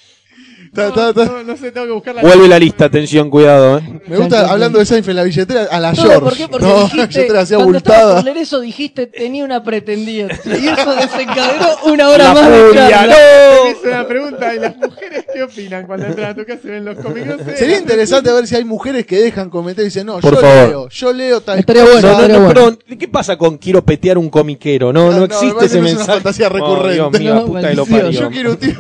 Ta, 0.73 0.91
ta, 0.91 1.13
ta. 1.13 1.25
No, 1.25 1.43
no 1.43 1.55
sé, 1.57 1.71
tengo 1.71 1.85
que 1.85 1.93
buscar 1.93 2.15
la... 2.15 2.21
Vuelve 2.23 2.47
la 2.47 2.57
lista, 2.57 2.85
atención, 2.85 3.29
cuidado. 3.29 3.77
¿eh? 3.77 4.01
Me 4.07 4.17
gusta, 4.17 4.49
hablando 4.49 4.79
de 4.79 4.85
Seinfeld, 4.85 5.15
la 5.17 5.23
billetera, 5.23 5.67
a 5.69 5.79
la 5.79 5.93
George. 5.93 6.19
¿por 6.19 6.35
qué? 6.35 6.47
Porque 6.47 6.65
no, 6.65 6.83
dijiste, 6.85 7.07
billetera 7.07 7.41
hacía 7.41 7.57
cuando 7.57 7.77
estabas 7.77 7.99
abultada. 8.01 8.15
por 8.15 8.25
leer 8.25 8.37
eso 8.37 8.59
dijiste 8.59 9.07
tenía 9.07 9.45
una 9.45 9.63
pretendiente. 9.63 10.35
Y 10.45 10.67
eso 10.67 10.95
desencadenó 10.95 11.67
una 11.85 12.09
hora 12.09 12.23
La 12.23 12.33
más 12.33 12.49
de 12.49 12.57
furia, 12.67 12.89
charla. 12.89 13.15
Te 13.15 13.21
¡no! 13.63 13.69
hice 13.71 13.87
una 13.87 14.07
pregunta, 14.07 14.55
¿y 14.55 14.59
las 14.59 14.77
mujeres 14.77 15.25
qué 15.33 15.43
opinan 15.43 15.85
cuando 15.85 16.05
entran 16.07 16.29
a 16.31 16.35
tu 16.35 16.45
casa 16.45 16.59
y 16.63 16.67
ven 16.71 16.85
los 16.85 16.97
cómics? 16.97 17.25
No 17.27 17.37
sé. 17.45 17.57
Sería 17.57 17.77
interesante 17.77 18.31
ver 18.31 18.47
si 18.47 18.55
hay 18.55 18.63
mujeres 18.65 19.05
que 19.05 19.17
dejan 19.21 19.49
comentarios 19.51 19.93
y 19.93 19.99
dicen, 19.99 20.07
no, 20.07 20.19
Por 20.19 20.33
yo 20.35 20.41
favor. 20.41 20.69
leo, 20.69 20.89
yo 20.89 21.13
leo 21.13 21.41
tal 21.41 21.59
Estaría 21.59 21.83
cosa. 21.83 21.93
bueno, 21.93 22.07
No, 22.07 22.13
no, 22.13 22.19
estaría 22.19 22.35
no, 22.39 22.45
bueno. 22.45 22.61
perdón. 22.87 22.97
¿Qué 22.99 23.07
pasa 23.07 23.37
con 23.37 23.57
quiero 23.57 23.83
petear 23.85 24.17
un 24.17 24.29
comiquero? 24.29 24.91
No, 24.91 25.11
No, 25.11 25.25
existe 25.25 25.45
ese 25.45 25.57
que 25.59 25.65
es 25.65 25.73
una 25.75 25.83
mensaje. 25.83 26.11
fantasía 26.13 26.47
Oh, 26.47 26.53
Dios 26.53 26.61
recurrente. 26.69 27.19
mío, 27.19 27.35
No, 27.35 27.45
puta 27.45 27.69
que 27.69 27.75
lo 27.75 27.85
parió. 27.85 28.09
Yo 28.09 28.29
quiero 28.31 28.51
un 28.51 28.57
tío 28.57 28.73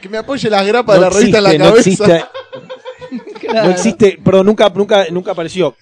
que 0.00 0.08
me 0.08 0.18
apoye 0.18 0.48
las 0.50 0.66
grapas 0.66 0.96
de 0.96 1.00
No 1.00 1.10
la 1.10 1.16
revista 1.16 1.38
en 1.38 1.44
la 1.44 1.50
existe, 1.50 1.58
no 1.58 1.70
cabeza. 1.70 1.88
existe, 1.88 2.24
Claro. 3.46 3.68
no 3.68 3.74
existe, 3.74 4.18
perdón, 4.24 4.46
nunca, 4.46 4.68
nunca, 4.74 5.06
nunca 5.10 5.32
apareció. 5.32 5.76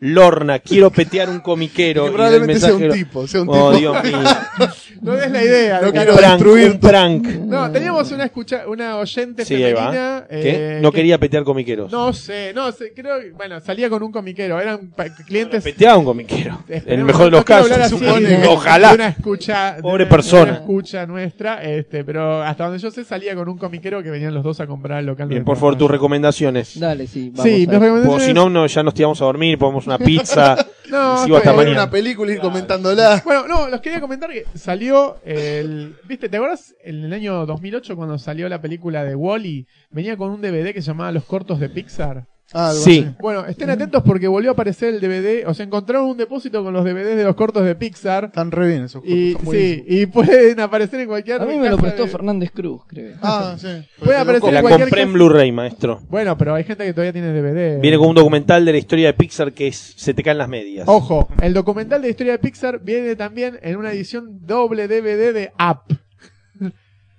Lorna, 0.00 0.58
quiero 0.60 0.90
petear 0.90 1.28
un 1.28 1.40
comiquero. 1.40 2.04
Que 2.04 2.08
y 2.10 2.12
probablemente 2.14 2.58
sea 2.60 2.74
un 2.74 2.88
tipo, 2.90 3.26
sea 3.26 3.42
un 3.42 3.48
Oh, 3.50 3.72
tipo. 3.72 3.78
Dios 3.78 4.04
mío. 4.04 4.18
No 5.02 5.14
es 5.14 5.30
la 5.30 5.42
idea. 5.42 5.80
No 5.80 5.92
quiero 5.92 6.12
Un 6.12 6.18
prank, 6.18 6.32
destruir 6.32 6.70
un 6.72 6.78
prank. 6.80 7.26
No, 7.46 7.70
teníamos 7.72 8.12
una 8.12 8.24
escucha, 8.24 8.64
una 8.68 8.98
oyente 8.98 9.46
Sí, 9.46 9.54
femenina. 9.56 10.26
eh, 10.28 10.78
No 10.82 10.92
que- 10.92 10.96
quería 10.96 11.16
petear 11.16 11.42
comiqueros. 11.42 11.90
No 11.90 12.12
sé, 12.12 12.52
no 12.54 12.70
sé, 12.70 12.92
creo 12.94 13.18
que, 13.18 13.30
bueno, 13.30 13.60
salía 13.60 13.88
con 13.88 14.02
un 14.02 14.12
comiquero, 14.12 14.60
eran 14.60 14.92
clientes... 15.26 15.64
Peteaba 15.64 15.96
un 15.96 16.04
comiquero. 16.04 16.62
En 16.68 16.98
el 17.00 17.04
mejor 17.04 17.24
de 17.26 17.30
no 17.30 17.36
los 17.38 17.44
quiero 17.46 17.62
casos. 17.62 17.72
hablar 17.72 17.80
así 17.86 17.98
supone. 17.98 18.28
de- 18.28 18.36
de 18.40 18.46
Ojalá. 18.48 18.92
una 18.92 19.08
escucha, 19.08 19.76
de 19.76 19.82
Pobre 19.82 20.02
una- 20.04 20.10
persona. 20.10 20.44
de 20.44 20.50
una 20.50 20.58
escucha 20.60 21.06
nuestra, 21.06 21.62
este, 21.64 22.04
pero 22.04 22.42
hasta 22.42 22.64
donde 22.64 22.78
yo 22.78 22.90
sé 22.90 23.02
salía 23.04 23.34
con 23.34 23.48
un 23.48 23.56
comiquero 23.56 24.02
que 24.02 24.10
venían 24.10 24.34
los 24.34 24.44
dos 24.44 24.60
a 24.60 24.66
comprar 24.66 24.98
al 24.98 25.06
local. 25.06 25.28
Bien, 25.28 25.38
del 25.38 25.44
por 25.46 25.56
favor, 25.56 25.76
tus 25.78 25.90
recomendaciones. 25.90 26.78
Dale, 26.78 27.06
sí, 27.06 27.30
vamos 27.30 27.44
Sí, 27.44 27.54
a 27.54 27.56
mis. 27.58 27.68
O 27.68 27.70
recomendaciones. 27.80 28.26
si 28.26 28.34
no, 28.34 28.50
no, 28.50 28.66
ya 28.66 28.82
nos 28.82 28.92
tiramos 28.92 29.22
a 29.22 29.24
dormir, 29.24 29.56
ponemos 29.56 29.86
una 29.90 29.98
pizza. 29.98 30.56
No, 30.90 31.22
sigo 31.22 31.36
hasta 31.36 31.52
mañana. 31.52 31.84
una 31.84 31.90
película 31.90 32.32
y 32.32 32.34
ir 32.34 32.40
comentándola. 32.40 33.22
Bueno, 33.24 33.46
no, 33.46 33.68
los 33.68 33.80
quería 33.80 34.00
comentar 34.00 34.28
que 34.28 34.44
salió 34.56 35.18
el. 35.24 35.94
¿Viste? 36.08 36.28
¿Te 36.28 36.36
acuerdas 36.36 36.74
en 36.82 37.04
el 37.04 37.12
año 37.12 37.46
2008 37.46 37.94
cuando 37.94 38.18
salió 38.18 38.48
la 38.48 38.60
película 38.60 39.04
de 39.04 39.14
Wally? 39.14 39.68
Venía 39.90 40.16
con 40.16 40.30
un 40.32 40.40
DVD 40.40 40.72
que 40.74 40.82
se 40.82 40.88
llamaba 40.88 41.12
Los 41.12 41.22
cortos 41.26 41.60
de 41.60 41.68
Pixar. 41.68 42.26
Ah, 42.52 42.72
Sí. 42.74 43.06
Bueno, 43.20 43.46
estén 43.46 43.70
atentos 43.70 44.02
porque 44.04 44.26
volvió 44.26 44.50
a 44.50 44.52
aparecer 44.54 44.94
el 44.94 45.00
DVD. 45.00 45.46
O 45.46 45.54
sea, 45.54 45.64
encontraron 45.64 46.08
un 46.08 46.16
depósito 46.16 46.64
con 46.64 46.72
los 46.72 46.84
DVDs 46.84 47.16
de 47.16 47.22
los 47.24 47.36
cortos 47.36 47.64
de 47.64 47.76
Pixar. 47.76 48.24
Están 48.24 48.50
re 48.50 48.66
bien 48.68 48.84
esos 48.84 49.02
Y 49.04 49.34
cortos, 49.34 49.54
están 49.54 49.70
sí, 49.76 49.84
y 49.86 50.06
pueden 50.06 50.60
aparecer 50.60 51.00
en 51.00 51.06
cualquier. 51.08 51.40
A 51.42 51.46
mí 51.46 51.56
me 51.56 51.68
lo 51.70 51.78
prestó 51.78 52.04
de- 52.04 52.08
Fernández 52.10 52.50
Cruz, 52.50 52.82
creo. 52.88 53.16
Ah, 53.22 53.54
sí. 53.56 53.68
Puede 54.02 54.16
aparecer 54.18 54.52
La 54.52 54.58
en 54.58 54.62
cualquier 54.64 54.88
compré 54.88 55.02
en 55.02 55.12
Blu-ray, 55.12 55.52
maestro. 55.52 56.00
Bueno, 56.08 56.36
pero 56.36 56.54
hay 56.54 56.64
gente 56.64 56.84
que 56.84 56.92
todavía 56.92 57.12
tiene 57.12 57.32
DVD. 57.32 57.80
Viene 57.80 57.98
con 57.98 58.08
un 58.08 58.14
documental 58.16 58.64
de 58.64 58.72
la 58.72 58.78
historia 58.78 59.06
de 59.06 59.14
Pixar 59.14 59.52
que 59.52 59.68
es 59.68 59.76
Se 59.96 60.12
te 60.12 60.22
caen 60.24 60.38
las 60.38 60.48
medias. 60.48 60.88
Ojo, 60.88 61.28
el 61.40 61.54
documental 61.54 62.02
de 62.02 62.10
historia 62.10 62.32
de 62.32 62.38
Pixar 62.40 62.80
viene 62.82 63.14
también 63.14 63.58
en 63.62 63.76
una 63.76 63.92
edición 63.92 64.40
doble 64.44 64.88
DVD 64.88 65.32
de 65.32 65.52
Up. 65.58 65.96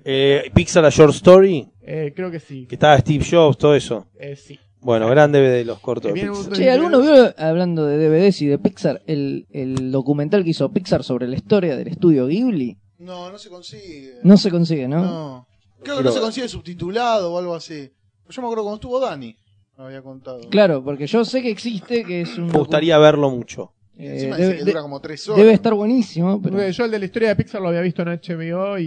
Eh, 0.03 0.49
Pixar 0.53 0.83
A 0.83 0.89
Short 0.89 1.13
Story, 1.13 1.69
Eh, 1.83 2.11
creo 2.15 2.31
que 2.31 2.39
sí. 2.39 2.65
que 2.67 2.75
estaba 2.75 2.97
Steve 2.97 3.23
Jobs, 3.29 3.57
todo 3.57 3.75
eso. 3.75 4.07
Eh, 4.19 4.35
sí. 4.35 4.59
Bueno, 4.81 5.07
gran 5.09 5.31
DVD 5.31 5.63
los 5.63 5.79
cortos. 5.79 6.13
De 6.13 6.21
Pixar. 6.21 6.53
Che, 6.53 6.69
¿alguno 6.71 7.01
vio, 7.01 7.33
hablando 7.37 7.85
de 7.85 7.97
DVDs 7.97 8.41
y 8.41 8.47
de 8.47 8.57
Pixar, 8.57 9.01
el, 9.05 9.45
el 9.51 9.91
documental 9.91 10.43
que 10.43 10.49
hizo 10.49 10.71
Pixar 10.71 11.03
sobre 11.03 11.27
la 11.27 11.35
historia 11.35 11.75
del 11.75 11.87
estudio 11.87 12.27
Ghibli? 12.27 12.77
No, 12.97 13.31
no 13.31 13.37
se 13.37 13.49
consigue. 13.49 14.15
No 14.23 14.37
se 14.37 14.49
consigue, 14.49 14.87
¿no? 14.87 15.01
No. 15.03 15.47
Creo 15.83 15.97
que 15.97 16.03
no 16.03 16.11
se 16.11 16.19
consigue 16.19 16.47
subtitulado 16.47 17.33
o 17.33 17.37
algo 17.37 17.55
así. 17.55 17.91
Yo 18.29 18.41
me 18.41 18.47
acuerdo 18.47 18.63
cuando 18.63 18.75
estuvo 18.75 18.99
Dani. 18.99 19.35
Me 19.77 19.85
había 19.85 20.01
contado. 20.01 20.41
Claro, 20.49 20.83
porque 20.83 21.07
yo 21.07 21.25
sé 21.25 21.41
que 21.41 21.49
existe, 21.49 22.03
que 22.03 22.21
es 22.21 22.37
un... 22.37 22.47
Me 22.47 22.57
gustaría 22.57 22.97
verlo 22.97 23.29
mucho. 23.29 23.73
Y 23.97 24.05
eh, 24.05 24.13
encima 24.13 24.37
dice 24.37 24.49
debe, 24.49 24.59
que 24.59 24.65
dura 24.65 24.81
como 24.81 24.99
tres 24.99 25.27
horas. 25.27 25.41
debe 25.41 25.53
estar 25.53 25.73
buenísimo, 25.73 26.41
pero... 26.41 26.55
Porque 26.55 26.71
Yo 26.71 26.85
el 26.85 26.91
de 26.91 26.99
la 26.99 27.05
historia 27.05 27.29
de 27.29 27.35
Pixar 27.35 27.61
lo 27.61 27.69
había 27.69 27.81
visto 27.81 28.03
en 28.03 28.09
HBO 28.09 28.77
y, 28.77 28.83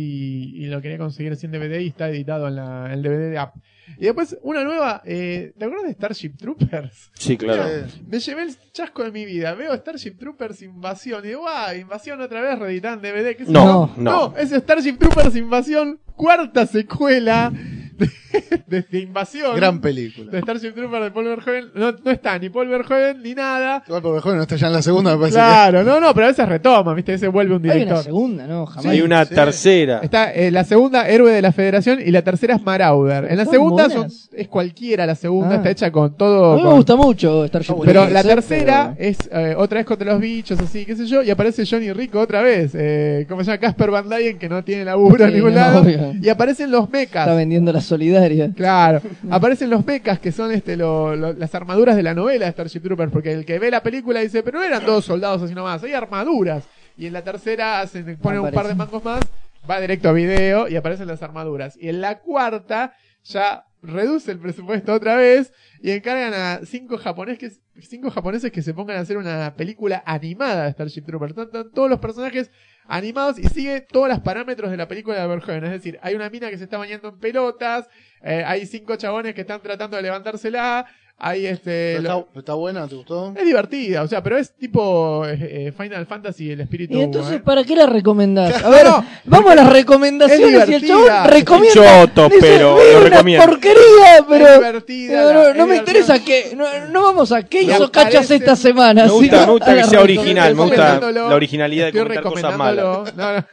y 0.57 0.67
lo 0.67 0.81
quería 0.81 0.99
conseguir 0.99 1.37
sin 1.37 1.51
DVD 1.51 1.81
y 1.81 1.89
está 1.89 2.09
editado 2.09 2.49
en 2.49 2.57
la, 2.57 2.93
el 2.93 3.03
DVD 3.03 3.31
de 3.31 3.39
App. 3.39 3.57
Y 3.99 4.05
después 4.07 4.37
una 4.43 4.65
nueva, 4.65 5.03
eh, 5.05 5.53
¿te 5.59 5.65
acuerdas 5.65 5.87
de 5.87 5.93
Starship 5.95 6.31
Troopers? 6.39 7.11
Sí, 7.15 7.37
claro. 7.37 7.65
Eh, 7.69 7.87
Me 8.07 8.19
llevé 8.19 8.43
el 8.43 8.57
chasco 8.73 9.05
de 9.05 9.11
mi 9.13 9.25
vida. 9.25 9.55
Veo 9.55 9.75
Starship 9.75 10.13
Troopers 10.19 10.63
Invasión 10.63 11.25
y 11.25 11.29
digo, 11.29 11.41
¡guau! 11.43 11.77
Invasión 11.77 12.21
otra 12.21 12.41
vez, 12.41 12.59
reeditan 12.59 13.01
DVD. 13.01 13.37
¿qué 13.37 13.45
No, 13.47 13.95
yo? 13.95 14.03
no. 14.03 14.35
es 14.37 14.51
Starship 14.51 14.97
Troopers 14.99 15.37
Invasión, 15.37 16.01
cuarta 16.17 16.67
secuela 16.67 17.53
de, 17.97 18.11
de- 18.67 18.83
de 18.83 18.99
Invasión. 19.01 19.57
gran 19.57 19.81
película. 19.81 20.31
de 20.31 20.41
Starship 20.41 20.73
Troopers 20.73 21.05
de 21.05 21.11
Paul 21.11 21.25
Verhoeven. 21.27 21.71
No, 21.75 21.93
no 21.93 22.11
está 22.11 22.39
ni 22.39 22.49
Paul 22.51 22.69
Verhoeven 22.69 23.23
ni 23.23 23.35
nada. 23.35 23.83
Igual 23.87 24.03
porque 24.03 24.21
joven 24.21 24.37
no 24.39 24.43
está 24.43 24.57
ya 24.57 24.67
en 24.69 24.73
la 24.73 24.83
segunda, 24.83 25.13
me 25.13 25.19
parece 25.19 25.37
Claro, 25.37 25.85
no, 25.85 26.01
no, 26.01 26.13
pero 26.15 26.27
a 26.27 26.29
veces 26.31 26.49
retoma, 26.49 26.95
¿viste? 26.95 27.13
A 27.13 27.15
veces 27.15 27.31
vuelve 27.33 27.55
un 27.57 27.63
Hay 27.65 27.69
una 27.71 27.75
director. 27.77 28.03
segunda, 28.05 28.47
¿no? 28.47 28.67
Jamás. 28.67 28.87
Hay 28.87 29.01
una 29.03 29.25
sí. 29.25 29.35
tercera. 29.35 30.01
Está 30.03 30.33
eh, 30.33 30.51
la 30.51 30.65
segunda, 30.65 31.09
Héroe 31.09 31.33
de 31.33 31.43
la 31.43 31.53
Federación, 31.53 32.01
y 32.05 32.11
la 32.11 32.23
tercera 32.23 32.55
es 32.57 32.63
Marauder. 32.63 33.27
En 33.31 33.37
la 33.37 33.45
segunda 33.47 33.89
son, 33.91 34.09
es 34.33 34.49
cualquiera, 34.49 35.07
la 35.07 35.15
segunda 35.15 35.55
Ah. 35.55 35.57
está 35.57 35.71
hecha 35.71 35.91
con 35.93 36.13
A 36.13 36.17
todo. 36.17 36.57
mí 36.57 36.63
me 36.63 36.69
con- 36.69 36.77
gusta 36.77 36.97
mucho 36.97 37.47
Starship 37.47 37.73
Está 37.75 37.85
Pero 37.85 38.09
la 38.09 38.21
eh, 38.21 38.25
tercera 38.25 38.95
pero- 38.97 39.09
es 39.11 39.19
eh, 39.33 39.55
otra 39.57 39.79
vez 39.79 39.87
contra 39.87 40.13
los 40.13 40.21
bichos, 40.21 40.59
así, 40.61 40.85
qué 40.85 40.97
sé 40.97 41.07
yo, 41.07 41.23
y 41.23 41.31
aparece 41.31 41.65
Johnny 41.67 41.93
Rico 41.93 42.19
otra 42.21 42.43
vez. 42.43 42.73
Eh, 42.75 43.27
como 43.29 43.43
se 43.43 43.51
llama 43.51 43.59
Casper 43.61 43.91
Van 43.91 44.09
Dyne, 44.09 44.39
que 44.39 44.49
no 44.49 44.65
tiene 44.65 44.85
laburo 44.85 45.25
en 45.25 45.31
Sí, 45.31 45.37
ningún 45.37 45.55
no, 45.55 45.61
lado. 45.61 45.81
obvio. 45.83 46.13
Y 46.21 46.29
aparecen 46.29 46.71
los 46.71 46.89
mechas. 46.91 47.27
Está 47.27 47.35
vendiendo 47.35 47.73
la 47.73 47.81
solidaria. 47.85 48.51
Claro, 48.55 49.01
aparecen 49.31 49.71
los 49.71 49.85
mechas 49.87 50.19
que 50.19 50.33
son 50.33 50.51
este 50.53 50.77
lo- 50.77 51.15
lo- 51.15 51.33
las 51.33 51.55
armaduras 51.55 51.95
de 51.97 52.03
la 52.03 52.15
novela 52.15 52.47
de 52.47 52.53
Starship 52.53 52.81
Troopers, 52.81 53.13
porque 53.13 53.33
el 53.33 53.45
que 53.45 53.59
ve 53.59 53.71
la 53.71 53.83
película 53.83 54.21
dice, 54.21 54.43
pero 54.43 54.59
no 54.59 54.65
eran 54.65 54.85
dos 54.85 55.05
soldados 55.05 55.43
así 55.43 55.55
nomás, 55.55 55.83
hay 55.85 55.93
armaduras. 55.93 56.65
Y 56.97 57.07
en 57.07 57.13
la 57.13 57.23
tercera 57.23 57.81
hacen, 57.81 58.17
ponen 58.19 58.41
un 58.41 58.51
par 58.53 58.67
de 58.69 58.75
mangos 58.75 59.05
más, 59.05 59.21
va 59.69 59.81
directo 59.81 60.09
a 60.09 60.13
video 60.13 60.69
y 60.69 60.77
aparecen 60.77 61.07
las 61.09 61.23
armaduras. 61.23 61.77
Y 61.81 61.89
en 61.89 62.01
la 62.01 62.19
cuarta 62.21 62.95
ya 63.25 63.65
reduce 63.83 64.31
el 64.33 64.39
presupuesto 64.39 64.93
otra 64.95 65.17
vez 65.17 65.53
y 65.83 65.91
encargan 65.91 66.33
a 66.35 66.61
cinco 66.65 66.97
japoneses, 66.99 67.61
cinco 67.81 68.11
japoneses 68.11 68.51
que 68.53 68.63
se 68.63 68.73
pongan 68.75 68.97
a 68.97 69.01
hacer 69.01 69.17
una 69.19 69.55
película 69.57 70.03
animada 70.07 70.65
de 70.65 70.73
Starship 70.73 71.03
Troopers. 71.03 71.37
Están 71.37 71.71
todos 71.73 71.91
los 71.91 71.99
personajes 71.99 72.51
animados 72.87 73.39
y 73.39 73.49
sigue 73.49 73.81
todos 73.81 74.09
los 74.09 74.21
parámetros 74.21 74.71
de 74.71 74.77
la 74.77 74.89
película 74.89 75.21
de 75.21 75.27
Verhoeven. 75.27 75.65
Es 75.65 75.71
decir, 75.71 75.99
hay 76.03 76.15
una 76.15 76.31
mina 76.31 76.51
que 76.51 76.59
se 76.59 76.65
está 76.65 76.79
bañando 76.79 77.09
en 77.09 77.19
pelotas, 77.19 77.89
eh, 78.23 78.45
hay 78.47 78.67
cinco 78.67 78.97
chabones 78.97 79.35
que 79.35 79.43
están 79.43 79.61
tratando 79.61 79.97
de 79.97 80.03
levantársela, 80.03 80.87
Hay 81.17 81.47
este. 81.47 81.95
Pero 81.99 82.03
lo- 82.03 82.19
está, 82.27 82.39
está 82.41 82.55
buena? 82.55 82.89
¿Te 82.89 82.97
gustó? 82.97 83.33
es 83.37 83.45
divertida, 83.47 84.03
o 84.03 84.09
sea, 84.09 84.21
pero 84.23 84.37
es 84.37 84.53
tipo 84.53 85.25
eh, 85.27 85.39
eh, 85.69 85.73
Final 85.77 86.05
Fantasy, 86.07 86.51
el 86.51 86.61
espíritu. 86.61 86.99
¿Y 86.99 87.03
entonces 87.03 87.37
eh. 87.37 87.41
para 87.43 87.63
qué 87.65 87.77
la 87.77 87.87
recomendás? 87.87 88.63
A 88.65 88.69
ver, 88.69 88.85
No, 88.85 89.05
vamos 89.25 89.53
a 89.53 89.55
las 89.55 89.73
recomendaciones 89.73 90.45
es 90.65 90.69
y 90.69 90.75
el 90.75 90.81
divertida. 90.83 91.07
chabón 91.07 91.31
recomienda. 91.33 92.05
Choto, 92.07 92.29
Dice, 92.29 92.39
pero 92.41 92.77
"Vi 92.77 92.83
lo 92.93 92.99
una 93.01 93.09
recomiendo". 93.11 93.47
porquería, 93.47 94.27
pero. 94.29 94.47
Es 94.49 94.59
divertida, 94.59 95.23
No, 95.23 95.33
no, 95.33 95.35
la- 95.35 95.35
no 95.35 95.49
es 95.51 95.57
me 95.57 95.63
divertida. 95.75 95.77
interesa 95.79 96.25
qué. 96.25 96.53
No, 96.57 96.67
no 96.91 97.03
vamos 97.05 97.31
a 97.33 97.43
qué 97.45 97.63
hizo 97.63 97.91
Cachas 97.93 98.31
esta 98.33 98.57
semana. 98.57 99.05
Me 99.05 99.11
gusta, 99.11 99.25
sino 99.37 99.47
me 99.47 99.53
gusta 99.53 99.75
que 99.77 99.85
sea 99.85 100.01
original, 100.01 100.55
me 100.57 100.63
gusta 100.65 101.01
la 101.13 101.35
originalidad 101.35 101.87
de 101.87 101.93
comentar 101.93 102.23
cosas 102.25 102.57
malas. 102.59 102.85
No, 102.85 103.05
no, 103.15 103.45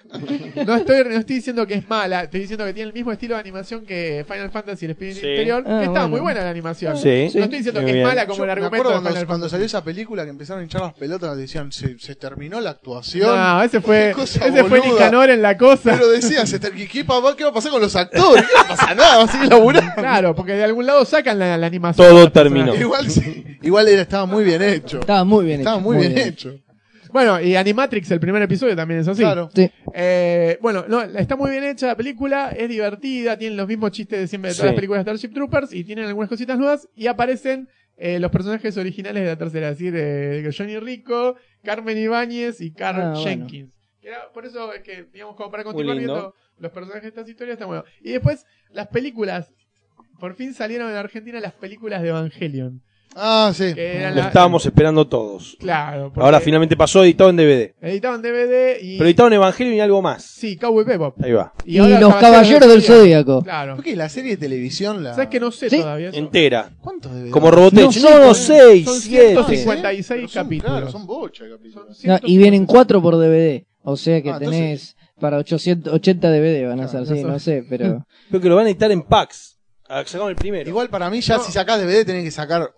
no 0.66 0.76
estoy, 0.76 1.04
no 1.06 1.16
estoy 1.20 1.36
diciendo 1.36 1.66
que 1.68 1.76
es 1.76 1.88
mala, 1.88 2.24
estoy 2.24 2.42
diciendo 2.42 2.66
que 2.66 2.74
tiene 2.74 2.88
el 2.88 2.94
mismo 2.94 3.12
estilo 3.12 3.36
de 3.36 3.42
animación 3.42 3.86
que 3.86 4.26
Final 4.28 4.50
Fantasy 4.50 4.86
el 4.86 4.92
espíritu 4.92 5.20
Sí. 5.22 5.28
interior. 5.28 5.64
Ah, 5.66 5.78
que 5.80 5.86
está 5.86 5.92
bueno. 5.92 6.08
muy 6.10 6.20
buena 6.22 6.42
la 6.44 6.50
animación. 6.50 6.98
Sí. 6.98 7.30
Estoy 7.58 7.72
diciendo 7.72 7.82
que 7.92 8.00
es 8.02 8.06
mala 8.08 8.26
como 8.26 8.38
Yo 8.38 8.44
el 8.44 8.48
me 8.48 8.52
argumento 8.54 8.76
acuerdo 8.76 8.90
de 8.90 8.94
cuando, 8.96 9.10
Final 9.10 9.26
cuando 9.28 9.44
Fantasy. 9.46 9.52
salió 9.52 9.66
esa 9.66 9.84
película 9.84 10.24
que 10.24 10.30
empezaron 10.30 10.60
a 10.62 10.64
hinchar 10.64 10.82
las 10.82 10.94
pelotas, 10.94 11.38
decían, 11.38 11.72
se, 11.72 11.98
se 12.00 12.16
terminó 12.16 12.60
la 12.62 12.72
actuación. 12.72 13.36
No, 13.36 13.64
ese 13.64 13.82
fue, 13.82 14.08
Qué 14.10 14.22
cosa 14.22 14.46
ese 14.48 14.64
fue 14.64 14.80
boluda. 14.80 14.94
Nicanor 14.94 15.30
en 15.30 15.42
la 15.42 15.58
cosa. 15.58 15.92
Pero 15.96 16.10
decían, 16.10 16.48
se 16.48 16.60
ter- 16.60 16.74
¿qué, 16.74 16.88
qué, 16.88 17.04
pa- 17.06 17.22
¿qué 17.38 17.44
va 17.44 17.50
a 17.50 17.54
pasar 17.54 17.72
con 17.72 17.82
los 17.82 17.96
actores? 17.96 18.46
¿Qué 18.46 18.54
va 18.56 18.62
a 18.62 18.68
pasar? 18.68 18.96
Nada, 18.96 19.18
va 19.18 19.24
a 19.24 19.28
seguir 19.28 19.50
laburando. 19.50 19.92
Claro, 19.96 20.36
porque 20.36 20.54
de 20.54 20.64
algún 20.64 20.86
lado 20.86 21.06
sacan 21.06 21.38
la, 21.40 21.58
la 21.58 21.68
animación. 21.68 22.06
Todo 22.08 22.18
de 22.18 22.24
los 22.26 22.34
terminó. 22.34 22.74
personajes. 22.74 22.82
Igual, 22.82 23.10
sí, 23.36 23.58
igual 23.62 23.88
era, 23.88 24.02
estaba 24.02 24.26
muy 24.26 24.44
bien 24.44 24.62
hecho. 24.62 25.00
Estaba 25.00 25.24
muy 25.24 25.46
bien 25.46 25.60
Estaba 25.62 25.78
hecho. 25.78 25.84
muy 25.84 25.98
bien 25.98 26.18
hecho. 26.18 26.56
Bueno, 27.12 27.42
y 27.42 27.56
Animatrix, 27.56 28.10
el 28.12 28.20
primer 28.20 28.42
episodio 28.42 28.76
también 28.76 29.02
es 29.02 29.08
así. 29.08 29.22
Claro. 29.22 29.50
Sí. 29.54 29.70
Eh, 29.94 30.58
bueno, 30.62 30.86
no, 30.88 31.02
está 31.02 31.36
muy 31.36 31.52
bien 31.52 31.64
hecha 31.64 31.88
la 31.88 31.96
película, 31.98 32.52
es 32.52 32.70
divertida, 32.70 33.38
tienen 33.38 33.58
los 33.58 33.68
mismos 33.68 33.92
chistes 33.92 34.20
de 34.20 34.28
siempre 34.28 34.50
de 34.52 34.56
todas 34.56 34.64
Sí. 34.70 34.72
las 34.72 34.76
películas 34.76 35.04
de 35.06 35.12
Starship 35.12 35.34
Troopers 35.34 35.74
y 35.74 35.84
tienen 35.84 36.06
algunas 36.06 36.30
cositas 36.30 36.58
nuevas 36.58 36.88
y 36.96 37.08
aparecen 37.08 37.68
eh, 37.98 38.20
los 38.20 38.32
personajes 38.32 38.76
originales 38.78 39.22
de 39.24 39.30
la 39.30 39.36
tercera, 39.38 39.70
es 39.70 39.78
decir, 39.78 39.94
eh, 39.96 40.50
Johnny 40.58 40.80
Rico, 40.80 41.36
Carmen 41.64 41.98
Ibáñez 42.00 42.60
y 42.62 42.72
Carl 42.72 43.00
Ah. 43.00 43.14
Jenkins. 43.24 43.72
Que 44.02 44.08
era- 44.08 44.32
por 44.34 44.44
eso 44.46 44.74
es 44.74 44.82
que, 44.82 45.06
digamos, 45.14 45.36
como 45.36 45.52
para 45.52 45.64
continuar 45.64 45.98
viendo 45.98 46.34
los 46.58 46.72
personajes 46.72 47.04
de 47.04 47.10
estas 47.10 47.30
historias, 47.30 47.56
está 47.56 47.66
bueno. 47.68 47.84
Y 48.02 48.12
después, 48.14 48.46
las 48.72 48.88
películas, 48.88 49.52
por 50.20 50.34
fin 50.36 50.54
salieron 50.56 50.90
en 50.90 50.96
Argentina 50.96 51.40
las 51.40 51.54
películas 51.54 52.02
de 52.02 52.10
Evangelion. 52.10 52.82
Ah, 53.16 53.52
sí. 53.54 53.74
Lo 53.76 54.16
la- 54.16 54.28
estábamos 54.28 54.66
esperando 54.66 55.06
todos. 55.08 55.58
Claro. 55.60 56.12
porque 56.14 56.26
Ahora 56.26 56.40
finalmente 56.40 56.78
pasó 56.78 57.04
editado 57.04 57.30
en 57.30 57.36
DVD. 57.36 57.74
Editaban 57.82 58.22
DVD 58.22 58.78
y... 58.82 58.98
Pero 58.98 59.06
editado 59.08 59.28
en 59.28 59.34
Evangelio 59.34 59.74
y 59.74 59.80
algo 59.82 60.02
más. 60.02 60.24
Sí, 60.24 60.56
Cowboy 60.58 60.86
Bebop. 60.86 61.22
Ahí 61.22 61.34
va. 61.34 61.54
Y, 61.66 61.78
ahora 61.80 62.00
los 62.00 62.16
Caballeros 62.16 62.70
del 62.70 62.82
Zodíaco. 62.82 63.42
Claro. 63.44 63.76
¿Por 63.76 63.84
qué 63.84 63.96
la 63.96 64.08
serie 64.10 64.32
de 64.32 64.38
televisión 64.38 65.04
la. 65.04 65.14
¿Sabes 65.14 65.30
que 65.30 65.40
no 65.40 65.52
sé 65.52 65.70
Sí. 65.70 65.80
todavía 65.80 66.10
eso? 66.10 66.18
Entera. 66.18 66.72
¿Cuántos 66.82 67.14
de 67.14 67.30
Como 67.32 67.52
Robotech. 67.52 67.84
No 67.86 67.92
sé, 67.92 68.02
No, 68.02 68.10
no, 68.12 68.18
porque 68.28 68.34
seis, 68.36 68.86
son 68.86 69.00
siete. 69.02 69.28
156 69.34 70.08
Pero 70.08 70.28
son, 70.30 70.44
capítulos. 70.44 70.72
Claro, 70.78 70.92
son 70.92 71.06
bocha 71.06 71.44
de 71.44 71.52
capítulos. 71.52 71.98
Son 71.98 72.10
No, 72.12 72.20
y 72.24 72.38
vienen 72.38 72.66
cuatro 72.66 73.02
por 73.02 73.18
DVD. 73.18 73.66
O 73.84 73.98
sea 73.98 74.22
que 74.22 74.30
Ah, 74.30 74.40
tenés 74.40 74.96
para 75.20 75.38
880 75.38 76.30
DVD 76.32 76.68
van 76.68 76.80
a 76.80 76.88
ser, 76.88 77.02
Claro, 77.04 77.16
sí, 77.16 77.24
no 77.24 77.30
no 77.34 77.40
sé, 77.40 77.66
pero... 77.70 78.06
Creo 78.30 78.42
que 78.42 78.50
lo 78.50 78.56
van 78.56 78.66
a 78.68 78.70
editar 78.70 78.92
en 78.92 79.02
packs. 79.04 79.58
Ah, 79.88 80.04
Sacaron 80.06 80.30
el 80.30 80.36
primero. 80.38 80.70
Igual 80.70 80.90
para 80.90 81.10
mí, 81.10 81.20
ya 81.22 81.38
No. 81.38 81.44
si 81.44 81.52
sacás 81.52 81.80
DVD, 81.82 82.06
tenés 82.06 82.24
que 82.24 82.32
sacar 82.32 82.72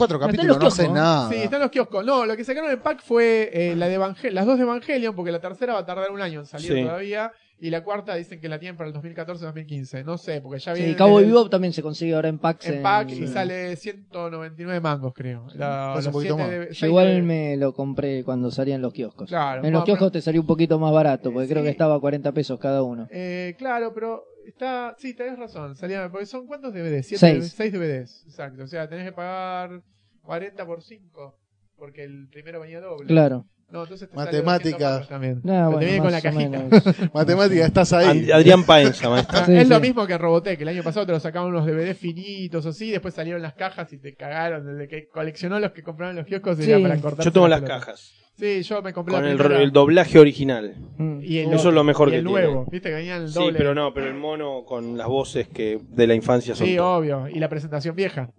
cuatro 0.00 0.18
capítulos, 0.20 0.56
los 0.56 0.64
no 0.64 0.70
sé 0.70 0.88
nada. 0.88 1.28
Sí, 1.30 1.36
están 1.36 1.60
los 1.60 1.70
kioscos. 1.70 2.04
No, 2.04 2.26
lo 2.26 2.36
que 2.36 2.44
sacaron 2.44 2.70
en 2.70 2.80
pack 2.80 3.02
fue 3.02 3.50
eh, 3.52 3.76
la 3.76 3.86
de 3.88 3.94
Evangel 3.94 4.34
las 4.34 4.46
dos 4.46 4.56
de 4.58 4.64
Evangelion, 4.64 5.14
porque 5.14 5.30
la 5.32 5.40
tercera 5.40 5.74
va 5.74 5.80
a 5.80 5.86
tardar 5.86 6.10
un 6.10 6.20
año 6.20 6.40
en 6.40 6.46
salir 6.46 6.72
Sí. 6.72 6.82
todavía. 6.82 7.32
Y 7.62 7.68
la 7.68 7.84
cuarta 7.84 8.14
dicen 8.14 8.40
que 8.40 8.48
la 8.48 8.58
tienen 8.58 8.74
para 8.78 8.88
el 8.88 8.94
2014-2015. 8.94 10.02
No 10.02 10.16
sé, 10.16 10.40
porque 10.40 10.58
ya 10.60 10.72
viene 10.72 10.88
Sí, 10.92 10.94
Cowboy 10.96 11.26
Bebop 11.26 11.50
también 11.50 11.74
se 11.74 11.82
consigue 11.82 12.14
ahora 12.14 12.28
en 12.30 12.38
packs. 12.38 12.66
en 12.66 12.82
pack 12.82 13.10
y 13.10 13.26
sale 13.26 13.76
199 13.76 14.80
mangos, 14.80 15.12
creo. 15.14 15.46
La, 15.54 15.94
un 16.02 16.10
poquito 16.12 16.38
más. 16.38 16.48
de- 16.50 16.68
Yo 16.72 16.86
igual 16.86 17.06
de- 17.08 17.22
me 17.22 17.56
lo 17.58 17.74
compré 17.74 18.24
cuando 18.24 18.50
salían 18.50 18.80
los 18.80 18.94
kioscos. 18.94 19.28
Claro. 19.28 19.62
En 19.62 19.72
los 19.74 19.84
kioscos 19.84 20.10
te 20.10 20.22
salió 20.22 20.40
un 20.40 20.46
poquito 20.46 20.78
más 20.78 20.90
barato, 20.92 21.30
porque 21.32 21.48
Sí. 21.48 21.52
creo 21.52 21.62
que 21.62 21.68
estaba 21.70 21.96
a 21.96 22.00
40 22.00 22.32
pesos 22.32 22.58
cada 22.58 22.82
uno. 22.82 23.06
Eh, 23.10 23.54
claro, 23.58 23.92
pero 23.94 24.24
está. 24.46 24.94
Sí, 24.98 25.14
tenés 25.14 25.38
razón. 25.38 25.76
Salía, 25.76 26.08
porque 26.10 26.26
son 26.26 26.46
cuántos 26.46 26.72
DVDs? 26.72 27.06
Siete, 27.06 27.18
Seis. 27.20 27.52
seis 27.52 27.72
DVDs. 27.72 28.24
Exacto. 28.26 28.64
O 28.64 28.66
sea, 28.66 28.88
tenés 28.88 29.06
que 29.06 29.12
pagar 29.12 29.82
40 30.22 30.66
por 30.66 30.82
5. 30.82 31.36
Porque 31.76 32.04
el 32.04 32.28
primero 32.28 32.60
venía 32.60 32.80
doble. 32.80 33.06
Claro. 33.06 33.46
No, 33.72 33.82
entonces 33.84 34.08
te 34.10 34.16
200 34.16 35.08
también. 35.08 35.40
Porque 35.42 35.50
bueno, 35.52 35.78
te 35.78 35.84
viene 35.84 36.00
con 36.00 36.12
la 36.12 36.20
cajita. 36.20 37.10
Matemática, 37.14 37.66
estás 37.66 37.92
ahí. 37.92 38.30
Ad- 38.30 38.36
Adrián 38.38 38.64
Paenza, 38.64 39.08
maestro. 39.08 39.38
Ah, 39.40 39.46
Sí, 39.46 39.56
es 39.56 39.68
lo 39.68 39.76
sí. 39.76 39.82
mismo 39.82 40.06
que 40.06 40.18
Robotech. 40.18 40.60
El 40.60 40.68
año 40.68 40.82
pasado 40.82 41.06
te 41.06 41.12
lo 41.12 41.20
sacaban 41.20 41.48
unos 41.50 41.66
DVD 41.66 41.94
finitos 41.94 42.66
o 42.66 42.70
así. 42.70 42.90
Después 42.90 43.14
salieron 43.14 43.40
las 43.42 43.54
cajas 43.54 43.92
y 43.92 43.98
te 43.98 44.14
cagaron. 44.14 44.66
Desde 44.66 44.88
que 44.88 45.08
coleccionó 45.08 45.60
los 45.60 45.72
que 45.72 45.82
compraron 45.82 46.16
los 46.16 46.26
kioscos 46.26 46.56
Sí. 46.58 46.70
era 46.70 46.80
para 46.80 47.00
cortar. 47.00 47.24
Yo 47.24 47.32
tengo 47.32 47.48
las 47.48 47.62
cajas. 47.62 48.12
Sí, 48.36 48.62
yo 48.62 48.80
me 48.80 48.92
compré 48.94 49.14
Con 49.14 49.24
la 49.24 49.30
el, 49.32 49.62
el 49.62 49.70
doblaje 49.70 50.18
original. 50.18 50.74
Mm. 50.96 51.20
y 51.22 51.38
el 51.38 51.48
Eso 51.48 51.56
otro, 51.56 51.68
es 51.70 51.74
lo 51.74 51.84
mejor 51.84 52.08
y 52.08 52.12
que 52.12 52.16
el 52.18 52.24
tiene. 52.24 52.40
nuevo. 52.40 52.66
Viste 52.70 52.88
que 52.88 53.10
el 53.14 53.28
Sí, 53.28 53.34
doble. 53.34 53.58
pero 53.58 53.74
no, 53.74 53.92
pero 53.92 54.06
el 54.06 54.14
mono 54.14 54.64
con 54.64 54.96
las 54.96 55.08
voces 55.08 55.46
que 55.48 55.78
de 55.90 56.06
la 56.06 56.14
infancia 56.14 56.54
son 56.54 56.66
Sí, 56.66 56.78
obvio. 56.78 57.28
Y 57.28 57.38
la 57.38 57.48
presentación 57.50 57.94
vieja. 57.94 58.30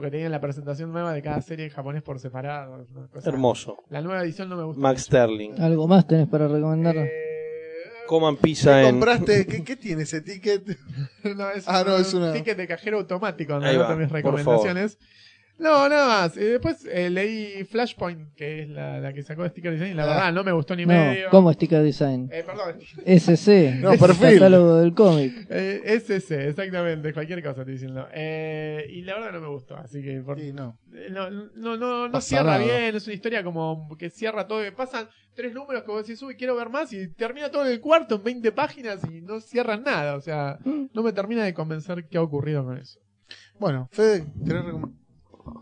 Porque 0.00 0.12
tenían 0.12 0.32
la 0.32 0.40
presentación 0.40 0.90
nueva 0.92 1.12
de 1.12 1.20
cada 1.20 1.42
serie 1.42 1.66
en 1.66 1.70
japonés 1.72 2.02
por 2.02 2.18
separado. 2.18 2.86
una 2.96 3.06
cosa- 3.08 3.28
hermoso. 3.28 3.76
La 3.90 4.00
nueva 4.00 4.22
edición 4.22 4.48
no 4.48 4.56
me 4.56 4.62
gusta. 4.64 4.80
Max 4.80 5.02
Sterling. 5.02 5.60
¿Algo 5.60 5.86
más 5.86 6.06
tenés 6.06 6.26
para 6.26 6.48
recomendar? 6.48 6.96
Eh, 6.96 7.10
Coman 8.06 8.38
pizza 8.38 8.80
¿Qué 8.80 8.88
en. 8.88 8.94
compraste? 8.94 9.46
¿Qué, 9.46 9.62
qué 9.62 9.76
tiene 9.76 10.04
ese 10.04 10.22
ticket? 10.22 10.62
no, 11.36 11.50
es 11.50 11.68
Ah, 11.68 11.84
no, 11.86 11.96
un 11.96 12.00
es 12.00 12.14
una- 12.14 12.32
ticket 12.32 12.56
de 12.56 12.66
cajero 12.66 12.96
automático. 12.96 13.56
Ahí 13.56 13.76
va, 13.76 13.94
mis 13.94 14.06
por 14.08 14.16
recomendaciones. 14.16 14.96
No, 15.60 15.88
nada 15.88 16.06
más. 16.08 16.36
Eh, 16.36 16.44
después 16.44 16.86
eh, 16.90 17.10
leí 17.10 17.64
Flashpoint, 17.64 18.34
que 18.34 18.62
es 18.62 18.68
la, 18.68 18.98
la 18.98 19.12
que 19.12 19.22
sacó 19.22 19.46
Sticker 19.46 19.72
Design. 19.72 19.92
y 19.92 19.94
La 19.94 20.04
Ah. 20.04 20.06
verdad, 20.06 20.32
no 20.32 20.42
me 20.44 20.52
gustó 20.52 20.74
ni 20.74 20.86
No, 20.86 20.88
medio. 20.94 21.28
¿cómo 21.30 21.52
Sticker 21.52 21.82
Design? 21.82 22.28
Eh, 22.32 22.42
perdón. 22.44 22.78
SC. 23.04 23.74
No, 23.80 23.92
el 23.92 23.98
perfil. 23.98 24.34
catálogo 24.34 24.76
del 24.76 24.94
cómic. 24.94 25.46
Eh, 25.50 25.82
SC, 25.84 26.48
exactamente. 26.48 27.12
Cualquier 27.12 27.42
cosa 27.42 27.60
estoy 27.60 27.74
diciendo. 27.74 28.08
Eh, 28.12 28.86
y 28.90 29.02
la 29.02 29.14
verdad 29.16 29.32
no 29.32 29.40
me 29.40 29.48
gustó. 29.48 29.76
Así 29.76 30.02
que 30.02 30.20
por, 30.20 30.40
Sí, 30.40 30.52
no. 30.52 30.78
Eh, 30.94 31.08
No, 31.10 31.30
no, 31.30 31.76
no, 31.76 32.08
no 32.08 32.20
cierra 32.20 32.58
nada. 32.58 32.64
bien, 32.64 32.96
es 32.96 33.06
una 33.06 33.14
historia 33.14 33.44
como 33.44 33.88
que 33.98 34.08
cierra 34.10 34.46
todo. 34.46 34.62
que 34.62 34.72
Pasan 34.72 35.08
tres 35.34 35.52
números 35.52 35.82
que 35.84 35.90
vos 35.90 36.06
decís, 36.06 36.22
uy, 36.22 36.36
quiero 36.36 36.56
ver 36.56 36.70
más, 36.70 36.92
y 36.92 37.08
termina 37.14 37.50
todo 37.50 37.64
en 37.66 37.72
el 37.72 37.80
cuarto 37.80 38.16
en 38.16 38.24
20 38.24 38.52
páginas 38.52 39.00
y 39.10 39.20
no 39.20 39.40
cierran 39.40 39.82
nada. 39.82 40.14
O 40.16 40.20
sea, 40.20 40.58
no 40.64 41.02
me 41.02 41.12
termina 41.12 41.44
de 41.44 41.52
convencer 41.54 42.06
qué 42.10 42.18
ha 42.18 42.22
ocurrido 42.22 42.64
con 42.64 42.78
eso. 42.78 42.98
Bueno, 43.58 43.88
Fede, 43.92 44.24
¿querés 44.46 44.64
recomendar? 44.64 44.99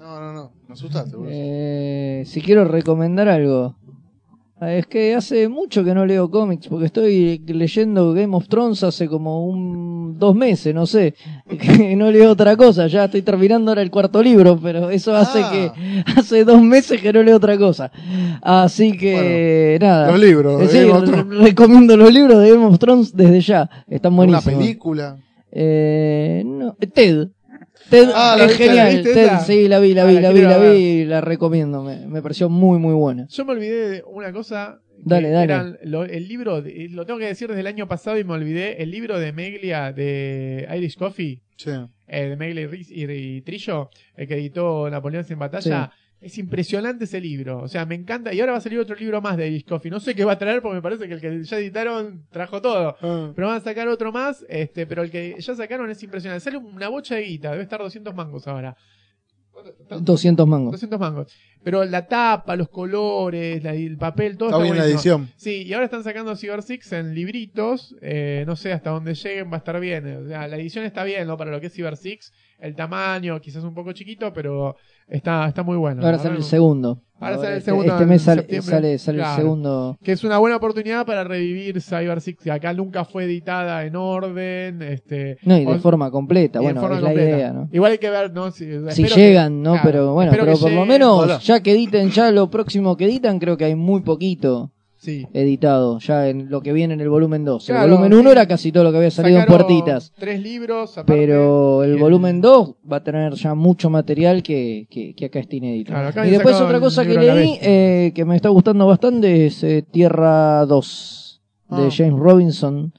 No, 0.00 0.20
no, 0.20 0.32
no. 0.32 0.52
Me 0.66 0.72
asustaste, 0.74 1.16
boludo. 1.16 1.30
Eh, 1.32 2.22
si 2.26 2.40
quiero 2.40 2.64
recomendar 2.64 3.28
algo. 3.28 3.76
Ah, 4.60 4.72
Es 4.74 4.86
que 4.88 5.14
hace 5.14 5.48
mucho 5.48 5.84
que 5.84 5.94
no 5.94 6.04
leo 6.04 6.28
cómics, 6.30 6.66
porque 6.66 6.86
estoy 6.86 7.38
leyendo 7.46 8.12
Game 8.12 8.34
of 8.36 8.48
Thrones 8.48 8.82
hace 8.82 9.06
como 9.06 9.46
un 9.46 10.18
dos 10.18 10.34
meses, 10.34 10.74
no 10.74 10.84
sé. 10.84 11.14
Que 11.48 11.94
no 11.94 12.10
leo 12.10 12.32
otra 12.32 12.56
cosa, 12.56 12.88
ya 12.88 13.04
estoy 13.04 13.22
terminando 13.22 13.70
ahora 13.70 13.82
el 13.82 13.90
cuarto 13.92 14.20
libro, 14.20 14.58
pero 14.60 14.90
eso 14.90 15.14
hace 15.14 15.42
Ah. 15.44 15.50
que 15.52 16.02
hace 16.18 16.44
dos 16.44 16.60
meses 16.60 17.00
que 17.00 17.12
no 17.12 17.22
leo 17.22 17.36
otra 17.36 17.56
cosa. 17.56 17.92
Así 18.42 18.96
que 18.98 19.78
nada. 19.80 20.10
Los 20.10 20.18
libros. 20.20 20.60
Eh, 20.62 20.68
sí, 20.68 20.84
re- 20.84 21.22
recomiendo 21.44 21.96
los 21.96 22.12
libros 22.12 22.40
de 22.42 22.50
Game 22.50 22.64
of 22.66 22.78
Thrones 22.80 23.14
desde 23.16 23.40
ya. 23.40 23.70
Están 23.86 24.12
Una 24.14 24.16
buenísimos. 24.26 24.58
película. 24.60 25.16
Eh, 25.52 26.42
no, 26.44 26.74
Ted. 26.92 27.28
Ted 27.90 28.08
Ah, 28.14 28.34
¿la 28.36 28.44
es 28.44 28.50
viste? 28.50 28.64
genial. 28.66 28.94
¿Viste 28.94 29.14
Ted, 29.14 29.24
esa? 29.24 29.40
sí, 29.40 29.68
la 29.68 29.78
vi, 29.78 29.94
la 29.94 30.02
Ah, 30.02 30.06
vi, 30.06 30.14
la 30.14 30.20
la 30.20 30.30
vi, 30.32 30.40
la 30.42 30.58
vi 30.58 31.04
la 31.04 31.20
recomiendo. 31.20 31.82
Me, 31.82 32.06
me 32.06 32.20
pareció 32.22 32.48
muy, 32.48 32.78
muy 32.78 32.94
buena. 32.94 33.26
Yo 33.28 33.44
me 33.44 33.52
olvidé 33.52 33.88
de 33.90 34.04
una 34.06 34.32
cosa. 34.32 34.80
Dale, 35.00 35.30
dale. 35.30 35.44
eran 35.44 35.78
lo- 35.84 36.04
el 36.04 36.26
libro, 36.26 36.60
de- 36.60 36.88
lo 36.90 37.06
tengo 37.06 37.20
que 37.20 37.26
decir 37.26 37.46
desde 37.48 37.60
el 37.60 37.68
año 37.68 37.86
pasado 37.86 38.18
y 38.18 38.24
me 38.24 38.32
olvidé. 38.32 38.82
El 38.82 38.90
libro 38.90 39.18
de 39.20 39.32
Meglia 39.32 39.92
de 39.92 40.66
Irish 40.76 40.96
Coffee, 40.96 41.40
Sí. 41.56 41.70
eh, 42.08 42.24
de 42.30 42.36
Meglia 42.36 42.62
y, 42.62 42.66
Riz- 42.66 42.90
y- 42.90 43.36
y 43.36 43.40
Trillo, 43.42 43.90
el 44.16 44.26
que 44.26 44.34
editó 44.34 44.90
Napoleón 44.90 45.22
sin 45.24 45.38
batalla. 45.38 45.92
Es 46.20 46.36
impresionante 46.36 47.04
ese 47.04 47.20
libro, 47.20 47.60
o 47.62 47.68
sea, 47.68 47.86
me 47.86 47.94
encanta. 47.94 48.34
Y 48.34 48.40
ahora 48.40 48.52
va 48.52 48.58
a 48.58 48.60
salir 48.60 48.80
otro 48.80 48.96
libro 48.96 49.20
más 49.22 49.36
de 49.36 49.64
Coffee. 49.68 49.88
No 49.90 50.00
sé 50.00 50.16
qué 50.16 50.24
va 50.24 50.32
a 50.32 50.38
traer 50.38 50.60
porque 50.60 50.74
me 50.74 50.82
parece 50.82 51.06
que 51.06 51.14
el 51.14 51.20
que 51.20 51.44
ya 51.44 51.58
editaron 51.58 52.26
trajo 52.30 52.60
todo. 52.60 52.96
Ah. 53.00 53.30
Pero 53.36 53.46
van 53.46 53.56
a 53.58 53.60
sacar 53.60 53.86
otro 53.86 54.10
más, 54.10 54.44
este, 54.48 54.84
pero 54.86 55.02
el 55.04 55.12
que 55.12 55.36
ya 55.38 55.54
sacaron 55.54 55.88
es 55.90 56.02
impresionante. 56.02 56.42
Sale 56.42 56.56
una 56.56 56.88
bocha 56.88 57.14
de 57.14 57.22
guita, 57.22 57.52
debe 57.52 57.62
estar 57.62 57.78
200 57.80 58.12
mangos 58.16 58.48
ahora. 58.48 58.76
¿Cuánto 59.52 59.70
está? 59.70 59.96
200 59.98 60.46
mangos. 60.46 60.72
200 60.72 60.98
mangos. 60.98 61.32
Pero 61.62 61.84
la 61.84 62.06
tapa, 62.06 62.56
los 62.56 62.68
colores, 62.68 63.62
la- 63.62 63.74
el 63.74 63.96
papel, 63.96 64.36
todo 64.36 64.48
Está 64.48 64.58
está, 64.58 64.64
bien 64.72 64.76
la 64.76 64.86
edición. 64.92 65.28
Sí, 65.36 65.62
y 65.62 65.72
ahora 65.72 65.84
están 65.84 66.02
sacando 66.02 66.34
Cyber 66.36 66.62
Six 66.62 66.92
en 66.94 67.14
libritos. 67.14 67.94
eh, 68.02 68.42
no 68.46 68.56
sé 68.56 68.72
hasta 68.72 68.90
dónde 68.90 69.14
lleguen, 69.14 69.50
va 69.52 69.54
a 69.54 69.58
estar 69.58 69.78
bien. 69.78 70.24
O 70.24 70.28
sea, 70.28 70.48
la 70.48 70.56
edición 70.56 70.84
está 70.84 71.04
bien, 71.04 71.28
¿no? 71.28 71.36
Para 71.36 71.52
lo 71.52 71.60
que 71.60 71.68
es 71.68 71.72
Cyber 71.74 71.96
Six. 71.96 72.32
El 72.60 72.74
tamaño, 72.74 73.40
quizás 73.40 73.62
un 73.64 73.74
poco 73.74 73.92
chiquito, 73.92 74.32
pero 74.32 74.76
está, 75.06 75.46
está 75.48 75.62
muy 75.62 75.76
bueno. 75.76 76.04
Ahora 76.04 76.18
sale 76.18 76.36
el 76.36 76.42
segundo. 76.42 77.02
Ahora 77.20 77.38
sale 77.38 77.56
el 77.56 77.62
segundo 77.62 77.92
este 77.92 78.06
mes 78.06 78.22
sale, 78.22 78.40
septiembre. 78.42 78.70
sale, 78.70 78.98
sale 78.98 79.18
Claro. 79.18 79.32
el 79.32 79.36
segundo. 79.42 79.98
Que 80.04 80.12
es 80.12 80.22
una 80.24 80.38
buena 80.38 80.56
oportunidad 80.56 81.04
para 81.04 81.24
revivir 81.24 81.80
Cyber 81.82 82.20
Six, 82.20 82.42
que 82.44 82.50
acá 82.52 82.72
nunca 82.72 83.04
fue 83.04 83.24
editada 83.24 83.84
en 83.84 83.96
orden. 83.96 84.82
Este, 84.82 85.36
No, 85.42 85.56
y 85.56 85.64
de 85.64 85.72
o- 85.72 85.78
forma 85.80 86.10
completa. 86.12 86.60
bueno, 86.60 86.80
forma 86.80 86.96
es 86.96 87.02
la 87.02 87.08
completa. 87.08 87.36
idea, 87.36 87.52
¿no? 87.52 87.68
Igual 87.72 87.92
hay 87.92 87.98
que 87.98 88.10
ver, 88.10 88.32
¿no? 88.32 88.50
Si, 88.52 88.64
Si 88.66 88.72
espero 89.02 89.14
que- 89.16 89.20
llegan, 89.20 89.62
¿no? 89.62 89.72
claro, 89.72 89.86
pero 89.88 90.14
bueno, 90.14 90.30
pero 90.30 90.56
por 90.58 90.70
lo 90.72 90.86
menos, 90.86 91.22
Hola. 91.24 91.38
ya 91.40 91.60
que 91.60 91.72
editen, 91.72 92.10
ya 92.10 92.30
lo 92.30 92.50
próximo 92.50 92.96
que 92.96 93.06
editan, 93.06 93.38
creo 93.40 93.56
que 93.56 93.64
hay 93.64 93.74
muy 93.74 94.02
poquito 94.02 94.70
Sí. 94.98 95.26
editado, 95.32 95.98
ya 96.00 96.28
en 96.28 96.50
lo 96.50 96.60
que 96.60 96.72
viene 96.72 96.92
en 96.94 97.00
el 97.00 97.08
volumen 97.08 97.44
2. 97.44 97.66
Claro, 97.66 97.84
el 97.84 97.90
volumen 97.90 98.12
sí. 98.12 98.18
1 98.18 98.32
era 98.32 98.46
casi 98.48 98.72
todo 98.72 98.82
lo 98.84 98.90
que 98.90 98.96
había 98.98 99.10
salido 99.12 99.38
en 99.38 99.46
puertitas. 99.46 100.12
Tres 100.18 100.42
libros, 100.42 100.98
aparte, 100.98 101.12
Pero 101.12 101.84
el 101.84 101.96
volumen 101.98 102.40
2 102.40 102.74
va 102.90 102.96
a 102.98 103.04
tener 103.04 103.32
ya 103.34 103.54
mucho 103.54 103.90
material 103.90 104.42
que, 104.42 104.86
que, 104.90 105.14
que 105.14 105.24
acá 105.26 105.38
está 105.38 105.56
inédito. 105.56 105.92
Claro, 105.92 106.26
y 106.26 106.30
después 106.30 106.60
otra 106.60 106.80
cosa 106.80 107.06
que 107.06 107.14
leí, 107.14 107.58
eh, 107.62 108.12
que 108.14 108.24
me 108.24 108.34
está 108.36 108.48
gustando 108.48 108.86
bastante, 108.86 109.46
es 109.46 109.62
eh, 109.62 109.84
Tierra 109.88 110.66
2 110.66 111.42
de 111.70 111.76
Ah. 111.76 111.88
James 111.96 112.18
Robinson, 112.18 112.92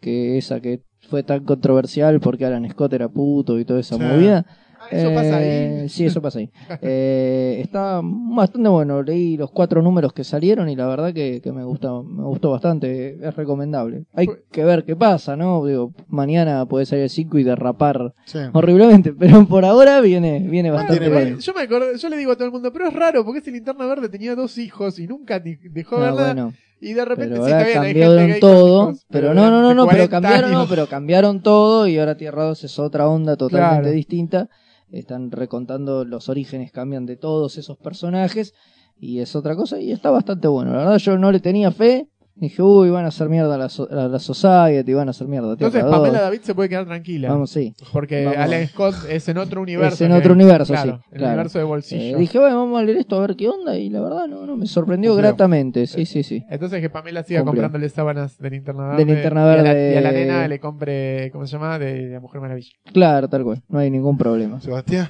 que 0.00 0.36
esa 0.38 0.60
que 0.60 0.82
fue 1.08 1.22
tan 1.22 1.44
controversial 1.44 2.20
porque 2.20 2.44
Alan 2.44 2.68
Scott 2.68 2.92
era 2.92 3.08
puto 3.08 3.58
y 3.58 3.64
toda 3.64 3.80
esa 3.80 3.96
Sí. 3.96 4.02
movida. 4.02 4.44
Ah, 4.86 4.96
eso 4.96 5.14
pasa 5.14 5.42
Eh, 5.44 5.80
ahí. 5.82 5.88
Sí, 5.88 6.06
eso 6.06 6.22
pasa 6.22 6.38
ahí. 6.38 6.50
Eh, 6.82 7.60
está 7.62 8.00
bastante 8.02 8.68
bueno. 8.68 9.02
Leí 9.02 9.36
los 9.36 9.50
cuatro 9.50 9.82
números 9.82 10.12
que 10.12 10.24
salieron 10.24 10.68
y 10.68 10.76
la 10.76 10.86
verdad 10.86 11.12
que, 11.12 11.40
que 11.42 11.52
me 11.52 11.64
gustó, 11.64 12.02
me 12.02 12.22
gustó 12.24 12.50
bastante. 12.50 13.18
Es 13.26 13.34
recomendable. 13.36 14.04
Hay 14.14 14.28
que 14.50 14.64
ver 14.64 14.84
qué 14.84 14.94
pasa, 14.96 15.36
¿no? 15.36 15.64
Digo, 15.64 15.92
mañana 16.08 16.66
puede 16.66 16.86
salir 16.86 17.04
el 17.04 17.10
5 17.10 17.38
y 17.38 17.44
derrapar 17.44 18.14
Sí. 18.24 18.38
horriblemente, 18.52 19.12
pero 19.18 19.46
por 19.46 19.64
ahora 19.64 20.00
viene, 20.00 20.40
viene 20.48 20.70
bastante. 20.70 21.06
Eh, 21.06 21.36
Yo 21.40 21.54
me 21.54 21.62
acordé, 21.62 21.98
yo 21.98 22.08
le 22.08 22.16
digo 22.16 22.32
a 22.32 22.34
todo 22.36 22.46
el 22.46 22.52
mundo, 22.52 22.72
pero 22.72 22.88
es 22.88 22.94
raro 22.94 23.24
porque 23.24 23.40
ese 23.40 23.50
linterna 23.50 23.86
verde 23.86 24.08
tenía 24.08 24.34
dos 24.34 24.58
hijos 24.58 24.98
y 24.98 25.06
nunca 25.06 25.40
dejó 25.40 25.96
Ah, 25.96 26.00
ver 26.00 26.14
nada. 26.14 26.22
bueno, 26.34 26.52
Y 26.80 26.92
de 26.92 27.04
repente 27.04 27.30
pero 27.34 27.46
sí, 27.46 27.52
ahora 27.52 27.64
hay 27.64 27.72
cambiaron 27.74 28.40
todo, 28.40 28.82
hijos, 28.82 29.06
pero 29.10 29.32
no, 29.34 29.50
no, 29.50 29.62
no, 29.62 29.74
no, 29.74 29.86
pero 29.86 30.08
40 30.08 30.20
cambiaron, 30.20 30.52
no, 30.52 30.66
pero 30.68 30.86
cambiaron 30.88 31.42
todo 31.42 31.88
y 31.88 31.98
ahora 31.98 32.16
Tierra 32.16 32.44
2 32.44 32.64
es 32.64 32.78
otra 32.78 33.08
onda 33.08 33.36
totalmente 33.36 33.82
Claro. 33.82 33.94
distinta. 33.96 34.48
Están 34.90 35.30
recontando 35.30 36.04
los 36.04 36.28
orígenes, 36.28 36.72
cambian 36.72 37.06
de 37.06 37.16
todos 37.16 37.58
esos 37.58 37.76
personajes 37.78 38.54
y 38.98 39.20
es 39.20 39.34
otra 39.36 39.56
cosa 39.56 39.80
y 39.80 39.92
está 39.92 40.10
bastante 40.10 40.48
bueno. 40.48 40.72
La 40.72 40.78
verdad 40.78 40.98
yo 40.98 41.18
no 41.18 41.32
le 41.32 41.40
tenía 41.40 41.70
fe, 41.70 42.08
dije, 42.36 42.62
uy, 42.62 42.90
van 42.90 43.04
a 43.04 43.08
hacer 43.08 43.28
mierda 43.28 43.54
a 43.54 43.58
la, 43.58 43.68
so- 43.68 43.88
a 43.90 44.08
la 44.08 44.18
Society, 44.18 44.92
van 44.94 45.08
a 45.08 45.10
hacer 45.10 45.26
mierda 45.26 45.52
Entonces 45.52 45.82
2. 45.82 45.90
Pamela 45.90 46.20
David 46.20 46.40
se 46.42 46.54
puede 46.54 46.68
quedar 46.68 46.84
tranquila. 46.86 47.28
Vamos, 47.30 47.50
sí. 47.50 47.74
Porque 47.92 48.24
Vamos. 48.24 48.38
Alan 48.38 48.66
Scott 48.68 48.94
es 49.08 49.28
en 49.28 49.38
otro 49.38 49.62
universo. 49.62 49.94
Es 49.94 50.00
en 50.02 50.12
otro 50.12 50.32
universo, 50.34 50.72
claro, 50.72 50.96
sí, 50.98 51.08
El 51.12 51.18
claro. 51.18 51.32
universo 51.34 51.58
de 51.58 51.64
Eh, 51.64 51.66
bolsillo. 51.68 52.18
dije, 52.18 52.38
bueno, 52.38 52.56
vamos 52.56 52.78
a 52.78 52.82
leer 52.84 52.98
esto 52.98 53.16
a 53.16 53.20
ver 53.26 53.36
qué 53.36 53.48
onda 53.48 53.76
y 53.78 53.88
la 53.90 54.00
verdad 54.00 54.26
no, 54.28 54.46
no 54.46 54.56
me 54.56 54.66
sorprendió 54.66 55.12
Cumplió. 55.12 55.28
gratamente, 55.30 55.86
sí, 55.86 56.04
sí, 56.06 56.22
sí. 56.22 56.44
Entonces 56.50 56.80
que 56.80 56.90
Pamela 56.90 57.22
siga 57.22 57.40
Cumplió. 57.40 57.62
comprándole 57.62 57.88
sábanas 57.88 58.38
de 58.38 58.50
linterna 58.50 58.90
De 58.96 59.04
verde. 59.04 59.12
linterna 59.14 59.40
y 59.40 59.44
a 59.44 59.56
la- 59.56 59.62
verde. 59.62 59.94
Y 59.94 59.96
a 59.96 60.00
la, 60.00 60.12
nena 60.12 60.48
le 60.48 60.60
compre, 60.60 61.30
¿cómo 61.32 61.46
se 61.46 61.52
llama? 61.52 61.78
De 61.78 62.08
la 62.10 62.20
Mujer 62.20 62.40
Maravilla. 62.40 62.70
Claro, 62.92 63.28
tal 63.28 63.44
cual, 63.44 63.62
no 63.68 63.78
hay 63.78 63.90
ningún 63.90 64.18
problema. 64.18 64.60
Sebastián. 64.60 65.08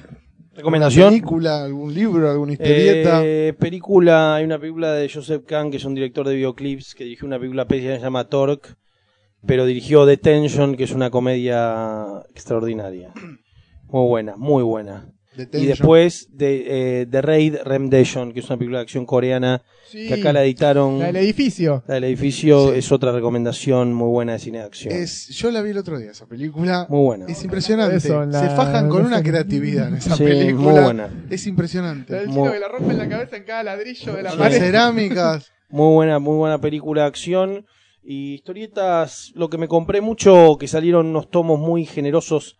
¿Recomendación? 0.57 1.09
¿Película, 1.09 1.65
algún 1.65 1.93
libro, 1.93 2.31
alguna 2.31 2.53
historieta? 2.53 3.21
Eh, 3.23 3.53
película, 3.59 4.35
hay 4.35 4.43
una 4.43 4.57
película 4.57 4.91
de 4.91 5.07
Joseph 5.07 5.43
Kahn, 5.45 5.69
que 5.69 5.77
es 5.77 5.85
un 5.85 5.93
director 5.93 6.27
de 6.27 6.33
videoclips, 6.33 6.95
que 6.95 7.03
dirigió 7.03 7.27
una 7.27 7.37
película 7.37 7.67
que 7.67 7.79
se 7.79 7.99
llama 7.99 8.27
Torque, 8.27 8.69
pero 9.45 9.67
dirigió 9.67 10.07
Detention, 10.07 10.75
que 10.75 10.85
es 10.85 10.93
una 10.93 11.11
comedia 11.11 12.23
extraordinaria. 12.31 13.13
Muy 13.89 14.07
buena, 14.07 14.35
muy 14.35 14.63
buena. 14.63 15.13
Y 15.53 15.65
después 15.65 16.27
de 16.31 17.01
eh, 17.01 17.05
The 17.09 17.21
Raid 17.21 17.55
Redemption, 17.63 18.33
que 18.33 18.39
es 18.39 18.45
una 18.49 18.57
película 18.57 18.79
de 18.79 18.83
acción 18.83 19.05
coreana, 19.05 19.61
Sí. 19.89 20.07
que 20.07 20.15
acá 20.15 20.33
la 20.33 20.43
editaron. 20.43 20.99
La 20.99 21.05
del 21.07 21.15
edificio. 21.17 21.83
La 21.87 21.93
del 21.95 22.03
edificio 22.05 22.73
Sí. 22.73 22.79
es 22.79 22.91
otra 22.91 23.11
recomendación 23.13 23.93
muy 23.93 24.09
buena 24.09 24.33
de 24.33 24.39
cine 24.39 24.57
de 24.57 24.63
acción. 24.65 24.93
Es, 24.93 25.29
yo 25.29 25.49
la 25.49 25.61
vi 25.61 25.69
el 25.69 25.77
otro 25.77 25.97
día, 25.97 26.11
esa 26.11 26.25
película. 26.25 26.85
Muy 26.89 27.03
buena. 27.05 27.25
Es 27.27 27.41
impresionante. 27.43 27.95
Eso, 27.97 28.25
la- 28.25 28.39
Se 28.49 28.49
fajan 28.55 28.89
con 28.89 29.05
una 29.05 29.23
creatividad 29.23 29.87
en 29.87 29.95
esa 29.95 30.15
Sí, 30.17 30.23
película. 30.25 30.71
muy 30.71 30.81
buena. 30.83 31.09
Es 31.29 31.45
La 31.45 31.49
impresionante. 31.49 32.13
del 32.15 32.27
Muy- 32.27 32.35
chino 32.35 32.51
que 32.51 32.59
la 32.59 32.67
rompen 32.67 32.97
la 32.97 33.07
cabeza 33.07 33.37
en 33.37 33.43
cada 33.45 33.63
ladrillo 33.63 34.11
de 34.13 34.23
la 34.23 34.29
Las 34.31 34.35
pared. 34.37 34.57
cerámicas. 34.59 35.51
Muy 35.69 35.93
buena, 35.93 36.19
muy 36.19 36.35
buena 36.37 36.59
película 36.61 37.01
de 37.03 37.07
acción. 37.07 37.65
Y 38.03 38.35
historietas, 38.35 39.31
lo 39.35 39.49
que 39.49 39.57
me 39.57 39.67
compré 39.67 39.99
mucho, 40.01 40.57
que 40.59 40.67
salieron 40.67 41.07
unos 41.07 41.29
tomos 41.29 41.59
muy 41.59 41.85
generosos, 41.85 42.57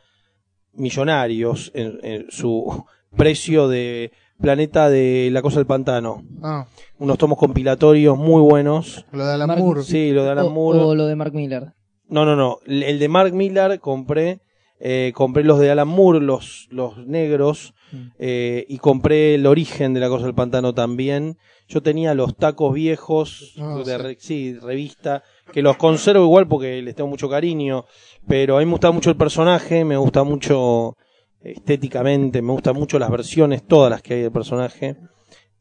millonarios, 0.78 1.72
en, 1.74 2.00
en 2.04 2.26
su 2.30 2.86
precio 3.16 3.68
de 3.68 4.12
Planeta 4.40 4.90
de 4.90 5.30
la 5.32 5.42
Cosa 5.42 5.58
del 5.60 5.66
Pantano. 5.66 6.24
Ah, 6.44 6.68
Unos 7.00 7.18
tomos 7.18 7.38
compilatorios 7.38 8.18
muy 8.18 8.42
buenos. 8.42 9.06
lo 9.12 9.26
de 9.26 9.34
Alan 9.34 9.48
Mark- 9.48 9.60
Moore. 9.60 9.84
Sí, 9.84 10.12
lo 10.12 10.24
de 10.24 10.30
Alan 10.32 10.46
O, 10.46 10.50
Moore. 10.52 10.80
o 10.80 10.96
lo 10.96 11.06
de 11.08 11.16
Mark 11.16 11.34
Miller. 11.34 11.74
No, 12.08 12.24
no, 12.26 12.36
no. 12.36 12.60
El 12.66 13.00
de 13.00 13.10
Mark 13.10 13.34
Millar 13.34 13.80
compré. 13.80 14.40
eh, 14.80 15.12
compré 15.16 15.44
los 15.44 15.60
de 15.60 15.72
Alan 15.72 15.88
Moore, 15.88 16.20
los, 16.22 16.68
los 16.70 16.98
negros. 17.06 17.74
Mm. 17.92 17.98
eh, 18.20 18.66
y 18.68 18.80
compré 18.80 19.36
el 19.36 19.46
origen 19.48 19.94
de 19.94 20.02
la 20.02 20.10
cosa 20.10 20.26
del 20.26 20.36
pantano 20.36 20.74
también. 20.74 21.38
Yo 21.70 21.82
tenía 21.82 22.14
los 22.14 22.36
tacos 22.36 22.74
viejos 22.74 23.56
Ah, 23.60 23.78
de 23.84 23.86
sí. 23.86 23.98
re- 23.98 24.18
sí, 24.20 24.54
revista, 24.60 25.24
que 25.52 25.62
los 25.62 25.78
conservo 25.78 26.24
igual 26.24 26.48
porque 26.48 26.82
les 26.82 26.96
tengo 26.96 27.10
mucho 27.10 27.30
cariño. 27.30 27.86
Pero 28.28 28.58
a 28.58 28.60
mí 28.60 28.66
me 28.66 28.72
gusta 28.72 28.92
mucho 28.92 29.10
el 29.10 29.16
personaje, 29.18 29.84
me 29.86 29.98
gusta 29.98 30.24
mucho 30.24 30.96
estéticamente, 31.42 32.42
me 32.42 32.52
gustan 32.52 32.76
mucho 32.76 33.00
las 33.00 33.10
versiones, 33.10 33.66
todas 33.66 33.90
las 33.92 34.02
que 34.02 34.16
hay 34.16 34.22
del 34.22 34.32
personaje. 34.32 34.98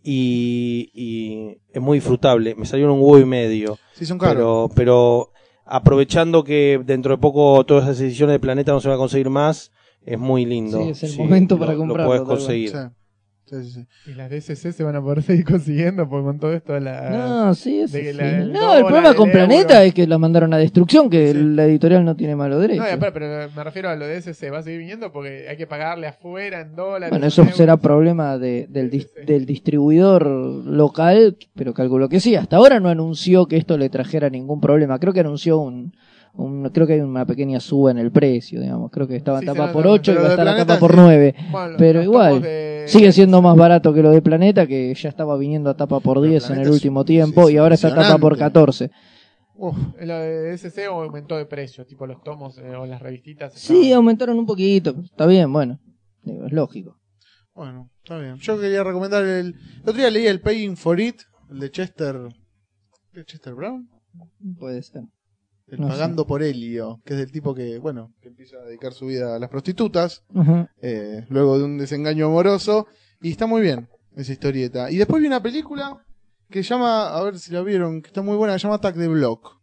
Y, 0.02 0.90
y 0.94 1.58
es 1.73 1.81
muy 1.82 1.98
disfrutable. 1.98 2.55
Me 2.55 2.65
salieron 2.66 2.94
un 2.94 3.00
huevo 3.00 3.18
y 3.18 3.24
medio. 3.24 3.78
Sí, 3.94 4.06
son 4.06 4.18
caros. 4.18 4.34
Pero, 4.36 4.70
pero 4.74 5.31
aprovechando 5.65 6.44
que 6.44 6.81
dentro 6.84 7.16
de 7.16 7.20
poco 7.20 7.65
todas 7.65 7.84
esas 7.84 8.00
ediciones 8.00 8.34
de 8.34 8.39
Planeta 8.40 8.73
no 8.73 8.81
se 8.81 8.89
va 8.89 8.94
a 8.94 8.98
conseguir 8.98 9.31
más, 9.31 9.73
es 10.05 10.18
muy 10.18 10.44
lindo. 10.44 10.78
Sí, 10.81 10.90
es 10.90 11.02
el 11.02 11.18
momento 11.18 11.58
para 11.58 11.73
lo- 11.73 11.78
comprarlo, 11.78 12.05
Lo 12.05 12.08
puedes 12.24 12.28
tal 12.28 12.28
conseguir. 12.47 12.70
Sí. 12.70 12.76
Sí, 13.49 13.62
sí, 13.62 13.70
sí. 13.70 14.10
Y 14.10 14.15
las 14.15 14.28
DSC 14.28 14.73
se 14.73 14.83
van 14.83 14.97
a 14.97 15.00
poder 15.00 15.23
seguir 15.23 15.44
consiguiendo 15.44 16.08
porque 16.08 16.25
con 16.25 16.39
todo 16.41 16.52
esto 16.52 16.73
de 16.73 16.81
la... 16.81 17.10
No, 17.10 17.55
sí, 17.55 17.81
eso 17.81 17.97
sí. 17.97 18.12
la- 18.12 18.39
el 18.41 18.52
No, 18.52 18.60
dólar, 18.60 18.78
el 18.78 18.84
problema 18.84 19.08
el 19.10 19.15
con 19.16 19.28
euro. 19.28 19.39
Planeta 19.39 19.84
es 19.84 19.94
que 19.94 20.07
la 20.07 20.18
mandaron 20.18 20.52
a 20.52 20.58
destrucción, 20.58 21.08
que 21.08 21.33
Sí. 21.33 21.39
la 21.42 21.65
editorial 21.65 22.05
no 22.05 22.16
tiene 22.16 22.34
malo 22.34 22.58
derecho. 22.58 22.83
No, 22.83 22.89
aparte, 22.89 23.12
pero 23.20 23.49
me 23.55 23.62
refiero 23.65 23.89
a 23.89 23.94
lo 23.94 24.05
de 24.07 24.20
DSC. 24.20 24.50
Va 24.52 24.58
a 24.58 24.62
seguir 24.62 24.81
viniendo 24.81 25.12
porque 25.12 25.47
hay 25.49 25.57
que 25.57 25.66
pagarle 25.68 26.08
afuera 26.08 26.60
en 26.60 26.75
dólares. 26.75 27.10
Bueno, 27.10 27.25
en 27.25 27.28
eso 27.28 27.42
euros. 27.42 27.57
será 27.57 27.76
problema 27.76 28.36
de- 28.36 28.66
del, 28.68 28.91
dis- 28.91 29.12
del 29.26 29.47
distribuidor 29.47 30.26
local, 30.26 31.36
pero 31.55 31.73
calculo 31.73 32.08
que 32.08 32.20
sí. 32.20 32.34
Hasta 32.34 32.57
ahora 32.57 32.81
no 32.81 32.89
anunció 32.89 33.47
que 33.47 33.57
esto 33.57 33.78
le 33.78 33.89
trajera 33.89 34.28
ningún 34.28 34.60
problema. 34.60 34.99
Creo 34.99 35.12
que 35.12 35.20
anunció 35.20 35.58
un, 35.58 35.94
un- 36.36 36.68
creo 36.70 36.86
que 36.86 36.94
hay 36.94 37.00
una 37.00 37.24
pequeña 37.26 37.60
suba 37.60 37.90
en 37.90 37.98
el 37.98 38.10
precio, 38.12 38.60
digamos. 38.60 38.90
Creo 38.90 39.06
que 39.08 39.16
estaba 39.16 39.40
Sí, 39.40 39.47
tapa 39.47 39.73
por 39.73 39.84
no, 39.84 39.90
no, 39.90 39.94
8 39.97 40.12
y 40.12 40.15
va 40.16 40.26
a 40.26 40.31
estar 40.31 40.48
a 40.48 40.56
tapa 40.56 40.78
por 40.78 40.92
sí. 40.92 40.97
9. 41.00 41.34
Bueno, 41.50 41.68
los- 41.70 41.78
pero 41.78 42.02
igual, 42.02 42.42
de- 42.42 42.84
Sigue 42.86 43.10
siendo 43.10 43.42
más 43.42 43.56
barato 43.56 43.92
que 43.92 44.00
lo 44.00 44.10
de 44.12 44.23
Planeta, 44.23 44.65
que 44.65 44.94
ya 44.94 45.08
estaba 45.08 45.36
viniendo 45.36 45.70
a 45.70 45.76
tapa 45.76 45.98
por 45.98 46.18
Pero 46.20 46.31
10 46.31 46.50
en 46.50 46.60
el 46.60 46.70
último 46.70 47.05
tiempo 47.05 47.50
y 47.50 47.56
ahora 47.56 47.74
está 47.74 47.89
tapa 47.89 48.16
por 48.18 48.34
impresionante. 48.34 48.39
14. 48.39 48.90
Uf, 49.56 49.76
Lo 50.00 50.18
de 50.20 50.84
aumentó 50.89 51.36
de 51.36 51.47
precio, 51.47 51.84
tipo 51.84 52.06
los 52.06 52.23
tomos 52.23 52.58
eh, 52.58 52.76
o 52.76 52.86
las 52.86 53.00
revistitas. 53.02 53.55
Sí, 53.55 53.92
aumentaron 53.92 54.39
un 54.39 54.47
poquito. 54.47 54.94
Está 55.02 55.26
bien, 55.26 55.52
bueno. 55.52 55.81
Digo, 56.23 56.47
es 56.47 56.52
lógico. 56.52 56.97
bueno, 57.55 57.90
está 58.05 58.18
bien. 58.18 58.36
Yo 58.36 58.60
quería 58.60 58.84
recomendar 58.84 59.24
el. 59.24 59.47
El 59.48 59.55
otro 59.82 59.94
día 59.94 60.10
leí 60.10 60.26
el 60.26 60.40
Paying 60.40 60.76
for 60.76 61.00
It, 61.00 61.23
el 61.50 61.58
de 61.58 61.70
Chester. 61.73 62.16
¿de 63.15 63.24
Chester 63.24 63.55
Brown? 63.55 63.89
Puede 64.60 64.82
ser. 64.82 65.02
El 65.69 65.81
No 65.81 65.89
Pagando 65.89 66.27
por 66.27 66.43
Helio, 66.45 67.01
que 67.05 67.15
es 67.15 67.19
del 67.19 67.33
tipo 67.33 67.55
que, 67.55 67.78
bueno, 67.78 68.12
que 68.20 68.28
empieza 68.28 68.57
a 68.59 68.65
dedicar 68.65 68.93
su 68.93 69.07
vida 69.07 69.35
a 69.35 69.39
las 69.41 69.49
prostitutas, 69.51 70.23
eh, 70.81 71.25
luego 71.28 71.59
de 71.59 71.65
un 71.65 71.77
desengaño 71.78 72.27
amoroso, 72.27 72.86
y 73.20 73.33
está 73.33 73.47
muy 73.47 73.62
bien 73.62 73.89
esa 74.17 74.33
historieta. 74.33 74.91
Y 74.91 74.97
después 74.97 75.20
vi 75.20 75.27
una 75.27 75.43
película 75.43 75.99
que 76.51 76.62
llama, 76.62 77.09
a 77.09 77.23
ver 77.25 77.39
si 77.41 77.53
la 77.53 77.62
vieron, 77.62 78.01
que 78.01 78.09
está 78.09 78.23
muy 78.23 78.36
buena, 78.36 78.53
que 78.55 78.61
se 78.61 78.62
llama 78.65 78.77
Attack 78.77 78.97
the 78.97 79.09
Block. 79.09 79.57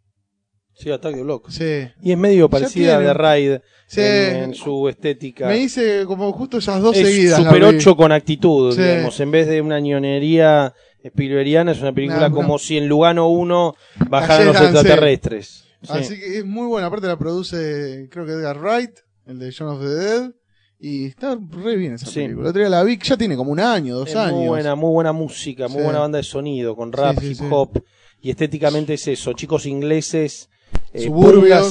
Sí, 0.74 0.92
Attack 0.92 1.14
the 1.16 1.24
Block. 1.24 1.50
Sí. 1.50 1.88
Y 2.02 2.12
es 2.12 2.18
medio 2.18 2.50
parecida 2.50 2.98
a 2.98 3.00
The 3.00 3.14
Raid 3.14 3.58
Sí. 3.88 4.02
en, 4.02 4.36
en 4.38 4.54
su 4.56 4.90
estética. 4.90 5.48
Me 5.48 5.58
hice 5.60 6.04
como 6.06 6.34
justo 6.34 6.58
esas 6.58 6.82
dos 6.82 6.98
es 6.98 7.08
seguidas. 7.08 7.38
Super 7.42 7.60
vi. 7.60 7.78
8 7.78 7.96
con 7.96 8.12
actitud, 8.12 8.76
Sí. 8.76 8.82
digamos. 8.82 9.20
En 9.20 9.32
vez 9.32 9.48
de 9.48 9.62
una 9.62 9.80
ñonería 9.80 10.74
Spielbergiana, 11.04 11.72
es 11.74 11.82
una 11.82 11.94
película 11.94 12.22
No, 12.22 12.30
no. 12.30 12.36
como 12.36 12.58
si 12.60 12.78
en 12.78 12.88
Lugano 12.88 13.30
1 13.30 13.76
bajaran 14.10 14.48
los 14.48 14.60
extraterrestres. 14.62 15.64
Sí. 15.84 15.90
Así 15.94 16.20
que 16.20 16.38
es 16.40 16.46
muy 16.46 16.66
buena. 16.68 16.88
Aparte 16.88 17.08
la 17.08 17.18
produce, 17.20 18.08
creo 18.10 18.26
que 18.26 18.32
Edgar 18.34 18.58
Wright, 18.60 18.92
el 19.28 19.40
de 19.40 19.52
Shaun 19.52 19.72
of 19.76 19.82
the 19.82 19.88
Dead. 19.90 20.32
Y 20.80 21.06
está 21.06 21.38
re 21.52 21.78
bien 21.78 21.94
esa 21.94 22.08
Sí. 22.08 22.16
película. 22.22 22.42
El 22.46 22.50
otro 22.50 22.60
día 22.62 22.70
la 22.70 22.84
vi, 22.84 22.98
ya 23.02 23.16
tiene 23.16 23.38
como 23.38 23.52
un 23.52 23.60
año, 23.62 23.96
dos 23.96 24.10
Es 24.10 24.16
años. 24.18 24.40
Muy 24.40 24.48
buena, 24.48 24.76
muy 24.76 24.92
buena 24.92 25.14
música, 25.14 25.68
muy 25.70 25.78
Sí. 25.78 25.84
buena 25.84 26.00
banda 26.00 26.18
de 26.18 26.24
sonido, 26.24 26.76
con 26.76 26.92
rap, 26.92 27.22
hip 27.24 27.40
hop. 27.50 27.82
Y 28.22 28.30
estéticamente 28.32 28.96
es 28.96 29.08
eso, 29.08 29.32
chicos 29.34 29.66
ingleses, 29.66 30.50
eh, 30.94 31.10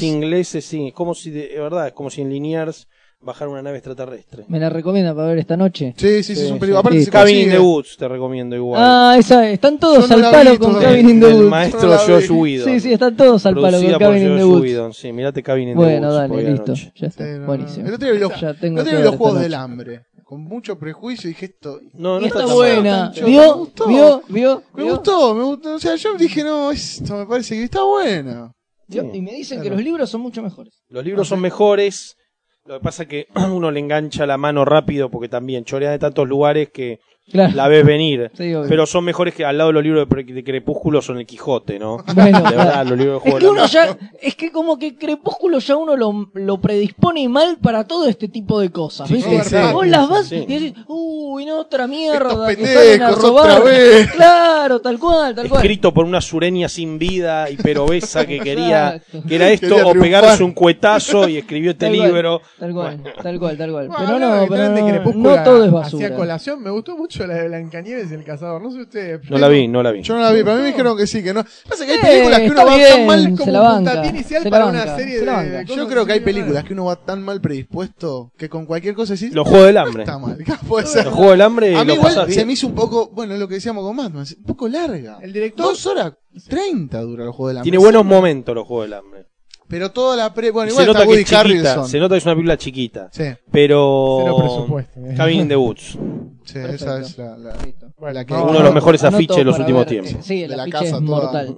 ingleses, 0.03 0.65
sí, 0.65 0.89
es 0.89 0.95
como 0.95 1.15
si, 1.15 1.31
de, 1.31 1.49
de 1.49 1.61
verdad, 1.61 1.89
es 1.89 1.93
como 1.93 2.09
si 2.11 2.23
en 2.23 2.31
Liniers 2.31 2.89
bajar 3.23 3.49
una 3.49 3.63
nave 3.63 3.79
extraterrestre. 3.79 4.45
Me 4.49 4.59
la 4.59 4.69
recomienda 4.69 5.15
para 5.15 5.29
ver 5.29 5.39
esta 5.39 5.57
noche. 5.57 5.95
Sí, 5.97 6.23
sí, 6.23 6.35
sí, 6.35 6.43
es 6.45 6.51
un 6.51 6.59
película. 6.59 6.81
sí. 6.81 6.81
Aparte 6.81 6.99
Sí. 6.99 7.05
se 7.07 7.11
Cabin 7.11 7.37
in 7.39 7.51
the 7.51 7.59
Woods 7.61 7.97
te 7.97 8.09
recomiendo 8.09 8.57
igual. 8.57 8.81
Ah, 8.85 9.15
esa, 9.19 9.49
están 9.49 9.79
todos 9.79 10.09
Yo 10.09 10.09
no 10.09 10.15
al 10.15 10.21
la 10.23 10.31
palo 10.31 10.59
con 10.59 10.71
todavía. 10.73 10.89
Cabin 10.91 11.09
in 11.11 11.21
the 11.21 11.29
El 11.29 11.35
Woods. 11.37 11.51
maestro 11.51 11.83
No 11.83 11.89
la 11.89 12.05
vi. 12.05 12.13
Josh 12.13 12.31
Whedon. 12.31 12.65
Sí, 12.69 12.81
sí, 12.81 12.93
están 12.93 13.17
todos 13.17 13.47
al 13.47 13.55
palo 13.55 13.69
Producida 13.69 13.93
con 13.93 13.99
por 14.01 14.07
Cabin 14.09 14.23
in 14.23 14.29
the 14.37 14.43
Josh 14.43 14.51
Woods. 14.53 14.63
Whedon. 14.63 14.95
Sí, 14.95 15.13
mirate 15.13 15.43
Cabin 15.43 15.69
in 15.69 15.75
the 15.75 15.77
Bueno, 15.77 16.09
Woods. 16.09 16.17
dale, 16.19 16.35
hoy 16.35 16.45
listo. 16.45 16.65
anoche. 16.73 16.93
Ya 16.97 17.07
está. 17.07 17.25
Sí, 17.25 17.31
no, 17.39 17.47
Buenísimo. 17.47 17.89
El 17.89 17.95
otro 17.95 18.05
día 18.07 18.13
vi 18.15 18.19
los, 18.21 18.41
Ya 18.41 18.55
tengo 18.55 18.75
el 18.77 18.81
otro 18.81 18.85
que 18.85 18.91
día 18.91 18.99
vi 18.99 19.03
ver 19.03 19.05
los 19.13 19.17
juegos 19.17 19.41
del 19.41 19.55
hambre. 19.55 20.03
Con 20.25 20.41
mucho 20.45 20.79
prejuicio 20.79 21.29
y 21.29 21.35
dije 21.35 21.47
esto. 21.47 21.79
No, 21.93 22.17
Y 22.17 22.21
no 22.23 22.27
está 22.27 22.39
tan 22.39 22.49
mal. 22.49 22.57
buena. 22.57 23.13
Me 23.21 23.27
¿Vio? 23.27 23.55
gustó. 23.59 23.87
¿Vio? 23.87 24.23
¿Vio? 24.29 24.63
Me 24.75 24.83
¿Vio? 24.85 24.95
gustó, 24.95 25.35
me 25.35 25.45
gustó. 25.45 25.75
O 25.75 25.79
sea, 25.79 25.95
yo 25.97 26.15
dije, 26.17 26.43
no, 26.43 26.71
esto 26.73 27.17
me 27.19 27.27
parece 27.27 27.55
que 27.55 27.65
está 27.65 27.83
buena. 27.85 28.51
¿Vio? 28.89 29.11
Y 29.15 29.21
me 29.21 29.33
dicen 29.33 29.61
que 29.61 29.69
los 29.71 29.83
libros 29.83 30.09
son 30.11 30.23
mucho 30.23 30.43
mejores. 30.43 30.83
Los 30.89 31.05
libros 31.05 31.29
son 31.29 31.39
mejores. 31.41 32.17
Lo 32.65 32.79
que 32.79 32.85
pasa 32.85 33.03
es 33.03 33.09
que 33.09 33.27
uno 33.53 33.71
le 33.71 33.81
engancha 33.81 34.25
la 34.27 34.39
mano 34.39 34.65
rápido 34.65 35.11
porque 35.11 35.29
también 35.29 35.65
chorea 35.65 35.91
de 35.91 35.99
tantos 35.99 36.29
lugares 36.29 36.71
que 36.71 37.01
Claro. 37.31 37.53
la 37.55 37.69
ves 37.69 37.87
venir. 37.87 38.31
Sí. 38.37 38.53
Pero 38.69 38.85
son 38.85 39.05
mejores 39.05 39.33
que 39.35 39.45
al 39.45 39.57
lado 39.57 39.69
de 39.71 39.75
los 39.75 39.83
libros 39.83 40.03
de, 40.03 40.07
Pre- 40.07 40.25
de 40.25 40.45
Crepúsculo 40.45 41.01
son 41.01 41.19
el 41.19 41.25
Quijote, 41.27 41.79
¿no? 41.79 41.99
Bueno, 42.15 42.41
de 42.43 42.57
verdad, 42.57 42.85
los 42.87 42.99
libros 42.99 43.23
de 43.23 43.31
Es 43.31 43.35
Juego 43.35 43.39
que 43.39 43.45
del 43.45 43.53
uno 43.55 43.67
ya, 43.67 43.97
es 44.21 44.35
que 44.35 44.51
como 44.53 44.79
que 44.79 44.97
Crepúsculo 44.97 45.59
ya 45.61 45.77
uno 45.77 45.97
lo, 45.97 46.31
lo 46.35 46.61
predispone 46.61 47.29
mal 47.29 47.57
para 47.63 47.85
todo 47.85 48.07
este 48.09 48.29
tipo 48.29 48.61
de 48.61 48.71
cosas, 48.71 49.09
Sí, 49.09 49.15
¿viste? 49.15 49.45
sí, 49.45 49.51
sí. 49.51 49.73
Vos 49.73 49.87
las 49.87 50.09
vas 50.09 50.27
Sí. 50.29 50.45
y 50.47 50.47
decís, 50.59 50.75
uy, 50.89 51.47
no, 51.47 51.61
otra 51.61 51.87
mierda, 51.87 52.51
Estos 52.51 52.57
que 52.57 52.67
salen 52.75 53.03
a 53.03 53.07
pendejos, 53.07 53.23
robar. 53.23 53.51
otra 53.51 53.65
vez. 53.65 54.11
Claro, 54.17 54.81
tal 54.81 54.99
cual, 54.99 55.35
tal 55.35 55.49
cual. 55.49 55.63
Escrito 55.63 55.95
por 55.95 56.05
una 56.05 56.21
sureña 56.21 56.69
sin 56.69 56.99
vida 56.99 57.49
y 57.51 57.57
pero 57.57 57.85
obesa 57.85 58.27
que 58.27 58.41
quería 58.45 58.97
Exacto. 58.97 59.23
que 59.27 59.35
era 59.37 59.49
esto 59.51 59.69
Quería 59.69 59.87
o 59.87 59.93
pegarse 59.95 60.45
un 60.45 60.53
cuetazo 60.53 61.29
y 61.29 61.39
escribió 61.39 61.71
este 61.73 61.87
Tal 61.87 61.97
cual. 61.97 62.09
libro. 62.09 62.41
Tal 62.59 62.73
cual, 62.73 63.03
tal 63.23 63.39
cual, 63.39 63.57
tal 63.59 63.71
cual. 63.73 63.89
Bueno, 63.89 64.05
Pero 64.07 64.19
no, 64.19 64.41
de 64.41 64.47
pero 64.49 65.13
no, 65.15 65.37
no 65.37 65.43
todo 65.45 65.65
es 65.65 65.71
basura. 65.73 66.15
colación, 66.15 66.63
me 66.63 66.71
gustó 66.71 66.97
mucho 66.97 67.22
la 67.27 67.35
de 67.35 67.49
Blancanieves 67.49 68.11
y 68.11 68.15
el 68.15 68.25
cazador. 68.25 68.63
No 68.63 68.71
sé 68.71 68.81
ustedes. 68.83 69.21
No 69.31 69.39
la 69.39 69.49
vi, 69.49 69.69
no 69.69 69.83
la 69.83 69.91
vi. 69.93 70.03
Yo 70.03 70.15
no 70.15 70.21
la 70.23 70.31
vi, 70.33 70.39
pero 70.41 70.53
a 70.53 70.57
mí 70.57 70.61
me 70.63 70.69
dijeron 70.69 70.97
que 70.97 71.07
sí, 71.07 71.23
que 71.23 71.33
no. 71.35 71.45
Pasa 71.69 71.85
que 71.87 71.93
hay 71.93 71.99
Eh, 71.99 72.01
películas 72.03 72.41
que 72.41 72.51
uno 72.51 72.67
va 72.67 72.77
bien, 72.77 72.91
tan 72.97 73.07
mal. 73.07 73.35
como 73.39 73.53
la 73.53 73.63
un 73.63 73.77
puntapié 73.77 74.11
inicial 74.11 74.43
para 74.51 74.67
una 74.67 74.97
serie 74.97 75.21
de 75.21 75.65
Yo 75.67 75.87
creo 75.89 76.07
que 76.07 76.13
hay 76.13 76.21
películas 76.21 76.65
que 76.65 76.73
uno 76.73 76.85
va 76.87 76.97
tan 76.97 77.23
mal 77.23 77.41
predispuesto 77.41 78.33
que 78.37 78.49
con 78.49 78.67
cualquier 78.67 78.95
cosa 78.95 79.15
decís. 79.15 79.33
Los 79.35 79.49
Juegos 79.49 79.67
del 79.67 79.79
Hambre. 79.79 80.03
Está 80.03 80.19
mal. 80.19 80.39
Puede 80.69 80.87
ser. 80.87 81.05
Los 81.07 81.15
Juegos 81.15 81.33
del 81.33 81.41
Hambre 81.43 81.77
A 81.77 81.81
mí 81.81 81.87
lo 81.89 81.95
igual 81.95 82.15
pasas 82.15 82.29
se 82.29 82.35
bien. 82.37 82.47
me 82.47 82.53
hizo 82.55 82.67
un 82.67 82.75
poco, 82.75 83.11
bueno, 83.13 83.37
lo 83.37 83.49
que 83.49 83.55
decíamos 83.55 83.85
con 83.85 83.97
Batman, 83.97 84.25
un 84.39 84.45
poco 84.45 84.69
larga. 84.69 85.19
El 85.23 85.33
director. 85.33 85.67
Dos 85.67 85.87
horas 85.87 86.13
treinta 86.49 87.01
dura 87.03 87.25
el 87.25 87.31
juego 87.31 87.49
del 87.49 87.57
hambre. 87.59 87.71
Tiene 87.71 87.79
buenos 87.85 88.05
momentos 88.05 88.55
los 88.55 88.67
Juegos 88.67 88.87
del 88.87 88.95
Hambre. 88.95 89.27
Pero 89.73 89.91
toda 89.91 90.17
la 90.17 90.35
pre. 90.35 90.51
Bueno, 90.51 90.69
Y 90.69 90.73
igual 90.73 90.85
se 90.85 90.87
nota 90.87 90.99
está 90.99 91.03
que 91.03 91.09
Woody 91.09 91.23
es 91.23 91.29
chiquita, 91.29 91.85
se 91.85 91.99
nota 91.99 92.15
que 92.15 92.19
es 92.19 92.25
una 92.27 92.35
película 92.35 92.57
chiquita. 92.59 93.09
Sí, 93.11 93.25
Pero 93.51 94.19
Cero 94.23 94.37
presupuesto. 94.39 95.01
eh. 95.01 95.15
Cabin 95.17 95.41
in 95.41 95.49
the 95.49 95.57
Woods. 95.57 95.99
sí, 96.45 96.59
esa 96.59 97.01
es 97.01 97.17
la. 97.19 97.37
la- 97.39 98.13
la 98.13 98.25
que- 98.27 98.35
Uno 98.35 98.53
de 98.53 98.61
los 98.65 98.75
mejores 98.75 99.03
Anoto 99.03 99.17
afiches 99.17 99.37
de 99.39 99.45
los 99.45 99.59
últimos 99.59 99.87
ver, 99.87 99.89
tiempos. 100.03 100.27
Sí, 100.27 100.43
el 100.43 100.51
De 100.51 100.57
la 100.57 100.67
casa 100.67 100.85
es 100.85 100.91
toda. 100.91 101.01
mortal. 101.01 101.57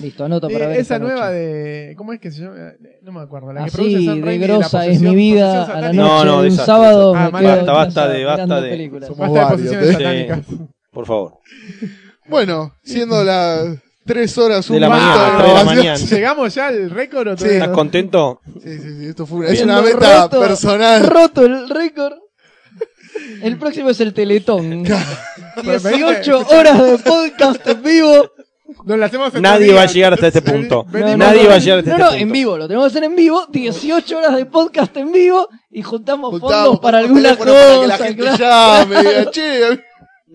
Listo, 0.00 0.24
anoto 0.24 0.48
para 0.48 0.64
Eh, 0.64 0.68
ver. 0.68 0.76
esa 0.78 0.98
nueva 0.98 1.26
noche. 1.26 1.34
de. 1.34 1.94
¿Cómo 1.96 2.12
es 2.12 2.20
que 2.20 2.30
se 2.30 2.42
llama? 2.42 2.56
No 3.02 3.12
me 3.12 3.20
acuerdo. 3.20 3.52
La 3.52 3.60
que 3.62 3.66
Así 3.66 3.76
produce 3.76 3.96
de 3.98 4.06
Raimi 4.24 4.38
de 4.38 4.48
la 4.48 4.54
grosa 4.58 4.86
es 4.86 4.98
posesión- 4.98 5.10
mi 5.10 5.14
vida 5.16 5.64
a 5.64 5.80
la 5.80 5.92
noche 5.92 5.96
No, 5.96 6.24
no, 6.24 6.42
de 6.42 6.48
un 6.50 6.56
sábado. 6.56 7.14
Ah, 7.16 7.24
me 7.26 7.30
basta, 7.30 7.60
quedo 7.64 7.72
basta 7.74 8.00
casa 8.02 8.08
de- 8.12 8.24
basta 8.24 8.60
de- 8.60 8.70
películas. 8.70 9.08
Somos 9.08 9.30
Basta 9.30 9.44
de 9.44 9.52
posiciones 9.56 9.88
¿eh? 9.88 9.92
satánicas. 9.92 10.40
Por 10.92 11.06
favor. 11.06 11.38
Bueno, 12.28 12.72
siendo 12.82 13.22
las 13.24 13.66
tres 14.04 14.36
horas 14.38 14.68
un 14.70 14.74
De 14.74 14.80
la 14.80 14.88
mañana, 14.88 15.24
de 15.24 15.36
tres 15.38 15.48
de 15.48 15.54
la 15.54 15.64
mañana. 15.64 15.96
¿Llegamos 15.96 16.54
ya 16.54 16.66
al 16.68 16.90
récord 16.90 17.28
o 17.28 17.30
Sí. 17.32 17.36
todavía 17.38 17.54
¿Estás 17.56 17.68
no? 17.70 17.74
contento? 17.74 18.40
Sí, 18.62 18.78
sí, 18.78 18.96
sí, 19.00 19.06
esto 19.06 19.26
fue 19.26 19.38
una, 19.38 19.48
es 19.48 19.62
una 19.62 19.82
meta 19.82 20.22
roto- 20.22 20.40
personal. 20.40 21.06
Roto 21.06 21.44
el 21.44 21.68
récord. 21.68 22.14
El 23.42 23.56
próximo 23.58 23.90
es 23.90 24.00
el 24.00 24.12
Teletón. 24.12 24.82
18 25.62 26.46
horas 26.48 26.82
de 26.84 26.98
podcast 26.98 27.66
en 27.68 27.82
vivo. 27.82 28.30
Nos 28.86 28.98
la 28.98 29.06
hacemos 29.06 29.32
Nadie 29.34 29.72
va 29.72 29.82
a 29.82 29.86
llegar 29.86 30.14
hasta 30.14 30.26
este 30.26 30.42
punto. 30.42 30.84
No, 30.90 31.16
Nadie 31.16 31.44
no, 31.44 31.48
va 31.50 31.54
a 31.54 31.58
llegar 31.58 31.78
hasta 31.78 31.90
No, 31.90 31.96
este 31.96 32.02
no, 32.02 32.08
punto. 32.08 32.14
en 32.22 32.32
vivo, 32.32 32.56
lo 32.58 32.66
tenemos 32.66 32.86
que 32.92 32.98
hacer 32.98 33.04
en 33.04 33.16
vivo. 33.16 33.46
18 33.50 34.18
horas 34.18 34.36
de 34.36 34.46
podcast 34.46 34.96
en 34.96 35.12
vivo 35.12 35.48
y 35.70 35.82
juntamos 35.82 36.30
Juntamos 36.30 36.54
fondos 36.56 36.80
para 36.80 36.98
alguna 36.98 37.36
teléfono 37.36 37.52
para 37.52 37.80
que 37.80 37.86
la 37.86 37.94
cosa. 37.96 38.04
gente 38.04 38.22
claro. 38.24 38.38
llame, 38.90 39.02
diga, 39.08 39.30
che, 39.30 39.60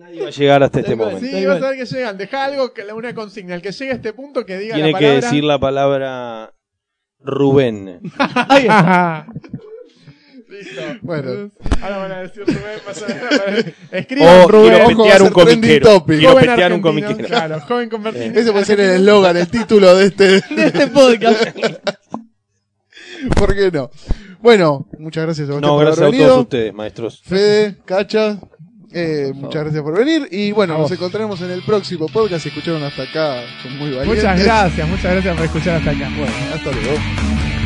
Nadie 0.00 0.22
va 0.22 0.28
a 0.28 0.30
llegar 0.30 0.62
hasta 0.62 0.80
este 0.80 0.96
momento. 0.96 1.20
Sí, 1.20 1.44
vas 1.44 1.62
a 1.62 1.68
ver 1.68 1.78
que 1.78 1.84
llegan. 1.84 2.16
Deja 2.16 2.44
algo, 2.46 2.72
que 2.72 2.84
una 2.84 3.14
consigna. 3.14 3.54
El 3.54 3.60
que 3.60 3.70
llegue 3.70 3.92
a 3.92 3.94
este 3.96 4.14
punto 4.14 4.46
que 4.46 4.56
diga 4.56 4.74
Tiene 4.74 4.92
la 4.92 4.98
que 4.98 5.10
decir 5.10 5.44
la 5.44 5.58
palabra 5.58 6.54
Rubén. 7.18 8.00
Ahí 8.18 8.62
está. 8.62 9.26
Listo. 10.48 10.80
Bueno. 11.02 11.50
Ahora 11.82 11.98
van 11.98 12.12
a 12.12 12.22
decir 12.22 12.44
Rubén. 12.46 12.80
a. 13.92 13.96
Escriban 13.98 14.40
O 14.40 14.48
Rubén. 14.48 14.70
quiero 14.70 14.84
a 14.84 14.88
petear 14.88 15.22
un 15.22 15.30
comiquero. 15.30 16.04
Quiero 16.06 16.30
Joven 16.30 16.46
petear 16.46 16.72
un 16.72 16.80
comiquero. 16.80 17.28
Claro, 17.28 17.60
joven 17.60 17.90
convertido. 17.90 18.40
Ese 18.40 18.52
puede 18.52 18.64
ser 18.64 18.80
el 18.80 18.90
eslogan, 18.92 19.36
el 19.36 19.48
título 19.48 19.94
de 19.96 20.06
este. 20.06 20.24
De 20.54 20.66
este 20.66 20.86
podcast. 20.86 21.44
¿Por 23.36 23.54
qué 23.54 23.70
no? 23.70 23.90
Bueno, 24.40 24.88
muchas 24.98 25.24
gracias 25.24 25.46
Sebastián 25.46 25.70
No, 25.70 25.76
por 25.76 25.84
gracias 25.84 26.08
a 26.08 26.26
todos 26.26 26.40
ustedes, 26.40 26.72
maestros. 26.72 27.20
Fede, 27.22 27.76
Cacha, 27.84 28.40
eh, 28.92 29.32
muchas 29.34 29.62
gracias 29.62 29.82
por 29.82 29.96
venir. 29.96 30.28
Y 30.30 30.52
bueno, 30.52 30.78
nos 30.78 30.90
encontraremos 30.90 31.40
en 31.42 31.50
el 31.50 31.62
próximo 31.62 32.06
podcast. 32.06 32.42
Si 32.42 32.48
escucharon 32.48 32.82
hasta 32.82 33.02
acá, 33.02 33.42
son 33.62 33.76
muy 33.78 33.90
valientes. 33.90 34.24
Muchas 34.24 34.42
gracias, 34.42 34.88
muchas 34.88 35.12
gracias 35.12 35.36
por 35.36 35.44
escuchar 35.44 35.76
hasta 35.76 35.90
acá. 35.90 36.10
Bueno, 36.16 36.34
hasta 36.54 36.72
luego. 36.72 37.59